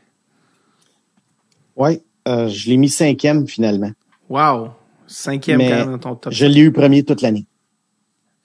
Oui, 1.77 2.03
euh, 2.27 2.49
je 2.49 2.69
l'ai 2.69 2.77
mis 2.77 2.89
cinquième 2.89 3.47
finalement. 3.47 3.93
Wow. 4.29 4.71
Cinquième 5.07 5.59
Mais 5.59 5.71
quand 5.71 5.77
même 5.77 5.91
dans 5.93 5.99
ton 5.99 6.17
top. 6.17 6.33
Je 6.33 6.45
l'ai 6.45 6.61
eu 6.61 6.73
premier 6.73 7.03
toute 7.03 7.23
l'année. 7.23 7.47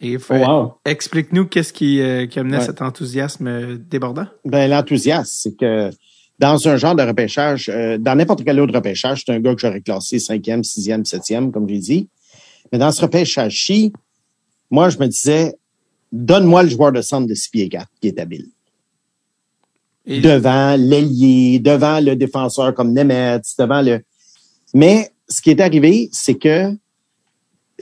Et 0.04 0.18
Oh, 0.30 0.34
wow. 0.34 0.74
explique-nous 0.86 1.46
qu'est-ce 1.46 1.72
qui, 1.74 2.02
euh, 2.02 2.28
qui 2.28 2.38
amenait 2.40 2.58
Ouais. 2.60 2.66
cet 2.66 2.82
enthousiasme 2.82 3.48
euh, 3.48 3.78
débordant. 3.80 4.28
Ben, 4.46 4.70
l'enthousiasme, 4.70 5.32
c'est 5.34 5.56
que 5.58 5.90
dans 6.40 6.68
un 6.68 6.76
genre 6.78 6.96
de 6.96 7.04
repêchage, 7.04 7.70
euh, 7.74 7.98
dans 7.98 8.16
n'importe 8.16 8.44
quel 8.44 8.60
autre 8.60 8.74
repêchage, 8.76 9.24
c'est 9.26 9.32
un 9.32 9.40
gars 9.40 9.56
que 9.56 9.62
j'aurais 9.62 9.82
classé 9.82 10.20
cinquième, 10.20 10.64
sixième, 10.64 11.06
septième, 11.06 11.52
comme 11.52 11.68
j'ai 11.70 11.80
dit. 11.80 12.10
Mais 12.72 12.78
dans 12.80 12.92
ce 12.92 13.02
repêchage-ci, 13.02 13.94
moi, 14.70 14.90
je 14.90 14.98
me 14.98 15.08
disais, 15.08 15.54
donne-moi 16.12 16.64
le 16.64 16.70
joueur 16.70 16.92
de 16.92 17.02
centre 17.02 17.28
de 17.28 17.34
6 17.34 17.50
pieds 17.50 17.70
4 17.70 17.88
qui 18.02 18.10
est 18.10 18.20
habile. 18.20 18.48
Et- 20.06 20.20
Devant 20.20 20.76
l'ailier, 20.78 21.60
devant 21.60 22.00
le 22.04 22.16
défenseur 22.16 22.74
comme 22.74 22.92
Nemetz, 22.94 23.56
devant 23.58 23.82
le... 23.82 24.02
Mais 24.74 25.12
ce 25.30 25.42
qui 25.42 25.52
est 25.52 25.62
arrivé, 25.62 26.10
c'est 26.12 26.36
que 26.36 26.76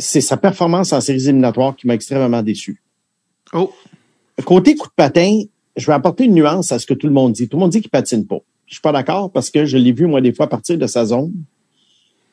c'est 0.02 0.22
sa 0.22 0.38
performance 0.38 0.94
en 0.94 1.02
séries 1.02 1.24
éliminatoires 1.24 1.76
qui 1.76 1.88
m'a 1.88 1.94
extrêmement 1.94 2.42
déçu. 2.42 2.82
Oh, 3.54 3.72
Côté 4.44 4.76
coup 4.76 4.88
de 4.88 4.94
patin, 4.96 5.42
je 5.76 5.86
vais 5.86 5.94
apporter 5.94 6.26
une 6.26 6.34
nuance 6.34 6.72
à 6.72 6.80
ce 6.80 6.86
que 6.86 6.94
tout 6.94 7.08
le 7.08 7.14
monde 7.14 7.34
dit. 7.34 7.48
Tout 7.48 7.58
le 7.58 7.62
monde 7.62 7.72
dit 7.72 7.82
qu'il 7.82 7.90
patine 7.90 8.26
pas. 8.26 8.40
Je 8.66 8.76
suis 8.76 8.82
pas 8.82 8.92
d'accord 8.92 9.32
parce 9.32 9.50
que 9.50 9.66
je 9.66 9.78
l'ai 9.78 9.92
vu, 9.92 10.08
moi, 10.08 10.22
des 10.22 10.34
fois, 10.34 10.48
partir 10.48 10.78
de 10.78 10.88
sa 10.88 11.06
zone 11.06 11.32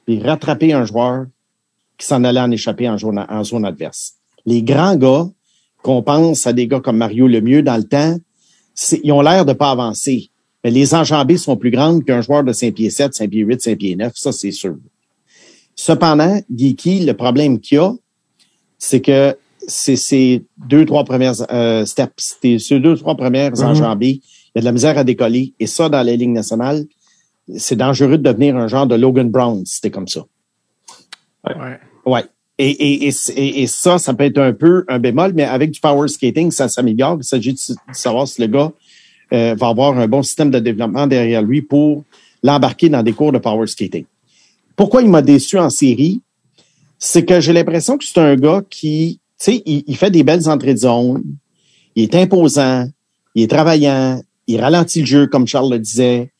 et 0.07 0.19
rattraper 0.21 0.73
un 0.73 0.85
joueur 0.85 1.27
qui 1.99 2.07
s'en 2.07 2.25
allait 2.25 2.41
en 2.41 2.51
échapper 2.51 2.89
en 2.89 2.97
zone, 2.97 3.25
en 3.29 3.45
zone 3.45 3.65
adverse. 3.65 4.15
Les 4.47 4.63
grands 4.63 4.97
gars, 4.97 5.27
qu'on 5.83 6.03
pense 6.03 6.47
à 6.47 6.53
des 6.53 6.67
gars 6.67 6.81
comme 6.81 6.97
Mario 6.97 7.27
Lemieux 7.27 7.63
dans 7.63 7.77
le 7.77 7.85
temps, 7.85 8.17
ils 9.03 9.13
ont 9.13 9.21
l'air 9.21 9.45
de 9.45 9.53
pas 9.53 9.71
avancer. 9.71 10.31
Mais 10.65 10.71
les 10.71 10.95
enjambées 10.95 11.37
sont 11.37 11.57
plus 11.57 11.71
grandes 11.71 12.05
qu'un 12.05 12.23
joueur 12.23 12.45
de 12.45 12.53
5 12.53 12.75
pieds 12.75 12.91
7, 12.91 13.15
5 13.15 13.31
pieds 13.31 13.43
8, 13.43 13.61
5 13.61 13.79
pieds 13.79 13.97
9, 13.97 14.13
ça, 14.17 14.33
c'est 14.33 14.53
sûr. 14.53 14.77
Cependant, 15.81 16.41
Geeky, 16.53 17.05
le 17.07 17.15
problème 17.15 17.61
qu'il 17.61 17.79
a, 17.79 17.93
c'est 18.79 19.01
que 19.01 19.37
c'est 19.67 19.95
ces 19.95 20.45
deux, 20.69 20.85
trois 20.85 21.05
premières 21.05 21.35
euh, 21.53 21.85
steps, 21.87 22.37
ces 22.43 22.59
ces 22.59 22.81
deux, 22.81 22.97
trois 22.97 23.17
premières 23.17 23.53
Mhm. 23.53 23.65
enjambées, 23.65 24.21
il 24.21 24.53
y 24.57 24.59
a 24.59 24.61
de 24.61 24.65
la 24.65 24.73
misère 24.73 24.99
à 24.99 25.05
décoller. 25.05 25.55
Et 25.61 25.69
ça, 25.69 25.89
dans 25.89 26.03
la 26.03 26.17
Ligue 26.17 26.31
nationale, 26.31 26.85
c'est 27.57 27.77
dangereux 27.77 28.19
de 28.19 28.25
devenir 28.25 28.57
un 28.57 28.67
genre 28.67 28.89
de 28.89 28.97
Logan 28.97 29.31
Brown 29.31 29.65
si 29.65 29.77
c'était 29.77 29.91
comme 29.93 30.09
ça. 30.09 30.23
ouais. 31.47 31.79
Ouais. 32.05 32.25
Et, 32.59 32.71
et, 32.71 33.07
et, 33.09 33.13
et- 33.37 33.63
et 33.63 33.67
ça, 33.69 33.99
ça 33.99 34.15
peut 34.15 34.25
être 34.25 34.39
un 34.39 34.53
peu 34.53 34.85
un 34.89 34.99
bémol, 34.99 35.33
mais 35.33 35.45
avec 35.45 35.71
du 35.71 35.81
power 35.81 36.09
skating, 36.09 36.51
ça 36.51 36.69
s'améliore. 36.69 37.19
Il 37.21 37.25
s'agit 37.25 37.53
de, 37.53 37.59
de 37.75 37.95
savoir 37.95 38.27
si 38.27 38.41
le 38.41 38.49
gars 38.49 38.73
euh, 39.33 39.55
va 39.55 39.69
avoir 39.69 39.97
un 39.97 40.09
bon 40.09 40.23
système 40.25 40.51
de 40.51 40.59
développement 40.59 41.07
derrière 41.07 41.43
lui 41.43 41.63
pour 41.63 42.03
l'embarquer 42.43 42.89
dans 42.89 43.03
des 43.05 43.13
cours 43.13 43.31
de 43.31 43.39
power 43.39 43.67
skating. 43.69 44.05
Pourquoi 44.79 45.03
il 45.03 45.11
m'a 45.11 45.23
déçu 45.23 45.59
en 45.59 45.71
série? 45.71 46.23
C'est 47.01 47.25
que 47.25 47.41
j'ai 47.41 47.53
l'impression 47.53 47.99
que 47.99 48.05
c'est 48.05 48.21
un 48.21 48.37
gars 48.37 48.63
qui, 48.71 49.21
tu 49.37 49.45
sais, 49.45 49.63
il, 49.67 49.83
il 49.89 49.97
fait 49.97 50.13
des 50.13 50.23
belles 50.23 50.49
entrées 50.49 50.73
de 50.73 50.79
zone, 50.79 51.25
il 51.97 52.05
est 52.05 52.15
imposant, 52.15 52.89
il 53.35 53.43
est 53.43 53.49
travaillant, 53.49 54.23
il 54.47 54.61
ralentit 54.61 55.01
le 55.01 55.07
jeu, 55.07 55.27
comme 55.27 55.49
Charles 55.49 55.73
le 55.73 55.81
disait, 55.81 56.33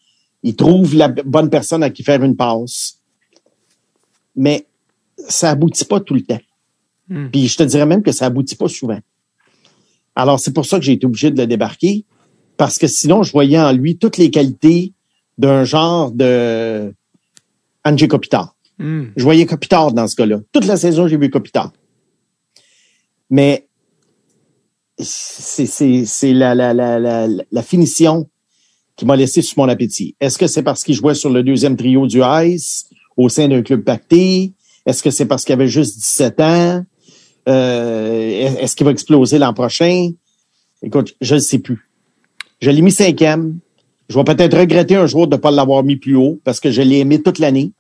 il 0.45 0.55
trouve 0.55 0.95
la 0.95 1.09
bonne 1.09 1.51
personne 1.51 1.83
à 1.83 1.91
qui 1.91 2.05
faire 2.05 2.23
une 2.23 2.37
passe. 2.37 3.01
Mais 4.37 4.67
ça 5.29 5.51
aboutit 5.51 5.85
pas 5.85 5.99
tout 5.99 6.15
le 6.15 6.23
temps. 6.23 6.41
Hmm. 7.09 7.31
Puis 7.31 7.49
je 7.49 7.57
te 7.57 7.65
dirais 7.65 7.87
même 7.87 8.05
que 8.05 8.13
ça 8.13 8.27
aboutit 8.27 8.55
pas 8.55 8.69
souvent. 8.69 9.01
Alors, 10.15 10.39
c'est 10.39 10.53
pour 10.53 10.65
ça 10.65 10.79
que 10.79 10.85
j'ai 10.85 10.93
été 10.93 11.07
obligé 11.07 11.33
de 11.33 11.41
le 11.41 11.49
débarquer, 11.49 12.05
parce 12.57 12.79
que 12.79 12.87
sinon, 12.87 13.25
je 13.25 13.33
voyais 13.33 13.59
en 13.59 13.73
lui 13.73 13.99
toutes 13.99 14.17
les 14.17 14.31
qualités 14.31 14.93
d'un 15.39 15.65
genre 15.65 16.13
de 16.13 16.95
André 17.89 18.09
Kopitar. 18.09 18.55
Hmm. 18.79 19.07
Je 19.17 19.23
voyais 19.25 19.47
Kopitar 19.47 19.93
dans 19.93 20.07
ce 20.07 20.15
gars-là. 20.17 20.41
Toute 20.53 20.67
la 20.67 20.77
saison, 20.77 21.09
j'ai 21.09 21.17
vu 21.17 21.31
Kopitar. 21.31 21.73
Mais 23.31 23.67
c'est 24.99 25.67
c'est- 25.67 26.05
c'est 26.07 26.33
la, 26.33 26.55
la, 26.55 26.73
la, 26.75 26.99
la, 26.99 27.29
la 27.51 27.63
finition 27.63 28.29
qui 28.97 29.05
m'a 29.05 29.17
laissé 29.17 29.43
sur 29.43 29.59
mon 29.59 29.69
appétit. 29.69 30.17
Est-ce 30.21 30.39
que 30.39 30.47
c'est 30.47 30.63
parce 30.63 30.83
qu'il 30.83 30.95
jouait 30.95 31.15
sur 31.15 31.31
le 31.31 31.43
deuxième 31.43 31.77
trio 31.77 32.07
du 32.07 32.21
Ice 32.45 32.89
au 33.17 33.29
sein 33.29 33.47
d'un 33.49 33.63
club 33.63 33.83
pacté? 33.83 34.53
Est-ce 34.87 35.03
que 35.03 35.11
c'est 35.11 35.27
parce 35.27 35.45
qu'il 35.45 35.53
avait 35.53 35.69
juste 35.69 35.97
17 35.99 36.41
ans? 36.41 36.85
Euh, 37.49 38.57
est-ce 38.61 38.75
qu'il 38.75 38.85
va 38.85 38.91
exploser 38.91 39.39
l'an 39.39 39.55
prochain? 39.55 40.11
Écoute, 40.83 41.15
je 41.21 41.35
ne 41.37 41.41
sais 41.41 41.59
plus. 41.59 41.89
Je 42.61 42.71
l'ai 42.71 42.83
mis 42.83 42.91
cinquième. 42.93 43.59
Je 44.09 44.17
vais 44.19 44.25
peut-être 44.25 44.59
regretter 44.59 44.97
un 44.97 45.07
jour 45.07 45.27
de 45.29 45.37
ne 45.37 45.41
pas 45.41 45.51
l'avoir 45.51 45.85
mis 45.85 45.97
plus 45.97 46.17
haut 46.17 46.41
parce 46.45 46.59
que 46.61 46.71
je 46.71 46.83
l'ai 46.83 46.99
aimé 46.99 47.23
toute 47.23 47.39
l'année. 47.39 47.73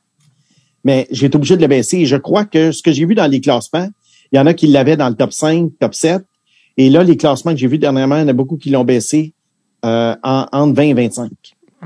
Mais 0.85 1.07
j'ai 1.11 1.27
été 1.27 1.37
obligé 1.37 1.57
de 1.57 1.61
le 1.63 1.67
baisser. 1.69 1.99
Et 1.99 2.07
je 2.07 2.17
crois 2.17 2.45
que 2.45 2.73
ce 2.73 2.83
que 2.83 2.93
j'ai 2.93 3.05
vu 3.05 3.15
dans 3.15 3.27
les 3.27 3.41
classements, 3.41 3.89
il 4.33 4.37
y 4.37 4.39
en 4.39 4.47
a 4.47 4.55
qui 4.55 4.67
l'avaient 4.69 4.97
dans 4.97 5.09
le 5.09 5.15
top 5.15 5.33
5, 5.33 5.71
top 5.81 5.95
7. 5.95 6.23
Et 6.77 6.91
là, 6.91 7.03
les 7.03 7.17
classements 7.17 7.53
que 7.53 7.59
j'ai 7.59 7.67
vus 7.67 7.79
dernièrement, 7.79 8.17
il 8.17 8.21
y 8.23 8.25
en 8.25 8.29
a 8.29 8.33
beaucoup 8.33 8.57
qui 8.57 8.71
l'ont 8.71 8.85
baissé 8.85 9.33
euh, 9.85 10.15
en, 10.23 10.47
entre 10.53 10.75
20 10.77 10.83
et 10.83 10.95
25. 10.95 11.31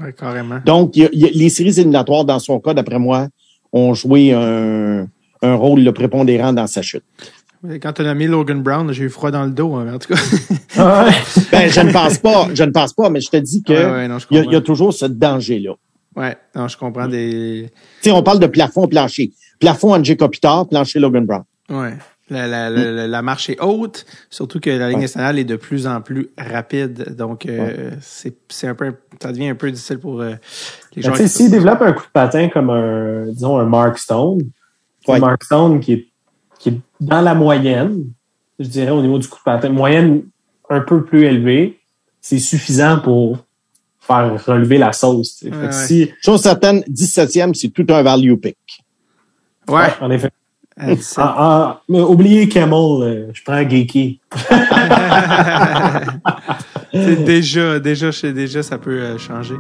Ouais, 0.03 0.13
carrément. 0.13 0.59
Donc, 0.65 0.97
il 0.97 1.03
y 1.03 1.07
a- 1.07 1.09
il 1.13 1.19
y 1.21 1.25
a- 1.27 1.31
les 1.33 1.49
séries 1.49 1.79
éliminatoires, 1.79 2.25
dans 2.25 2.39
son 2.39 2.59
cas, 2.61 2.75
d'après 2.75 2.99
moi, 2.99 3.29
ont 3.73 3.93
joué 3.95 4.33
un, 4.33 5.07
un 5.43 5.55
rôle 5.55 5.81
le 5.83 5.93
prépondérant 5.93 6.53
dans 6.53 6.67
sa 6.67 6.83
chute. 6.83 7.05
Quand 7.81 7.93
tu 7.93 8.03
as 8.03 8.05
nommé 8.07 8.27
Logan 8.27 8.61
Brown, 8.63 8.91
j'ai 8.93 9.05
eu 9.05 9.09
froid 9.09 9.31
dans 9.31 9.45
le 9.45 9.51
dos, 9.51 9.75
hein, 9.75 9.95
en 9.95 9.99
tout 9.99 10.13
cas. 10.15 10.21
Ah. 10.77 11.09
Ben, 11.53 11.71
je 11.71 11.81
ne 11.81 11.93
pense 11.93 12.19
pas, 12.19 12.49
je 12.55 12.65
ne 12.65 12.71
pense 12.71 12.93
pas, 12.93 13.09
mais 13.11 13.21
je 13.21 13.29
te 13.31 13.37
dis 13.37 13.63
que 13.63 13.73
Ouais, 13.73 13.85
ouais, 13.93 14.09
non, 14.09 14.19
je 14.19 14.27
il 14.31 14.37
y, 14.37 14.41
a- 14.41 14.43
il 14.43 14.45
y 14.47 14.49
a 14.49 14.53
comprends. 14.59 14.61
toujours 14.67 14.93
ce 14.95 15.05
danger-là. 15.07 15.75
Ouais, 16.17 16.37
non, 16.55 16.69
je 16.69 16.77
comprends 16.77 17.09
des. 17.09 17.71
Tu 18.03 18.11
sais, 18.11 18.11
on 18.13 18.23
parle 18.23 18.39
de 18.41 18.47
plafond, 18.47 18.87
plancher. 18.89 19.33
Plafond, 19.61 19.95
André 19.95 20.17
Kopitar, 20.17 20.69
plancher, 20.69 20.99
Logan 20.99 21.25
Brown. 21.27 21.45
Ouais. 21.71 21.95
La, 22.31 22.47
la, 22.47 22.71
la, 22.71 23.07
la 23.07 23.23
marche 23.23 23.51
est 23.51 23.61
haute, 23.61 24.07
surtout 24.31 24.59
que 24.59 24.71
la 24.71 24.87
Ligue 24.89 24.97
Ouais. 24.97 25.03
nationale 25.03 25.39
est 25.39 25.45
de 25.45 25.57
plus 25.57 25.87
en 25.87 26.01
plus 26.01 26.31
rapide. 26.39 27.15
Donc, 27.17 27.45
euh, 27.47 27.91
c'est 28.01 28.35
c'est 28.49 28.69
un 28.69 28.75
peu, 28.75 28.95
ça 29.21 29.33
devient 29.33 29.49
un 29.49 29.55
peu 29.55 29.71
difficile 29.71 29.99
pour 29.99 30.21
euh, 30.23 30.31
les 30.97 31.03
Ben, 31.03 31.09
gens. 31.09 31.13
tu 31.13 31.19
sais, 31.19 31.29
s'il 31.29 31.51
développe 31.51 31.83
un 31.83 31.93
coup 31.93 32.05
de 32.07 32.11
patin 32.13 32.49
comme 32.49 32.71
un, 32.71 33.27
disons, 33.27 33.59
un 33.59 33.67
Mark 33.67 33.99
Stone, 33.99 34.41
Ouais. 35.07 35.17
un 35.17 35.21
Mark 35.21 35.45
Stone 35.45 35.81
qui 35.81 35.93
est, 35.93 36.07
qui 36.59 36.69
est 36.71 36.81
dans 37.01 37.21
la 37.21 37.35
moyenne, 37.35 38.05
je 38.59 38.69
dirais, 38.69 38.93
au 38.93 39.03
niveau 39.03 39.19
du 39.19 39.29
coup 39.29 39.39
de 39.39 39.45
patin, 39.45 39.69
moyenne 39.69 40.23
un 40.71 40.81
peu 40.81 41.05
plus 41.05 41.25
élevée, 41.25 41.81
c'est 42.21 42.39
suffisant 42.39 43.01
pour 43.01 43.45
faire 44.03 44.45
relever 44.47 44.79
la 44.79 44.93
sauce. 44.93 45.41
Fait 45.41 45.73
si, 45.73 46.11
Chose 46.25 46.43
certaine, 46.43 46.81
17e, 46.91 47.55
c'est 47.55 47.69
tout 47.69 47.87
un 47.91 48.03
value 48.03 48.35
pick. 48.35 48.57
Ouais. 49.69 49.89
en 50.01 50.11
effet. 50.11 50.31
À 50.77 50.95
17. 50.95 51.19
Ah, 51.19 51.35
ah, 51.39 51.83
mais 51.89 52.01
oubliez 52.01 52.49
Camel, 52.49 52.73
euh, 52.75 53.31
je 53.33 53.43
prends 53.45 53.69
Geeky. 53.69 54.21
C'est 56.93 57.25
déjà, 57.25 57.79
déjà, 57.79 58.11
déjà, 58.33 58.63
ça 58.63 58.79
peut 58.79 59.01
euh, 59.01 59.19
changer. 59.19 59.55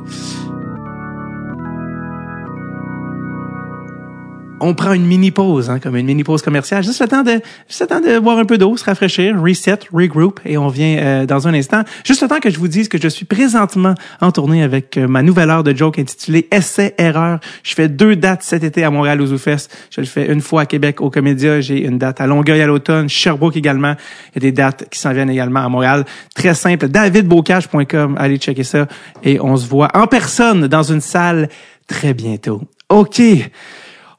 On 4.64 4.74
prend 4.74 4.92
une 4.92 5.04
mini 5.04 5.32
pause, 5.32 5.70
hein, 5.70 5.80
comme 5.80 5.96
une 5.96 6.06
mini 6.06 6.22
pause 6.22 6.40
commerciale, 6.40 6.84
juste 6.84 7.00
le 7.00 7.08
temps 7.08 7.24
de, 7.24 7.40
juste 7.68 7.80
le 7.80 7.86
temps 7.88 8.00
de 8.00 8.20
boire 8.20 8.38
un 8.38 8.44
peu 8.44 8.58
d'eau, 8.58 8.76
se 8.76 8.84
rafraîchir, 8.84 9.34
reset, 9.42 9.80
regroup, 9.92 10.38
et 10.44 10.56
on 10.56 10.68
vient 10.68 10.98
euh, 10.98 11.26
dans 11.26 11.48
un 11.48 11.54
instant. 11.54 11.82
Juste 12.04 12.22
le 12.22 12.28
temps 12.28 12.38
que 12.38 12.48
je 12.48 12.58
vous 12.60 12.68
dise 12.68 12.88
que 12.88 12.96
je 12.96 13.08
suis 13.08 13.24
présentement 13.24 13.94
en 14.20 14.30
tournée 14.30 14.62
avec 14.62 14.96
euh, 14.96 15.08
ma 15.08 15.22
nouvelle 15.22 15.50
heure 15.50 15.64
de 15.64 15.76
joke 15.76 15.98
intitulée 15.98 16.46
Essai 16.52 16.94
Erreur. 16.96 17.40
Je 17.64 17.74
fais 17.74 17.88
deux 17.88 18.14
dates 18.14 18.44
cet 18.44 18.62
été 18.62 18.84
à 18.84 18.90
Montréal 18.90 19.20
au 19.20 19.26
ZooFest. 19.26 19.68
Je 19.90 20.00
le 20.00 20.06
fais 20.06 20.32
une 20.32 20.40
fois 20.40 20.62
à 20.62 20.66
Québec 20.66 21.00
au 21.00 21.10
Comédia. 21.10 21.60
J'ai 21.60 21.84
une 21.84 21.98
date 21.98 22.20
à 22.20 22.28
Longueuil 22.28 22.62
à 22.62 22.68
l'automne, 22.68 23.08
Sherbrooke 23.08 23.56
également. 23.56 23.96
Il 24.30 24.36
y 24.42 24.46
a 24.46 24.48
des 24.48 24.52
dates 24.52 24.88
qui 24.90 25.00
s'en 25.00 25.12
viennent 25.12 25.30
également 25.30 25.64
à 25.64 25.68
Montréal. 25.68 26.04
Très 26.36 26.54
simple, 26.54 26.86
davidbocage.com. 26.86 28.14
Allez 28.16 28.36
checker 28.36 28.62
ça. 28.62 28.86
Et 29.24 29.40
on 29.40 29.56
se 29.56 29.66
voit 29.66 29.88
en 29.94 30.06
personne 30.06 30.68
dans 30.68 30.84
une 30.84 31.00
salle 31.00 31.48
très 31.88 32.14
bientôt. 32.14 32.62
OK. 32.88 33.20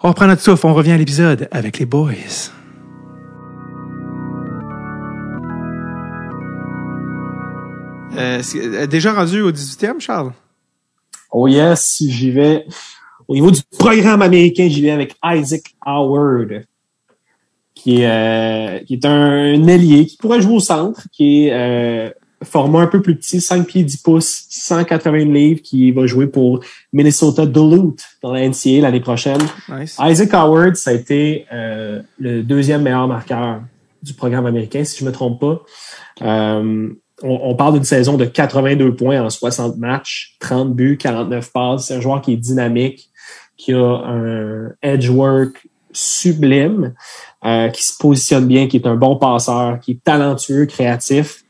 On 0.05 0.09
reprend 0.09 0.27
notre 0.27 0.41
souffle. 0.41 0.67
On 0.67 0.73
revient 0.73 0.91
à 0.91 0.97
l'épisode 0.97 1.47
avec 1.49 1.79
les 1.79 1.85
boys. 1.85 2.11
Euh, 8.17 8.41
euh, 8.55 8.85
déjà 8.85 9.13
rendu 9.13 9.41
au 9.41 9.51
18e, 9.51 10.01
Charles? 10.01 10.33
Oh 11.31 11.47
yes, 11.47 12.03
j'y 12.05 12.31
vais. 12.31 12.65
Au 13.29 13.33
niveau 13.33 13.49
du 13.49 13.61
programme 13.79 14.21
américain, 14.21 14.67
j'y 14.69 14.81
vais 14.81 14.91
avec 14.91 15.15
Isaac 15.23 15.73
Howard, 15.85 16.65
qui 17.73 18.01
est, 18.01 18.09
euh, 18.09 18.79
qui 18.79 18.95
est 18.95 19.05
un 19.05 19.65
ailier 19.67 20.05
qui 20.05 20.17
pourrait 20.17 20.41
jouer 20.41 20.55
au 20.55 20.59
centre, 20.59 21.07
qui 21.13 21.47
est 21.47 21.53
euh, 21.53 22.09
format 22.43 22.81
un 22.81 22.87
peu 22.87 23.01
plus 23.01 23.15
petit, 23.15 23.41
5 23.41 23.65
pieds 23.65 23.83
10 23.83 23.97
pouces, 23.97 24.45
180 24.49 25.25
livres, 25.25 25.61
qui 25.61 25.91
va 25.91 26.05
jouer 26.05 26.27
pour 26.27 26.59
Minnesota 26.91 27.45
Duluth 27.45 28.03
dans 28.21 28.31
la 28.31 28.47
NCAA 28.47 28.81
l'année 28.81 28.99
prochaine. 28.99 29.41
Nice. 29.69 29.97
Isaac 29.99 30.33
Howard, 30.33 30.75
ça 30.75 30.91
a 30.91 30.93
été 30.93 31.45
euh, 31.51 32.01
le 32.19 32.43
deuxième 32.43 32.83
meilleur 32.83 33.07
marqueur 33.07 33.61
du 34.01 34.13
programme 34.13 34.45
américain, 34.45 34.83
si 34.83 34.99
je 34.99 35.05
me 35.05 35.11
trompe 35.11 35.39
pas. 35.39 35.61
Euh, 36.21 36.89
on, 37.21 37.39
on 37.43 37.55
parle 37.55 37.73
d'une 37.73 37.83
saison 37.83 38.17
de 38.17 38.25
82 38.25 38.95
points 38.95 39.21
en 39.21 39.29
60 39.29 39.77
matchs, 39.77 40.35
30 40.39 40.73
buts, 40.73 40.97
49 40.97 41.51
passes. 41.51 41.87
C'est 41.87 41.95
un 41.95 42.01
joueur 42.01 42.21
qui 42.21 42.33
est 42.33 42.37
dynamique, 42.37 43.09
qui 43.57 43.73
a 43.73 43.79
un 43.79 44.71
edge 44.81 45.09
work 45.09 45.67
sublime, 45.93 46.93
euh, 47.45 47.69
qui 47.69 47.83
se 47.83 47.97
positionne 47.97 48.47
bien, 48.47 48.67
qui 48.67 48.77
est 48.77 48.87
un 48.87 48.95
bon 48.95 49.15
passeur, 49.15 49.79
qui 49.79 49.91
est 49.91 50.03
talentueux, 50.03 50.65
créatif. 50.65 51.42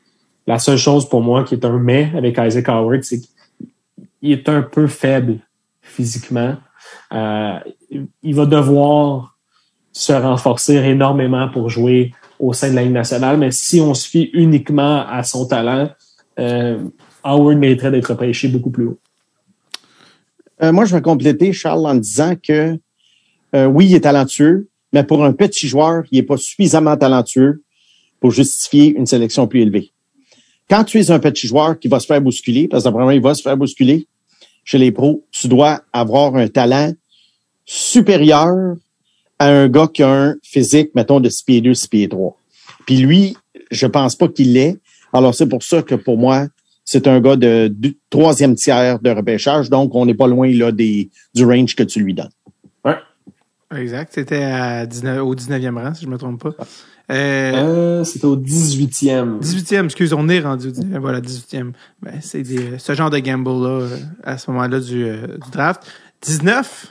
La 0.45 0.59
seule 0.59 0.77
chose 0.77 1.07
pour 1.07 1.21
moi 1.21 1.43
qui 1.43 1.55
est 1.55 1.65
un 1.65 1.77
mais 1.77 2.11
avec 2.15 2.37
Isaac 2.37 2.67
Howard, 2.69 3.03
c'est 3.03 3.19
qu'il 3.19 4.31
est 4.31 4.49
un 4.49 4.61
peu 4.61 4.87
faible 4.87 5.39
physiquement. 5.81 6.55
Euh, 7.13 7.59
il 8.21 8.35
va 8.35 8.45
devoir 8.45 9.37
se 9.91 10.11
renforcer 10.11 10.75
énormément 10.75 11.49
pour 11.49 11.69
jouer 11.69 12.13
au 12.39 12.51
sein 12.51 12.71
de 12.71 12.75
la 12.75 12.83
Ligue 12.83 12.91
nationale, 12.91 13.37
mais 13.37 13.51
si 13.51 13.79
on 13.79 13.93
se 13.93 14.07
fie 14.07 14.29
uniquement 14.33 15.05
à 15.07 15.23
son 15.23 15.45
talent, 15.45 15.89
euh, 16.39 16.83
Howard 17.23 17.57
mériterait 17.57 17.91
d'être 17.91 18.13
pêché 18.15 18.47
beaucoup 18.47 18.71
plus 18.71 18.87
haut. 18.87 18.99
Euh, 20.61 20.71
moi, 20.71 20.85
je 20.85 20.95
vais 20.95 21.01
compléter, 21.01 21.53
Charles, 21.53 21.85
en 21.85 21.95
disant 21.95 22.35
que 22.35 22.77
euh, 23.55 23.65
oui, 23.65 23.85
il 23.85 23.95
est 23.95 24.01
talentueux, 24.01 24.67
mais 24.91 25.03
pour 25.03 25.23
un 25.23 25.31
petit 25.31 25.67
joueur, 25.67 26.03
il 26.11 26.17
n'est 26.17 26.25
pas 26.25 26.37
suffisamment 26.37 26.97
talentueux 26.97 27.63
pour 28.19 28.31
justifier 28.31 28.95
une 28.95 29.05
sélection 29.05 29.47
plus 29.47 29.61
élevée. 29.61 29.92
Quand 30.69 30.83
tu 30.83 30.99
es 30.99 31.11
un 31.11 31.19
petit 31.19 31.47
joueur 31.47 31.79
qui 31.79 31.87
va 31.87 31.99
se 31.99 32.05
faire 32.05 32.21
bousculer, 32.21 32.67
parce 32.67 32.83
que 32.83 32.89
moi, 32.89 33.13
il 33.13 33.21
va 33.21 33.33
se 33.33 33.41
faire 33.41 33.57
bousculer 33.57 34.07
chez 34.63 34.77
les 34.77 34.91
pros, 34.91 35.25
tu 35.31 35.47
dois 35.47 35.81
avoir 35.91 36.35
un 36.35 36.47
talent 36.47 36.93
supérieur 37.65 38.75
à 39.39 39.47
un 39.47 39.67
gars 39.67 39.89
qui 39.93 40.03
a 40.03 40.09
un 40.09 40.35
physique, 40.41 40.91
mettons, 40.95 41.19
de 41.19 41.29
6 41.29 41.43
pieds 41.43 41.61
2, 41.61 41.73
6 41.73 41.87
pieds 41.87 42.09
3. 42.09 42.37
Puis 42.85 42.97
lui, 42.97 43.35
je 43.71 43.87
pense 43.87 44.15
pas 44.15 44.27
qu'il 44.27 44.53
l'est. 44.53 44.77
Alors, 45.11 45.35
c'est 45.35 45.47
pour 45.47 45.63
ça 45.63 45.81
que 45.81 45.95
pour 45.95 46.17
moi, 46.17 46.47
c'est 46.85 47.07
un 47.07 47.19
gars 47.19 47.35
de, 47.35 47.73
troisième 48.09 48.55
tiers 48.55 48.99
de 48.99 49.09
repêchage, 49.09 49.69
donc 49.69 49.95
on 49.95 50.05
n'est 50.05 50.13
pas 50.13 50.27
loin 50.27 50.51
là 50.53 50.71
des, 50.71 51.09
du 51.33 51.45
range 51.45 51.75
que 51.75 51.83
tu 51.83 51.99
lui 51.99 52.13
donnes. 52.13 52.29
Exact. 53.75 54.11
C'était 54.13 54.43
à 54.43 54.85
19 54.85 55.21
au 55.23 55.35
19e 55.35 55.75
rang, 55.81 55.93
si 55.93 56.05
je 56.05 56.09
me 56.09 56.17
trompe 56.17 56.41
pas. 56.43 56.65
Euh, 57.11 57.51
Euh, 57.55 58.03
C'était 58.03 58.25
au 58.25 58.37
18e. 58.37 59.39
18e, 59.41 59.85
excuse, 59.85 60.13
on 60.13 60.27
est 60.29 60.39
rendu 60.39 60.67
au 60.67 60.71
19e. 60.71 60.99
Voilà, 60.99 61.21
18e. 61.21 61.71
Ben, 62.01 62.13
c'est 62.21 62.43
des, 62.43 62.77
ce 62.77 62.93
genre 62.93 63.09
de 63.09 63.19
gamble-là, 63.19 63.81
euh, 63.81 63.97
à 64.23 64.37
ce 64.37 64.49
moment-là 64.51 64.79
du, 64.79 65.03
euh, 65.03 65.27
du 65.43 65.51
draft. 65.51 65.83
19, 66.21 66.87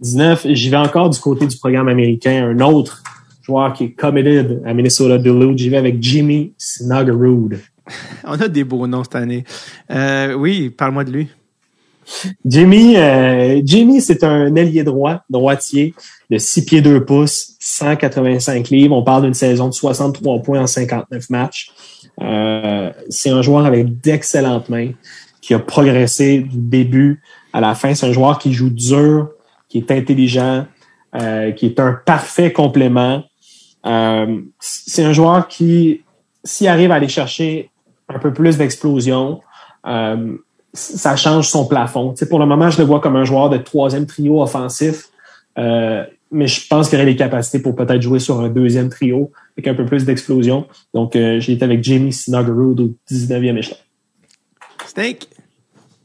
19, 0.00 0.46
j'y 0.50 0.70
vais 0.70 0.76
encore 0.76 1.10
du 1.10 1.18
côté 1.18 1.46
du 1.46 1.56
programme 1.56 1.88
américain. 1.88 2.48
Un 2.48 2.60
autre 2.60 3.02
joueur 3.42 3.72
qui 3.72 3.84
est 3.84 3.90
committed 3.92 4.62
à 4.64 4.72
Minnesota 4.72 5.18
Duluth, 5.18 5.58
j'y 5.58 5.68
vais 5.68 5.76
avec 5.76 6.02
Jimmy 6.02 6.52
Snuggerud. 6.56 7.58
on 8.24 8.40
a 8.40 8.48
des 8.48 8.64
beaux 8.64 8.86
noms 8.86 9.04
cette 9.04 9.16
année. 9.16 9.44
Euh, 9.90 10.34
oui, 10.34 10.70
parle-moi 10.70 11.04
de 11.04 11.12
lui. 11.12 11.28
Jimmy, 12.44 12.96
euh, 12.96 13.60
Jimmy, 13.64 14.00
c'est 14.00 14.24
un 14.24 14.54
ailier 14.56 14.84
droit, 14.84 15.22
droitier, 15.28 15.94
de 16.30 16.38
6 16.38 16.64
pieds 16.64 16.80
2 16.80 17.04
pouces, 17.04 17.56
185 17.60 18.68
livres. 18.70 18.96
On 18.96 19.02
parle 19.02 19.22
d'une 19.24 19.34
saison 19.34 19.68
de 19.68 19.74
63 19.74 20.42
points 20.42 20.60
en 20.60 20.66
59 20.66 21.30
matchs. 21.30 21.70
Euh, 22.20 22.90
c'est 23.08 23.30
un 23.30 23.42
joueur 23.42 23.66
avec 23.66 24.00
d'excellentes 24.00 24.68
mains, 24.68 24.92
qui 25.40 25.54
a 25.54 25.58
progressé 25.58 26.40
du 26.40 26.58
début 26.58 27.22
à 27.52 27.60
la 27.60 27.74
fin. 27.74 27.94
C'est 27.94 28.06
un 28.06 28.12
joueur 28.12 28.38
qui 28.38 28.52
joue 28.52 28.70
dur, 28.70 29.30
qui 29.68 29.78
est 29.78 29.90
intelligent, 29.90 30.66
euh, 31.14 31.52
qui 31.52 31.66
est 31.66 31.80
un 31.80 31.92
parfait 31.92 32.52
complément. 32.52 33.24
Euh, 33.86 34.40
c'est 34.60 35.04
un 35.04 35.12
joueur 35.12 35.48
qui, 35.48 36.02
s'il 36.44 36.68
arrive 36.68 36.90
à 36.90 36.96
aller 36.96 37.08
chercher 37.08 37.70
un 38.08 38.18
peu 38.18 38.32
plus 38.32 38.58
d'explosion, 38.58 39.40
euh, 39.86 40.36
ça 40.72 41.16
change 41.16 41.48
son 41.48 41.66
plafond. 41.66 42.14
Pour 42.28 42.38
le 42.38 42.46
moment, 42.46 42.70
je 42.70 42.78
le 42.78 42.84
vois 42.84 43.00
comme 43.00 43.16
un 43.16 43.24
joueur 43.24 43.50
de 43.50 43.58
troisième 43.58 44.06
trio 44.06 44.42
offensif, 44.42 45.08
euh, 45.58 46.04
mais 46.30 46.46
je 46.46 46.66
pense 46.68 46.88
qu'il 46.88 46.98
aurait 46.98 47.06
les 47.06 47.16
capacités 47.16 47.58
pour 47.58 47.74
peut-être 47.74 48.02
jouer 48.02 48.18
sur 48.18 48.40
un 48.40 48.48
deuxième 48.48 48.90
trio 48.90 49.32
avec 49.56 49.68
un 49.68 49.74
peu 49.74 49.86
plus 49.86 50.04
d'explosion. 50.04 50.66
Donc, 50.92 51.16
euh, 51.16 51.40
j'ai 51.40 51.52
été 51.52 51.64
avec 51.64 51.82
Jamie 51.82 52.12
Snuggerud 52.12 52.80
au 52.80 52.94
19e 53.10 53.56
échelon. 53.56 53.76
Snake. 54.86 55.28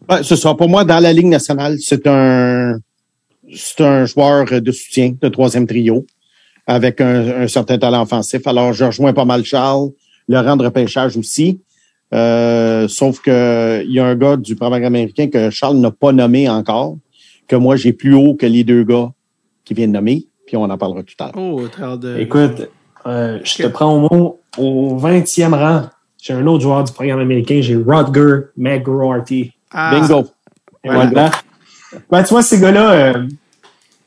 Ouais, 0.10 0.24
ce 0.24 0.36
sera 0.36 0.56
pour 0.56 0.70
moi 0.70 0.84
dans 0.84 1.00
la 1.00 1.14
Ligue 1.14 1.28
nationale, 1.28 1.78
c'est 1.80 2.08
un 2.08 2.78
c'est 3.56 3.82
un 3.84 4.06
joueur 4.06 4.46
de 4.62 4.72
soutien 4.72 5.14
de 5.22 5.30
troisième 5.30 5.68
trio 5.68 6.06
avec 6.66 7.02
un, 7.02 7.44
un, 7.44 7.48
certain 7.48 7.78
talent 7.78 8.02
offensif. 8.02 8.48
Alors, 8.48 8.74
je 8.74 8.86
rejoins 8.86 9.14
pas 9.14 9.26
mal 9.26 9.44
Charles, 9.44 9.90
le 10.28 10.40
rang 10.40 10.56
de 10.56 10.64
repêchage 10.64 11.18
aussi. 11.18 11.60
Euh, 12.14 12.88
sauf 12.88 13.20
que 13.22 13.84
il 13.86 13.92
y 13.92 14.00
a 14.00 14.06
un 14.06 14.16
gars 14.16 14.38
du 14.38 14.56
programme 14.56 14.84
américain 14.84 15.28
que 15.30 15.50
Charles 15.50 15.78
n'a 15.78 15.92
pas 15.92 16.12
nommé 16.12 16.48
encore, 16.48 16.98
que 17.48 17.56
moi 17.56 17.76
j'ai 17.76 17.94
plus 17.94 18.14
haut 18.14 18.36
que 18.36 18.46
les 18.46 18.64
deux 18.64 18.84
gars 18.84 19.12
qui 19.66 19.74
viennent 19.74 19.94
nommer, 19.94 20.28
puis 20.46 20.56
on 20.58 20.64
en 20.64 20.78
parlera 20.78 21.04
tout 21.04 21.16
à 21.20 21.32
l'heure. 21.32 21.36
Oh, 21.36 21.98
de... 21.98 22.18
Écoute, 22.20 22.70
euh, 23.08 23.40
je 23.44 23.64
te 23.64 23.68
prends 23.68 23.96
au 23.96 24.00
mot 24.00 24.40
au 24.58 24.98
20e 25.00 25.54
rang. 25.54 25.90
J'ai 26.22 26.34
un 26.34 26.46
autre 26.48 26.64
joueur 26.64 26.84
du 26.84 26.94
programme 26.94 27.20
américain, 27.20 27.60
j'ai 27.62 27.76
Rodger 27.76 28.48
McGroarty. 28.56 29.52
Ah. 29.72 29.92
Bingo. 29.92 30.28
voilà. 30.84 31.32
Ben, 32.10 32.24
tu 32.24 32.30
vois, 32.30 32.44
ces 32.44 32.60
gars-là, 32.60 32.92
euh, 32.92 33.28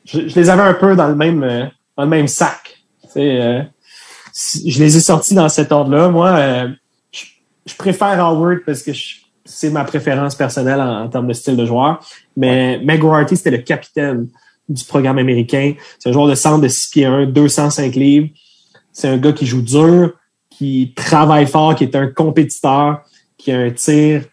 je, 0.05 0.19
les 0.19 0.49
avais 0.49 0.63
un 0.63 0.73
peu 0.73 0.95
dans 0.95 1.07
le 1.07 1.15
même, 1.15 1.43
euh, 1.43 1.65
dans 1.95 2.03
le 2.03 2.09
même 2.09 2.27
sac. 2.27 2.83
Euh, 3.15 3.61
je 4.33 4.79
les 4.79 4.97
ai 4.97 4.99
sortis 4.99 5.33
dans 5.33 5.49
cet 5.49 5.71
ordre-là. 5.71 6.09
Moi, 6.09 6.29
euh, 6.29 6.67
je, 7.67 7.75
préfère 7.75 8.19
Howard 8.23 8.59
parce 8.65 8.81
que 8.81 8.91
c'est 9.45 9.69
ma 9.69 9.83
préférence 9.83 10.35
personnelle 10.35 10.79
en, 10.79 11.07
termes 11.07 11.27
de 11.27 11.33
style 11.33 11.55
de 11.55 11.65
joueur. 11.65 11.99
Mais 12.35 12.79
McGroarty, 12.83 13.37
c'était 13.37 13.51
le 13.51 13.59
capitaine 13.59 14.27
du 14.67 14.83
programme 14.83 15.17
américain. 15.17 15.73
C'est 15.99 16.09
un 16.09 16.13
joueur 16.13 16.27
de 16.27 16.35
centre 16.35 16.61
de 16.61 16.67
6 16.67 16.89
pieds 16.89 17.05
1, 17.05 17.27
205 17.27 17.95
livres. 17.95 18.29
C'est 18.91 19.07
un 19.07 19.17
gars 19.17 19.31
qui 19.31 19.45
joue 19.45 19.61
dur, 19.61 20.13
qui 20.49 20.93
travaille 20.95 21.47
fort, 21.47 21.75
qui 21.75 21.83
est 21.83 21.95
un 21.95 22.07
compétiteur, 22.07 23.01
qui 23.37 23.51
a 23.51 23.59
un 23.59 23.69
tir, 23.69 24.23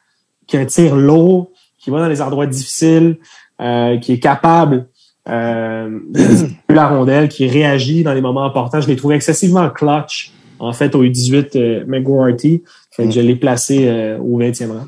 qui 0.46 0.56
a 0.56 0.60
un 0.60 0.64
tir 0.64 0.96
lourd, 0.96 1.50
qui 1.78 1.90
va 1.90 2.00
dans 2.00 2.08
les 2.08 2.22
endroits 2.22 2.46
difficiles, 2.46 3.18
euh, 3.60 3.98
qui 3.98 4.12
est 4.14 4.18
capable 4.18 4.88
euh, 5.28 6.00
la 6.68 6.88
rondelle, 6.88 7.28
qui 7.28 7.46
réagit 7.46 8.02
dans 8.02 8.14
les 8.14 8.20
moments 8.20 8.44
importants. 8.44 8.80
Je 8.80 8.88
l'ai 8.88 8.96
trouvé 8.96 9.16
excessivement 9.16 9.68
clutch, 9.70 10.32
en 10.58 10.72
fait, 10.72 10.94
au 10.94 11.04
U18 11.04 11.56
euh, 11.56 11.84
McGuarty. 11.86 12.62
Fait 12.96 13.06
que 13.06 13.10
je 13.10 13.20
l'ai 13.20 13.36
placé 13.36 13.88
euh, 13.88 14.18
au 14.18 14.38
20e 14.38 14.70
rang. 14.70 14.86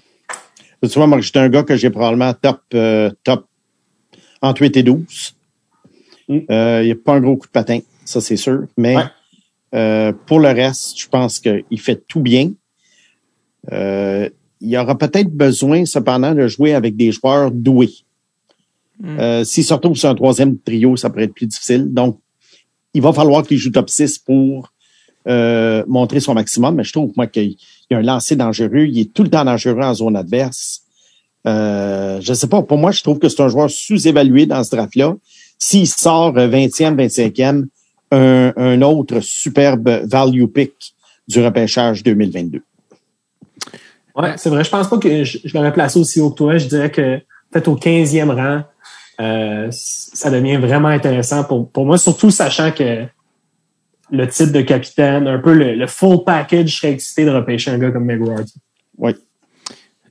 Tu 0.82 0.88
vois, 0.94 1.06
moi, 1.06 1.20
j'étais 1.20 1.38
un 1.38 1.48
gars 1.48 1.62
que 1.62 1.76
j'ai 1.76 1.90
probablement 1.90 2.32
top, 2.34 2.60
euh, 2.74 3.10
top 3.24 3.46
entre 4.40 4.62
8 4.62 4.76
et 4.76 4.82
12. 4.82 5.34
Mm. 6.28 6.38
Il 6.48 6.84
n'y 6.84 6.92
a 6.92 6.96
pas 7.04 7.14
un 7.14 7.20
gros 7.20 7.36
coup 7.36 7.46
de 7.46 7.52
patin, 7.52 7.80
ça 8.04 8.20
c'est 8.20 8.36
sûr. 8.36 8.66
Mais 8.76 8.96
pour 10.26 10.40
le 10.40 10.48
reste, 10.48 10.98
je 10.98 11.08
pense 11.08 11.40
qu'il 11.40 11.80
fait 11.80 12.06
tout 12.06 12.20
bien. 12.20 12.52
il 13.72 14.30
y 14.60 14.78
aura 14.78 14.96
peut-être 14.96 15.30
besoin, 15.30 15.84
cependant, 15.84 16.34
de 16.34 16.46
jouer 16.46 16.74
avec 16.74 16.96
des 16.96 17.10
joueurs 17.10 17.50
doués. 17.50 17.90
Mm. 19.00 19.18
Euh, 19.18 19.44
S'il 19.44 19.64
se 19.64 19.74
retrouve 19.74 19.96
sur 19.96 20.08
un 20.08 20.14
troisième 20.14 20.58
trio, 20.58 20.96
ça 20.96 21.10
pourrait 21.10 21.24
être 21.24 21.34
plus 21.34 21.46
difficile. 21.46 21.92
Donc, 21.92 22.20
il 22.94 23.02
va 23.02 23.12
falloir 23.12 23.46
qu'il 23.46 23.58
joue 23.58 23.70
top 23.70 23.90
6 23.90 24.18
pour 24.18 24.72
euh, 25.28 25.84
montrer 25.86 26.20
son 26.20 26.34
maximum. 26.34 26.74
Mais 26.76 26.84
je 26.84 26.92
trouve, 26.92 27.12
moi, 27.16 27.26
qu'il 27.26 27.56
y 27.90 27.94
a 27.94 27.98
un 27.98 28.02
lancer 28.02 28.36
dangereux. 28.36 28.86
Il 28.86 28.98
est 28.98 29.12
tout 29.12 29.22
le 29.22 29.30
temps 29.30 29.44
dangereux 29.44 29.82
en 29.82 29.94
zone 29.94 30.16
adverse. 30.16 30.82
Euh, 31.46 32.20
je 32.20 32.34
sais 32.34 32.48
pas. 32.48 32.62
Pour 32.62 32.78
moi, 32.78 32.90
je 32.92 33.02
trouve 33.02 33.18
que 33.18 33.28
c'est 33.28 33.42
un 33.42 33.48
joueur 33.48 33.70
sous-évalué 33.70 34.46
dans 34.46 34.62
ce 34.64 34.70
draft-là. 34.74 35.14
S'il 35.58 35.86
sort 35.86 36.34
20e, 36.34 36.96
25e, 36.96 37.66
un, 38.10 38.82
autre 38.82 39.20
superbe 39.20 40.02
value 40.04 40.46
pick 40.46 40.72
du 41.26 41.44
repêchage 41.44 42.02
2022. 42.02 42.62
Ouais, 44.14 44.34
c'est 44.36 44.48
vrai. 44.48 44.64
Je 44.64 44.70
pense 44.70 44.88
pas 44.88 44.98
que 44.98 45.24
je, 45.24 45.38
je 45.44 45.54
l'aurais 45.54 45.72
placé 45.72 45.98
aussi 45.98 46.20
haut 46.20 46.30
que 46.30 46.36
toi. 46.36 46.58
Je 46.58 46.66
dirais 46.66 46.90
que 46.90 47.18
peut-être 47.50 47.68
au 47.68 47.76
15e 47.76 48.30
rang, 48.30 48.62
euh, 49.20 49.68
ça 49.70 50.30
devient 50.30 50.56
vraiment 50.56 50.88
intéressant 50.88 51.44
pour, 51.44 51.70
pour 51.70 51.86
moi, 51.86 51.98
surtout 51.98 52.30
sachant 52.30 52.70
que 52.70 53.04
le 54.10 54.28
titre 54.28 54.52
de 54.52 54.60
capitaine, 54.60 55.26
un 55.26 55.38
peu 55.38 55.52
le, 55.52 55.86
full 55.86 56.24
package, 56.24 56.68
je 56.68 56.76
serais 56.76 56.92
excité 56.92 57.24
de 57.24 57.30
repêcher 57.30 57.70
un 57.70 57.78
gars 57.78 57.90
comme 57.90 58.04
McGrady. 58.04 58.54
Oui. 58.98 59.12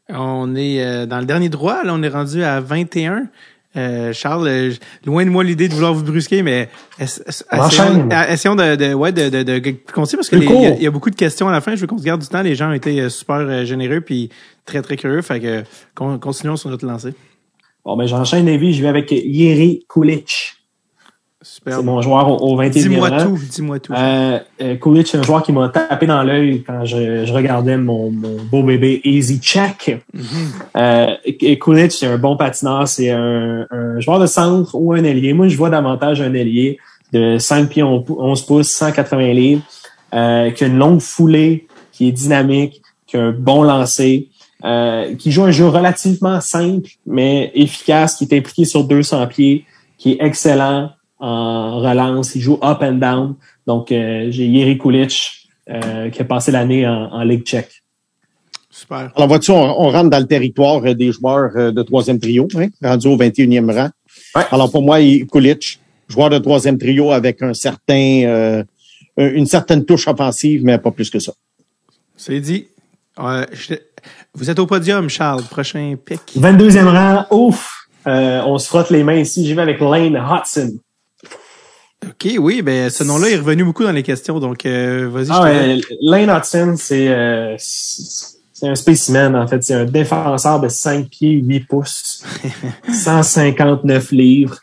On 0.10 0.56
est 0.56 0.84
euh, 0.84 1.06
dans 1.06 1.20
le 1.20 1.26
dernier 1.26 1.50
droit, 1.50 1.84
là, 1.84 1.94
on 1.94 2.04
est 2.04 2.10
rendu 2.10 2.44
à 2.44 2.60
21. 2.60 3.28
Euh, 3.78 4.14
Charles, 4.14 4.72
loin 5.06 5.26
de 5.26 5.30
moi 5.30 5.44
l'idée 5.44 5.68
de 5.68 5.74
vouloir 5.74 5.94
vous 5.94 6.04
brusquer, 6.04 6.44
mais 6.44 6.70
essayons, 6.98 8.56
de, 8.56 8.76
de, 8.76 8.94
ouais, 8.94 9.12
de, 9.12 9.30
de, 9.30 9.44
de, 9.44 9.60
continuer 9.92 10.20
parce 10.20 10.30
que 10.30 10.38
il 10.38 10.82
y, 10.82 10.88
a 10.88 10.92
beaucoup 10.92 11.10
de 11.10 11.16
questions 11.16 11.50
à 11.50 11.52
la 11.52 11.60
fin. 11.60 11.76
Je 11.76 11.82
veux 11.82 11.88
qu'on 11.88 11.98
se 11.98 12.04
garde 12.04 12.22
du 12.22 12.28
temps. 12.28 12.42
Les 12.42 12.56
gens 12.56 12.70
ont 12.70 12.74
été 12.74 13.10
super 13.10 13.66
généreux 13.66 14.00
puis 14.00 14.30
très 14.64 14.82
très 14.82 14.96
curieux. 14.96 15.22
Fait 15.22 15.42
que 15.42 15.64
continuons 15.94 16.56
sur 16.56 16.70
notre 16.70 16.86
lancée. 16.86 17.14
Bon, 17.84 17.98
ben, 17.98 18.08
j'enchaîne 18.08 18.46
les 18.46 18.58
vies. 18.58 18.74
Je 18.74 18.82
vais 18.82 18.88
avec 18.88 19.12
Yeri 19.12 19.86
Kulich. 19.90 20.56
C'est 21.46 21.84
mon 21.84 22.02
joueur 22.02 22.42
au, 22.42 22.60
21e 22.60 22.70
Dis-moi 22.72 23.12
tout, 23.12 23.38
dis-moi 23.52 23.80
tout. 23.80 23.94
Euh, 23.94 24.40
euh, 24.62 25.04
c'est 25.06 25.18
un 25.18 25.22
joueur 25.22 25.44
qui 25.44 25.52
m'a 25.52 25.70
tapé 25.70 26.08
dans 26.08 26.24
l'œil 26.24 26.64
quand 26.66 26.86
je, 26.86 27.32
regardais 27.32 27.78
mon, 27.78 28.12
beau 28.12 28.64
bébé 28.64 29.00
Easy 29.04 29.40
Check. 29.40 30.02
Mm 30.14 30.22
-hmm. 30.22 31.90
c'est 31.90 32.08
un 32.08 32.18
bon 32.18 32.36
patineur. 32.36 32.88
C'est 32.88 33.12
un, 33.12 33.68
joueur 34.00 34.20
de 34.20 34.26
centre 34.26 34.74
ou 34.74 34.94
un 34.94 35.04
ailier. 35.04 35.34
Moi, 35.34 35.48
je 35.48 35.58
vois 35.58 35.70
davantage 35.70 36.20
un 36.20 36.34
ailier 36.34 36.80
de 37.14 37.38
5 37.38 37.70
pieds 37.70 37.84
11 37.84 38.42
pouces, 38.48 38.70
180 38.70 39.34
livres, 39.34 39.62
euh, 40.14 40.50
qui 40.52 40.64
a 40.64 40.68
une 40.68 40.80
longue 40.80 41.02
foulée, 41.02 41.68
qui 41.92 42.08
est 42.08 42.12
dynamique, 42.12 42.82
qui 43.08 43.18
a 43.18 43.22
un 43.22 43.32
bon 43.32 43.62
lancer. 43.64 44.30
Euh, 44.64 45.14
qui 45.20 45.32
joue 45.32 45.44
un 45.44 45.52
jeu 45.52 45.68
relativement 45.68 46.42
simple, 46.42 46.90
mais 47.06 47.52
efficace, 47.54 48.16
qui 48.16 48.24
est 48.24 48.34
impliqué 48.40 48.66
sur 48.66 48.84
200 48.84 49.28
pieds, 49.28 49.64
qui 50.00 50.14
est 50.14 50.18
excellent 50.22 50.90
en 51.20 51.80
relance. 51.80 52.36
Il 52.36 52.42
joue 52.42 52.60
up 52.64 52.80
and 52.82 52.94
down. 52.94 53.36
Donc, 53.68 53.92
euh, 53.92 54.28
j'ai 54.30 54.46
Yeri 54.46 54.78
Kulich 54.78 55.48
euh, 55.70 56.10
qui 56.10 56.22
a 56.22 56.26
passé 56.26 56.52
l'année 56.52 56.88
en, 56.88 57.12
en 57.12 57.24
Ligue 57.24 57.44
tchèque. 57.44 57.84
Super. 58.70 59.12
Alors, 59.16 59.28
vois-tu, 59.28 59.52
on, 59.52 59.90
rentre 59.90 60.10
dans 60.10 60.20
le 60.20 60.28
territoire 60.28 60.82
des 60.82 61.12
joueurs 61.12 61.72
de 61.72 61.82
troisième 61.82 62.20
trio, 62.20 62.48
hein, 62.58 62.68
rendu 62.84 63.08
au 63.08 63.18
21e 63.18 63.74
rang. 63.74 63.90
Alors, 64.52 64.70
pour 64.70 64.82
moi, 64.82 64.98
Kulich, 65.32 65.80
joueur 66.10 66.30
de 66.30 66.40
troisième 66.40 66.78
trio 66.78 67.12
avec 67.14 67.42
un 67.42 67.54
certain, 67.54 68.64
une 69.16 69.46
certaine 69.46 69.86
touche 69.86 70.10
offensive, 70.10 70.66
mais 70.66 70.78
pas 70.78 70.92
plus 70.92 71.10
que 71.10 71.20
ça. 71.20 71.32
C'est 72.18 72.42
dit. 72.42 72.68
Je, 73.18 73.76
vous 74.34 74.50
êtes 74.50 74.60
au 74.60 74.66
podium, 74.66 75.10
Charles. 75.10 75.44
Prochain 75.44 75.96
pick. 76.04 76.20
22e 76.36 76.88
rang. 76.88 77.26
Ouf! 77.32 77.88
Euh, 78.06 78.42
on 78.46 78.58
se 78.58 78.68
frotte 78.68 78.90
les 78.90 79.04
mains 79.04 79.16
ici. 79.16 79.46
J'y 79.46 79.54
vais 79.54 79.62
avec 79.62 79.80
Lane 79.80 80.16
Hudson. 80.16 80.78
OK, 82.04 82.34
oui, 82.40 82.62
ben 82.62 82.90
ce 82.90 83.04
nom-là 83.04 83.30
est 83.30 83.38
revenu 83.38 83.64
beaucoup 83.64 83.84
dans 83.84 83.92
les 83.92 84.04
questions, 84.04 84.40
donc 84.40 84.66
euh, 84.66 85.10
vas-y. 85.10 85.28
Ah, 85.30 85.44
ouais, 85.44 85.80
Lane 86.02 86.30
Hudson, 86.30 86.76
c'est 86.78 87.08
euh, 87.08 87.56
c'est 88.56 88.70
un 88.70 88.76
spécimen, 88.76 89.36
en 89.36 89.46
fait. 89.48 89.62
C'est 89.66 89.74
un 89.74 89.84
défenseur 89.84 90.62
de 90.62 90.70
5 90.70 91.10
pieds, 91.10 91.32
8 91.32 91.68
pouces, 91.68 92.24
159 92.90 94.12
livres. 94.12 94.60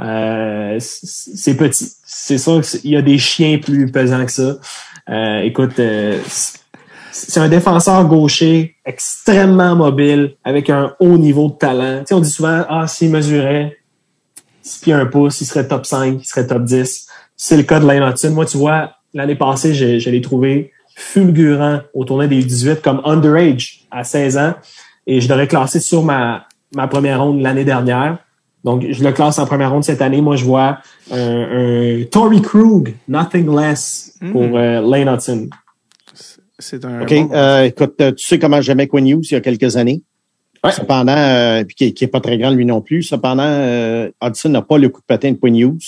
Euh, 0.00 0.78
c'est 0.80 1.56
petit. 1.56 1.92
C'est 2.04 2.38
sûr 2.38 2.60
qu'il 2.60 2.90
y 2.90 2.96
a 2.96 3.02
des 3.02 3.18
chiens 3.18 3.58
plus 3.58 3.90
pesants 3.90 4.26
que 4.26 4.32
ça. 4.32 4.56
Euh, 5.08 5.42
écoute, 5.42 5.78
euh, 5.78 6.18
c'est 7.12 7.38
un 7.38 7.48
défenseur 7.48 8.04
gaucher 8.08 8.74
extrêmement 8.84 9.76
mobile, 9.76 10.34
avec 10.42 10.68
un 10.68 10.96
haut 10.98 11.16
niveau 11.16 11.50
de 11.50 11.54
talent. 11.54 12.00
Tu 12.00 12.06
sais, 12.08 12.14
on 12.14 12.20
dit 12.20 12.30
souvent, 12.30 12.64
ah, 12.68 12.88
s'il 12.88 13.10
mesurait 13.10 13.76
6 14.62 14.80
pieds 14.80 14.92
1 14.92 15.06
pouce, 15.06 15.40
il 15.40 15.46
serait 15.46 15.66
top 15.66 15.86
5, 15.86 16.20
il 16.20 16.24
serait 16.24 16.46
top 16.46 16.64
10. 16.64 17.06
C'est 17.36 17.56
le 17.56 17.62
cas 17.62 17.80
de 17.80 17.86
Lane 17.86 18.08
Hudson. 18.08 18.30
Moi, 18.30 18.46
tu 18.46 18.58
vois, 18.58 18.92
l'année 19.14 19.36
passée, 19.36 19.74
je, 19.74 19.98
je 19.98 20.10
l'ai 20.10 20.20
trouvé 20.20 20.72
fulgurant 20.96 21.80
au 21.94 22.04
tournoi 22.04 22.26
des 22.26 22.42
18 22.42 22.82
comme 22.82 23.00
underage 23.04 23.86
à 23.90 24.04
16 24.04 24.38
ans. 24.38 24.54
Et 25.06 25.20
je 25.20 25.28
l'aurais 25.28 25.48
classé 25.48 25.80
sur 25.80 26.02
ma, 26.02 26.46
ma 26.74 26.86
première 26.88 27.22
ronde 27.22 27.40
l'année 27.40 27.64
dernière. 27.64 28.18
Donc, 28.62 28.84
je 28.88 29.02
le 29.02 29.12
classe 29.12 29.38
en 29.38 29.46
première 29.46 29.70
ronde 29.70 29.84
cette 29.84 30.02
année. 30.02 30.20
Moi, 30.20 30.36
je 30.36 30.44
vois 30.44 30.78
un, 31.10 32.00
un 32.00 32.04
Tory 32.04 32.42
Krug, 32.42 32.94
nothing 33.08 33.54
less, 33.56 34.18
pour 34.32 34.42
mm. 34.42 34.54
euh, 34.54 34.80
Lane 34.82 35.14
Hudson. 35.14 35.48
C'est 36.58 36.84
un. 36.84 37.00
OK. 37.00 37.12
Euh, 37.12 37.62
écoute, 37.64 37.94
tu 37.96 38.26
sais 38.26 38.38
comment 38.38 38.60
j'aimais 38.60 38.86
Quinn 38.86 39.06
Hughes 39.06 39.24
il 39.30 39.32
y 39.32 39.36
a 39.36 39.40
quelques 39.40 39.76
années? 39.76 40.02
Cependant, 40.68 41.16
euh, 41.16 41.64
qui, 41.64 41.94
qui 41.94 42.04
est 42.04 42.08
pas 42.08 42.20
très 42.20 42.36
grand 42.36 42.50
lui 42.50 42.66
non 42.66 42.82
plus. 42.82 43.02
Cependant, 43.02 43.46
euh, 43.46 44.10
Hudson 44.22 44.50
n'a 44.50 44.62
pas 44.62 44.76
le 44.76 44.90
coup 44.90 45.00
de 45.00 45.06
patin 45.06 45.32
de 45.32 45.36
Quinn. 45.36 45.78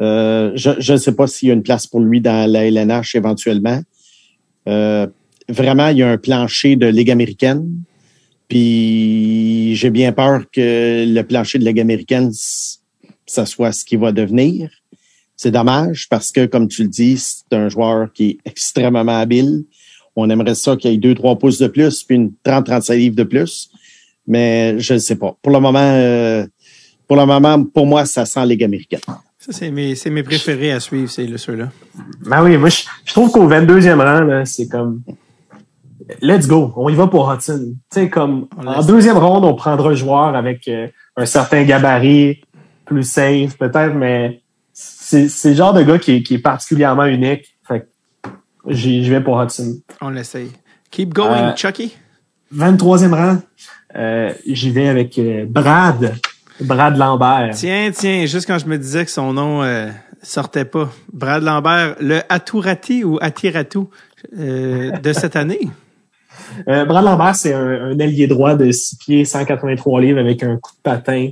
Euh, 0.00 0.52
je 0.54 0.92
ne 0.92 0.96
sais 0.96 1.12
pas 1.12 1.26
s'il 1.26 1.48
y 1.48 1.50
a 1.50 1.54
une 1.54 1.62
place 1.62 1.86
pour 1.86 2.00
lui 2.00 2.20
dans 2.20 2.50
la 2.50 2.66
LNH 2.66 3.16
éventuellement. 3.16 3.80
Euh, 4.68 5.08
vraiment, 5.48 5.88
il 5.88 5.98
y 5.98 6.02
a 6.02 6.10
un 6.10 6.18
plancher 6.18 6.76
de 6.76 6.86
Ligue 6.86 7.10
américaine. 7.10 7.68
Puis 8.48 9.74
j'ai 9.74 9.90
bien 9.90 10.12
peur 10.12 10.44
que 10.52 11.04
le 11.06 11.22
plancher 11.22 11.58
de 11.58 11.64
Ligue 11.64 11.80
américaine, 11.80 12.30
ça 13.26 13.44
soit 13.44 13.72
ce 13.72 13.84
qui 13.84 13.96
va 13.96 14.12
devenir. 14.12 14.70
C'est 15.36 15.50
dommage 15.50 16.08
parce 16.08 16.32
que, 16.32 16.46
comme 16.46 16.68
tu 16.68 16.82
le 16.82 16.88
dis, 16.88 17.18
c'est 17.18 17.56
un 17.56 17.68
joueur 17.68 18.12
qui 18.12 18.30
est 18.30 18.38
extrêmement 18.44 19.06
habile. 19.06 19.64
On 20.20 20.28
aimerait 20.30 20.54
ça 20.56 20.76
qu'il 20.76 20.92
ait 20.92 20.96
deux, 20.96 21.14
trois 21.14 21.38
pouces 21.38 21.58
de 21.58 21.68
plus, 21.68 22.02
puis 22.02 22.16
une 22.16 22.32
30-35 22.44 22.96
livres 22.96 23.14
de 23.16 23.22
plus. 23.22 23.70
Mais 24.26 24.78
je 24.78 24.94
ne 24.94 24.98
sais 24.98 25.14
pas. 25.16 25.36
Pour 25.42 25.52
le 25.52 25.60
moment, 25.60 25.78
euh, 25.80 26.44
pour 27.06 27.16
le 27.16 27.24
moment, 27.24 27.62
pour 27.64 27.86
moi, 27.86 28.04
ça 28.04 28.26
sent 28.26 28.44
Ligue 28.46 28.64
américaine. 28.64 29.00
Ça, 29.38 29.52
c'est 29.52 29.70
mes, 29.70 29.94
c'est 29.94 30.10
mes 30.10 30.22
préférés 30.24 30.72
à 30.72 30.80
suivre, 30.80 31.08
c'est 31.08 31.24
le- 31.26 31.38
ceux-là. 31.38 31.68
Ben 32.26 32.42
oui, 32.42 32.56
moi, 32.58 32.68
je, 32.68 32.82
je 33.04 33.12
trouve 33.12 33.30
qu'au 33.30 33.48
22e 33.48 33.96
rang, 33.98 34.24
là, 34.24 34.44
c'est 34.44 34.66
comme, 34.68 35.02
let's 36.20 36.46
go, 36.48 36.72
on 36.76 36.88
y 36.88 36.94
va 36.94 37.06
pour 37.06 37.32
Hudson. 37.32 37.72
Tu 37.92 38.00
sais, 38.00 38.08
comme, 38.10 38.48
en 38.56 38.84
deuxième 38.84 39.16
ronde, 39.18 39.44
on 39.44 39.54
prendra 39.54 39.90
un 39.90 39.94
joueur 39.94 40.34
avec 40.34 40.66
euh, 40.68 40.88
un 41.16 41.26
certain 41.26 41.62
gabarit, 41.64 42.40
plus 42.84 43.04
safe, 43.04 43.56
peut-être, 43.56 43.94
mais 43.94 44.42
c'est, 44.72 45.28
c'est 45.28 45.50
le 45.50 45.54
genre 45.56 45.72
de 45.72 45.82
gars 45.82 45.98
qui 45.98 46.16
est, 46.16 46.22
qui 46.22 46.34
est 46.34 46.38
particulièrement 46.38 47.06
unique. 47.06 47.56
J'y 48.68 49.08
vais 49.08 49.20
pour 49.20 49.40
Hudson. 49.40 49.78
On 50.00 50.10
l'essaye. 50.10 50.50
Keep 50.90 51.12
going, 51.14 51.50
Euh, 51.50 51.56
Chucky. 51.56 51.96
23e 52.54 53.12
rang, 53.14 53.38
euh, 53.96 54.32
j'y 54.46 54.70
vais 54.70 54.88
avec 54.88 55.18
euh, 55.18 55.44
Brad. 55.46 56.14
Brad 56.60 56.96
Lambert. 56.96 57.50
Tiens, 57.54 57.90
tiens, 57.94 58.26
juste 58.26 58.46
quand 58.46 58.58
je 58.58 58.66
me 58.66 58.78
disais 58.78 59.04
que 59.04 59.10
son 59.10 59.32
nom 59.32 59.62
euh, 59.62 59.88
sortait 60.22 60.64
pas. 60.64 60.90
Brad 61.12 61.42
Lambert, 61.42 61.96
le 62.00 62.20
Aturati 62.28 63.04
ou 63.04 63.18
Atiratu 63.20 63.80
euh, 64.38 64.90
de 64.92 65.12
cette 65.12 65.36
année? 65.36 65.60
Brad 66.66 67.04
Lambert, 67.04 67.36
c'est 67.36 67.52
un, 67.52 67.90
un 67.90 67.98
ailier 67.98 68.26
droit 68.26 68.54
de 68.54 68.70
6 68.72 68.96
pieds, 68.96 69.24
183 69.24 70.00
livres 70.00 70.18
avec 70.18 70.42
un 70.42 70.56
coup 70.56 70.72
de 70.72 70.80
patin 70.82 71.30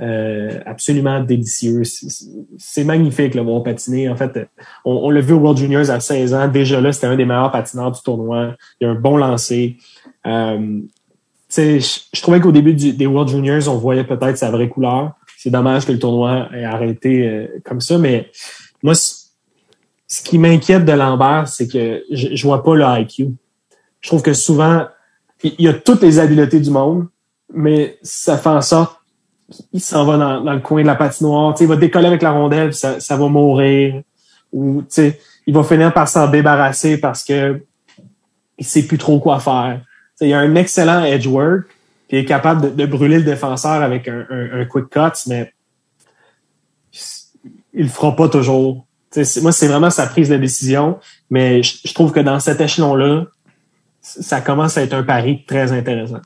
euh, 0.00 0.60
absolument 0.64 1.20
délicieux. 1.20 1.82
C'est- 1.84 2.84
magnifique 2.84 3.34
le 3.34 3.42
voir 3.42 3.62
patiner. 3.62 4.08
En 4.08 4.16
fait, 4.16 4.48
on, 4.84 5.10
l'a 5.10 5.20
vu 5.20 5.34
au 5.34 5.38
World 5.38 5.58
Juniors 5.58 5.90
à 5.90 6.00
16 6.00 6.34
ans. 6.34 6.46
Déjà 6.48 6.80
là, 6.80 6.92
c'était 6.92 7.08
un 7.08 7.16
des 7.16 7.24
meilleurs 7.24 7.50
patineurs 7.50 7.90
du 7.90 8.00
tournoi. 8.02 8.54
Il 8.80 8.86
a 8.86 8.90
un 8.90 8.94
bon 8.94 9.16
lancer. 9.16 9.76
Euh, 10.26 10.80
je, 11.50 12.20
trouvais 12.20 12.40
qu'au 12.40 12.52
début 12.52 12.74
du- 12.74 12.92
des 12.92 13.06
World 13.06 13.28
Juniors, 13.30 13.68
on 13.68 13.76
voyait 13.76 14.04
peut-être 14.04 14.38
sa 14.38 14.50
vraie 14.50 14.68
couleur. 14.68 15.12
C'est 15.36 15.50
dommage 15.50 15.86
que 15.86 15.92
le 15.92 15.98
tournoi 15.98 16.48
ait 16.54 16.64
arrêté 16.64 17.28
euh, 17.28 17.46
comme 17.64 17.80
ça, 17.80 17.98
mais 17.98 18.30
moi, 18.82 18.94
ce 18.94 20.22
qui 20.22 20.38
m'inquiète 20.38 20.84
de 20.84 20.92
Lambert, 20.92 21.48
c'est 21.48 21.68
que 21.68 22.02
je, 22.10 22.34
je 22.34 22.42
vois 22.46 22.62
pas 22.62 22.74
le 22.74 22.84
IQ. 23.00 23.28
Je 24.00 24.08
trouve 24.08 24.22
que 24.22 24.32
souvent, 24.32 24.86
il 25.42 25.54
y 25.58 25.68
a 25.68 25.74
toutes 25.74 26.02
les 26.02 26.18
habiletés 26.18 26.60
du 26.60 26.70
monde, 26.70 27.06
mais 27.52 27.98
ça 28.02 28.36
fait 28.38 28.48
en 28.48 28.62
sorte 28.62 28.97
qu'il 29.50 29.80
s'en 29.80 30.04
va 30.04 30.16
dans, 30.40 30.52
le 30.52 30.60
coin 30.60 30.82
de 30.82 30.86
la 30.86 30.94
patinoire. 30.94 31.54
Tu 31.54 31.58
sais, 31.58 31.64
il 31.64 31.68
va 31.68 31.76
décoller 31.76 32.06
avec 32.06 32.22
la 32.22 32.32
rondelle, 32.32 32.74
ça, 32.74 33.00
ça 33.00 33.16
va 33.16 33.28
mourir. 33.28 34.02
Ou 34.52 34.82
tu 34.82 34.86
sais, 34.88 35.20
il 35.46 35.54
va 35.54 35.62
finir 35.62 35.92
par 35.92 36.08
s'en 36.08 36.28
débarrasser 36.28 36.98
parce 36.98 37.24
que 37.24 37.62
il 38.58 38.64
sait 38.64 38.82
plus 38.82 38.98
trop 38.98 39.20
quoi 39.20 39.40
faire. 39.40 39.80
Tu 39.80 39.86
sais, 40.16 40.26
il 40.26 40.30
y 40.30 40.34
a 40.34 40.40
un 40.40 40.54
excellent 40.54 41.04
edge 41.04 41.26
work, 41.26 41.66
puis 42.08 42.16
il 42.16 42.20
est 42.20 42.24
capable 42.24 42.74
de, 42.74 42.86
brûler 42.86 43.18
le 43.18 43.24
défenseur 43.24 43.82
avec 43.82 44.08
un, 44.08 44.26
un, 44.30 44.60
un 44.60 44.64
quick 44.64 44.90
cut, 44.90 45.28
mais 45.28 45.52
il 47.72 47.84
le 47.84 47.88
fera 47.88 48.14
pas 48.16 48.28
toujours. 48.28 48.84
Moi, 49.42 49.52
c'est 49.52 49.68
vraiment 49.68 49.90
sa 49.90 50.06
prise 50.06 50.28
de 50.28 50.36
décision, 50.36 50.98
mais 51.30 51.62
je 51.62 51.94
trouve 51.94 52.12
que 52.12 52.20
dans 52.20 52.40
cet 52.40 52.60
échelon-là, 52.60 53.26
ça 54.00 54.40
commence 54.40 54.76
à 54.76 54.82
être 54.82 54.94
un 54.94 55.02
pari 55.02 55.44
très 55.46 55.72
intéressant. 55.72 56.20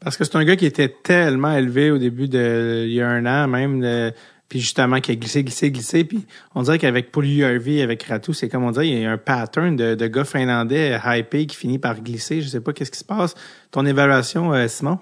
Parce 0.00 0.16
que 0.16 0.24
c'est 0.24 0.36
un 0.36 0.44
gars 0.44 0.56
qui 0.56 0.66
était 0.66 0.94
tellement 1.02 1.56
élevé 1.56 1.90
au 1.90 1.98
début 1.98 2.28
de 2.28 2.84
il 2.86 2.92
y 2.94 3.00
a 3.00 3.08
un 3.08 3.24
an 3.26 3.48
même 3.48 3.80
de- 3.80 4.12
puis 4.48 4.60
justement 4.60 5.00
qui 5.00 5.10
a 5.10 5.14
glissé 5.16 5.42
glissé 5.42 5.70
glissé. 5.72 6.04
Puis 6.04 6.20
on 6.54 6.62
dirait 6.62 6.78
qu'avec 6.78 7.10
Paul 7.10 7.24
Harvey 7.42 7.82
avec 7.82 8.02
Ratou 8.04 8.32
c'est 8.32 8.48
comme 8.48 8.62
on 8.64 8.70
dirait 8.70 8.88
il 8.88 9.00
y 9.00 9.04
a 9.04 9.10
un 9.10 9.18
pattern 9.18 9.74
de, 9.74 9.94
de 9.96 10.06
gars 10.06 10.24
finlandais 10.24 10.96
hypé 11.04 11.46
qui 11.46 11.56
finit 11.56 11.78
par 11.78 12.00
glisser. 12.00 12.42
Je 12.42 12.48
sais 12.48 12.60
pas 12.60 12.72
qu'est-ce 12.72 12.90
qui 12.92 12.98
se 12.98 13.04
passe. 13.04 13.34
Ton 13.72 13.84
évaluation 13.86 14.52
euh, 14.52 14.68
Simon? 14.68 14.98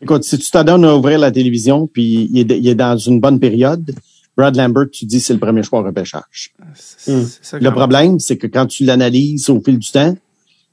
Écoute, 0.00 0.24
si 0.24 0.38
tu 0.38 0.50
t'adonnes 0.50 0.84
à 0.84 0.94
ouvrir 0.94 1.18
la 1.18 1.30
télévision, 1.30 1.86
puis 1.86 2.28
il 2.32 2.38
est, 2.52 2.58
il 2.58 2.68
est 2.68 2.74
dans 2.74 2.96
une 2.98 3.18
bonne 3.18 3.40
période, 3.40 3.94
Brad 4.36 4.54
Lambert, 4.54 4.90
tu 4.92 5.06
dis 5.06 5.20
c'est 5.20 5.32
le 5.32 5.38
premier 5.38 5.62
choix 5.62 5.80
au 5.80 5.82
repêchage. 5.82 6.52
ça 6.74 7.58
Le 7.58 7.70
problème, 7.70 8.18
c'est 8.20 8.36
que 8.36 8.46
quand 8.46 8.66
tu 8.66 8.84
l'analyses 8.84 9.48
au 9.48 9.60
fil 9.62 9.78
du 9.78 9.90
temps, 9.90 10.14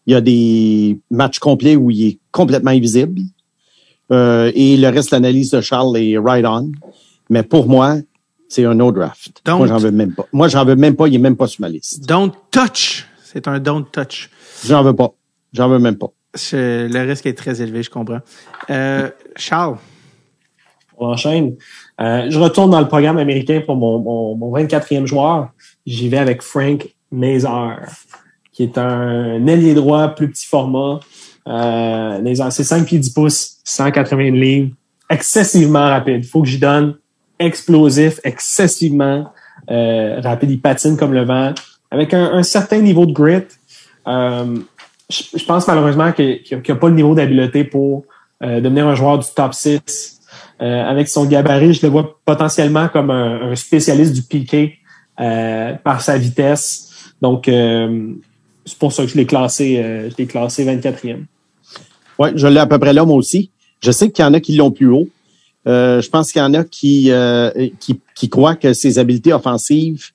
il 0.05 0.13
y 0.13 0.15
a 0.15 0.21
des 0.21 0.99
matchs 1.11 1.39
complets 1.39 1.75
où 1.75 1.89
il 1.91 2.07
est 2.07 2.19
complètement 2.31 2.71
invisible. 2.71 3.21
Euh, 4.11 4.51
et 4.53 4.77
le 4.77 4.89
reste, 4.89 5.11
l'analyse 5.11 5.51
de 5.51 5.61
Charles 5.61 5.97
est 5.97 6.17
right 6.17 6.45
on. 6.45 6.71
Mais 7.29 7.43
pour 7.43 7.67
moi, 7.67 7.95
c'est 8.49 8.65
un 8.65 8.75
no 8.75 8.91
draft. 8.91 9.41
Donc- 9.45 9.59
moi, 9.59 9.67
j'en 9.67 9.77
veux 9.77 9.91
même 9.91 10.13
pas. 10.13 10.25
Moi, 10.33 10.47
j'en 10.49 10.65
veux 10.65 10.75
même 10.75 10.95
pas. 10.95 11.07
Il 11.07 11.15
est 11.15 11.19
même 11.19 11.37
pas 11.37 11.47
sur 11.47 11.61
ma 11.61 11.69
liste. 11.69 12.05
don't 12.07 12.31
touch 12.51 13.07
c'est 13.23 13.47
un 13.47 13.59
don't 13.59 13.85
touch 13.91 14.29
J'en 14.65 14.83
veux 14.83 14.95
pas. 14.95 15.11
J'en 15.53 15.67
veux 15.67 15.79
même 15.79 15.97
pas. 15.97 16.11
Je- 16.35 16.87
le 16.87 16.99
risque 17.07 17.25
est 17.25 17.33
très 17.33 17.61
élevé 17.61 17.81
je 17.83 17.89
comprends 17.89 18.19
euh, 18.69 19.09
Charles 19.35 19.77
On 20.97 21.07
enchaîne. 21.07 21.55
Euh, 21.99 22.27
je 22.29 22.37
retourne 22.39 22.69
dans 22.69 22.79
le 22.79 22.87
programme 22.87 23.17
américain 23.17 23.61
pour 23.65 23.75
mon, 23.75 23.97
mon, 23.99 24.35
mon 24.35 24.51
24e 24.55 25.05
joueur. 25.07 25.49
J'y 25.85 26.09
vais 26.09 26.17
avec 26.19 26.41
Frank 26.43 26.87
Nazar, 27.11 27.79
qui 28.53 28.63
est 28.63 28.77
un 28.77 29.45
ailier 29.47 29.73
droit, 29.73 30.09
plus 30.09 30.29
petit 30.29 30.47
format. 30.47 30.99
Euh, 31.47 32.49
c'est 32.51 32.63
5 32.63 32.85
pieds 32.85 32.99
10 32.99 33.09
pouces, 33.11 33.57
180 33.63 34.31
livres, 34.31 34.71
excessivement 35.09 35.87
rapide. 35.87 36.25
Faut 36.25 36.41
que 36.41 36.47
j'y 36.47 36.59
donne 36.59 36.95
explosif, 37.39 38.19
excessivement 38.23 39.27
euh, 39.69 40.21
rapide. 40.21 40.51
Il 40.51 40.61
patine 40.61 40.95
comme 40.95 41.13
le 41.13 41.25
vent, 41.25 41.53
avec 41.91 42.13
un, 42.13 42.33
un 42.33 42.43
certain 42.43 42.79
niveau 42.79 43.05
de 43.05 43.11
grit. 43.11 43.43
Euh, 44.07 44.57
je, 45.09 45.23
je 45.37 45.45
pense 45.45 45.67
malheureusement 45.67 46.11
qu'il 46.11 46.41
n'a 46.51 46.75
pas 46.75 46.87
le 46.87 46.95
niveau 46.95 47.15
d'habileté 47.15 47.63
pour 47.63 48.05
euh, 48.43 48.59
devenir 48.59 48.87
un 48.87 48.95
joueur 48.95 49.19
du 49.19 49.27
top 49.35 49.53
6. 49.53 50.19
Euh, 50.61 50.83
avec 50.89 51.07
son 51.07 51.25
gabarit, 51.25 51.73
je 51.73 51.85
le 51.85 51.91
vois 51.91 52.17
potentiellement 52.25 52.87
comme 52.87 53.09
un, 53.09 53.51
un 53.51 53.55
spécialiste 53.55 54.13
du 54.13 54.21
piqué 54.21 54.79
euh, 55.19 55.73
par 55.83 56.01
sa 56.01 56.17
vitesse. 56.17 57.13
Donc, 57.21 57.49
c'est 58.65 58.77
pour 58.77 58.93
ça 58.93 59.03
que 59.03 59.09
je 59.09 59.17
l'ai 59.17 59.25
classé, 59.25 59.77
euh, 59.77 60.09
je 60.09 60.15
l'ai 60.17 60.25
classé 60.25 60.65
24e. 60.65 61.25
Ouais, 62.19 62.31
je 62.35 62.47
l'ai 62.47 62.59
à 62.59 62.65
peu 62.67 62.79
près 62.79 62.93
là, 62.93 63.05
moi 63.05 63.15
aussi. 63.15 63.49
Je 63.81 63.91
sais 63.91 64.11
qu'il 64.11 64.23
y 64.23 64.27
en 64.27 64.33
a 64.33 64.39
qui 64.39 64.55
l'ont 64.55 64.71
plus 64.71 64.87
haut. 64.87 65.07
Euh, 65.67 66.01
je 66.01 66.09
pense 66.09 66.31
qu'il 66.31 66.41
y 66.41 66.45
en 66.45 66.53
a 66.53 66.63
qui, 66.63 67.11
euh, 67.11 67.49
qui, 67.79 67.99
qui 68.15 68.29
croient 68.29 68.55
que 68.55 68.73
ses 68.73 68.99
habiletés 68.99 69.33
offensives 69.33 70.07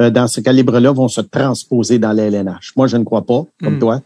euh, 0.00 0.10
dans 0.10 0.26
ce 0.26 0.40
calibre-là 0.40 0.92
vont 0.92 1.08
se 1.08 1.20
transposer 1.20 1.98
dans 1.98 2.12
la 2.12 2.24
LNH. 2.24 2.72
Moi, 2.76 2.86
je 2.86 2.96
ne 2.96 3.04
crois 3.04 3.22
pas, 3.22 3.44
comme 3.62 3.76
Mm. 3.76 3.80
toi. 3.80 4.02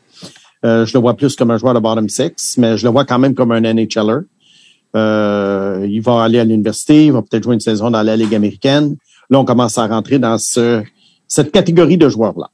Euh, 0.64 0.84
je 0.84 0.92
le 0.94 1.00
vois 1.00 1.14
plus 1.14 1.36
comme 1.36 1.50
un 1.52 1.58
joueur 1.58 1.74
de 1.74 1.78
bottom 1.78 2.08
six, 2.08 2.56
mais 2.58 2.76
je 2.76 2.84
le 2.84 2.90
vois 2.90 3.04
quand 3.04 3.18
même 3.18 3.34
comme 3.34 3.52
un 3.52 3.60
NHLer. 3.62 4.22
Euh, 4.96 5.86
il 5.88 6.00
va 6.00 6.24
aller 6.24 6.38
à 6.40 6.44
l'université, 6.44 7.06
il 7.06 7.12
va 7.12 7.22
peut-être 7.22 7.44
jouer 7.44 7.54
une 7.54 7.60
saison 7.60 7.90
dans 7.90 8.02
la 8.02 8.16
Ligue 8.16 8.34
américaine. 8.34 8.96
Là, 9.30 9.38
on 9.38 9.44
commence 9.44 9.78
à 9.78 9.86
rentrer 9.86 10.18
dans 10.18 10.36
ce, 10.38 10.82
cette 11.28 11.52
catégorie 11.52 11.96
de 11.98 12.08
joueurs-là. 12.08 12.50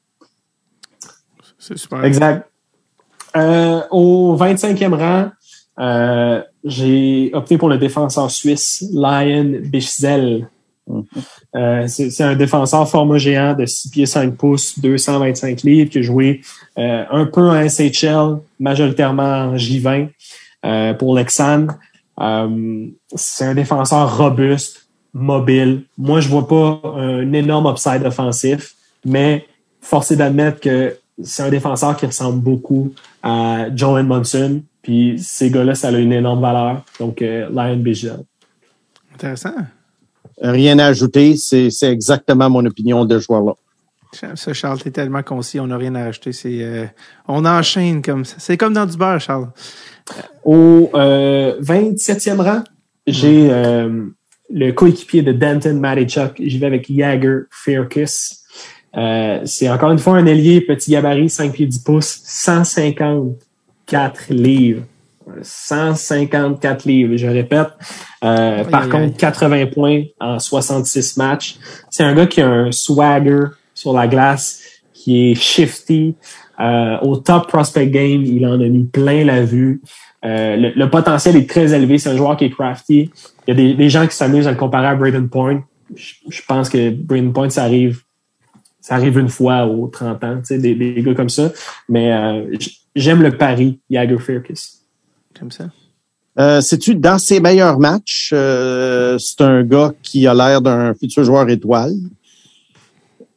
C'est 1.67 1.79
super 1.79 2.05
Exact. 2.05 2.49
Euh, 3.37 3.81
au 3.91 4.37
25e 4.37 4.95
rang, 4.95 5.31
euh, 5.81 6.43
j'ai 6.65 7.31
opté 7.33 7.59
pour 7.59 7.69
le 7.69 7.79
défenseur 7.79 8.31
suisse 8.31 8.85
Lion 8.93 9.61
Bichzel. 9.65 10.49
Euh, 11.57 11.87
c'est 11.89 12.23
un 12.23 12.37
défenseur 12.37 12.89
format 12.89 13.17
géant 13.17 13.55
de 13.55 13.65
6 13.65 13.91
pieds 13.91 14.07
5 14.07 14.37
pouces, 14.37 14.79
225 14.79 15.63
livres, 15.63 15.91
qui 15.91 15.99
a 15.99 16.03
joué 16.03 16.43
un 16.77 17.27
peu 17.27 17.41
en 17.41 17.69
SHL, 17.69 18.39
majoritairement 18.61 19.23
en 19.23 19.57
J20 19.57 20.09
euh, 20.65 20.95
pour 20.95 21.17
l'Exan. 21.17 21.69
C'est 23.17 23.45
un 23.45 23.55
défenseur 23.55 24.17
robuste, 24.17 24.87
mobile. 25.15 25.85
Moi, 25.97 26.21
je 26.21 26.29
vois 26.29 26.47
pas 26.47 26.83
un 26.97 27.33
énorme 27.33 27.67
upside 27.67 28.05
offensif, 28.05 28.75
mais 29.05 29.47
forcé 29.81 30.17
d'admettre 30.17 30.61
que 30.61 30.97
c'est 31.23 31.43
un 31.43 31.51
défenseur 31.51 31.97
qui 31.97 32.07
ressemble 32.07 32.41
beaucoup 32.41 32.93
à 33.23 33.67
Joel 33.75 34.07
Munson. 34.07 34.63
Puis 34.83 35.19
ces 35.19 35.51
gars-là, 35.51 35.75
ça 35.75 35.89
a 35.89 35.93
une 35.93 36.13
énorme 36.13 36.41
valeur. 36.41 36.85
Donc, 37.01 37.23
euh, 37.23 37.49
Lion 37.51 37.77
Bichzel. 37.77 38.25
intéressant 39.15 39.55
Rien 40.41 40.79
à 40.79 40.87
ajouter, 40.87 41.37
c'est 41.37 41.71
c'est 41.71 41.91
exactement 41.91 42.51
mon 42.51 42.65
opinion 42.67 43.05
de 43.05 43.19
ce 43.19 43.27
joueur-là. 43.27 43.55
J'aime 44.21 44.37
ça, 44.37 44.53
Charles. 44.53 44.81
T'es 44.81 44.91
tellement 44.91 45.23
concis, 45.23 45.59
on 45.61 45.67
n'a 45.67 45.77
rien 45.77 45.95
à 45.95 46.05
rajouter. 46.05 46.33
C'est, 46.33 46.63
euh, 46.63 46.87
on 47.27 47.45
enchaîne 47.45 48.03
comme 48.03 48.25
ça. 48.25 48.37
C'est 48.39 48.57
comme 48.57 48.73
dans 48.73 48.87
du 48.87 48.97
beurre, 48.97 49.21
Charles. 49.21 49.49
Au 50.45 50.91
euh, 50.95 51.61
27e 51.61 52.41
rang, 52.41 52.63
j'ai 53.07 53.51
euh, 53.51 54.07
le 54.51 54.71
coéquipier 54.73 55.23
de 55.23 55.33
Danton 55.33 55.75
Matichuk. 55.75 56.35
J'y 56.39 56.59
vais 56.59 56.67
avec 56.67 56.91
Jagger 56.93 57.41
Fairkiss. 57.51 58.44
Euh, 58.97 59.41
c'est 59.45 59.69
encore 59.69 59.91
une 59.91 59.99
fois 59.99 60.17
un 60.17 60.27
ailier, 60.27 60.61
petit 60.61 60.93
gabarit, 60.93 61.29
5 61.29 61.53
pieds 61.53 61.67
10 61.67 61.79
pouces, 61.81 62.21
154 62.25 64.31
livres. 64.31 64.85
154 65.43 66.85
livres, 66.85 67.17
je 67.17 67.27
répète. 67.27 67.69
Euh, 68.23 68.65
par 68.65 68.89
contre, 68.89 68.97
aïe. 68.97 69.15
80 69.17 69.67
points 69.67 70.03
en 70.21 70.39
66 70.39 71.17
matchs. 71.17 71.57
C'est 71.91 72.05
un 72.05 72.15
gars 72.15 72.27
qui 72.27 72.41
a 72.41 72.49
un 72.49 72.73
swagger 72.73 73.45
sur 73.75 73.93
la 73.93 74.07
glace, 74.07 74.61
qui 74.93 75.31
est 75.31 75.35
shifty. 75.35 76.15
Euh, 76.61 76.99
au 77.03 77.17
top 77.17 77.49
prospect 77.49 77.89
game, 77.89 78.23
il 78.23 78.47
en 78.47 78.61
a 78.61 78.69
mis 78.69 78.85
plein 78.85 79.25
la 79.25 79.43
vue. 79.43 79.83
Euh, 80.25 80.57
le, 80.57 80.73
le, 80.75 80.91
potentiel 80.91 81.37
est 81.37 81.49
très 81.49 81.75
élevé. 81.75 81.99
C'est 81.99 82.11
un 82.11 82.17
joueur 82.17 82.37
qui 82.37 82.45
est 82.45 82.51
crafty. 82.51 83.11
Il 83.47 83.49
y 83.49 83.51
a 83.51 83.55
des, 83.55 83.75
des 83.75 83.91
gens 83.91 84.07
qui 84.07 84.15
s'amusent 84.15 84.47
à 84.47 84.53
le 84.53 84.57
comparer 84.57 84.87
à 84.87 84.95
Braden 84.95 85.29
Point. 85.29 85.65
Je, 85.95 86.15
je, 86.29 86.41
pense 86.47 86.69
que 86.69 86.91
Braden 86.91 87.33
Point, 87.33 87.51
ça 87.51 87.65
arrive, 87.65 88.03
ça 88.85 88.97
arrive 88.97 89.19
une 89.19 89.31
fois 89.31 89.65
aux 89.65 89.87
30 89.87 90.25
ans, 90.25 90.37
tu 90.41 90.45
sais, 90.45 90.59
des, 90.59 90.75
des 90.75 91.03
gars 91.03 91.15
comme 91.15 91.31
ça. 91.31 91.51
Mais 91.89 92.13
euh, 92.13 92.55
j'aime 92.95 93.23
le 93.23 93.35
pari, 93.35 93.81
Jagger 93.89 94.19
Firkus. 94.19 94.83
Comme 95.41 95.51
ça. 95.51 95.71
Euh, 96.39 96.61
Sais-tu, 96.61 96.95
dans 96.95 97.19
ses 97.19 97.41
meilleurs 97.41 97.79
matchs, 97.79 98.33
euh, 98.35 99.17
c'est 99.19 99.41
un 99.41 99.63
gars 99.63 99.95
qui 100.03 100.27
a 100.27 100.35
l'air 100.35 100.61
d'un 100.61 100.93
futur 100.93 101.25
joueur 101.25 101.49
étoile. 101.49 101.95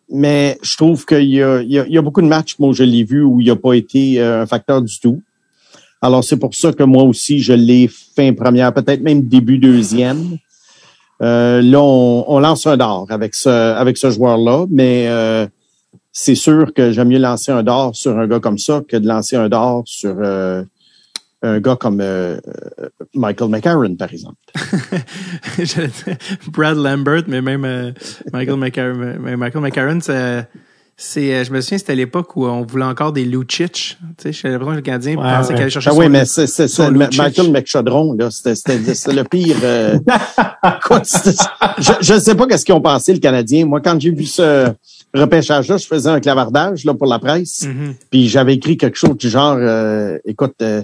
Mais 0.10 0.58
je 0.62 0.76
trouve 0.76 1.06
qu'il 1.06 1.24
y 1.24 1.38
y, 1.38 1.42
a, 1.42 1.62
il 1.62 1.94
y 1.94 1.98
a 1.98 2.02
beaucoup 2.02 2.22
de 2.22 2.28
matchs, 2.28 2.60
moi, 2.60 2.74
je 2.74 2.84
l'ai 2.84 3.06
vu, 3.06 3.24
où 3.24 3.40
il 3.40 3.48
n'a 3.48 3.56
pas 3.56 3.72
été 3.72 4.20
euh, 4.20 4.42
un 4.42 4.46
facteur 4.46 4.82
du 4.82 5.00
tout. 5.00 5.22
Alors, 6.02 6.26
c'est 6.26 6.38
pour 6.38 6.56
ça 6.56 6.74
que 6.74 6.84
moi 6.84 7.04
aussi, 7.04 7.40
je 7.40 7.54
l'ai 7.54 7.88
fin 7.88 8.34
première, 8.34 8.74
peut-être 8.74 9.02
même 9.02 9.22
début 9.22 9.60
deuxième. 9.60 10.40
Euh, 11.22 11.62
là, 11.62 11.82
on, 11.82 12.40
lance 12.40 12.68
un 12.68 12.78
d'or 12.78 13.08
avec 13.10 13.34
ce, 13.36 14.12
joueur-là, 14.12 14.66
mais 14.70 15.08
euh, 15.08 15.48
c'est 16.12 16.36
sûr 16.36 16.74
que 16.74 16.92
j'aime 16.92 17.10
mieux 17.10 17.20
lancer 17.20 17.52
un 17.52 17.64
d'or 17.64 17.96
sur 17.96 18.18
un 18.18 18.28
gars 18.28 18.40
comme 18.40 18.58
ça 18.58 18.82
que 18.88 18.98
de 18.98 19.08
lancer 19.08 19.36
un 19.36 19.50
d'or 19.50 19.84
sur 19.86 20.16
euh, 20.20 20.64
un 21.42 21.60
gars 21.60 21.76
comme 21.76 22.04
Michael 23.16 23.50
McCarron, 23.50 23.96
par 23.96 24.12
exemple. 24.12 24.38
Brad 26.52 26.78
Lambert, 26.78 27.24
mais 27.28 27.42
même 27.42 27.94
Michael 28.32 28.58
McCarron, 28.58 29.38
Michael 29.38 29.62
McCarron, 29.62 30.00
c'est, 31.00 31.46
je 31.46 31.54
me 31.54 31.62
souviens, 31.62 31.78
c'était 31.78 31.94
l'époque 31.94 32.36
où 32.36 32.48
on 32.48 32.66
voulait 32.66 32.84
encore 32.84 33.14
des 33.14 33.24
Lucic. 33.24 33.70
Tu 33.72 33.98
sais, 34.18 34.34
j'ai 34.34 34.50
l'impression 34.50 34.72
que 34.72 34.78
le 34.78 34.82
Canadien 34.82 35.16
ouais, 35.16 35.22
pensait 35.22 35.50
ouais. 35.50 35.54
qu'il 35.54 35.62
allait 35.62 35.70
chercher 35.70 35.90
ah, 35.92 35.94
son 35.94 36.00
Oui, 36.00 36.10
mais 36.10 36.26
c'est, 36.26 36.48
c'est, 36.48 36.68
c'est 36.68 36.90
Michael 36.90 37.52
McChodron, 37.52 38.14
là. 38.14 38.32
C'était, 38.32 38.56
c'était, 38.56 38.96
c'était 38.96 39.16
le 39.16 39.24
pire. 39.24 39.58
Euh, 39.62 40.00
je 41.80 42.14
ne 42.14 42.20
sais 42.20 42.34
pas 42.34 42.48
qu'est-ce 42.48 42.66
qu'ils 42.66 42.74
ont 42.74 42.82
pensé, 42.82 43.14
le 43.14 43.20
Canadien. 43.20 43.68
Moi, 43.68 43.80
quand 43.80 44.02
j'ai 44.02 44.10
vu 44.10 44.26
ce 44.26 44.70
repêchage-là, 45.14 45.78
je 45.78 45.86
faisais 45.86 46.10
un 46.10 46.20
clavardage, 46.20 46.84
là, 46.84 46.96
pour 46.96 47.06
la 47.06 47.20
presse. 47.20 47.68
Mm-hmm. 47.68 47.94
Puis 48.10 48.28
j'avais 48.28 48.56
écrit 48.56 48.76
quelque 48.76 48.98
chose 48.98 49.18
du 49.18 49.30
genre, 49.30 49.58
euh, 49.60 50.18
écoute, 50.26 50.56
euh, 50.64 50.82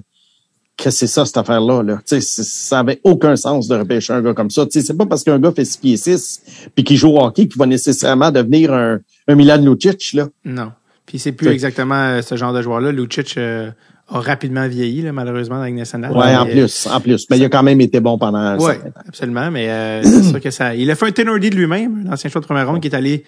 que 0.78 0.90
c'est 0.90 1.08
ça, 1.08 1.26
cette 1.26 1.38
affaire-là. 1.38 1.84
Là. 1.84 2.00
Ça 2.06 2.80
avait 2.80 3.00
aucun 3.04 3.36
sens 3.36 3.68
de 3.68 3.76
repêcher 3.76 4.14
un 4.14 4.22
gars 4.22 4.34
comme 4.34 4.50
ça. 4.50 4.66
C'est 4.70 4.98
pas 4.98 5.06
parce 5.06 5.24
qu'un 5.24 5.40
gars 5.40 5.52
fait 5.52 5.66
6 5.66 5.78
pieds 5.78 5.98
6 5.98 6.42
puis 6.76 6.84
qu'il 6.84 6.98
joue 6.98 7.10
au 7.10 7.24
hockey 7.24 7.48
qu'il 7.48 7.60
va 7.60 7.66
nécessairement 7.66 8.32
devenir 8.32 8.74
un, 8.74 9.00
un 9.28 9.36
Milan 9.36 9.58
Lucic. 9.58 10.14
Là. 10.14 10.28
Non. 10.46 10.72
Puis 11.06 11.20
c'est 11.20 11.32
plus 11.32 11.50
exactement 11.50 12.22
ce 12.22 12.36
genre 12.36 12.54
de 12.54 12.62
joueur-là. 12.62 12.92
Lucic 12.92 13.38
euh, 13.38 13.70
a 14.10 14.20
rapidement 14.20 14.68
vieilli, 14.68 15.02
là, 15.02 15.12
malheureusement, 15.12 15.62
avec 15.62 15.76
nationale. 15.76 16.12
Oui, 16.14 16.36
en 16.36 16.46
plus, 16.46 16.88
en 16.88 17.00
plus. 17.00 17.28
Mais 17.30 17.38
il 17.38 17.46
a 17.46 17.50
quand 17.50 17.64
même 17.64 17.82
été 17.82 18.00
bon 18.00 18.18
pendant 18.18 18.58
Oui, 18.58 18.74
absolument. 19.08 19.52
Mais 19.52 19.70
euh, 19.70 20.04
c'est 20.04 20.24
sûr 20.24 20.42
que 20.42 20.50
ça. 20.50 20.76
Il 20.76 20.90
a 20.90 20.96
fait 20.96 21.08
un 21.08 21.12
Tenordi 21.12 21.50
de 21.50 21.56
lui-même, 21.56 22.06
l'ancien 22.10 22.30
choix 22.30 22.42
de 22.42 22.46
première 22.46 22.68
ronde, 22.68 22.82
qui 22.82 22.88
est 22.88 22.96
allé 22.96 23.26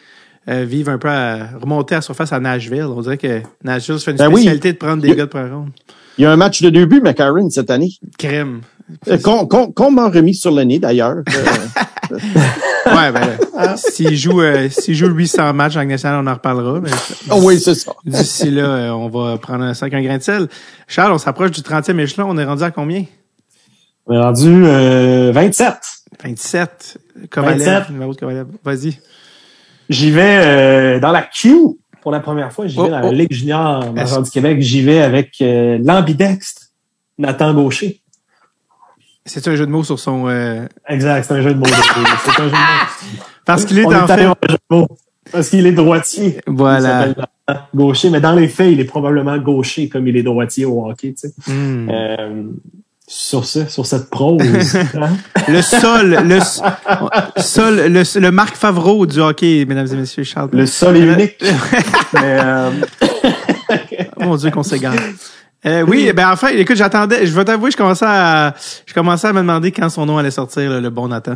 euh, 0.47 0.63
vivre 0.63 0.91
un 0.91 0.97
peu 0.97 1.09
à 1.09 1.57
remonter 1.59 1.95
à 1.95 1.97
la 1.99 2.01
surface 2.01 2.31
à 2.31 2.39
Nashville. 2.39 2.83
On 2.83 3.01
dirait 3.01 3.17
que 3.17 3.41
Nashville 3.63 3.99
se 3.99 4.03
fait 4.03 4.11
une 4.11 4.17
ben 4.17 4.31
spécialité 4.31 4.69
oui. 4.69 4.73
de 4.73 4.77
prendre 4.77 5.01
des 5.01 5.09
il, 5.09 5.15
gars 5.15 5.25
de 5.25 5.29
première 5.29 5.57
ronde. 5.57 5.71
Il 6.17 6.21
y 6.21 6.25
a 6.25 6.31
un 6.31 6.37
match 6.37 6.61
de 6.61 6.69
deux 6.69 6.85
buts, 6.85 7.01
McCarron, 7.01 7.49
cette 7.49 7.69
année. 7.69 7.91
Crème. 8.17 8.61
Euh, 9.07 9.17
qu'on 9.17 9.47
qu 9.47 9.73
qu 9.73 9.91
m'a 9.91 10.09
remis 10.09 10.35
sur 10.35 10.51
le 10.51 10.63
nez, 10.63 10.79
d'ailleurs. 10.79 11.17
ouais, 12.11 13.11
ben, 13.11 13.37
s'il 13.75 14.15
joue, 14.15 14.41
euh, 14.41 14.69
s'il 14.69 14.95
joue 14.95 15.07
800 15.07 15.53
matchs 15.53 15.75
en 15.75 15.85
national, 15.85 16.23
on 16.23 16.29
en 16.29 16.35
reparlera. 16.35 16.79
Mais, 16.79 16.91
oh 17.31 17.39
oui, 17.43 17.59
c'est 17.59 17.75
ça. 17.75 17.93
D'ici 18.05 18.51
là, 18.51 18.63
euh, 18.63 18.89
on 18.91 19.09
va 19.09 19.37
prendre 19.37 19.73
ça 19.73 19.85
avec 19.85 19.95
un 19.95 20.03
grain 20.03 20.17
de 20.17 20.23
sel. 20.23 20.47
Charles, 20.87 21.13
on 21.13 21.17
s'approche 21.17 21.51
du 21.51 21.61
30e 21.61 21.99
échelon. 21.99 22.27
On 22.29 22.37
est 22.37 22.45
rendu 22.45 22.63
à 22.63 22.71
combien? 22.71 23.05
On 24.05 24.13
est 24.13 24.21
rendu 24.21 24.65
euh, 24.65 25.31
27. 25.33 25.73
27. 26.23 26.97
Kovalev, 27.31 27.91
numéro 27.91 28.13
de 28.13 28.19
Kovalev. 28.19 28.47
Vas-y. 28.63 28.99
J'y 29.89 30.11
vais 30.11 30.37
euh, 30.45 30.99
dans 30.99 31.11
la 31.11 31.21
queue 31.23 31.77
pour 32.05 32.11
la 32.11 32.19
première 32.19 32.53
fois. 32.53 32.67
J'y 32.67 32.75
vais 32.75 32.83
oh, 32.83 32.89
dans 32.89 32.99
la 32.99 33.11
Ligue 33.11 33.33
junior 33.33 33.83
du 33.91 34.29
Québec. 34.29 34.61
J'y 34.61 34.83
vais 34.83 35.01
avec 35.01 35.37
euh, 35.41 35.79
l'ambidextre 35.83 36.67
Nathan 37.17 37.51
Gaucher. 37.55 37.99
C'est 39.25 39.47
un 39.47 39.55
jeu 39.55 39.65
de 39.65 39.71
mots 39.71 39.83
sur 39.83 39.97
son. 39.97 40.27
Euh... 40.27 40.67
Exact, 40.87 41.23
c'est 41.23 41.33
un 41.33 41.41
jeu 41.41 41.55
de 41.55 41.57
mots. 41.57 41.65
c'est 42.23 42.29
un 42.29 42.43
jeu 42.43 42.51
de 42.51 42.51
mots. 42.51 43.19
Parce 43.43 43.65
qu'il 43.65 43.79
est 43.79 43.85
en 43.87 44.05
fait. 44.05 44.29
Parce 45.31 45.49
qu'il 45.49 45.65
est 45.65 45.71
droitier. 45.71 46.41
Voilà. 46.45 47.07
Il 47.07 47.59
gaucher, 47.73 48.11
mais 48.11 48.21
dans 48.21 48.35
les 48.35 48.49
faits, 48.49 48.71
il 48.71 48.79
est 48.79 48.85
probablement 48.85 49.39
gaucher 49.39 49.89
comme 49.89 50.07
il 50.07 50.15
est 50.15 50.21
droitier 50.21 50.65
au 50.65 50.87
hockey. 50.87 51.15
Tu 51.19 51.27
sais. 51.27 51.51
Mm. 51.51 51.89
euh, 51.89 52.43
sur 53.07 53.45
ce, 53.45 53.65
sur 53.65 53.85
cette 53.85 54.09
prose. 54.09 54.41
hein? 54.95 55.17
le 55.47 55.61
sol, 55.61 56.17
le 56.23 56.39
sol, 57.41 57.75
le, 57.87 58.19
le 58.19 58.31
Marc 58.31 58.55
Favreau 58.55 59.05
du 59.05 59.19
hockey, 59.19 59.65
mesdames 59.65 59.87
et 59.91 59.95
messieurs, 59.95 60.23
Charles. 60.23 60.49
Le 60.53 60.65
sol 60.65 60.97
est 60.97 61.01
unique. 61.01 61.35
mais, 62.13 62.39
euh... 62.41 62.71
Mon 64.19 64.35
Dieu, 64.35 64.49
qu'on 64.51 64.63
s'égare. 64.63 64.95
Euh, 65.65 65.81
oui, 65.81 66.11
ben 66.13 66.31
enfin, 66.31 66.49
écoute, 66.49 66.75
j'attendais, 66.75 67.25
je 67.25 67.35
vais 67.35 67.43
t'avouer, 67.43 67.71
je 67.71 67.77
commençais 67.77 68.05
à, 68.07 68.53
je 68.85 68.93
commençais 68.93 69.27
à 69.27 69.33
me 69.33 69.39
demander 69.39 69.71
quand 69.71 69.89
son 69.89 70.05
nom 70.05 70.17
allait 70.17 70.31
sortir, 70.31 70.69
là, 70.69 70.79
le 70.79 70.89
bon 70.91 71.07
Nathan. 71.07 71.35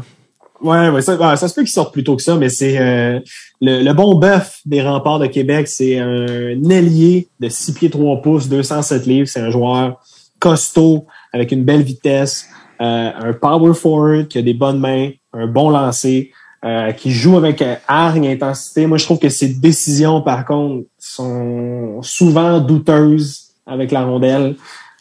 Ouais, 0.62 0.90
ouais, 0.90 1.02
ça, 1.02 1.16
ben, 1.16 1.36
ça 1.36 1.48
se 1.48 1.56
peut 1.56 1.62
qu'il 1.62 1.72
sorte 1.72 1.94
plus 1.94 2.04
tôt 2.04 2.16
que 2.16 2.22
ça, 2.22 2.36
mais 2.36 2.50
c'est 2.50 2.78
euh, 2.78 3.20
le, 3.62 3.82
le, 3.82 3.94
bon 3.94 4.20
bœuf 4.20 4.60
des 4.66 4.82
remparts 4.82 5.20
de 5.20 5.28
Québec, 5.28 5.68
c'est 5.68 5.98
un 5.98 6.70
ailier 6.70 7.30
de 7.40 7.50
6 7.50 7.74
pieds 7.74 7.90
3 7.90 8.22
pouces, 8.22 8.50
207 8.50 9.06
livres, 9.06 9.28
c'est 9.28 9.40
un 9.40 9.50
joueur 9.50 10.00
costaud, 10.40 11.06
avec 11.34 11.52
une 11.52 11.64
belle 11.64 11.82
vitesse, 11.82 12.48
euh, 12.82 13.12
un 13.14 13.34
power 13.34 13.74
forward 13.74 14.28
qui 14.28 14.38
a 14.38 14.42
des 14.42 14.54
bonnes 14.54 14.80
mains, 14.80 15.12
un 15.34 15.48
bon 15.48 15.70
lancer, 15.70 16.32
euh, 16.66 16.92
qui 16.92 17.12
joue 17.12 17.38
avec 17.38 17.64
hargne, 17.88 18.28
intensité. 18.28 18.86
Moi, 18.86 18.98
je 18.98 19.06
trouve 19.06 19.20
que 19.20 19.30
ses 19.30 19.50
décisions, 19.50 20.22
par 20.22 20.46
contre, 20.46 20.88
sont 20.98 22.02
souvent 22.02 22.60
douteuses 22.60 23.50
avec 23.66 23.92
la 23.92 24.04
rondelle. 24.04 24.56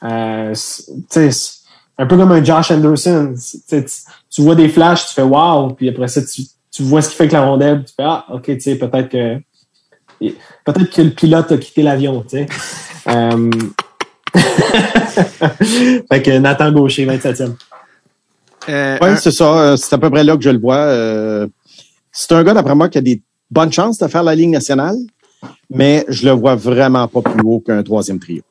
Euh, 0.05 0.55
un 1.99 2.07
peu 2.07 2.17
comme 2.17 2.33
un 2.33 2.45
Josh 2.45 2.71
Anderson. 2.71 3.35
Tu, 3.69 3.85
tu 4.31 4.43
vois 4.43 4.55
des 4.55 4.69
flashs, 4.69 5.09
tu 5.09 5.15
fais 5.15 5.23
wow, 5.23 5.71
puis 5.71 5.89
après 5.89 6.09
ça, 6.09 6.23
tu, 6.23 6.43
tu 6.71 6.83
vois 6.83 7.03
ce 7.03 7.09
qu'il 7.09 7.17
fait 7.17 7.25
avec 7.25 7.33
la 7.33 7.45
rondelle, 7.45 7.85
tu 7.85 7.93
fais 7.97 8.05
ah, 8.05 8.25
ok, 8.33 8.45
tu 8.45 8.61
sais, 8.61 8.77
peut-être 8.77 9.09
que 9.09 9.41
peut-être 10.65 10.91
que 10.91 11.03
le 11.03 11.11
pilote 11.11 11.51
a 11.51 11.59
quitté 11.59 11.83
l'avion, 11.83 12.23
tu 12.23 12.39
sais. 12.39 12.47
euh, 13.09 13.51
fait 16.11 16.23
que 16.23 16.39
Nathan 16.39 16.73
Gaucher, 16.73 17.07
27e. 17.07 17.55
Euh, 18.69 18.99
oui, 19.01 19.09
c'est 19.19 19.31
ça. 19.31 19.77
C'est 19.77 19.95
à 19.95 19.99
peu 19.99 20.11
près 20.11 20.25
là 20.25 20.37
que 20.37 20.43
je 20.43 20.51
le 20.51 20.59
vois. 20.59 20.77
Euh, 20.77 21.47
c'est 22.13 22.33
un 22.33 22.43
gars, 22.45 22.55
d'après 22.55 22.75
moi, 22.75 22.89
qui 22.89 22.99
a 22.99 23.01
des 23.01 23.23
bonnes 23.51 23.73
chances 23.73 23.99
de 23.99 24.07
faire 24.09 24.23
la 24.23 24.35
Ligue 24.35 24.51
nationale, 24.51 24.97
mais 25.71 26.05
je 26.09 26.27
le 26.27 26.33
vois 26.33 26.55
vraiment 26.55 27.09
pas 27.09 27.23
plus 27.23 27.41
haut 27.45 27.61
qu'un 27.61 27.83
troisième 27.83 28.19
trio. 28.19 28.43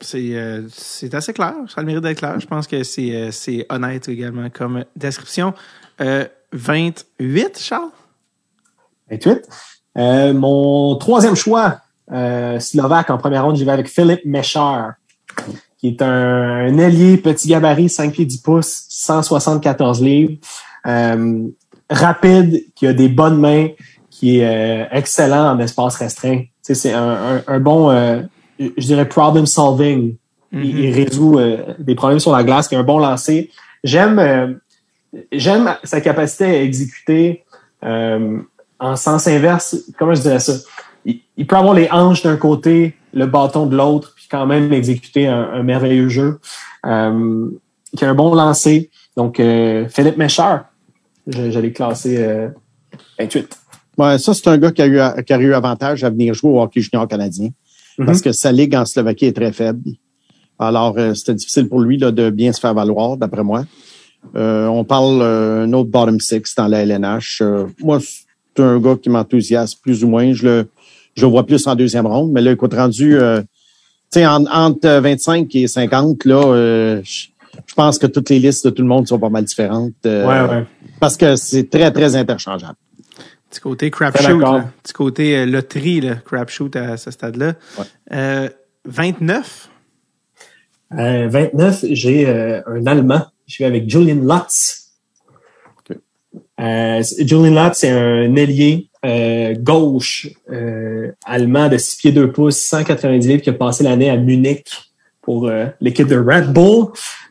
C'est 0.00 0.36
euh, 0.36 0.62
c'est 0.70 1.14
assez 1.14 1.32
clair. 1.32 1.54
Ça 1.68 1.78
a 1.78 1.80
le 1.80 1.86
mérite 1.86 2.02
d'être 2.02 2.18
clair. 2.18 2.38
Je 2.38 2.46
pense 2.46 2.66
que 2.66 2.82
c'est 2.82 3.14
euh, 3.14 3.30
c'est 3.30 3.64
honnête 3.70 4.08
également 4.08 4.50
comme 4.50 4.84
description. 4.94 5.54
28, 6.52 7.58
Charles? 7.58 7.90
28. 9.10 10.34
mon 10.34 10.96
troisième 10.96 11.34
choix, 11.34 11.66
euh, 11.68 11.85
slovaque 12.60 13.10
en 13.10 13.18
première 13.18 13.44
ronde, 13.44 13.56
j'y 13.56 13.64
vais 13.64 13.72
avec 13.72 13.88
Philippe 13.88 14.24
Méchard, 14.24 14.94
qui 15.78 15.88
est 15.88 16.02
un, 16.02 16.68
un, 16.68 16.78
ailier 16.78 17.16
petit 17.16 17.48
gabarit, 17.48 17.88
5 17.88 18.12
pieds 18.12 18.24
10 18.24 18.38
pouces, 18.38 18.86
174 18.88 20.02
livres, 20.02 20.34
euh, 20.86 21.48
rapide, 21.90 22.64
qui 22.74 22.86
a 22.86 22.92
des 22.92 23.08
bonnes 23.08 23.38
mains, 23.38 23.68
qui 24.10 24.38
est 24.38 24.46
euh, 24.46 24.86
excellent 24.92 25.52
en 25.52 25.58
espace 25.60 25.96
restreint. 25.96 26.42
C'est 26.62 26.92
un, 26.92 27.08
un, 27.08 27.42
un, 27.46 27.60
bon, 27.60 27.90
euh, 27.90 28.22
je 28.58 28.86
dirais, 28.86 29.08
problem 29.08 29.46
solving. 29.46 30.16
Mm 30.52 30.58
-hmm. 30.58 30.64
il, 30.64 30.78
il, 30.78 31.04
résout 31.04 31.38
euh, 31.38 31.74
des 31.78 31.94
problèmes 31.94 32.20
sur 32.20 32.32
la 32.32 32.42
glace, 32.42 32.68
qui 32.68 32.76
a 32.76 32.78
un 32.78 32.82
bon 32.92 32.98
lancer. 32.98 33.50
J'aime 33.84 34.18
j'aime 35.32 35.76
sa 35.84 36.00
capacité 36.00 36.44
à 36.44 36.62
exécuter 36.62 37.44
en 38.88 38.96
sens 38.96 39.26
inverse. 39.28 39.76
Comment 39.98 40.14
je 40.14 40.22
dirais 40.22 40.40
ça? 40.40 40.54
Il 41.36 41.46
peut 41.46 41.56
avoir 41.56 41.74
les 41.74 41.88
hanches 41.90 42.22
d'un 42.22 42.36
côté, 42.36 42.94
le 43.12 43.26
bâton 43.26 43.66
de 43.66 43.76
l'autre, 43.76 44.12
puis 44.16 44.26
quand 44.30 44.46
même 44.46 44.72
exécuter 44.72 45.26
un, 45.28 45.50
un 45.54 45.62
merveilleux 45.62 46.08
jeu. 46.08 46.38
Euh, 46.84 47.48
qui 47.96 48.04
a 48.04 48.10
un 48.10 48.14
bon 48.14 48.34
lancer. 48.34 48.90
Donc, 49.16 49.40
euh, 49.40 49.88
Philippe 49.88 50.18
Méchard, 50.18 50.66
j'allais 51.26 51.72
classer 51.72 52.16
euh, 52.18 52.48
28. 53.18 53.58
Ouais, 53.98 54.18
ça, 54.18 54.34
c'est 54.34 54.46
un 54.48 54.58
gars 54.58 54.70
qui 54.70 54.82
a, 54.82 54.86
eu, 54.86 55.24
qui 55.24 55.32
a 55.32 55.38
eu 55.38 55.54
avantage 55.54 56.04
à 56.04 56.10
venir 56.10 56.34
jouer 56.34 56.50
au 56.50 56.60
hockey 56.60 56.80
junior 56.80 57.08
canadien. 57.08 57.48
Mm 57.48 57.52
-hmm. 58.02 58.06
Parce 58.06 58.20
que 58.20 58.32
sa 58.32 58.52
ligue 58.52 58.74
en 58.76 58.84
Slovaquie 58.84 59.26
est 59.26 59.36
très 59.36 59.52
faible. 59.52 59.80
Alors, 60.58 60.94
euh, 60.98 61.14
c'était 61.14 61.34
difficile 61.34 61.68
pour 61.68 61.80
lui 61.80 61.98
là, 61.98 62.10
de 62.10 62.30
bien 62.30 62.52
se 62.52 62.60
faire 62.60 62.74
valoir, 62.74 63.16
d'après 63.16 63.42
moi. 63.42 63.64
Euh, 64.34 64.66
on 64.66 64.84
parle 64.84 65.20
euh, 65.22 65.64
un 65.64 65.72
autre 65.72 65.90
bottom 65.90 66.18
six 66.20 66.54
dans 66.56 66.68
la 66.68 66.78
LNH. 66.82 67.42
moi, 67.82 67.98
c'est 68.00 68.62
un 68.62 68.78
gars 68.78 68.96
qui 69.02 69.10
m'enthousiasme 69.10 69.78
plus 69.82 70.02
ou 70.04 70.08
moins. 70.08 70.32
Je 70.32 70.44
le, 70.46 70.68
je 71.16 71.26
vois 71.26 71.44
plus 71.46 71.66
en 71.66 71.74
deuxième 71.74 72.06
ronde. 72.06 72.32
Mais 72.32 72.40
là, 72.42 72.52
écoute, 72.52 72.74
rendu, 72.74 73.16
euh, 73.18 73.40
tu 74.12 74.20
sais, 74.20 74.26
en- 74.26 74.46
entre 74.46 74.88
25 75.00 75.54
et 75.56 75.66
50, 75.66 76.24
là, 76.24 76.42
euh, 76.46 77.00
je 77.04 77.28
je 77.66 77.72
pense 77.74 77.98
que 77.98 78.06
toutes 78.06 78.28
les 78.28 78.38
listes 78.38 78.66
de 78.66 78.70
tout 78.70 78.82
le 78.82 78.88
monde 78.88 79.08
sont 79.08 79.18
pas 79.18 79.30
mal 79.30 79.42
différentes. 79.42 79.92
euh, 80.04 80.26
Ouais, 80.26 80.54
ouais. 80.56 80.64
Parce 81.00 81.16
que 81.16 81.36
c'est 81.36 81.70
très, 81.70 81.90
très 81.90 82.14
interchangeable. 82.14 82.74
Petit 83.48 83.60
côté 83.60 83.90
crapshoot. 83.90 84.42
Petit 84.82 84.92
côté 84.92 85.36
euh, 85.38 85.46
loterie, 85.46 86.02
là, 86.02 86.16
crapshoot 86.16 86.76
à 86.76 86.98
ce 86.98 87.10
stade-là. 87.10 87.54
Ouais. 87.78 87.84
Euh, 88.12 88.48
29. 88.84 89.70
Euh, 90.98 91.28
29, 91.30 91.84
j'ai 91.92 92.28
euh, 92.28 92.60
un 92.66 92.86
Allemand. 92.86 93.22
Je 93.46 93.58
vais 93.62 93.64
avec 93.64 93.88
Julian 93.88 94.16
Lutz. 94.22 94.85
Euh, 96.60 97.02
c'est- 97.02 97.26
Julian 97.28 97.64
Lutz, 97.66 97.78
c'est 97.78 97.90
un 97.90 98.34
ailier 98.36 98.88
euh, 99.04 99.54
gauche 99.58 100.26
euh, 100.50 101.12
allemand 101.26 101.68
de 101.68 101.76
6 101.76 101.96
pieds 101.96 102.12
2 102.12 102.32
pouces, 102.32 102.56
190 102.58 103.28
livres, 103.28 103.42
qui 103.42 103.50
a 103.50 103.52
passé 103.52 103.84
l'année 103.84 104.10
à 104.10 104.16
Munich 104.16 104.66
pour 105.22 105.48
euh, 105.48 105.66
l'équipe 105.80 106.08
de 106.08 106.16
Red 106.18 106.52
Bull 106.52 106.86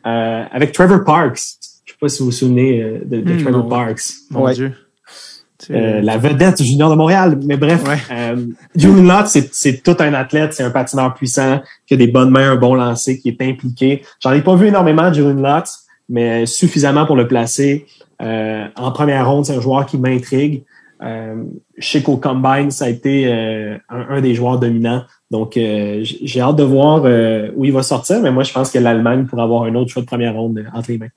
euh, 0.06 0.44
avec 0.50 0.72
Trevor 0.72 1.02
Parks. 1.04 1.38
Je 1.84 1.92
sais 1.92 1.98
pas 2.00 2.08
si 2.08 2.20
vous 2.20 2.26
vous 2.26 2.32
souvenez 2.32 2.82
euh, 2.82 2.98
de, 3.04 3.20
de 3.20 3.32
Hmm, 3.32 3.42
Trevor 3.42 3.62
non. 3.64 3.68
Parks. 3.68 4.02
Mon 4.30 4.42
Ouais. 4.44 4.54
Dieu. 4.54 4.72
Tu- 5.58 5.74
Euh, 5.74 6.00
la 6.02 6.18
vedette 6.18 6.62
junior 6.62 6.90
de 6.90 6.94
Montréal. 6.96 7.38
Mais 7.46 7.56
bref, 7.56 7.82
Ouais. 7.88 7.96
euh, 8.12 8.36
Julian 8.76 9.02
Lott, 9.18 9.26
c'est, 9.26 9.52
c'est 9.54 9.82
tout 9.82 9.96
un 10.00 10.12
athlète, 10.14 10.52
c'est 10.52 10.62
un 10.62 10.70
patineur 10.70 11.14
puissant, 11.14 11.60
qui 11.86 11.94
a 11.94 11.96
des 11.96 12.06
bonnes 12.06 12.30
mains, 12.30 12.52
un 12.52 12.56
bon 12.56 12.74
lancer, 12.74 13.18
qui 13.18 13.30
est 13.30 13.42
impliqué. 13.42 14.02
J'en 14.20 14.32
ai 14.32 14.42
pas 14.42 14.54
vu 14.54 14.66
énormément 14.68 15.08
de 15.08 15.14
Julian 15.14 15.32
Lott, 15.40 15.66
mais 16.10 16.44
suffisamment 16.46 17.06
pour 17.06 17.16
le 17.16 17.26
placer. 17.26 17.86
Euh, 18.22 18.64
en 18.76 18.92
première 18.92 19.30
ronde, 19.30 19.44
c'est 19.46 19.56
un 19.56 19.60
joueur 19.60 19.86
qui 19.86 19.98
m'intrigue. 19.98 20.64
Euh, 21.02 21.42
je 21.76 21.86
sais 21.88 22.02
qu'au 22.02 22.16
Combine, 22.16 22.70
ça 22.70 22.86
a 22.86 22.88
été 22.88 23.26
euh, 23.26 23.76
un, 23.90 24.16
un 24.16 24.20
des 24.20 24.34
joueurs 24.34 24.58
dominants. 24.58 25.02
Donc, 25.30 25.56
euh, 25.56 26.00
j'ai 26.02 26.40
hâte 26.40 26.56
de 26.56 26.62
voir 26.62 27.02
euh, 27.04 27.50
où 27.56 27.64
il 27.64 27.72
va 27.72 27.82
sortir, 27.82 28.20
mais 28.22 28.30
moi, 28.30 28.44
je 28.44 28.52
pense 28.52 28.70
que 28.70 28.78
l'Allemagne 28.78 29.26
pourrait 29.26 29.42
avoir 29.42 29.64
un 29.64 29.74
autre 29.74 29.90
choix 29.90 30.02
de 30.02 30.06
première 30.06 30.34
ronde 30.34 30.58
euh, 30.58 30.64
entre 30.72 30.90
les 30.90 30.98
mains. 30.98 31.08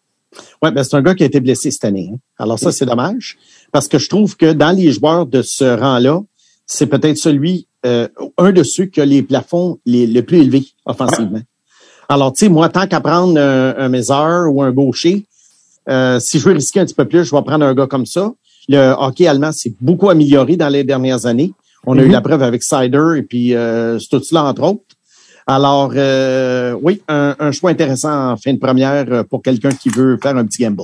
Ouais, 0.61 0.71
ben 0.71 0.83
c'est 0.83 0.95
un 0.95 1.01
gars 1.01 1.15
qui 1.15 1.23
a 1.23 1.25
été 1.25 1.39
blessé 1.39 1.71
cette 1.71 1.85
année. 1.85 2.11
hein. 2.13 2.17
Alors 2.37 2.59
ça, 2.59 2.71
c'est 2.71 2.85
dommage. 2.85 3.37
Parce 3.71 3.87
que 3.87 3.97
je 3.97 4.09
trouve 4.09 4.35
que 4.35 4.51
dans 4.53 4.75
les 4.75 4.91
joueurs 4.91 5.25
de 5.25 5.41
ce 5.41 5.63
rang-là, 5.63 6.21
c'est 6.65 6.85
peut-être 6.87 7.17
celui, 7.17 7.67
euh, 7.85 8.07
un 8.37 8.51
de 8.51 8.61
ceux 8.61 8.85
qui 8.85 9.01
a 9.01 9.05
les 9.05 9.23
plafonds 9.23 9.79
les, 9.85 10.05
le 10.05 10.21
plus 10.21 10.39
élevés 10.39 10.65
offensivement. 10.85 11.41
Alors, 12.09 12.33
tu 12.33 12.45
sais, 12.45 12.49
moi, 12.49 12.69
tant 12.69 12.85
qu'à 12.85 13.01
prendre 13.01 13.39
un, 13.39 13.75
un 13.77 13.89
Mézard 13.89 14.53
ou 14.53 14.61
un 14.61 14.71
Gaucher, 14.71 15.25
euh, 15.89 16.19
si 16.19 16.39
je 16.39 16.45
veux 16.47 16.53
risquer 16.53 16.79
un 16.81 16.85
petit 16.85 16.93
peu 16.95 17.05
plus, 17.05 17.25
je 17.25 17.35
vais 17.35 17.41
prendre 17.41 17.65
un 17.65 17.73
gars 17.73 17.87
comme 17.87 18.05
ça. 18.05 18.31
Le 18.67 18.93
hockey 18.97 19.27
allemand 19.27 19.51
s'est 19.51 19.73
beaucoup 19.81 20.09
amélioré 20.09 20.55
dans 20.55 20.69
les 20.69 20.83
dernières 20.83 21.25
années. 21.25 21.51
On 21.85 21.97
a 21.97 22.01
eu 22.01 22.05
Mhm. 22.07 22.11
la 22.11 22.21
preuve 22.21 22.43
avec 22.43 22.61
Sider 22.61 23.05
et 23.17 23.23
puis 23.23 23.55
euh, 23.55 23.97
Stutzla, 23.99 24.43
entre 24.45 24.63
autres. 24.63 24.81
Alors, 25.47 25.91
euh, 25.95 26.75
oui, 26.81 27.01
un, 27.07 27.35
un 27.39 27.51
choix 27.51 27.71
intéressant 27.71 28.31
en 28.33 28.37
fin 28.37 28.53
de 28.53 28.59
première 28.59 29.05
euh, 29.11 29.23
pour 29.23 29.41
quelqu'un 29.41 29.71
qui 29.71 29.89
veut 29.89 30.17
faire 30.21 30.37
un 30.37 30.45
petit 30.45 30.61
gamble. 30.61 30.83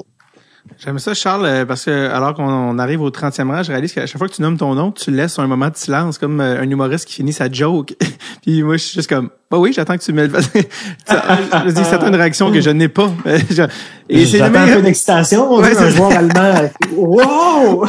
J'aime 0.83 0.99
ça, 0.99 1.13
Charles, 1.13 1.45
euh, 1.45 1.65
parce 1.65 1.85
que 1.85 2.09
alors 2.09 2.33
qu'on 2.33 2.43
on 2.47 2.77
arrive 2.79 3.01
au 3.01 3.09
30e 3.09 3.47
rang, 3.49 3.63
je 3.63 3.71
réalise 3.71 3.93
qu'à 3.93 4.05
chaque 4.05 4.17
fois 4.17 4.27
que 4.27 4.33
tu 4.33 4.41
nommes 4.41 4.57
ton 4.57 4.75
nom, 4.75 4.91
tu 4.91 5.09
laisses 5.09 5.39
un 5.39 5.47
moment 5.47 5.69
de 5.69 5.75
silence, 5.77 6.17
comme 6.17 6.41
euh, 6.41 6.59
un 6.61 6.69
humoriste 6.69 7.05
qui 7.05 7.13
finit 7.15 7.33
sa 7.33 7.49
joke. 7.51 7.93
Puis 8.41 8.61
moi, 8.61 8.75
je 8.77 8.83
suis 8.83 8.93
juste 8.95 9.09
comme, 9.09 9.29
bah 9.49 9.57
oui, 9.57 9.71
j'attends 9.73 9.97
que 9.97 10.03
tu 10.03 10.11
me 10.11 10.23
le 10.25 10.29
fasses. 10.29 10.49
Je 10.55 11.71
dis, 11.71 11.81
c'est 11.85 12.01
une 12.03 12.15
réaction 12.15 12.51
que 12.51 12.59
je 12.61 12.69
n'ai 12.71 12.89
pas. 12.89 13.09
Et 14.09 14.25
c'est 14.25 14.37
J'attends 14.39 14.59
un 14.59 14.67
peu 14.75 14.81
d'excitation. 14.81 15.51
On 15.51 15.61
Ouais, 15.61 15.69
dirait 15.71 15.85
un 15.85 15.89
joueur 15.89 16.11
allemand. 16.11 16.69
Wow! 16.95 17.85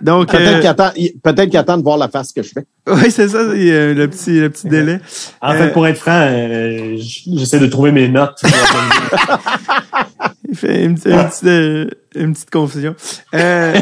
Donc, 0.00 0.30
Peut-être 0.30 0.56
euh, 0.56 0.58
qu'il 0.60 0.68
attend, 0.68 0.90
qu'il 1.48 1.56
attend 1.56 1.78
de 1.78 1.82
voir 1.82 1.96
la 1.96 2.08
face 2.08 2.32
que 2.32 2.42
je 2.42 2.50
fais. 2.50 2.64
oui, 2.88 3.10
c'est 3.10 3.28
ça, 3.28 3.42
le 3.42 4.06
petit, 4.06 4.40
le 4.40 4.50
petit 4.50 4.68
délai. 4.68 4.98
En 5.40 5.52
Euh, 5.52 5.58
fait, 5.58 5.68
pour 5.72 5.86
être 5.86 5.98
franc, 5.98 6.26
euh, 6.28 6.96
j'essaie 6.98 7.58
de 7.60 7.66
trouver 7.66 7.92
mes 7.92 8.08
notes. 8.08 8.40
Il 10.52 10.58
fait 10.58 10.84
une, 10.84 10.96
petite, 10.96 11.44
euh, 11.44 11.86
une 12.14 12.34
petite 12.34 12.50
confusion. 12.50 12.94
Euh, 13.34 13.72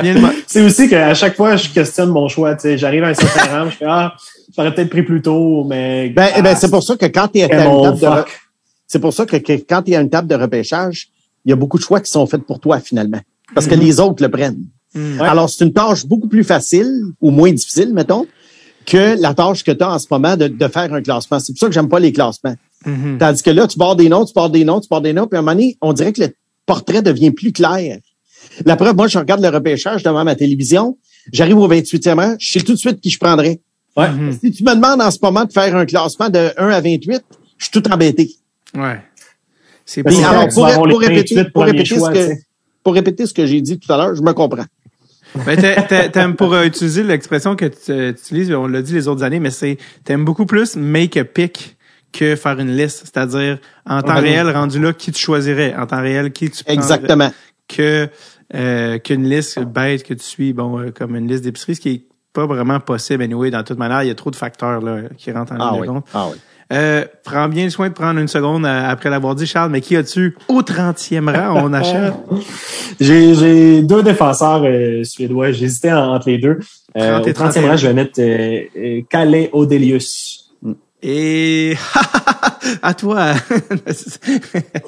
bien 0.00 0.32
c'est 0.46 0.62
aussi 0.62 0.88
qu'à 0.88 1.12
chaque 1.12 1.36
fois, 1.36 1.56
je 1.56 1.68
questionne 1.68 2.08
mon 2.08 2.26
choix. 2.26 2.54
Tu 2.54 2.62
sais, 2.62 2.78
j'arrive 2.78 3.04
à 3.04 3.08
un 3.08 3.14
certain 3.14 3.64
rang, 3.64 3.68
je 3.68 3.76
fais 3.76 3.84
ah, 3.86 4.14
j'aurais 4.56 4.74
peut-être 4.74 4.88
pris 4.88 5.02
plus 5.02 5.20
tôt, 5.20 5.62
mais 5.68 6.08
Ben, 6.08 6.30
eh 6.38 6.40
ben, 6.40 6.52
ah, 6.54 6.56
c'est 6.56 6.70
pour 6.70 6.82
ça 6.82 6.96
que 6.96 7.04
quand 7.04 7.28
tu 7.28 7.40
es 7.40 7.42
à 7.42 7.66
une 7.66 7.82
table 7.82 8.00
de, 8.00 8.30
c'est 8.86 8.98
pour 8.98 9.12
ça 9.12 9.26
que, 9.26 9.36
que 9.36 9.52
quand 9.52 9.82
tu 9.82 9.90
es 9.90 9.96
à 9.96 10.00
une 10.00 10.08
table 10.08 10.26
de 10.26 10.34
repêchage, 10.36 11.08
il 11.44 11.50
y 11.50 11.52
a 11.52 11.56
beaucoup 11.56 11.76
de 11.76 11.82
choix 11.82 12.00
qui 12.00 12.10
sont 12.10 12.26
faits 12.26 12.44
pour 12.44 12.60
toi 12.60 12.80
finalement. 12.80 13.20
Parce 13.54 13.66
que 13.66 13.74
les 13.74 14.00
autres 14.00 14.22
le 14.22 14.30
prennent. 14.30 14.64
Mm. 14.94 15.20
Ouais. 15.20 15.28
Alors, 15.28 15.50
c'est 15.50 15.66
une 15.66 15.72
tâche 15.74 16.06
beaucoup 16.06 16.28
plus 16.28 16.44
facile 16.44 17.02
ou 17.20 17.30
moins 17.30 17.52
difficile, 17.52 17.92
mettons, 17.92 18.26
que 18.86 19.20
la 19.20 19.34
tâche 19.34 19.64
que 19.64 19.72
tu 19.72 19.84
as 19.84 19.90
en 19.90 19.98
ce 19.98 20.06
moment 20.10 20.34
de, 20.34 20.48
de 20.48 20.68
faire 20.68 20.94
un 20.94 21.02
classement. 21.02 21.38
C'est 21.40 21.52
pour 21.52 21.60
ça 21.60 21.66
que 21.66 21.72
j'aime 21.74 21.90
pas 21.90 22.00
les 22.00 22.12
classements. 22.12 22.54
Mhm. 22.86 23.18
Tandis 23.18 23.42
que 23.42 23.50
là, 23.50 23.66
tu 23.66 23.78
barres 23.78 23.96
des 23.96 24.08
noms, 24.08 24.24
tu 24.24 24.32
barres 24.34 24.50
des 24.50 24.64
noms, 24.64 24.80
tu 24.80 24.88
barres 24.88 25.00
des 25.00 25.12
noms, 25.12 25.26
puis 25.26 25.36
à 25.36 25.40
un 25.40 25.42
moment 25.42 25.52
donné, 25.54 25.76
on 25.80 25.92
dirait 25.92 26.12
que 26.12 26.20
le 26.22 26.28
portrait 26.66 27.02
devient 27.02 27.30
plus 27.30 27.52
clair. 27.52 27.98
La 28.66 28.76
preuve, 28.76 28.94
moi, 28.96 29.08
je 29.08 29.18
regarde 29.18 29.40
le 29.42 29.48
repêchage 29.48 30.02
devant 30.02 30.24
ma 30.24 30.34
télévision, 30.34 30.98
j'arrive 31.32 31.58
au 31.58 31.68
28e 31.68 32.18
rang, 32.20 32.36
je 32.38 32.52
sais 32.52 32.60
tout 32.64 32.72
de 32.74 32.78
suite 32.78 33.00
qui 33.00 33.10
je 33.10 33.18
prendrais. 33.18 33.60
Ouais. 33.96 34.10
Mhm. 34.10 34.32
Si 34.42 34.50
tu 34.52 34.64
me 34.64 34.74
demandes 34.74 35.00
en 35.00 35.10
ce 35.10 35.18
moment 35.22 35.44
de 35.44 35.52
faire 35.52 35.74
un 35.76 35.86
classement 35.86 36.28
de 36.28 36.50
1 36.58 36.68
à 36.68 36.80
28, 36.80 37.22
je 37.58 37.64
suis 37.64 37.70
tout 37.72 37.88
embêté. 37.92 38.30
Ouais. 38.74 39.00
C'est 39.86 40.02
pour- 40.02 40.20
pour- 40.54 40.88
pour 40.88 41.00
répéter- 41.00 41.34
28 41.36 41.52
pour 41.52 41.62
répéter 41.64 41.94
ce 41.98 42.10
que-. 42.12 42.34
Pour 42.82 42.94
répéter 42.94 43.26
ce 43.26 43.32
que 43.34 43.46
j'ai 43.46 43.60
dit 43.60 43.78
tout 43.78 43.90
à 43.92 43.96
l'heure, 43.96 44.14
je 44.14 44.22
me 44.22 44.32
comprends. 44.32 44.64
Ben, 45.46 45.56
t'a- 45.60 45.82
t'a- 45.82 46.08
t'aimes 46.10 46.36
pour 46.36 46.52
euh, 46.54 46.64
utiliser 46.64 47.02
l'expression 47.02 47.56
que 47.56 47.64
tu 47.64 47.76
tu 47.86 48.08
utilises, 48.10 48.52
on 48.52 48.66
l'a 48.68 48.82
dit 48.82 48.92
les 48.94 49.08
autres 49.08 49.22
années, 49.24 49.40
mais 49.40 49.50
c'est 49.50 49.78
t'aimes 50.04 50.24
beaucoup 50.24 50.46
plus 50.46 50.76
make 50.76 51.16
a 51.16 51.24
pick 51.24 51.73
que 52.16 52.36
faire 52.36 52.58
une 52.60 52.76
liste, 52.76 53.00
c'est-à-dire 53.00 53.58
en 53.84 54.00
temps 54.00 54.20
réel 54.20 54.48
rendu 54.50 54.80
là 54.80 54.92
qui 54.92 55.10
tu 55.10 55.20
choisirais, 55.20 55.74
en 55.76 55.84
temps 55.86 56.00
réel 56.00 56.32
qui 56.32 56.48
tu 56.50 56.62
Exactement. 56.66 57.32
que 57.68 58.08
euh, 58.54 58.98
qu'une 58.98 59.28
liste 59.28 59.58
bête 59.60 60.04
que 60.04 60.14
tu 60.14 60.24
suis, 60.24 60.52
bon 60.52 60.78
euh, 60.78 60.90
comme 60.96 61.16
une 61.16 61.26
liste 61.26 61.42
d'épicerie, 61.42 61.74
ce 61.74 61.80
qui 61.80 61.90
est 61.90 62.02
pas 62.32 62.46
vraiment 62.46 62.78
possible 62.80 63.22
anyway. 63.24 63.50
Dans 63.50 63.62
toute 63.64 63.78
manière, 63.78 64.02
il 64.02 64.08
y 64.08 64.10
a 64.10 64.14
trop 64.14 64.30
de 64.30 64.36
facteurs 64.36 64.80
là 64.80 65.00
qui 65.16 65.32
rentrent 65.32 65.52
en 65.54 65.56
Ah 65.60 65.70
ligne 65.72 65.80
oui. 65.80 65.86
de 65.88 65.92
compte. 65.92 66.06
Ah 66.14 66.26
oui. 66.30 66.36
Euh, 66.72 67.04
prends 67.24 67.48
bien 67.48 67.64
le 67.64 67.70
soin 67.70 67.88
de 67.88 67.94
prendre 67.94 68.18
une 68.18 68.28
seconde 68.28 68.64
euh, 68.64 68.88
après 68.88 69.10
l'avoir 69.10 69.34
dit, 69.34 69.46
Charles. 69.46 69.70
Mais 69.70 69.80
qui 69.82 69.96
as-tu 69.96 70.34
au 70.48 70.62
30e 70.62 71.30
rang 71.30 71.62
On 71.66 71.72
achète? 71.74 72.14
J'ai, 73.00 73.34
j'ai 73.34 73.82
deux 73.82 74.02
défenseurs 74.02 74.62
euh, 74.64 75.04
suédois. 75.04 75.52
J'hésitais 75.52 75.92
en- 75.92 76.14
entre 76.14 76.28
les 76.30 76.38
deux. 76.38 76.58
Euh, 76.96 77.20
30 77.20 77.26
et 77.26 77.30
au 77.30 77.32
30e 77.32 77.34
31. 77.34 77.68
rang, 77.70 77.76
je 77.76 77.86
vais 77.88 77.92
mettre 77.94 78.20
euh, 78.20 78.60
euh, 78.76 79.00
Calais 79.10 79.50
Odelius. 79.52 80.43
Et 81.06 81.76
à 82.82 82.94
toi. 82.94 83.34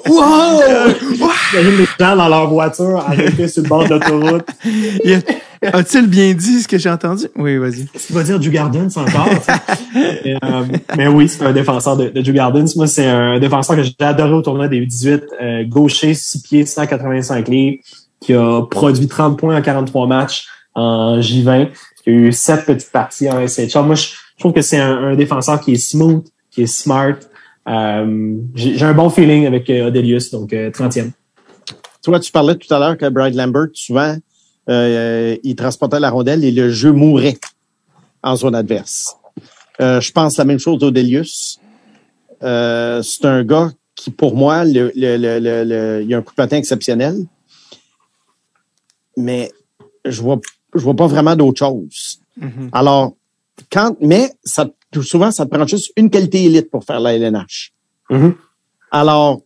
Wow! 0.07 0.61
J'imagine 1.51 1.77
les 1.77 1.85
gens 1.99 2.15
dans 2.15 2.27
leur 2.27 2.49
voiture 2.49 2.97
arrêtés 2.97 3.47
sur 3.47 3.61
le 3.61 3.69
bord 3.69 3.83
de 3.83 3.93
l'autoroute. 3.93 4.47
A-t-il 5.61 6.07
bien 6.07 6.33
dit 6.33 6.63
ce 6.63 6.67
que 6.67 6.79
j'ai 6.79 6.89
entendu? 6.89 7.25
Oui, 7.35 7.57
vas-y. 7.57 7.85
Qu'il 7.85 8.15
va 8.15 8.23
dire 8.23 8.39
du 8.39 8.49
Gardens 8.49 8.89
encore? 8.95 9.29
tu? 9.29 9.99
Et, 10.25 10.35
euh, 10.43 10.63
mais 10.97 11.07
oui, 11.07 11.29
c'est 11.29 11.45
un 11.45 11.53
défenseur 11.53 11.95
de, 11.95 12.09
de 12.09 12.21
Drew 12.21 12.33
Gardens. 12.33 12.65
Moi, 12.75 12.87
c'est 12.87 13.05
un 13.05 13.37
défenseur 13.37 13.75
que 13.75 13.83
j'ai 13.83 13.93
adoré 13.99 14.33
au 14.33 14.41
tournoi 14.41 14.67
des 14.67 14.81
U18. 14.81 15.21
Euh, 15.39 15.63
gaucher, 15.65 16.15
6 16.15 16.41
pieds, 16.41 16.65
185 16.65 17.47
livres, 17.47 17.77
qui 18.19 18.33
a 18.33 18.63
produit 18.63 19.07
30 19.07 19.37
points 19.37 19.55
en 19.55 19.61
43 19.61 20.07
matchs 20.07 20.47
en 20.73 21.19
J20, 21.19 21.67
qui 22.03 22.09
a 22.09 22.13
eu 22.13 22.31
7 22.31 22.65
petites 22.65 22.91
parties 22.91 23.29
en 23.29 23.47
SHL. 23.47 23.83
Moi, 23.83 23.93
je, 23.95 24.07
je 24.37 24.43
trouve 24.43 24.53
que 24.53 24.61
c'est 24.61 24.77
un, 24.79 24.95
un 25.09 25.15
défenseur 25.15 25.59
qui 25.61 25.73
est 25.73 25.77
smooth, 25.77 26.25
qui 26.51 26.61
est 26.63 26.67
smart. 26.67 27.15
Euh, 27.67 28.37
j'ai 28.55 28.77
j'ai 28.77 28.85
un 28.85 28.93
bon 28.93 29.09
feeling 29.09 29.45
avec 29.45 29.69
euh, 29.69 29.87
Odelius, 29.87 30.31
donc 30.31 30.53
euh, 30.53 30.69
30e. 30.71 31.11
Tu 32.03 32.09
vois, 32.11 32.19
tu 32.19 32.31
parlais 32.31 32.55
tout 32.55 32.73
à 32.73 32.79
l'heure 32.79 32.97
que 32.97 33.09
Brad 33.09 33.33
Lambert, 33.35 33.67
souvent, 33.73 34.15
euh, 34.69 35.35
il 35.43 35.55
transportait 35.55 35.99
la 35.99 36.09
rondelle 36.09 36.45
et 36.45 36.51
le 36.51 36.69
jeu 36.69 36.91
mourait 36.93 37.37
en 38.23 38.35
zone 38.35 38.55
adverse. 38.55 39.17
Euh, 39.81 39.99
je 39.99 40.11
pense 40.11 40.37
la 40.37 40.45
même 40.45 40.59
chose 40.59 40.79
d'Odelius. 40.79 41.59
Euh, 42.43 43.01
c'est 43.01 43.25
un 43.25 43.43
gars 43.43 43.71
qui, 43.95 44.11
pour 44.11 44.35
moi, 44.35 44.63
le, 44.63 44.91
le, 44.95 45.17
le, 45.17 45.39
le, 45.39 45.63
le- 45.63 46.03
il 46.03 46.13
a 46.13 46.17
un 46.17 46.21
coup 46.21 46.31
de 46.31 46.35
patin 46.35 46.57
exceptionnel. 46.57 47.15
Mais 49.17 49.51
je 50.05 50.21
vois, 50.21 50.39
je 50.75 50.79
vois 50.81 50.95
pas 50.95 51.07
vraiment 51.07 51.35
d'autre 51.35 51.59
chose. 51.59 52.19
Mhm. 52.39 52.69
Alors, 52.71 53.15
quand, 53.71 53.95
mais 54.01 54.31
ça, 54.43 54.67
souvent, 55.01 55.31
ça 55.31 55.45
te 55.45 55.53
prend 55.55 55.65
juste 55.67 55.91
une 55.97 56.09
qualité 56.09 56.43
élite 56.45 56.69
pour 56.71 56.83
faire 56.83 56.99
la 56.99 57.13
LNH. 57.15 57.71
Mhm. 58.09 58.35
Alors, 58.91 59.41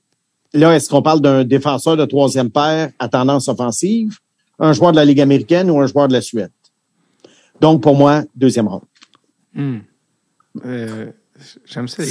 là, 0.53 0.75
est-ce 0.75 0.90
qu'on 0.90 1.01
parle 1.01 1.22
d'un 1.22 1.43
défenseur 1.43 1.98
de 1.98 2.06
troisième 2.06 2.50
paire 2.51 2.91
à 3.00 3.08
tendance 3.08 3.48
offensive, 3.48 4.17
un 4.59 4.74
joueur 4.74 4.91
de 4.91 4.98
la 4.98 5.06
Ligue 5.06 5.22
américaine 5.22 5.69
ou 5.72 5.80
un 5.82 5.88
joueur 5.88 6.08
de 6.08 6.14
la 6.14 6.22
Suède? 6.22 6.51
Donc, 7.59 7.82
pour 7.82 7.95
moi, 7.95 8.24
deuxième 8.35 8.67
ronde. 8.67 8.83
Hmm. 9.53 9.77
Euh, 10.66 11.08
J'aime 11.66 11.88
ça. 11.88 12.03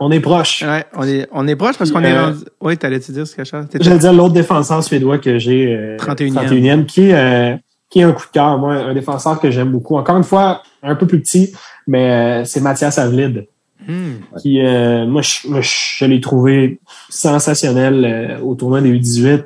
On 0.00 0.10
est 0.10 0.18
proche. 0.20 0.62
Ouais, 0.62 0.84
on 0.96 1.04
est, 1.06 1.28
on 1.30 1.46
est 1.46 1.54
proche 1.54 1.78
parce 1.78 1.92
qu'on 1.92 2.02
est 2.02 2.12
Euh, 2.12 2.26
rendu... 2.26 2.38
Oui, 2.60 2.76
t'allais-tu 2.76 3.12
dire 3.12 3.24
ce 3.26 3.36
que? 3.36 3.42
T'étais- 3.42 3.84
J'allais 3.84 4.00
dire 4.00 4.12
l'autre 4.12 4.34
défenseur 4.34 4.82
suédois 4.82 5.18
que 5.18 5.38
j'ai, 5.38 5.76
euh, 5.76 5.96
31e. 5.96 6.32
31e, 6.34 6.84
qui 6.86 7.12
euh, 7.12 7.54
qui 7.90 8.00
est 8.00 8.02
un 8.02 8.12
coup 8.12 8.26
de 8.26 8.32
cœur, 8.32 8.58
moi, 8.58 8.74
un 8.74 8.94
défenseur 8.94 9.40
que 9.40 9.50
j'aime 9.50 9.70
beaucoup. 9.70 9.96
Encore 9.96 10.16
une 10.16 10.24
fois, 10.24 10.62
un 10.82 10.94
peu 10.94 11.06
plus 11.06 11.20
petit, 11.20 11.52
mais 11.86 12.10
euh, 12.10 12.44
c'est 12.44 12.60
Mathias 12.60 12.98
Avlid. 12.98 13.46
Hmm. 13.86 14.16
Qui, 14.42 14.60
euh, 14.60 15.06
moi, 15.06 15.22
je, 15.22 15.48
moi, 15.48 15.60
je 15.62 16.04
l'ai 16.04 16.20
trouvé 16.20 16.80
sensationnel 17.08 18.04
euh, 18.04 18.40
au 18.44 18.54
tournoi 18.54 18.80
des 18.82 18.92
U18. 18.92 19.44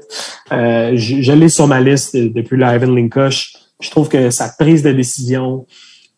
Euh, 0.52 0.92
je, 0.96 1.22
je 1.22 1.32
l'ai 1.32 1.48
sur 1.48 1.68
ma 1.68 1.80
liste 1.80 2.16
depuis 2.16 2.56
l'Ivan 2.56 2.92
Linkosh. 2.92 3.52
Je 3.80 3.90
trouve 3.90 4.08
que 4.08 4.30
sa 4.30 4.48
prise 4.48 4.82
de 4.82 4.92
décision, 4.92 5.66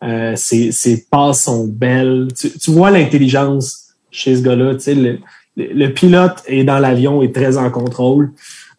euh, 0.02 0.36
ses, 0.36 0.72
ses 0.72 1.04
passes 1.10 1.44
sont 1.44 1.66
belles. 1.66 2.28
Tu, 2.38 2.50
tu 2.50 2.70
vois 2.70 2.90
l'intelligence 2.90 3.94
chez 4.10 4.36
ce 4.36 4.42
gars-là. 4.42 4.74
Tu 4.74 4.80
sais, 4.80 4.94
le, 4.94 5.18
le, 5.56 5.72
le 5.74 5.88
pilote 5.92 6.42
est 6.46 6.64
dans 6.64 6.78
l'avion, 6.78 7.20
est 7.20 7.34
très 7.34 7.58
en 7.58 7.70
contrôle. 7.70 8.32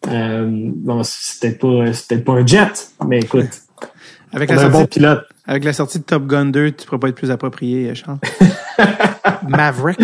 Euh, 0.08 0.46
bon, 0.48 1.02
c'est 1.04 1.40
peut-être 1.40 1.58
pas, 1.60 1.92
c'est 1.92 2.06
peut-être 2.08 2.24
pas 2.24 2.32
un 2.34 2.46
jet, 2.46 2.90
mais 3.06 3.18
écoute, 3.20 3.48
Avec 4.32 4.50
on 4.50 4.54
la, 4.54 4.60
a 4.62 4.64
un 4.64 4.70
sortie, 4.70 4.82
bon 4.82 4.86
pilote. 4.86 5.24
avec 5.46 5.64
la 5.64 5.72
sortie 5.72 5.98
de 5.98 6.04
Top 6.04 6.26
Gun 6.26 6.46
2, 6.46 6.72
tu 6.72 6.86
pourrais 6.86 6.98
pas 7.00 7.08
être 7.08 7.14
plus 7.16 7.30
approprié, 7.30 7.94
Charles. 7.94 8.18
Maverick. 9.48 9.98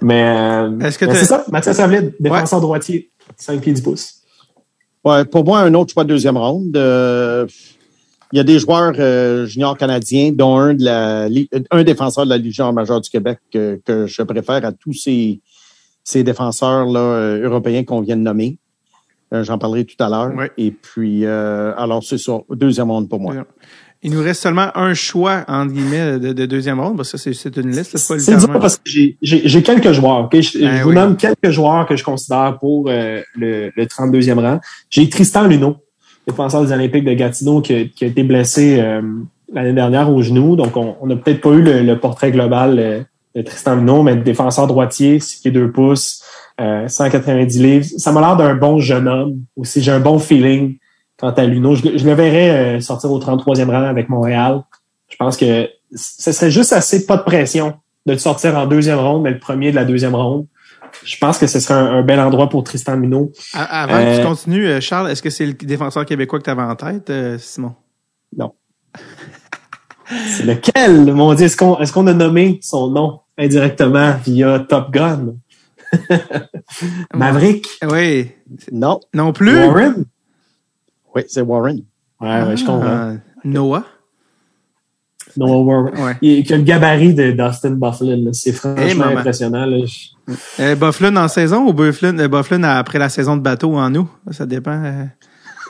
Mais, 0.00 0.22
euh, 0.24 0.78
Est-ce 0.80 0.98
que 0.98 1.04
mais 1.06 1.12
t'as- 1.12 1.18
c'est 1.18 1.24
ça, 1.26 1.44
Mathias 1.50 1.78
Avlid, 1.80 2.14
défenseur 2.20 2.60
droitier, 2.60 3.10
5 3.36 3.60
pieds 3.60 3.72
10 3.72 3.82
pouces. 3.82 4.14
Ouais, 5.04 5.24
pour 5.24 5.44
moi, 5.44 5.60
un 5.60 5.74
autre 5.74 5.92
choix 5.92 6.04
de 6.04 6.10
deuxième 6.10 6.36
ronde. 6.36 6.76
Euh, 6.76 7.46
il 8.32 8.36
y 8.36 8.40
a 8.40 8.44
des 8.44 8.58
joueurs 8.60 8.94
euh, 8.98 9.46
juniors 9.46 9.76
canadiens, 9.76 10.30
dont 10.32 10.56
un 10.56 10.74
de 10.74 10.84
la 10.84 11.28
un 11.70 11.82
défenseur 11.82 12.24
de 12.24 12.30
la 12.30 12.38
Légion 12.38 12.72
majeure 12.72 13.00
du 13.00 13.10
Québec 13.10 13.38
que, 13.52 13.80
que 13.84 14.06
je 14.06 14.22
préfère 14.22 14.64
à 14.64 14.72
tous 14.72 14.94
ces, 14.94 15.40
ces 16.04 16.22
défenseurs 16.24 16.86
là, 16.86 17.00
euh, 17.00 17.44
européens 17.44 17.84
qu'on 17.84 18.00
vient 18.00 18.16
de 18.16 18.22
nommer. 18.22 18.58
Euh, 19.32 19.44
J'en 19.44 19.56
parlerai 19.58 19.84
tout 19.84 20.02
à 20.02 20.08
l'heure. 20.08 20.32
Et 20.58 20.70
puis, 20.72 21.24
euh, 21.24 21.72
alors 21.76 22.02
c'est 22.04 22.18
ça, 22.18 22.40
deuxième 22.50 22.90
ronde 22.90 23.08
pour 23.08 23.20
moi. 23.20 23.34
Il 24.04 24.10
nous 24.12 24.20
reste 24.20 24.42
seulement 24.42 24.66
un 24.76 24.94
choix, 24.94 25.44
entre 25.46 25.72
guillemets, 25.72 26.18
de, 26.18 26.32
de 26.32 26.44
deuxième 26.46 26.80
ronde. 26.80 26.96
parce 26.96 27.12
que 27.12 27.18
ça, 27.18 27.30
c'est 27.32 27.56
une 27.56 27.70
liste, 27.70 27.96
c'est 27.96 28.14
pas 28.14 28.18
C'est 28.20 28.36
dur 28.36 28.58
parce 28.60 28.76
que 28.76 28.82
j'ai- 29.22 29.62
quelques 29.62 29.92
joueurs. 29.92 30.24
ok? 30.24 30.40
Je, 30.40 30.58
Ben 30.58 30.76
je 30.78 30.82
vous 30.82 30.92
nomme 30.92 31.16
quelques 31.16 31.50
joueurs 31.50 31.86
que 31.86 31.94
je 31.94 32.02
considère 32.02 32.58
pour 32.58 32.88
euh, 32.88 33.20
le, 33.36 33.70
le 33.76 33.84
32e 33.86 34.40
rang. 34.40 34.58
J'ai 34.90 35.08
Tristan 35.08 35.46
Luneau, 35.46 35.76
défenseur 36.26 36.64
des 36.64 36.72
Olympiques 36.72 37.04
de 37.04 37.12
Gatineau, 37.14 37.60
qui, 37.60 37.74
a- 37.74 37.84
qui 37.84 38.04
a 38.04 38.08
été 38.08 38.24
blessé 38.24 38.80
euh, 38.80 39.02
l'année 39.52 39.72
dernière 39.72 40.10
au 40.12 40.20
genou. 40.20 40.56
Donc, 40.56 40.76
on 40.76 40.96
on 41.00 41.06
n'a 41.06 41.14
peut-être 41.16 41.40
pas 41.40 41.50
eu 41.50 41.62
le, 41.62 41.82
le 41.82 41.96
portrait 41.98 42.32
global 42.32 42.78
euh, 42.80 43.02
de 43.34 43.42
Tristan 43.42 43.76
Luneau, 43.76 44.02
mais 44.02 44.16
défenseur 44.16 44.66
droitier, 44.66 45.20
6 45.20 45.40
pieds 45.40 45.50
2 45.50 45.70
pouces, 45.72 46.22
euh, 46.60 46.86
190 46.88 47.62
livres. 47.62 47.86
Ça 47.96 48.12
m'a 48.12 48.20
l'air 48.20 48.36
d'un 48.36 48.54
bon 48.54 48.78
jeune 48.78 49.08
homme. 49.08 49.40
Aussi, 49.56 49.82
j'ai 49.82 49.92
un 49.92 50.00
bon 50.00 50.18
feeling 50.18 50.76
quant 51.18 51.30
à 51.30 51.44
Luneau. 51.44 51.74
Je, 51.74 51.96
je 51.96 52.04
le 52.06 52.14
verrais 52.14 52.50
euh, 52.76 52.80
sortir 52.80 53.10
au 53.10 53.18
33e 53.18 53.70
rang 53.70 53.84
avec 53.84 54.08
Montréal. 54.08 54.62
Je 55.08 55.16
pense 55.16 55.36
que 55.36 55.68
ce 55.94 56.32
serait 56.32 56.50
juste 56.50 56.72
assez 56.72 57.06
pas 57.06 57.16
de 57.16 57.22
pression 57.22 57.74
de 58.06 58.14
te 58.14 58.18
sortir 58.20 58.56
en 58.58 58.66
deuxième 58.66 58.98
ronde, 58.98 59.22
mais 59.22 59.30
le 59.30 59.38
premier 59.38 59.70
de 59.70 59.76
la 59.76 59.84
deuxième 59.84 60.14
ronde. 60.14 60.46
Je 61.04 61.16
pense 61.16 61.38
que 61.38 61.46
ce 61.46 61.58
serait 61.60 61.74
un, 61.74 61.86
un 61.86 62.02
bel 62.02 62.20
endroit 62.20 62.48
pour 62.50 62.64
Tristan 62.64 62.96
Minot. 62.98 63.32
Avant 63.54 63.94
que 63.98 64.02
Euh, 64.02 64.18
tu 64.18 64.24
continues, 64.26 64.66
euh, 64.66 64.80
Charles, 64.80 65.10
est-ce 65.10 65.22
que 65.22 65.30
c'est 65.30 65.46
le 65.46 65.54
défenseur 65.54 66.04
québécois 66.04 66.38
que 66.38 66.44
tu 66.44 66.50
avais 66.50 66.62
en 66.62 66.74
tête, 66.74 67.08
euh, 67.08 67.38
Simon? 67.38 67.74
Non. 68.36 68.52
C'est 70.28 70.44
lequel, 70.44 71.12
mon 71.14 71.34
Dieu? 71.34 71.46
Est-ce 71.46 71.56
qu'on 71.56 71.78
est-ce 71.78 71.92
qu'on 71.92 72.06
a 72.06 72.14
nommé 72.14 72.58
son 72.62 72.90
nom 72.90 73.20
indirectement 73.38 74.14
via 74.24 74.60
Top 74.60 74.90
Gun? 74.92 75.34
Maverick? 77.14 77.66
Oui. 77.90 78.30
Non. 78.70 79.00
Non 79.14 79.32
plus? 79.32 79.56
Warren? 79.56 80.04
Oui, 81.14 81.22
c'est 81.28 81.42
Warren. 81.42 81.80
Ouais, 82.20 82.42
ouais, 82.44 82.56
je 82.56 82.64
comprends. 82.64 82.82
Ah, 82.86 83.12
Noah? 83.44 83.84
Noah 85.36 85.58
Warren. 85.62 85.94
Ouais. 86.04 86.16
Il, 86.22 86.38
il 86.46 86.52
a 86.52 86.56
le 86.56 86.62
gabarit 86.62 87.14
de 87.14 87.30
Dustin 87.32 87.70
Bufflin. 87.72 88.32
C'est 88.32 88.52
franchement 88.52 89.04
impressionnant. 89.06 89.66
Là. 89.66 89.84
Je- 89.86 90.08
Euh, 90.60 90.76
Bufflin 90.76 91.16
en 91.16 91.26
saison 91.28 91.66
ou 91.66 91.72
Bufflin, 91.72 92.16
euh, 92.18 92.28
Bufflin 92.28 92.62
après 92.62 92.98
la 92.98 93.08
saison 93.08 93.36
de 93.36 93.42
bateau 93.42 93.74
en 93.76 93.92
août? 93.94 94.06
Ça 94.30 94.46
dépend. 94.46 94.70
euh. 94.84 95.04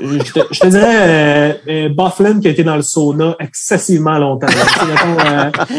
Je 0.00 0.32
te, 0.32 0.40
je 0.50 0.60
te 0.60 0.66
dirais 0.66 0.96
euh, 0.96 1.52
euh, 1.68 1.88
Bufflin 1.88 2.40
qui 2.40 2.48
a 2.48 2.50
été 2.50 2.64
dans 2.64 2.76
le 2.76 2.82
sauna 2.82 3.36
excessivement 3.40 4.18
longtemps. 4.18 4.46
là. 4.46 4.86
Mettons, 4.86 5.30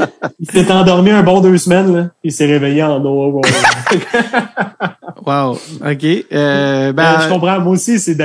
euh, 0.01 0.07
il 0.39 0.51
s'est 0.51 0.71
endormi 0.71 1.11
un 1.11 1.23
bon 1.23 1.41
deux 1.41 1.57
semaines, 1.57 1.95
là, 1.95 2.09
il 2.23 2.31
s'est 2.31 2.45
réveillé 2.45 2.83
en 2.83 2.99
Noah 2.99 3.27
Warren. 3.29 3.53
Wow. 5.25 5.51
OK. 5.53 6.03
Euh, 6.33 6.91
ben, 6.91 7.03
Euh, 7.03 7.21
je 7.21 7.29
comprends, 7.29 7.59
moi 7.61 7.73
aussi, 7.73 7.97
c'est 7.97 8.17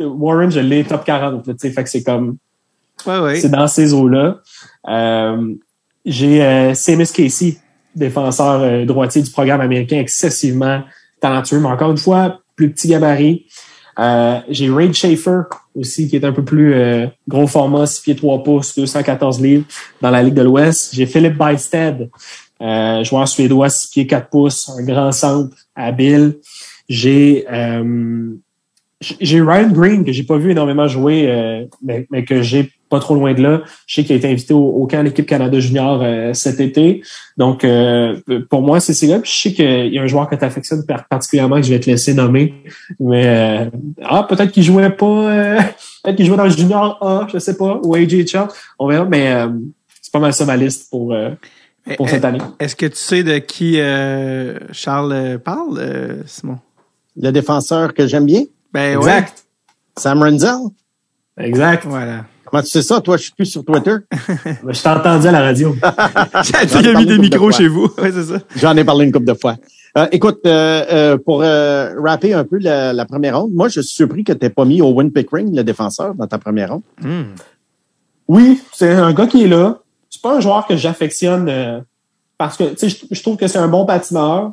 Warren, 0.00 0.50
je 0.50 0.58
l'ai 0.60 0.82
top 0.82 1.04
40. 1.04 1.46
Là, 1.46 1.52
tu 1.54 1.60
sais, 1.60 1.70
fait 1.70 1.84
que 1.84 1.88
c'est 1.88 2.02
comme 2.02 2.38
ouais, 3.06 3.18
ouais. 3.20 3.36
c'est 3.36 3.48
dans 3.48 3.68
ces 3.68 3.94
eaux-là. 3.94 4.38
Euh, 4.88 5.54
J'ai 6.04 6.42
euh, 6.42 6.74
Seamus 6.74 7.12
Casey, 7.14 7.58
défenseur 7.94 8.60
euh, 8.62 8.84
droitier 8.84 9.22
du 9.22 9.30
programme 9.30 9.60
américain, 9.60 9.98
excessivement 9.98 10.82
talentueux, 11.20 11.60
mais 11.60 11.68
encore 11.68 11.92
une 11.92 11.98
fois, 11.98 12.40
plus 12.56 12.70
petit 12.72 12.88
gabarit. 12.88 13.46
Euh, 13.98 14.40
J'ai 14.48 14.70
Ray 14.70 14.92
Schaefer 14.92 15.42
aussi, 15.74 16.08
qui 16.08 16.16
est 16.16 16.24
un 16.24 16.32
peu 16.32 16.44
plus 16.44 16.74
euh, 16.74 17.06
gros 17.28 17.46
format, 17.46 17.86
6 17.86 18.02
pieds 18.02 18.16
3 18.16 18.42
pouces, 18.42 18.74
214 18.76 19.40
livres 19.40 19.64
dans 20.00 20.10
la 20.10 20.22
Ligue 20.22 20.34
de 20.34 20.42
l'Ouest. 20.42 20.94
J'ai 20.94 21.06
Philippe 21.06 21.38
Bysted, 21.38 22.10
euh, 22.60 23.04
joueur 23.04 23.26
suédois, 23.26 23.68
6 23.68 23.88
pieds 23.88 24.06
4 24.06 24.28
pouces, 24.28 24.70
un 24.70 24.82
grand 24.84 25.12
centre, 25.12 25.56
habile. 25.74 26.36
J'ai 26.88 27.46
euh, 27.50 28.34
j'ai 29.00 29.40
Ryan 29.40 29.70
Green 29.70 30.04
que 30.04 30.12
j'ai 30.12 30.22
pas 30.22 30.38
vu 30.38 30.52
énormément 30.52 30.88
jouer, 30.88 31.28
euh, 31.28 31.66
mais, 31.82 32.06
mais 32.10 32.24
que 32.24 32.42
j'ai 32.42 32.70
pas 32.88 33.00
trop 33.00 33.14
loin 33.14 33.34
de 33.34 33.42
là. 33.42 33.62
Je 33.86 33.94
sais 33.96 34.04
qu'il 34.04 34.12
a 34.14 34.16
été 34.18 34.30
invité 34.30 34.54
au, 34.54 34.64
au 34.64 34.86
camp 34.86 34.98
de 34.98 35.04
l'équipe 35.08 35.26
Canada 35.26 35.58
Junior 35.58 36.00
euh, 36.02 36.32
cet 36.34 36.60
été. 36.60 37.02
Donc, 37.36 37.64
euh, 37.64 38.20
pour 38.48 38.62
moi, 38.62 38.80
c'est 38.80 38.94
c'est 38.94 39.06
là. 39.08 39.18
Puis 39.18 39.30
je 39.34 39.40
sais 39.40 39.52
qu'il 39.52 39.92
y 39.92 39.98
a 39.98 40.02
un 40.02 40.06
joueur 40.06 40.28
que 40.28 40.36
tu 40.36 40.44
affectionnes 40.44 40.84
par- 40.86 41.06
particulièrement 41.08 41.56
que 41.56 41.62
je 41.62 41.72
vais 41.72 41.80
te 41.80 41.90
laisser 41.90 42.14
nommer. 42.14 42.54
Mais 43.00 43.26
euh, 43.26 43.70
ah, 44.02 44.24
peut-être 44.28 44.52
qu'il 44.52 44.62
jouait 44.62 44.90
pas. 44.90 45.06
euh, 45.06 45.58
peut-être 46.04 46.16
qu'il 46.16 46.26
jouait 46.26 46.36
dans 46.36 46.44
le 46.44 46.50
Junior 46.50 46.98
A, 47.04 47.26
je 47.32 47.38
sais 47.38 47.56
pas, 47.56 47.80
ou 47.82 47.94
AJHL. 47.94 48.46
On 48.78 48.86
verra, 48.88 49.04
mais 49.04 49.32
euh, 49.32 49.48
c'est 50.00 50.12
pas 50.12 50.20
mal 50.20 50.32
ça 50.32 50.44
ma 50.44 50.56
liste 50.56 50.88
pour, 50.90 51.12
euh, 51.12 51.30
pour 51.96 52.08
cette 52.08 52.24
année. 52.24 52.38
Est-ce 52.60 52.76
que 52.76 52.86
tu 52.86 52.96
sais 52.96 53.22
de 53.24 53.38
qui 53.38 53.80
euh, 53.80 54.58
Charles 54.72 55.38
parle, 55.44 56.22
Simon? 56.26 56.58
Le 57.20 57.30
défenseur 57.32 57.94
que 57.94 58.06
j'aime 58.06 58.26
bien, 58.26 58.42
Ben 58.72 58.96
Exact. 58.98 59.46
Sam 59.96 60.22
Renzel. 60.22 60.58
Exact. 61.38 61.84
Voilà. 61.86 62.26
Comment 62.46 62.62
tu 62.62 62.68
sais 62.68 62.82
ça? 62.82 63.00
Toi, 63.00 63.16
je 63.16 63.24
suis 63.24 63.32
plus 63.32 63.46
sur 63.46 63.64
Twitter. 63.64 63.96
Je 64.68 64.82
t'ai 64.82 64.88
entendu 64.88 65.26
à 65.26 65.32
la 65.32 65.40
radio. 65.42 65.74
Ai 66.62 66.66
qu'il 66.66 66.88
a 66.88 66.94
mis 66.94 67.06
des 67.06 67.18
micros 67.18 67.48
de 67.50 67.54
chez 67.54 67.68
vous. 67.68 67.88
Ouais, 67.98 68.12
c'est 68.12 68.22
ça. 68.24 68.38
J'en 68.56 68.76
ai 68.76 68.84
parlé 68.84 69.04
une 69.06 69.12
couple 69.12 69.26
de 69.26 69.34
fois. 69.34 69.56
Euh, 69.98 70.06
écoute, 70.12 70.40
euh, 70.46 70.84
euh, 70.92 71.16
pour 71.18 71.42
euh, 71.42 71.94
rapper 72.02 72.34
un 72.34 72.44
peu 72.44 72.58
la, 72.58 72.92
la 72.92 73.04
première 73.06 73.40
ronde, 73.40 73.52
moi, 73.52 73.68
je 73.68 73.80
suis 73.80 73.94
surpris 73.96 74.24
que 74.24 74.32
tu 74.32 74.38
n'aies 74.42 74.50
pas 74.50 74.64
mis 74.64 74.80
Owen 74.82 75.10
Pickering, 75.10 75.56
le 75.56 75.64
défenseur, 75.64 76.14
dans 76.14 76.26
ta 76.26 76.38
première 76.38 76.70
ronde. 76.72 76.82
Hmm. 77.02 77.22
Oui, 78.28 78.60
c'est 78.72 78.92
un 78.92 79.12
gars 79.12 79.26
qui 79.26 79.44
est 79.44 79.48
là. 79.48 79.78
C'est 80.10 80.20
pas 80.22 80.36
un 80.36 80.40
joueur 80.40 80.66
que 80.66 80.76
j'affectionne 80.76 81.48
euh, 81.48 81.80
parce 82.38 82.56
que 82.56 82.64
tu 82.64 82.76
sais, 82.76 82.88
je, 82.90 83.06
je 83.10 83.22
trouve 83.22 83.36
que 83.38 83.46
c'est 83.46 83.58
un 83.58 83.68
bon 83.68 83.86
patineur, 83.86 84.52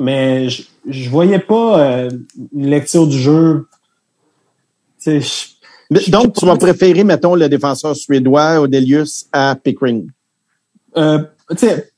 mais 0.00 0.48
je, 0.48 0.62
je 0.88 1.08
voyais 1.08 1.38
pas 1.38 1.78
euh, 1.80 2.10
une 2.54 2.66
lecture 2.68 3.06
du 3.06 3.18
jeu. 3.18 3.68
Tu 5.02 5.20
sais, 5.20 5.20
je- 5.20 5.26
Mais- 5.26 5.28
Je- 5.28 5.59
Donc, 6.08 6.34
tu 6.36 6.46
vas 6.46 6.56
préférer, 6.56 7.02
mettons, 7.04 7.34
le 7.34 7.48
défenseur 7.48 7.96
suédois, 7.96 8.60
Odelius, 8.60 9.26
à 9.32 9.56
Pickering? 9.56 10.08
euh, 10.96 11.18
tu 11.50 11.56
sais, 11.58 11.90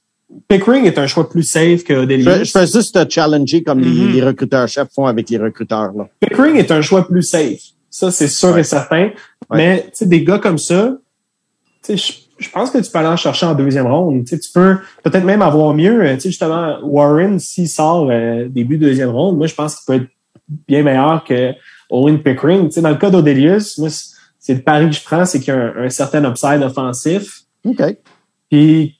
Pickering 0.49 0.85
est 0.87 0.99
un 0.99 1.07
choix 1.07 1.29
plus 1.29 1.43
safe 1.43 1.85
que 1.85 1.95
Je, 1.95 1.99
Odelius. 2.01 2.45
je 2.45 2.51
fais 2.51 2.67
juste 2.67 2.95
te 2.95 3.11
challenger 3.13 3.63
comme 3.63 3.81
les- 3.81 3.89
Mhm. 3.91 4.13
les, 4.13 4.23
recruteurs-chefs 4.23 4.89
font 4.95 5.07
avec 5.07 5.29
les 5.29 5.37
recruteurs. 5.39 5.93
Là. 5.93 6.09
Pickering 6.21 6.57
est 6.57 6.71
un 6.71 6.81
choix 6.81 7.07
plus 7.07 7.23
safe. 7.23 7.61
Ça, 7.91 8.11
c'est 8.11 8.29
sûr 8.29 8.57
et 8.57 8.65
certain. 8.65 9.11
Mais 9.53 9.83
tu 9.85 9.91
sais, 9.93 10.07
des 10.07 10.25
gars 10.25 10.39
comme 10.39 10.57
ça, 10.57 10.97
tu 11.85 11.99
sais, 11.99 12.15
je, 12.39 12.49
pense 12.49 12.71
que 12.71 12.79
tu 12.79 12.91
peux 12.91 12.99
aller 12.99 13.09
en 13.09 13.17
chercher 13.17 13.45
en 13.45 13.55
deuxième 13.55 13.87
ronde. 13.87 14.25
Tu 14.25 14.31
sais, 14.31 14.39
tu 14.39 14.51
peux 14.51 14.79
peut-être 15.05 15.25
même 15.25 15.43
avoir 15.43 15.75
mieux. 15.75 16.01
Euh, 16.03 16.15
Tu 16.15 16.23
sais, 16.23 16.29
justement, 16.31 16.79
Warren, 16.83 17.39
s'il 17.39 17.69
sort 17.69 18.09
euh, 18.11 18.47
début 18.49 18.79
deuxième 18.79 19.11
ronde, 19.11 19.37
moi, 19.37 19.47
je 19.47 19.55
pense 19.55 19.77
qu'il 19.77 19.85
peut 19.87 20.03
être 20.05 20.11
bien 20.67 20.83
meilleur 20.83 21.25
que 21.25 21.53
Owen 21.93 22.23
Pickering. 22.23 22.67
Tu 22.67 22.73
sais, 22.73 22.81
dans 22.83 22.91
le 22.91 22.97
cas 22.97 23.11
d'Odelius, 23.11 23.79
moi, 23.79 23.89
c'est- 24.39 24.55
le 24.55 24.63
pari 24.63 24.87
que 24.91 24.97
je 24.97 25.05
prends, 25.05 25.25
c'est 25.25 25.39
qu'il 25.41 25.55
y 25.55 25.57
a 25.57 25.61
un, 25.61 25.85
un 25.85 25.89
certain 25.91 26.25
upside 26.29 26.63
offensif. 26.63 27.43
OK. 27.65 27.83
Puis, 28.51 28.83
il 28.83 28.95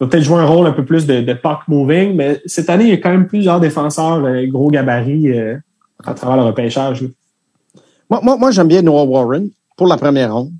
va 0.00 0.06
peut-être 0.08 0.24
jouer 0.24 0.38
un 0.38 0.46
rôle 0.46 0.66
un 0.66 0.72
peu 0.72 0.84
plus 0.84 1.06
de, 1.06 1.20
de 1.20 1.32
puck 1.34 1.60
moving, 1.68 2.14
mais 2.16 2.40
cette 2.46 2.70
année, 2.70 2.84
il 2.84 2.90
y 2.90 2.94
a 2.94 2.96
quand 2.96 3.10
même 3.10 3.26
plusieurs 3.26 3.60
défenseurs 3.60 4.24
euh, 4.24 4.46
gros 4.46 4.70
gabarits 4.70 5.30
euh, 5.30 5.56
à 6.04 6.14
travers 6.14 6.36
le 6.36 6.44
repêchage. 6.44 7.02
là. 7.02 7.08
Moi, 8.10 8.20
moi, 8.22 8.36
moi 8.36 8.50
j'aime 8.50 8.68
bien 8.68 8.82
Noah 8.82 9.04
Warren 9.04 9.48
pour 9.76 9.86
la 9.86 9.96
première 9.96 10.34
ronde. 10.34 10.52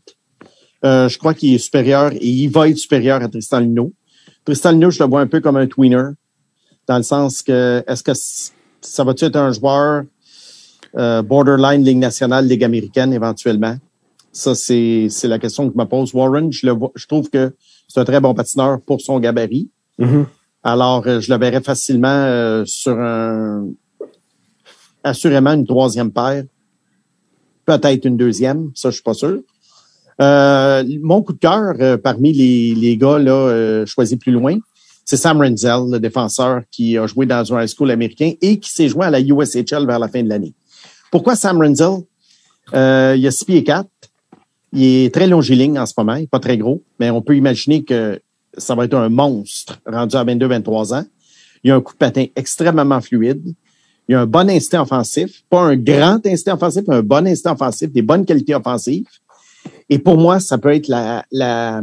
Euh, 0.84 1.08
je 1.08 1.18
crois 1.18 1.32
qu'il 1.34 1.54
est 1.54 1.58
supérieur 1.58 2.12
et 2.12 2.26
il 2.26 2.48
va 2.48 2.68
être 2.68 2.76
supérieur 2.78 3.22
à 3.22 3.28
Tristan 3.28 3.60
Lino. 3.60 3.92
Tristan 4.44 4.72
Lino, 4.72 4.90
je 4.90 5.02
le 5.02 5.08
vois 5.08 5.20
un 5.20 5.26
peu 5.26 5.40
comme 5.40 5.56
un 5.56 5.66
tweener, 5.66 6.10
dans 6.88 6.96
le 6.96 7.02
sens 7.02 7.42
que 7.42 7.84
est-ce 7.86 8.02
que 8.02 8.12
ça 8.80 9.04
va-tu 9.04 9.24
être 9.26 9.36
un 9.36 9.52
joueur 9.52 10.04
Euh, 10.96 11.22
borderline, 11.22 11.82
Ligue 11.82 11.98
nationale, 11.98 12.46
Ligue 12.46 12.64
américaine, 12.64 13.12
éventuellement. 13.12 13.76
Ça, 14.32 14.54
c'est 14.54 15.08
la 15.24 15.38
question 15.38 15.68
que 15.68 15.74
je 15.74 15.78
me 15.78 15.86
pose. 15.86 16.14
Warren, 16.14 16.52
je, 16.52 16.66
le 16.66 16.72
vois, 16.72 16.92
je 16.94 17.06
trouve 17.06 17.28
que 17.28 17.54
c'est 17.88 18.00
un 18.00 18.04
très 18.04 18.20
bon 18.20 18.34
patineur 18.34 18.80
pour 18.80 19.00
son 19.00 19.18
gabarit. 19.20 19.68
Mhm. 19.98 20.26
Alors, 20.62 21.06
euh, 21.06 21.20
je 21.20 21.32
le 21.32 21.38
verrais 21.38 21.60
facilement 21.60 22.08
euh, 22.08 22.64
sur 22.64 22.98
un... 22.98 23.66
Assurément 25.04 25.52
une 25.52 25.66
troisième 25.66 26.12
paire. 26.12 26.44
Peut-être 27.64 28.04
une 28.04 28.16
deuxième, 28.16 28.70
ça, 28.74 28.90
je 28.90 28.94
suis 28.94 29.02
pas 29.02 29.14
sûr. 29.14 29.40
Euh, 30.20 30.84
mon 31.02 31.22
coup 31.22 31.32
de 31.32 31.38
cœur 31.38 31.74
euh, 31.80 31.96
parmi 31.96 32.32
les, 32.32 32.74
les 32.74 32.96
gars 32.96 33.18
là 33.18 33.32
euh, 33.32 33.86
choisis 33.86 34.18
plus 34.18 34.32
loin, 34.32 34.58
c'est 35.04 35.16
Sam 35.16 35.40
Renzel, 35.40 35.90
le 35.90 35.98
défenseur 35.98 36.62
qui 36.70 36.96
a 36.98 37.06
joué 37.06 37.26
dans 37.26 37.52
un 37.52 37.62
high 37.62 37.68
school 37.68 37.90
américain 37.90 38.32
et 38.40 38.58
qui 38.58 38.70
s'est 38.70 38.88
joué 38.88 39.06
à 39.06 39.10
la 39.10 39.20
USHL 39.20 39.86
vers 39.86 39.98
la 39.98 40.08
fin 40.08 40.22
de 40.22 40.28
l'année. 40.28 40.52
Pourquoi 41.12 41.36
Sam 41.36 41.60
Renzel? 41.60 41.98
Euh, 42.72 43.14
il 43.18 43.26
a 43.26 43.30
6 43.30 43.44
pieds 43.44 43.64
4. 43.64 43.86
Il 44.72 44.82
est 44.82 45.14
très 45.14 45.26
longiligne 45.26 45.78
en 45.78 45.84
ce 45.84 45.92
moment. 45.98 46.14
Il 46.14 46.22
est 46.22 46.26
pas 46.26 46.40
très 46.40 46.56
gros, 46.56 46.82
mais 46.98 47.10
on 47.10 47.20
peut 47.20 47.36
imaginer 47.36 47.84
que 47.84 48.18
ça 48.56 48.74
va 48.74 48.86
être 48.86 48.94
un 48.94 49.10
monstre 49.10 49.78
rendu 49.86 50.16
à 50.16 50.24
22-23 50.24 50.94
ans. 50.94 51.04
Il 51.62 51.70
a 51.70 51.74
un 51.74 51.82
coup 51.82 51.92
de 51.92 51.98
patin 51.98 52.24
extrêmement 52.34 53.00
fluide. 53.02 53.54
Il 54.08 54.14
a 54.14 54.22
un 54.22 54.26
bon 54.26 54.48
instinct 54.48 54.80
offensif. 54.80 55.42
Pas 55.50 55.60
un 55.60 55.76
grand 55.76 56.26
instinct 56.26 56.54
offensif, 56.54 56.84
mais 56.88 56.96
un 56.96 57.02
bon 57.02 57.26
instinct 57.26 57.52
offensif, 57.52 57.92
des 57.92 58.02
bonnes 58.02 58.24
qualités 58.24 58.54
offensives. 58.54 59.06
Et 59.90 59.98
pour 59.98 60.16
moi, 60.16 60.40
ça 60.40 60.56
peut 60.56 60.72
être 60.72 60.88
la, 60.88 61.82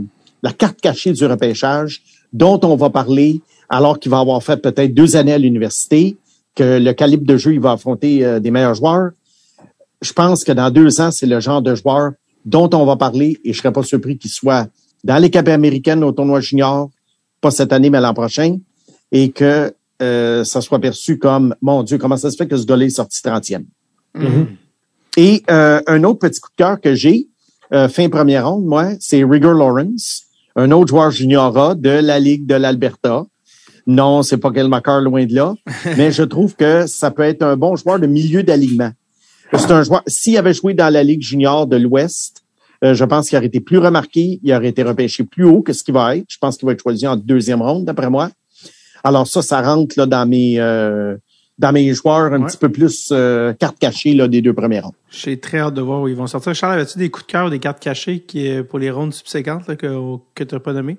carte 0.57 0.81
cachée 0.81 1.13
du 1.13 1.23
repêchage 1.27 2.01
dont 2.33 2.59
on 2.63 2.75
va 2.75 2.89
parler 2.89 3.41
alors 3.69 3.99
qu'il 3.99 4.09
va 4.09 4.17
avoir 4.17 4.41
fait 4.41 4.57
peut-être 4.57 4.95
deux 4.95 5.15
années 5.15 5.33
à 5.33 5.37
l'université, 5.37 6.17
que 6.55 6.79
le 6.79 6.93
calibre 6.93 7.27
de 7.27 7.37
jeu, 7.37 7.53
il 7.53 7.59
va 7.59 7.73
affronter 7.73 8.25
euh, 8.25 8.39
des 8.39 8.49
meilleurs 8.49 8.73
joueurs. 8.73 9.11
Je 10.01 10.13
pense 10.13 10.43
que 10.43 10.51
dans 10.51 10.71
deux 10.71 11.01
ans, 11.01 11.11
c'est 11.11 11.25
le 11.25 11.39
genre 11.39 11.61
de 11.61 11.75
joueur 11.75 12.11
dont 12.45 12.69
on 12.73 12.85
va 12.85 12.95
parler 12.95 13.37
et 13.43 13.53
je 13.53 13.59
serais 13.59 13.73
pas 13.73 13.83
surpris 13.83 14.17
qu'il 14.17 14.31
soit 14.31 14.67
dans 15.03 15.17
les 15.17 15.29
capes 15.29 15.49
américaines 15.49 16.03
au 16.03 16.11
tournoi 16.11 16.41
junior, 16.41 16.89
pas 17.41 17.51
cette 17.51 17.73
année, 17.73 17.89
mais 17.89 18.01
l'an 18.01 18.13
prochain, 18.13 18.57
et 19.11 19.31
que 19.31 19.73
euh, 20.01 20.43
ça 20.43 20.61
soit 20.61 20.79
perçu 20.79 21.17
comme, 21.17 21.55
mon 21.61 21.83
Dieu, 21.83 21.97
comment 21.97 22.17
ça 22.17 22.31
se 22.31 22.37
fait 22.37 22.47
que 22.47 22.57
ce 22.57 22.65
gars-là 22.65 22.85
est 22.85 22.89
sorti 22.89 23.21
30e? 23.21 23.65
Mhm. 24.15 24.47
Et 25.17 25.43
euh, 25.49 25.81
un 25.87 26.03
autre 26.03 26.19
petit 26.19 26.39
coup 26.39 26.49
de 26.49 26.55
cœur 26.55 26.79
que 26.79 26.95
j'ai, 26.95 27.27
euh, 27.73 27.87
fin 27.89 28.09
première 28.09 28.49
ronde, 28.49 28.65
moi, 28.65 28.91
c'est 28.99 29.23
Rigor 29.23 29.53
Lawrence, 29.53 30.23
un 30.55 30.71
autre 30.71 30.89
joueur 30.89 31.11
junior 31.11 31.57
A 31.57 31.75
de 31.75 31.89
la 31.89 32.19
Ligue 32.19 32.45
de 32.45 32.55
l'Alberta. 32.55 33.25
Non, 33.85 34.23
c'est 34.23 34.37
pas 34.37 34.51
Kelmacher 34.51 35.01
loin 35.01 35.25
de 35.25 35.33
là, 35.33 35.55
mais 35.97 36.11
je 36.11 36.23
trouve 36.23 36.55
que 36.55 36.87
ça 36.87 37.11
peut 37.11 37.23
être 37.23 37.43
un 37.43 37.57
bon 37.57 37.75
joueur 37.75 37.99
de 37.99 38.07
milieu 38.07 38.43
d'alignement. 38.43 38.91
C'est 39.53 39.71
un 39.71 39.83
joueur, 39.83 40.03
s'il 40.07 40.37
avait 40.37 40.53
joué 40.53 40.73
dans 40.73 40.91
la 40.93 41.03
Ligue 41.03 41.21
junior 41.21 41.65
de 41.67 41.75
l'Ouest, 41.77 42.43
euh, 42.83 42.93
je 42.93 43.03
pense 43.03 43.29
qu'il 43.29 43.37
aurait 43.37 43.47
été 43.47 43.59
plus 43.59 43.77
remarqué, 43.79 44.39
il 44.43 44.53
aurait 44.53 44.67
été 44.69 44.83
repêché 44.83 45.23
plus 45.23 45.43
haut 45.45 45.61
que 45.61 45.73
ce 45.73 45.83
qu'il 45.83 45.93
va 45.93 46.15
être. 46.17 46.25
Je 46.29 46.37
pense 46.39 46.57
qu'il 46.57 46.65
va 46.65 46.73
être 46.73 46.81
choisi 46.81 47.07
en 47.07 47.15
deuxième 47.15 47.61
ronde, 47.61 47.85
d'après 47.85 48.09
moi. 48.09 48.29
Alors 49.03 49.27
ça, 49.27 49.41
ça 49.41 49.61
rentre 49.61 49.95
là 49.97 50.05
dans 50.05 50.25
mes 50.27 50.59
euh, 50.59 51.15
dans 51.57 51.73
mes 51.73 51.93
joueurs 51.93 52.31
un 52.33 52.39
Ouais. 52.41 52.47
petit 52.47 52.57
peu 52.57 52.69
plus 52.69 53.09
euh, 53.11 53.51
carte 53.53 53.77
cachée 53.79 54.13
là, 54.13 54.27
des 54.29 54.41
deux 54.41 54.53
premières 54.53 54.83
rondes. 54.85 54.93
J'ai 55.09 55.37
très 55.39 55.59
hâte 55.59 55.73
de 55.73 55.81
voir 55.81 56.01
où 56.01 56.07
ils 56.07 56.15
vont 56.15 56.27
sortir. 56.27 56.53
Charles, 56.55 56.79
as-tu 56.79 56.97
des 56.99 57.09
coups 57.09 57.25
de 57.27 57.31
cœur, 57.31 57.49
des 57.49 57.59
cartes 57.59 57.81
cachées 57.81 58.19
qui, 58.21 58.47
euh, 58.49 58.63
pour 58.63 58.79
les 58.79 58.91
rondes 58.91 59.13
subséquentes 59.13 59.67
là, 59.67 59.75
que, 59.75 59.87
que 60.35 60.43
tu 60.45 60.55
n'as 60.55 60.61
pas 60.61 60.71
nommées? 60.73 60.97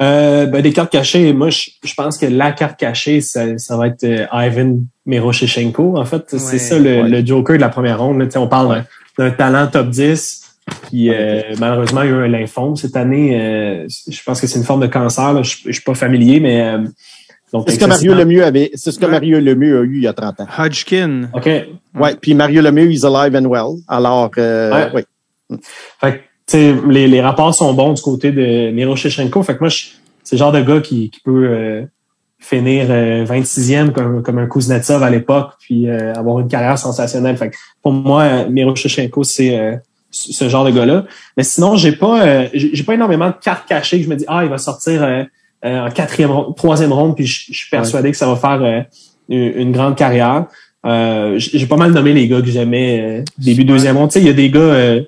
Euh, 0.00 0.46
ben, 0.46 0.62
des 0.62 0.72
cartes 0.72 0.90
cachées, 0.90 1.32
moi, 1.32 1.50
je, 1.50 1.70
je 1.84 1.94
pense 1.94 2.16
que 2.18 2.26
la 2.26 2.52
carte 2.52 2.78
cachée, 2.80 3.20
ça, 3.20 3.58
ça 3.58 3.76
va 3.76 3.88
être 3.88 4.04
euh, 4.04 4.26
Ivan 4.32 4.78
Miroshichenko. 5.06 5.98
En 5.98 6.04
fait, 6.04 6.32
Ouais, 6.32 6.38
c'est 6.38 6.58
ça 6.58 6.78
le, 6.78 7.02
ouais. 7.02 7.08
le 7.08 7.24
joker 7.26 7.56
de 7.56 7.60
la 7.60 7.68
première 7.68 8.00
ronde. 8.00 8.18
là. 8.20 8.26
On 8.40 8.48
parle 8.48 8.84
d'un- 9.18 9.24
d'un 9.26 9.30
talent 9.30 9.66
top 9.66 9.90
10 9.90 10.40
qui, 10.88 11.10
euh, 11.10 11.42
malheureusement, 11.58 12.02
il 12.02 12.10
y 12.10 12.12
a 12.12 12.16
eu 12.16 12.24
un 12.24 12.28
lymphome 12.28 12.76
cette 12.76 12.96
année. 12.96 13.38
Euh, 13.40 13.86
je 14.08 14.22
pense 14.24 14.40
que 14.40 14.46
c'est 14.46 14.58
une 14.58 14.64
forme 14.64 14.80
de 14.80 14.86
cancer. 14.86 15.32
là. 15.34 15.42
Je, 15.42 15.56
je 15.66 15.72
suis 15.72 15.82
pas 15.82 15.94
familier, 15.94 16.40
mais... 16.40 16.62
euh, 16.62 16.78
C'est 17.66 17.74
ce 17.74 17.78
que 17.78 17.84
Mario 17.84 18.14
Lemieux 18.14 18.44
avait, 18.44 18.70
c'est 18.74 18.92
ce 18.92 18.98
que 18.98 19.04
Ouais. 19.04 19.10
Mario 19.10 19.38
Lemieux 19.40 19.80
a 19.80 19.82
eu 19.82 19.96
il 19.98 20.02
y 20.02 20.06
a 20.08 20.14
30 20.14 20.40
ans. 20.40 20.46
Hodgkin. 20.58 21.28
OK. 21.34 21.44
Ouais, 21.94 22.14
puis 22.18 22.32
Mario 22.34 22.62
Lemieux, 22.62 22.90
he's 22.90 23.04
alive 23.04 23.36
and 23.36 23.44
well. 23.46 23.76
Alors, 23.88 24.30
euh, 24.38 24.70
Ouais. 24.72 25.04
oui. 25.50 25.58
Fait 26.00 26.22
les, 26.58 27.08
les 27.08 27.20
rapports 27.20 27.54
sont 27.54 27.72
bons 27.74 27.92
du 27.92 28.02
côté 28.02 28.32
de 28.32 28.70
Miroshichenko. 28.70 29.42
Fait 29.42 29.54
que 29.54 29.60
moi, 29.60 29.68
je- 29.68 29.86
c'est 30.24 30.36
le 30.36 30.38
genre 30.38 30.52
de 30.52 30.60
gars 30.60 30.80
qui, 30.80 31.10
qui 31.10 31.20
peut 31.20 31.46
euh, 31.48 31.82
finir 32.38 32.86
euh, 32.90 33.24
26e 33.24 33.92
comme, 33.92 34.22
comme 34.22 34.38
un 34.38 34.46
Kuznetsov 34.46 35.02
à 35.02 35.10
l'époque, 35.10 35.52
puis 35.60 35.88
euh, 35.88 36.14
avoir 36.14 36.40
une 36.40 36.48
carrière 36.48 36.78
sensationnelle. 36.78 37.36
Fait 37.36 37.50
que 37.50 37.56
pour 37.82 37.92
moi, 37.92 38.22
euh, 38.22 38.48
Miroshichenko, 38.48 39.24
c'est 39.24 39.58
euh, 39.58 39.76
ce 40.10 40.48
genre 40.48 40.64
de 40.64 40.70
gars-là. 40.70 41.04
Mais 41.36 41.42
sinon, 41.42 41.76
j'ai 41.76 41.92
pas 41.92 42.26
euh, 42.26 42.48
j'ai 42.52 42.82
pas 42.82 42.94
énormément 42.94 43.28
de 43.28 43.34
cartes 43.42 43.66
cachées 43.68 43.98
que 43.98 44.04
je 44.04 44.10
me 44.10 44.16
dis 44.16 44.24
ah 44.28 44.44
il 44.44 44.50
va 44.50 44.58
sortir 44.58 45.02
euh, 45.02 45.24
euh, 45.64 45.86
en 45.86 45.90
quatrième 45.90 46.32
troisième 46.56 46.92
ronde, 46.92 47.14
puis 47.14 47.26
je, 47.26 47.52
suis 47.52 47.70
persuadé 47.70 48.10
que 48.10 48.16
ça 48.16 48.26
va 48.26 48.36
faire 48.36 48.62
euh, 48.62 48.82
une, 49.28 49.72
grande 49.72 49.96
carrière. 49.96 50.46
Euh, 50.84 51.38
j'ai 51.38 51.66
pas 51.66 51.76
mal 51.76 51.92
nommé 51.92 52.12
les 52.12 52.26
gars 52.26 52.40
que 52.40 52.48
j'aimais 52.48 53.00
euh, 53.00 53.24
début 53.38 53.64
deuxième 53.64 53.96
ronde. 53.96 54.10
Tu 54.10 54.14
sais, 54.14 54.20
il 54.20 54.26
y 54.26 54.30
a 54.30 54.34
des 54.34 54.50
gars, 54.50 54.58
euh, 54.58 55.02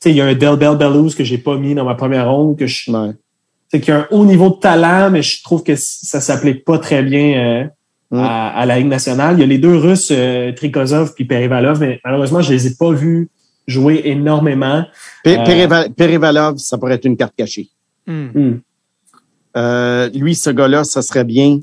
sais, 0.00 0.10
il 0.10 0.16
y 0.16 0.20
a 0.20 0.26
un 0.26 0.34
Del 0.34 0.56
Bell 0.56 0.76
Bellows 0.76 1.10
que 1.16 1.24
j'ai 1.24 1.38
pas 1.38 1.56
mis 1.56 1.74
dans 1.74 1.84
ma 1.84 1.94
première 1.94 2.30
ronde, 2.30 2.56
que 2.58 2.66
je, 2.66 2.90
Ouais. 2.90 3.10
c'est 3.70 3.80
qu'il 3.80 3.92
y 3.92 3.96
a 3.96 4.00
un 4.00 4.06
haut 4.10 4.24
niveau 4.24 4.50
de 4.50 4.56
talent, 4.60 5.10
mais 5.10 5.22
je 5.22 5.42
trouve 5.42 5.62
que 5.62 5.74
ça 5.76 6.20
s'applique 6.20 6.64
pas 6.64 6.78
très 6.78 7.02
bien 7.02 7.38
euh, 7.38 7.64
Mm. 8.12 8.18
à, 8.20 8.48
à 8.50 8.66
la 8.66 8.78
Ligue 8.78 8.86
nationale. 8.86 9.34
Il 9.36 9.40
y 9.40 9.42
a 9.42 9.46
les 9.46 9.58
deux 9.58 9.76
Russes, 9.76 10.10
euh, 10.12 10.52
Trikozov 10.52 11.12
puis 11.14 11.24
Perivalov, 11.24 11.80
mais 11.80 11.98
malheureusement, 12.04 12.40
je 12.40 12.52
les 12.52 12.68
ai 12.68 12.74
pas 12.78 12.92
vus 12.92 13.28
jouer 13.66 14.02
énormément. 14.04 14.84
Euh. 15.26 15.36
Perival- 15.44 15.92
Perivalov, 15.92 16.56
ça 16.58 16.78
pourrait 16.78 16.94
être 16.94 17.04
une 17.04 17.16
carte 17.16 17.34
cachée. 17.36 17.68
Hmm. 18.06 18.26
Hmm. 18.32 18.60
Euh, 19.56 20.08
lui, 20.10 20.34
ce 20.36 20.50
gars-là, 20.50 20.84
ça 20.84 21.02
serait 21.02 21.24
bien 21.24 21.60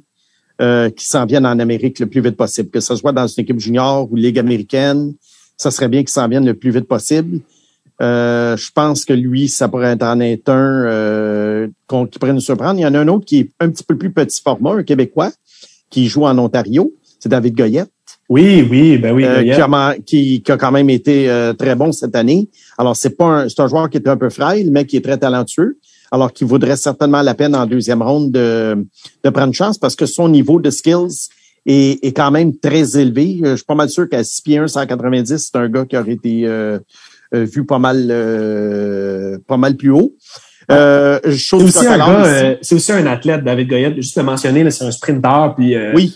euh, 0.62 0.90
qu'il 0.90 1.08
s'en 1.08 1.26
vienne 1.26 1.46
en 1.46 1.58
Amérique 1.60 2.00
le 2.00 2.08
plus 2.08 2.22
vite 2.22 2.36
possible. 2.36 2.70
Que 2.70 2.80
ce 2.80 2.96
soit 2.96 3.12
dans 3.14 3.26
une 3.28 3.42
équipe 3.44 3.60
junior 3.60 4.12
ou 4.12 4.16
Ligue 4.18 4.38
américaine, 4.40 5.14
ça 5.56 5.72
serait 5.72 5.88
bien 5.88 6.02
qu'il 6.02 6.10
s'en 6.10 6.28
vienne 6.28 6.46
le 6.46 6.54
plus 6.56 6.72
vite 6.72 6.88
possible. 6.88 7.40
Euh, 8.02 8.58
je 8.58 8.72
pense 8.74 9.06
que 9.06 9.14
lui, 9.14 9.48
ça 9.48 9.68
pourrait 9.70 9.92
être 9.94 10.04
en 10.04 10.20
être 10.20 10.50
un 10.50 10.86
euh, 10.86 11.68
qu'on- 11.88 12.08
qui 12.08 12.20
pourrait 12.20 12.34
nous 12.34 12.40
surprendre. 12.42 12.80
Il 12.80 12.84
y 12.84 12.86
en 12.86 12.94
a 12.96 13.00
un 13.00 13.08
autre 13.08 13.26
qui 13.26 13.40
est 13.40 13.50
un 13.60 13.70
petit 13.70 13.84
peu 13.84 13.98
plus 13.98 14.12
petit 14.12 14.42
format, 14.42 14.74
un 14.74 14.84
Québécois, 14.84 15.32
qui 15.90 16.08
joue 16.08 16.26
en 16.26 16.38
Ontario. 16.38 16.92
C'est 17.20 17.30
David 17.30 17.56
Goyette. 17.56 17.90
Oui, 18.30 18.68
oui, 18.70 18.98
ben 18.98 19.14
oui. 19.14 19.26
euh, 19.26 19.36
Goyette. 19.36 19.56
qui, 19.56 19.62
a, 19.62 19.96
qui- 20.06 20.42
qui 20.42 20.52
a 20.52 20.58
quand 20.58 20.72
même 20.72 20.90
été 20.90 21.30
euh, 21.30 21.54
très 21.54 21.76
bon 21.76 21.92
cette 21.92 22.16
année. 22.16 22.50
Alors, 22.78 22.96
c'est 22.96 23.16
pas 23.16 23.26
un, 23.26 23.50
c'est 23.50 23.60
un 23.60 23.68
joueur 23.68 23.90
qui 23.90 23.98
est 23.98 24.08
un 24.08 24.18
peu 24.18 24.30
frêle, 24.30 24.72
mais 24.72 24.86
qui 24.86 24.98
est 24.98 25.02
très 25.02 25.18
talentueux. 25.18 25.78
Alors, 26.12 26.32
qui 26.34 26.44
vaudrait 26.44 26.76
certainement 26.78 27.22
la 27.22 27.34
peine 27.36 27.56
en 27.56 27.66
deuxième 27.66 28.02
ronde 28.02 28.32
de, 28.32 28.86
de 29.24 29.30
prendre 29.30 29.54
chance 29.54 29.78
parce 29.78 29.96
que 29.96 30.06
son 30.06 30.30
niveau 30.30 30.60
de 30.60 30.70
skills 30.70 31.30
est, 31.66 32.04
est 32.04 32.12
quand 32.12 32.30
même 32.32 32.56
très 32.58 32.98
élevé. 33.00 33.40
Euh, 33.44 33.52
Je 33.52 33.56
suis 33.58 33.66
pas 33.66 33.76
mal 33.76 33.90
sûr 33.90 34.08
qu'à 34.10 34.24
6 34.24 34.42
pieds 34.42 34.58
1, 34.58 34.68
190, 34.68 35.38
c'est 35.52 35.58
un 35.58 35.70
gars 35.70 35.86
qui 35.86 35.96
aurait 35.98 36.12
été 36.14 36.46
vu 37.34 37.66
pas 37.66 37.80
mal 37.80 38.08
euh, 38.10 39.38
pas 39.48 39.58
mal 39.58 39.76
plus 39.76 39.90
haut. 39.92 40.14
Euh, 40.72 41.20
C'est 41.24 41.56
aussi, 41.66 41.88
un 41.88 42.00
aussi. 42.00 42.28
euh, 42.28 42.56
athlète, 43.08 43.44
David 43.44 43.68
Goyette. 43.68 43.96
Juste 43.96 44.16
le 44.18 44.24
mentionner, 44.24 44.70
c'est 44.72 44.86
un. 44.86 45.50
Puis, 45.50 45.76
euh, 45.76 45.92
oui, 45.94 46.16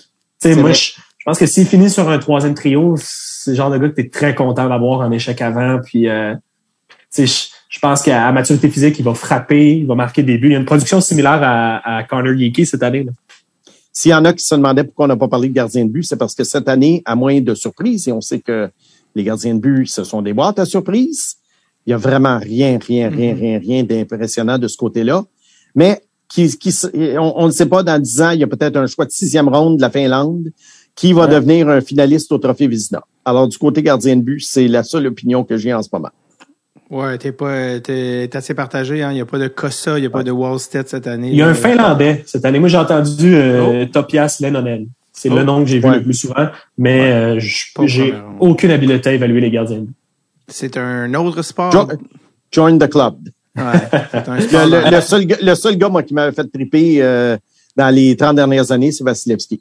moi, 0.55 0.71
je, 0.71 0.91
je 1.17 1.23
pense 1.25 1.37
que 1.37 1.45
s'il 1.45 1.67
finit 1.67 1.89
sur 1.89 2.07
un 2.09 2.17
troisième 2.17 2.53
trio, 2.53 2.95
c'est 2.97 3.51
le 3.51 3.57
genre 3.57 3.69
de 3.69 3.77
gars 3.77 3.89
que 3.89 3.95
tu 3.95 4.01
es 4.01 4.09
très 4.09 4.33
content 4.35 4.69
d'avoir 4.69 5.01
en 5.01 5.11
échec 5.11 5.41
avant. 5.41 5.79
Puis, 5.83 6.07
euh, 6.07 6.33
je, 7.17 7.25
je 7.25 7.79
pense 7.79 8.03
qu'à 8.03 8.31
maturité 8.31 8.69
physique, 8.69 8.97
il 8.99 9.03
va 9.03 9.13
frapper, 9.13 9.77
il 9.79 9.85
va 9.85 9.95
marquer 9.95 10.23
des 10.23 10.37
buts. 10.37 10.47
Il 10.47 10.53
y 10.53 10.55
a 10.55 10.59
une 10.59 10.65
production 10.65 11.01
similaire 11.01 11.39
à, 11.41 11.97
à 11.97 12.03
Connor 12.03 12.33
Yeki 12.33 12.65
cette 12.65 12.83
année. 12.83 13.03
Là. 13.03 13.11
S'il 13.91 14.11
y 14.11 14.13
en 14.13 14.23
a 14.25 14.31
qui 14.31 14.45
se 14.45 14.55
demandaient 14.55 14.83
pourquoi 14.83 15.05
on 15.05 15.07
n'a 15.09 15.17
pas 15.17 15.27
parlé 15.27 15.49
de 15.49 15.53
gardien 15.53 15.83
de 15.83 15.89
but, 15.89 16.03
c'est 16.03 16.17
parce 16.17 16.35
que 16.35 16.43
cette 16.43 16.69
année, 16.69 17.01
à 17.03 17.15
moins 17.15 17.41
de 17.41 17.53
surprises, 17.55 18.07
et 18.07 18.11
on 18.11 18.21
sait 18.21 18.39
que 18.39 18.69
les 19.17 19.23
gardiens 19.23 19.55
de 19.55 19.59
but, 19.59 19.87
ce 19.87 20.03
sont 20.03 20.21
des 20.21 20.33
boîtes 20.33 20.59
à 20.59 20.65
surprises, 20.65 21.35
il 21.85 21.91
y 21.91 21.93
a 21.93 21.97
vraiment 21.97 22.37
rien, 22.39 22.77
rien, 22.85 23.09
rien, 23.09 23.33
rien, 23.35 23.59
rien 23.59 23.83
d'impressionnant 23.83 24.57
de 24.57 24.67
ce 24.67 24.77
côté-là. 24.77 25.23
Mais 25.75 26.01
qui, 26.29 26.49
on 27.17 27.33
on 27.37 27.45
ne 27.47 27.51
sait 27.51 27.65
pas, 27.65 27.83
dans 27.83 27.99
dix 28.01 28.21
ans, 28.21 28.31
il 28.31 28.39
y 28.39 28.43
a 28.43 28.47
peut-être 28.47 28.75
un 28.77 28.87
choix 28.87 29.05
de 29.05 29.11
sixième 29.11 29.47
ronde 29.49 29.77
de 29.77 29.81
la 29.81 29.89
Finlande 29.89 30.47
qui 30.95 31.13
va 31.13 31.25
Ouais. 31.25 31.33
devenir 31.35 31.69
un 31.69 31.79
finaliste 31.81 32.31
au 32.31 32.37
Trophée 32.39 32.67
Vizina. 32.67 33.01
Alors, 33.23 33.47
du 33.47 33.57
côté 33.57 33.81
gardien 33.83 34.15
de 34.17 34.21
but, 34.21 34.41
c'est 34.41 34.67
la 34.67 34.83
seule 34.83 35.07
opinion 35.07 35.43
que 35.43 35.55
j'ai 35.57 35.73
en 35.73 35.81
ce 35.83 35.89
moment. 35.93 36.09
Ouais, 36.89 37.17
t'es 37.17 37.31
pas, 37.33 37.79
t'es, 37.81 38.27
t'es 38.29 38.37
assez 38.37 38.53
partagé, 38.53 39.03
hein. 39.03 39.11
Il 39.11 39.15
n'y 39.15 39.21
a 39.21 39.25
pas 39.25 39.37
de 39.39 39.47
Kossa, 39.47 39.97
il 39.97 40.01
n'y 40.01 40.07
a 40.07 40.09
pas 40.09 40.23
de 40.23 40.31
Wallstead 40.31 40.87
cette 40.87 41.05
année. 41.07 41.29
Il 41.29 41.35
y 41.35 41.41
a 41.41 41.47
un 41.47 41.51
Euh, 41.51 41.53
Finlandais 41.53 42.23
cette 42.25 42.45
année. 42.45 42.59
Moi, 42.59 42.69
j'ai 42.69 42.77
entendu 42.77 43.35
euh, 43.35 43.85
Topias 43.87 44.37
Lennonen. 44.41 44.87
C'est 45.19 45.29
Oh. 45.31 45.35
le 45.35 45.43
nom 45.43 45.63
que 45.63 45.69
j'ai 45.69 45.79
vu 45.79 45.87
Ouais. 45.89 45.95
le 45.97 46.03
plus 46.03 46.13
souvent, 46.13 46.47
mais 46.77 47.11
euh, 47.11 47.39
j'ai 47.39 48.13
aucune 48.39 48.69
habileté 48.69 49.09
à 49.09 49.13
évaluer 49.13 49.41
les 49.41 49.49
gardiens. 49.49 49.85
C'est 50.47 50.77
un 50.77 51.11
autre 51.15 51.41
sport? 51.41 51.71
Jo- 51.71 51.87
Join 52.51 52.77
the 52.77 52.87
club. 52.87 53.15
Ouais, 53.57 53.63
c'est 54.11 54.29
un 54.29 54.39
sport. 54.41 54.65
Le, 54.67 54.83
le- 54.85 54.91
le 54.95 55.01
seul, 55.01 55.25
gars- 55.25 55.39
le 55.41 55.55
seul 55.55 55.75
gars, 55.75 55.89
moi, 55.89 56.03
qui 56.03 56.13
m'avait 56.13 56.35
fait 56.35 56.45
triper 56.47 57.01
euh, 57.01 57.35
dans 57.75 57.89
les 57.93 58.15
30 58.15 58.35
dernières 58.35 58.71
années, 58.71 58.91
c'est 58.91 59.03
Vasilevski. 59.03 59.59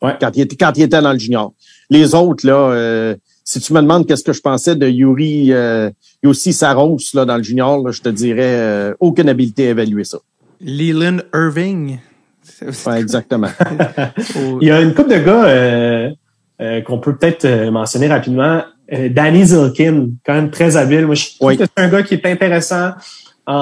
Ouais. 0.00 0.16
Quand, 0.20 0.30
il 0.36 0.42
était, 0.42 0.54
quand 0.56 0.72
il 0.76 0.84
était 0.84 1.02
dans 1.02 1.12
le 1.12 1.18
junior. 1.18 1.52
Les 1.90 2.14
autres, 2.14 2.46
là, 2.46 2.54
euh, 2.70 3.16
si 3.44 3.58
tu 3.60 3.72
me 3.72 3.80
demandes 3.82 4.06
qu'est-ce 4.06 4.22
que 4.24 4.32
je 4.32 4.40
pensais 4.40 4.76
de 4.76 4.88
Yuri, 4.88 5.52
euh, 5.52 5.90
Yossi 6.22 6.52
Saros 6.52 6.98
là, 7.14 7.24
dans 7.24 7.36
le 7.38 7.42
junior, 7.42 7.84
là, 7.84 7.90
je 7.90 8.00
te 8.02 8.08
dirais 8.08 8.40
euh, 8.44 8.94
aucune 9.00 9.28
habileté 9.28 9.66
à 9.66 9.70
évaluer 9.70 10.04
ça. 10.04 10.18
Leland 10.60 11.18
Irving. 11.34 11.98
Ouais, 12.86 13.00
exactement. 13.00 13.48
Il 14.60 14.68
y 14.68 14.70
a 14.70 14.80
une 14.80 14.94
couple 14.94 15.10
de 15.10 15.18
gars 15.18 15.44
euh, 15.44 16.10
euh, 16.60 16.80
qu'on 16.82 16.98
peut 16.98 17.14
peut-être 17.16 17.44
euh, 17.44 17.70
mentionner 17.70 18.08
rapidement. 18.08 18.62
Euh, 18.92 19.08
Danny 19.08 19.44
Zilkin, 19.46 20.08
quand 20.24 20.34
même 20.34 20.50
très 20.50 20.76
habile. 20.76 21.06
Moi, 21.06 21.14
je 21.14 21.26
trouve 21.36 21.48
Oui. 21.48 21.56
que 21.56 21.64
c'est 21.64 21.82
un 21.82 21.88
gars 21.88 22.02
qui 22.02 22.14
est 22.14 22.26
intéressant 22.26 22.92
en, 23.46 23.54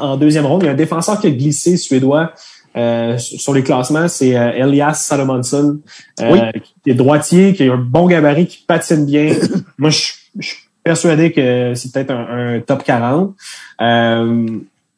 en 0.00 0.16
deuxième 0.16 0.46
ronde. 0.46 0.62
Il 0.62 0.66
y 0.66 0.68
a 0.68 0.72
un 0.72 0.76
défenseur 0.76 1.20
qui 1.20 1.26
a 1.26 1.30
glissé 1.30 1.76
suédois 1.76 2.32
euh, 2.76 3.16
sur 3.16 3.54
les 3.54 3.62
classements, 3.62 4.06
c'est 4.06 4.36
euh, 4.36 4.52
Elias 4.52 4.94
Salomonson, 4.94 5.80
euh, 6.20 6.30
Oui. 6.30 6.40
qui 6.84 6.90
est 6.90 6.94
droitier, 6.94 7.54
qui 7.54 7.66
a 7.66 7.72
un 7.72 7.78
bon 7.78 8.06
gabarit, 8.06 8.46
qui 8.46 8.64
patine 8.66 9.06
bien. 9.06 9.34
Moi, 9.78 9.88
je, 9.90 10.12
je 10.38 10.46
suis 10.48 10.58
persuadé 10.84 11.32
que 11.32 11.72
c'est 11.74 11.90
peut-être 11.90 12.10
un, 12.10 12.56
un 12.56 12.60
top 12.60 12.84
40. 12.84 13.34
Euh, 13.80 14.46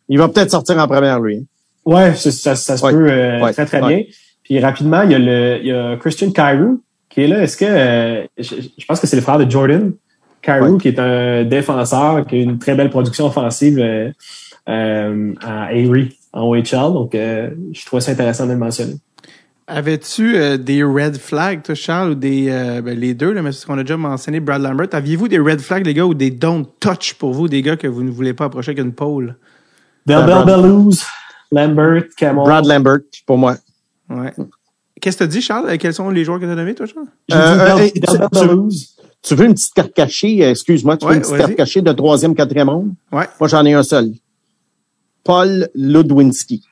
Il 0.09 0.19
va 0.19 0.29
peut-être 0.29 0.51
sortir 0.51 0.77
en 0.79 0.89
première, 0.89 1.21
lui. 1.21 1.47
Ouais, 1.89 2.15
ça, 2.15 2.31
ça, 2.31 2.55
ça 2.55 2.77
se 2.77 2.85
Ouais. 2.85 2.93
peut 2.93 3.07
euh, 3.11 3.41
Ouais. 3.43 3.53
très, 3.53 3.67
très 3.67 3.81
Ouais. 3.83 3.97
bien. 3.97 4.05
Puis 4.45 4.61
rapidement, 4.61 5.03
il 5.03 5.13
y 5.13 5.15
a 5.15 5.19
le 5.19 5.59
il 5.61 5.67
y 5.69 5.73
a 5.73 5.97
Christian 5.97 6.31
Cairo 6.31 6.81
qui 7.09 7.23
est 7.23 7.27
là. 7.29 7.43
Est-ce 7.43 7.57
que 7.57 7.65
euh, 7.67 8.25
je, 8.37 8.55
je 8.79 8.85
pense 8.87 9.01
que 9.01 9.07
c'est 9.07 9.17
le 9.17 9.23
frère 9.23 9.39
de 9.39 9.51
Jordan 9.51 9.93
Cairo, 10.43 10.67
Ouais. 10.75 10.79
qui 10.81 10.89
est 10.89 10.99
un 10.99 11.45
défenseur, 11.45 12.27
qui 12.27 12.37
a 12.37 12.39
une 12.43 12.59
très 12.59 12.75
belle 12.75 12.91
production 12.91 13.27
offensive 13.27 13.79
euh, 13.81 14.11
euh, 14.69 15.33
à 15.41 15.65
Avery 15.69 16.17
en 16.33 16.43
OHL. 16.43 16.93
Donc, 16.93 17.15
euh, 17.15 17.51
je 17.73 17.85
trouvais 17.87 18.03
ça 18.03 18.13
intéressant 18.13 18.47
de 18.47 18.53
le 18.53 18.59
mentionner. 18.59 18.95
Avais-tu 19.67 20.37
euh, 20.37 20.57
des 20.57 20.83
red 20.83 21.17
flags, 21.19 21.63
toi, 21.63 21.75
Charles, 21.75 22.11
ou 22.13 22.15
des 22.15 22.47
euh, 22.49 22.81
ben, 22.81 22.99
les 22.99 23.13
deux, 23.15 23.33
là, 23.33 23.43
mais 23.43 23.53
c'est 23.53 23.61
ce 23.61 23.67
qu'on 23.67 23.77
a 23.79 23.83
déjà 23.83 23.97
mentionné, 23.99 24.41
Brad 24.41 24.63
Lambert. 24.63 24.89
Aviez-vous 24.93 25.29
des 25.29 25.39
red 25.39 25.61
flags, 25.61 25.85
les 25.85 25.93
gars, 25.95 26.07
ou 26.07 26.15
des 26.15 26.31
don't 26.31 26.65
touch 26.81 27.15
pour 27.15 27.33
vous, 27.35 27.49
des 27.49 27.61
gars 27.61 27.77
que 27.77 27.87
vous 27.87 28.03
ne 28.03 28.11
voulez 28.11 28.33
pas 28.33 28.47
approcher 28.47 28.71
avec 28.71 28.83
une 28.85 28.93
pole? 28.93 29.37
Bell 30.07 30.25
Bell 30.25 30.45
Bellows, 30.47 30.93
Lambert, 31.53 32.05
Camel. 32.17 32.45
Brad 32.45 32.67
Lambert, 32.67 32.99
pour 33.27 33.39
moi. 33.39 33.57
Ouais. 34.11 34.33
Qu'est-ce 35.01 35.17
que 35.17 35.25
tu 35.25 35.31
dis, 35.31 35.41
Charles? 35.43 35.79
Quels 35.79 35.95
sont 35.95 36.11
les 36.11 36.25
joueurs 36.25 36.41
que 36.41 36.45
tu 36.45 36.51
as 36.51 36.55
nommés, 36.55 36.75
toi, 36.75 36.87
Charles? 36.87 37.07
Dit 37.29 37.35
Euh, 37.35 37.77
euh, 37.77 38.69
tu- 39.23 39.35
veux 39.35 39.45
une 39.47 39.55
petite 39.55 39.75
carte 39.75 39.93
cachée? 39.95 40.45
euh, 40.45 40.51
Excuse-moi, 40.51 40.97
tu 40.97 41.05
Ouais, 41.07 41.13
veux 41.13 41.17
une 41.19 41.23
petite 41.23 41.37
carte 41.39 41.55
cachée 41.55 41.83
de 41.83 41.93
troisième, 41.93 42.35
quatrième 42.35 42.69
ronde? 42.69 42.95
Ouais. 43.13 43.27
Moi, 43.39 43.49
j'en 43.49 43.65
ai 43.65 43.75
un 43.75 43.83
seul. 43.83 44.13
Paul 45.25 45.69
Ludwinski. 45.75 46.63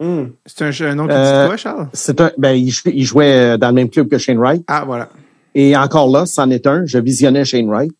Hmm. 0.00 0.26
C'est 0.46 0.62
un, 0.62 0.86
un 0.86 0.94
nom 0.94 1.06
qui 1.06 1.12
Euh, 1.12 1.42
dit 1.44 1.48
quoi, 1.48 1.56
Charles? 1.56 1.88
C'est 1.92 2.20
un, 2.20 2.30
ben, 2.38 2.52
il, 2.52 2.70
jou- 2.70 2.90
il 2.92 3.04
jouait 3.04 3.54
euh, 3.54 3.56
dans 3.56 3.68
le 3.68 3.74
même 3.74 3.90
club 3.90 4.08
que 4.08 4.18
Shane 4.18 4.38
Wright. 4.38 4.62
Ah, 4.68 4.84
voilà. 4.84 5.08
Et 5.54 5.76
encore 5.76 6.08
là, 6.10 6.24
c'en 6.26 6.50
est 6.50 6.66
un. 6.66 6.84
Je 6.86 6.98
visionnais 6.98 7.44
Shane 7.44 7.68
Wright. 7.68 7.92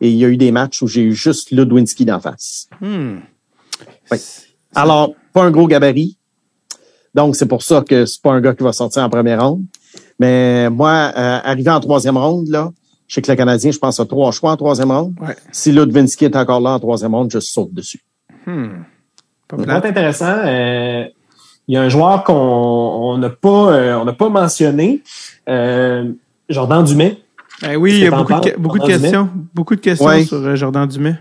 Et 0.00 0.10
il 0.10 0.16
y 0.16 0.24
a 0.24 0.28
eu 0.28 0.36
des 0.36 0.50
matchs 0.50 0.82
où 0.82 0.86
j'ai 0.88 1.02
eu 1.02 1.12
juste 1.14 1.50
Ludwinski 1.50 2.04
d'en 2.04 2.20
face. 2.20 2.68
Hmm. 2.80 3.18
Alors, 4.74 5.14
pas 5.32 5.44
un 5.44 5.50
gros 5.50 5.66
gabarit. 5.66 6.16
Donc, 7.14 7.36
c'est 7.36 7.46
pour 7.46 7.62
ça 7.62 7.82
que 7.82 8.06
c'est 8.06 8.22
pas 8.22 8.32
un 8.32 8.40
gars 8.40 8.54
qui 8.54 8.62
va 8.62 8.72
sortir 8.72 9.02
en 9.02 9.10
première 9.10 9.42
ronde. 9.42 9.62
Mais 10.18 10.70
moi, 10.70 11.12
euh, 11.16 11.38
arrivé 11.44 11.70
en 11.70 11.80
troisième 11.80 12.16
ronde, 12.16 12.48
là, 12.48 12.70
je 13.06 13.16
sais 13.16 13.22
que 13.22 13.30
le 13.30 13.36
Canadien, 13.36 13.70
je 13.70 13.78
pense, 13.78 14.00
a 14.00 14.06
trois 14.06 14.32
choix 14.32 14.52
en 14.52 14.56
troisième 14.56 14.90
ronde. 14.90 15.14
Ouais. 15.20 15.36
Si 15.50 15.72
Ludwinski 15.72 16.26
est 16.26 16.36
encore 16.36 16.60
là 16.60 16.70
en 16.70 16.78
troisième 16.78 17.14
ronde, 17.14 17.30
je 17.30 17.40
saute 17.40 17.74
dessus. 17.74 18.00
Hmm. 18.46 18.84
Pas 19.48 19.76
être 19.76 19.86
intéressant. 19.86 20.34
Euh, 20.44 21.04
il 21.68 21.74
y 21.74 21.76
a 21.76 21.82
un 21.82 21.88
joueur 21.88 22.24
qu'on 22.24 22.34
on 22.34 23.18
n'a 23.18 23.30
pas 23.30 23.72
euh, 23.72 23.94
on 23.96 24.04
n'a 24.04 24.12
pas 24.12 24.28
mentionné, 24.28 25.02
euh, 25.48 26.10
Jordan 26.48 26.84
Dumais. 26.84 27.18
Ben 27.60 27.76
oui, 27.76 27.92
il 27.92 28.00
y 28.00 28.06
a 28.06 28.10
beaucoup 28.10 28.32
de, 28.40 28.54
beaucoup 28.58 28.78
de 28.78 28.86
questions. 28.86 29.28
Beaucoup 29.54 29.76
de 29.76 29.80
questions 29.80 30.06
Ouais. 30.06 30.24
sur 30.24 30.38
euh, 30.38 30.56
Jordan 30.56 30.88
Dumais. 30.88 31.16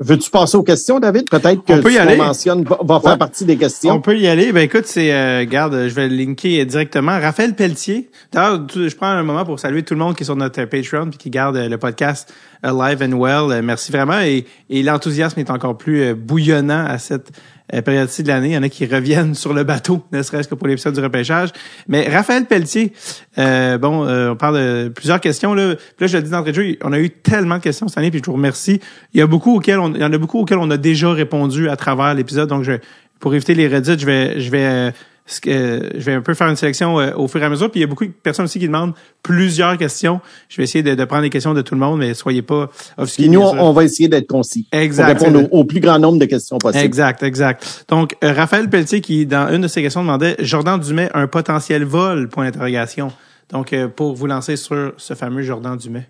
Veux-tu 0.00 0.28
passer 0.28 0.56
aux 0.56 0.64
questions, 0.64 0.98
David? 0.98 1.30
Peut-être 1.30 1.64
que 1.64 1.72
On 1.72 1.80
peut 1.80 1.92
y 1.92 1.98
aller. 1.98 2.16
mentionne 2.16 2.64
va, 2.64 2.78
va 2.82 2.98
faire 3.00 3.16
partie 3.16 3.44
des 3.44 3.54
On 3.54 3.58
questions. 3.58 4.00
peut 4.00 4.18
y 4.18 4.26
aller. 4.26 4.50
Ben 4.50 4.62
écoute, 4.62 4.86
c'est 4.86 5.12
euh, 5.12 5.44
garde, 5.46 5.86
je 5.88 5.94
vais 5.94 6.08
le 6.08 6.16
linker 6.16 6.66
directement. 6.66 7.12
Raphaël 7.20 7.54
Pelletier. 7.54 8.10
D'ailleurs, 8.32 8.66
je 8.74 8.94
prends 8.96 9.06
un 9.06 9.22
moment 9.22 9.44
pour 9.44 9.60
saluer 9.60 9.84
tout 9.84 9.94
le 9.94 10.00
monde 10.00 10.16
qui 10.16 10.24
est 10.24 10.26
sur 10.26 10.34
notre 10.34 10.64
Patreon 10.64 11.10
puis 11.10 11.18
qui 11.18 11.30
garde 11.30 11.56
euh, 11.56 11.68
le 11.68 11.78
podcast 11.78 12.34
euh, 12.66 12.72
Live 12.72 13.02
and 13.02 13.16
Well. 13.16 13.52
Euh, 13.56 13.62
merci 13.62 13.92
vraiment. 13.92 14.18
Et, 14.20 14.46
et 14.68 14.82
l'enthousiasme 14.82 15.38
est 15.38 15.50
encore 15.50 15.78
plus 15.78 16.02
euh, 16.02 16.14
bouillonnant 16.14 16.86
à 16.86 16.98
cette 16.98 17.30
euh, 17.72 17.80
période-ci 17.80 18.22
de 18.22 18.28
l'année. 18.28 18.48
Il 18.48 18.54
y 18.54 18.58
en 18.58 18.62
a 18.62 18.68
qui 18.68 18.84
reviennent 18.84 19.34
sur 19.34 19.54
le 19.54 19.64
bateau, 19.64 20.04
ne 20.12 20.22
serait-ce 20.22 20.48
que 20.48 20.54
pour 20.54 20.68
l'épisode 20.68 20.94
du 20.94 21.00
repêchage. 21.00 21.50
Mais 21.88 22.08
Raphaël 22.08 22.44
Pelletier, 22.44 22.92
euh, 23.38 23.78
bon, 23.78 24.06
euh, 24.06 24.32
on 24.32 24.36
parle 24.36 24.56
de 24.58 24.88
plusieurs 24.94 25.20
questions. 25.20 25.54
Là, 25.54 25.74
Puis 25.74 25.86
là 26.00 26.06
je 26.06 26.16
le 26.18 26.22
dis 26.22 26.30
d'entrée 26.30 26.52
de 26.52 26.56
jeu, 26.56 26.76
on 26.82 26.92
a 26.92 26.98
eu 26.98 27.10
tellement 27.10 27.56
de 27.56 27.62
questions 27.62 27.88
cette 27.88 27.98
année, 27.98 28.10
puis 28.10 28.20
je 28.22 28.26
vous 28.26 28.36
remercie. 28.36 28.80
Il 29.14 29.20
y 29.20 29.22
a 29.22 29.26
beaucoup 29.26 29.56
auxquelles 29.56 29.78
on, 29.78 29.94
il 29.94 30.00
y 30.00 30.04
en 30.04 30.12
a 30.12 30.18
beaucoup 30.18 30.40
auxquelles 30.40 30.58
on 30.58 30.70
a 30.70 30.76
déjà 30.76 31.10
répondu 31.12 31.68
à 31.68 31.76
travers 31.76 32.14
l'épisode. 32.14 32.48
Donc, 32.48 32.64
je, 32.64 32.72
pour 33.18 33.34
éviter 33.34 33.54
les 33.54 33.68
Reddit, 33.68 33.98
je 33.98 34.06
vais, 34.06 34.40
je 34.40 34.50
vais, 34.50 34.66
euh, 34.66 34.90
ce 35.26 35.40
que- 35.40 35.90
je 35.94 36.00
vais 36.00 36.12
un 36.12 36.20
peu 36.20 36.34
faire 36.34 36.48
une 36.48 36.56
sélection 36.56 37.00
euh, 37.00 37.12
au 37.16 37.28
fur 37.28 37.40
et 37.42 37.44
à 37.46 37.48
mesure. 37.48 37.70
Puis 37.70 37.80
il 37.80 37.82
y 37.82 37.84
a 37.84 37.86
beaucoup 37.86 38.04
de 38.04 38.10
personnes 38.12 38.44
aussi 38.44 38.58
qui 38.58 38.66
demandent 38.66 38.92
plusieurs 39.22 39.78
questions. 39.78 40.20
Je 40.50 40.58
vais 40.58 40.64
essayer 40.64 40.82
de, 40.82 40.94
de 40.94 41.04
prendre 41.06 41.22
les 41.22 41.30
questions 41.30 41.54
de 41.54 41.62
tout 41.62 41.74
le 41.74 41.80
monde, 41.80 41.98
mais 42.00 42.12
soyez 42.12 42.42
pas 42.42 42.68
offusqués. 42.98 43.22
Puis 43.22 43.30
nous, 43.30 43.40
on, 43.40 43.72
va 43.72 43.84
essayer 43.84 44.08
d'être 44.08 44.26
concis. 44.26 44.66
Exact. 44.70 45.16
Pour 45.16 45.26
répondre 45.28 45.48
au, 45.50 45.60
au 45.60 45.64
plus 45.64 45.80
grand 45.80 45.98
nombre 45.98 46.18
de 46.18 46.26
questions 46.26 46.58
possibles. 46.58 46.84
Exact, 46.84 47.22
exact. 47.22 47.86
Donc, 47.88 48.16
euh, 48.22 48.32
Raphaël 48.34 48.68
Pelletier, 48.68 49.00
qui, 49.00 49.24
dans 49.24 49.48
une 49.50 49.62
de 49.62 49.68
ses 49.68 49.80
questions, 49.82 50.02
demandait 50.02 50.36
Jordan 50.40 50.78
Dumais, 50.78 51.08
un 51.14 51.26
potentiel 51.26 51.84
vol, 51.84 52.28
point 52.28 52.44
d'interrogation. 52.44 53.10
Donc, 53.50 53.72
euh, 53.72 53.88
pour 53.88 54.14
vous 54.14 54.26
lancer 54.26 54.56
sur 54.56 54.92
ce 54.98 55.14
fameux 55.14 55.42
Jordan 55.42 55.76
Dumais. 55.78 56.06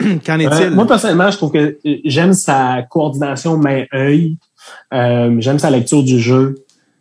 Qu'en 0.26 0.38
Euh, 0.40 0.50
est-il? 0.50 0.70
moi, 0.70 0.86
personnellement, 0.86 1.30
je 1.30 1.36
trouve 1.36 1.52
que 1.52 1.78
j'aime 2.04 2.32
sa 2.34 2.82
coordination 2.90 3.56
main-œil. 3.56 4.36
Euh, 4.92 5.36
j'aime 5.38 5.58
sa 5.58 5.70
lecture 5.70 6.02
du 6.02 6.18
jeu. 6.18 6.56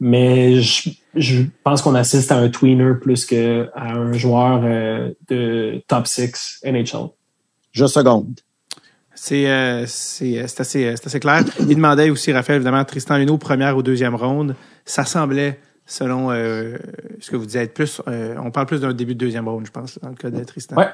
Mais 0.06 0.60
je, 0.60 0.90
je 1.16 1.44
pense 1.64 1.82
qu'on 1.82 1.96
assiste 1.96 2.30
à 2.34 2.36
un 2.36 2.50
tweener 2.50 2.96
plus 3.00 3.26
qu'à 3.26 3.70
un 3.74 4.12
joueur 4.12 4.60
euh, 4.66 5.12
de 5.30 5.82
top 5.88 6.08
6 6.08 6.60
NHL. 6.66 7.08
Je 7.72 7.86
seconde. 7.86 8.42
C'est 9.16 9.50
euh, 9.50 9.86
c'est 9.88 10.40
euh, 10.40 10.48
c'est 10.48 10.60
assez, 10.60 10.86
euh, 10.88 10.96
c'est 10.98 11.08
assez 11.08 11.22
clair. 11.22 11.46
Il 11.58 11.68
demandait 11.68 12.10
aussi, 12.10 12.34
Raphaël, 12.34 12.58
évidemment, 12.58 12.84
Tristan 12.84 13.16
Luneau, 13.16 13.38
première 13.38 13.78
ou 13.78 13.82
deuxième 13.82 14.16
ronde. 14.16 14.58
Ça 14.84 15.06
semblait, 15.06 15.62
selon 15.86 16.32
euh, 16.32 16.76
ce 17.22 17.32
que 17.32 17.38
vous 17.38 17.46
disiez, 17.46 17.62
être 17.62 17.74
plus... 17.74 18.02
euh, 18.10 18.36
on 18.44 18.52
parle 18.52 18.66
plus 18.68 18.82
d'un 18.82 18.92
début 18.92 19.14
de 19.14 19.20
deuxième 19.20 19.48
ronde, 19.48 19.66
je 19.66 19.72
pense, 19.72 20.00
dans 20.00 20.10
le 20.10 20.16
cas 20.16 20.32
de 20.32 20.44
Tristan. 20.44 20.76
Ouais. 20.76 20.90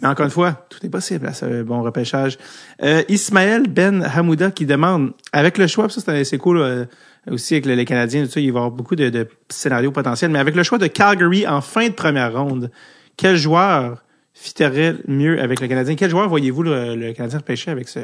Mais 0.00 0.06
encore 0.06 0.26
une 0.26 0.30
fois, 0.30 0.64
tout 0.70 0.78
est 0.86 0.90
possible 0.90 1.26
à 1.26 1.32
ce 1.32 1.64
bon 1.64 1.82
repêchage. 1.82 2.38
Euh, 2.84 3.02
Ismaël 3.08 3.64
Ben 3.66 4.04
Hamouda 4.04 4.52
qui 4.52 4.64
demande, 4.64 5.10
avec 5.32 5.58
le 5.58 5.66
choix, 5.66 5.88
ça 5.88 6.00
c'est 6.00 6.22
c'est 6.22 6.38
cool 6.38 6.58
euh, 6.58 6.84
aussi 7.30 7.54
avec 7.54 7.66
le- 7.66 7.74
les 7.74 7.84
Canadiens, 7.84 8.24
tout 8.24 8.30
ça, 8.30 8.40
il 8.40 8.52
va 8.52 8.58
y 8.58 8.62
avoir 8.62 8.70
beaucoup 8.70 8.96
de, 8.96 9.08
de 9.10 9.28
scénarios 9.48 9.92
potentiels, 9.92 10.30
mais 10.30 10.38
avec 10.38 10.54
le 10.54 10.62
choix 10.62 10.78
de 10.78 10.86
Calgary 10.86 11.46
en 11.46 11.60
fin 11.60 11.88
de 11.88 11.92
première 11.94 12.32
ronde, 12.38 12.70
quel 13.16 13.36
joueur 13.36 14.02
fitterait 14.34 14.96
mieux 15.06 15.40
avec 15.40 15.60
le 15.60 15.68
Canadien? 15.68 15.94
Quel 15.94 16.10
joueur 16.10 16.28
voyez-vous 16.28 16.62
le, 16.64 16.96
le 16.96 17.12
Canadien 17.12 17.38
repêcher 17.38 17.70
avec 17.70 17.88
ce, 17.88 18.00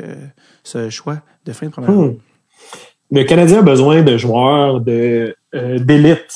ce 0.62 0.88
choix 0.90 1.18
de 1.44 1.52
fin 1.52 1.66
de 1.66 1.72
première 1.72 1.90
Hmm. 1.90 1.96
ronde? 1.96 2.16
Le 3.12 3.24
Canadien 3.24 3.58
a 3.58 3.62
besoin 3.62 4.02
de 4.02 4.16
joueurs 4.16 4.80
de 4.80 5.34
euh, 5.54 5.78
d'élite 5.80 6.32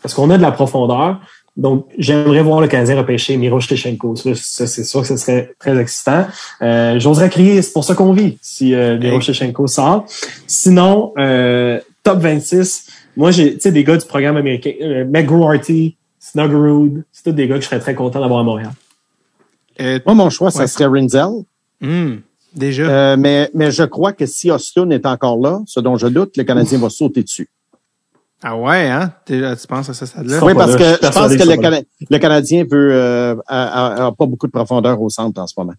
parce 0.00 0.14
qu'on 0.14 0.30
a 0.30 0.38
de 0.38 0.42
la 0.42 0.52
profondeur. 0.52 1.20
Donc, 1.58 1.86
j'aimerais 1.98 2.40
voir 2.40 2.60
le 2.60 2.68
Canadien 2.68 2.96
repêcher 2.96 3.36
Miro 3.36 3.60
Stechenko. 3.60 4.14
Ça, 4.16 4.66
c'est 4.66 4.84
sûr 4.84 5.00
que 5.02 5.08
ce 5.08 5.16
serait 5.16 5.52
très 5.58 5.76
excitant. 5.76 6.26
Euh, 6.62 6.98
J'oserais 7.00 7.28
crier, 7.28 7.60
c'est 7.62 7.72
pour 7.72 7.82
ça 7.84 7.94
qu'on 7.96 8.12
vit, 8.12 8.38
si 8.40 8.74
euh, 8.74 8.96
Miro 8.98 9.20
sort. 9.66 10.06
Sinon, 10.46 11.12
euh, 11.18 11.80
top 12.12 12.20
26, 12.20 12.86
moi, 13.16 13.30
j'ai 13.30 13.54
tu 13.54 13.60
sais, 13.60 13.72
des 13.72 13.84
gars 13.84 13.96
du 13.96 14.06
programme 14.06 14.36
américain, 14.36 14.72
euh, 14.80 15.04
McGroarty, 15.04 15.96
Snuggerud, 16.18 17.04
c'est 17.12 17.24
tous 17.24 17.32
des 17.32 17.46
gars 17.46 17.56
que 17.56 17.60
je 17.60 17.66
serais 17.66 17.80
très 17.80 17.94
content 17.94 18.20
d'avoir 18.20 18.40
à 18.40 18.42
Montréal. 18.44 18.72
Euh, 19.80 19.98
Moi, 20.06 20.14
mon 20.14 20.30
choix, 20.30 20.50
ça 20.50 20.66
serait 20.66 20.86
Rinzel. 20.86 21.44
hmm, 21.80 22.16
déjà. 22.54 22.82
Euh, 22.88 23.16
mais, 23.18 23.50
mais 23.54 23.70
je 23.70 23.82
crois 23.84 24.12
que 24.12 24.26
si 24.26 24.50
Austin 24.50 24.90
est 24.90 25.06
encore 25.06 25.38
là, 25.38 25.60
ce 25.66 25.80
dont 25.80 25.96
je 25.96 26.06
doute, 26.08 26.36
le 26.36 26.44
Canadien 26.44 26.78
va 26.78 26.88
sauter 26.90 27.22
dessus. 27.22 27.48
ah 28.42 28.56
ouais, 28.56 28.88
hein? 28.88 29.12
Déjà, 29.26 29.54
Tu 29.54 29.66
penses 29.66 29.88
à 29.90 29.94
ce 29.94 30.06
stade-là? 30.06 30.42
Oui, 30.44 30.54
parce 30.54 30.72
là, 30.72 30.78
que 30.78 31.06
je 31.06 31.12
pense 31.12 31.36
que 31.36 31.48
le, 31.48 31.56
Cana- 31.56 32.18
Canadien 32.18 32.64
veut 32.70 32.90
euh, 32.92 33.34
a, 33.46 34.02
a- 34.02 34.06
a 34.06 34.12
pas 34.12 34.26
beaucoup 34.26 34.46
de 34.46 34.52
profondeur 34.52 35.00
au 35.00 35.08
centre 35.10 35.40
en 35.40 35.46
ce 35.46 35.54
moment. 35.58 35.74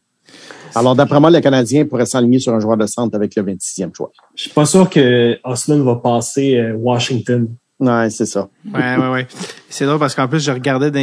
Alors, 0.76 0.96
d'après 0.96 1.20
moi, 1.20 1.30
le 1.32 1.40
Canadien 1.40 1.86
pourrait 1.86 2.06
s'aligner 2.06 2.40
sur 2.40 2.54
un 2.54 2.60
joueur 2.60 2.78
de 2.78 2.86
centre 2.86 3.16
avec 3.16 3.36
le 3.36 3.44
26e 3.44 3.96
choix. 3.96 4.12
Je 4.36 4.44
suis 4.44 4.52
pas 4.52 4.66
sûr 4.66 4.90
que 4.90 5.38
Osman 5.44 5.84
va 5.84 5.96
passer 5.96 6.56
euh, 6.58 6.74
Washington 6.76 7.48
Ouais, 7.82 8.10
c'est 8.10 8.26
ça. 8.26 8.50
Ouais, 8.74 8.98
ouais, 8.98 9.10
ouais. 9.10 9.28
C'est 9.70 9.86
drôle 9.86 10.00
parce 10.00 10.14
qu'en 10.14 10.28
plus, 10.28 10.44
je 10.44 10.52
regardais 10.52 10.92
dans, 10.92 11.00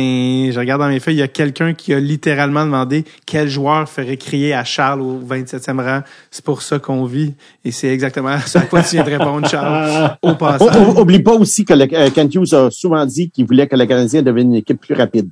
je 0.52 0.58
regarde 0.58 0.82
dans 0.82 0.88
mes 0.88 1.00
feuilles, 1.00 1.14
il 1.16 1.20
y 1.20 1.22
a 1.22 1.28
quelqu'un 1.28 1.72
qui 1.72 1.94
a 1.94 1.98
littéralement 2.00 2.66
demandé 2.66 3.06
quel 3.24 3.48
joueur 3.48 3.88
ferait 3.88 4.18
crier 4.18 4.52
à 4.52 4.62
Charles 4.62 5.00
au 5.00 5.18
27e 5.18 5.82
rang. 5.82 6.00
C'est 6.30 6.44
pour 6.44 6.60
ça 6.60 6.78
qu'on 6.78 7.06
vit. 7.06 7.32
Et 7.64 7.70
c'est 7.70 7.88
exactement 7.88 8.36
ce 8.44 8.58
à 8.58 8.62
quoi 8.62 8.82
tu 8.82 8.96
viens 8.96 9.04
de 9.04 9.08
répondre, 9.10 9.48
Charles, 9.48 10.18
au 10.20 10.34
passage. 10.34 10.76
o- 10.76 11.00
Oublie 11.00 11.20
pas 11.22 11.32
aussi 11.32 11.64
que 11.64 11.72
le, 11.72 11.86
euh, 11.94 12.10
Kent 12.10 12.34
Hughes 12.34 12.52
a 12.52 12.70
souvent 12.70 13.06
dit 13.06 13.30
qu'il 13.30 13.46
voulait 13.46 13.66
que 13.66 13.76
le 13.76 13.86
Canadien 13.86 14.20
devienne 14.20 14.48
une 14.50 14.56
équipe 14.56 14.78
plus 14.78 14.94
rapide. 14.94 15.30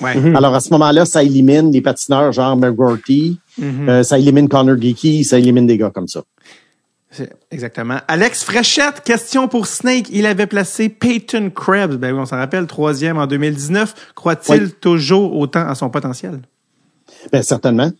Ouais. 0.00 0.14
Alors, 0.36 0.54
à 0.54 0.60
ce 0.60 0.70
moment-là, 0.70 1.04
ça 1.04 1.22
élimine 1.22 1.72
les 1.72 1.80
patineurs 1.80 2.32
genre 2.32 2.56
McGrorty, 2.56 3.38
Mhm. 3.58 3.88
euh, 3.88 4.02
ça 4.02 4.18
élimine 4.18 4.48
Connor 4.48 4.80
Geeky, 4.80 5.24
ça 5.24 5.38
élimine 5.38 5.66
des 5.66 5.76
gars 5.78 5.90
comme 5.90 6.06
ça. 6.08 6.22
Exactement. 7.50 7.96
Alex 8.06 8.44
Fréchette, 8.44 9.02
question 9.02 9.48
pour 9.48 9.66
Snake. 9.66 10.06
Il 10.12 10.26
avait 10.26 10.46
placé 10.46 10.88
Peyton 10.88 11.50
Krebs. 11.52 11.96
Ben 11.96 12.12
oui, 12.12 12.20
on 12.20 12.26
s'en 12.26 12.36
rappelle, 12.36 12.66
troisième 12.66 13.18
en 13.18 13.26
2019. 13.26 14.12
Croit-il 14.14 14.62
Oui. 14.64 14.72
toujours 14.80 15.34
autant 15.36 15.66
à 15.66 15.74
son 15.74 15.88
potentiel? 15.90 16.38
Ben, 17.32 17.42
certainement. 17.42 17.90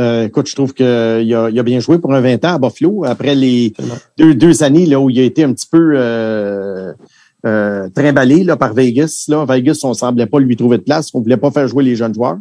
Euh, 0.00 0.24
écoute, 0.26 0.48
je 0.48 0.54
trouve 0.54 0.74
qu'il 0.74 0.84
a, 0.86 1.20
il 1.20 1.58
a 1.58 1.62
bien 1.62 1.80
joué 1.80 1.98
pour 1.98 2.12
un 2.14 2.20
20 2.20 2.44
ans 2.44 2.54
à 2.54 2.58
Buffalo. 2.58 3.04
Après 3.06 3.34
les 3.34 3.72
deux, 4.18 4.34
deux 4.34 4.62
années 4.62 4.86
là, 4.86 5.00
où 5.00 5.08
il 5.08 5.18
a 5.18 5.22
été 5.24 5.44
un 5.44 5.52
petit 5.52 5.66
peu 5.70 5.92
euh, 5.94 6.92
euh, 7.46 7.88
trimballé 7.90 8.44
là, 8.44 8.56
par 8.56 8.74
Vegas. 8.74 9.26
Là. 9.28 9.44
Vegas, 9.48 9.80
on 9.84 9.94
semblait 9.94 10.26
pas 10.26 10.40
lui 10.40 10.56
trouver 10.56 10.78
de 10.78 10.82
place. 10.82 11.10
On 11.14 11.20
voulait 11.20 11.36
pas 11.36 11.50
faire 11.50 11.68
jouer 11.68 11.84
les 11.84 11.96
jeunes 11.96 12.14
joueurs. 12.14 12.38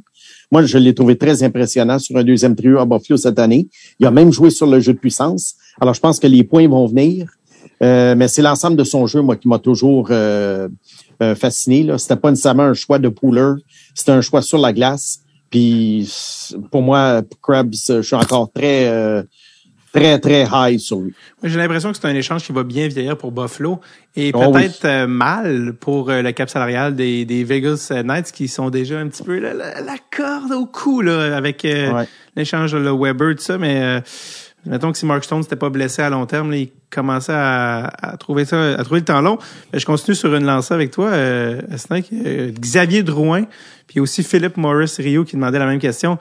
Moi, 0.52 0.64
je 0.64 0.78
l'ai 0.78 0.94
trouvé 0.94 1.18
très 1.18 1.44
impressionnant 1.44 2.00
sur 2.00 2.18
un 2.18 2.24
deuxième 2.24 2.56
trio 2.56 2.80
à 2.80 2.86
Buffalo 2.86 3.18
cette 3.18 3.40
année. 3.40 3.68
Il 4.00 4.06
a 4.06 4.12
même 4.12 4.32
joué 4.32 4.50
sur 4.50 4.68
le 4.68 4.80
jeu 4.80 4.94
de 4.94 5.00
puissance. 5.00 5.56
Alors, 5.80 5.94
je 5.94 6.00
pense 6.00 6.20
que 6.20 6.28
les 6.28 6.44
points 6.44 6.68
vont 6.68 6.88
venir. 6.88 7.30
Euh, 7.84 8.16
mais 8.16 8.28
c'est 8.28 8.42
l'ensemble 8.42 8.76
de 8.76 8.84
son 8.84 9.06
jeu, 9.06 9.22
moi, 9.22 9.36
qui 9.36 9.48
m'a 9.48 9.60
toujours 9.60 10.08
euh, 10.10 10.68
euh, 11.22 11.36
fasciné. 11.36 11.84
Là. 11.84 11.98
C'était 11.98 12.16
pas 12.16 12.32
nécessairement 12.32 12.64
un 12.64 12.74
choix 12.74 12.98
de 12.98 13.10
pooler. 13.10 13.54
C'était 13.94 14.14
un 14.14 14.22
choix 14.22 14.42
sur 14.42 14.58
la 14.58 14.74
glace. 14.74 15.20
Puis, 15.50 16.12
pour 16.72 16.82
moi, 16.82 17.22
Krebs, 17.42 17.76
je 17.88 18.02
suis 18.02 18.16
encore 18.16 18.52
très, 18.52 18.88
euh, 18.88 19.24
très, 20.00 20.20
très 20.20 20.48
high 20.52 20.80
sur 20.80 21.00
lui. 21.00 21.14
J'ai 21.44 21.58
l'impression 21.58 21.92
que 21.92 21.98
c'est 21.98 22.08
un 22.08 22.16
échange 22.16 22.44
qui 22.44 22.52
va 22.52 22.64
bien 22.64 22.88
vieillir 22.88 23.18
pour 23.18 23.32
Buffalo 23.32 23.80
et 24.16 24.32
Oh 24.34 24.52
peut-être 24.52 24.86
euh, 24.86 25.08
mal 25.08 25.74
pour 25.80 26.10
euh, 26.10 26.22
le 26.22 26.32
cap 26.32 26.50
salarial 26.50 26.96
des, 26.96 27.26
des 27.26 27.44
Vegas 27.44 27.90
euh, 27.92 28.04
Knights 28.04 28.32
qui 28.32 28.48
sont 28.48 28.70
déjà 28.70 29.00
un 29.00 29.08
petit 29.08 29.24
peu 29.24 29.40
la, 29.40 29.54
la- 29.54 29.82
la 29.82 29.96
corde 30.16 30.52
au 30.52 30.66
cou 30.66 31.02
là, 31.02 31.36
avec 31.36 31.64
euh, 31.66 31.92
Ouais. 31.94 32.08
l'échange 32.36 32.72
de 32.74 32.90
Weber, 32.90 33.36
tout 33.36 33.44
ça. 33.44 33.58
Mais 33.58 33.82
euh, 33.82 34.00
mettons 34.66 34.92
que 34.92 34.98
si 34.98 35.06
Mark 35.06 35.24
Stone 35.24 35.44
s'était 35.44 35.56
pas 35.56 35.70
blessé 35.70 36.02
à 36.02 36.10
long 36.10 36.26
terme, 36.26 36.52
là, 36.52 36.58
il 36.58 36.70
commençait 36.90 37.34
à, 37.36 37.86
à 38.02 38.18
trouver 38.18 38.46
ça, 38.46 38.74
à 38.74 38.84
trouver 38.84 39.02
le 39.02 39.06
temps 39.06 39.22
long. 39.22 39.38
Mais 39.72 39.80
je 39.80 39.86
continue 39.86 40.16
sur 40.16 40.34
une 40.36 40.46
lancée 40.46 40.74
avec 40.74 40.92
toi, 40.92 41.08
euh, 41.10 41.62
Snake. 41.78 42.10
Xavier 42.60 43.04
Drouin, 43.04 43.44
puis 43.88 44.00
aussi 44.00 44.24
Philippe 44.24 44.58
Morris 44.58 44.96
Rio 44.98 45.24
qui 45.26 45.36
demandait 45.36 45.60
la 45.60 45.66
même 45.68 45.80
question. 45.80 46.18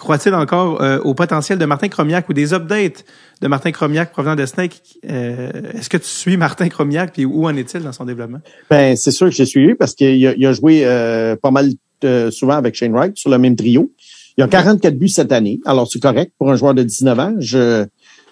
Croit-il 0.00 0.34
encore 0.34 0.80
euh, 0.80 0.98
au 1.00 1.12
potentiel 1.12 1.58
de 1.58 1.64
Martin 1.66 1.88
Cromiac 1.88 2.26
ou 2.30 2.32
des 2.32 2.54
updates 2.54 3.04
de 3.42 3.48
Martin 3.48 3.70
Cromiac 3.70 4.12
provenant 4.12 4.34
de 4.34 4.46
Snake? 4.46 4.80
Euh, 5.08 5.50
Est-ce 5.74 5.90
que 5.90 5.98
tu 5.98 6.06
suis 6.06 6.38
Martin 6.38 6.70
Cromiac 6.70 7.12
puis 7.12 7.26
où 7.26 7.44
en 7.44 7.54
est-il 7.54 7.82
dans 7.82 7.92
son 7.92 8.06
développement? 8.06 8.40
Ben, 8.70 8.96
c'est 8.96 9.10
sûr 9.10 9.28
que 9.28 9.34
j'ai 9.34 9.44
suivi 9.44 9.74
parce 9.74 9.94
qu'il 9.94 10.26
a, 10.26 10.32
il 10.34 10.46
a 10.46 10.52
joué 10.54 10.86
euh, 10.86 11.36
pas 11.36 11.50
mal 11.50 11.68
euh, 12.04 12.30
souvent 12.30 12.54
avec 12.54 12.76
Shane 12.76 12.92
Wright 12.92 13.14
sur 13.18 13.28
le 13.28 13.36
même 13.36 13.56
trio. 13.56 13.92
Il 14.38 14.42
a 14.42 14.48
44 14.48 14.98
buts 14.98 15.10
cette 15.10 15.32
année. 15.32 15.60
Alors, 15.66 15.86
c'est 15.86 16.00
correct 16.00 16.32
pour 16.38 16.50
un 16.50 16.56
joueur 16.56 16.72
de 16.72 16.82
19 16.82 17.18
ans. 17.18 17.34
Je, 17.38 17.84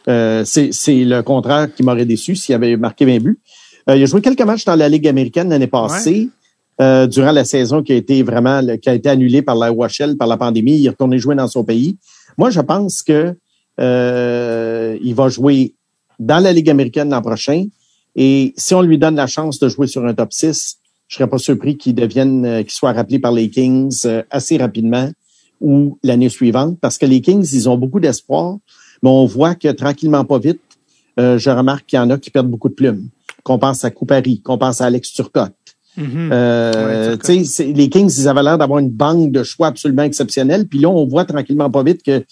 euh, 0.09 0.45
c'est, 0.47 0.73
c'est 0.73 1.05
le 1.05 1.23
contraire 1.23 1.69
qui 1.75 1.83
m'aurait 1.83 2.07
déçu 2.07 2.35
s'il 2.35 2.55
avait 2.55 2.79
marqué 2.79 3.05
20 3.05 3.19
buts. 3.19 3.39
Euh, 3.91 3.97
il 3.97 4.03
a 4.03 4.07
joué 4.07 4.23
quelques 4.23 4.41
matchs 4.41 4.65
dans 4.65 4.75
la 4.75 4.89
Ligue 4.89 5.07
américaine 5.07 5.51
l'année 5.51 5.67
passée. 5.67 6.31
Euh, 6.81 7.07
durant 7.07 7.33
la 7.33 7.45
saison 7.45 7.83
qui 7.83 7.93
a 7.93 7.97
été 7.97 8.23
vraiment 8.23 8.61
qui 8.81 8.89
a 8.89 8.95
été 8.95 9.09
annulée 9.09 9.43
par 9.43 9.57
la 9.57 9.73
OHL, 9.73 10.17
par 10.17 10.29
la 10.29 10.37
pandémie, 10.37 10.79
il 10.79 10.87
est 10.87 10.91
retourné 10.91 11.19
jouer 11.19 11.35
dans 11.35 11.49
son 11.49 11.65
pays. 11.65 11.97
Moi, 12.37 12.51
je 12.51 12.61
pense 12.61 13.03
que 13.03 13.35
euh, 13.81 14.99
il 15.03 15.15
va 15.15 15.29
jouer 15.29 15.75
dans 16.19 16.43
la 16.43 16.53
Ligue 16.53 16.71
américaine 16.71 17.11
l'an 17.11 17.23
prochain. 17.23 17.67
Et 18.17 18.55
si 18.57 18.75
on 18.75 18.83
lui 18.83 18.99
donne 18.99 19.17
la 19.17 19.27
chance 19.27 19.59
de 19.59 19.69
jouer 19.69 19.87
sur 19.87 20.05
un 20.05 20.15
top 20.15 20.33
6, 20.33 20.79
je 21.09 21.17
serais 21.17 21.29
pas 21.29 21.39
surpris 21.39 21.77
qu'il 21.77 21.95
devienne, 21.95 22.45
euh, 22.45 22.63
qu'il 22.63 22.73
soit 22.73 22.93
rappelé 22.93 23.19
par 23.19 23.33
les 23.33 23.51
Kings 23.51 24.03
euh, 24.05 24.23
assez 24.31 24.57
rapidement 24.59 25.11
ou 25.61 25.99
l'année 26.05 26.29
suivante, 26.29 26.79
parce 26.81 26.99
que 26.99 27.07
les 27.07 27.21
Kings, 27.21 27.49
ils 27.53 27.69
ont 27.69 27.77
beaucoup 27.77 27.99
d'espoir, 27.99 28.59
mais 29.03 29.11
on 29.11 29.27
voit 29.27 29.57
que 29.57 29.69
tranquillement, 29.69 30.25
pas 30.25 30.39
vite, 30.39 30.61
euh, 31.19 31.37
je 31.39 31.51
remarque 31.51 31.87
qu'il 31.87 31.97
y 31.97 32.01
en 32.01 32.11
a 32.11 32.19
qui 32.19 32.31
perdent 32.31 32.49
beaucoup 32.49 32.69
de 32.69 32.75
plumes. 32.75 33.09
Qu'on 33.43 33.59
pense 33.59 33.85
à 33.85 33.91
Coupari, 33.91 34.41
qu'on 34.41 34.59
pense 34.59 34.81
à 34.81 34.87
Alex 34.87 35.13
Turcotte. 35.13 35.55
Mhm. 35.99 36.31
Euh, 36.33 37.17
Ouais, 37.29 37.65
les 37.75 37.89
Kings, 37.89 38.13
ils 38.19 38.29
avaient 38.29 38.43
l'air 38.43 38.57
d'avoir 38.59 38.79
une 38.79 38.91
banque 38.91 39.33
de 39.33 39.43
choix 39.43 39.67
absolument 39.69 40.05
exceptionnelle. 40.05 40.67
Puis 40.67 40.79
là, 40.79 40.89
on 40.89 41.07
voit 41.07 41.25
tranquillement 41.25 41.71
pas 41.71 41.83
vite 41.83 42.03
qu'il 42.03 42.25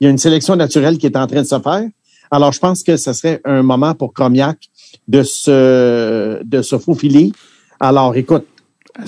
y 0.00 0.06
a 0.06 0.10
une 0.10 0.18
sélection 0.18 0.54
naturelle 0.56 0.98
qui 0.98 1.06
est 1.06 1.16
en 1.16 1.26
train 1.26 1.42
de 1.42 1.46
se 1.46 1.58
faire. 1.58 1.84
Alors, 2.30 2.52
je 2.52 2.58
pense 2.58 2.82
que 2.82 2.96
ce 2.96 3.12
serait 3.12 3.40
un 3.44 3.62
moment 3.62 3.94
pour 3.94 4.12
Comiac 4.12 4.58
de 5.08 5.22
se, 5.22 6.42
de 6.44 6.62
se 6.62 6.78
faufiler. 6.78 7.32
Alors, 7.80 8.14
écoute, 8.16 8.44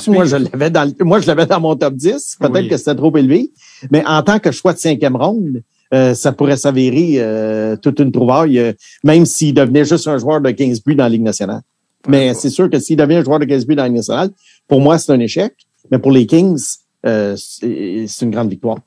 moi, 0.07 0.25
je 0.25 0.37
l'avais 0.37 0.71
dans, 0.71 0.85
le- 0.85 1.05
moi, 1.05 1.21
je 1.21 1.27
l'avais 1.27 1.47
dans 1.47 1.61
mon 1.61 1.77
top 1.77 1.95
10. 1.95 2.37
Peut-être 2.41 2.55
Oui. 2.55 2.69
que 2.69 2.77
c'était 2.77 2.95
trop 2.95 3.15
élevé. 3.17 3.51
Mais 3.91 4.05
en 4.07 4.23
tant 4.23 4.39
que 4.39 4.51
choix 4.53 4.73
de 4.73 4.79
cinquième 4.79 5.17
ronde, 5.17 5.63
euh, 5.93 6.15
ça 6.15 6.31
pourrait 6.33 6.57
s'avérer 6.57 7.15
euh, 7.19 7.77
toute 7.77 7.99
une 7.99 8.13
trouvaille, 8.13 8.59
euh, 8.61 8.73
même 9.05 9.27
s'il 9.27 9.53
devenait 9.55 9.85
juste 9.85 10.07
un 10.07 10.19
joueur 10.19 10.41
de 10.41 10.51
15 10.51 10.83
buts 10.85 10.95
dans 10.95 11.05
la 11.05 11.11
Ligue 11.11 11.23
nationale. 11.23 11.63
Mais 12.09 12.35
c'est 12.35 12.51
sûr 12.51 12.71
que 12.71 12.79
s'il 12.79 12.97
devient 12.97 13.17
un 13.17 13.25
joueur 13.25 13.39
de 13.39 13.45
15 13.45 13.67
buts 13.67 13.77
dans 13.77 13.83
la 13.83 13.91
nationale, 13.91 14.31
pour 14.67 14.81
moi, 14.81 14.99
c'est 14.99 15.13
un 15.13 15.21
échec. 15.21 15.55
Mais 15.91 15.99
pour 15.99 16.13
les 16.13 16.27
Kings, 16.27 16.61
euh, 17.07 17.37
c'est 17.37 18.23
une 18.23 18.31
grande 18.31 18.51
victoire. 18.51 18.79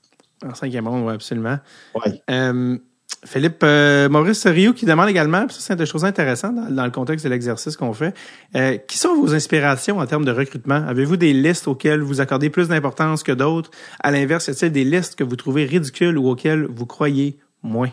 En 0.46 0.54
cinquième 0.54 0.88
ronde, 0.88 1.06
oui, 1.06 1.14
absolument. 1.14 1.58
Ouais. 1.96 2.22
Euh, 2.30 2.78
Philippe, 3.26 3.64
euh, 3.64 4.10
Maurice 4.10 4.46
Rio 4.46 4.74
qui 4.74 4.86
demande 4.86 5.10
également, 5.10 5.48
ça 5.48 5.60
c'est 5.60 5.80
une 5.80 5.86
chose 5.86 6.04
intéressante 6.04 6.56
dans, 6.56 6.70
dans 6.70 6.86
le 6.86 6.92
contexte 6.92 7.26
de 7.26 7.30
l'exercice 7.30 7.78
qu'on 7.78 7.94
fait, 7.94 8.14
euh, 8.56 8.78
qui 8.78 8.98
sont 8.98 9.16
vos 9.16 9.34
inspirations 9.34 10.00
en 10.00 10.06
termes 10.06 10.26
de 10.26 10.32
recrutement? 10.32 10.86
Avez-vous 10.88 11.16
des 11.16 11.32
listes 11.32 11.68
auxquelles 11.68 12.02
vous 12.02 12.20
accordez 12.20 12.50
plus 12.50 12.68
d'importance 12.68 13.24
que 13.24 13.32
d'autres? 13.32 13.72
À 14.02 14.12
l'inverse, 14.12 14.48
y 14.48 14.52
a-t-il 14.52 14.72
des 14.72 14.84
listes 14.84 15.16
que 15.16 15.24
vous 15.24 15.38
trouvez 15.38 15.66
ridicules 15.66 16.18
ou 16.18 16.28
auxquelles 16.28 16.66
vous 16.66 16.86
croyez 16.86 17.38
moins? 17.62 17.92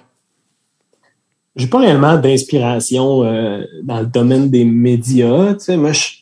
J'ai 1.56 1.66
pas 1.66 1.80
réellement 1.80 2.16
d'inspiration 2.16 3.24
euh, 3.24 3.64
dans 3.82 4.00
le 4.00 4.06
domaine 4.06 4.50
des 4.50 4.64
médias. 4.64 5.54
Tu 5.54 5.64
sais, 5.64 5.76
moi, 5.76 5.92
je 5.92 6.20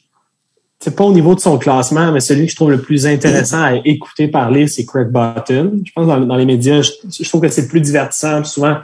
c'est 0.81 0.95
pas 0.95 1.05
au 1.05 1.13
niveau 1.13 1.35
de 1.35 1.41
son 1.41 1.59
classement, 1.59 2.13
mais 2.13 2.21
celui 2.21 2.47
que 2.47 2.53
je 2.53 2.57
trouve 2.57 2.71
le 2.71 2.81
plus 2.81 3.07
intéressant 3.07 3.63
à 3.63 3.75
écouter 3.85 4.29
parler, 4.29 4.69
c'est 4.69 4.87
Craig 4.87 5.09
Button. 5.09 5.81
Je 5.85 5.93
pense 5.93 6.05
que 6.05 6.09
dans, 6.09 6.21
dans 6.21 6.37
les 6.37 6.47
médias, 6.47 6.83
je, 6.83 7.29
trouve 7.29 7.41
que 7.41 7.49
c'est 7.49 7.67
plus 7.67 7.81
divertissant. 7.81 8.45
Souvent, 8.45 8.77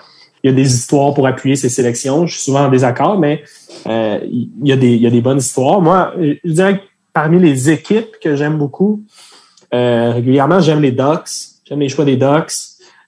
il 0.43 0.51
y 0.51 0.53
a 0.53 0.57
des 0.57 0.75
histoires 0.75 1.15
pour 1.15 1.27
appuyer 1.27 1.55
ses 1.55 1.69
sélections. 1.69 2.27
Je 2.27 2.35
suis 2.35 2.43
souvent 2.43 2.65
en 2.65 2.69
désaccord, 2.69 3.19
mais 3.19 3.45
euh, 3.87 4.19
il, 4.25 4.51
y 4.65 4.73
a 4.73 4.77
des, 4.77 4.95
il 4.95 5.03
y 5.03 5.07
a 5.07 5.11
des 5.11 5.21
bonnes 5.21 5.39
histoires. 5.39 5.81
Moi, 5.81 6.13
je 6.19 6.51
dirais 6.51 6.79
que 6.79 6.85
parmi 7.13 7.39
les 7.39 7.71
équipes 7.71 8.17
que 8.21 8.35
j'aime 8.35 8.59
beaucoup, 8.59 9.05
euh, 9.73 10.11
régulièrement, 10.13 10.59
j'aime 10.59 10.83
les 10.83 10.93
Ducks. 10.93 11.31
J'aime 11.65 11.79
les 11.79 11.89
choix 11.89 12.05
des 12.05 12.17
Ducks. 12.17 12.53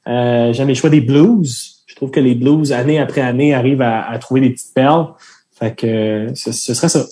J'aime 0.06 0.68
les 0.68 0.76
choix 0.76 0.90
des 0.90 1.00
Blues. 1.00 1.76
Je 1.97 2.00
trouve 2.00 2.10
que 2.10 2.20
les 2.20 2.34
Blues, 2.34 2.73
année 2.73 2.99
après 2.99 3.23
année, 3.23 3.55
arrivent 3.55 3.81
à, 3.81 4.07
à 4.07 4.18
trouver 4.18 4.42
des 4.42 4.50
petites 4.50 4.75
perles. 4.75 5.15
Fait 5.58 5.75
que 5.75 6.26
ce, 6.34 6.52
ce 6.52 6.75
serait 6.75 6.91
ça. 6.91 7.07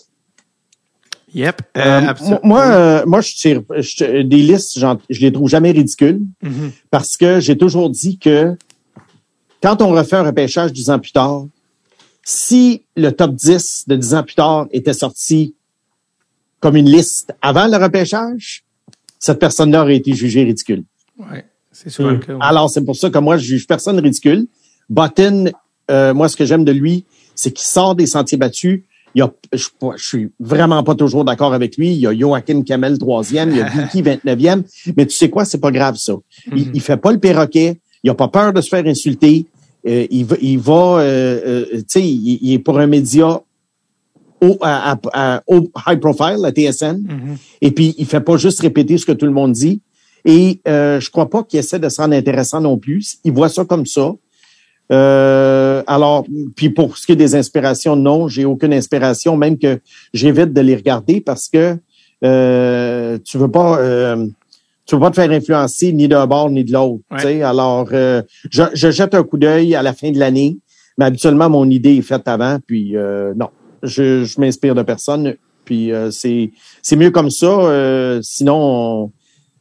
Yep. 1.35 1.63
Euh, 1.79 1.81
Euh, 2.21 2.39
moi, 2.43 2.65
euh, 2.67 3.03
moi, 3.07 3.23
je 3.23 3.35
tire 3.35 3.63
je- 3.79 4.21
des 4.21 4.37
listes, 4.43 4.79
je 4.79 5.21
les 5.21 5.33
trouve 5.33 5.49
jamais 5.49 5.71
ridicules 5.71 6.21
Mhm. 6.43 6.71
parce 6.91 7.17
que 7.17 7.41
j'ai 7.41 7.57
toujours 7.57 7.89
dit 7.89 8.19
que 8.19 8.55
quand 9.63 9.81
on 9.81 9.89
refait 9.89 10.17
un 10.17 10.25
repêchage 10.25 10.71
dix 10.75 10.91
ans 10.91 10.99
plus 10.99 11.13
tard, 11.13 11.47
si 12.23 12.83
le 12.95 13.11
top 13.11 13.35
10 13.35 13.85
de 13.89 13.97
dix 13.97 14.13
ans 14.15 14.23
plus 14.23 14.35
tard 14.35 14.67
était 14.71 14.93
sorti 14.93 15.55
comme 16.61 16.77
une 16.77 16.91
liste 16.91 17.33
avant 17.41 17.69
le 17.69 17.79
repêchage, 17.83 18.65
cette 19.19 19.39
personne-là 19.39 19.81
aurait 19.83 19.97
été 19.97 20.13
jugée 20.13 20.45
ridicule. 20.45 20.85
Ouais, 21.19 21.47
c'est 21.73 21.89
souvent 21.89 22.11
Mm. 22.11 22.13
le 22.13 22.19
cas. 22.19 22.33
ouais. 22.35 22.39
Alors, 22.43 22.69
c'est 22.69 22.85
pour 22.85 22.97
ça 22.97 23.09
que 23.09 23.19
moi, 23.19 23.39
je 23.39 23.45
juge 23.47 23.67
personne 23.67 23.99
ridicule. 23.99 24.47
Button, 24.91 25.51
euh, 25.91 26.15
moi, 26.15 26.29
ce 26.29 26.37
que 26.37 26.45
j'aime 26.45 26.65
de 26.65 26.73
lui, 26.73 27.05
c'est 27.35 27.51
qu'il 27.53 27.67
sort 27.67 27.95
des 27.95 28.07
sentiers 28.07 28.39
battus. 28.39 28.83
Il 29.17 29.21
y 29.21 29.23
a, 29.23 29.33
je, 29.53 29.69
je 29.97 30.05
suis 30.05 30.31
vraiment 30.41 30.83
pas 30.83 30.95
toujours 30.97 31.25
d'accord 31.25 31.55
avec 31.55 31.77
lui. 31.77 31.93
Il 31.93 31.99
y 31.99 32.07
a 32.07 32.13
Joachim 32.17 32.63
Kamel, 32.63 32.99
troisième. 32.99 33.51
Il 33.51 33.59
y 33.59 33.61
a 33.61 33.69
Vicky, 33.69 34.03
29e. 34.25 34.63
Mais 34.97 35.07
tu 35.07 35.15
sais 35.15 35.31
quoi? 35.31 35.45
C'est 35.45 35.59
pas 35.61 35.71
grave, 35.71 35.97
ça. 35.97 36.15
Il, 36.55 36.71
il 36.75 36.81
fait 36.81 36.97
pas 36.97 37.13
le 37.13 37.19
perroquet. 37.19 37.81
Il 38.03 38.11
a 38.11 38.15
pas 38.15 38.29
peur 38.29 38.53
de 38.53 38.61
se 38.61 38.69
faire 38.69 38.85
insulter. 38.87 39.47
Euh, 39.87 40.07
il 40.11 40.25
va, 40.25 40.37
il 40.41 40.59
va 40.59 40.73
euh, 40.99 41.41
euh, 41.47 41.65
tu 41.79 41.85
sais, 41.89 42.03
il, 42.03 42.39
il 42.43 42.53
est 42.55 42.59
pour 42.59 42.79
un 42.79 42.87
média 42.87 43.41
au, 44.41 44.59
à, 44.61 44.93
à- 44.93 44.99
à- 45.37 45.43
au 45.47 45.69
high 45.87 46.01
profile, 46.01 46.39
la 46.41 46.51
TSN. 46.51 46.99
Mhm. 46.99 47.37
Et 47.61 47.71
puis, 47.71 47.95
il 47.99 48.07
fait 48.07 48.21
pas 48.21 48.37
juste 48.37 48.61
répéter 48.61 48.99
ce 48.99 49.07
que 49.07 49.13
tout 49.13 49.27
le 49.27 49.33
monde 49.33 49.53
dit. 49.53 49.81
Et 50.25 50.61
euh, 50.67 51.01
je 51.01 51.11
crois 51.11 51.29
pas 51.31 51.43
qu'il 51.45 51.59
essaie 51.61 51.79
de 51.79 51.89
se 51.89 52.01
rendre 52.01 52.15
intéressant 52.15 52.61
non 52.61 52.79
plus. 52.79 53.19
Il 53.25 53.33
voit 53.33 53.49
ça 53.49 53.65
comme 53.65 53.87
ça. 53.87 54.13
Euh, 54.93 55.83
alors, 55.87 56.25
puis 56.57 56.71
pour 56.71 56.97
ce 56.99 57.07
qui 57.07 57.13
est 57.13 57.17
des 57.17 57.35
inspirations, 57.35 57.97
non, 57.97 58.29
j'ai 58.29 58.45
aucune 58.45 58.73
inspiration, 58.75 59.37
même 59.37 59.59
que 59.59 59.81
j'évite 60.13 60.53
de 60.53 60.61
les 60.61 60.77
regarder 60.77 61.21
parce 61.21 61.49
que 61.49 61.77
euh, 62.25 63.19
tu 63.25 63.39
veux 63.39 63.51
pas 63.51 63.79
euh, 63.79 64.27
tu 64.87 64.95
veux 64.95 65.01
pas 65.01 65.11
te 65.11 65.17
faire 65.17 65.31
influencer 65.31 65.93
ni 65.93 66.09
d'un 66.09 66.27
bord 66.27 66.51
ni 66.51 66.63
de 66.65 66.73
l'autre. 66.73 67.03
Ouais. 67.11 67.19
tu 67.19 67.23
sais. 67.25 67.43
Alors, 67.43 67.89
euh, 67.93 68.23
je, 68.51 68.63
je 68.75 68.91
jette 68.91 69.15
un 69.15 69.23
coup 69.23 69.39
d'œil 69.39 69.75
à 69.75 69.83
la 69.83 69.95
fin 69.95 70.11
de 70.11 70.19
l'année, 70.19 70.59
mais 70.99 71.07
habituellement, 71.07 71.49
mon 71.49 71.69
idée 71.71 71.97
est 71.97 72.03
faite 72.03 72.29
avant, 72.29 72.59
puis 72.67 72.95
euh, 72.97 73.33
non, 73.35 73.49
je, 73.83 74.25
je 74.25 74.41
m'inspire 74.41 74.75
de 74.75 74.83
personne, 74.83 75.35
puis 75.65 75.93
euh, 75.93 76.11
c'est 76.11 76.51
c'est 76.83 76.97
mieux 76.97 77.11
comme 77.11 77.31
ça. 77.31 77.47
euh, 77.47 78.21
sinon, 78.23 78.57
on- 79.05 79.11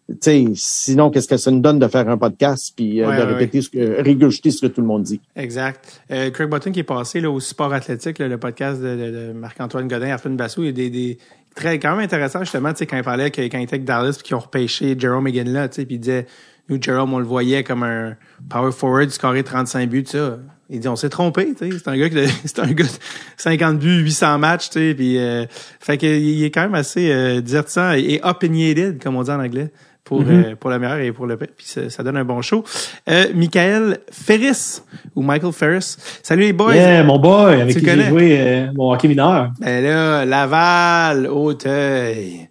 tu 0.09 0.17
sais, 0.21 0.45
sinon, 0.55 1.09
qu'est-ce 1.09 1.27
que 1.29 1.37
ça 1.37 1.49
nous 1.49 1.61
donne 1.61 1.79
de 1.79 1.87
faire 1.87 2.07
un 2.09 2.17
podcast 2.17 2.73
puis 2.75 3.01
euh, 3.01 3.07
Ouais, 3.07 3.17
de 3.17 3.21
ouais, 3.23 3.33
répéter 3.33 3.61
ce 3.61 3.69
que 3.69 4.01
régurgiter 4.01 4.51
ce 4.51 4.61
que 4.61 4.67
tout 4.67 4.81
le 4.81 4.87
monde 4.87 5.03
dit? 5.03 5.21
Exact. 5.35 6.01
Euh, 6.11 6.29
Craig 6.29 6.49
Button 6.49 6.71
qui 6.71 6.79
est 6.81 6.83
passé 6.83 7.21
là, 7.21 7.31
au 7.31 7.39
sport 7.39 7.73
athlétique, 7.73 8.19
là, 8.19 8.27
le 8.27 8.37
podcast 8.37 8.81
de, 8.81 8.95
de- 8.95 9.11
de 9.29 9.33
Marc-Antoine 9.33 9.87
Godin, 9.87 10.09
Arfin 10.11 10.31
Bassou, 10.31 10.63
il 10.63 10.65
y 10.67 10.69
a 10.69 10.71
des, 10.73 10.89
des 10.89 11.17
très 11.55 11.79
quand 11.79 11.91
même 11.95 12.03
intéressant 12.03 12.39
justement, 12.39 12.71
tu 12.73 12.79
sais, 12.79 12.85
quand 12.85 12.97
il 12.97 13.03
parlait 13.03 13.31
que, 13.31 13.41
quand 13.41 13.57
il 13.59 13.63
était 13.63 13.75
avec 13.75 13.85
Dallas 13.85 14.13
puis 14.17 14.23
qu'ils 14.23 14.35
ont 14.35 14.39
repêché 14.39 14.95
Jerome 14.99 15.23
McGinley, 15.23 15.69
tu 15.69 15.75
sais, 15.75 15.85
puis 15.85 15.95
il 15.95 15.99
disait 15.99 16.25
nous 16.69 16.81
Jerome 16.81 17.13
on 17.13 17.19
le 17.19 17.25
voyait 17.25 17.63
comme 17.63 17.83
un 17.83 18.15
power 18.49 18.71
forward 18.71 19.09
scoré 19.09 19.43
35 19.43 19.89
buts, 19.89 20.03
ça. 20.07 20.39
Il 20.69 20.79
dit 20.79 20.87
on 20.87 20.95
s'est 20.95 21.09
trompé, 21.09 21.53
tu 21.53 21.69
sais, 21.71 21.77
c'est 21.77 21.87
un 21.89 21.97
gars 21.97 22.09
qui 22.09 22.15
c'est 22.45 22.59
un 22.59 22.71
gars 22.71 22.85
de 22.85 22.89
50 23.37 23.79
buts, 23.79 23.99
800 24.01 24.39
matchs, 24.39 24.69
tu 24.69 24.79
sais, 24.79 24.95
puis 24.95 25.17
euh, 25.19 25.45
fait 25.79 25.97
que 25.97 26.07
il 26.07 26.43
est 26.43 26.51
quand 26.51 26.61
même 26.61 26.73
assez 26.75 27.11
euh, 27.11 27.41
divertissant 27.41 27.91
et 27.93 28.19
opinionated 28.23 29.01
comme 29.01 29.15
on 29.15 29.23
dit 29.23 29.29
en 29.31 29.39
anglais 29.39 29.71
pour 30.03 30.21
euh, 30.27 30.55
pour 30.59 30.69
le 30.69 30.79
meilleur 30.79 30.97
et 30.97 31.11
pour 31.11 31.25
le 31.27 31.37
pire. 31.37 31.47
Puis 31.55 31.65
ça, 31.65 31.89
ça 31.89 32.03
donne 32.03 32.17
un 32.17 32.25
bon 32.25 32.41
show. 32.41 32.63
Euh, 33.09 33.27
Michael 33.33 33.99
Ferris 34.11 34.81
ou 35.15 35.21
Michael 35.21 35.53
Ferris. 35.53 35.95
Salut 36.21 36.41
les 36.43 36.53
boys. 36.53 36.75
Yeah, 36.75 37.03
mon 37.03 37.19
boy, 37.19 37.61
avec 37.61 37.75
Tu 37.75 37.81
qui 37.81 37.89
j'ai 37.89 38.03
joué 38.09 38.37
euh, 38.39 38.67
mon 38.75 38.91
hockey 38.91 39.07
mineur. 39.07 39.51
Ben 39.59 39.83
là, 39.83 40.25
Laval, 40.25 41.27
Auteuil. 41.27 42.49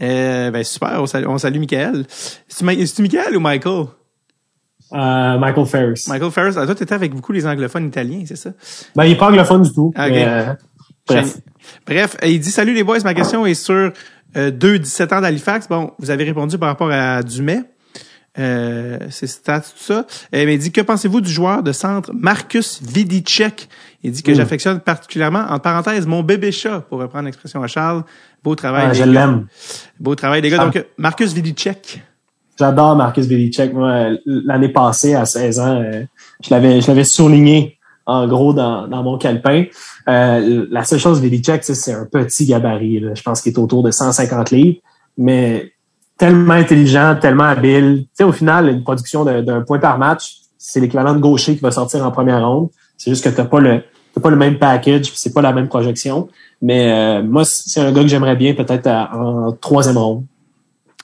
Euh, 0.00 0.50
ben 0.50 0.64
super, 0.64 1.02
on 1.02 1.06
salue, 1.06 1.26
on 1.26 1.38
salue 1.38 1.58
Michael. 1.58 2.04
C'est-tu 2.08 2.64
Mi- 2.64 2.86
c'est-tu 2.86 3.02
Michael 3.02 3.36
ou 3.36 3.40
Michael? 3.40 3.86
Euh, 4.94 5.38
Michael 5.38 5.66
Ferris. 5.66 6.04
Michael 6.08 6.30
Ferris. 6.30 6.54
Ah, 6.56 6.66
toi, 6.66 6.74
t'étais 6.74 6.94
avec 6.94 7.14
beaucoup 7.14 7.32
les 7.32 7.46
anglophones 7.46 7.86
italiens, 7.86 8.22
c'est 8.26 8.36
ça? 8.36 8.50
Ben, 8.94 9.04
il 9.04 9.12
est 9.12 9.16
pas 9.16 9.28
anglophone 9.28 9.62
du 9.62 9.72
tout. 9.72 9.92
Ah, 9.96 10.08
mais, 10.08 10.24
euh, 10.26 10.52
bref. 11.06 11.36
Bref, 11.86 12.16
il 12.24 12.40
dit 12.40 12.50
Salut 12.50 12.74
les 12.74 12.84
boys, 12.84 12.98
ma 13.04 13.14
question 13.14 13.46
est 13.46 13.54
sur 13.54 13.92
euh, 14.36 14.50
deux 14.50 14.78
17 14.78 15.12
ans 15.12 15.20
d'Halifax. 15.20 15.68
Bon, 15.68 15.92
vous 15.98 16.10
avez 16.10 16.24
répondu 16.24 16.58
par 16.58 16.68
rapport 16.68 16.90
à 16.90 17.22
Dumais. 17.22 17.62
Euh, 18.38 18.98
ses 19.10 19.26
stats, 19.26 19.60
tout 19.60 19.82
ça. 19.82 20.06
Euh, 20.34 20.46
mais 20.46 20.54
il 20.54 20.58
dit 20.58 20.72
Que 20.72 20.80
pensez-vous 20.80 21.20
du 21.20 21.30
joueur 21.30 21.62
de 21.62 21.72
centre 21.72 22.12
Marcus 22.14 22.80
Vidicek? 22.82 23.68
Il 24.02 24.10
dit 24.10 24.22
que 24.22 24.32
j'affectionne 24.32 24.80
particulièrement, 24.80 25.44
en 25.50 25.58
parenthèse, 25.58 26.06
mon 26.06 26.22
bébé 26.22 26.50
chat, 26.50 26.80
pour 26.80 26.98
reprendre 26.98 27.26
l'expression 27.26 27.62
à 27.62 27.66
Charles. 27.66 28.04
Beau 28.42 28.54
travail. 28.54 28.86
Ah, 28.88 28.92
je 28.94 29.04
l'aime. 29.04 29.46
Beau 30.00 30.14
travail, 30.14 30.40
les 30.40 30.48
gars. 30.48 30.58
Ah. 30.60 30.64
Donc, 30.64 30.76
euh, 30.76 30.82
Marcus 30.96 31.34
Vidicek. 31.34 32.02
J'adore 32.58 32.96
Marcus 32.96 33.28
Belichick. 33.28 33.72
Moi, 33.72 34.10
l'année 34.24 34.68
passée, 34.68 35.14
à 35.14 35.24
16 35.24 35.60
ans, 35.60 35.82
euh, 35.82 36.04
je 36.42 36.50
l'avais, 36.50 36.80
je 36.80 36.86
l'avais 36.86 37.04
surligné 37.04 37.78
en 38.06 38.26
gros 38.26 38.52
dans, 38.52 38.86
dans 38.88 39.02
mon 39.02 39.16
calepin. 39.18 39.64
Euh, 40.08 40.66
la 40.70 40.84
seule 40.84 40.98
chose, 40.98 41.20
Belichick, 41.20 41.62
c'est 41.64 41.74
c'est 41.74 41.92
un 41.92 42.06
petit 42.06 42.46
gabarit. 42.46 43.00
là. 43.00 43.14
Je 43.14 43.22
pense 43.22 43.40
qu'il 43.40 43.52
est 43.52 43.58
autour 43.58 43.82
de 43.82 43.90
150 43.90 44.50
livres, 44.50 44.78
mais 45.16 45.72
tellement 46.18 46.54
intelligent, 46.54 47.16
tellement 47.20 47.44
habile. 47.44 48.02
Tu 48.04 48.08
sais, 48.14 48.24
au 48.24 48.32
final, 48.32 48.68
une 48.68 48.82
production 48.82 49.24
d'un 49.24 49.60
point 49.62 49.78
par 49.78 49.98
match, 49.98 50.36
c'est 50.58 50.80
l'équivalent 50.80 51.14
de 51.14 51.20
gaucher 51.20 51.54
qui 51.56 51.60
va 51.60 51.70
sortir 51.70 52.04
en 52.04 52.10
première 52.10 52.46
ronde. 52.46 52.68
C'est 52.96 53.10
juste 53.10 53.24
que 53.24 53.30
t'as 53.30 53.44
pas 53.44 53.60
le 53.60 53.82
t'as 54.14 54.20
pas 54.20 54.30
le 54.30 54.36
même 54.36 54.58
package, 54.58 55.10
c'est 55.14 55.32
pas 55.32 55.40
la 55.42 55.52
même 55.52 55.68
projection. 55.68 56.28
Mais 56.60 56.92
euh, 56.92 57.22
moi, 57.22 57.44
c'est 57.44 57.80
un 57.80 57.90
gars 57.92 58.02
que 58.02 58.08
j'aimerais 58.08 58.36
bien 58.36 58.54
peut-être 58.54 58.86
à- 58.86 59.16
en 59.16 59.52
troisième 59.52 59.96
ronde. 59.98 60.24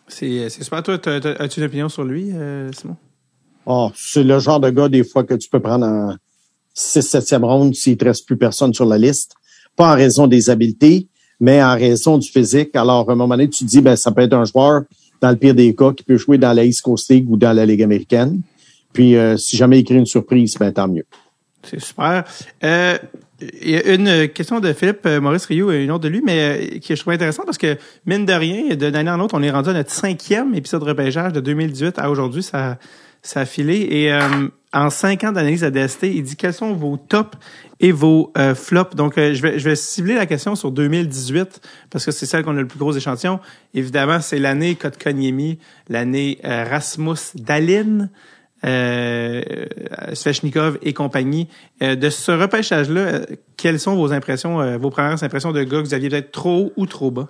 C'est 0.07 0.49
c'est 0.49 0.63
super. 0.63 0.83
Toi, 0.83 0.99
t'as- 0.99 1.21
t'as- 1.21 1.33
as-tu 1.43 1.61
une 1.61 1.67
opinion 1.67 1.89
sur 1.89 2.05
lui, 2.05 2.31
euh, 2.33 2.71
Simon? 2.73 2.97
Oh, 3.67 3.91
c'est 3.95 4.23
le 4.25 4.39
genre 4.39 4.61
de 4.61 4.71
gars, 4.71 4.89
des 4.89 5.05
fois, 5.05 5.25
que 5.25 5.35
tu 5.35 5.49
peux 5.51 5.61
prendre 5.61 5.87
en 5.87 6.15
6 6.79 7.15
7e 7.15 7.45
ronde 7.45 7.75
s'il 7.75 7.95
ne 7.95 7.99
te 7.99 8.05
reste 8.05 8.27
plus 8.27 8.37
personne 8.37 8.73
sur 8.73 8.87
la 8.87 8.99
liste. 8.99 9.35
Pas 9.77 9.93
en 9.93 9.97
raison 9.97 10.27
des 10.27 10.49
habiletés, 10.49 11.09
mais 11.41 11.63
en 11.63 11.75
raison 11.75 12.19
du 12.19 12.29
physique. 12.29 12.75
Alors, 12.75 13.09
à 13.11 13.13
un 13.13 13.17
moment 13.17 13.37
donné, 13.37 13.49
tu 13.49 13.65
te 13.65 13.69
dis, 13.69 13.81
ben, 13.81 13.97
ça 13.97 14.13
peut 14.13 14.23
être 14.23 14.35
un 14.35 14.45
joueur, 14.45 14.83
dans 15.21 15.31
le 15.31 15.37
pire 15.37 15.55
des 15.55 15.75
cas, 15.75 15.93
qui 15.93 16.05
peut 16.05 16.17
jouer 16.17 16.39
dans 16.39 16.53
la 16.53 16.65
East 16.65 16.83
Coast 16.83 17.11
League 17.11 17.29
ou 17.29 17.37
dans 17.37 17.53
la 17.53 17.67
Ligue 17.67 17.83
américaine. 17.83 18.41
Puis, 18.93 19.17
euh, 19.17 19.37
si 19.37 19.57
jamais 19.57 19.81
il 19.81 19.85
crée 19.85 19.97
une 19.97 20.07
surprise, 20.07 20.57
ben, 20.59 20.73
tant 20.73 20.89
mieux. 20.89 21.05
C'est 21.63 21.81
super. 21.81 22.25
Euh, 22.63 22.99
Il 23.41 23.71
y 23.71 23.77
a 23.77 23.95
une 23.95 24.29
question 24.29 24.59
de 24.59 24.73
Philippe 24.73 25.07
euh, 25.07 25.21
Maurice 25.21 25.47
Rio 25.47 25.71
et 25.71 25.85
une 25.85 25.91
autre 25.91 26.05
de 26.05 26.09
lui, 26.09 26.23
mais 26.25 26.39
euh, 26.41 26.79
qui 26.79 26.97
je 26.97 27.01
trouve 27.01 27.13
intéressant 27.13 27.45
parce 27.45 27.59
que, 27.59 27.77
mine 28.05 28.27
de 28.27 28.33
rien, 28.33 28.75
d'une 28.75 28.97
année 28.97 29.11
en 29.11 29.21
autre, 29.21 29.37
on 29.37 29.43
est 29.43 29.51
rendu 29.51 29.71
à 29.71 29.73
notre 29.75 29.93
cinquième 29.93 30.55
épisode 30.55 30.83
de 30.83 30.87
repêchage 30.87 31.33
de 31.33 31.41
2018 31.41 31.99
à 31.99 32.11
aujourd'hui. 32.11 32.43
Ça, 32.43 32.79
ça 33.23 33.41
a 33.41 33.45
filé. 33.45 33.87
Et 33.91 34.13
euh, 34.13 34.49
en 34.73 34.91
cinq 34.91 35.25
ans 35.25 35.33
d'analyse 35.33 35.65
à 35.65 35.71
DST, 35.71 36.05
il 36.05 36.23
dit 36.23 36.37
quels 36.37 36.53
sont 36.53 36.75
vos 36.75 36.97
tops 36.97 37.39
et 37.81 37.93
vos 37.93 38.33
euh, 38.37 38.55
flops. 38.55 38.95
Donc, 38.95 39.17
euh, 39.17 39.35
je, 39.35 39.43
vais, 39.43 39.77
cibler 39.77 40.15
la 40.15 40.27
question 40.27 40.55
sur 40.55 40.71
2018 40.73 41.61
parce 41.91 42.05
que 42.05 42.11
c'est 42.11 42.27
celle 42.27 42.45
qu'on 42.45 42.57
a 42.57 42.61
le 42.61 42.67
plus 42.67 42.79
gros 42.79 42.93
échantillon. 42.93 43.41
Évidemment, 43.75 44.21
c'est 44.21 44.39
l'année 44.39 44.75
Kotkaniemi, 44.75 45.59
l'année 45.89 46.39
Rasmus 46.43 47.35
Dalin, 47.35 48.09
euh, 48.65 49.43
Svechnikov 50.13 50.79
et 50.83 50.93
compagnie. 50.93 51.49
De 51.81 52.11
ce 52.11 52.33
repêchage-là, 52.33 53.21
quelles 53.57 53.81
sont 53.81 53.95
vos 53.95 54.13
impressions, 54.13 54.77
vos 54.79 54.91
premières 54.91 55.23
impressions 55.23 55.53
de 55.53 55.63
gars 55.63 55.79
que 55.79 55.85
vous 55.85 55.95
aviez 55.95 56.09
peut-être 56.09 56.33
trop 56.33 56.57
haut 56.57 56.73
ou 56.77 56.87
trop 56.87 57.11
bas? 57.11 57.29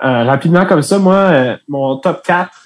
Rapidement 0.00 0.64
comme 0.66 0.82
ça, 0.82 0.98
moi, 0.98 1.58
mon 1.68 1.98
top 1.98 2.22
4 2.24 2.61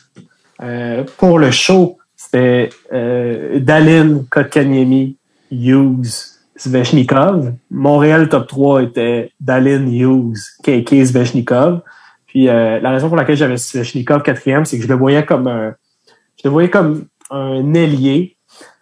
euh, 0.62 1.05
pour 1.17 1.39
le 1.39 1.51
show, 1.51 1.99
c'était 2.17 2.70
euh, 2.93 3.60
Dalin, 3.60 4.25
Kotkaniemi, 4.31 5.17
Hughes, 5.51 6.36
Svechnikov. 6.57 7.52
Mon 7.70 7.99
réel 7.99 8.28
top 8.28 8.49
3 8.49 8.83
était 8.85 9.31
Dalin, 9.41 9.86
Hughes, 9.86 10.39
KK, 10.62 11.07
Svechnikov. 11.07 11.83
Puis 12.26 12.49
euh, 12.49 12.81
la 12.81 12.91
raison 12.91 13.09
pour 13.09 13.17
laquelle 13.17 13.36
j'avais 13.36 13.57
Svechnikov 13.57 14.23
quatrième, 14.23 14.65
c'est 14.65 14.78
que 14.78 14.83
je 14.83 14.89
le 14.89 14.94
voyais 14.94 15.25
comme 15.25 15.47
un, 15.47 15.75
je 16.36 16.49
le 16.49 16.51
voyais 16.51 16.70
comme 16.70 17.07
un 17.31 17.75
ailier 17.75 18.36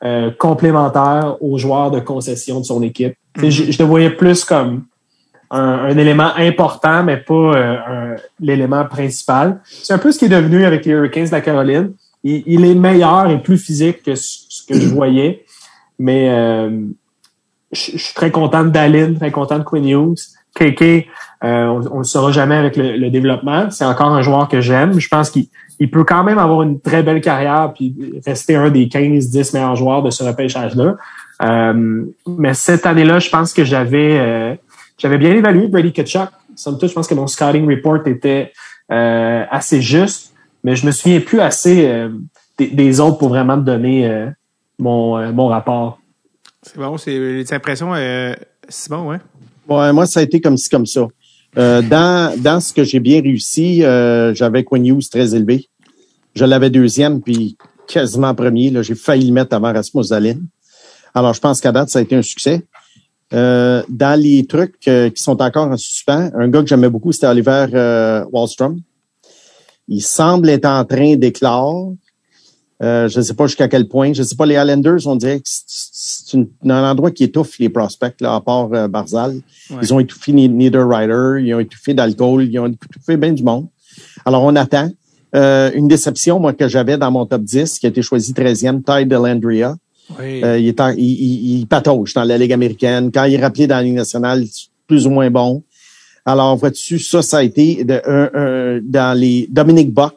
euh, 0.04 0.30
complémentaire 0.38 1.36
aux 1.40 1.58
joueurs 1.58 1.90
de 1.90 2.00
concession 2.00 2.60
de 2.60 2.64
son 2.64 2.82
équipe. 2.82 3.14
Je, 3.36 3.48
je 3.50 3.78
le 3.82 3.84
voyais 3.84 4.10
plus 4.10 4.44
comme 4.44 4.84
un, 5.50 5.60
un 5.60 5.96
élément 5.98 6.30
important, 6.36 7.02
mais 7.02 7.16
pas 7.16 7.34
euh, 7.34 8.16
l'élément 8.40 8.84
principal. 8.84 9.60
C'est 9.64 9.92
un 9.92 9.98
peu 9.98 10.12
ce 10.12 10.18
qui 10.18 10.26
est 10.26 10.28
devenu 10.30 10.64
avec 10.64 10.84
les 10.84 10.92
Hurricanes 10.92 11.26
de 11.26 11.30
la 11.32 11.40
Caroline. 11.40 11.92
Il, 12.22 12.42
il 12.46 12.64
est 12.64 12.74
meilleur 12.74 13.28
et 13.28 13.42
plus 13.42 13.58
physique 13.58 14.02
que 14.02 14.14
ce 14.14 14.66
que 14.66 14.78
je 14.78 14.88
voyais, 14.88 15.44
mais 15.98 16.30
euh, 16.30 16.70
je, 17.72 17.92
je 17.92 17.98
suis 17.98 18.14
très 18.14 18.30
content 18.30 18.64
de 18.64 18.70
Dalin, 18.70 19.14
très 19.14 19.30
content 19.30 19.58
de 19.58 19.64
Quinn 19.64 19.86
Hughes. 19.86 20.20
KK, 20.54 20.82
euh, 20.82 21.06
on 21.42 21.80
ne 21.80 21.98
le 21.98 22.04
saura 22.04 22.30
jamais 22.30 22.54
avec 22.54 22.76
le, 22.76 22.96
le 22.96 23.10
développement. 23.10 23.68
C'est 23.70 23.84
encore 23.84 24.12
un 24.12 24.22
joueur 24.22 24.48
que 24.48 24.60
j'aime. 24.60 24.98
Je 25.00 25.08
pense 25.08 25.30
qu'il 25.30 25.46
il 25.80 25.90
peut 25.90 26.04
quand 26.04 26.24
même 26.24 26.38
avoir 26.38 26.62
une 26.62 26.80
très 26.80 27.02
belle 27.02 27.20
carrière 27.20 27.72
puis 27.74 27.94
rester 28.24 28.56
un 28.56 28.70
des 28.70 28.86
15-10 28.86 29.54
meilleurs 29.54 29.76
joueurs 29.76 30.02
de 30.02 30.10
ce 30.10 30.22
repêchage-là. 30.22 30.96
Euh, 31.42 32.04
mais 32.26 32.54
cette 32.54 32.86
année-là, 32.86 33.18
je 33.18 33.28
pense 33.28 33.52
que 33.52 33.64
j'avais 33.64 34.18
euh, 34.18 34.54
j'avais 34.98 35.18
bien 35.18 35.32
évalué 35.34 35.68
Brady 35.68 35.92
Kachuk. 35.92 36.28
Somme 36.56 36.78
toute, 36.78 36.88
je 36.88 36.94
pense 36.94 37.06
que 37.06 37.14
mon 37.14 37.26
scouting 37.26 37.68
report 37.68 38.06
était 38.06 38.52
euh, 38.92 39.44
assez 39.50 39.82
juste, 39.82 40.32
mais 40.62 40.76
je 40.76 40.86
me 40.86 40.92
souviens 40.92 41.20
plus 41.20 41.40
assez 41.40 41.86
euh, 41.86 42.10
des, 42.58 42.68
des 42.68 43.00
autres 43.00 43.18
pour 43.18 43.28
vraiment 43.28 43.56
te 43.56 43.64
donner 43.64 44.08
euh, 44.08 44.30
mon, 44.78 45.18
euh, 45.18 45.32
mon 45.32 45.48
rapport. 45.48 45.98
C'est 46.62 46.78
bon, 46.78 46.96
c'est 46.96 47.18
les 47.18 47.52
impressions. 47.52 47.92
Euh, 47.94 48.34
c'est 48.68 48.90
bon, 48.90 49.10
ouais. 49.10 49.18
Ouais, 49.68 49.92
moi, 49.92 50.06
ça 50.06 50.20
a 50.20 50.22
été 50.22 50.40
comme 50.40 50.56
ci, 50.56 50.68
comme 50.68 50.86
ça. 50.86 51.06
Euh, 51.56 51.82
dans, 51.82 52.38
dans 52.40 52.60
ce 52.60 52.72
que 52.72 52.84
j'ai 52.84 53.00
bien 53.00 53.20
réussi, 53.20 53.84
euh, 53.84 54.34
j'avais 54.34 54.64
Quinn 54.64 54.86
Hughes 54.86 55.08
très 55.10 55.34
élevé. 55.34 55.68
Je 56.34 56.44
l'avais 56.44 56.70
deuxième, 56.70 57.20
puis 57.20 57.56
quasiment 57.86 58.34
premier. 58.34 58.70
Là, 58.70 58.82
j'ai 58.82 58.94
failli 58.94 59.26
le 59.28 59.32
mettre 59.32 59.54
avant 59.54 59.72
Rasmus 59.72 60.08
Dalin. 60.08 60.38
Alors, 61.14 61.32
je 61.32 61.40
pense 61.40 61.60
qu'à 61.60 61.70
date, 61.70 61.90
ça 61.90 62.00
a 62.00 62.02
été 62.02 62.16
un 62.16 62.22
succès. 62.22 62.62
Euh, 63.32 63.82
dans 63.88 64.20
les 64.20 64.46
trucs 64.46 64.86
euh, 64.86 65.10
qui 65.10 65.22
sont 65.22 65.40
encore 65.40 65.68
en 65.68 65.76
suspens, 65.76 66.30
un 66.34 66.48
gars 66.48 66.60
que 66.62 66.68
j'aimais 66.68 66.90
beaucoup, 66.90 67.10
c'était 67.10 67.26
Oliver 67.26 67.66
euh, 67.74 68.24
Wallstrom. 68.30 68.80
Il 69.88 70.02
semble 70.02 70.48
être 70.50 70.66
en 70.66 70.84
train 70.84 71.16
d'éclore. 71.16 71.94
Euh, 72.82 73.08
je 73.08 73.18
ne 73.18 73.22
sais 73.24 73.34
pas 73.34 73.46
jusqu'à 73.46 73.68
quel 73.68 73.88
point. 73.88 74.12
Je 74.12 74.22
ne 74.22 74.26
sais 74.26 74.36
pas, 74.36 74.46
les 74.46 74.54
Islanders, 74.56 75.06
on 75.06 75.16
dirait 75.16 75.38
que 75.38 75.46
c'est- 75.46 76.36
un 76.64 76.90
endroit 76.90 77.10
qui 77.10 77.24
étouffe 77.24 77.58
les 77.58 77.68
prospects, 77.68 78.20
là, 78.20 78.34
à 78.34 78.40
part 78.40 78.72
euh, 78.72 78.88
Barzal. 78.88 79.34
Ouais. 79.70 79.76
Ils 79.82 79.94
ont 79.94 80.00
étouffé 80.00 80.32
Ni- 80.32 80.48
Niederreiter, 80.48 81.42
ils 81.44 81.54
ont 81.54 81.60
étouffé 81.60 81.94
d'alcool, 81.94 82.44
ils 82.44 82.58
ont 82.58 82.66
étouffé 82.66 83.16
bien 83.16 83.32
du 83.32 83.42
monde. 83.42 83.68
Alors, 84.24 84.42
on 84.42 84.54
attend. 84.56 84.90
Euh, 85.34 85.70
une 85.74 85.88
déception, 85.88 86.38
moi, 86.40 86.52
que 86.52 86.68
j'avais 86.68 86.96
dans 86.96 87.10
mon 87.10 87.26
top 87.26 87.42
10, 87.42 87.78
qui 87.78 87.86
a 87.86 87.88
été 87.88 88.02
choisi 88.02 88.32
13e, 88.34 88.82
Ty 88.82 89.04
Delandria. 89.06 89.76
Oui. 90.18 90.44
Euh, 90.44 90.58
il, 90.58 90.68
est 90.68 90.80
en- 90.80 90.90
il, 90.90 91.02
il, 91.04 91.58
il 91.60 91.66
patauge 91.66 92.12
dans 92.14 92.24
la 92.24 92.36
Ligue 92.38 92.52
américaine. 92.52 93.10
Quand 93.12 93.24
il 93.24 93.34
est 93.34 93.42
rappelé 93.42 93.66
dans 93.66 93.76
la 93.76 93.82
Ligue 93.82 93.94
nationale, 93.94 94.44
c'est 94.50 94.66
plus 94.86 95.06
ou 95.06 95.10
moins 95.10 95.30
bon. 95.30 95.62
Alors, 96.26 96.56
vois-tu, 96.56 96.98
ça, 96.98 97.22
ça 97.22 97.38
a 97.38 97.42
été 97.42 97.84
de, 97.84 98.00
un- 98.06 98.30
un- 98.34 98.80
dans 98.82 99.18
les 99.18 99.46
Dominic 99.50 99.92
Buck, 99.92 100.14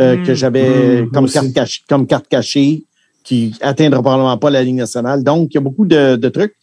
euh, 0.00 0.16
Mm. 0.16 0.22
que 0.24 0.34
j'avais 0.34 1.02
Mm, 1.02 1.10
comme, 1.10 1.28
carte 1.28 1.52
cachée, 1.52 1.80
comme 1.88 2.06
carte 2.06 2.28
cachée, 2.28 2.84
qui 3.24 3.54
atteindra 3.60 4.00
probablement 4.02 4.36
pas 4.38 4.50
la 4.50 4.62
Ligue 4.62 4.76
nationale. 4.76 5.22
Donc, 5.22 5.50
il 5.52 5.54
y 5.54 5.58
a 5.58 5.60
beaucoup 5.60 5.86
de, 5.86 6.16
de 6.16 6.28
trucs 6.28 6.54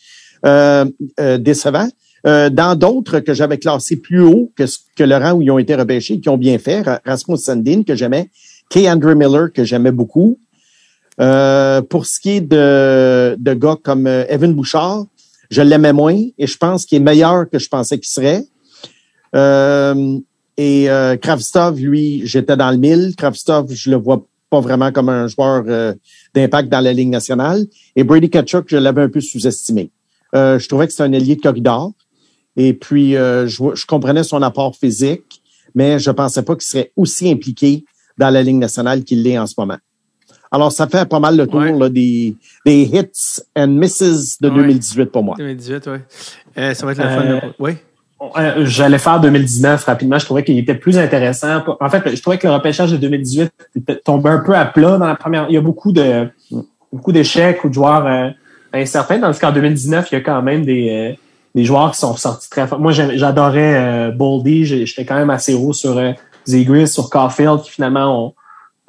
euh, 0.45 0.85
euh, 1.19 1.37
décevants. 1.37 1.89
Euh, 2.27 2.49
dans 2.49 2.75
d'autres 2.75 3.19
que 3.21 3.33
j'avais 3.33 3.57
classés 3.57 3.95
plus 3.95 4.21
haut 4.21 4.51
que, 4.57 4.65
ce- 4.65 4.79
que 4.95 5.05
le 5.05 5.15
rang 5.15 5.31
où 5.33 5.41
ils 5.41 5.51
ont 5.51 5.57
été 5.59 5.73
repêchés, 5.75 6.19
qui 6.19 6.27
ont 6.27 6.37
bien 6.37 6.57
fait, 6.59 6.81
Ra- 6.81 6.99
Rasmus 7.05 7.37
Sandin, 7.37 7.83
que 7.83 7.95
j'aimais, 7.95 8.29
Kay 8.69 8.89
Andrew 8.91 9.15
Miller, 9.15 9.53
que 9.53 9.63
j'aimais 9.63 9.91
beaucoup. 9.93 10.37
Euh, 11.19 11.81
pour 11.81 12.05
ce 12.05 12.19
qui 12.19 12.29
est 12.31 12.41
de, 12.41 13.35
de 13.37 13.53
gars 13.53 13.77
comme 13.83 14.07
euh, 14.07 14.25
Evan 14.29 14.53
Bouchard, 14.53 15.05
je 15.49 15.61
l'aimais 15.61 15.93
moins 15.93 16.17
et 16.37 16.47
je 16.47 16.57
pense 16.57 16.85
qu'il 16.85 16.97
est 16.97 17.03
meilleur 17.03 17.49
que 17.49 17.59
je 17.59 17.67
pensais 17.67 17.97
qu'il 17.99 18.09
serait. 18.09 18.45
Euh, 19.35 20.17
et 20.57 20.89
euh, 20.89 21.15
lui, 21.75 22.21
j'étais 22.25 22.55
dans 22.55 22.71
le 22.71 22.77
mille. 22.77 23.13
Kravstov, 23.17 23.73
je 23.73 23.89
le 23.89 23.97
vois 23.97 24.25
pas 24.49 24.59
vraiment 24.61 24.91
comme 24.91 25.09
un 25.09 25.27
joueur 25.27 25.63
euh, 25.67 25.93
d'impact 26.33 26.69
dans 26.69 26.79
la 26.79 26.93
Ligue 26.93 27.09
nationale. 27.09 27.65
Et 27.95 28.03
Brady 28.03 28.29
Kachuk, 28.29 28.65
je 28.67 28.77
l'avais 28.77 29.03
un 29.03 29.09
peu 29.09 29.21
sous-estimé. 29.21 29.91
Euh, 30.35 30.57
je 30.59 30.67
trouvais 30.67 30.87
que 30.87 30.93
c'était 30.93 31.03
un 31.03 31.11
ailier 31.11 31.35
de 31.35 31.41
corridor. 31.41 31.91
Et 32.55 32.73
puis, 32.73 33.13
je, 33.13 33.47
je 33.47 33.85
comprenais 33.85 34.23
son 34.23 34.41
apport 34.41 34.75
physique, 34.75 35.41
mais 35.75 35.97
je 35.97 36.11
pensais 36.11 36.43
pas 36.43 36.55
qu'il 36.55 36.67
serait 36.67 36.91
aussi 36.97 37.29
impliqué 37.29 37.85
dans 38.17 38.29
la 38.29 38.43
Ligue 38.43 38.57
nationale 38.57 39.03
qu'il 39.05 39.23
l'est 39.23 39.37
en 39.37 39.47
ce 39.47 39.53
moment. 39.57 39.77
Alors, 40.51 40.71
ça 40.71 40.87
fait 40.87 41.07
pas 41.07 41.19
mal 41.19 41.37
le 41.37 41.45
tour 41.47 41.59
Ouais. 41.61 41.71
là, 41.77 41.89
des, 41.89 42.35
des 42.65 42.81
hits 42.83 43.41
and 43.55 43.67
misses 43.67 44.37
de 44.41 44.49
Ouais. 44.49 44.55
2018 44.55 45.05
pour 45.11 45.23
moi. 45.23 45.35
2018, 45.37 45.87
oui. 45.87 45.97
Euh, 46.57 46.73
ça 46.73 46.85
va 46.85 46.91
être 46.93 46.97
le 46.97 47.03
fun. 47.09 47.21
Euh, 47.21 47.35
de- 47.41 47.53
Oui? 47.59 47.71
Euh, 48.37 48.65
J'allais 48.65 48.97
faire 48.97 49.19
2019 49.21 49.85
rapidement. 49.85 50.17
Je 50.19 50.25
trouvais 50.25 50.43
qu'il 50.43 50.57
était 50.57 50.75
plus 50.75 50.97
intéressant. 50.97 51.63
En 51.79 51.89
fait, 51.89 52.01
je 52.15 52.21
trouvais 52.21 52.37
que 52.37 52.47
le 52.47 52.53
repêchage 52.53 52.91
de 52.91 52.97
2018 52.97 53.51
était 53.77 53.95
tombé 53.97 54.29
un 54.29 54.39
peu 54.39 54.53
à 54.55 54.65
plat 54.65 54.97
dans 54.97 55.07
la 55.07 55.15
première. 55.15 55.45
Il 55.49 55.53
y 55.53 55.57
a 55.57 55.61
beaucoup 55.61 55.91
de 55.91 56.27
beaucoup 56.91 57.11
d'échecs 57.11 57.63
ou 57.63 57.69
de 57.69 57.73
joueurs 57.75 58.05
euh, 58.07 58.29
incertains. 58.73 59.19
Tandis 59.19 59.39
qu'en 59.39 59.51
2019, 59.53 60.07
il 60.11 60.15
y 60.15 60.17
a 60.17 60.21
quand 60.21 60.41
même 60.41 60.65
des, 60.65 60.89
euh, 60.89 61.15
des 61.55 61.63
joueurs 61.63 61.91
qui 61.91 61.99
sont 61.99 62.15
sortis 62.17 62.49
très 62.49 62.67
forts. 62.67 62.79
Moi, 62.79 62.91
j'adorais 62.91 63.75
euh, 64.09 64.11
Boldy. 64.11 64.65
J'étais 64.65 65.05
quand 65.05 65.15
même 65.15 65.29
assez 65.29 65.53
haut 65.53 65.71
sur 65.73 65.97
euh, 65.97 66.11
Zegris, 66.45 66.87
sur 66.89 67.09
Caulfield, 67.09 67.61
qui 67.61 67.69
finalement 67.71 68.25
ont, 68.25 68.27
euh, 68.29 68.31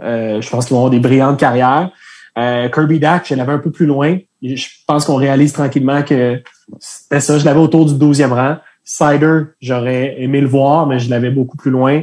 je 0.01 0.51
pense 0.51 0.67
qu'ils 0.67 0.75
vont 0.75 0.81
avoir 0.81 0.91
des 0.91 1.01
brillantes 1.01 1.39
carrières. 1.39 1.91
Euh, 2.39 2.69
Kirby 2.69 2.99
Dack, 2.99 3.27
je 3.29 3.35
l'avais 3.35 3.53
un 3.53 3.59
peu 3.59 3.71
plus 3.71 3.87
loin. 3.87 4.19
Je 4.43 4.67
pense 4.87 5.05
qu'on 5.05 5.17
réalise 5.17 5.53
tranquillement 5.53 6.03
que 6.03 6.43
c'était 6.79 7.21
ça. 7.21 7.39
Je 7.39 7.45
l'avais 7.45 7.61
autour 7.61 7.87
du 7.87 7.95
12e 7.95 8.33
rang. 8.33 8.57
Cider, 8.85 9.43
j'aurais 9.61 10.21
aimé 10.21 10.41
le 10.41 10.47
voir, 10.47 10.87
mais 10.87 10.99
je 10.99 11.11
l'avais 11.11 11.31
beaucoup 11.31 11.57
plus 11.57 11.71
loin. 11.71 12.03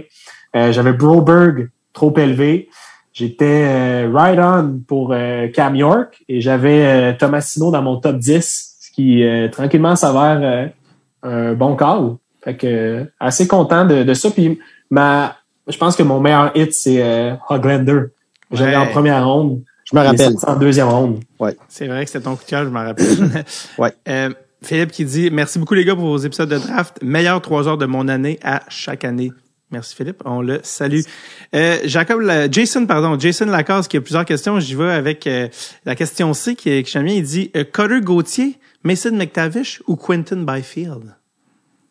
Euh, 0.55 0.71
J'avais 0.71 0.93
Broberg 0.93 1.69
trop 1.93 2.15
élevé. 2.17 2.69
J'étais 3.13 3.65
euh, 3.67 4.11
right 4.13 4.39
on 4.39 4.79
pour 4.87 5.11
euh, 5.11 5.47
Cam 5.47 5.75
York 5.75 6.23
et 6.29 6.39
j'avais 6.39 6.85
euh, 6.85 7.13
Tomasino 7.17 7.71
dans 7.71 7.81
mon 7.81 7.97
top 7.97 8.17
10, 8.17 8.77
ce 8.79 8.91
qui 8.91 9.23
euh, 9.23 9.47
tranquillement 9.49 9.95
s'avère 9.95 10.39
euh, 10.43 10.67
un 11.23 11.53
bon 11.53 11.75
call. 11.75 12.17
Fait 12.43 12.55
que 12.55 12.67
euh, 12.67 13.03
assez 13.19 13.47
content 13.47 13.85
de, 13.85 14.03
de 14.03 14.13
ça. 14.13 14.29
Puis 14.29 14.59
ma, 14.91 15.36
je 15.67 15.77
pense 15.77 15.95
que 15.95 16.03
mon 16.03 16.19
meilleur 16.19 16.55
hit 16.55 16.73
c'est 16.73 17.01
euh, 17.03 17.33
Hoglander. 17.49 18.01
J'avais 18.51 18.71
Ouais. 18.71 18.75
en 18.77 18.87
première 18.87 19.25
ronde. 19.27 19.61
Je 19.89 19.95
me 19.95 20.01
rappelle. 20.01 20.35
en 20.45 20.55
deuxième 20.57 20.87
ronde. 20.89 21.19
C'est 21.69 21.87
vrai 21.87 22.03
que 22.05 22.11
c'était 22.11 22.23
ton 22.25 22.35
coup 22.35 22.43
de 22.43 22.49
cœur, 22.49 22.63
je 22.65 22.69
m'en 22.69 22.83
rappelle. 22.83 23.43
Ouais. 23.77 23.93
Euh, 24.09 24.29
Philippe 24.63 24.91
qui 24.91 25.05
dit 25.05 25.29
Merci 25.31 25.59
beaucoup, 25.59 25.75
les 25.75 25.85
gars, 25.85 25.95
pour 25.95 26.05
vos 26.05 26.17
épisodes 26.17 26.49
de 26.49 26.57
draft. 26.57 26.97
Meilleur 27.01 27.41
trois 27.41 27.67
heures 27.67 27.77
de 27.77 27.85
mon 27.85 28.07
année 28.07 28.39
à 28.43 28.63
chaque 28.69 29.05
année. 29.05 29.31
Merci 29.69 29.95
Philippe, 29.95 30.21
on 30.25 30.41
le 30.41 30.59
salue. 30.63 31.01
Euh, 31.53 31.77
Jacob, 31.83 32.21
la- 32.21 32.49
Jason, 32.49 32.85
pardon, 32.85 33.19
Jason 33.19 33.45
Lacasse 33.47 33.87
qui 33.89 33.97
a 33.97 34.01
plusieurs 34.01 34.23
questions. 34.25 34.59
J'y 34.61 34.75
vais 34.75 34.91
avec 34.91 35.27
euh, 35.27 35.49
la 35.85 35.93
question 35.95 36.33
C 36.33 36.55
qui 36.55 36.69
est 36.69 36.83
que 36.83 36.89
j'aime 36.89 37.03
bien. 37.03 37.15
Il 37.15 37.23
dit 37.23 37.51
euh, 37.55 37.65
Cutter 37.65 37.99
Gauthier, 38.01 38.57
Mason 38.83 39.11
McTavish 39.11 39.81
ou 39.87 39.95
Quentin 39.97 40.37
Byfield? 40.43 41.13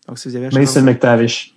Donc 0.08 0.18
si 0.18 0.28
vous 0.28 0.36
avez 0.36 0.48
Mason 0.50 0.82
McTavish. 0.82 1.54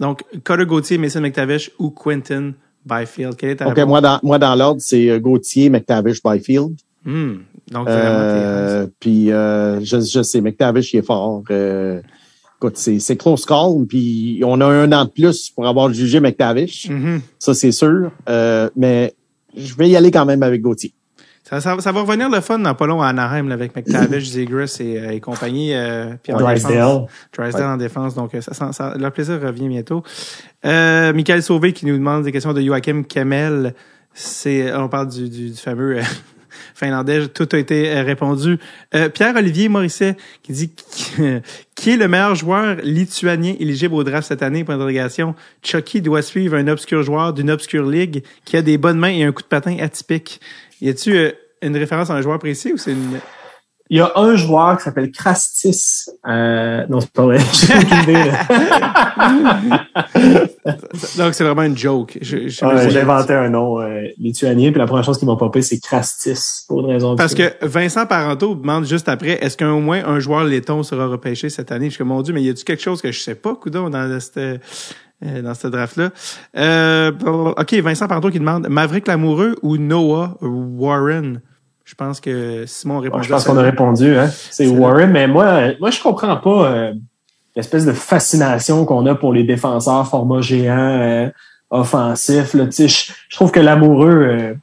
Donc 0.00 0.24
Cutter 0.44 0.66
Gauthier, 0.66 0.98
Mason 0.98 1.20
McTavish 1.20 1.70
ou 1.78 1.90
Quentin 1.90 2.54
Byfield? 2.84 3.36
Quelle 3.36 3.50
est 3.50 3.56
ta 3.56 3.68
OK, 3.68 3.76
réponse? 3.76 3.88
moi, 3.88 4.00
dans, 4.00 4.18
moi, 4.22 4.38
dans 4.38 4.54
l'ordre, 4.54 4.80
c'est 4.80 5.10
euh, 5.10 5.20
Gauthier, 5.20 5.68
McTavish, 5.70 6.22
Byfield. 6.22 6.74
Hmm. 7.04 7.34
Donc 7.70 7.88
Euh, 7.88 8.86
puis 8.98 9.30
euh, 9.30 9.80
je, 9.80 10.00
je 10.00 10.22
sais, 10.22 10.40
McTavish, 10.40 10.92
il 10.92 10.98
est 10.98 11.06
fort. 11.06 11.42
Euh, 11.50 12.00
écoute, 12.56 12.76
c'est, 12.76 12.98
c'est 12.98 13.16
close 13.16 13.44
call. 13.46 13.86
Puis 13.88 14.42
on 14.44 14.60
a 14.60 14.66
un 14.66 14.90
an 14.92 15.04
de 15.04 15.10
plus 15.10 15.50
pour 15.50 15.66
avoir 15.66 15.92
jugé 15.92 16.18
McTavish. 16.20 16.88
Mhm. 16.90 17.20
Ça, 17.38 17.54
c'est 17.54 17.72
sûr. 17.72 18.10
Euh, 18.28 18.68
mais 18.76 19.14
je 19.56 19.74
vais 19.74 19.88
y 19.88 19.96
aller 19.96 20.10
quand 20.10 20.26
même 20.26 20.42
avec 20.42 20.62
Gauthier. 20.62 20.92
Ça, 21.50 21.60
ça, 21.60 21.76
ça 21.80 21.90
va 21.92 22.02
revenir 22.02 22.30
le 22.30 22.40
fun 22.40 22.60
dans 22.60 22.74
pas 22.74 22.86
long 22.86 23.02
à 23.02 23.08
Anaheim 23.08 23.48
là, 23.48 23.54
avec 23.54 23.74
McTavish, 23.74 24.24
Zegras 24.30 24.76
et, 24.78 24.98
euh, 24.98 25.10
et 25.10 25.20
compagnie. 25.20 25.74
Euh, 25.74 26.14
puis 26.22 26.32
en 26.32 26.38
Drysdale. 26.38 26.72
défense. 26.72 27.10
Drysdale 27.36 27.70
en 27.70 27.76
défense. 27.76 28.14
Donc, 28.14 28.34
euh, 28.34 28.40
ça, 28.40 28.72
ça, 28.72 28.94
leur 28.96 29.10
plaisir 29.10 29.40
revient 29.40 29.68
bientôt. 29.68 30.04
Euh, 30.64 31.12
Michael 31.12 31.42
Sauvé 31.42 31.72
qui 31.72 31.86
nous 31.86 31.98
demande 31.98 32.22
des 32.22 32.30
questions 32.30 32.52
de 32.52 32.60
Joachim 32.62 33.02
Kemel. 33.02 33.74
C'est, 34.14 34.72
on 34.74 34.88
parle 34.88 35.08
du, 35.08 35.28
du, 35.28 35.50
du 35.50 35.56
fameux 35.56 35.98
euh, 35.98 36.02
finlandais. 36.74 37.28
Tout 37.28 37.48
a 37.52 37.58
été 37.58 37.90
euh, 37.90 38.02
répondu. 38.02 38.58
Euh, 38.94 39.08
Pierre-Olivier 39.08 39.68
Morisset 39.68 40.16
qui 40.42 40.52
dit 40.52 40.72
qui 41.74 41.90
est 41.90 41.96
le 41.96 42.08
meilleur 42.08 42.34
joueur 42.34 42.76
lituanien 42.82 43.54
éligible 43.58 43.94
au 43.94 44.04
draft 44.04 44.28
cette 44.28 44.42
année? 44.42 44.64
Point 44.64 44.76
d'interrogation. 44.76 45.34
Chucky 45.62 46.00
doit 46.00 46.22
suivre 46.22 46.56
un 46.56 46.68
obscur 46.68 47.02
joueur 47.02 47.32
d'une 47.32 47.50
obscure 47.50 47.88
ligue 47.88 48.22
qui 48.44 48.56
a 48.56 48.62
des 48.62 48.78
bonnes 48.78 48.98
mains 48.98 49.12
et 49.12 49.24
un 49.24 49.32
coup 49.32 49.42
de 49.42 49.48
patin 49.48 49.76
atypique. 49.80 50.40
Y 50.80 50.88
a-tu 50.88 51.16
euh, 51.16 51.32
une 51.62 51.76
référence 51.76 52.10
à 52.10 52.14
un 52.14 52.22
joueur 52.22 52.38
précis 52.38 52.72
ou 52.72 52.76
c'est 52.76 52.92
une... 52.92 53.18
Il 53.92 53.96
y 53.96 54.00
a 54.00 54.12
un 54.14 54.36
joueur 54.36 54.76
qui 54.78 54.84
s'appelle 54.84 55.10
Krastis. 55.10 56.08
Euh, 56.24 56.86
non, 56.88 57.00
c'est 57.00 57.10
pas 57.10 57.24
vrai. 57.24 57.38
J'ai 57.52 57.74
aucune 57.76 58.02
idée. 58.04 58.12
là. 58.12 58.46
Donc, 61.18 61.34
c'est 61.34 61.42
vraiment 61.42 61.64
une 61.64 61.76
joke. 61.76 62.16
Ouais, 62.22 62.48
J'ai 62.48 63.00
inventé 63.00 63.32
un 63.34 63.48
nom 63.48 63.80
euh, 63.80 64.02
lituanien, 64.16 64.70
puis 64.70 64.78
la 64.78 64.86
première 64.86 65.04
chose 65.04 65.18
qui 65.18 65.26
m'a 65.26 65.34
popé, 65.34 65.60
c'est 65.62 65.80
Krastis, 65.80 66.66
pour 66.68 66.82
une 66.82 66.86
raison. 66.86 67.16
Parce 67.16 67.32
obscure. 67.32 67.58
que 67.58 67.66
Vincent 67.66 68.06
Parenteau 68.06 68.54
demande 68.54 68.86
juste 68.86 69.08
après, 69.08 69.44
est-ce 69.44 69.56
qu'au 69.56 69.80
moins 69.80 70.04
un 70.04 70.20
joueur 70.20 70.44
laiton 70.44 70.84
sera 70.84 71.08
repêché 71.08 71.50
cette 71.50 71.72
année? 71.72 71.86
Je 71.86 71.94
suis 71.94 71.98
comme, 71.98 72.08
mon 72.08 72.22
Dieu, 72.22 72.32
mais 72.32 72.42
y 72.42 72.48
a-tu 72.48 72.62
quelque 72.62 72.82
chose 72.82 73.02
que 73.02 73.10
je 73.10 73.18
sais 73.18 73.34
pas, 73.34 73.56
coudon, 73.56 73.90
dans 73.90 74.20
cette, 74.20 74.60
euh, 75.24 75.42
dans 75.42 75.54
ce 75.54 75.68
draft-là? 75.68 76.10
Euh, 76.56 77.12
OK, 77.56 77.74
Vincent 77.74 78.06
Parenteau 78.08 78.30
qui 78.30 78.38
demande, 78.38 78.66
Maverick 78.68 79.06
Lamoureux 79.06 79.56
ou 79.62 79.76
Noah 79.76 80.36
Warren? 80.40 81.40
Je 81.84 81.94
pense 81.94 82.20
que 82.20 82.64
Simon 82.66 83.00
répond 83.00 83.20
je 83.20 83.28
pense 83.28 83.44
qu'on 83.44 83.56
a 83.56 83.62
répondu, 83.62 84.16
hein. 84.16 84.30
C'est 84.50 84.68
Warren, 84.68 85.10
mais 85.10 85.26
moi, 85.26 85.72
moi, 85.80 85.90
je 85.90 86.00
comprends 86.00 86.36
pas 86.36 86.70
euh, 86.72 86.92
l'espèce 87.56 87.84
de 87.84 87.92
fascination 87.92 88.84
qu'on 88.84 89.06
a 89.06 89.14
pour 89.16 89.32
les 89.32 89.42
défenseurs 89.42 90.06
format 90.08 90.40
géant 90.40 90.78
euh, 90.78 91.28
offensif. 91.70 92.54
Là. 92.54 92.66
Tu 92.66 92.72
sais, 92.72 92.88
Je, 92.88 93.12
je 93.28 93.34
trouve 93.36 93.50
que 93.50 93.60
l'amoureux. 93.60 94.08
euh, 94.12 94.54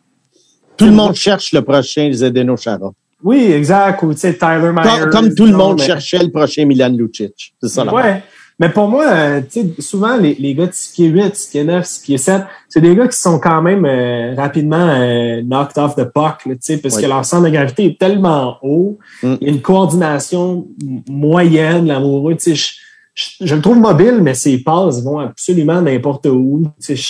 Tout 0.78 0.86
le 0.86 0.92
monde 0.92 1.16
cherche 1.16 1.52
le 1.52 1.62
prochain 1.64 2.10
Zdeno 2.14 2.56
Chara. 2.56 2.92
oui, 3.24 3.52
exact. 3.52 4.02
Ou 4.04 4.14
tu 4.14 4.20
sais, 4.20 4.34
Tyler 4.38 4.72
Myers. 4.72 5.00
Comme, 5.02 5.10
comme 5.10 5.36
tout 5.36 5.46
le 5.46 5.52
non, 5.52 5.58
monde 5.58 5.80
mais- 5.80 5.86
cherchait 5.86 6.20
le 6.20 6.32
prochain 6.32 6.66
Milan 6.66 6.94
Lucic. 6.98 7.54
C'est 7.62 7.70
ça, 7.70 7.84
là. 7.84 7.94
Ouais. 7.94 8.24
Mais 8.60 8.70
pour 8.70 8.88
moi, 8.88 9.06
euh, 9.08 9.42
tu 9.42 9.62
sais, 9.62 9.82
souvent, 9.82 10.18
les, 10.18 10.34
les 10.36 10.56
gars 10.56 10.66
de 10.66 10.72
6 10.74 10.94
pieds 10.94 11.08
8, 11.08 11.36
6 11.36 11.52
pieds 11.52 11.64
9, 11.64 11.86
6 11.86 12.02
pieds 12.04 12.18
7, 12.18 12.42
c'est 12.68 12.82
des 12.82 12.96
gars 12.96 13.08
qui 13.08 13.18
sont 13.18 13.40
quand 13.40 13.62
même 13.62 13.86
euh, 13.86 14.34
rapidement 14.36 14.90
euh, 14.90 15.44
knocked 15.44 15.78
off 15.78 15.96
the 15.96 16.06
puck, 16.06 16.46
là, 16.48 16.56
tu 16.56 16.58
sais, 16.62 16.78
parce 16.80 16.96
Oui. 16.96 17.04
que 17.04 17.08
leur 17.08 17.24
centre 17.24 17.44
de 17.44 17.50
gravité 17.50 17.86
est 17.86 18.00
tellement 18.00 18.58
haut. 18.64 18.98
Mm. 19.22 19.36
Il 19.42 19.48
y 19.48 19.52
a 19.52 19.54
une 19.54 19.62
coordination 19.62 20.68
moyenne, 21.08 21.86
l'amoureux. 21.86 22.36
Tu 22.36 22.56
sais, 22.56 22.56
je, 22.56 22.72
je, 23.14 23.46
je 23.46 23.56
le 23.56 23.62
trouve 23.62 23.78
mobile, 23.78 24.20
mais 24.24 24.34
ses 24.34 24.58
passes 24.64 25.04
vont 25.04 25.20
absolument 25.20 25.80
n'importe 25.82 26.26
où. 26.26 26.64
Tu 26.80 26.84
sais, 26.84 26.96
je, 26.96 27.10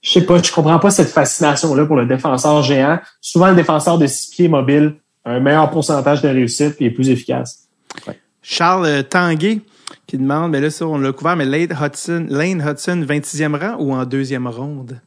je 0.00 0.10
sais 0.12 0.22
pas, 0.24 0.42
je 0.42 0.50
comprends 0.50 0.78
pas 0.78 0.90
cette 0.90 1.10
fascination-là 1.10 1.84
pour 1.84 1.96
le 1.96 2.06
défenseur 2.06 2.62
géant. 2.62 2.98
Souvent, 3.20 3.48
le 3.50 3.54
défenseur 3.56 3.98
de 3.98 4.06
6 4.06 4.30
pieds 4.30 4.48
mobile 4.48 4.94
a 5.26 5.32
un 5.32 5.40
meilleur 5.40 5.70
pourcentage 5.70 6.22
de 6.22 6.28
réussite 6.28 6.76
et 6.80 6.86
est 6.86 6.90
plus 6.90 7.10
efficace. 7.10 7.68
Charles 8.42 8.86
euh, 8.86 9.02
Tanguay 9.02 9.60
qui 10.06 10.18
demande, 10.18 10.52
mais 10.52 10.60
là, 10.60 10.70
ça, 10.70 10.86
on 10.86 10.98
l'a 10.98 11.12
couvert, 11.12 11.36
mais 11.36 11.44
Lane 11.46 11.76
Hudson, 11.80 12.26
Lane 12.28 12.62
Hudson, 12.66 13.04
26e 13.08 13.54
rang 13.56 13.76
ou 13.78 13.92
en 13.94 14.04
deuxième 14.04 14.46
ronde? 14.46 15.00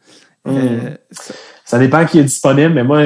Euh, 0.48 0.96
ça- 1.12 1.34
Ça 1.66 1.80
dépend 1.80 2.06
qui 2.06 2.20
est 2.20 2.24
disponible, 2.24 2.74
mais 2.74 2.84
moi, 2.84 3.02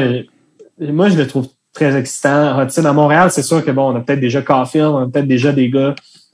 moi, 0.79 1.09
je 1.09 1.17
le 1.17 1.27
trouve 1.27 1.47
très 1.73 1.95
excitant. 1.95 2.59
Hudson, 2.61 2.85
à 2.85 2.93
Montréal, 2.93 3.29
c'est 3.31 3.43
sûr 3.43 3.63
que 3.63 3.69
bon, 3.71 3.91
on 3.93 3.95
a 3.95 3.99
peut-être 4.01 4.19
déjà 4.19 4.41
Caulfield, 4.41 4.87
on 4.87 4.97
a 4.97 5.07
peut-être 5.07 5.27
déjà 5.27 5.51
des 5.51 5.69
gars 5.69 5.93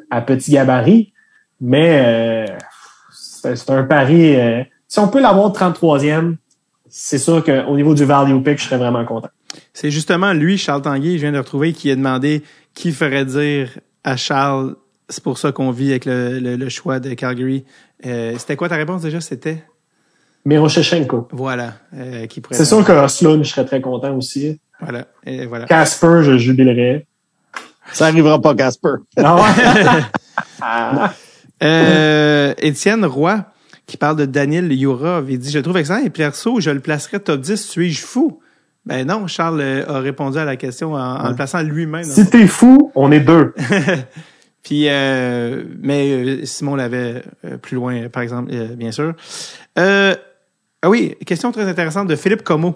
à 0.09 0.21
petit 0.21 0.51
gabarit, 0.51 1.11
mais 1.59 2.01
euh, 2.05 2.57
c'est 3.11 3.55
c'est 3.57 3.69
un 3.71 3.83
pari. 3.83 4.35
euh, 4.35 4.63
si 4.87 4.99
on 4.99 5.07
peut 5.09 5.19
l'avoir 5.21 5.51
33e, 5.51 6.35
c'est 6.89 7.17
sûr 7.17 7.43
qu'au 7.43 7.75
niveau 7.75 7.93
du 7.93 8.05
value 8.05 8.41
pick, 8.41 8.59
je 8.59 8.63
serais 8.65 8.77
vraiment 8.77 9.03
content. 9.05 9.29
C'est 9.73 9.91
justement 9.91 10.33
lui, 10.33 10.57
Charles 10.57 10.83
Tanguy, 10.83 11.17
je 11.17 11.21
viens 11.23 11.31
de 11.31 11.37
retrouver, 11.39 11.73
qui 11.73 11.91
a 11.91 11.95
demandé 11.95 12.43
qui 12.73 12.91
ferait 12.91 13.25
dire 13.25 13.69
à 14.03 14.15
Charles, 14.17 14.75
c'est 15.09 15.23
pour 15.23 15.37
ça 15.37 15.51
qu'on 15.51 15.71
vit 15.71 15.91
avec 15.91 16.05
le, 16.05 16.39
le, 16.39 16.55
le 16.55 16.69
choix 16.69 16.99
de 16.99 17.13
Calgary. 17.13 17.65
Euh, 18.05 18.35
C'était 18.37 18.55
quoi 18.55 18.69
ta 18.69 18.75
réponse 18.75 19.01
déjà? 19.01 19.21
C'était? 19.21 19.63
Miroshchenko. 20.45 21.29
Voilà. 21.31 21.75
Euh, 21.95 22.25
qui 22.27 22.41
pourrait 22.41 22.55
C'est 22.55 22.65
sûr 22.65 22.83
que 22.83 23.07
Sloan, 23.07 23.43
je 23.43 23.49
serais 23.49 23.65
très 23.65 23.79
content 23.81 24.15
aussi. 24.15 24.59
Voilà. 24.81 25.05
Et 25.25 25.45
voilà. 25.45 25.65
Casper, 25.65 26.19
je 26.23 26.37
jubilerais. 26.37 27.05
Ça 27.93 28.07
arrivera 28.07 28.41
pas, 28.41 28.53
Casper. 28.55 28.95
Ah 29.17 29.35
ouais? 29.35 31.09
Euh, 31.61 32.53
Étienne 32.57 33.05
Roy, 33.05 33.45
qui 33.85 33.95
parle 33.95 34.17
de 34.17 34.25
Daniel 34.25 34.69
Yourov, 34.73 35.31
il 35.31 35.39
dit, 35.39 35.49
je 35.49 35.57
le 35.59 35.63
trouve 35.63 35.77
excellent 35.77 36.03
et 36.03 36.09
perso, 36.09 36.59
je 36.59 36.71
le 36.71 36.81
placerai 36.81 37.21
top 37.21 37.39
10, 37.39 37.55
suis-je 37.55 38.01
fou? 38.01 38.41
Ben 38.85 39.07
non, 39.07 39.27
Charles 39.27 39.61
a 39.87 39.99
répondu 39.99 40.37
à 40.37 40.43
la 40.43 40.57
question 40.57 40.93
en, 40.93 40.99
en 40.99 41.29
le 41.29 41.35
plaçant 41.35 41.61
lui-même. 41.61 42.03
si 42.03 42.29
t'es 42.29 42.47
fou, 42.47 42.91
on 42.95 43.13
est 43.13 43.21
deux. 43.21 43.53
Puis, 44.63 44.87
euh, 44.87 45.65
mais 45.81 46.11
euh, 46.11 46.45
Simon 46.45 46.75
l'avait 46.75 47.23
euh, 47.43 47.57
plus 47.57 47.75
loin, 47.75 48.07
par 48.07 48.23
exemple, 48.23 48.49
euh, 48.53 48.75
bien 48.75 48.91
sûr. 48.91 49.13
Euh, 49.77 50.15
ah 50.81 50.89
oui, 50.89 51.15
question 51.25 51.51
très 51.51 51.63
intéressante 51.63 52.07
de 52.07 52.15
Philippe 52.15 52.43
Como, 52.43 52.75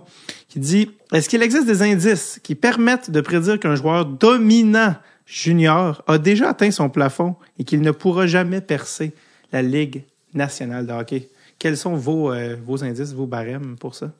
qui 0.49 0.59
dit 0.59 0.91
Est-ce 1.13 1.29
qu'il 1.29 1.41
existe 1.41 1.65
des 1.65 1.81
indices 1.81 2.39
qui 2.43 2.55
permettent 2.55 3.09
de 3.09 3.21
prédire 3.21 3.59
qu'un 3.59 3.75
joueur 3.75 4.05
dominant 4.05 4.95
junior 5.25 6.03
a 6.07 6.17
déjà 6.17 6.49
atteint 6.49 6.71
son 6.71 6.89
plafond 6.89 7.35
et 7.57 7.63
qu'il 7.63 7.81
ne 7.81 7.91
pourra 7.91 8.27
jamais 8.27 8.61
percer 8.61 9.13
la 9.51 9.61
Ligue 9.61 10.03
nationale 10.33 10.85
de 10.85 10.91
hockey? 10.91 11.29
Quels 11.59 11.77
sont 11.77 11.95
vos, 11.95 12.31
euh, 12.31 12.55
vos 12.65 12.83
indices, 12.83 13.13
vos 13.13 13.25
barèmes 13.25 13.75
pour 13.79 13.95
ça? 13.95 14.11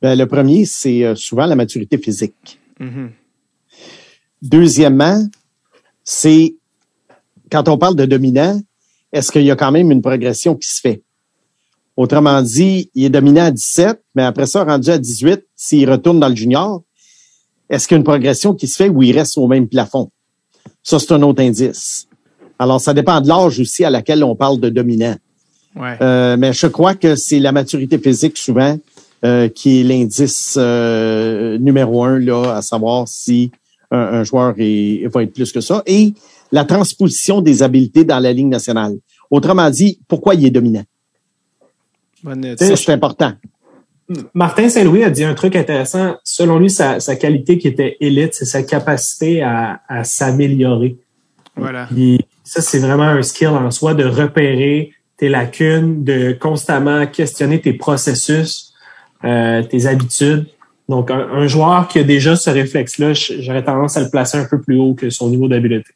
Ben, 0.00 0.16
le 0.16 0.26
premier, 0.26 0.64
c'est 0.64 1.04
euh, 1.04 1.14
souvent 1.14 1.46
la 1.46 1.56
maturité 1.56 1.98
physique. 1.98 2.58
Mhm. 2.78 3.10
Deuxièmement, 4.42 5.28
c'est 6.10 6.56
quand 7.52 7.68
on 7.68 7.78
parle 7.78 7.94
de 7.94 8.04
dominant, 8.04 8.60
est-ce 9.12 9.30
qu'il 9.30 9.42
y 9.42 9.50
a 9.50 9.54
quand 9.54 9.70
même 9.70 9.92
une 9.92 10.02
progression 10.02 10.56
qui 10.56 10.68
se 10.68 10.80
fait? 10.80 11.02
Autrement 11.96 12.42
dit, 12.42 12.90
il 12.96 13.04
est 13.04 13.10
dominant 13.10 13.44
à 13.44 13.50
17, 13.52 14.02
mais 14.16 14.24
après 14.24 14.46
ça, 14.46 14.64
rendu 14.64 14.90
à 14.90 14.98
18, 14.98 15.46
s'il 15.54 15.88
retourne 15.88 16.18
dans 16.18 16.28
le 16.28 16.34
junior, 16.34 16.82
est-ce 17.68 17.86
qu'il 17.86 17.94
y 17.94 17.98
a 17.98 17.98
une 17.98 18.04
progression 18.04 18.54
qui 18.54 18.66
se 18.66 18.76
fait 18.76 18.88
ou 18.88 19.04
il 19.04 19.16
reste 19.16 19.38
au 19.38 19.46
même 19.46 19.68
plafond? 19.68 20.10
Ça, 20.82 20.98
c'est 20.98 21.12
un 21.12 21.22
autre 21.22 21.42
indice. 21.42 22.08
Alors, 22.58 22.80
ça 22.80 22.92
dépend 22.92 23.20
de 23.20 23.28
l'âge 23.28 23.60
aussi 23.60 23.84
à 23.84 23.90
laquelle 23.90 24.24
on 24.24 24.34
parle 24.34 24.58
de 24.58 24.68
dominant. 24.68 25.14
Ouais. 25.76 25.96
Euh, 26.00 26.36
mais 26.36 26.52
je 26.52 26.66
crois 26.66 26.94
que 26.94 27.14
c'est 27.14 27.38
la 27.38 27.52
maturité 27.52 27.98
physique 27.98 28.36
souvent 28.36 28.76
euh, 29.24 29.48
qui 29.48 29.80
est 29.80 29.84
l'indice 29.84 30.56
euh, 30.58 31.56
numéro 31.58 32.02
un 32.02 32.18
là, 32.18 32.56
à 32.56 32.62
savoir 32.62 33.06
si 33.06 33.52
un, 33.90 33.98
un 33.98 34.24
joueur 34.24 34.54
est, 34.58 35.06
va 35.12 35.22
être 35.22 35.32
plus 35.32 35.52
que 35.52 35.60
ça. 35.60 35.82
Et 35.86 36.14
la 36.52 36.64
transposition 36.64 37.40
des 37.40 37.62
habiletés 37.62 38.04
dans 38.04 38.18
la 38.18 38.32
Ligue 38.32 38.48
nationale. 38.48 38.96
Autrement 39.30 39.70
dit, 39.70 40.00
pourquoi 40.08 40.34
il 40.34 40.44
est 40.46 40.50
dominant? 40.50 40.84
C'est 42.58 42.90
important. 42.90 43.32
Martin 44.34 44.68
Saint-Louis 44.68 45.04
a 45.04 45.10
dit 45.10 45.22
un 45.22 45.34
truc 45.34 45.54
intéressant. 45.54 46.16
Selon 46.24 46.58
lui, 46.58 46.68
sa, 46.68 46.98
sa 46.98 47.14
qualité 47.14 47.58
qui 47.58 47.68
était 47.68 47.96
élite, 48.00 48.34
c'est 48.34 48.44
sa 48.44 48.64
capacité 48.64 49.42
à, 49.42 49.80
à 49.88 50.02
s'améliorer. 50.02 50.96
voilà. 51.54 51.86
Puis 51.86 52.18
ça, 52.42 52.60
c'est 52.60 52.80
vraiment 52.80 53.04
un 53.04 53.22
skill 53.22 53.48
en 53.48 53.70
soi 53.70 53.94
de 53.94 54.04
repérer 54.04 54.92
tes 55.16 55.28
lacunes, 55.28 56.02
de 56.02 56.32
constamment 56.32 57.06
questionner 57.06 57.60
tes 57.60 57.74
processus, 57.74 58.72
euh, 59.24 59.62
tes 59.62 59.86
habitudes. 59.86 60.46
Donc, 60.90 61.10
un, 61.10 61.20
un 61.20 61.46
joueur 61.46 61.88
qui 61.88 62.00
a 62.00 62.02
déjà 62.04 62.36
ce 62.36 62.50
réflexe-là, 62.50 63.12
j'aurais 63.14 63.62
tendance 63.64 63.96
à 63.96 64.00
le 64.02 64.10
placer 64.10 64.36
un 64.38 64.44
peu 64.44 64.60
plus 64.60 64.76
haut 64.78 64.94
que 64.94 65.08
son 65.08 65.30
niveau 65.30 65.46
d'habileté. 65.48 65.92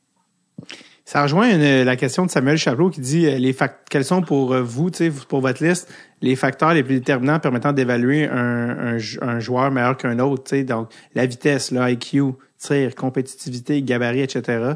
Ça 1.05 1.23
rejoint 1.23 1.51
une- 1.51 1.83
la 1.85 1.97
question 1.97 2.25
de 2.25 2.31
Samuel 2.31 2.57
Chaplot 2.57 2.89
qui 2.91 3.01
dit 3.01 3.27
euh, 3.27 3.37
les 3.37 3.55
quels 3.91 4.05
sont 4.07 4.23
pour 4.23 4.55
euh, 4.55 4.63
vous, 4.63 4.91
pour 5.29 5.41
votre 5.41 5.63
liste, 5.63 5.93
les 6.23 6.35
facteurs 6.37 6.73
les 6.73 6.83
plus 6.83 6.95
déterminants 6.95 7.39
permettant 7.41 7.73
d'évaluer 7.73 8.27
un, 8.27 8.71
un, 8.95 8.99
ju- 8.99 9.19
un 9.21 9.39
joueur 9.39 9.71
meilleur 9.71 9.97
qu'un 9.99 10.19
autre, 10.21 10.57
donc 10.63 10.89
la 11.15 11.27
vitesse, 11.27 11.73
le 11.73 11.81
IQ, 11.91 12.23
tir, 12.59 12.95
compétitivité, 12.95 13.83
gabarit, 13.83 14.23
etc. 14.23 14.75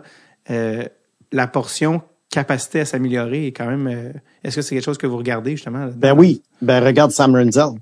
Euh, 0.50 0.84
la 1.32 1.46
portion 1.46 2.02
capacité 2.30 2.80
à 2.80 2.84
s'améliorer 2.84 3.46
est 3.46 3.52
quand 3.52 3.66
même. 3.66 3.86
euh, 3.86 4.12
Est-ce 4.44 4.56
que 4.56 4.62
c'est 4.62 4.74
quelque 4.74 4.84
chose 4.84 4.98
que 4.98 5.06
vous 5.06 5.16
regardez 5.16 5.52
justement? 5.52 5.88
Ben 5.96 6.12
oui, 6.14 6.42
ben 6.60 6.84
regarde 6.84 7.10
Sam 7.12 7.34
Renzel. 7.34 7.78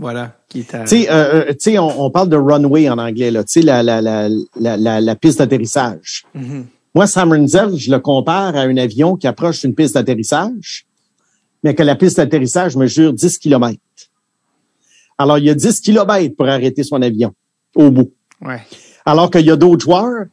Voilà. 0.00 0.36
Tu 0.48 0.64
sais, 0.86 1.10
euh, 1.10 1.14
euh, 1.14 1.44
tu 1.50 1.56
sais, 1.60 1.78
on, 1.78 2.04
on 2.04 2.10
parle 2.10 2.28
de 2.28 2.36
runway 2.36 2.88
en 2.88 2.98
anglais, 2.98 3.30
là. 3.30 3.42
Tu 3.44 3.52
sais, 3.52 3.62
la, 3.62 3.82
la, 3.82 4.00
la, 4.00 4.28
la, 4.58 4.76
la, 4.76 5.00
la 5.00 5.14
piste 5.16 5.38
d'atterrissage. 5.38 6.24
Mhm. 6.34 6.66
Moi, 6.94 7.06
Sam 7.06 7.32
Renzel, 7.32 7.76
je 7.76 7.90
le 7.90 7.98
compare 7.98 8.56
à 8.56 8.62
un 8.62 8.76
avion 8.76 9.16
qui 9.16 9.26
approche 9.26 9.62
une 9.64 9.74
piste 9.74 9.94
d'atterrissage, 9.94 10.86
mais 11.62 11.74
que 11.74 11.82
la 11.82 11.96
piste 11.96 12.16
d'atterrissage 12.16 12.76
mesure 12.76 13.12
10 13.12 13.38
km. 13.38 13.78
Alors, 15.18 15.38
il 15.38 15.44
y 15.44 15.50
a 15.50 15.54
10 15.54 15.80
km 15.80 16.34
pour 16.36 16.48
arrêter 16.48 16.82
son 16.82 17.02
avion 17.02 17.32
au 17.74 17.90
bout. 17.90 18.12
Ouais. 18.40 18.62
Alors 19.04 19.30
qu'il 19.30 19.46
y 19.46 19.50
a 19.50 19.56
d'autres 19.56 19.84
joueurs, 19.84 20.26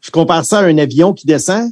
je 0.00 0.10
compare 0.10 0.44
ça 0.44 0.60
à 0.60 0.64
un 0.64 0.78
avion 0.78 1.12
qui 1.12 1.26
descend, 1.26 1.70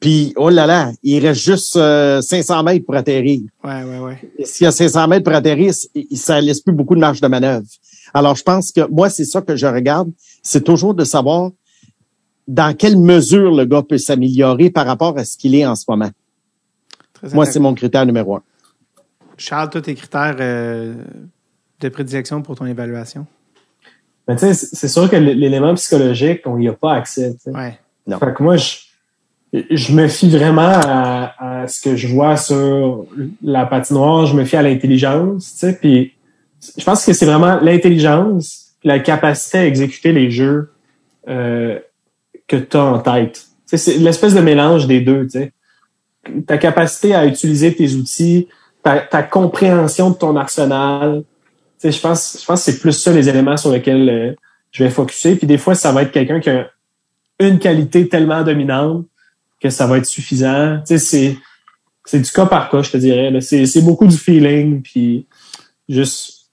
puis 0.00 0.34
oh 0.36 0.50
là 0.50 0.66
là, 0.66 0.92
il 1.02 1.26
reste 1.26 1.40
juste 1.40 1.76
euh, 1.76 2.20
500 2.20 2.62
mètres 2.62 2.84
pour 2.84 2.94
atterrir. 2.94 3.40
Ouais, 3.64 3.82
ouais, 3.82 3.98
ouais. 3.98 4.44
S'il 4.44 4.64
y 4.64 4.68
a 4.68 4.72
500 4.72 5.08
mètres 5.08 5.24
pour 5.24 5.34
atterrir, 5.34 5.72
ça 6.14 6.40
laisse 6.40 6.60
plus 6.60 6.74
beaucoup 6.74 6.94
de 6.94 7.00
marge 7.00 7.20
de 7.20 7.26
manœuvre. 7.28 7.66
Alors, 8.12 8.36
je 8.36 8.42
pense 8.42 8.72
que 8.72 8.86
moi, 8.90 9.08
c'est 9.08 9.24
ça 9.24 9.40
que 9.40 9.56
je 9.56 9.66
regarde, 9.66 10.10
c'est 10.42 10.64
toujours 10.64 10.94
de 10.94 11.04
savoir 11.04 11.50
dans 12.46 12.76
quelle 12.76 12.96
mesure 12.98 13.54
le 13.54 13.64
gars 13.64 13.82
peut 13.82 13.98
s'améliorer 13.98 14.70
par 14.70 14.86
rapport 14.86 15.18
à 15.18 15.24
ce 15.24 15.36
qu'il 15.36 15.54
est 15.54 15.66
en 15.66 15.74
ce 15.74 15.84
moment. 15.88 16.10
Très 17.14 17.30
Moi, 17.30 17.46
c'est 17.46 17.58
mon 17.58 17.74
critère 17.74 18.06
numéro 18.06 18.36
un. 18.36 18.42
Charles, 19.38 19.70
toi, 19.70 19.80
tes 19.80 19.94
critères 19.94 20.36
euh, 20.40 20.94
de 21.80 21.88
prédilection 21.88 22.42
pour 22.42 22.56
ton 22.56 22.66
évaluation? 22.66 23.26
Sais, 24.36 24.54
c'est 24.54 24.88
sûr 24.88 25.08
que 25.08 25.16
l'élément 25.16 25.74
psychologique, 25.74 26.42
on 26.46 26.58
n'y 26.58 26.68
a 26.68 26.72
pas 26.72 26.94
accès. 26.94 27.34
tu 27.34 27.50
sais. 27.50 27.50
Ouais. 27.50 27.78
Non. 28.06 28.18
Fait 28.18 28.34
que 28.34 28.42
moi, 28.42 28.56
je, 28.56 28.76
je 29.52 29.92
me 29.92 30.08
fie 30.08 30.30
vraiment 30.30 30.62
à, 30.62 31.62
à 31.62 31.68
ce 31.68 31.80
que 31.80 31.96
je 31.96 32.08
vois 32.08 32.36
sur 32.36 33.06
la 33.42 33.66
patinoire, 33.66 34.26
je 34.26 34.34
me 34.34 34.44
fie 34.44 34.56
à 34.56 34.62
l'intelligence, 34.62 35.52
tu 35.52 35.58
sais, 35.58 35.78
puis 35.80 36.12
je 36.76 36.84
pense 36.84 37.04
que 37.04 37.12
c'est 37.12 37.26
vraiment 37.26 37.60
l'intelligence, 37.60 38.74
la 38.84 38.98
capacité 38.98 39.58
à 39.58 39.66
exécuter 39.66 40.12
les 40.12 40.30
jeux 40.30 40.70
euh, 41.28 41.78
que 42.46 42.56
tu 42.56 42.76
as 42.76 42.84
en 42.84 42.98
tête. 42.98 43.46
C'est 43.66 43.96
l'espèce 43.98 44.34
de 44.34 44.40
mélange 44.40 44.86
des 44.86 45.00
deux, 45.00 45.24
tu 45.24 45.30
sais. 45.30 45.52
Ta 46.46 46.58
capacité 46.58 47.14
à 47.14 47.26
utiliser 47.26 47.74
tes 47.74 47.94
outils, 47.94 48.48
ta, 48.82 48.98
ta 49.00 49.22
compréhension 49.22 50.10
de 50.10 50.16
ton 50.16 50.36
arsenal. 50.36 51.22
Tu 51.22 51.24
sais, 51.78 51.92
je 51.92 52.00
pense, 52.00 52.38
je 52.40 52.46
pense 52.46 52.64
que 52.64 52.72
c'est 52.72 52.80
plus 52.80 52.92
ça 52.92 53.12
les 53.12 53.28
éléments 53.28 53.56
sur 53.56 53.70
lesquels 53.70 54.08
euh, 54.08 54.32
je 54.70 54.84
vais 54.84 54.90
focuser. 54.90 55.36
Puis 55.36 55.46
des 55.46 55.58
fois, 55.58 55.74
ça 55.74 55.92
va 55.92 56.02
être 56.02 56.12
quelqu'un 56.12 56.40
qui 56.40 56.50
a 56.50 56.68
une 57.38 57.58
qualité 57.58 58.08
tellement 58.08 58.42
dominante 58.42 59.04
que 59.60 59.70
ça 59.70 59.86
va 59.86 59.98
être 59.98 60.06
suffisant. 60.06 60.78
Tu 60.86 60.86
sais, 60.86 60.98
c'est, 60.98 61.36
c'est 62.04 62.20
du 62.20 62.30
cas 62.30 62.46
par 62.46 62.70
cas, 62.70 62.82
je 62.82 62.90
te 62.90 62.96
dirais. 62.96 63.30
là. 63.30 63.40
C'est, 63.40 63.66
c'est 63.66 63.82
beaucoup 63.82 64.06
du 64.06 64.16
feeling, 64.16 64.82
puis 64.82 65.26
juste 65.88 66.50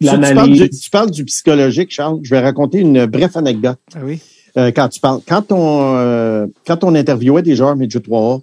de 0.00 0.06
Tu, 0.08 0.08
tu 0.08 0.10
parles 0.10 0.20
du, 0.20 0.34
l'analyse. 0.34 0.80
tu 0.80 0.90
parles 0.90 1.10
du 1.10 1.24
psychologique, 1.24 1.90
Charles. 1.90 2.20
Je 2.22 2.30
vais 2.30 2.40
raconter 2.40 2.80
une 2.80 3.06
brève 3.06 3.36
anecdote. 3.36 3.78
Ah 3.94 4.00
oui? 4.02 4.20
Euh, 4.56 4.70
quand 4.74 4.88
tu 4.88 5.00
parles, 5.00 5.20
quand 5.26 5.52
on, 5.52 5.96
euh, 5.96 6.46
quand 6.66 6.82
on 6.84 6.94
interviewait 6.94 7.42
des 7.42 7.56
joueurs 7.56 7.76
Midget 7.76 8.00
3 8.00 8.40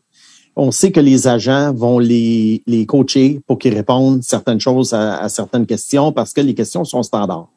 on 0.55 0.71
sait 0.71 0.91
que 0.91 0.99
les 0.99 1.27
agents 1.27 1.73
vont 1.73 1.97
les, 1.97 2.61
les 2.67 2.85
coacher 2.85 3.41
pour 3.47 3.57
qu'ils 3.57 3.73
répondent 3.73 4.21
certaines 4.21 4.59
choses 4.59 4.93
à, 4.93 5.17
à 5.17 5.29
certaines 5.29 5.65
questions 5.65 6.11
parce 6.11 6.31
que 6.31 6.41
les 6.41 6.53
questions 6.53 6.85
sont 6.85 7.01
standards. 7.01 7.49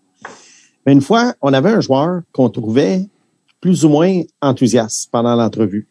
Mais 0.86 0.92
une 0.92 1.02
fois, 1.02 1.34
on 1.42 1.52
avait 1.52 1.70
un 1.70 1.80
joueur 1.80 2.22
qu'on 2.32 2.48
trouvait 2.48 3.04
plus 3.60 3.84
ou 3.84 3.90
moins 3.90 4.22
enthousiaste 4.40 5.10
pendant 5.10 5.34
l'entrevue. 5.34 5.86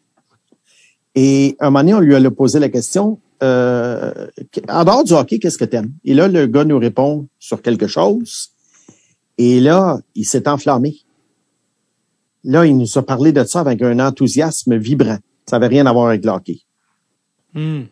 Et 1.16 1.56
un 1.60 1.70
moment 1.70 1.80
donné, 1.80 1.94
on 1.94 2.00
lui 2.00 2.14
a 2.14 2.30
posé 2.30 2.58
la 2.60 2.68
question, 2.68 3.18
euh, 3.42 4.28
en 4.68 4.84
dehors 4.84 5.02
du 5.02 5.14
hockey, 5.14 5.38
qu'est-ce 5.38 5.56
que 5.58 5.64
t'aimes? 5.64 5.92
Et 6.04 6.12
là, 6.12 6.28
le 6.28 6.46
gars 6.46 6.64
nous 6.64 6.78
répond 6.78 7.26
sur 7.38 7.62
quelque 7.62 7.86
chose. 7.86 8.50
Et 9.38 9.60
là, 9.60 9.98
il 10.14 10.24
s'est 10.26 10.46
enflammé. 10.46 10.94
Là, 12.44 12.66
il 12.66 12.76
nous 12.76 12.98
a 12.98 13.02
parlé 13.04 13.32
de 13.32 13.42
ça 13.44 13.60
avec 13.60 13.80
un 13.82 13.98
enthousiasme 13.98 14.76
vibrant. 14.76 15.18
Ça 15.46 15.58
n'avait 15.58 15.74
rien 15.74 15.86
à 15.86 15.92
voir 15.92 16.08
avec 16.08 16.24
le 16.24 16.30
hockey. 16.30 16.60
Hmm. 17.54 17.84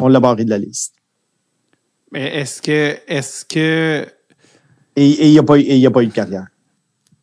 On 0.00 0.08
l'a 0.08 0.20
barré 0.20 0.44
de 0.44 0.50
la 0.50 0.58
liste. 0.58 0.94
Mais 2.12 2.36
est-ce 2.36 2.60
que, 2.60 2.96
est-ce 3.06 3.44
que, 3.44 4.06
Et 4.96 5.10
et 5.10 5.26
il 5.26 5.32
n'y 5.32 5.38
a, 5.38 5.42
a 5.42 5.90
pas 5.90 6.02
eu 6.02 6.06
de 6.06 6.12
carrière. 6.12 6.46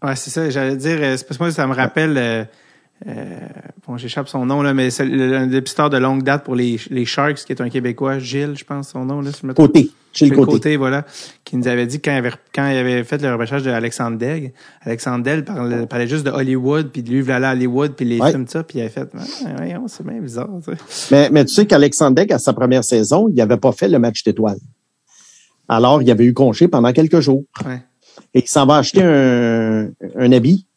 ouais, 0.03 0.15
c'est 0.15 0.29
ça, 0.29 0.49
j'allais 0.49 0.77
dire, 0.77 0.97
euh, 1.01 1.17
c'est 1.17 1.25
parce 1.27 1.37
que 1.37 1.43
moi, 1.43 1.51
ça 1.51 1.67
me 1.67 1.73
rappelle 1.73 2.17
euh, 2.17 2.45
bon, 3.87 3.97
j'échappe 3.97 4.27
son 4.29 4.45
nom, 4.45 4.61
là, 4.61 4.73
mais 4.73 4.89
c'est 4.89 5.03
un 5.03 5.47
dépisteur 5.47 5.89
de 5.89 5.97
longue 5.97 6.23
date 6.23 6.43
pour 6.43 6.55
les, 6.55 6.79
les 6.89 7.05
Sharks, 7.05 7.43
qui 7.45 7.51
est 7.51 7.61
un 7.61 7.69
Québécois, 7.69 8.19
Gilles, 8.19 8.55
je 8.57 8.63
pense 8.63 8.89
son 8.89 9.05
nom, 9.05 9.21
là, 9.21 9.31
si 9.31 9.39
je. 9.43 9.51
Côté. 9.51 9.89
Gilles 10.13 10.31
côté. 10.33 10.77
voilà, 10.77 11.05
qui 11.43 11.57
nous 11.57 11.67
avait 11.67 11.87
dit 11.87 11.99
quand 11.99 12.11
il 12.11 12.17
avait, 12.17 12.31
quand 12.53 12.69
il 12.69 12.77
avait 12.77 13.03
fait 13.03 13.19
le 13.19 13.33
repêchage 13.33 13.63
de 13.63 13.71
Alexandre 13.71 14.17
Degg, 14.17 14.53
Alexandre 14.81 15.23
Degg 15.23 15.43
parlait, 15.43 15.87
parlait 15.87 16.07
juste 16.07 16.23
de 16.23 16.29
Hollywood, 16.29 16.91
puis 16.91 17.01
de 17.01 17.09
lui, 17.09 17.17
il 17.17 17.21
voulait 17.23 17.33
aller 17.33 17.45
à 17.47 17.51
Hollywood, 17.53 17.93
puis 17.95 18.05
les 18.05 18.19
Ouais. 18.19 18.29
films, 18.29 18.47
ça, 18.47 18.63
puis 18.63 18.77
il 18.77 18.81
avait 18.81 18.91
fait, 18.91 19.09
voyons, 19.57 19.87
c'est 19.87 20.05
bien 20.05 20.21
bizarre. 20.21 20.49
Mais, 21.09 21.29
mais 21.31 21.45
tu 21.45 21.53
sais 21.55 21.65
qu'Alexandre 21.65 22.15
Degg, 22.15 22.31
à 22.31 22.37
sa 22.37 22.53
première 22.53 22.83
saison, 22.83 23.27
il 23.27 23.33
n'avait 23.35 23.57
pas 23.57 23.71
fait 23.71 23.87
le 23.87 23.97
match 23.97 24.23
d'étoiles. 24.23 24.59
Alors, 25.67 26.01
il 26.03 26.11
avait 26.11 26.25
eu 26.25 26.33
congé 26.33 26.67
pendant 26.67 26.91
quelques 26.93 27.19
jours. 27.21 27.43
Ouais. 27.65 27.81
Et 28.35 28.41
il 28.41 28.47
s'en 28.47 28.67
va 28.67 28.77
acheter 28.77 29.01
un, 29.01 29.89
un 30.15 30.31
habit 30.31 30.67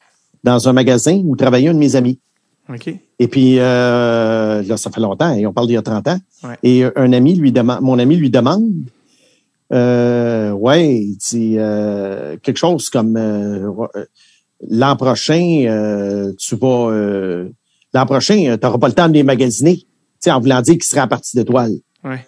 dans 0.45 0.69
un 0.69 0.73
magasin 0.73 1.21
où 1.25 1.37
travaillait 1.37 1.69
un 1.69 1.75
de 1.75 1.79
mes 1.79 1.97
amis. 1.97 2.19
Et 3.19 3.29
puis, 3.29 3.59
euh, 3.59 4.63
là, 4.63 4.77
ça 4.77 4.91
fait 4.91 5.01
longtemps, 5.01 5.33
et 5.33 5.47
on 5.47 5.53
parle 5.53 5.69
d'il 5.69 5.75
y 5.75 5.79
a 5.79 5.83
30 5.83 6.09
ans. 6.09 6.19
Ouais. 6.43 6.57
Et 6.63 6.85
un 6.97 7.13
ami 7.13 7.37
lui 7.37 7.53
demande, 7.53 7.81
mon 7.81 7.99
ami 7.99 8.17
lui 8.17 8.29
demande, 8.29 8.73
euh, 9.73 10.51
ouais, 10.51 10.97
il 10.97 11.17
dit, 11.17 11.55
euh, 11.59 12.37
quelque 12.43 12.57
chose 12.59 12.91
comme, 12.91 13.17
l'an 14.69 14.97
prochain, 14.97 16.35
tu 16.39 16.57
vas, 16.57 17.45
l'an 17.95 18.07
prochain, 18.07 18.57
tu 18.61 18.67
n'auras 18.67 18.79
pas 18.79 18.89
le 18.89 18.95
temps 18.95 19.09
de 19.09 19.15
les 19.15 19.23
magasiner. 19.23 19.77
Tu 19.77 19.87
sais, 20.21 20.31
en 20.33 20.41
voulant 20.41 20.61
dire 20.61 20.75
qu'il 20.75 20.85
serait 20.85 21.01
à 21.01 21.07
partie 21.07 21.37
d'étoile. 21.37 21.73
Ouais. 22.03 22.27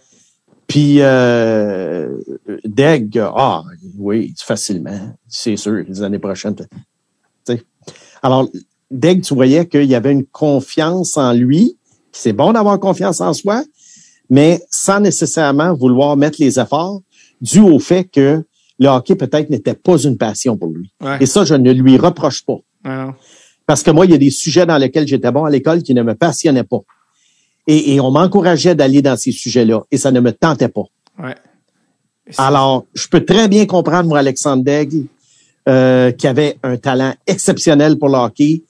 Puis, 0.69 0.97
euh, 1.01 2.19
Deg, 2.65 3.19
ah, 3.19 3.65
oui, 3.97 4.35
facilement, 4.39 5.17
c'est 5.27 5.57
sûr, 5.57 5.83
les 5.89 6.03
années 6.03 6.19
prochaines. 6.19 6.57
Alors, 8.23 8.49
Deg, 8.91 9.23
tu 9.23 9.35
voyais 9.35 9.67
qu'il 9.67 9.85
y 9.85 9.95
avait 9.95 10.13
une 10.13 10.25
confiance 10.27 11.17
en 11.17 11.33
lui. 11.33 11.77
C'est 12.13 12.33
bon 12.33 12.53
d'avoir 12.53 12.79
confiance 12.81 13.21
en 13.21 13.33
soi, 13.33 13.63
mais 14.31 14.61
sans 14.71 15.01
nécessairement 15.01 15.75
vouloir 15.75 16.17
mettre 16.17 16.39
les 16.41 16.59
efforts, 16.59 17.01
dû 17.41 17.61
au 17.61 17.79
fait 17.79 18.05
que 18.05 18.45
le 18.79 18.89
hockey 18.89 19.15
peut-être 19.15 19.51
n'était 19.51 19.75
pas 19.75 19.99
une 19.99 20.17
passion 20.17 20.57
pour 20.57 20.69
lui. 20.71 20.91
Ouais. 21.01 21.19
Et 21.21 21.27
ça, 21.27 21.45
je 21.45 21.55
ne 21.55 21.73
lui 21.73 21.97
reproche 21.97 22.45
pas. 22.45 22.59
Parce 23.67 23.83
que 23.83 23.91
moi, 23.91 24.07
il 24.07 24.13
y 24.13 24.15
a 24.15 24.19
des 24.19 24.31
sujets 24.31 24.65
dans 24.65 24.79
lesquels 24.79 25.07
j'étais 25.07 25.31
bon 25.31 25.45
à 25.45 25.51
l'école 25.51 25.83
qui 25.83 25.93
ne 25.95 26.03
me 26.03 26.15
passionnaient 26.15 26.65
pas. 26.65 26.81
Et, 27.67 27.95
et 27.95 28.01
on 28.01 28.11
m'encourageait 28.11 28.75
d'aller 28.75 29.03
dans 29.03 29.17
ces 29.17 29.31
sujets-là, 29.33 29.83
et 29.91 29.99
ça 29.99 30.11
ne 30.11 30.21
me 30.21 30.33
tentait 30.33 30.69
pas. 30.69 30.85
ouais. 31.23 31.35
Alors, 32.37 32.85
je 32.95 33.09
peux 33.09 33.25
très 33.25 33.49
bien 33.49 33.65
comprendre, 33.67 34.09
moi, 34.09 34.19
Alexandre 34.19 34.63
Daigle, 34.63 35.07
euh, 35.69 36.11
qui 36.13 36.27
avait 36.27 36.57
un 36.63 36.77
talent 36.77 37.15
exceptionnel 37.27 37.99
pour 37.99 38.09
le 38.09 38.17
hockey. 38.17 38.63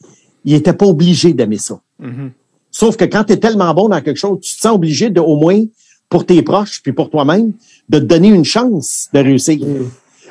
Il 0.44 0.55
était 0.55 0.73
pas 0.73 0.86
obligé 0.86 1.33
d'aimer 1.33 1.59
ça. 1.59 1.81
Mhm. 2.01 2.31
Sauf 2.70 2.97
que 2.97 3.05
quand 3.05 3.25
tu 3.25 3.33
es 3.33 3.36
tellement 3.39 3.73
bon 3.75 3.89
dans 3.89 4.01
quelque 4.01 4.18
chose, 4.18 4.39
tu 4.41 4.55
te 4.57 4.60
sens 4.60 4.75
obligé 4.75 5.10
de, 5.10 5.20
au 5.20 5.36
moins, 5.36 5.62
pour 6.09 6.25
tes 6.27 6.43
proches, 6.43 6.81
puis 6.83 6.93
pour 6.93 7.10
toi-même, 7.10 7.52
de 7.89 7.99
te 7.99 8.05
donner 8.05 8.28
une 8.28 8.44
chance 8.44 9.09
de 9.12 9.18
réussir. 9.18 9.59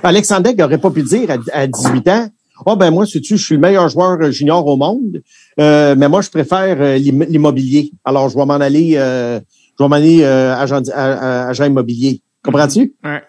Alexandre 0.04 0.42
Daigle 0.44 0.62
n'aurait 0.62 0.78
pas 0.78 0.92
pu 0.92 1.04
dire 1.04 1.30
à, 1.32 1.38
à 1.54 1.68
18 1.68 2.08
ans, 2.10 2.28
«Ah 2.66 2.76
ben 2.76 2.90
moi, 2.92 3.06
sais-tu, 3.06 3.38
je 3.38 3.44
suis 3.44 3.56
le 3.56 3.62
meilleur 3.62 3.88
joueur 3.90 4.32
junior 4.32 4.66
au 4.66 4.76
monde, 4.78 5.22
euh, 5.60 5.96
mais 5.98 6.10
moi, 6.10 6.22
je 6.22 6.30
préfère 6.30 6.78
euh, 6.82 6.98
l'im- 6.98 7.26
l'immobilier. 7.30 7.92
Alors, 8.04 8.30
je 8.30 8.36
vais 8.38 8.46
m'en 8.46 8.56
aller, 8.56 8.94
euh, 8.96 9.40
je 9.78 9.84
vais 9.84 9.88
m'en 9.88 9.96
aller 9.96 10.24
euh, 10.24 10.56
agent, 10.56 10.82
à- 10.94 11.46
à- 11.46 11.50
agent 11.50 11.66
immobilier.» 11.66 12.22
Comprends-tu? 12.44 12.94
Ouais. 13.04 13.22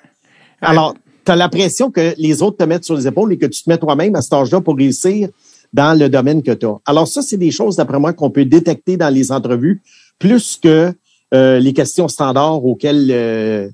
Alors, 0.62 0.94
tu 1.28 1.32
as 1.32 1.36
l'impression 1.36 1.90
que 1.90 2.14
les 2.16 2.40
autres 2.42 2.56
te 2.56 2.64
mettent 2.64 2.84
sur 2.84 2.96
les 2.96 3.06
épaules 3.06 3.32
et 3.34 3.38
que 3.38 3.44
tu 3.46 3.62
te 3.62 3.68
mets 3.68 3.76
toi-même 3.78 4.14
à 4.16 4.22
cet 4.22 4.32
âge-là 4.32 4.60
pour 4.62 4.76
réussir 4.76 5.28
dans 5.74 5.98
le 5.98 6.08
domaine 6.08 6.42
que 6.42 6.52
tu 6.52 6.64
as. 6.64 6.76
Alors, 6.86 7.06
ça, 7.06 7.20
c'est 7.20 7.36
des 7.36 7.50
choses, 7.50 7.76
d'après 7.76 7.98
moi, 7.98 8.14
qu'on 8.14 8.30
peut 8.30 8.46
détecter 8.46 8.96
dans 8.96 9.12
les 9.12 9.30
entrevues, 9.30 9.82
plus 10.18 10.58
que 10.62 10.92
euh, 11.34 11.58
les 11.58 11.74
questions 11.74 12.08
standards 12.08 12.64
auxquelles, 12.64 13.08
euh, 13.10 13.68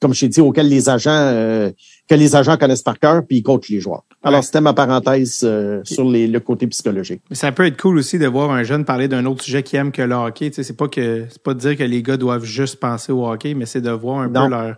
comme 0.00 0.14
je 0.14 0.20
t'ai 0.20 0.28
dit, 0.28 0.40
auxquelles 0.40 0.68
les 0.68 0.88
agents 0.88 1.10
euh, 1.10 1.70
que 2.08 2.14
les 2.14 2.34
agents 2.36 2.56
connaissent 2.56 2.82
par 2.82 2.98
cœur, 2.98 3.22
puis 3.26 3.38
ils 3.38 3.42
coachent 3.42 3.68
les 3.68 3.80
joueurs. 3.80 4.04
Alors, 4.22 4.40
Ouais. 4.40 4.46
c'était 4.46 4.60
ma 4.60 4.72
parenthèse 4.72 5.38
sur 5.84 6.04
les, 6.10 6.26
le 6.28 6.40
côté 6.40 6.66
psychologique. 6.68 7.22
Mais 7.30 7.36
ça 7.36 7.50
peut 7.52 7.66
être 7.66 7.80
cool 7.80 7.98
aussi 7.98 8.18
de 8.18 8.26
voir 8.26 8.50
un 8.52 8.62
jeune 8.64 8.84
parler 8.84 9.08
d'un 9.08 9.24
autre 9.26 9.42
sujet 9.42 9.62
qu'il 9.64 9.78
aime 9.80 9.90
que 9.92 10.02
le 10.02 10.14
hockey. 10.14 10.50
Tu 10.50 10.56
sais, 10.56 10.62
c'est 10.62 10.76
pas 10.76 10.88
que 10.88 11.24
c'est 11.30 11.42
pas 11.42 11.54
de 11.54 11.58
dire 11.60 11.76
que 11.76 11.82
les 11.84 12.02
gars 12.02 12.16
doivent 12.16 12.44
juste 12.44 12.76
penser 12.80 13.10
au 13.12 13.26
hockey, 13.28 13.54
mais 13.54 13.66
c'est 13.66 13.80
de 13.80 13.90
voir 13.90 14.20
un 14.20 14.28
Non. 14.28 14.44
peu 14.44 14.50
leur 14.50 14.76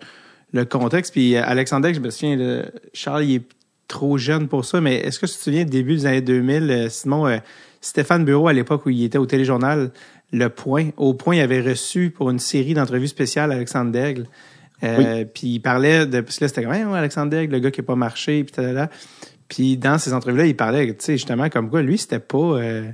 le 0.53 0.65
contexte. 0.65 1.13
Puis 1.13 1.37
euh, 1.37 1.43
Alexandre, 1.45 1.93
je 1.93 2.01
me 2.01 2.11
souviens, 2.11 2.37
le- 2.37 2.65
Charles, 2.93 3.25
il 3.25 3.35
est 3.37 3.43
trop 3.89 4.17
jeune 4.19 4.49
pour 4.49 4.65
ça, 4.65 4.81
mais 4.81 4.97
est-ce 4.97 5.19
que 5.19 5.27
tu 5.27 5.33
te 5.33 5.39
souviens, 5.43 5.65
début 5.65 5.97
des 5.97 6.07
années 6.07 6.21
2000, 6.23 6.71
euh, 6.71 6.89
Simon, 6.89 7.27
euh, 7.27 7.39
Stéphane 7.81 8.25
Bureau, 8.25 8.49
à 8.49 8.53
l'époque 8.53 8.87
où 8.87 8.91
il 8.91 9.05
était 9.05 9.19
au 9.19 9.27
téléjournal, 9.27 9.91
Le 10.33 10.49
Point, 10.49 10.91
au 10.97 11.15
Point, 11.15 11.37
il 11.37 11.41
avait 11.41 11.61
reçu 11.61 12.11
pour 12.11 12.31
une 12.31 12.39
série 12.39 12.75
d'entrevues 12.75 13.09
spéciales 13.09 13.53
Alexandre 13.53 13.91
Daigle. 13.93 14.27
Euh, 14.85 15.25
Puis 15.33 15.47
il 15.49 15.61
parlait 15.61 16.07
de... 16.07 16.21
Parce 16.21 16.39
que 16.39 16.45
là, 16.45 16.49
c'était 16.49 16.63
comme, 16.65 16.73
Hey, 16.73 16.85
ouais, 16.85 16.99
Alexandre 16.99 17.31
Daigle, 17.31 17.53
le 17.53 17.59
gars 17.61 17.71
qui 17.71 17.81
n'a 17.81 17.87
pas 17.87 17.97
marché, 17.97 18.45
puis 18.45 18.63
là. 18.65 18.89
Puis 19.49 19.77
dans 19.77 19.99
ces 19.99 20.13
entrevues-là, 20.15 20.47
il 20.47 20.57
parlait, 20.57 20.87
tu 20.89 20.95
sais, 20.99 21.13
justement, 21.13 21.49
comme 21.51 21.69
quoi, 21.71 21.83
lui, 21.83 21.99
c'était 21.99 22.19
pas... 22.19 22.39
euh, 22.39 22.89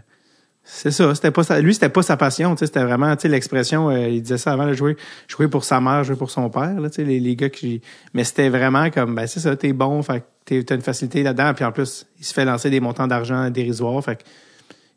c'est 0.71 0.91
ça, 0.91 1.15
c'était 1.15 1.31
pas 1.31 1.43
sa, 1.45 1.61
lui 1.61 1.73
c'était 1.73 1.89
pas 1.89 2.03
sa 2.03 2.19
passion, 2.19 2.55
tu 2.55 2.61
sais, 2.61 2.67
c'était 2.67 2.85
vraiment 2.85 3.17
tu 3.17 3.23
sais 3.23 3.29
l'expression 3.29 3.89
euh, 3.89 4.09
il 4.09 4.21
disait 4.21 4.37
ça 4.37 4.53
avant 4.53 4.67
de 4.67 4.75
jouer 4.75 4.97
jouer 5.27 5.49
pour 5.49 5.65
sa 5.65 5.81
mère, 5.81 6.05
jouer 6.05 6.15
pour 6.15 6.31
son 6.31 6.51
père 6.51 6.79
là, 6.79 6.91
tu 6.91 6.97
sais 6.97 7.05
les, 7.05 7.21
les 7.21 7.37
gars 7.37 7.49
qui 7.49 7.81
mais 8.13 8.23
c'était 8.23 8.51
vraiment 8.51 8.91
comme 8.91 9.15
ben 9.15 9.27
c'est 9.27 9.41
ça, 9.41 9.57
t'es 9.57 9.73
bon, 9.73 10.03
fait 10.03 10.25
t'as 10.45 10.75
une 10.75 10.83
facilité 10.83 11.23
là-dedans 11.23 11.55
puis 11.55 11.65
en 11.65 11.73
plus, 11.73 12.07
il 12.19 12.25
se 12.25 12.35
fait 12.35 12.45
lancer 12.45 12.69
des 12.69 12.81
montants 12.81 13.07
d'argent 13.07 13.49
dérisoires, 13.49 14.05
fait 14.05 14.23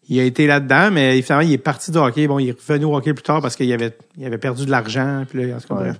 il 0.10 0.20
a 0.20 0.24
été 0.24 0.46
là-dedans 0.46 0.92
mais 0.92 1.22
finalement 1.22 1.48
il 1.48 1.54
est 1.54 1.58
parti 1.58 1.90
du 1.90 1.98
hockey, 1.98 2.28
bon, 2.28 2.40
il 2.40 2.50
est 2.50 2.60
revenu 2.60 2.86
au 2.86 2.96
hockey 2.96 3.14
plus 3.14 3.24
tard 3.24 3.42
parce 3.42 3.56
qu'il 3.56 3.72
avait 3.72 3.96
il 4.18 4.26
avait 4.26 4.38
perdu 4.38 4.66
de 4.66 4.72
l'argent 4.72 5.24
puis 5.30 5.48
là 5.48 5.56
en 5.56 5.60
tout 5.62 5.74
cas, 5.74 5.82
Ouais. 5.82 5.92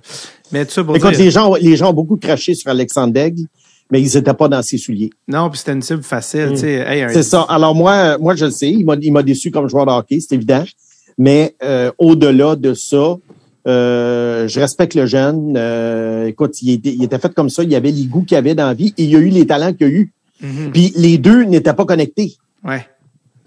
Mais 0.52 0.66
tout 0.66 0.72
ça 0.72 0.84
pour 0.84 0.94
Écoute, 0.94 1.12
dire 1.12 1.24
les 1.24 1.30
gens, 1.30 1.54
les 1.54 1.76
gens 1.76 1.90
ont 1.90 1.94
beaucoup 1.94 2.18
craché 2.18 2.54
sur 2.54 2.70
Alexandre 2.70 3.14
Daigle, 3.14 3.46
mais 3.92 4.00
ils 4.02 4.16
n'étaient 4.16 4.34
pas 4.34 4.48
dans 4.48 4.62
ses 4.62 4.78
souliers. 4.78 5.10
non, 5.28 5.48
puis 5.50 5.58
c'était 5.60 5.72
une 5.74 5.82
cible 5.82 6.02
facile, 6.02 6.48
tu 6.52 6.56
sais, 6.56 6.72
hey, 6.84 7.02
un- 7.02 7.08
C'est 7.10 7.22
ça. 7.22 7.42
Alors 7.42 7.74
moi, 7.76 8.18
moi 8.18 8.34
je 8.34 8.46
le 8.46 8.50
sais, 8.50 8.70
il 8.70 8.84
m'a, 8.84 8.96
il 9.00 9.12
m'a 9.12 9.22
déçu 9.22 9.50
comme 9.52 9.68
joueur 9.68 9.86
de 9.86 9.90
hockey, 9.92 10.18
c'est 10.18 10.34
évident. 10.34 10.64
Mais 11.18 11.54
euh, 11.62 11.92
au-delà 11.98 12.56
de 12.56 12.72
ça, 12.74 13.16
euh, 13.68 14.48
je 14.48 14.58
respecte 14.60 14.94
le 14.94 15.06
jeune. 15.06 15.54
Euh, 15.56 16.26
écoute, 16.26 16.60
il 16.62 16.70
était, 16.70 16.92
il 16.92 17.04
était 17.04 17.18
fait 17.18 17.32
comme 17.34 17.50
ça, 17.50 17.62
il 17.62 17.74
avait 17.74 17.90
les 17.90 18.06
goûts 18.06 18.22
qu'il 18.22 18.36
avait 18.36 18.54
dans 18.54 18.66
la 18.66 18.74
vie 18.74 18.92
et 18.98 19.04
il 19.04 19.14
a 19.14 19.18
eu 19.18 19.28
les 19.28 19.46
talents 19.46 19.72
qu'il 19.72 19.86
a 19.86 19.90
eu. 19.90 20.12
Mhm. 20.40 20.70
Puis 20.72 20.92
les 20.96 21.18
deux 21.18 21.44
n'étaient 21.44 21.74
pas 21.74 21.84
connectés. 21.84 22.32
Ouais. 22.64 22.84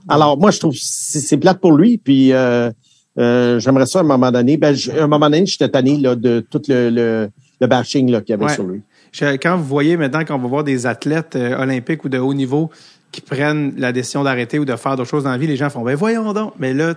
Alors 0.08 0.38
moi, 0.38 0.52
je 0.52 0.60
trouve 0.60 0.74
que 0.74 0.80
c'est, 0.82 1.20
c'est 1.20 1.38
plate 1.38 1.60
pour 1.60 1.74
lui. 1.74 1.98
Puis 1.98 2.32
euh, 2.32 2.70
euh, 3.18 3.60
j'aimerais 3.60 3.88
ça 3.88 4.00
à 4.00 4.02
un 4.04 4.06
moment 4.06 4.32
donné. 4.32 4.58
Ben, 4.58 4.74
je- 4.76 4.92
à 4.92 5.04
un 5.04 5.08
moment 5.08 5.30
donné, 5.30 5.46
j'étais 5.46 5.70
tanné 5.70 5.98
là, 5.98 6.16
de 6.16 6.46
tout 6.50 6.62
le, 6.68 6.90
le, 6.90 7.30
le 7.60 7.68
bashing 7.68 8.12
là, 8.12 8.22
qu'il 8.22 8.32
y 8.32 8.34
avait 8.34 8.46
Ouais. 8.46 8.54
sur 8.54 8.64
lui. 8.64 8.82
Quand 9.20 9.58
vous 9.58 9.64
voyez 9.66 9.98
maintenant 9.98 10.26
qu'on 10.26 10.38
va 10.38 10.48
voir 10.48 10.64
des 10.64 10.86
athlètes 10.86 11.36
euh, 11.36 11.58
olympiques 11.62 12.04
ou 12.04 12.10
de 12.10 12.18
haut 12.18 12.34
niveau 12.34 12.70
qui 13.12 13.22
prennent 13.22 13.74
la 13.78 13.92
décision 13.92 14.24
d'arrêter 14.24 14.60
ou 14.60 14.66
de 14.66 14.76
faire 14.76 14.96
d'autres 14.98 15.10
choses 15.10 15.24
dans 15.24 15.32
la 15.32 15.38
vie, 15.38 15.48
les 15.48 15.56
gens 15.56 15.70
font 15.70 15.84
ben 15.84 15.96
voyons 15.96 16.34
donc. 16.34 16.54
Mais 16.60 16.74
là, 16.74 16.96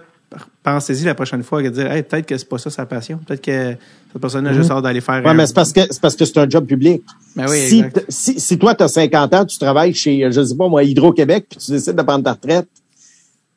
pensez-y 0.62 1.04
la 1.04 1.14
prochaine 1.14 1.42
fois 1.42 1.62
et 1.62 1.70
dire 1.70 1.90
hey, 1.92 2.02
peut-être 2.02 2.26
que 2.26 2.36
c'est 2.36 2.48
pas 2.48 2.58
ça 2.58 2.70
sa 2.70 2.86
passion. 2.86 3.18
Peut-être 3.24 3.40
que 3.42 3.76
cette 4.12 4.20
personne 4.20 4.46
a 4.46 4.52
juste 4.52 4.70
hâte 4.70 4.82
d'aller 4.82 5.00
faire. 5.00 5.20
Mhm. 5.20 5.26
Un- 5.26 5.34
mais 5.34 5.46
c'est 5.46 5.54
parce 5.54 5.72
que 5.72 5.80
c'est 5.90 6.00
parce 6.00 6.16
que 6.16 6.24
c'est 6.24 6.38
un 6.38 6.48
job 6.50 6.66
public. 6.66 7.02
Ben 7.36 7.46
oui, 7.48 7.58
si, 7.68 7.84
si, 8.08 8.40
si 8.40 8.58
toi, 8.58 8.74
tu 8.74 8.82
as 8.82 8.88
50 8.88 9.34
ans, 9.34 9.44
tu 9.44 9.58
travailles 9.58 9.94
chez, 9.94 10.30
je 10.32 10.42
sais 10.44 10.56
pas 10.56 10.68
moi, 10.68 10.82
Hydro-Québec, 10.82 11.46
puis 11.50 11.58
tu 11.58 11.70
décides 11.70 11.94
de 11.94 12.02
prendre 12.02 12.24
ta 12.24 12.32
retraite, 12.32 12.66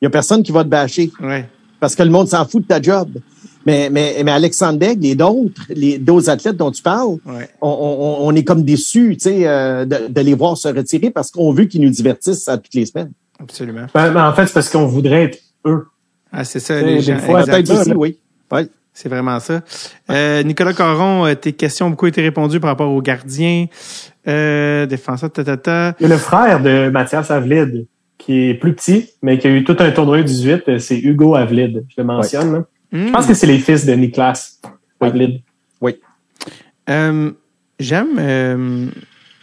il 0.00 0.04
y 0.04 0.06
a 0.06 0.10
personne 0.10 0.42
qui 0.42 0.52
va 0.52 0.62
te 0.64 0.68
bâcher 0.68 1.10
Ouais. 1.20 1.48
parce 1.80 1.94
que 1.96 2.02
le 2.02 2.10
monde 2.10 2.28
s'en 2.28 2.46
fout 2.46 2.62
de 2.62 2.68
ta 2.68 2.80
job. 2.80 3.08
Mais, 3.66 3.88
mais, 3.90 4.22
mais 4.24 4.30
Alexandre 4.32 4.78
Daigle 4.78 5.06
et 5.06 5.14
d'autres, 5.14 5.62
les 5.70 5.98
d'autres 5.98 6.28
athlètes 6.30 6.56
dont 6.56 6.70
tu 6.70 6.82
parles, 6.82 7.18
Ouais. 7.26 7.48
on, 7.60 7.68
on, 7.68 8.26
on 8.26 8.34
est 8.34 8.44
comme 8.44 8.62
déçus, 8.64 9.16
tu 9.16 9.28
sais, 9.30 9.46
euh, 9.46 9.84
de, 9.84 10.08
de 10.08 10.20
les 10.20 10.34
voir 10.34 10.56
se 10.56 10.68
retirer 10.68 11.10
parce 11.10 11.30
qu'on 11.30 11.52
veut 11.52 11.64
qu'ils 11.64 11.80
nous 11.82 11.90
divertissent 11.90 12.48
à 12.48 12.58
toutes 12.58 12.74
les 12.74 12.86
semaines. 12.86 13.12
Absolument. 13.40 13.86
Ben, 13.94 14.12
ben, 14.12 14.28
en 14.28 14.32
fait, 14.32 14.46
c'est 14.46 14.54
parce 14.54 14.68
qu'on 14.70 14.86
voudrait 14.86 15.24
être 15.24 15.38
eux. 15.66 15.86
Ah, 16.32 16.44
c'est 16.44 16.60
ça, 16.60 16.80
les 16.80 16.94
des 16.96 17.00
gens. 17.02 17.18
Peut-être 17.18 17.94
oui. 17.96 18.18
Ouais. 18.50 18.66
C'est 18.94 19.08
vraiment 19.08 19.40
ça. 19.40 19.62
Euh, 20.10 20.42
Nicolas 20.42 20.74
Caron, 20.74 21.24
euh, 21.26 21.34
tes 21.34 21.52
questions 21.54 21.86
ont 21.86 21.90
beaucoup 21.90 22.06
été 22.06 22.20
répondues 22.20 22.60
par 22.60 22.68
rapport 22.70 22.90
aux 22.90 23.00
gardiens, 23.00 23.64
euh, 24.28 24.86
défenseurs, 24.86 25.30
ta, 25.32 25.44
ta, 25.44 25.56
ta. 25.56 25.94
Il 25.98 26.02
y 26.02 26.06
a 26.06 26.08
le 26.10 26.18
frère 26.18 26.62
de 26.62 26.90
Mathias 26.90 27.30
Avlid, 27.30 27.86
qui 28.18 28.50
est 28.50 28.54
plus 28.54 28.74
petit, 28.74 29.08
mais 29.22 29.38
qui 29.38 29.46
a 29.46 29.50
eu 29.50 29.64
tout 29.64 29.76
un 29.78 29.90
tournoi 29.92 30.22
18, 30.22 30.62
euh, 30.68 30.78
c'est 30.78 30.98
Hugo 30.98 31.34
Avlid. 31.34 31.84
Je 31.88 31.94
le 31.96 32.04
mentionne. 32.04 32.52
là. 32.52 32.64
Hmm. 32.92 33.06
Je 33.06 33.12
pense 33.12 33.26
que 33.26 33.34
c'est 33.34 33.46
les 33.46 33.58
fils 33.58 33.86
de 33.86 33.92
Niklas 33.94 34.58
Avlid. 35.00 35.40
Euh, 36.90 37.30
j'aime 37.78 38.08
euh, 38.18 38.86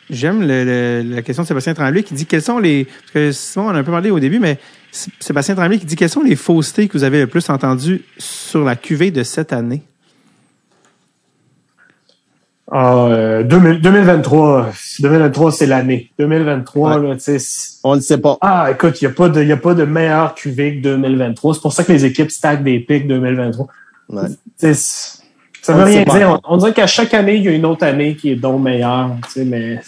j'aime 0.09 0.41
le- 0.41 0.65
le- 0.65 1.15
la 1.15 1.21
question 1.21 1.43
de 1.43 1.47
Sébastien 1.47 1.73
Tremblay 1.73 2.03
qui 2.03 2.13
dit 2.13 2.25
quels 2.25 2.41
sont 2.41 2.59
les 2.59 2.83
parce 2.85 3.11
que 3.13 3.31
Simon 3.31 3.67
on 3.67 3.69
en 3.69 3.75
a 3.75 3.79
un 3.79 3.83
peu 3.83 3.91
parlé 3.91 4.11
au 4.11 4.19
début 4.19 4.39
mais 4.39 4.59
Sébastien 4.91 5.55
Tremblay 5.55 5.79
qui 5.79 5.85
dit 5.85 5.95
quelles 5.95 6.09
sont 6.09 6.21
les 6.23 6.35
faussetés 6.35 6.87
que 6.89 6.97
vous 6.97 7.05
avez 7.05 7.19
le 7.21 7.27
plus 7.27 7.49
entendues 7.49 8.03
sur 8.17 8.65
la 8.65 8.75
cuvée 8.75 9.09
de 9.11 9.23
cette 9.23 9.53
année? 9.53 9.83
Ah, 12.71 13.07
euh, 13.07 13.43
2000 13.43 13.81
2023, 13.81 14.69
2023 14.99 15.51
c'est 15.51 15.65
l'année. 15.65 16.11
2023 16.19 16.99
Ouais. 16.99 17.07
là, 17.09 17.15
tu 17.15 17.21
sais. 17.39 17.79
On 17.83 17.95
ne 17.95 18.01
sait 18.01 18.19
pas. 18.19 18.37
Ah, 18.41 18.69
écoute, 18.71 19.01
il 19.01 19.05
n'y 19.07 19.11
a 19.11 19.15
pas 19.15 19.29
de, 19.29 19.43
y 19.43 19.51
a 19.51 19.57
pas 19.57 19.73
de 19.73 19.85
meilleur 19.85 20.35
QV 20.35 20.75
que 20.77 20.81
2023. 20.83 21.55
C'est 21.55 21.61
pour 21.61 21.73
ça 21.73 21.83
que 21.83 21.91
les 21.91 22.05
équipes 22.05 22.29
stackent 22.29 22.63
des 22.63 22.79
pics 22.79 23.07
2023. 23.07 23.67
Ouais. 24.09 24.27
Ça 25.61 25.73
On 25.73 25.77
veut 25.77 25.83
rien 25.83 26.03
dire. 26.03 26.39
On, 26.43 26.53
on 26.55 26.57
dirait 26.57 26.73
qu'à 26.73 26.87
chaque 26.87 27.13
année, 27.13 27.35
il 27.35 27.43
y 27.43 27.47
a 27.47 27.51
une 27.51 27.65
autre 27.65 27.85
année 27.85 28.15
qui 28.15 28.31
est 28.31 28.35
donc 28.35 28.61
meilleure. 28.61 29.11
tu 29.25 29.31
sais, 29.31 29.45
Mais 29.45 29.79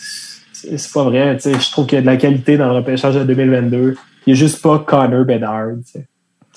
c'est 0.51 0.77
c'est 0.77 0.91
pas 0.93 1.03
vrai. 1.03 1.37
tu 1.37 1.43
sais. 1.43 1.59
Je 1.59 1.71
trouve 1.71 1.85
qu'il 1.85 1.97
y 1.97 1.99
a 1.99 2.01
de 2.01 2.07
la 2.07 2.17
qualité 2.17 2.57
dans 2.57 2.67
le 2.67 2.73
repêchage 2.73 3.15
de 3.15 3.23
2022. 3.23 3.95
Il 4.27 4.33
n'y 4.33 4.39
a 4.39 4.39
juste 4.39 4.61
pas 4.61 4.79
Connor 4.79 5.23
Bedard. 5.25 5.67
tu 5.85 5.91
sais. 5.99 6.05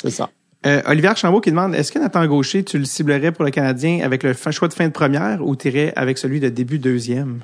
C'est 0.03 0.11
ça. 0.11 0.29
Euh, 0.67 0.81
Olivier 0.87 1.11
Archambault 1.11 1.41
qui 1.41 1.51
demande 1.51 1.75
est-ce 1.75 1.93
que 1.93 1.99
Nathan 1.99 2.25
Gaucher, 2.27 2.65
tu 2.65 2.79
le 2.79 2.85
ciblerais 2.87 3.33
pour 3.33 3.45
le 3.45 3.51
Canadien 3.51 4.01
avec 4.03 4.23
le 4.23 4.33
fin- 4.33 4.51
choix 4.51 4.69
de 4.69 4.73
fin 4.73 4.87
de 4.87 4.93
première 4.93 5.45
ou 5.47 5.55
t'irais 5.57 5.93
avec 5.95 6.17
celui 6.17 6.41
de 6.41 6.49
début 6.49 6.79
deuxième? 6.79 7.41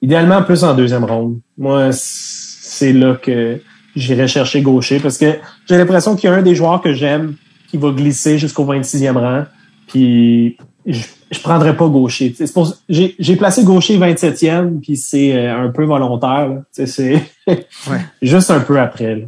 Idéalement, 0.00 0.42
plus 0.42 0.62
en 0.62 0.74
deuxième 0.74 1.04
ronde. 1.04 1.40
Moi, 1.56 1.90
c'est 1.92 2.92
là 2.92 3.16
que 3.16 3.60
j'irai 3.96 4.28
chercher 4.28 4.62
gaucher 4.62 5.00
parce 5.00 5.18
que 5.18 5.34
j'ai 5.66 5.76
l'impression 5.76 6.14
qu'il 6.14 6.30
y 6.30 6.32
a 6.32 6.36
un 6.36 6.42
des 6.42 6.54
joueurs 6.54 6.80
que 6.80 6.92
j'aime 6.92 7.34
qui 7.68 7.76
va 7.78 7.90
glisser 7.90 8.38
jusqu'au 8.38 8.64
26e 8.64 9.16
rang. 9.18 9.44
Puis 9.88 10.56
je, 10.86 11.02
je 11.32 11.40
prendrais 11.40 11.76
pas 11.76 11.88
gaucher. 11.88 12.32
C'est 12.36 12.52
pour- 12.52 12.72
J'ai 12.88 13.16
j'ai 13.18 13.34
placé 13.34 13.64
gaucher 13.64 13.98
27e, 13.98 14.78
puis 14.80 14.96
c'est 14.96 15.34
euh, 15.36 15.64
un 15.64 15.70
peu 15.70 15.84
volontaire. 15.84 16.62
C'est 16.70 17.20
Ouais. 17.48 18.00
juste 18.22 18.52
un 18.52 18.60
peu 18.60 18.78
après. 18.78 19.16
là. 19.16 19.24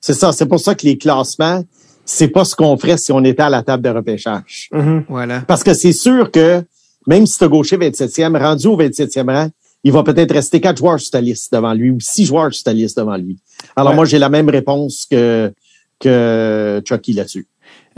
C'est 0.00 0.14
ça. 0.14 0.32
C'est 0.32 0.46
pour 0.46 0.58
ça 0.60 0.74
que 0.74 0.84
les 0.86 0.98
classements, 0.98 1.62
c'est 2.06 2.28
pas 2.28 2.44
ce 2.46 2.56
qu'on 2.56 2.78
ferait 2.78 2.96
si 2.96 3.12
on 3.12 3.22
était 3.24 3.42
à 3.42 3.50
la 3.50 3.62
table 3.62 3.82
de 3.82 3.90
repêchage. 3.90 4.68
Mhm. 4.72 5.04
Voilà. 5.08 5.40
Parce 5.42 5.62
que 5.62 5.74
c'est 5.74 5.92
sûr 5.92 6.30
que 6.30 6.62
même 7.06 7.26
si 7.26 7.36
tu 7.36 7.44
as 7.44 7.48
gaucher 7.48 7.76
27e, 7.76 8.38
rendu 8.38 8.66
au 8.68 8.76
27e 8.78 9.30
rang, 9.30 9.48
il 9.84 9.92
va 9.92 10.02
peut-être 10.02 10.32
rester 10.32 10.60
quatre 10.60 10.78
joueurs 10.78 10.98
sur 10.98 11.10
ta 11.10 11.20
liste 11.20 11.52
devant 11.52 11.74
lui 11.74 11.90
ou 11.90 11.98
six 12.00 12.24
joueurs 12.24 12.52
sur 12.54 12.64
ta 12.64 12.72
liste 12.72 12.96
devant 12.98 13.16
lui. 13.16 13.38
Alors 13.76 13.90
Ouais. 13.90 13.96
moi, 13.96 14.04
j'ai 14.06 14.18
la 14.18 14.28
même 14.28 14.48
réponse 14.48 15.06
que, 15.10 15.52
que 16.00 16.82
Chucky 16.88 17.12
là-dessus. 17.12 17.46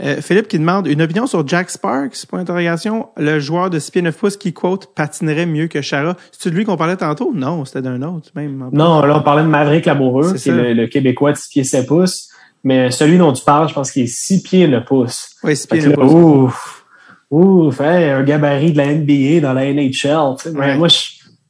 Euh, 0.01 0.21
Philippe 0.21 0.47
qui 0.47 0.57
demande 0.57 0.87
une 0.87 1.01
opinion 1.01 1.27
sur 1.27 1.45
Jack 1.45 1.69
Sparks, 1.69 2.25
point 2.27 2.39
d'interrogation. 2.39 3.07
Le 3.17 3.39
joueur 3.39 3.69
de 3.69 3.79
6 3.79 3.91
pieds 3.91 4.01
9 4.01 4.15
pouces 4.15 4.37
qui, 4.37 4.53
quote, 4.53 4.93
patinerait 4.95 5.45
mieux 5.45 5.67
que 5.67 5.81
Chara. 5.81 6.15
C'est 6.31 6.49
de 6.49 6.55
lui 6.55 6.63
qu'on 6.63 6.77
parlait 6.77 6.95
tantôt? 6.95 7.33
Non, 7.35 7.65
c'était 7.65 7.81
d'un 7.81 8.01
autre, 8.03 8.29
même. 8.33 8.69
Non, 8.71 9.01
là, 9.01 9.17
on 9.17 9.21
parlait 9.23 9.43
de 9.43 9.49
Maverick 9.49 9.85
Lamoureux, 9.85 10.37
C'est 10.37 10.51
qui 10.53 10.57
est 10.57 10.73
le 10.73 10.87
Québécois 10.87 11.33
de 11.33 11.37
6 11.37 11.49
pieds 11.49 11.63
7 11.65 11.85
pouces. 11.87 12.29
Mais 12.63 12.91
celui 12.91 13.17
dont 13.17 13.31
tu 13.33 13.43
parles, 13.43 13.69
je 13.69 13.73
pense 13.73 13.91
qu'il 13.91 14.03
est 14.03 14.07
6 14.07 14.43
pieds 14.43 14.67
9 14.67 14.83
pouces. 14.85 15.35
Oui, 15.43 15.55
6 15.55 15.67
Fait 15.67 15.77
pieds 15.77 15.85
que 15.85 15.89
9 15.91 15.97
là, 15.99 16.05
pouces. 16.05 16.13
ouf, 16.13 16.85
ouf, 17.31 17.81
un 17.81 18.23
gabarit 18.23 18.71
de 18.73 18.77
la 18.77 18.93
NBA 18.93 19.39
dans 19.41 19.53
la 19.53 19.65
NHL. 19.73 19.89
tu 19.91 20.43
sais. 20.43 20.51
Mais 20.53 20.59
Ouais. 20.59 20.77
moi, 20.77 20.87
je, 20.89 20.97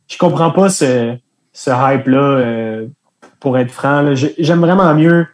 je 0.07 0.17
comprends 0.17 0.51
pas 0.51 0.69
ce, 0.69 1.15
ce 1.51 1.71
hype-là, 1.71 2.17
euh, 2.21 2.87
pour 3.39 3.57
être 3.57 3.71
franc. 3.71 4.13
J'aime 4.15 4.59
vraiment 4.59 4.93
mieux 4.93 5.25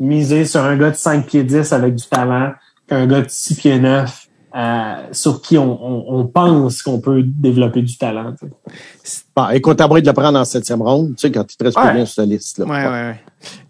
miser 0.00 0.44
sur 0.46 0.62
un 0.64 0.76
gars 0.76 0.90
de 0.90 0.96
5 0.96 1.26
pieds 1.26 1.44
10 1.44 1.72
avec 1.72 1.94
du 1.94 2.06
talent 2.06 2.52
qu'un 2.88 3.06
gars 3.06 3.20
de 3.20 3.28
6 3.28 3.54
pieds 3.56 3.78
9 3.78 4.26
euh, 4.56 4.94
sur 5.12 5.40
qui 5.42 5.58
on, 5.58 5.78
on, 5.84 6.18
on 6.20 6.26
pense 6.26 6.82
qu'on 6.82 7.00
peut 7.00 7.22
développer 7.24 7.82
du 7.82 7.96
talent. 7.96 8.34
tu 8.40 8.48
sais. 9.04 9.22
Bon, 9.36 9.48
écoute, 9.50 9.76
t'as 9.76 9.86
beau 9.86 10.00
de 10.00 10.06
le 10.06 10.12
prendre 10.12 10.38
en 10.40 10.44
septième 10.44 10.82
ronde, 10.82 11.10
tu 11.10 11.20
sais, 11.20 11.30
quand 11.30 11.44
tu 11.44 11.56
te 11.56 11.62
restes 11.62 11.76
Ouais. 11.78 11.84
plus 11.84 11.94
bien 11.94 12.04
sur 12.06 12.16
ta 12.16 12.26
liste. 12.26 12.58
Là. 12.58 12.64
Ouais, 12.64 12.84
ouais, 12.84 12.90
ouais. 12.90 13.20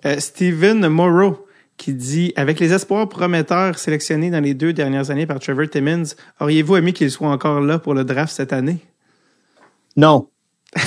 Euh, 0.06 0.20
Steven 0.20 0.88
Morrow 0.88 1.36
qui 1.80 1.94
dit 1.94 2.32
Avec 2.36 2.60
les 2.60 2.72
espoirs 2.72 3.08
prometteurs 3.08 3.78
sélectionnés 3.78 4.30
dans 4.30 4.40
les 4.40 4.54
deux 4.54 4.72
dernières 4.72 5.10
années 5.10 5.26
par 5.26 5.40
Trevor 5.40 5.68
Timmins, 5.68 6.14
auriez-vous 6.38 6.76
aimé 6.76 6.92
qu'il 6.92 7.10
soit 7.10 7.28
encore 7.28 7.60
là 7.60 7.78
pour 7.78 7.94
le 7.94 8.04
draft 8.04 8.32
cette 8.32 8.52
année? 8.52 8.78
Non. 9.96 10.28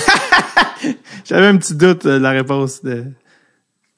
J'avais 1.26 1.48
un 1.48 1.58
petit 1.58 1.74
doute 1.74 2.06
euh, 2.06 2.20
de 2.20 2.24
la 2.24 2.32
réponse 2.32 2.84
de. 2.84 3.06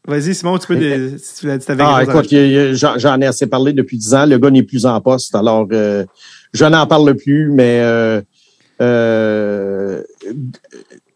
Vas-y, 0.08 0.36
Simon, 0.36 0.58
tu 0.58 0.68
peux. 0.68 1.18
si 1.18 1.40
tu 1.40 1.48
l'as 1.48 1.58
dit, 1.58 1.66
Ah, 1.80 2.04
écoute, 2.04 2.28
j'en 2.74 2.98
j'en 2.98 3.20
ai 3.20 3.26
assez 3.26 3.48
parlé 3.48 3.74
depuis 3.74 3.98
dix 3.98 4.14
ans. 4.14 4.26
Le 4.26 4.38
gars 4.38 4.52
n'est 4.52 4.64
plus 4.64 4.86
en 4.86 5.02
poste, 5.02 5.36
alors 5.36 5.68
euh, 5.72 6.06
je 6.54 6.66
n'en 6.66 6.88
parle 6.88 7.16
plus, 7.16 7.50
mais 7.52 7.80
euh, 7.82 8.22
euh, 8.82 10.02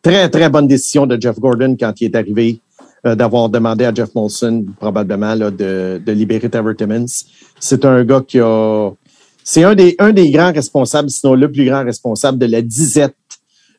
très, 0.02 0.30
très 0.30 0.50
bonne 0.50 0.68
décision 0.68 1.06
de 1.06 1.22
Jeff 1.22 1.40
Gordon 1.40 1.78
quand 1.80 1.94
il 2.02 2.06
est 2.06 2.16
arrivé 2.16 2.60
euh, 3.06 3.16
d'avoir 3.16 3.50
demandé 3.50 3.86
à 3.86 3.94
Jeff 3.94 4.14
Molson, 4.16 4.66
probablement, 4.80 5.36
de, 5.36 6.02
de 6.06 6.12
libérer 6.12 6.50
Trevor 6.50 6.76
Timmons. 6.76 7.06
C'est 7.60 7.86
un 7.86 8.04
gars 8.04 8.24
qui 8.28 8.40
a... 8.40 8.92
C'est 9.44 9.64
un 9.64 9.74
des, 9.74 9.96
un 10.00 10.12
des 10.12 10.30
grands 10.32 10.52
responsables, 10.52 11.10
sinon 11.10 11.34
le 11.34 11.52
plus 11.52 11.66
grand 11.66 11.84
responsable 11.84 12.38
de 12.38 12.46
la 12.46 12.62
disette 12.62 13.16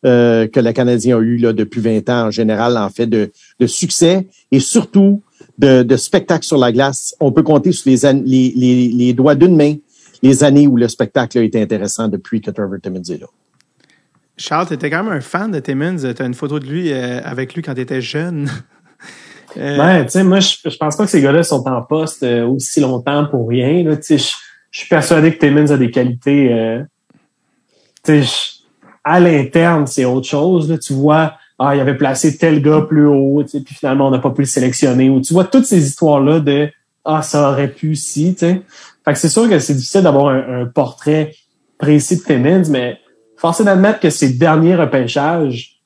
euh, 0.07 0.49
que 0.49 0.59
le 0.59 0.73
Canadien 0.73 1.19
a 1.19 1.21
eu 1.21 1.37
là, 1.37 1.53
depuis 1.53 1.81
20 1.81 2.09
ans 2.09 2.27
en 2.29 2.31
général, 2.31 2.79
en 2.79 2.89
fait, 2.89 3.07
de, 3.07 3.31
de 3.61 3.67
succès 3.67 4.27
et 4.51 4.59
surtout 4.59 5.23
de, 5.59 5.83
de 5.83 5.97
spectacle 5.97 6.45
sur 6.47 6.57
la 6.57 6.73
glace. 6.73 7.15
On 7.21 7.33
peut 7.33 7.43
compter 7.43 7.73
sur 7.73 7.91
les, 7.91 8.23
les, 8.25 8.89
les, 8.89 9.13
doigts 9.13 9.35
d'une 9.35 9.55
main 9.55 9.75
les 10.23 10.43
années 10.43 10.67
où 10.67 10.77
le 10.77 10.89
spectacle 10.89 11.39
a 11.39 11.43
été 11.43 11.61
intéressant 11.61 12.09
depuis 12.09 12.41
que 12.41 12.51
Trevor 12.51 12.79
Timmons 12.83 13.03
est 13.03 13.21
là. 13.21 13.27
Charles, 14.39 14.69
t'étais 14.69 14.89
quand 14.89 15.05
même 15.05 15.13
un 15.13 15.21
fan 15.21 15.51
de 15.51 15.61
Timmins. 15.61 16.15
T'as 16.15 16.27
une 16.27 16.35
photo 16.35 16.59
de 16.59 16.67
lui 16.67 16.91
euh, 16.91 17.21
avec 17.23 17.55
lui 17.55 17.61
quand 17.61 17.75
t'étais 17.75 18.01
jeune. 18.01 18.49
Euh, 19.57 19.79
Ouais, 19.79 20.05
tu 20.05 20.12
sais, 20.12 20.25
moi, 20.25 20.41
je, 20.41 20.57
je 20.65 20.77
pense 20.77 20.97
pas 20.97 21.05
que 21.05 21.11
ces 21.11 21.20
gars-là 21.20 21.43
sont 21.43 21.67
en 21.67 21.83
poste 21.83 22.23
euh, 22.23 22.47
aussi 22.47 22.81
longtemps 22.81 23.27
pour 23.27 23.49
rien. 23.49 23.83
Là, 23.85 23.97
je, 24.09 24.17
je 24.17 24.79
suis 24.79 24.89
persuadé 24.89 25.35
que 25.35 25.39
Timmins 25.39 25.70
a 25.70 25.77
des 25.77 25.91
qualités. 25.91 26.53
euh, 26.53 26.83
à 29.05 29.20
l'interne, 29.20 29.87
c'est 29.87 30.05
autre 30.05 30.27
chose. 30.27 30.70
Là. 30.70 30.79
Tu 30.79 30.93
vois, 30.93 31.35
ah, 31.59 31.75
il 31.75 31.81
avait 31.81 31.97
placé 31.97 32.37
tel 32.37 32.62
gars 32.62 32.83
plus 32.83 33.07
haut, 33.07 33.43
puis 33.45 33.75
finalement, 33.75 34.09
on 34.09 34.11
n'a 34.11 34.19
pas 34.19 34.31
pu 34.31 34.43
le 34.43 34.47
sélectionner. 34.47 35.11
Ou 35.11 35.20
tu 35.20 35.33
vois 35.33 35.45
toutes 35.45 35.67
ces 35.67 35.87
histoires-là 35.87 36.41
de 36.41 36.70
ah, 37.05 37.23
ça 37.23 37.51
aurait 37.51 37.69
pu 37.69 37.97
si, 37.97 38.35
tu 38.35 38.41
sais. 38.41 38.62
Fait 39.05 39.12
que 39.15 39.19
c'est 39.19 39.29
sûr 39.31 39.49
que 39.49 39.59
c'est 39.59 39.75
difficile 39.75 40.03
d'avoir 40.03 40.29
un, 40.29 40.62
un 40.62 40.67
portrait 40.67 41.35
précis 41.79 42.19
de 42.19 42.23
Timmins, 42.23 42.65
mais 42.69 42.99
force 43.37 43.61
est 43.61 43.65
d'admettre 43.65 44.01
que 44.01 44.11
ces 44.11 44.35
derniers 44.35 44.75
repêchages 44.77 45.81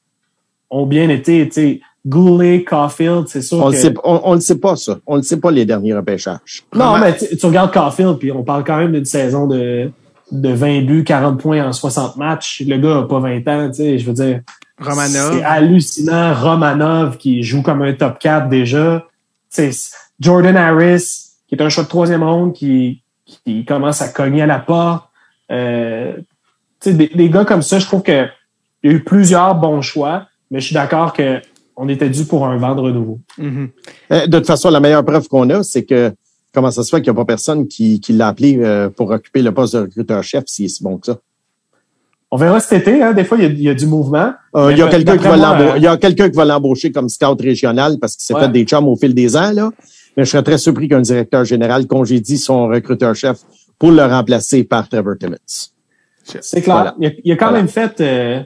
ont 0.71 0.87
bien 0.87 1.09
été, 1.09 1.47
tu 1.47 1.53
sais, 1.53 1.81
Goulet, 2.07 2.65
Caulfield, 2.65 3.29
c'est 3.29 3.41
sûr 3.41 3.59
On 3.59 3.71
que... 3.71 3.77
ne 3.77 3.81
sait, 3.81 3.95
on, 4.05 4.21
on 4.25 4.35
le 4.35 4.41
sait 4.41 4.59
pas, 4.59 4.77
ça. 4.77 4.99
On 5.07 5.17
ne 5.17 5.23
sait 5.23 5.41
pas 5.41 5.51
les 5.51 5.65
derniers 5.65 5.95
repêchages. 5.95 6.65
Non, 6.75 6.99
mais 6.99 7.17
tu, 7.17 7.37
tu 7.37 7.47
regardes 7.47 7.73
Caulfield, 7.73 8.19
puis 8.19 8.31
on 8.31 8.43
parle 8.43 8.65
quand 8.65 8.77
même 8.77 8.93
d'une 8.93 9.07
saison 9.07 9.47
de, 9.47 9.91
de 10.31 10.49
20 10.51 10.83
buts, 10.83 11.05
40 11.05 11.41
points 11.41 11.67
en 11.67 11.73
60 11.73 12.17
matchs. 12.17 12.63
Le 12.67 12.77
gars 12.77 12.99
a 12.99 13.03
pas 13.05 13.21
20 13.21 13.49
ans, 13.49 13.69
tu 13.69 13.77
sais, 13.77 13.99
je 13.99 14.07
veux 14.07 14.13
dire. 14.13 14.41
Romanov. 14.79 15.33
C'est 15.33 15.45
hallucinant. 15.45 16.35
Romanov, 16.35 17.17
qui 17.17 17.43
joue 17.43 17.63
comme 17.63 17.81
un 17.83 17.95
top 17.95 18.19
4 18.19 18.49
déjà. 18.49 19.07
Tu 19.55 19.73
sais, 19.73 19.91
Jordan 20.21 20.57
Harris, 20.57 21.31
qui 21.49 21.55
est 21.55 21.63
un 21.63 21.69
choix 21.71 21.85
de 21.85 21.89
troisième 21.89 22.23
ronde, 22.23 22.53
qui, 22.53 23.03
qui 23.25 23.65
commence 23.65 24.03
à 24.03 24.09
cogner 24.09 24.43
à 24.43 24.47
la 24.47 24.59
porte. 24.59 25.09
Euh, 25.51 26.17
tu 26.81 26.91
sais, 26.91 26.95
des, 26.95 27.09
des 27.09 27.31
gars 27.31 27.45
comme 27.45 27.63
ça, 27.63 27.79
je 27.79 27.87
trouve 27.87 28.03
que 28.03 28.27
il 28.83 28.91
y 28.91 28.93
a 28.93 28.97
eu 28.97 29.03
plusieurs 29.03 29.55
bons 29.55 29.81
choix, 29.81 30.27
mais 30.51 30.61
je 30.61 30.67
suis 30.67 30.75
d'accord 30.75 31.15
que 31.15 31.41
on 31.77 31.89
était 31.89 32.09
dû 32.11 32.25
pour 32.25 32.47
un 32.47 32.57
vendre 32.57 32.91
nouveau. 32.91 33.21
Mhm. 33.39 33.69
Euh, 34.13 34.27
De 34.27 34.39
toute 34.39 34.47
façon, 34.47 34.71
la 34.71 34.81
meilleure 34.81 35.05
preuve 35.05 35.29
qu'on 35.29 35.49
a, 35.51 35.63
c'est 35.63 35.85
que 35.85 36.13
comment 36.53 36.71
ça 36.71 36.83
se 36.83 36.91
fait 36.91 37.03
qu'il 37.03 37.13
n'y 37.13 37.17
a 37.19 37.21
pas 37.21 37.25
personne 37.25 37.67
qui, 37.67 38.01
qui 38.01 38.13
l'a 38.13 38.29
appelé 38.29 38.59
euh, 38.61 38.89
pour 38.91 39.11
occuper 39.11 39.43
le 39.43 39.53
poste 39.53 39.75
de 39.75 39.81
recruteur-chef 39.81 40.45
s'il 40.47 40.67
est 40.67 40.69
si 40.69 40.83
bon 40.85 40.99
que 40.99 41.07
ça? 41.07 41.19
On 42.31 42.37
verra 42.37 42.59
cet 42.59 42.83
été, 42.89 43.01
hein, 43.03 43.13
des 43.13 43.23
fois, 43.25 43.39
il 43.39 43.45
y 43.45 43.47
a, 43.47 43.51
il 43.51 43.63
y 43.63 43.69
a 43.69 43.75
du 43.75 43.87
mouvement. 43.87 44.33
Euh, 44.57 44.73
il 44.73 44.79
y 44.79 44.83
a 44.83 44.89
quelqu'un 44.89 45.17
qui 45.17 45.25
va 45.25 45.37
l'embaucher. 45.37 45.71
euh, 45.71 45.77
Il 45.77 45.83
y 45.83 45.87
a 45.87 45.97
quelqu'un 45.97 46.29
qui 46.31 46.37
va 46.37 46.45
l'embaucher 46.45 46.91
comme 46.91 47.09
scout 47.09 47.41
régional 47.41 47.99
parce 48.01 48.17
qu'il 48.17 48.25
s'est 48.25 48.35
Ouais. 48.35 48.41
fait 48.41 48.49
des 48.49 48.65
chums 48.65 48.89
au 48.89 48.97
fil 48.97 49.15
des 49.15 49.37
ans, 49.37 49.53
là. 49.53 49.71
Mais 50.17 50.25
je 50.25 50.31
serais 50.31 50.43
très 50.43 50.59
surpris 50.59 50.89
qu'un 50.89 51.01
directeur 51.01 51.45
général 51.45 51.87
congédie 51.87 52.39
son 52.39 52.67
recruteur-chef 52.69 53.39
pour 53.79 53.91
le 53.93 54.05
remplacer 54.05 54.65
par 54.65 54.89
Trevor 54.89 55.15
Timmons. 55.19 55.37
C'est 56.25 56.63
clair. 56.63 56.75
Voilà. 56.77 56.95
Il, 56.99 57.07
a, 57.07 57.11
il 57.25 57.33
a 57.33 57.37
quand 57.37 57.47
Voilà. 57.47 57.59
même 57.59 57.69
fait 57.69 58.01
euh, 58.01 58.41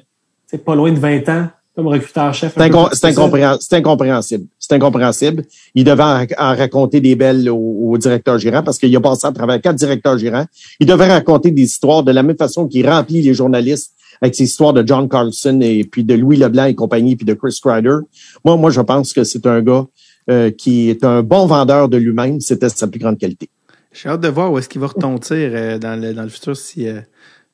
c'est 0.47 0.65
pas 0.65 0.74
loin 0.74 0.90
de 0.92 0.98
20 0.98 1.28
ans 1.28 1.48
comme 1.78 1.86
recruteur-chef. 1.86 2.55
C'est 2.57 3.76
incompréhensible. 3.76 4.47
C'est 4.58 4.74
incompréhensible. 4.74 5.44
Il 5.76 5.84
devait 5.84 6.02
en, 6.02 6.26
en 6.36 6.57
raconter 6.57 7.00
des 7.00 7.15
belles 7.15 7.48
au, 7.48 7.92
au 7.92 7.98
directeur 7.98 8.36
gérant 8.36 8.65
parce 8.65 8.78
qu'il 8.78 8.94
a 8.97 9.00
passé 9.00 9.28
à 9.28 9.32
travers 9.32 9.60
quatre 9.60 9.76
directeurs 9.76 10.18
gérants. 10.18 10.47
Il 10.81 10.89
devait 10.89 11.07
raconter 11.07 11.52
des 11.52 11.62
histoires 11.62 12.02
de 12.02 12.10
la 12.10 12.24
même 12.24 12.36
façon 12.36 12.66
qu'il 12.66 12.89
remplit 12.89 13.23
les 13.23 13.32
journalistes 13.32 13.92
avec 14.20 14.34
ses 14.34 14.42
histoires 14.42 14.73
de 14.73 14.84
John 14.84 15.08
Carlson 15.08 15.60
et 15.62 15.84
puis 15.84 16.02
de 16.02 16.15
Louis 16.15 16.36
Leblanc 16.36 16.65
et 16.65 16.74
compagnie 16.74 17.15
puis 17.15 17.24
de 17.24 17.34
Chris 17.34 17.57
Kreider. 17.62 17.98
Moi, 18.44 18.57
moi, 18.57 18.70
je 18.70 18.81
pense 18.81 19.12
que 19.12 19.23
c'est 19.23 19.47
un 19.47 19.62
gars 19.62 19.86
euh, 20.31 20.50
qui 20.50 20.90
est 20.90 21.05
un 21.05 21.23
bon 21.23 21.47
vendeur 21.47 21.89
de 21.89 21.97
lui-même. 21.97 22.40
C'était 22.40 22.70
sa 22.70 22.89
plus 22.89 22.98
grande 22.98 23.18
qualité. 23.18 23.48
J'ai 23.92 24.08
hâte 24.08 24.20
de 24.20 24.28
voir 24.28 24.50
où 24.50 24.58
est-ce 24.58 24.68
qu'il 24.68 24.81
va 24.81 24.89
retontir 24.89 25.52
euh, 25.55 25.78
dans, 25.78 26.00
le, 26.00 26.12
dans 26.12 26.24
le 26.24 26.28
futur 26.28 26.57
si, 26.57 26.89
euh, 26.89 27.00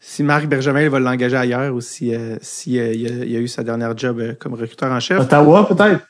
si 0.06 0.22
Marc 0.22 0.46
Bergevin 0.46 0.86
va 0.90 1.00
l'engager 1.00 1.36
ailleurs 1.36 1.74
ou 1.74 1.80
si, 1.80 2.14
euh, 2.14 2.36
si 2.42 2.78
euh, 2.78 2.92
il, 2.92 3.06
a, 3.06 3.24
il 3.24 3.36
a 3.36 3.40
eu 3.40 3.48
sa 3.48 3.62
dernière 3.64 3.96
job 3.96 4.20
euh, 4.20 4.34
comme 4.38 4.52
recruteur 4.52 4.92
en 4.92 5.00
chef. 5.00 5.18
Ottawa, 5.18 5.66
peut-être. 5.66 6.06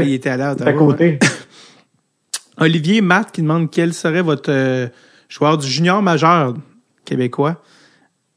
Il 0.00 0.12
était 0.12 0.30
allé 0.30 0.44
à 0.44 0.54
c'est 0.56 0.62
à 0.62 0.68
Ottawa, 0.70 0.82
ouais. 0.82 0.92
côté. 0.92 1.18
Olivier 2.58 3.00
Matt 3.00 3.32
qui 3.32 3.42
demande 3.42 3.70
quel 3.70 3.92
serait 3.94 4.22
votre 4.22 4.50
euh, 4.52 4.86
joueur 5.28 5.58
du 5.58 5.66
junior 5.66 6.02
majeur 6.02 6.54
québécois. 7.04 7.60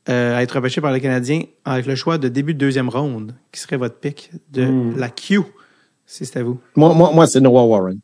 euh, 0.09 0.35
à 0.37 0.41
être 0.43 0.51
repêché 0.53 0.81
par 0.81 0.91
le 0.91 0.99
Canadien 0.99 1.41
avec 1.65 1.85
le 1.85 1.95
choix 1.95 2.17
de 2.17 2.27
début 2.27 2.53
de 2.53 2.59
deuxième 2.59 2.89
ronde, 2.89 3.35
qui 3.51 3.59
serait 3.59 3.77
votre 3.77 3.99
pick 3.99 4.31
de 4.51 4.65
Hmm. 4.65 4.97
la 4.97 5.09
Q, 5.09 5.41
si 6.05 6.25
c'était 6.25 6.43
vous? 6.43 6.59
Moi, 6.75 6.93
moi, 6.93 7.11
moi 7.13 7.25
c'est 7.27 7.41
Noah 7.41 7.63
Warren. 7.65 7.99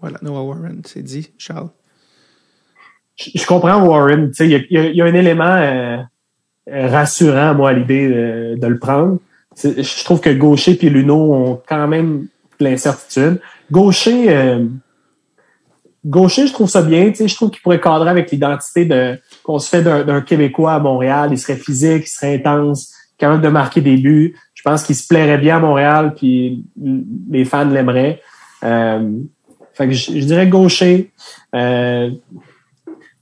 Voilà, 0.00 0.18
Noah 0.22 0.42
Warren, 0.42 0.82
c'est 0.84 1.02
dit, 1.02 1.30
Charles. 1.38 1.70
Je, 3.34 3.46
comprends 3.46 3.82
Warren. 3.82 4.32
Il 4.40 4.46
y 4.46 4.78
a, 4.78 4.90
y 4.90 5.02
un 5.02 5.14
élément 5.14 5.44
euh, 5.44 5.98
euh, 6.70 6.88
rassurant, 6.88 7.54
moi, 7.54 7.70
à 7.70 7.72
l'idée 7.72 8.08
de, 8.08 8.66
le 8.66 8.78
prendre. 8.78 9.18
Je 9.62 10.04
trouve 10.04 10.20
que 10.20 10.30
Gaucher 10.30 10.78
et 10.80 10.90
Luno 10.90 11.32
ont 11.34 11.62
quand 11.68 11.88
même 11.88 12.26
de 12.58 12.64
l'incertitude. 12.64 13.40
Gaucher, 13.70 14.26
euh, 14.28 14.64
Gaucher, 16.04 16.46
je 16.46 16.52
trouve 16.52 16.68
ça 16.68 16.82
bien. 16.82 17.12
Je 17.14 17.34
trouve 17.34 17.50
qu'il 17.50 17.62
pourrait 17.62 17.80
cadrer 17.80 18.10
avec 18.10 18.30
l'identité 18.30 18.84
de 18.84 19.18
qu'on 19.42 19.58
se 19.58 19.68
fait 19.68 19.82
d'un 19.82 20.20
Québécois 20.20 20.74
à 20.74 20.78
Montréal. 20.78 21.30
Il 21.32 21.38
serait 21.38 21.56
physique, 21.56 22.04
il 22.06 22.10
serait 22.10 22.34
intense, 22.36 22.92
capable 23.18 23.42
de 23.42 23.48
marquer 23.48 23.80
des 23.80 23.96
buts. 23.96 24.34
Je 24.54 24.62
pense 24.62 24.84
qu'il 24.84 24.94
se 24.94 25.06
plairait 25.06 25.38
bien 25.38 25.56
à 25.56 25.60
Montréal, 25.60 26.14
puis 26.14 26.64
les 27.30 27.44
fans 27.44 27.64
l'aimeraient. 27.64 28.20
Euh, 28.64 29.10
fait 29.74 29.88
que 29.88 29.94
je, 29.94 30.12
je 30.12 30.24
dirais 30.24 30.46
Gaucher. 30.46 31.10
Euh, 31.54 32.10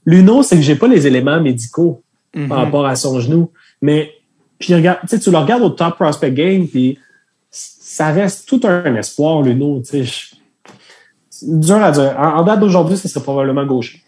Luno, 0.05 0.43
c'est 0.43 0.55
que 0.55 0.61
j'ai 0.61 0.75
pas 0.75 0.87
les 0.87 1.05
éléments 1.07 1.39
médicaux 1.41 2.03
Mhm. 2.33 2.47
par 2.47 2.59
rapport 2.59 2.85
à 2.85 2.95
son 2.95 3.19
genou. 3.19 3.51
Mais 3.81 4.11
je 4.59 4.73
regarde, 4.73 4.99
tu 5.09 5.31
le 5.31 5.37
regardes 5.37 5.63
au 5.63 5.69
top 5.69 5.95
prospect 5.95 6.31
game, 6.31 6.65
puis 6.67 6.97
ça 7.49 8.11
reste 8.11 8.47
tout 8.47 8.61
un 8.63 8.95
espoir, 8.95 9.41
Luno. 9.41 9.81
Dur 11.41 11.75
à 11.77 11.91
dire. 11.91 12.15
En, 12.17 12.37
en 12.39 12.43
date 12.43 12.59
d'aujourd'hui, 12.59 12.97
ce 12.97 13.07
serait 13.07 13.23
probablement 13.23 13.65
gaucher. 13.65 14.01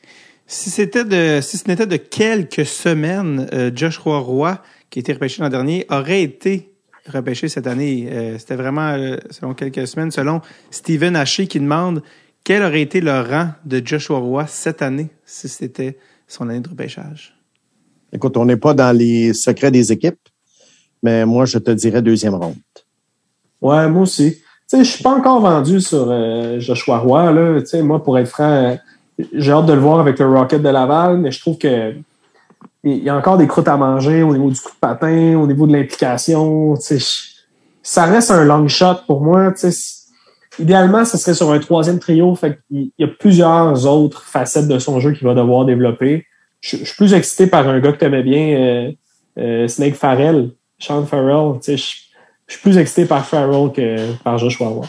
Si 0.46 0.70
c'était 0.70 1.04
de, 1.06 1.42
si 1.42 1.58
ce 1.58 1.68
n'était 1.68 1.88
de 1.88 1.98
quelques 1.98 2.66
semaines, 2.66 3.48
euh, 3.54 3.72
Joshua 3.74 4.20
Roy, 4.20 4.62
qui 4.90 5.00
a 5.00 5.02
été 5.02 5.14
repêché 5.14 5.42
l'an 5.42 5.50
dernier, 5.50 5.86
aurait 5.90 6.22
été 6.22 6.70
repêché 7.12 7.50
cette 7.50 7.66
année. 7.66 8.08
Euh, 8.12 8.38
c'était 8.38 8.56
vraiment, 8.56 8.90
euh, 8.90 9.18
selon 9.32 9.54
quelques 9.54 9.88
semaines, 9.88 10.12
selon 10.12 10.42
Steven 10.70 11.16
Haché 11.16 11.48
qui 11.48 11.60
demande 11.60 12.04
quel 12.44 12.64
aurait 12.64 12.82
été 12.82 13.02
le 13.02 13.12
rang 13.22 13.50
de 13.66 13.82
Joshua 13.84 14.18
Roy 14.20 14.46
cette 14.48 14.82
année 14.82 15.10
si 15.26 15.48
c'était 15.48 15.98
son 16.28 16.50
année 16.50 16.60
de 16.60 16.70
repêchage? 16.70 17.36
Écoute, 18.12 18.38
on 18.38 18.46
n'est 18.46 18.58
pas 18.58 18.74
dans 18.74 18.96
les 18.96 19.34
secrets 19.34 19.72
des 19.72 19.92
équipes, 19.92 20.20
mais 21.02 21.26
moi, 21.26 21.46
je 21.46 21.58
te 21.58 21.72
dirais 21.72 22.02
deuxième 22.02 22.36
ronde. 22.36 22.56
Ouais, 23.62 23.88
moi 23.90 24.04
aussi. 24.04 24.36
Tu 24.36 24.44
sais, 24.68 24.84
je 24.84 24.90
suis 24.90 25.04
pas 25.04 25.12
encore 25.16 25.40
vendu 25.42 25.80
sur 25.82 26.08
euh, 26.10 26.60
Joshua 26.60 27.00
Roy, 27.00 27.32
là. 27.32 27.62
Tu 27.62 27.68
sais, 27.68 27.82
moi, 27.82 28.04
pour 28.04 28.18
être 28.20 28.28
franc, 28.28 28.78
j'ai 29.34 29.52
hâte 29.52 29.66
de 29.66 29.74
le 29.74 29.80
voir 29.80 30.00
avec 30.00 30.20
le 30.20 30.28
Rocket 30.28 30.62
de 30.62 30.70
Laval, 30.70 31.18
mais 31.18 31.32
je 31.32 31.40
trouve 31.40 31.58
que 31.58 31.94
il 32.84 32.98
y 33.04 33.10
a 33.10 33.16
encore 33.16 33.38
des 33.38 33.48
croûtes 33.48 33.68
à 33.70 33.78
manger 33.78 34.24
au 34.24 34.34
niveau 34.34 34.50
du 34.52 34.60
coup 34.60 34.72
de 34.72 34.80
patin, 34.80 35.38
au 35.38 35.48
niveau 35.48 35.66
de 35.68 35.74
l'implication. 35.74 36.76
Tu 36.76 36.82
sais, 36.82 37.00
je- 37.00 37.42
ça 37.82 38.06
reste 38.06 38.30
un 38.32 38.44
long 38.44 38.68
shot 38.68 38.96
pour 39.08 39.22
moi. 39.22 39.52
Tu 39.54 39.60
sais, 39.60 39.72
c- 39.72 40.03
idéalement, 40.60 41.06
ce 41.06 41.18
serait 41.18 41.34
sur 41.34 41.52
un 41.52 41.60
troisième 41.60 42.00
trio. 42.00 42.34
Fait 42.36 42.60
qu'il 42.68 42.92
y 42.98 43.04
a 43.04 43.08
plusieurs 43.08 43.86
autres 43.88 44.24
facettes 44.24 44.68
de 44.68 44.80
son 44.80 45.00
jeu 45.00 45.12
qu'il 45.14 45.28
va 45.28 45.34
devoir 45.34 45.66
développer. 45.66 46.26
Je, 46.62 46.78
je 46.78 46.84
suis 46.86 46.96
plus 46.96 47.14
excité 47.14 47.48
par 47.48 47.68
un 47.68 47.80
gars 47.80 47.92
que 47.92 47.98
tu 48.00 48.06
aimais 48.06 48.24
bien, 48.24 48.48
euh, 48.58 48.92
euh, 49.40 49.68
Snake 49.68 49.96
Farrell, 49.96 50.52
Sean 50.80 51.06
Farrell. 51.06 51.60
Tu 51.60 51.66
sais, 51.66 51.78
je, 51.78 51.96
je 52.48 52.54
suis 52.54 52.62
plus 52.62 52.78
excité 52.78 53.06
par 53.06 53.26
Farrell 53.26 53.72
que 53.72 54.14
par 54.24 54.38
Joshua 54.38 54.68
Roy. 54.70 54.86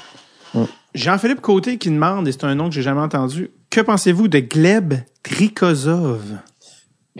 Jean-Philippe 0.95 1.41
Côté 1.41 1.77
qui 1.79 1.91
demande, 1.91 2.29
et 2.29 2.33
c'est 2.33 2.45
un 2.45 2.55
nom 2.55 2.69
que 2.69 2.75
j'ai 2.75 2.83
jamais 2.83 3.01
entendu, 3.01 3.51
que 3.71 3.81
pensez-vous 3.81 4.29
de 4.29 4.39
Gleb 4.39 4.95
Trikozov? 5.25 6.23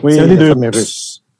Oui, 0.01 0.13
C'est 0.13 0.21
un 0.21 0.27
des 0.27 0.37
deux 0.37 0.53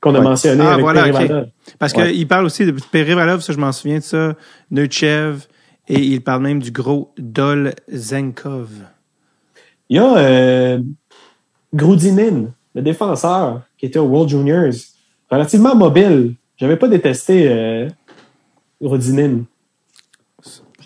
qu'on 0.01 0.13
a 0.15 0.19
Ouais. 0.19 0.23
mentionné 0.25 0.63
Ah, 0.65 0.73
avec 0.73 0.81
voilà. 0.81 1.45
Parce 1.79 1.93
Ouais. 1.93 2.11
qu'il 2.11 2.27
parle 2.27 2.45
aussi 2.45 2.65
de 2.65 2.71
Perivalov, 2.91 3.41
ça 3.41 3.53
je 3.53 3.57
m'en 3.57 3.71
souviens 3.71 3.99
de 3.99 4.03
ça, 4.03 4.33
Neutchev, 4.71 5.45
et 5.87 5.99
il 5.99 6.23
parle 6.23 6.43
même 6.43 6.61
du 6.61 6.71
gros 6.71 7.13
Dol 7.17 7.73
Zenkov. 7.91 8.69
Il 9.89 9.97
y 9.97 9.99
a 9.99 10.17
euh, 10.17 10.81
Grudinin, 11.73 12.51
le 12.73 12.81
défenseur 12.81 13.61
qui 13.77 13.85
était 13.85 13.99
au 13.99 14.05
World 14.05 14.29
Juniors, 14.29 14.73
relativement 15.29 15.75
mobile. 15.75 16.35
J'avais 16.57 16.77
pas 16.77 16.87
détesté 16.87 17.47
euh, 17.49 17.87
Grudinin. 18.81 19.43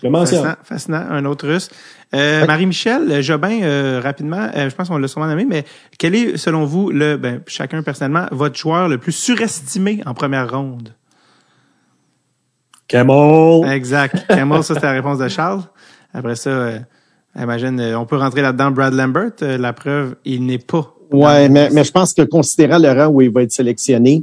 Je 0.00 0.06
le 0.06 0.10
mentionne. 0.10 0.42
Fascinant, 0.42 0.56
fascinant, 0.64 1.06
un 1.10 1.24
autre 1.26 1.46
russe. 1.46 1.68
Euh, 2.14 2.46
Marie-Michel 2.46 3.22
Jobin, 3.22 3.62
euh, 3.62 4.00
rapidement, 4.02 4.48
euh, 4.54 4.68
je 4.68 4.74
pense 4.74 4.88
qu'on 4.88 4.98
l'a 4.98 5.08
sûrement 5.08 5.28
nommé, 5.28 5.44
mais 5.44 5.64
quel 5.98 6.14
est, 6.14 6.36
selon 6.36 6.64
vous, 6.64 6.90
le, 6.90 7.16
ben, 7.16 7.42
chacun 7.46 7.82
personnellement, 7.82 8.26
votre 8.32 8.58
joueur 8.58 8.88
le 8.88 8.98
plus 8.98 9.12
surestimé 9.12 10.02
en 10.06 10.14
première 10.14 10.50
ronde? 10.50 10.94
Camel. 12.90 13.72
Exact. 13.72 14.26
Camel, 14.28 14.64
ça 14.64 14.74
c'était 14.74 14.86
la 14.86 14.92
réponse 14.92 15.18
de 15.18 15.28
Charles. 15.28 15.62
Après 16.12 16.34
ça, 16.34 16.50
euh, 16.50 16.78
imagine, 17.38 17.78
euh, 17.78 17.98
on 17.98 18.04
peut 18.04 18.16
rentrer 18.16 18.42
là-dedans 18.42 18.72
Brad 18.72 18.92
Lambert. 18.92 19.30
euh, 19.42 19.56
la 19.56 19.72
preuve, 19.72 20.16
il 20.24 20.44
n'est 20.44 20.58
pas. 20.58 20.92
Ouais, 21.12 21.48
mais, 21.48 21.70
mais 21.70 21.84
je 21.84 21.92
pense 21.92 22.12
que 22.12 22.22
considérant 22.22 22.78
le 22.78 22.90
rang 22.90 23.06
où 23.06 23.20
il 23.20 23.30
va 23.30 23.42
être 23.42 23.52
sélectionné, 23.52 24.22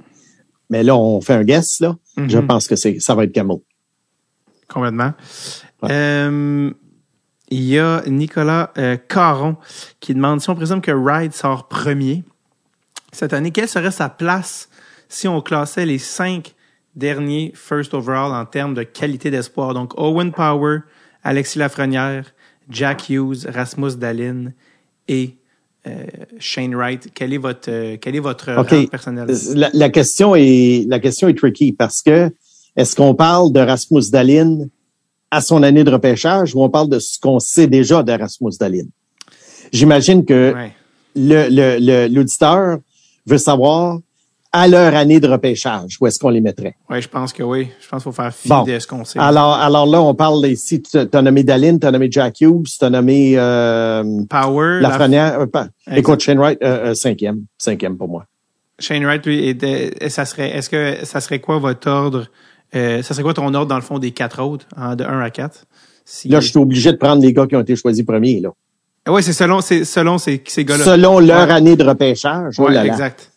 mais 0.70 0.84
là, 0.84 0.98
on 0.98 1.22
fait 1.22 1.36
un 1.36 1.44
guess, 1.44 1.80
là. 1.80 1.96
Mhm. 2.18 2.30
Je 2.30 2.40
pense 2.40 2.68
que 2.68 2.76
c'est, 2.76 3.00
ça 3.00 3.16
va 3.16 3.24
être 3.24 3.32
Camel. 3.32 3.58
Complètement. 4.68 5.14
Ouais. 5.82 5.90
Euh, 5.92 6.72
il 7.50 7.64
y 7.64 7.80
a 7.80 8.02
Nicolas 8.06 8.74
euh, 8.78 8.98
Caron 9.08 9.56
qui 10.02 10.14
demande 10.14 10.42
si 10.42 10.50
on 10.50 10.56
présume 10.56 10.82
que 10.82 10.92
Ride 10.92 11.34
sort 11.34 11.70
premier 11.70 12.26
cette 13.14 13.32
année, 13.32 13.52
quelle 13.52 13.70
serait 13.70 13.92
sa 13.92 14.10
place 14.10 14.68
si 15.08 15.30
on 15.30 15.42
classait 15.42 15.86
les 15.86 16.00
cinq 16.00 16.54
derniers 16.98 17.54
first 17.56 17.94
overall 17.94 18.34
en 18.34 18.46
termes 18.46 18.74
de 18.74 18.84
qualité 18.84 19.32
d'espoir? 19.32 19.74
Donc, 19.74 19.94
Owen 19.98 20.32
Power, 20.34 20.80
Alexis 21.24 21.60
Lafrenière, 21.60 22.26
Jack 22.70 23.10
Hughes, 23.10 23.46
Rasmus 23.48 23.96
Dallin 23.98 24.52
et 25.08 25.36
euh, 25.88 26.06
Shane 26.40 26.76
Wright. 26.76 27.10
Quel 27.14 27.32
est 27.34 27.38
votre, 27.38 27.70
euh, 27.72 27.96
quel 28.02 28.16
est 28.16 28.20
votre 28.20 28.52
OK. 28.60 28.70
rang 28.72 28.86
personnel? 28.88 29.28
La, 29.56 29.70
la 29.74 29.90
question 29.90 30.36
est, 30.36 30.86
la 30.90 31.00
question 31.00 31.30
est 31.30 31.38
tricky 31.38 31.72
parce 31.72 32.02
que 32.02 32.30
est-ce 32.76 32.96
qu'on 32.96 33.16
parle 33.16 33.54
de 33.54 33.60
Rasmus 33.62 34.10
Dalin 34.12 34.66
à 35.32 35.40
son 35.42 35.64
année 35.64 35.84
de 35.86 35.92
repêchage 35.92 36.54
ou 36.56 36.62
on 36.64 36.70
parle 36.70 36.90
de 36.90 37.00
ce 37.00 37.18
qu'on 37.20 37.40
sait 37.40 37.68
déjà 37.68 38.04
de 38.04 38.12
Rasmus 38.12 38.52
Dalin? 38.60 38.86
J'imagine 39.72 40.26
que 40.26 40.54
Ouais. 40.54 40.74
le, 41.16 41.48
le, 41.50 41.78
le- 41.80 42.14
l'auditeur 42.14 42.80
veut 43.26 43.38
savoir 43.38 44.00
à 44.54 44.68
leur 44.68 44.96
année 44.96 45.20
de 45.20 45.28
repêchage 45.28 45.98
où 46.00 46.08
est-ce 46.08 46.20
qu'on 46.20 46.30
les 46.30 46.42
mettrait? 46.42 46.76
Ouais, 46.90 47.02
je 47.02 47.08
pense 47.10 47.34
que 47.34 47.44
oui. 47.44 47.68
Je 47.82 47.88
pense 47.88 48.04
qu'il 48.04 48.12
faut 48.12 48.16
faire 48.22 48.34
fi 48.34 48.48
Bon. 48.50 48.64
de 48.64 48.80
ce 48.80 48.88
qu'on 48.88 49.04
sait. 49.06 49.20
Alors, 49.20 49.54
alors 49.56 49.86
là, 49.86 50.02
on 50.02 50.14
parle 50.16 50.46
ici, 50.48 50.82
tu 50.82 50.98
as 50.98 51.22
nommé 51.22 51.44
Dalin, 51.44 51.78
tu 51.78 51.86
as 51.88 51.92
nommé 51.92 52.08
Jack 52.12 52.42
Hughes, 52.42 52.66
tu 52.80 52.84
as 52.86 52.90
nommé 52.90 53.34
euh, 53.36 54.04
Power, 54.30 54.80
la- 54.82 54.90
Lafrenière. 54.90 55.40
euh, 55.42 55.46
pas- 55.46 55.68
Exact. 55.88 55.98
écoute, 56.00 56.20
Shane 56.22 56.40
Wright, 56.40 56.58
euh, 56.64 56.92
euh, 56.92 56.94
cinquième. 56.94 57.42
Cinquième 57.58 57.98
pour 57.98 58.08
moi. 58.08 58.26
Shane 58.80 59.04
Wright, 59.06 59.26
lui, 59.26 59.50
et 59.50 60.10
ça 60.10 60.26
serait, 60.26 60.50
est-ce 60.56 60.70
que 60.70 61.04
ça 61.06 61.20
serait 61.20 61.40
quoi 61.40 61.58
votre 61.58 61.90
ordre? 61.90 62.28
Euh, 62.76 63.02
ça 63.02 63.14
serait 63.14 63.24
quoi 63.24 63.34
ton 63.34 63.54
ordre 63.54 63.66
dans 63.68 63.76
le 63.76 63.82
fond 63.82 63.98
des 63.98 64.12
quatre 64.12 64.42
autres, 64.42 64.66
hein, 64.76 64.96
de 64.96 65.04
1 65.04 65.20
à 65.22 65.30
4? 65.30 65.66
Si... 66.06 66.30
Là, 66.30 66.40
je 66.40 66.48
suis 66.50 66.58
obligé 66.60 66.92
de 66.92 66.98
prendre 66.98 67.22
les 67.22 67.34
gars 67.34 67.48
qui 67.48 67.56
ont 67.56 67.62
été 67.62 67.76
choisis 67.76 68.04
premiers. 68.06 68.40
Là. 68.40 68.50
Oui, 69.10 69.24
c'est 69.24 69.34
selon, 69.34 69.62
c'est 69.62 69.84
selon 69.86 70.18
ces, 70.18 70.44
ces 70.48 70.64
gars-là. 70.66 70.84
Selon 70.84 71.20
leur 71.20 71.48
Ouais. 71.48 71.54
année 71.54 71.76
de 71.76 71.84
repêchage. 71.84 72.56
oh 72.60 72.68
là. 72.68 72.86
exact. 72.86 73.32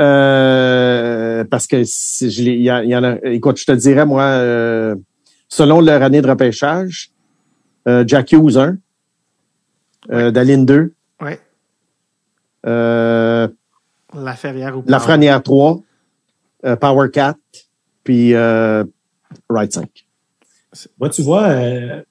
Euh, 0.00 1.44
parce 1.44 1.66
que 1.66 1.82
si 1.84 2.30
je 2.30 2.42
l'ai- 2.42 2.54
il 2.54 2.62
y, 2.62 2.70
a- 2.70 2.82
il 2.82 2.90
y 2.90 2.96
en 2.96 3.04
a. 3.04 3.16
Écoute, 3.24 3.58
je 3.58 3.64
te 3.66 3.72
dirais, 3.72 4.04
moi, 4.06 4.22
euh, 4.24 4.94
selon 5.48 5.80
leur 5.80 6.02
année 6.02 6.20
de 6.20 6.28
repêchage, 6.28 7.10
euh, 7.88 8.04
Jack 8.06 8.32
Hughes 8.32 8.56
1, 8.56 8.76
euh, 10.10 10.30
Dalin 10.30 10.64
2, 10.64 10.94
Ouais. 11.20 11.38
euh, 12.66 13.48
La 14.14 14.34
Ferrière 14.34 14.76
ou 14.78 14.82
Lafrenière 14.86 15.42
3, 15.42 15.80
euh, 16.64 16.76
Power 16.76 17.10
4, 17.10 17.38
puis 18.04 18.34
euh, 18.34 18.84
Wright 19.48 19.72
5. 19.72 19.88
Moi, 20.98 21.08
tu 21.10 21.22
vois, 21.22 21.44
euh, 21.44 22.02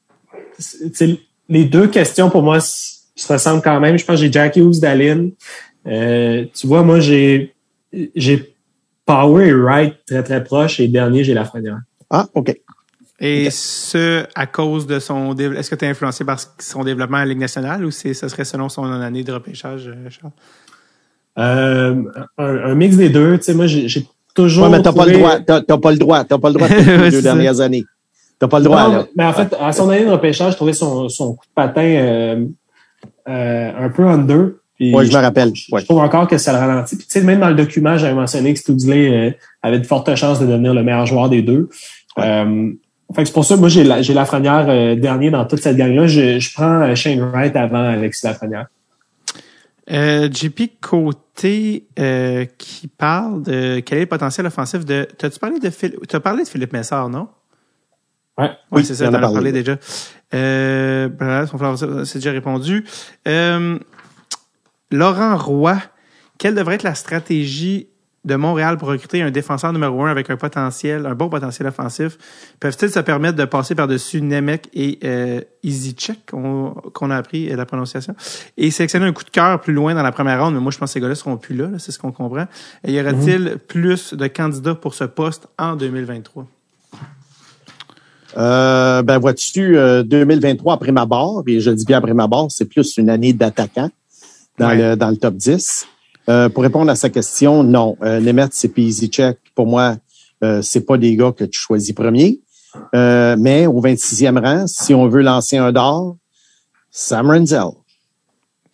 c'est- 0.58 0.90
tu 0.92 0.96
sais, 0.96 1.20
les 1.50 1.66
deux 1.66 1.88
questions 1.88 2.30
pour 2.30 2.44
moi 2.44 2.60
se 2.62 3.32
ressemblent 3.32 3.62
quand 3.62 3.80
même. 3.80 3.98
Je 3.98 4.06
pense 4.06 4.16
que 4.18 4.26
j'ai 4.26 4.32
Jack 4.32 4.56
Hughes 4.56 4.80
d'Aline. 4.80 5.32
Euh, 5.86 6.46
tu 6.54 6.66
vois, 6.68 6.82
moi, 6.84 7.00
j'ai 7.02 7.53
j'ai 8.16 8.56
Power 9.06 9.48
et 9.48 9.54
Wright 9.54 9.96
très, 10.08 10.24
très 10.24 10.44
proches. 10.44 10.80
Et 10.80 10.88
dernier, 10.88 11.24
j'ai 11.24 11.34
Lafrenière. 11.34 11.80
Ah, 12.10 12.28
OK. 12.34 12.56
Et 13.20 13.50
ce, 13.52 14.26
à 14.36 14.48
cause 14.48 14.86
de 14.88 15.00
son 15.00 15.34
dév- 15.34 15.56
est-ce 15.56 15.70
que 15.70 15.76
tu 15.76 15.86
es 15.86 15.88
influencé 15.88 16.26
par 16.26 16.40
son 16.60 16.84
développement 16.84 17.18
à 17.18 17.22
la 17.22 17.28
Ligue 17.28 17.40
nationale 17.40 17.86
ou 17.86 17.92
c'est, 17.92 18.14
ce 18.14 18.28
serait 18.28 18.44
selon 18.44 18.68
son 18.70 18.84
année 18.84 19.24
de 19.24 19.32
repêchage, 19.32 19.88
euh, 19.88 20.10
Charles? 20.10 20.34
Euh, 21.38 22.04
un, 22.38 22.46
un 22.72 22.76
mix 22.76 22.96
des 22.98 23.10
deux. 23.10 23.38
Tu 23.38 23.46
sais, 23.46 23.54
moi, 23.54 23.66
j'ai 23.68 24.08
toujours. 24.36 24.66
Ouais, 24.66 24.70
mais 24.78 24.82
t'as 24.82 24.94
pas 24.94 25.06
le 25.06 25.14
droit. 25.14 25.40
T'as 25.40 25.62
t'as 25.62 25.78
pas 25.78 25.92
le 25.92 25.98
droit. 25.98 26.24
T'as 26.24 26.38
pas 26.38 26.50
le 26.50 26.54
droit 26.56 26.68
de 26.68 26.74
les 27.06 27.12
deux 27.12 27.22
ça. 27.22 27.34
dernières 27.34 27.60
années. 27.60 27.84
T'as 28.40 28.48
pas 28.48 28.60
le 28.60 28.66
droit, 28.66 28.88
Non, 28.90 28.94
là. 28.98 29.08
mais 29.16 29.24
en 29.26 29.34
fait, 29.34 29.56
à 29.60 29.72
son 29.72 29.90
année 29.90 30.06
de 30.06 30.10
repêchage, 30.12 30.52
je 30.52 30.56
trouvais 30.58 30.74
son, 30.74 31.08
son 31.08 31.36
coup 31.36 31.46
de 31.46 31.54
patin 31.56 31.82
euh, 31.82 32.46
euh, 33.30 33.72
un 33.78 33.90
peu 33.90 34.06
under. 34.06 34.50
Puis 34.76 34.94
Ouais, 34.94 35.06
je 35.06 35.12
me 35.16 35.22
rappelle. 35.22 35.52
je, 35.56 35.74
Ouais. 35.74 35.82
je 35.82 35.86
trouve 35.86 36.00
encore 36.00 36.28
que 36.28 36.38
ça 36.38 36.52
le 36.54 36.60
ralentit. 36.60 36.96
Puis, 36.98 37.06
tu 37.06 37.12
sais, 37.12 37.22
même 37.24 37.40
dans 37.40 37.50
le 37.50 37.56
document, 37.56 37.98
j'avais 37.98 38.14
mentionné 38.16 38.54
que 38.54 38.60
Studley 38.60 39.28
euh, 39.30 39.32
avait 39.62 39.80
de 39.80 39.86
fortes 39.86 40.14
chances 40.16 40.40
de 40.40 40.46
devenir 40.48 40.74
le 40.74 40.84
meilleur 40.84 41.06
joueur 41.06 41.30
des 41.30 41.42
deux. 41.42 41.70
Euh, 42.20 42.72
fait 43.16 43.22
que 43.22 43.28
c'est 43.28 43.34
pour 43.34 43.46
ça, 43.46 43.56
moi, 43.56 43.70
j'ai 43.70 43.84
la, 43.84 44.02
j'ai 44.02 44.14
Lafrenière 44.16 44.66
euh, 44.70 44.96
dernier 44.96 45.30
dans 45.30 45.46
toute 45.46 45.60
cette 45.62 45.78
gang-là. 45.78 46.08
Je, 46.08 46.40
je 46.40 46.54
prends 46.54 46.82
euh, 46.82 46.96
Shane 46.96 47.20
Wright 47.22 47.56
avant 47.56 47.84
Alexis 47.84 48.26
Lafrenière. 48.26 48.68
Euh, 49.92 50.30
JP 50.32 50.80
Côté 50.82 51.86
euh, 52.00 52.46
qui 52.58 52.88
parle 52.88 53.44
de 53.44 53.82
quel 53.82 53.98
est 53.98 54.02
le 54.02 54.08
potentiel 54.08 54.46
offensif 54.48 54.86
de. 54.86 55.06
T'as-tu 55.18 55.40
parlé 55.40 55.60
de 55.60 55.70
Phil... 55.70 55.96
T'as 56.08 56.20
parlé 56.22 56.44
de 56.44 56.48
Philippe 56.48 56.72
Messard, 56.74 57.10
non? 57.10 57.28
Ouais. 58.38 58.46
Oui, 58.72 58.80
Oui, 58.80 58.86
c'est 58.86 58.96
ça, 58.96 59.10
en 59.10 59.12
t'en 59.12 59.22
a 59.22 59.28
as 59.28 59.32
parlé. 59.34 59.52
déjà. 59.52 59.76
Euh, 60.34 61.10
ben, 61.10 61.46
c'est 62.06 62.18
déjà 62.20 62.32
répondu. 62.32 62.86
Euh, 63.28 63.78
Laurent 64.94 65.36
Roy, 65.38 65.78
quelle 66.38 66.54
devrait 66.54 66.76
être 66.76 66.84
la 66.84 66.94
stratégie 66.94 67.88
de 68.26 68.36
Montréal 68.36 68.78
pour 68.78 68.90
recruter 68.90 69.24
un 69.24 69.32
défenseur 69.32 69.74
numéro 69.74 70.04
un 70.04 70.12
avec 70.12 70.30
un 70.30 70.38
potentiel, 70.38 71.08
un 71.08 71.16
bon 71.16 71.30
potentiel 71.30 71.68
offensif? 71.68 72.16
Peuvent-ils 72.60 72.92
se 72.92 73.00
permettre 73.00 73.36
de 73.36 73.46
passer 73.46 73.74
par-dessus 73.74 74.22
Nemec 74.22 74.70
et 74.72 75.00
euh, 75.04 75.42
Easycheck, 75.64 76.28
qu'on 76.28 77.10
a 77.10 77.16
appris 77.18 77.52
euh, 77.52 77.56
la 77.56 77.66
prononciation, 77.66 78.16
et 78.56 78.70
sélectionner 78.70 79.08
un 79.08 79.14
coup 79.14 79.24
de 79.24 79.32
cœur 79.32 79.60
plus 79.62 79.74
loin 79.74 79.96
dans 79.96 80.04
la 80.04 80.12
première 80.12 80.44
ronde? 80.44 80.54
Mais 80.54 80.60
moi, 80.60 80.72
je 80.72 80.78
pense 80.78 80.92
que 80.92 80.94
ces 80.94 81.02
gars-là 81.02 81.16
seront 81.16 81.38
plus 81.38 81.56
là, 81.56 81.70
là, 81.70 81.80
c'est 81.80 81.92
ce 81.92 81.98
qu'on 81.98 82.12
comprend. 82.12 82.46
Et 82.84 82.94
y 82.94 83.02
aurait-il 83.02 83.58
plus 83.68 84.14
de 84.14 84.28
candidats 84.28 84.76
pour 84.76 84.94
ce 84.94 85.06
poste 85.06 85.48
en 85.58 85.76
2023? 85.76 86.46
Euh, 88.38 89.02
ben, 89.02 89.18
vois-tu, 89.18 89.76
euh, 89.76 90.04
2023 90.04 90.76
après 90.76 90.92
ma 90.92 91.08
barre, 91.08 91.42
et 91.48 91.60
je 91.60 91.72
dis 91.72 91.86
bien 91.86 91.98
après 91.98 92.14
ma 92.14 92.28
barre, 92.28 92.52
c'est 92.52 92.66
plus 92.66 92.98
une 92.98 93.10
année 93.10 93.34
d'attaquant 93.34 93.90
dans, 94.64 94.70
Ouais. 94.70 94.90
le, 94.92 94.96
dans 94.96 95.10
le 95.10 95.18
top 95.18 95.36
10. 95.36 95.86
Euh, 96.30 96.50
pour 96.50 96.64
répondre 96.64 96.90
à 96.92 96.96
sa 96.96 97.10
question, 97.10 97.64
non. 97.64 97.98
Euh, 98.02 98.20
Nemeth 98.20 98.54
et 98.64 99.08
Check, 99.10 99.38
pour 99.56 99.68
moi, 99.68 99.98
euh, 100.44 100.62
c'est 100.62 100.86
pas 100.86 100.98
des 100.98 101.16
gars 101.16 101.32
que 101.32 101.44
tu 101.44 101.60
choisis 101.60 101.94
premier. 101.94 102.40
Euh, 102.96 103.36
mais 103.38 103.68
au 103.68 103.82
26e 103.82 104.40
rang, 104.42 104.66
si 104.68 104.94
on 104.94 105.08
veut 105.08 105.22
lancer 105.22 105.58
un 105.58 105.72
d'or, 105.72 106.16
Sam 106.90 107.30
Renzel. 107.30 107.66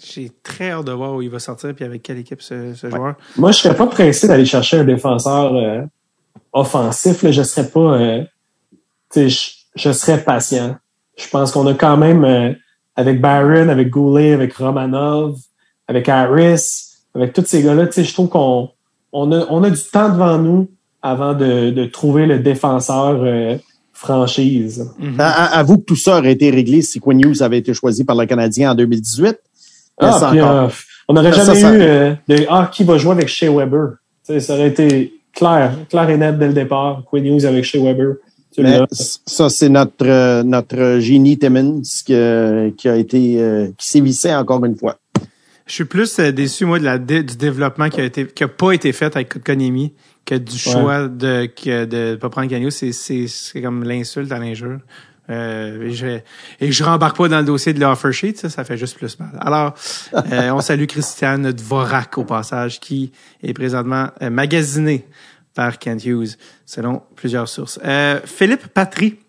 J'ai 0.01 0.31
très 0.43 0.71
hâte 0.71 0.85
de 0.85 0.91
voir 0.93 1.13
où 1.15 1.21
il 1.21 1.29
va 1.29 1.39
sortir 1.39 1.73
puis 1.75 1.83
avec 1.83 2.01
quelle 2.03 2.19
équipe 2.19 2.41
ce, 2.41 2.73
ce 2.73 2.89
joueur. 2.89 3.15
Moi, 3.35 3.51
je 3.51 3.57
serais 3.57 3.75
pas 3.75 3.87
pressé 3.87 4.27
d'aller 4.29 4.45
chercher 4.45 4.79
un 4.79 4.83
défenseur 4.85 5.53
euh, 5.55 5.81
offensif. 6.53 7.23
Là. 7.23 7.31
Je 7.31 7.43
serais 7.43 7.67
pas. 7.67 7.99
euh, 7.99 8.23
je, 9.15 9.49
je 9.75 9.91
serais 9.91 10.23
patient. 10.23 10.77
Je 11.17 11.27
pense 11.27 11.51
qu'on 11.51 11.67
a 11.67 11.73
quand 11.73 11.97
même 11.97 12.23
euh, 12.23 12.53
avec 12.95 13.19
Byron, 13.21 13.69
avec 13.69 13.89
Goulet, 13.89 14.31
avec 14.33 14.53
Romanov, 14.53 15.37
avec 15.89 16.07
Harris, 16.07 16.61
avec 17.13 17.33
tous 17.33 17.43
ces 17.45 17.61
gars-là. 17.61 17.87
Je 17.93 18.13
trouve 18.13 18.29
qu'on 18.29 18.69
on 19.11 19.31
a, 19.33 19.45
on 19.49 19.61
a 19.63 19.69
du 19.69 19.81
temps 19.91 20.07
devant 20.09 20.37
nous 20.37 20.69
avant 21.01 21.33
de, 21.33 21.71
de 21.71 21.85
trouver 21.85 22.25
le 22.25 22.39
défenseur 22.39 23.19
euh, 23.23 23.57
franchise. 23.93 24.89
Mhm. 24.99 25.15
À- 25.19 25.57
Avoue 25.57 25.77
que 25.79 25.83
tout 25.85 25.95
ça 25.95 26.17
aurait 26.19 26.31
été 26.31 26.49
réglé 26.49 26.81
si 26.81 26.99
Quinn 26.99 27.19
Hughes 27.19 27.41
avait 27.41 27.57
été 27.57 27.73
choisi 27.73 28.03
par 28.03 28.15
le 28.15 28.25
Canadien 28.25 28.71
en 28.71 28.75
2018. 28.75 29.37
Mais 30.01 30.07
Ah, 30.07 30.27
puis, 30.31 30.41
encore- 30.41 30.55
euh, 30.55 30.67
on 31.09 31.13
n'aurait 31.13 31.33
jamais 31.33 31.55
ça, 31.55 31.55
ça- 31.55 31.73
eu 31.75 31.81
euh, 31.81 32.13
de 32.27 32.45
ah 32.49 32.69
qui 32.71 32.83
va 32.83 32.97
jouer 32.97 33.11
avec 33.11 33.27
Shea 33.27 33.49
Weber? 33.51 33.95
Ça 34.23 34.53
aurait 34.53 34.67
été 34.67 35.13
clair, 35.33 35.73
clair 35.89 36.09
et 36.09 36.17
net 36.17 36.37
dès 36.37 36.47
le 36.47 36.53
départ. 36.53 37.03
Quinn 37.09 37.25
Hughes 37.25 37.45
avec 37.45 37.63
Shea 37.65 37.79
Weber. 37.81 38.15
Mais 38.57 38.79
ça, 38.91 39.47
c'est 39.49 39.69
notre 39.69 40.41
notre 40.43 40.99
génie 40.99 41.37
Timmons 41.37 41.81
qui, 42.05 42.13
a- 42.13 42.69
qui 42.77 42.89
a 42.89 42.95
été 42.97 43.71
qui 43.77 43.87
sévissait 43.87 44.35
encore 44.35 44.63
une 44.65 44.75
fois. 44.75 44.97
Je 45.69 45.75
suis 45.75 45.85
plus 45.85 46.19
euh, 46.19 46.31
déçu, 46.31 46.65
moi, 46.65 46.79
de 46.79 46.83
la, 46.83 46.97
du 46.97 47.23
développement 47.23 47.89
qui 47.89 48.01
a 48.01 48.03
été, 48.03 48.25
qui 48.25 48.43
a 48.43 48.47
pas 48.47 48.71
été 48.71 48.91
fait 48.91 49.15
avec 49.15 49.29
Kotkaniemi 49.29 49.93
que 50.25 50.35
du 50.35 50.57
choix 50.57 51.07
de, 51.07 51.45
que 51.45 51.85
de 51.85 52.15
pas 52.15 52.29
prendre 52.29 52.47
Gagnon. 52.47 52.71
C'est, 52.71 52.91
c'est, 52.91 53.27
c'est 53.27 53.61
comme 53.61 53.83
l'insulte 53.83 54.31
à 54.31 54.39
l'injure. 54.39 54.79
Euh, 55.29 55.83
et, 55.83 55.91
je, 55.91 56.19
et 56.59 56.71
je 56.71 56.83
rembarque 56.83 57.17
pas 57.17 57.27
dans 57.27 57.39
le 57.39 57.45
dossier 57.45 57.73
de 57.73 57.79
l'offer 57.79 58.11
sheet, 58.11 58.35
ça, 58.35 58.49
ça 58.49 58.63
fait 58.63 58.77
juste 58.77 58.97
plus 58.97 59.19
mal. 59.19 59.29
Alors, 59.39 59.75
euh, 60.13 60.49
on 60.51 60.61
salue 60.61 60.85
Christiane 60.85 61.51
Dvorak 61.51 62.17
au 62.17 62.25
passage, 62.25 62.79
qui 62.79 63.11
est 63.43 63.53
présentement 63.53 64.09
euh, 64.21 64.29
magasiné 64.31 65.05
par 65.53 65.77
Kent 65.77 66.03
Hughes, 66.05 66.37
selon 66.65 67.03
plusieurs 67.15 67.47
sources. 67.47 67.79
Euh, 67.83 68.19
Philippe 68.25 68.67
Patry, 68.67 69.19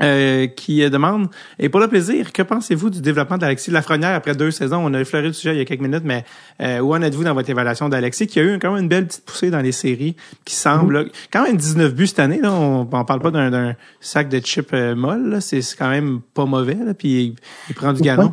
euh, 0.00 0.46
qui 0.46 0.82
euh, 0.82 0.88
demande 0.90 1.28
et 1.58 1.68
pour 1.68 1.78
le 1.78 1.86
plaisir, 1.86 2.32
que 2.32 2.42
pensez-vous 2.42 2.88
du 2.90 3.00
développement 3.02 3.36
d'Alexis 3.38 3.70
Lafrenière 3.70 4.14
après 4.14 4.34
deux 4.34 4.50
saisons? 4.50 4.80
On 4.84 4.94
a 4.94 5.00
effleuré 5.00 5.26
le 5.28 5.32
sujet 5.32 5.54
il 5.54 5.58
y 5.58 5.60
a 5.60 5.64
quelques 5.64 5.82
minutes, 5.82 6.02
mais 6.04 6.24
euh, 6.62 6.80
où 6.80 6.94
en 6.94 7.02
êtes-vous 7.02 7.24
dans 7.24 7.34
votre 7.34 7.50
évaluation 7.50 7.88
d'Alexis 7.88 8.26
qui 8.26 8.40
a 8.40 8.42
eu 8.42 8.58
quand 8.58 8.72
même 8.72 8.84
une 8.84 8.88
belle 8.88 9.06
petite 9.06 9.24
poussée 9.24 9.50
dans 9.50 9.60
les 9.60 9.70
séries, 9.72 10.16
qui 10.44 10.54
semble 10.54 10.94
là, 10.94 11.04
quand 11.32 11.44
même 11.44 11.56
19 11.56 11.94
buts 11.94 12.06
cette 12.06 12.18
année 12.20 12.40
là, 12.40 12.52
on, 12.52 12.88
on 12.90 13.04
parle 13.04 13.20
pas 13.20 13.30
d'un, 13.30 13.74
sac 14.00 14.28
de 14.28 14.38
chips 14.40 14.66
euh, 14.72 14.94
molle, 14.94 15.38
c'est, 15.40 15.60
quand 15.78 15.90
même 15.90 16.20
pas 16.34 16.46
mauvais 16.46 16.78
là, 16.84 16.94
puis 16.94 17.08
il, 17.26 17.34
il 17.68 17.74
prend 17.74 17.92
du 17.92 18.00
galon. 18.02 18.32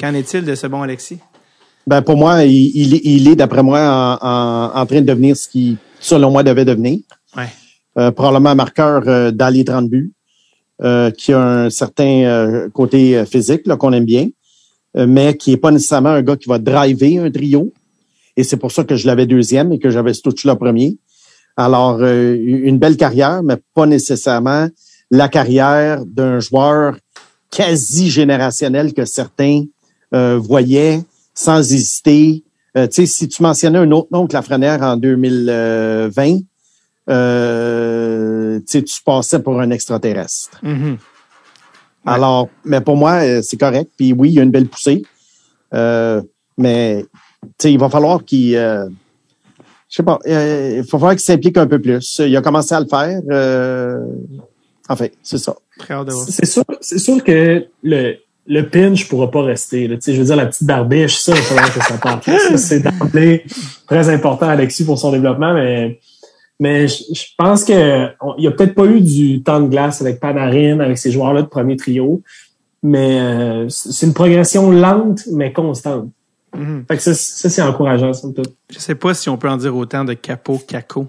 Qu'en 0.00 0.12
est-il 0.12 0.44
de 0.44 0.54
ce 0.54 0.66
bon 0.66 0.82
Alexis? 0.82 1.18
Ben 1.86 2.02
pour 2.02 2.16
moi, 2.16 2.42
il, 2.42 2.72
il 2.74 2.94
est- 2.94 3.00
il 3.04 3.28
est 3.28 3.36
d'après 3.36 3.62
moi 3.62 3.78
en, 4.20 4.26
en, 4.26 4.72
en 4.80 4.86
train 4.86 5.00
de 5.00 5.06
devenir 5.06 5.36
ce 5.36 5.48
qui, 5.48 5.78
selon 6.00 6.32
moi, 6.32 6.42
devait 6.42 6.64
devenir. 6.64 6.98
Ouais. 7.36 7.44
Euh, 7.96 8.10
probablement 8.10 8.50
un 8.50 8.54
marqueur 8.56 9.02
euh, 9.06 9.30
dans 9.30 9.48
les 9.52 9.64
30 9.64 9.88
buts, 9.88 10.12
euh, 10.82 11.10
qui 11.10 11.32
a 11.32 11.40
un 11.40 11.70
certain 11.70 12.24
euh, 12.24 12.68
côté 12.68 13.16
euh, 13.16 13.24
physique 13.24 13.66
qu'on 13.66 13.92
aime 13.94 14.04
bien, 14.04 14.28
euh, 14.96 15.06
mais 15.08 15.34
qui 15.34 15.52
est 15.52 15.56
pas 15.56 15.70
nécessairement 15.70 16.10
un 16.10 16.22
gars 16.22 16.36
qui 16.36 16.50
va 16.50 16.58
driver 16.58 17.24
un 17.24 17.30
trio. 17.30 17.72
Et 18.36 18.44
c'est 18.44 18.58
pour 18.58 18.72
ça 18.72 18.84
que 18.84 18.94
je 18.94 19.06
l'avais 19.06 19.24
deuxième 19.24 19.72
et 19.72 19.78
que 19.78 19.88
j'avais 19.88 20.12
Stuchla 20.12 20.54
premier. 20.56 20.98
Alors, 21.56 22.02
une 22.04 22.76
belle 22.76 22.98
carrière, 22.98 23.42
mais 23.42 23.56
pas 23.72 23.86
nécessairement 23.86 24.68
la 25.10 25.28
carrière 25.30 26.04
d'un 26.04 26.38
joueur 26.38 26.98
quasi 27.50 28.10
générationnel 28.10 28.92
que 28.92 29.06
certains 29.06 29.64
voyaient 30.12 31.00
sans 31.32 31.72
hésiter. 31.72 32.44
Tu 32.74 32.88
sais, 32.90 33.06
si 33.06 33.26
tu 33.28 33.42
mentionnais 33.42 33.78
un 33.78 33.90
autre 33.92 34.08
nom 34.12 34.26
que 34.26 34.34
Lafrenière 34.34 34.82
en 34.82 34.98
2020, 34.98 36.40
euh, 37.08 38.58
tu 38.60 38.64
sais, 38.66 38.82
tu 38.82 39.02
passais 39.02 39.40
pour 39.40 39.60
un 39.60 39.70
extraterrestre. 39.70 40.58
Mhm. 40.62 40.98
Alors, 42.04 42.48
mais 42.64 42.80
pour 42.80 42.96
moi, 42.96 43.22
euh, 43.22 43.42
c'est 43.42 43.56
correct. 43.56 43.90
Puis 43.96 44.12
oui, 44.12 44.30
il 44.30 44.34
y 44.34 44.40
a 44.40 44.42
une 44.42 44.50
belle 44.50 44.68
poussée. 44.68 45.02
Euh, 45.74 46.22
mais 46.56 47.04
tu 47.42 47.48
sais, 47.58 47.72
il 47.72 47.78
va 47.78 47.88
falloir 47.88 48.24
qu'il... 48.24 48.56
Euh, 48.56 48.88
je 49.88 49.96
sais 49.96 50.02
pas, 50.02 50.18
euh, 50.26 50.74
il 50.76 50.82
va 50.82 50.86
falloir 50.86 51.12
qu'il 51.12 51.20
s'implique 51.20 51.56
un 51.56 51.66
peu 51.66 51.80
plus. 51.80 52.20
Il 52.24 52.36
a 52.36 52.42
commencé 52.42 52.74
à 52.74 52.80
le 52.80 52.86
faire. 52.86 53.20
Euh, 53.30 54.00
enfin, 54.88 55.06
c'est 55.22 55.38
ça. 55.38 55.54
C'est 56.28 56.46
sûr, 56.46 56.64
c'est 56.80 56.98
sûr 56.98 57.22
que 57.22 57.66
le, 57.82 58.16
le 58.46 58.68
pinch 58.68 59.08
pourra 59.08 59.30
pas 59.30 59.42
rester. 59.42 59.88
Là. 59.88 59.96
Tu 59.96 60.02
sais, 60.02 60.14
Je 60.14 60.20
veux 60.20 60.26
dire, 60.26 60.36
la 60.36 60.46
petite 60.46 60.64
barbiche, 60.64 61.18
ça, 61.18 61.32
il 61.32 61.42
faudra 61.42 61.68
que 61.68 61.84
ça 61.84 61.98
parte. 61.98 62.28
C'est 62.56 62.80
d'emblée 62.80 63.44
très 63.86 64.08
important, 64.08 64.48
Alexis, 64.48 64.84
pour 64.84 64.98
son 64.98 65.12
développement, 65.12 65.54
mais, 65.54 66.00
mais 66.60 66.88
je, 66.88 67.02
je 67.14 67.24
pense 67.36 67.64
que 67.64 68.06
on- 68.20 68.34
il 68.38 68.44
y 68.44 68.46
a 68.46 68.50
peut-être 68.50 68.74
pas 68.74 68.86
eu 68.86 69.00
du 69.00 69.42
temps 69.42 69.60
de 69.60 69.68
glace 69.68 70.00
avec 70.00 70.20
Panarin, 70.20 70.80
avec 70.80 70.98
ces 70.98 71.10
joueurs-là 71.10 71.42
de 71.42 71.48
premier 71.48 71.76
trio, 71.76 72.22
mais 72.82 73.20
euh, 73.20 73.68
c'est 73.68 74.06
une 74.06 74.14
progression 74.14 74.70
lente, 74.70 75.22
mais 75.32 75.52
constante. 75.52 76.08
Mhm. 76.56 76.84
Fait 76.88 76.96
que 76.96 77.02
ça, 77.02 77.14
ça 77.14 77.50
c'est 77.50 77.62
encourageant, 77.62 78.12
somme 78.12 78.32
toute. 78.34 78.54
Je 78.72 78.78
sais 78.78 78.94
pas 78.94 79.12
si 79.14 79.28
on 79.28 79.36
peut 79.36 79.48
en 79.48 79.56
dire 79.56 79.76
autant 79.76 80.04
de 80.04 80.14
Capo 80.14 80.58
Caco. 80.58 81.06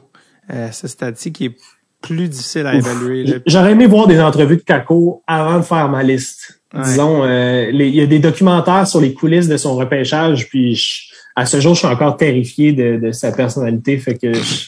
Euh, 0.50 0.72
ce 0.72 0.88
stade-ci 0.88 1.32
qui 1.34 1.46
est 1.46 1.56
plus 2.02 2.30
difficile 2.30 2.66
à 2.68 2.76
évaluer. 2.76 3.42
J'aurais 3.46 3.72
aimé 3.74 3.86
voir 3.86 4.08
des 4.08 4.20
entrevues 4.22 4.58
de 4.58 4.62
Kako 4.62 5.24
avant 5.28 5.58
de 5.58 5.64
faire 5.64 5.90
ma 5.90 6.04
liste. 6.04 6.62
Ouais. 6.74 6.84
Disons, 6.84 7.24
euh, 7.24 7.72
les- 7.72 7.88
il 7.90 7.96
y 7.96 8.02
a 8.02 8.06
des 8.06 8.20
documentaires 8.20 8.88
sur 8.88 9.02
les 9.02 9.14
coulisses 9.14 9.48
de 9.48 9.58
son 9.58 9.76
repêchage, 9.76 10.48
puis 10.50 10.76
je- 10.76 11.04
à 11.36 11.46
ce 11.46 11.60
jour, 11.60 11.74
je 11.74 11.80
suis 11.80 11.88
encore 11.88 12.18
terrifié 12.18 12.72
de, 12.74 12.98
de 12.98 13.12
sa 13.12 13.32
personnalité, 13.32 13.98
fait 13.98 14.18
que 14.18 14.34
je, 14.34 14.68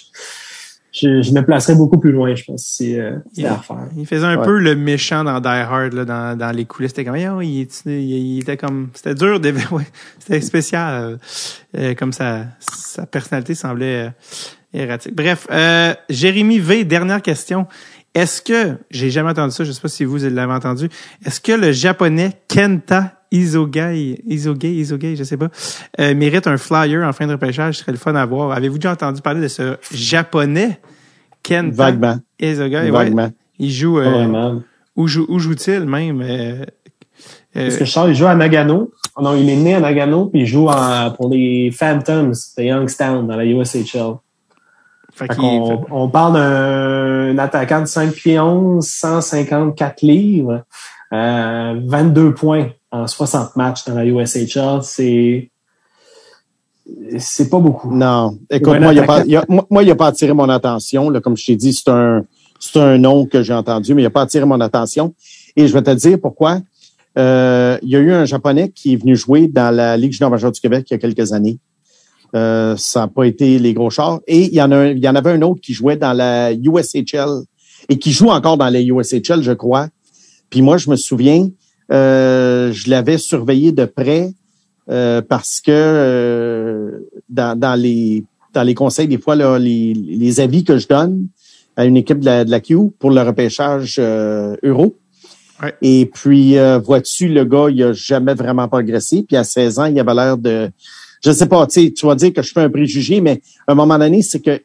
je, 0.91 1.21
je 1.21 1.31
me 1.33 1.41
placerais 1.45 1.75
beaucoup 1.75 1.99
plus 1.99 2.11
loin, 2.11 2.33
je 2.35 2.43
pense, 2.45 2.63
si 2.63 2.99
euh, 2.99 3.17
c'était 3.33 3.47
à 3.47 3.55
refaire. 3.55 3.87
Il 3.97 4.05
faisait 4.07 4.25
un 4.25 4.37
Ouais. 4.37 4.45
peu 4.45 4.57
le 4.59 4.75
méchant 4.75 5.23
dans 5.23 5.39
Die 5.39 5.47
Hard, 5.47 5.93
là, 5.93 6.05
dans, 6.05 6.37
dans 6.37 6.51
les 6.55 6.65
coulisses. 6.65 6.89
C'était 6.91 7.05
comme, 7.05 7.13
Voyons, 7.15 7.41
il, 7.41 7.67
il, 7.85 7.91
il 7.91 8.39
était 8.39 8.57
comme, 8.57 8.89
c'était 8.93 9.15
dur, 9.15 9.39
de- 9.39 9.49
ouais, 9.71 9.87
c'était 10.19 10.41
spécial, 10.41 11.03
euh, 11.03 11.17
euh, 11.77 11.93
comme 11.95 12.11
sa, 12.13 12.45
sa 12.59 13.05
personnalité 13.05 13.53
semblait 13.55 14.07
euh, 14.07 14.09
erratique. 14.73 15.15
Bref, 15.15 15.47
euh, 15.51 15.93
Jérémy 16.09 16.59
V, 16.59 16.83
dernière 16.85 17.21
question. 17.21 17.67
Est-ce 18.15 18.41
que, 18.41 18.77
j'ai 18.89 19.09
jamais 19.11 19.29
entendu 19.29 19.53
ça, 19.53 19.63
je 19.63 19.71
sais 19.71 19.81
pas 19.81 19.87
si 19.87 20.03
vous 20.03 20.17
l'avez 20.17 20.51
entendu, 20.53 20.89
est-ce 21.25 21.39
que 21.39 21.51
le 21.51 21.71
japonais 21.71 22.31
Kenta 22.47 23.13
Isogai, 23.31 24.21
Isogai, 24.25 24.73
Isogai, 24.73 25.15
je 25.15 25.23
sais 25.23 25.37
pas, 25.37 25.49
euh, 25.99 26.15
mérite 26.15 26.47
un 26.47 26.57
flyer 26.57 27.07
en 27.07 27.13
fin 27.13 27.27
de 27.27 27.33
repêchage? 27.33 27.75
Ce 27.75 27.81
serait 27.81 27.91
le 27.91 27.97
fun 27.99 28.15
à 28.15 28.25
voir. 28.25 28.51
Avez-vous 28.51 28.79
déjà 28.79 28.91
entendu 28.93 29.21
parler 29.21 29.41
de 29.41 29.47
ce 29.47 29.77
japonais 29.93 30.79
Kenta 31.43 31.75
Vaguement. 31.75 32.17
Isogai? 32.39 32.85
Ouais. 32.85 32.91
Vaguement. 32.91 33.29
Il 33.59 33.71
joue, 33.71 33.99
euh, 33.99 34.11
où, 34.95 35.07
joue, 35.07 35.25
où 35.29 35.37
joue-t-il 35.39 35.81
même? 35.85 36.21
euh, 36.21 36.65
Euh, 37.57 37.63
Parce 37.65 37.77
que 37.77 37.85
Charles, 37.85 38.11
il 38.11 38.15
joue 38.15 38.27
à 38.27 38.35
Nagano. 38.35 38.91
Oh 39.15 39.21
non, 39.23 39.35
il 39.35 39.49
est 39.49 39.55
né 39.55 39.73
à 39.73 39.79
Nagano, 39.79 40.27
puis 40.27 40.41
il 40.41 40.45
joue 40.45 40.67
en- 40.67 41.09
pour 41.11 41.29
les 41.31 41.71
Phantoms 41.71 42.31
de 42.57 42.63
Youngstown 42.63 43.25
dans 43.27 43.35
la 43.35 43.43
USHL. 43.43 44.13
Fait 45.27 45.33
Fait 45.33 45.79
on 45.91 46.09
parle 46.09 46.33
d'un 46.33 47.37
attaquant 47.37 47.81
de 47.81 47.85
5 47.85 48.11
pieds 48.11 48.39
11, 48.39 48.85
154 48.85 50.01
livres, 50.01 50.63
euh, 51.13 51.79
22 51.85 52.33
points 52.33 52.69
en 52.91 53.07
60 53.07 53.55
matchs 53.55 53.85
dans 53.85 53.95
la 53.95 54.05
USHL. 54.05 54.79
C'est 54.83 55.49
c'est 57.17 57.49
pas 57.49 57.59
beaucoup. 57.59 57.93
Non. 57.93 58.37
Écoute, 58.49 58.79
moi, 58.79 58.93
il 58.93 58.99
a 58.99 59.03
pas, 59.03 59.21
a- 59.21 59.45
moi, 59.69 59.83
a 59.83 59.95
pas 59.95 60.07
attiré 60.07 60.33
mon 60.33 60.49
attention. 60.49 61.09
Là, 61.09 61.21
comme 61.21 61.37
je 61.37 61.45
t'ai 61.45 61.55
dit, 61.55 61.73
c'est 61.73 61.89
un, 61.89 62.23
c'est 62.59 62.79
un 62.79 62.97
nom 62.97 63.25
que 63.25 63.43
j'ai 63.43 63.53
entendu, 63.53 63.93
mais 63.93 64.01
il 64.01 64.05
a 64.05 64.09
pas 64.09 64.21
attiré 64.21 64.45
mon 64.45 64.59
attention. 64.59 65.13
Et 65.55 65.67
je 65.67 65.73
vais 65.73 65.83
te 65.83 65.91
dire 65.91 66.17
pourquoi. 66.19 66.59
Euh, 67.17 67.77
il 67.81 67.89
y 67.89 67.95
a 67.95 67.99
eu 67.99 68.11
un 68.11 68.25
Japonais 68.25 68.69
qui 68.73 68.93
est 68.93 68.95
venu 68.95 69.15
jouer 69.15 69.47
dans 69.47 69.75
la 69.75 69.97
Ligue 69.97 70.13
junior 70.13 70.29
majeure 70.29 70.51
du 70.51 70.61
Québec 70.61 70.87
il 70.89 70.93
y 70.93 70.95
a 70.95 70.99
quelques 70.99 71.33
années. 71.33 71.57
Euh, 72.35 72.75
ça 72.77 73.01
n'a 73.01 73.07
pas 73.07 73.23
été 73.25 73.57
les 73.59 73.73
gros 73.73 73.89
chars. 73.89 74.19
Et 74.27 74.45
il 74.45 74.53
y 74.53 74.61
en 74.61 74.71
a, 74.71 74.77
un- 74.77 74.91
il 74.91 74.99
y 74.99 75.09
en 75.09 75.15
avait 75.15 75.31
un 75.31 75.41
autre 75.41 75.61
qui 75.61 75.73
jouait 75.73 75.97
dans 75.97 76.13
la 76.13 76.51
USHL 76.53 77.43
et 77.89 77.97
qui 77.97 78.11
joue 78.11 78.29
encore 78.29 78.57
dans 78.57 78.69
la 78.69 78.81
USHL, 78.81 79.41
je 79.41 79.51
crois. 79.53 79.87
Puis 80.49 80.61
moi, 80.61 80.77
je 80.77 80.89
me 80.89 80.95
souviens, 80.95 81.49
euh, 81.91 82.71
je 82.71 82.89
l'avais 82.89 83.17
surveillé 83.17 83.71
de 83.71 83.85
près 83.85 84.31
euh, 84.89 85.21
parce 85.21 85.59
que 85.59 85.71
euh, 85.71 86.99
dans, 87.29 87.57
dans 87.57 87.75
les 87.79 88.23
dans 88.53 88.63
les 88.63 88.73
conseils, 88.73 89.07
des 89.07 89.19
fois, 89.19 89.35
là, 89.35 89.59
les, 89.59 89.93
les 89.93 90.39
avis 90.39 90.63
que 90.63 90.77
je 90.79 90.87
donne 90.87 91.27
à 91.75 91.85
une 91.85 91.97
équipe 91.97 92.19
de 92.19 92.25
la, 92.25 92.45
de 92.45 92.49
la 92.51 92.59
Q 92.59 92.77
pour 92.97 93.11
le 93.11 93.21
repêchage 93.21 93.97
euh, 93.99 94.55
euro. 94.63 94.95
Ouais. 95.61 95.73
Et 95.83 96.09
puis, 96.11 96.57
euh, 96.57 96.79
vois-tu, 96.79 97.27
le 97.27 97.45
gars, 97.45 97.67
il 97.69 97.83
a 97.83 97.93
jamais 97.93 98.33
vraiment 98.33 98.67
progressé. 98.67 99.23
Puis 99.27 99.37
à 99.37 99.43
16 99.43 99.79
ans, 99.79 99.85
il 99.85 99.99
avait 99.99 100.15
l'air 100.15 100.37
de... 100.37 100.71
Je 101.23 101.31
sais 101.31 101.45
pas, 101.47 101.65
tu 101.67 101.81
sais, 101.85 101.91
tu 101.91 102.05
vas 102.05 102.15
dire 102.15 102.33
que 102.33 102.41
je 102.41 102.51
fais 102.51 102.61
un 102.61 102.69
préjugé, 102.69 103.21
mais 103.21 103.41
à 103.67 103.71
un 103.73 103.75
moment 103.75 103.97
donné, 103.99 104.21
c'est 104.21 104.39
que 104.39 104.61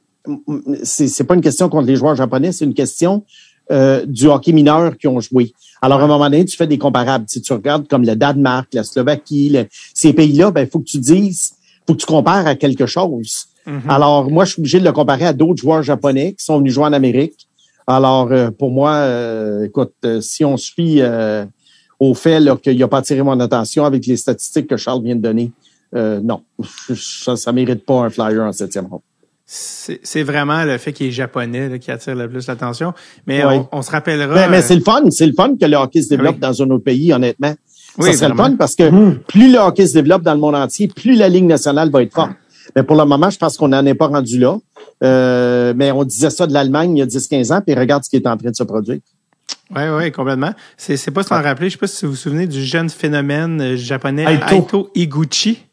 c'est 0.83 1.09
c'est 1.09 1.25
pas 1.25 1.35
une 1.35 1.41
question 1.41 1.69
contre 1.69 1.87
les 1.87 1.97
joueurs 1.97 2.17
japonais, 2.17 2.53
c'est 2.53 2.65
une 2.65 2.75
question 2.75 3.25
euh, 3.71 4.05
du 4.07 4.27
hockey 4.27 4.53
mineur 4.53 4.97
qui 4.97 5.07
ont 5.09 5.21
joué. 5.21 5.53
Alors, 5.83 6.01
à 6.01 6.05
un 6.05 6.07
moment 6.07 6.25
donné, 6.25 6.45
tu 6.45 6.57
fais 6.57 6.67
des 6.67 6.79
comparables. 6.79 7.25
Si 7.29 7.41
tu 7.43 7.53
regardes 7.53 7.89
comme 7.89 8.05
le 8.05 8.15
Danemark, 8.17 8.69
la 8.75 8.85
Slovaquie, 8.85 9.51
le- 9.51 9.67
ces 9.95 10.13
pays-là, 10.13 10.51
ben, 10.51 10.63
il 10.63 10.69
faut 10.69 10.79
que 10.81 10.85
tu 10.85 10.99
dises, 10.99 11.53
faut 11.87 11.95
que 11.95 12.01
tu 12.01 12.07
compares 12.07 12.47
à 12.47 12.55
quelque 12.55 12.87
chose. 12.87 13.47
Mhm. 13.67 13.83
Alors, 13.89 14.31
moi, 14.31 14.45
je 14.45 14.53
suis 14.53 14.61
obligé 14.61 14.81
de 14.81 14.85
le 14.85 14.93
comparer 14.93 15.25
à 15.27 15.33
d'autres 15.33 15.61
joueurs 15.61 15.83
japonais 15.83 16.35
qui 16.39 16.45
sont 16.45 16.59
venus 16.59 16.73
jouer 16.75 16.85
en 16.85 16.93
Amérique. 16.93 17.49
Alors, 17.87 18.31
euh, 18.33 18.51
pour 18.51 18.71
moi, 18.71 18.93
euh, 18.93 19.65
écoute, 19.65 19.93
euh, 20.05 20.21
si 20.21 20.45
on 20.45 20.57
fie 20.57 20.99
euh, 21.01 21.45
au 21.99 22.15
fait 22.15 22.41
là, 22.41 22.57
qu'il 22.57 22.79
n'a 22.79 22.89
pas 22.89 22.99
attiré 22.99 23.23
mon 23.23 23.39
attention 23.41 23.85
avec 23.85 24.07
les 24.07 24.17
statistiques 24.17 24.67
que 24.69 24.77
Charles 24.77 25.03
vient 25.03 25.17
de 25.17 25.21
donner, 25.23 25.53
euh, 25.95 26.21
non, 26.23 26.43
ça 26.95 27.35
ne 27.51 27.53
mérite 27.53 27.85
pas 27.87 28.01
un 28.01 28.11
flyer 28.11 28.43
en 28.43 28.53
septième 28.53 28.87
ronde. 28.87 29.01
c'est 29.47 30.01
c'est 30.03 30.23
vraiment 30.23 30.65
le 30.65 30.79
fait 30.79 30.93
qu'il 30.93 31.07
est 31.09 31.11
japonais 31.13 31.69
là, 31.69 31.79
qui 31.79 31.91
attire 31.91 32.15
le 32.15 32.29
plus 32.29 32.47
l'attention. 32.47 32.93
Mais 33.27 33.45
Ouais. 33.45 33.59
on, 33.73 33.79
on 33.79 33.83
se 33.83 33.91
rappellera. 33.91 34.35
Ben, 34.35 34.51
mais 34.51 34.59
euh, 34.59 34.63
c'est 34.63 34.75
le 34.77 34.81
fun, 34.83 35.03
c'est 35.11 35.27
le 35.27 35.35
fun 35.35 35.55
que 35.61 35.67
le 35.67 35.77
hockey 35.77 36.03
se 36.03 36.09
développe 36.09 36.35
Oui. 36.37 36.41
dans 36.41 36.63
un 36.63 36.71
autre 36.71 36.85
pays, 36.85 37.13
honnêtement. 37.13 37.55
Oui, 37.99 38.11
ça 38.13 38.19
serait 38.19 38.29
le 38.31 38.35
fun 38.37 38.57
parce 38.57 38.75
que 38.75 38.91
Mhm. 38.91 39.19
plus 39.29 39.53
le 39.53 39.59
hockey 39.59 39.87
se 39.87 39.93
développe 39.95 40.23
dans 40.23 40.35
le 40.35 40.41
monde 40.41 40.55
entier, 40.57 40.89
plus 40.89 41.15
la 41.15 41.29
Ligue 41.29 41.45
nationale 41.45 41.91
va 41.91 42.03
être 42.03 42.13
forte. 42.15 42.33
Mais 42.75 42.83
pour 42.83 42.97
le 42.97 43.05
moment, 43.05 43.29
je 43.31 43.37
pense 43.39 43.57
qu'on 43.59 43.69
n'en 43.69 43.85
est 43.87 43.95
pas 43.95 44.07
rendu 44.09 44.39
là. 44.39 44.57
Euh, 45.05 45.75
mais 45.77 45.93
on 45.93 46.03
disait 46.05 46.31
ça 46.31 46.47
de 46.47 46.53
l'Allemagne 46.55 46.97
il 46.97 47.01
y 47.01 47.03
a 47.03 47.07
10-15 47.07 47.53
ans, 47.53 47.61
puis 47.65 47.75
regarde 47.75 48.03
ce 48.05 48.11
qui 48.11 48.17
est 48.17 48.27
en 48.27 48.37
train 48.37 48.51
de 48.51 48.57
se 48.57 48.63
produire. 48.65 48.99
Oui, 49.77 49.83
oui, 49.97 50.11
complètement. 50.13 50.53
C'est, 50.77 50.97
c'est 50.97 51.11
pas 51.11 51.23
se 51.23 51.29
t'en 51.29 51.43
rappeler. 51.43 51.69
Je 51.69 51.73
sais 51.75 51.79
pas 51.79 51.87
si 51.87 52.05
vous 52.07 52.13
vous 52.13 52.17
souvenez 52.17 52.47
du 52.47 52.65
jeune 52.65 52.89
phénomène 52.89 53.77
japonais 53.77 54.25
Aito. 54.25 54.57
Aito 54.57 54.91
Iguchi. 54.95 55.65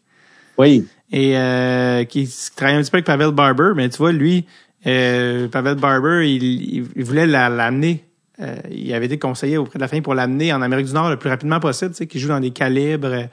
Oui. 0.62 0.88
et 1.12 1.38
euh, 1.38 2.04
qui 2.06 2.30
travaille 2.56 2.76
un 2.78 2.82
petit 2.82 2.92
peu 2.92 2.98
avec 2.98 3.06
Pavel 3.06 3.32
Barber, 3.32 3.72
mais 3.76 3.90
tu 3.90 3.98
vois, 3.98 4.12
lui, 4.12 4.46
euh, 4.88 5.48
Pavel 5.50 5.76
Barber, 5.76 6.26
il, 6.30 6.44
il- 6.44 6.88
il 6.96 7.04
voulait 7.04 7.28
la- 7.28 7.50
l'amener. 7.50 8.06
euh, 8.42 8.56
il 8.72 8.92
avait 8.94 9.06
été 9.08 9.20
conseillé 9.20 9.58
auprès 9.58 9.78
de 9.78 9.82
la 9.82 9.88
famille 9.88 10.02
pour 10.02 10.16
l'amener 10.16 10.52
en 10.54 10.62
Amérique 10.62 10.88
du 10.88 10.94
Nord 10.94 11.10
le 11.10 11.18
plus 11.18 11.30
rapidement 11.30 11.60
possible, 11.60 11.92
tu 11.92 11.98
sais, 11.98 12.08
qui 12.08 12.20
joue 12.20 12.30
dans 12.30 12.40
des 12.40 12.52
calibres 12.52 13.28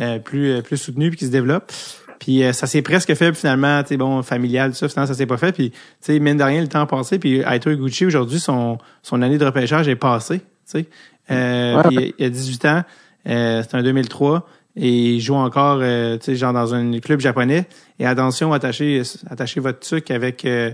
euh, 0.00 0.18
plus 0.18 0.50
euh, 0.52 0.60
plus 0.62 0.76
soutenus 0.76 1.10
puis 1.10 1.18
qui 1.18 1.26
se 1.26 1.30
développe. 1.30 1.72
Puis 2.18 2.42
euh, 2.44 2.52
ça 2.52 2.66
s'est 2.66 2.82
presque 2.82 3.14
fait 3.14 3.32
finalement, 3.34 3.82
tu 3.82 3.88
sais, 3.90 3.96
bon, 3.96 4.22
familial, 4.22 4.72
tout 4.72 4.76
ça, 4.76 4.88
finalement, 4.88 5.06
ça 5.12 5.14
s'est 5.16 5.24
pas 5.26 5.38
fait. 5.38 5.52
Puis, 5.52 5.70
tu 5.70 5.76
sais, 6.00 6.18
mine 6.18 6.36
de 6.36 6.42
rien, 6.42 6.60
le 6.60 6.68
temps 6.68 6.82
a 6.82 6.86
passé. 6.86 7.18
Puis 7.18 7.38
Aito 7.40 7.70
Iguchi, 7.70 8.04
aujourd'hui, 8.04 8.38
son, 8.38 8.76
son 9.02 9.22
année 9.22 9.38
de 9.38 9.44
repêchage 9.46 9.88
est 9.88 9.96
passée, 9.96 10.40
tu 10.40 10.44
sais. 10.66 10.86
Euh, 11.30 11.76
Ouais. 11.76 11.82
puis 11.88 12.14
il 12.18 12.24
a 12.26 12.28
18 12.28 12.64
ans, 12.66 12.82
euh, 13.28 13.62
c'est 13.62 13.74
un 13.76 13.82
2003 13.82 14.46
et 14.82 14.88
il 15.16 15.20
joue 15.20 15.34
encore, 15.34 15.80
euh, 15.82 16.16
tu 16.16 16.24
sais, 16.24 16.36
genre 16.36 16.54
dans 16.54 16.74
un 16.74 16.98
club 17.00 17.20
japonais. 17.20 17.66
Et 17.98 18.06
attention, 18.06 18.54
attachez, 18.54 19.02
attachez 19.28 19.60
votre 19.60 19.80
truc 19.80 20.10
avec 20.10 20.46
euh, 20.46 20.70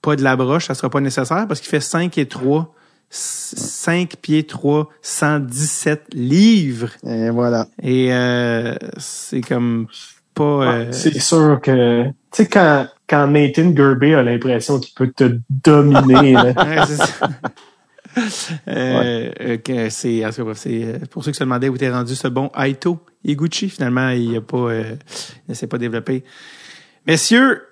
pas 0.00 0.16
de 0.16 0.22
la 0.22 0.36
broche, 0.36 0.66
ça 0.66 0.74
sera 0.74 0.88
pas 0.88 1.00
nécessaire 1.00 1.46
parce 1.46 1.60
qu'il 1.60 1.68
fait 1.68 1.80
5 1.80 2.16
et 2.16 2.26
3, 2.26 2.74
5 3.10 4.16
pieds 4.22 4.44
3, 4.44 4.88
117 5.02 6.06
livres. 6.14 6.88
Et 7.06 7.28
voilà. 7.28 7.66
Et 7.82 8.12
euh, 8.12 8.74
c'est 8.96 9.42
comme 9.42 9.86
pas... 10.34 10.42
euh, 10.44 10.86
C'est 10.90 11.20
sûr 11.20 11.60
que, 11.62 12.04
tu 12.06 12.12
sais, 12.32 12.46
quand, 12.46 12.86
quand 13.06 13.26
Nathan 13.26 13.76
Gerby 13.76 14.14
a 14.14 14.22
l'impression 14.22 14.80
qu'il 14.80 14.94
peut 14.94 15.12
te 15.14 15.38
dominer, 15.50 16.32
là, 16.32 16.44
Ouais, 16.56 16.86
c'est 16.86 16.96
ça. 16.96 17.28
Euh, 18.68 19.30
euh, 19.40 19.88
c'est, 19.90 20.24
euh, 20.24 20.98
pour 21.10 21.24
ceux 21.24 21.32
qui 21.32 21.38
se 21.38 21.44
demandaient 21.44 21.68
où 21.68 21.76
était 21.76 21.90
rendu 21.90 22.14
ce 22.14 22.28
bon 22.28 22.50
Aito 22.56 22.98
Iguchi. 23.24 23.68
Finalement, 23.68 24.10
il 24.10 24.36
a 24.36 24.40
pas, 24.40 24.56
euh, 24.56 24.94
il 25.48 25.50
ne 25.50 25.54
s'est 25.54 25.66
pas 25.66 25.78
développé. 25.78 26.24
Messieurs, 27.06 27.62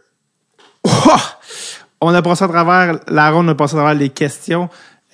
oh! 0.84 0.90
on 2.00 2.14
a 2.14 2.22
passé 2.22 2.44
à 2.44 2.48
travers 2.48 3.00
la 3.08 3.30
ronde, 3.30 3.46
on 3.46 3.52
a 3.52 3.54
passé 3.54 3.74
à 3.74 3.78
travers 3.78 3.94
les 3.94 4.08
questions. 4.10 4.68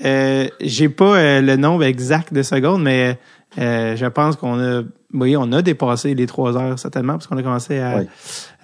Euh, 0.05 0.49
j'ai 0.61 0.89
pas 0.89 1.17
euh, 1.17 1.41
le 1.41 1.57
nombre 1.57 1.85
exact 1.85 2.33
de 2.33 2.43
secondes, 2.43 2.83
mais 2.83 3.19
euh, 3.59 3.97
je 3.97 4.07
pense 4.07 4.37
qu'on 4.37 4.61
a, 4.61 4.83
oui, 5.15 5.37
on 5.37 5.51
a 5.53 5.63
dépassé 5.63 6.15
les 6.15 6.27
trois 6.27 6.57
heures 6.57 6.79
certainement 6.79 7.15
parce 7.15 7.27
qu'on 7.27 7.39
a 7.39 7.43
commencé 7.43 7.79
à. 7.79 8.03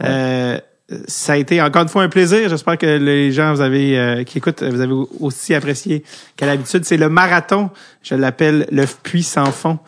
Euh, 0.03 0.59
ça 1.07 1.35
a 1.35 1.37
été 1.37 1.61
encore 1.63 1.83
une 1.83 1.89
fois 1.89 2.03
un 2.03 2.09
plaisir. 2.09 2.49
J'espère 2.49 2.79
que 2.79 2.87
les 2.87 3.33
gens 3.33 3.53
vous 3.55 3.61
avez 3.61 3.99
euh, 3.99 4.25
qui 4.25 4.39
écoutent, 4.39 4.63
vous 4.63 4.81
avez 4.81 4.95
aussi 5.21 5.55
apprécié 5.55 6.03
qu'à 6.37 6.47
l'habitude. 6.47 6.85
C'est 6.85 6.97
le 6.97 7.09
marathon. 7.09 7.71
Je 8.03 8.15
l'appelle 8.15 8.67
le 8.71 8.85
puits 9.03 9.23
sans 9.23 9.47
fond. 9.47 9.79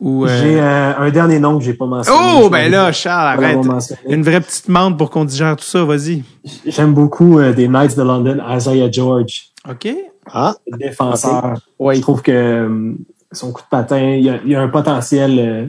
Où, 0.00 0.24
euh, 0.26 0.40
j'ai 0.40 0.60
euh, 0.60 0.92
un 0.98 1.10
dernier 1.10 1.38
nom 1.40 1.58
que 1.58 1.64
j'ai 1.64 1.74
pas 1.74 1.86
mentionné. 1.86 2.18
Oh, 2.40 2.48
ben 2.48 2.70
là, 2.70 2.92
Charles, 2.92 3.38
arrête. 3.44 3.58
Une 4.08 4.22
vraie 4.22 4.40
petite 4.40 4.68
menthe 4.68 4.96
pour 4.96 5.10
qu'on 5.10 5.24
digère 5.24 5.56
tout 5.56 5.64
ça. 5.64 5.84
Vas-y. 5.84 6.22
J'aime 6.66 6.94
beaucoup 6.94 7.38
euh, 7.38 7.52
des 7.52 7.66
Knights 7.68 7.96
de 7.96 8.02
London, 8.02 8.38
Isaiah 8.48 8.90
George, 8.90 9.48
OK. 9.68 9.88
Ah, 10.32 10.54
le 10.70 10.78
défenseur. 10.78 11.54
Je 11.80 12.00
trouve 12.00 12.22
que 12.22 12.30
euh, 12.32 12.92
son 13.32 13.50
coup 13.52 13.62
de 13.62 13.68
patin, 13.70 13.98
il 13.98 14.24
y 14.24 14.30
a, 14.30 14.38
il 14.44 14.50
y 14.52 14.54
a 14.54 14.60
un 14.60 14.68
potentiel. 14.68 15.38
euh, 15.38 15.68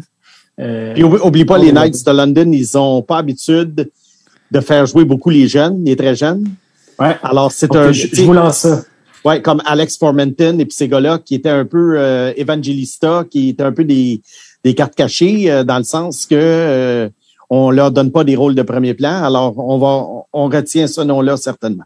euh, 0.60 0.94
Puis 0.94 1.04
oublie, 1.04 1.22
oublie 1.24 1.46
pas, 1.46 1.58
Oh, 1.58 1.64
les. 1.64 1.72
Knights 1.72 2.06
de 2.06 2.12
London, 2.12 2.52
ils 2.52 2.78
ont 2.78 3.02
pas 3.02 3.18
habitude 3.18 3.90
de 4.52 4.60
faire 4.62 4.86
jouer 4.86 5.06
beaucoup 5.06 5.30
les 5.30 5.48
jeunes, 5.48 5.84
les 5.86 5.96
très 5.96 6.16
jeunes. 6.16 6.44
ouais. 7.00 7.16
Alors, 7.24 7.52
c'est 7.52 7.76
un... 7.76 7.92
je, 7.92 8.08
je 8.12 8.22
vous 8.24 8.34
lance 8.34 8.60
ça. 8.60 8.84
Ouais, 9.26 9.42
comme 9.42 9.62
Alex 9.66 9.98
Formenton 9.98 10.60
et 10.60 10.66
puis 10.66 10.74
ces 10.74 10.88
gars-là 10.88 11.20
qui 11.24 11.36
étaient 11.36 11.50
un 11.50 11.66
peu 11.66 11.96
euh, 11.98 12.32
evangelista, 12.38 13.26
qui 13.30 13.50
étaient 13.50 13.64
un 13.64 13.74
peu 13.74 13.84
des, 13.84 14.22
des 14.64 14.74
cartes 14.74 14.96
cachées 14.96 15.52
euh, 15.52 15.64
dans 15.66 15.78
le 15.78 15.84
sens 15.84 16.26
que 16.26 16.36
euh, 16.36 17.10
on 17.50 17.70
leur 17.70 17.92
donne 17.92 18.12
pas 18.12 18.24
des 18.24 18.36
rôles 18.38 18.56
de 18.56 18.62
premier 18.62 18.94
plan. 18.94 19.22
Alors, 19.24 19.58
on 19.60 19.78
va 19.78 20.06
on 20.32 20.48
retient 20.48 20.88
ce 20.88 21.02
nom-là 21.02 21.36
certainement. 21.36 21.84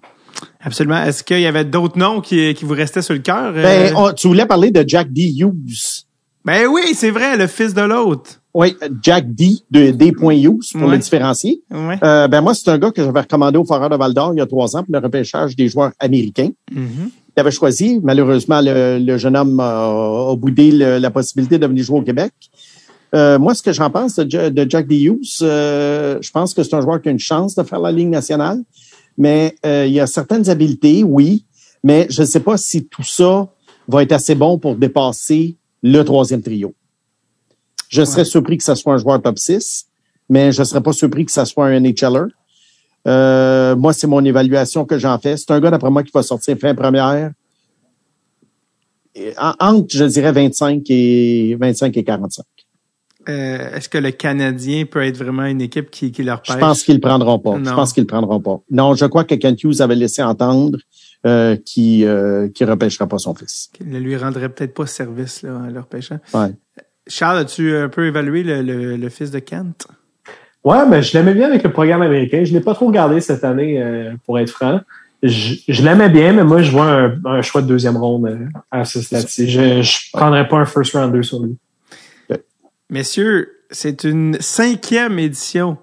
Absolument. 0.62 1.04
Est-ce 1.04 1.24
qu'il 1.24 1.40
y 1.42 1.48
avait 1.48 1.66
d'autres 1.66 1.98
noms 1.98 2.22
qui, 2.22 2.54
qui 2.54 2.66
vous 2.66 2.74
restaient 2.76 3.02
sur 3.02 3.14
le 3.16 3.20
cœur? 3.22 3.52
Ben, 3.54 3.94
Euh, 3.94 3.96
on- 3.96 4.14
tu 4.14 4.28
voulais 4.28 4.46
parler 4.46 4.70
de 4.72 4.84
Jack 4.88 5.12
D. 5.12 5.24
Hughes. 5.36 6.04
ben 6.46 6.68
oui, 6.68 6.94
c'est 6.94 7.12
vrai, 7.12 7.36
le 7.38 7.48
fils 7.48 7.74
de 7.74 7.82
l'autre. 7.82 8.42
Oui, 8.54 8.76
Jack 9.02 9.34
D. 9.34 9.56
de 9.72 9.90
D. 9.92 10.08
Hughes 10.08 10.60
pour 10.74 10.84
Ouais. 10.84 10.92
le 10.92 10.98
différencier. 11.00 11.62
Ouais. 11.72 11.98
Euh, 12.04 12.28
ben 12.28 12.42
moi, 12.42 12.54
c'est 12.54 12.70
un 12.70 12.78
gars 12.78 12.92
que 12.92 13.04
j'avais 13.04 13.22
recommandé 13.22 13.58
au 13.58 13.66
Foreur 13.66 13.90
de 13.90 13.96
Val 13.96 14.14
d'Or 14.14 14.34
il 14.34 14.38
y 14.38 14.42
a 14.42 14.46
trois 14.46 14.76
ans 14.76 14.84
pour 14.84 14.94
le 14.94 15.00
repêchage 15.00 15.56
des 15.56 15.68
joueurs 15.70 15.92
américains. 16.00 16.50
Mhm. 16.72 17.10
Il 17.36 17.40
avait 17.40 17.50
choisi. 17.52 18.00
Malheureusement, 18.04 18.62
le, 18.62 19.00
le 19.00 19.18
jeune 19.18 19.36
homme 19.36 19.60
a, 19.60 20.30
a 20.32 20.36
boudé 20.36 20.72
le- 20.72 21.00
la 21.00 21.10
possibilité 21.10 21.58
de 21.58 21.66
venir 21.66 21.84
jouer 21.84 22.00
au 22.00 22.04
Québec. 22.04 22.32
Euh, 23.16 23.40
moi, 23.40 23.56
ce 23.56 23.64
que 23.64 23.72
j'en 23.74 23.90
pense 23.90 24.18
de, 24.18 24.30
Ja- 24.30 24.50
de 24.52 24.66
Jack 24.70 24.88
D. 24.88 25.00
Hughes, 25.02 25.42
euh, 25.42 26.18
je 26.22 26.30
pense 26.30 26.54
que 26.54 26.62
c'est 26.62 26.76
un 26.76 26.82
joueur 26.82 27.02
qui 27.02 27.10
a 27.10 27.12
une 27.12 27.20
chance 27.20 27.56
de 27.56 27.64
faire 27.64 27.80
la 27.80 27.92
Ligue 27.92 28.10
nationale, 28.10 28.60
mais 29.18 29.56
euh, 29.66 29.88
il 29.88 30.00
a 30.00 30.06
certaines 30.08 30.48
habiletés, 30.50 31.04
oui, 31.04 31.46
mais 31.84 32.06
je 32.12 32.22
ne 32.22 32.28
sais 32.28 32.40
pas 32.40 32.58
si 32.58 32.86
tout 32.86 33.04
ça 33.04 33.48
va 33.88 34.04
être 34.04 34.12
assez 34.14 34.36
bon 34.36 34.58
pour 34.60 34.76
dépasser 34.76 35.58
le 35.82 36.02
troisième 36.04 36.42
trio. 36.42 36.74
Je 37.94 38.04
serais 38.06 38.26
surpris 38.26 38.58
que 38.58 38.64
ce 38.64 38.76
soit 38.76 38.94
un 38.94 38.98
joueur 38.98 39.22
top 39.22 39.38
6, 39.38 39.86
mais 40.30 40.52
je 40.52 40.62
ne 40.62 40.66
serais 40.66 40.82
pas 40.82 40.94
surpris 40.94 41.26
que 41.26 41.32
ce 41.32 41.46
soit 41.46 41.68
un 41.68 41.80
NHLer. 41.80 42.26
Euh, 43.08 43.76
moi, 43.76 43.94
c'est 43.94 44.08
mon 44.08 44.24
évaluation 44.24 44.86
que 44.86 44.98
j'en 44.98 45.20
fais. 45.20 45.36
C'est 45.38 45.52
un 45.52 45.60
gars, 45.60 45.70
d'après 45.72 45.90
moi, 45.92 46.04
qui 46.04 46.12
va 46.14 46.24
sortir 46.24 46.58
fin 46.58 46.74
première. 46.74 47.32
en- 49.38 49.54
entre, 49.60 49.96
je 49.96 50.06
dirais, 50.06 50.32
25 50.32 50.84
et 50.90 51.56
25 51.60 51.96
et 51.98 52.04
45. 52.04 52.46
Euh, 53.30 53.76
Est-ce 53.76 53.88
que 53.88 53.98
le 54.00 54.12
Canadien 54.12 54.86
peut 54.86 55.04
être 55.04 55.18
vraiment 55.18 55.46
une 55.46 55.62
équipe 55.62 55.90
qui, 55.92 56.12
qui 56.12 56.24
leur 56.24 56.42
pêche? 56.42 56.56
Je 56.56 56.60
pense 56.60 56.84
qu'ils 56.84 56.96
le 56.96 57.00
prendront 57.02 57.40
pas. 57.40 57.58
Non. 57.58 57.70
Je 57.70 57.76
pense 57.76 57.94
qu'ils 57.94 58.04
le 58.04 58.08
prendront 58.08 58.42
pas. 58.42 58.60
Non, 58.72 58.96
je 58.96 59.06
crois 59.06 59.24
que 59.24 59.36
Kent 59.36 59.64
Hughes 59.64 59.82
avait 59.82 59.96
laissé 59.96 60.22
entendre 60.24 60.78
euh, 61.26 61.56
qu'il 61.56 62.04
euh, 62.06 62.50
qu'il 62.50 62.70
repêchera 62.70 63.08
pas 63.08 63.18
son 63.20 63.34
fils. 63.34 63.70
Qui 63.72 63.86
ne 63.86 63.98
lui 64.00 64.18
rendrait 64.18 64.50
peut-être 64.50 64.74
pas 64.74 64.88
service 64.88 65.42
là, 65.44 65.56
en 65.56 65.70
leur 65.70 65.86
pêchant. 65.86 66.20
Ouais. 66.34 66.52
Charles, 67.08 67.40
as-tu 67.40 67.76
un 67.76 67.90
peu 67.90 68.06
évalué 68.06 68.44
le, 68.44 68.62
le, 68.62 68.96
le 68.96 69.10
fils 69.10 69.32
de 69.32 69.40
Kent? 69.40 69.88
Ouais, 70.64 70.88
ben, 70.90 71.02
je 71.02 71.18
l'aimais 71.18 71.34
bien 71.34 71.48
avec 71.48 71.64
le 71.64 71.72
programme 71.72 72.02
américain. 72.02 72.44
Je 72.44 72.54
l'ai 72.54 72.62
pas 72.62 72.74
trop 72.74 72.88
regardé 72.88 73.20
cette 73.20 73.44
année, 73.44 73.82
euh, 73.82 74.14
pour 74.26 74.40
être 74.40 74.50
franc. 74.50 74.80
Je, 75.22 75.56
je 75.68 75.84
l'aimais 75.84 76.10
bien, 76.10 76.34
mais 76.34 76.44
moi, 76.44 76.62
je 76.62 76.72
vois 76.72 76.86
un, 76.86 77.26
un 77.26 77.42
choix 77.42 77.62
de 77.62 77.68
deuxième 77.68 77.98
ronde 77.98 78.28
euh, 78.28 78.46
à 78.72 78.86
ce 78.86 79.02
stade-ci. 79.02 79.50
Je, 79.50 79.82
je 79.82 80.00
prendrais 80.12 80.48
pas 80.48 80.58
un 80.58 80.66
first 80.66 80.94
rounder 80.94 81.24
sur 81.24 81.42
lui. 81.44 81.58
Messieurs, 82.90 83.50
c'est 83.72 84.04
une 84.04 84.38
cinquième 84.40 85.18
édition 85.20 85.78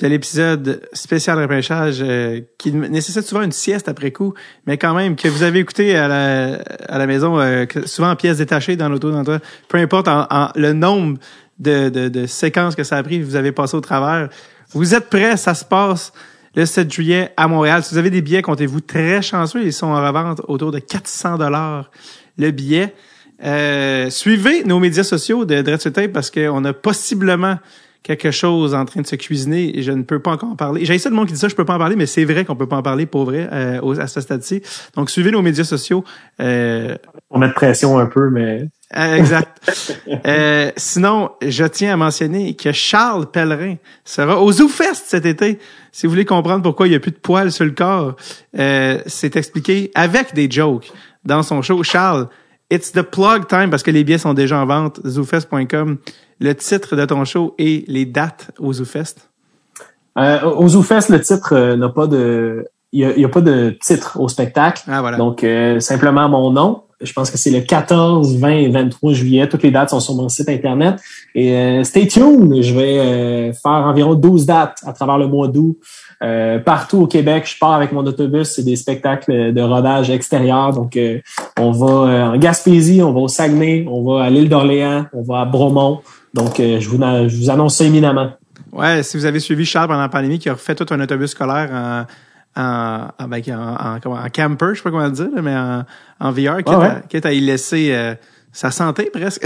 de 0.00 0.06
l'épisode 0.06 0.80
spécial 0.94 1.38
repêchage 1.38 1.98
euh, 2.00 2.40
qui 2.58 2.72
nécessite 2.72 3.22
souvent 3.26 3.42
une 3.42 3.52
sieste 3.52 3.88
après 3.88 4.10
coup, 4.10 4.32
mais 4.66 4.78
quand 4.78 4.94
même 4.94 5.16
que 5.16 5.28
vous 5.28 5.42
avez 5.42 5.58
écouté 5.58 5.94
à 5.96 6.08
la, 6.08 6.54
à 6.88 6.98
la 6.98 7.06
maison, 7.06 7.38
euh, 7.38 7.66
souvent 7.84 8.10
en 8.10 8.16
pièces 8.16 8.38
détachées 8.38 8.76
dans 8.76 8.88
l'auto, 8.88 9.10
dans 9.10 9.22
peu 9.68 9.78
importe 9.78 10.08
en, 10.08 10.26
en- 10.30 10.50
le 10.54 10.72
nombre 10.72 11.18
de, 11.58 11.90
de, 11.90 12.08
de 12.08 12.26
séquences 12.26 12.74
que 12.74 12.84
ça 12.84 12.96
a 12.96 13.02
pris, 13.02 13.20
vous 13.20 13.36
avez 13.36 13.52
passé 13.52 13.76
au 13.76 13.80
travers. 13.80 14.28
Vous 14.72 14.94
êtes 14.94 15.10
prêts, 15.10 15.36
ça 15.36 15.54
se 15.54 15.64
passe 15.64 16.12
le 16.56 16.64
7 16.66 16.90
juillet 16.90 17.32
à 17.36 17.46
Montréal. 17.46 17.82
Si 17.84 17.92
vous 17.92 17.98
avez 17.98 18.10
des 18.10 18.22
billets, 18.22 18.42
comptez-vous 18.42 18.80
très 18.80 19.20
chanceux, 19.22 19.62
ils 19.62 19.72
sont 19.74 19.86
en 19.88 20.02
revente 20.06 20.40
autour 20.48 20.72
de 20.72 20.78
400 20.78 21.36
dollars 21.38 21.90
le 22.38 22.50
billet. 22.50 22.94
Euh, 23.44 24.08
suivez 24.08 24.64
nos 24.64 24.78
médias 24.80 25.02
sociaux 25.04 25.44
de 25.44 25.60
Dread 25.62 25.80
sur 25.80 25.92
Tape 25.92 26.12
parce 26.12 26.30
qu'on 26.30 26.64
a 26.64 26.72
possiblement 26.72 27.58
quelque 28.02 28.30
chose 28.30 28.74
en 28.74 28.84
train 28.84 29.00
de 29.00 29.06
se 29.06 29.16
cuisiner 29.16 29.78
et 29.78 29.82
je 29.82 29.92
ne 29.92 30.02
peux 30.02 30.18
pas 30.18 30.32
encore 30.32 30.50
en 30.50 30.56
parler. 30.56 30.84
J'ai 30.84 30.98
ça 30.98 31.08
le 31.08 31.16
monde 31.16 31.28
qui 31.28 31.34
dit 31.34 31.38
ça, 31.38 31.48
je 31.48 31.54
peux 31.54 31.64
pas 31.64 31.74
en 31.74 31.78
parler, 31.78 31.96
mais 31.96 32.06
c'est 32.06 32.24
vrai 32.24 32.44
qu'on 32.44 32.56
peut 32.56 32.68
pas 32.68 32.76
en 32.76 32.82
parler 32.82 33.06
pour 33.06 33.24
vrai 33.24 33.48
euh, 33.52 34.00
à 34.00 34.06
ce 34.06 34.20
stade-ci. 34.20 34.62
Donc 34.96 35.10
suivez 35.10 35.30
nos 35.30 35.42
médias 35.42 35.64
sociaux. 35.64 36.04
Euh, 36.40 36.96
On 37.30 37.38
met 37.38 37.48
de 37.48 37.52
pression 37.52 37.98
un 37.98 38.06
peu, 38.06 38.30
mais 38.30 38.68
euh, 38.96 39.16
exact. 39.16 39.58
Euh, 40.26 40.70
sinon, 40.76 41.30
je 41.42 41.64
tiens 41.64 41.94
à 41.94 41.96
mentionner 41.96 42.54
que 42.54 42.70
Charles 42.72 43.30
Pellerin 43.30 43.76
sera 44.04 44.40
au 44.40 44.52
ZooFest 44.52 45.04
cet 45.06 45.26
été. 45.26 45.58
Si 45.90 46.06
vous 46.06 46.10
voulez 46.10 46.24
comprendre 46.24 46.62
pourquoi 46.62 46.86
il 46.86 46.90
n'y 46.90 46.96
a 46.96 47.00
plus 47.00 47.10
de 47.10 47.16
poils 47.16 47.50
sur 47.50 47.64
le 47.64 47.70
corps, 47.70 48.14
euh, 48.58 49.00
c'est 49.06 49.36
expliqué 49.36 49.90
avec 49.94 50.34
des 50.34 50.50
jokes 50.50 50.92
dans 51.24 51.42
son 51.42 51.62
show. 51.62 51.82
Charles, 51.82 52.28
it's 52.72 52.92
the 52.92 53.02
plug 53.02 53.46
time 53.46 53.70
parce 53.70 53.82
que 53.82 53.90
les 53.90 54.02
billets 54.04 54.18
sont 54.18 54.34
déjà 54.34 54.58
en 54.58 54.66
vente. 54.66 55.00
ZooFest.com. 55.06 55.98
Le 56.40 56.54
titre 56.54 56.96
de 56.96 57.04
ton 57.04 57.24
show 57.24 57.54
et 57.58 57.84
les 57.86 58.04
dates 58.04 58.50
au 58.58 58.72
ZooFest. 58.72 59.28
euh, 60.18 60.40
au 60.42 60.68
ZooFest, 60.68 61.08
le 61.10 61.20
titre 61.20 61.54
euh, 61.54 61.76
n'a 61.76 61.88
pas 61.88 62.06
de, 62.06 62.66
il 62.92 63.00
y 63.00 63.04
a, 63.04 63.12
il 63.14 63.20
y 63.20 63.24
a 63.24 63.28
pas 63.28 63.40
de 63.40 63.76
titre 63.80 64.18
au 64.18 64.28
spectacle. 64.28 64.82
Ah 64.88 65.00
voilà. 65.00 65.16
Donc, 65.18 65.44
euh, 65.44 65.80
simplement 65.80 66.28
mon 66.28 66.50
nom. 66.50 66.82
Je 67.02 67.12
pense 67.12 67.30
que 67.30 67.38
c'est 67.38 67.50
le 67.50 67.60
14, 67.60 68.36
20 68.36 68.48
et 68.50 68.68
23 68.68 69.12
juillet. 69.12 69.48
Toutes 69.48 69.62
les 69.62 69.70
dates 69.70 69.90
sont 69.90 70.00
sur 70.00 70.14
mon 70.14 70.28
site 70.28 70.48
Internet. 70.48 70.96
Et 71.34 71.52
euh, 71.52 71.84
stay 71.84 72.06
tuned. 72.06 72.62
Je 72.62 72.74
vais 72.74 72.98
euh, 72.98 73.52
faire 73.52 73.72
environ 73.72 74.14
12 74.14 74.46
dates 74.46 74.78
à 74.86 74.92
travers 74.92 75.18
le 75.18 75.26
mois 75.26 75.48
d'août. 75.48 75.78
Euh, 76.22 76.58
partout 76.58 76.98
au 76.98 77.06
Québec, 77.06 77.50
je 77.52 77.58
pars 77.58 77.72
avec 77.72 77.92
mon 77.92 78.04
autobus. 78.06 78.48
C'est 78.48 78.62
des 78.62 78.76
spectacles 78.76 79.52
de 79.52 79.60
rodage 79.60 80.10
extérieur. 80.10 80.72
Donc, 80.72 80.98
on 81.58 81.70
va 81.70 82.30
en 82.30 82.36
Gaspésie, 82.36 83.02
on 83.02 83.12
va 83.12 83.20
au 83.20 83.28
Saguenay, 83.28 83.86
on 83.88 84.04
va 84.04 84.24
à 84.24 84.30
l'île 84.30 84.48
d'Orléans, 84.48 85.06
on 85.12 85.22
va 85.22 85.40
à 85.40 85.44
Bromont. 85.44 86.00
Donc, 86.34 86.58
je, 86.58 86.88
vous, 86.88 86.98
je 86.98 87.36
vous 87.36 87.50
annonce 87.50 87.76
ça 87.76 87.84
éminemment. 87.84 88.30
Ouais, 88.72 89.02
si 89.02 89.18
vous 89.18 89.26
avez 89.26 89.40
suivi 89.40 89.66
Charles 89.66 89.88
pendant 89.88 90.00
la 90.00 90.08
pandémie, 90.08 90.38
qui 90.38 90.48
a 90.48 90.54
refait 90.54 90.74
tout 90.74 90.86
un 90.90 91.00
autobus 91.00 91.30
scolaire 91.30 91.70
en, 91.72 92.04
en, 92.56 93.08
en, 93.18 93.28
ben, 93.28 93.42
en, 93.48 93.94
en, 93.96 94.00
comment- 94.00 94.16
en 94.20 94.28
camper, 94.28 94.66
je 94.72 94.74
sais 94.76 94.82
pas 94.82 94.90
comment 94.90 95.04
le 95.06 95.10
dire, 95.12 95.28
mais 95.42 95.54
en, 95.56 95.84
en 96.20 96.30
VR, 96.32 96.58
quitte, 96.58 96.68
Ah 96.68 96.78
ouais. 96.78 96.86
à, 96.86 97.00
quitte 97.08 97.26
à 97.26 97.32
y 97.32 97.40
laisser 97.40 97.88
euh, 97.92 98.14
sa 98.52 98.70
santé 98.70 99.10
presque. 99.12 99.42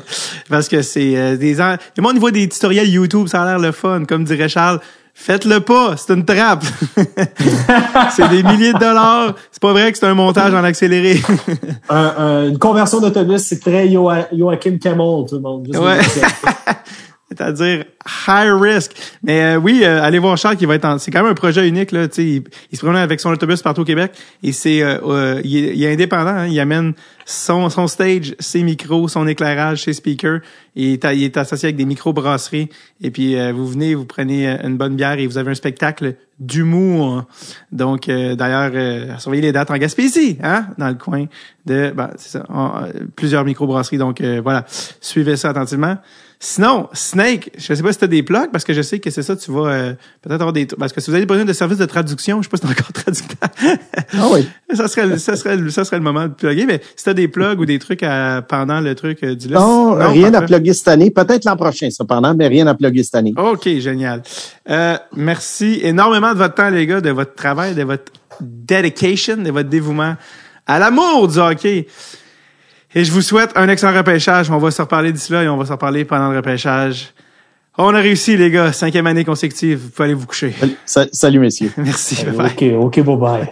Parce 0.50 0.68
que 0.68 0.82
c'est 0.82 1.16
euh, 1.16 1.36
des... 1.36 1.60
en- 1.60 1.76
Le 1.96 2.02
monde 2.02 2.18
voit 2.18 2.30
des 2.30 2.48
tutoriels 2.48 2.88
YouTube, 2.88 3.28
ça 3.28 3.42
a 3.42 3.46
l'air 3.46 3.58
le 3.58 3.72
fun, 3.72 4.04
comme 4.04 4.24
dirait 4.24 4.48
Charles. 4.48 4.80
Faites-le 5.12 5.60
pas, 5.60 5.96
c'est 5.98 6.14
une 6.14 6.24
trappe. 6.24 6.64
c'est 8.16 8.28
des 8.28 8.42
milliers 8.42 8.72
de 8.72 8.78
dollars. 8.78 9.34
C'est 9.50 9.60
pas 9.60 9.72
vrai 9.72 9.92
que 9.92 9.98
c'est 9.98 10.06
un 10.06 10.14
montage 10.14 10.54
en 10.54 10.64
accéléré. 10.64 11.20
Un- 11.90 12.14
un- 12.16 12.48
une 12.48 12.58
conversion 12.58 13.00
d'autobus, 13.00 13.42
c'est 13.42 13.58
très 13.60 13.88
Joa- 13.88 14.28
Joachim 14.32 14.78
Camel, 14.78 15.24
tout 15.28 15.34
le 15.34 15.40
monde. 15.40 15.66
Juste 15.66 15.78
Ouais. 15.84 15.98
C'est-à-dire 17.30 17.84
high 18.26 18.50
risk. 18.60 18.90
Mais 19.22 19.54
euh, 19.54 19.56
oui, 19.56 19.82
euh, 19.84 20.02
allez 20.02 20.18
voir 20.18 20.36
Charles 20.36 20.56
qui 20.56 20.66
va 20.66 20.74
être 20.74 20.84
en... 20.84 20.98
C'est 20.98 21.12
quand 21.12 21.22
même 21.22 21.30
un 21.30 21.34
projet 21.34 21.68
unique. 21.68 21.92
Là, 21.92 22.08
il, 22.18 22.42
il 22.72 22.76
se 22.76 22.80
promène 22.80 23.00
avec 23.00 23.20
son 23.20 23.30
autobus 23.30 23.62
partout 23.62 23.82
au 23.82 23.84
Québec 23.84 24.10
et 24.42 24.50
c'est 24.50 24.82
euh, 24.82 24.98
euh, 25.04 25.40
il, 25.44 25.56
est, 25.56 25.76
il 25.76 25.84
est 25.84 25.92
indépendant. 25.92 26.30
hein. 26.30 26.46
il 26.48 26.58
amène 26.58 26.92
son, 27.24 27.70
son 27.70 27.86
stage, 27.86 28.34
ses 28.40 28.64
micros, 28.64 29.06
son 29.06 29.28
éclairage, 29.28 29.84
ses 29.84 29.92
speakers. 29.92 30.40
Il 30.74 30.94
est, 30.94 31.04
il 31.14 31.22
est 31.22 31.36
associé 31.36 31.66
avec 31.66 31.76
des 31.76 31.84
micro-brasseries. 31.84 32.68
Et 33.00 33.12
puis 33.12 33.38
euh, 33.38 33.52
vous 33.52 33.68
venez, 33.68 33.94
vous 33.94 34.06
prenez 34.06 34.48
euh, 34.48 34.56
une 34.64 34.76
bonne 34.76 34.96
bière 34.96 35.20
et 35.20 35.28
vous 35.28 35.38
avez 35.38 35.52
un 35.52 35.54
spectacle 35.54 36.16
d'humour. 36.40 37.26
Donc 37.70 38.06
d'ailleurs, 38.08 39.20
surveillez 39.20 39.42
les 39.42 39.52
dates 39.52 39.70
en 39.70 39.76
Gaspésie, 39.76 40.38
hein, 40.42 40.68
dans 40.78 40.88
le 40.88 40.94
coin 40.94 41.26
de 41.66 41.92
c'est 42.16 42.38
ça, 42.38 42.46
plusieurs 43.14 43.44
micro-brasseries. 43.44 43.98
Donc 43.98 44.22
voilà, 44.22 44.64
suivez 45.02 45.36
ça 45.36 45.50
attentivement. 45.50 45.98
Sinon, 46.42 46.88
Snake, 46.94 47.50
je 47.58 47.74
sais 47.74 47.82
pas 47.82 47.92
si 47.92 47.98
tu 47.98 48.04
as 48.04 48.08
des 48.08 48.22
plugs, 48.22 48.50
parce 48.50 48.64
que 48.64 48.72
je 48.72 48.80
sais 48.80 48.98
que 48.98 49.10
c'est 49.10 49.22
ça, 49.22 49.36
tu 49.36 49.52
vas 49.52 49.66
euh, 49.68 49.92
peut-être 50.22 50.40
avoir 50.40 50.54
des... 50.54 50.64
Parce 50.64 50.90
que 50.90 51.02
si 51.02 51.10
vous 51.10 51.16
avez 51.16 51.26
besoin 51.26 51.44
de 51.44 51.52
services 51.52 51.76
de 51.76 51.84
traduction, 51.84 52.40
je 52.40 52.48
sais 52.48 52.50
pas 52.50 52.56
si 52.56 52.62
t'es 52.62 52.80
encore 52.80 52.92
traducteur. 52.94 53.50
Ah 54.14 54.26
oui. 54.32 54.48
ça, 54.74 54.88
serait, 54.88 55.06
le- 55.06 55.18
ça, 55.18 55.36
serait, 55.36 55.58
ça 55.68 55.84
serait 55.84 55.98
le 55.98 56.02
moment 56.02 56.22
de 56.28 56.32
plugger, 56.32 56.64
mais 56.64 56.80
si 56.96 57.04
tu 57.04 57.10
as 57.10 57.14
des 57.14 57.28
plugs 57.28 57.60
ou 57.60 57.66
des 57.66 57.78
trucs 57.78 58.02
à, 58.02 58.40
pendant 58.40 58.80
le 58.80 58.94
truc 58.94 59.22
euh, 59.22 59.34
du 59.34 59.48
liste. 59.48 59.60
Non, 59.60 59.94
rien 59.96 60.32
à 60.32 60.40
plugger 60.40 60.72
cette 60.72 60.88
année. 60.88 61.10
Peut-être 61.10 61.44
l'an 61.44 61.56
prochain, 61.58 61.90
cependant, 61.90 62.34
mais 62.34 62.48
rien 62.48 62.66
à 62.68 62.74
plugger 62.74 63.02
cette 63.02 63.16
année. 63.16 63.34
OK, 63.36 63.68
génial. 63.78 64.22
Euh, 64.70 64.96
merci 65.14 65.80
énormément 65.82 66.32
de 66.32 66.38
votre 66.38 66.54
temps, 66.54 66.70
les 66.70 66.86
gars, 66.86 67.02
de 67.02 67.10
votre 67.10 67.34
travail, 67.34 67.74
de 67.74 67.82
votre 67.82 68.10
dedication, 68.40 69.36
de 69.36 69.50
votre 69.50 69.68
dévouement 69.68 70.16
à 70.66 70.78
l'amour 70.78 71.28
du 71.28 71.38
hockey. 71.38 71.86
Et 72.94 73.04
je 73.04 73.12
vous 73.12 73.22
souhaite 73.22 73.52
un 73.56 73.68
excellent 73.68 73.96
repêchage. 73.96 74.50
On 74.50 74.58
va 74.58 74.70
se 74.70 74.82
reparler 74.82 75.12
d'ici 75.12 75.32
là 75.32 75.42
et 75.44 75.48
on 75.48 75.56
va 75.56 75.64
se 75.64 75.72
reparler 75.72 76.04
pendant 76.04 76.30
le 76.30 76.36
repêchage. 76.36 77.12
On 77.78 77.94
a 77.94 77.98
réussi, 78.00 78.36
les 78.36 78.50
gars. 78.50 78.72
Cinquième 78.72 79.06
année 79.06 79.24
consécutive. 79.24 79.78
Vous 79.78 79.90
pouvez 79.90 80.04
aller 80.06 80.14
vous 80.14 80.26
coucher. 80.26 80.52
Sa- 80.84 81.06
Salut, 81.12 81.38
messieurs. 81.38 81.72
Merci. 81.76 82.24
OK, 82.36 82.62
OK, 82.78 83.00
bye-bye. 83.00 83.48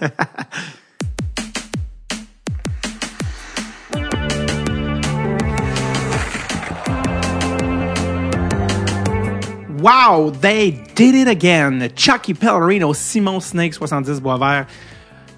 Wow, 9.81 10.31
they 10.31 10.73
did 10.97 11.15
it 11.15 11.29
again. 11.29 11.89
Chucky 11.95 12.35
Pellerino, 12.35 12.95
Simon 12.97 13.41
Snake, 13.41 13.75
70 13.75 14.21
Boisvert. 14.21 14.67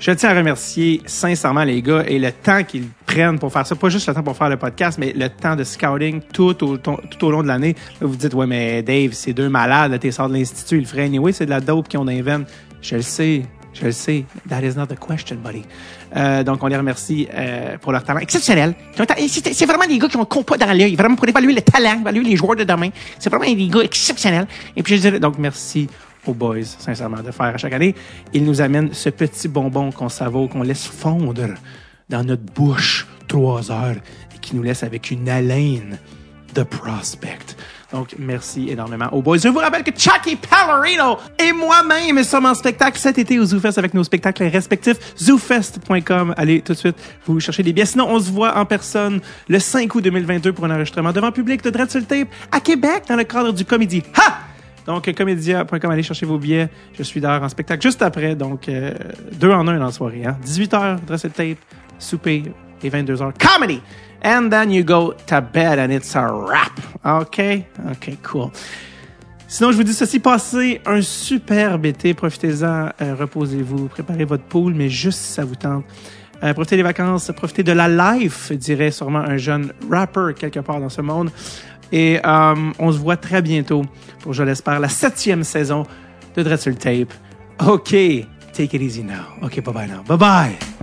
Je 0.01 0.13
tiens 0.13 0.31
à 0.31 0.35
remercier 0.35 1.03
sincèrement 1.05 1.63
les 1.63 1.83
gars 1.83 2.05
et 2.09 2.19
le 2.19 2.33
temps 2.33 2.65
qu'ils 2.65 2.87
prennent 3.05 3.39
pour 3.39 3.53
faire 3.53 3.67
ça. 3.67 3.77
Pas 3.77 3.91
juste 3.91 4.09
le 4.09 4.15
temps 4.15 4.23
pour 4.23 4.35
faire 4.35 4.49
le 4.49 4.57
podcast, 4.57 4.97
mais 4.99 5.13
le 5.13 5.29
temps 5.29 5.57
de 5.57 5.63
scouting 5.63 6.23
tout 6.33 6.65
au, 6.65 6.79
tout 6.79 7.25
au 7.27 7.31
long 7.31 7.43
de 7.43 7.49
l'année. 7.49 7.77
Là, 8.01 8.07
vous 8.07 8.17
dites, 8.17 8.33
ouais, 8.33 8.47
mais 8.47 8.83
Dave, 8.83 9.13
c'est 9.13 9.35
deux 9.35 9.51
malades. 9.51 10.01
T'es 10.01 10.11
sort 10.11 10.31
de 10.31 10.33
l'Institut, 10.33 10.77
ils 10.77 10.81
le 10.81 10.87
feraient 10.87 11.05
anyway. 11.05 11.33
C'est 11.33 11.45
de 11.45 11.51
la 11.51 11.61
dope 11.61 11.87
qu'ils 11.87 12.01
ont 12.01 12.09
invente. 12.09 12.47
Je 12.81 12.97
le 12.97 13.03
sais. 13.03 13.43
Je 13.75 13.85
le 13.85 13.93
sais. 13.93 14.25
That 14.49 14.63
is 14.63 14.75
not 14.75 14.87
the 14.87 14.99
question, 14.99 15.37
buddy. 15.37 15.65
Euh, 16.17 16.43
donc, 16.45 16.63
on 16.63 16.67
les 16.69 16.79
remercie 16.79 17.29
euh, 17.35 17.77
pour 17.77 17.93
leur 17.93 18.03
talent 18.03 18.21
exceptionnel. 18.21 18.75
C'est 18.97 19.67
vraiment 19.67 19.87
des 19.87 19.99
gars 19.99 20.09
qui 20.09 20.17
ont 20.17 20.25
compas 20.25 20.57
dans 20.57 20.73
l'œil. 20.73 20.97
Vraiment, 20.97 21.17
pour 21.17 21.29
évaluer 21.29 21.53
le 21.53 21.61
talent, 21.61 22.01
évaluer 22.01 22.25
les 22.25 22.37
joueurs 22.37 22.57
de 22.57 22.65
demain. 22.65 22.89
C'est 23.19 23.29
vraiment 23.29 23.45
des 23.45 23.69
gars 23.69 23.83
exceptionnels. 23.83 24.47
Et 24.75 24.83
puis, 24.83 24.97
je 24.97 25.03
dirais, 25.03 25.21
donc, 25.21 25.35
merci 25.39 25.89
aux 26.27 26.35
boys, 26.35 26.65
sincèrement, 26.65 27.23
de 27.23 27.31
faire 27.31 27.47
à 27.47 27.57
chaque 27.57 27.73
année. 27.73 27.95
Ils 28.33 28.45
nous 28.45 28.61
amènent 28.61 28.93
ce 28.93 29.11
petit 29.11 29.49
bonbon 29.49 29.91
qu'on 29.91 30.09
savoure, 30.09 30.49
qu'on 30.49 30.63
laisse 30.63 30.87
fondre 30.87 31.55
dans 32.09 32.25
notre 32.25 32.43
bouche 32.43 33.07
trois 33.29 33.71
heures 33.71 33.97
et 34.35 34.39
qui 34.41 34.57
nous 34.57 34.63
laisse 34.63 34.83
avec 34.83 35.11
une 35.11 35.29
haleine 35.29 35.99
de 36.55 36.63
prospect. 36.63 37.57
Donc, 37.93 38.15
merci 38.19 38.69
énormément 38.71 39.09
aux 39.13 39.23
boys. 39.23 39.39
Je 39.39 39.49
vous 39.49 39.59
rappelle 39.59 39.83
que 39.83 39.91
Chucky 39.91 40.37
Palorino 40.37 41.17
et 41.39 41.53
moi-même 41.53 42.23
sommes 42.23 42.47
en 42.47 42.55
spectacle 42.55 42.99
cet 42.99 43.19
été 43.19 43.39
au 43.39 43.45
ZooFest 43.45 43.79
avec 43.79 43.95
nos 43.95 44.05
spectacles 44.05 44.45
respectifs. 44.45 44.97
ZooFest.com. 45.19 46.35
Allez 46.37 46.63
tout 46.63 46.73
de 46.73 46.79
suite 46.79 46.97
vous 47.27 47.41
chercher 47.41 47.65
des 47.65 47.73
billets. 47.73 47.87
Sinon, 47.87 48.09
on 48.09 48.21
se 48.21 48.31
voit 48.31 48.57
en 48.57 48.65
personne 48.65 49.21
le 49.49 49.59
5 49.59 49.93
août 49.93 50.05
2022 50.05 50.53
pour 50.53 50.67
un 50.67 50.71
enregistrement 50.71 51.13
devant 51.13 51.33
public 51.33 51.63
de 51.63 51.71
Dread 51.71 51.91
sur 51.91 52.01
le 52.01 52.07
Tape 52.07 52.29
à 52.53 52.61
Québec 52.61 53.05
dans 53.09 53.17
le 53.17 53.25
cadre 53.25 53.53
du 53.53 53.65
Comédie. 53.65 54.05
Ha! 54.17 54.50
Donc, 54.91 55.15
comédia.com, 55.15 55.91
allez 55.93 56.03
chercher 56.03 56.27
vos 56.27 56.37
billets. 56.37 56.69
Je 56.95 57.05
suis 57.05 57.21
d'ailleurs 57.21 57.45
en 57.45 57.49
spectacle 57.49 57.81
juste 57.81 58.03
après. 58.03 58.35
Donc, 58.35 58.69
euh, 58.69 58.93
deux 59.33 59.53
en 59.53 59.69
un 59.69 59.79
dans 59.79 59.85
la 59.85 59.93
soirée. 59.93 60.25
Hein? 60.27 60.37
18h, 60.45 61.05
Dress 61.07 61.23
le 61.23 61.31
Tape, 61.31 61.59
souper, 62.01 62.43
et 62.83 62.91
22h 62.91 63.33
comedy. 63.39 63.81
And 64.25 64.49
then 64.49 64.73
you 64.73 64.83
go 64.83 65.15
to 65.29 65.41
bed 65.41 65.79
and 65.79 65.93
it's 65.93 66.17
a 66.17 66.27
wrap. 66.27 66.81
OK? 67.05 67.41
OK, 67.89 68.17
cool. 68.25 68.51
Sinon, 69.47 69.71
je 69.71 69.77
vous 69.77 69.85
dis 69.85 69.95
ceci, 69.95 70.19
passez 70.19 70.81
un 70.85 71.03
superbe 71.03 71.87
été, 71.87 72.13
profitez-en, 72.13 72.89
euh, 73.01 73.15
reposez-vous, 73.15 73.87
préparez 73.87 74.25
votre 74.25 74.45
pool, 74.45 74.75
mais 74.75 74.89
juste 74.89 75.21
si 75.21 75.33
ça 75.35 75.45
vous 75.45 75.55
tente. 75.55 75.85
Euh, 76.43 76.53
profitez 76.53 76.77
des 76.77 76.83
vacances, 76.83 77.31
profitez 77.37 77.63
de 77.63 77.73
la 77.73 77.89
life, 77.89 78.51
dirait 78.53 78.91
sûrement 78.91 79.21
un 79.21 79.37
jeune 79.37 79.73
rapper 79.89 80.33
quelque 80.37 80.61
part 80.61 80.81
dans 80.81 80.89
ce 80.89 81.01
monde. 81.01 81.31
Et 81.93 82.21
euh, 82.25 82.55
on 82.79 82.93
se 82.93 82.99
voit 82.99 83.17
très 83.17 83.43
bientôt 83.43 83.85
pour, 84.21 84.33
je 84.33 84.43
l'espère, 84.43 84.81
la 84.81 84.89
septième 84.89 85.45
saison 85.45 85.85
de 86.37 86.43
Dread 86.43 86.61
sur 86.61 86.71
le 86.71 86.77
Tape. 86.77 87.13
OK, 87.67 87.91
take 88.53 88.77
it 88.77 88.83
easy 88.83 89.03
now. 89.03 89.25
OK, 89.43 89.61
bye 89.63 89.75
bye 89.75 89.89
now. 89.89 90.03
Bye 90.03 90.17
bye. 90.17 90.80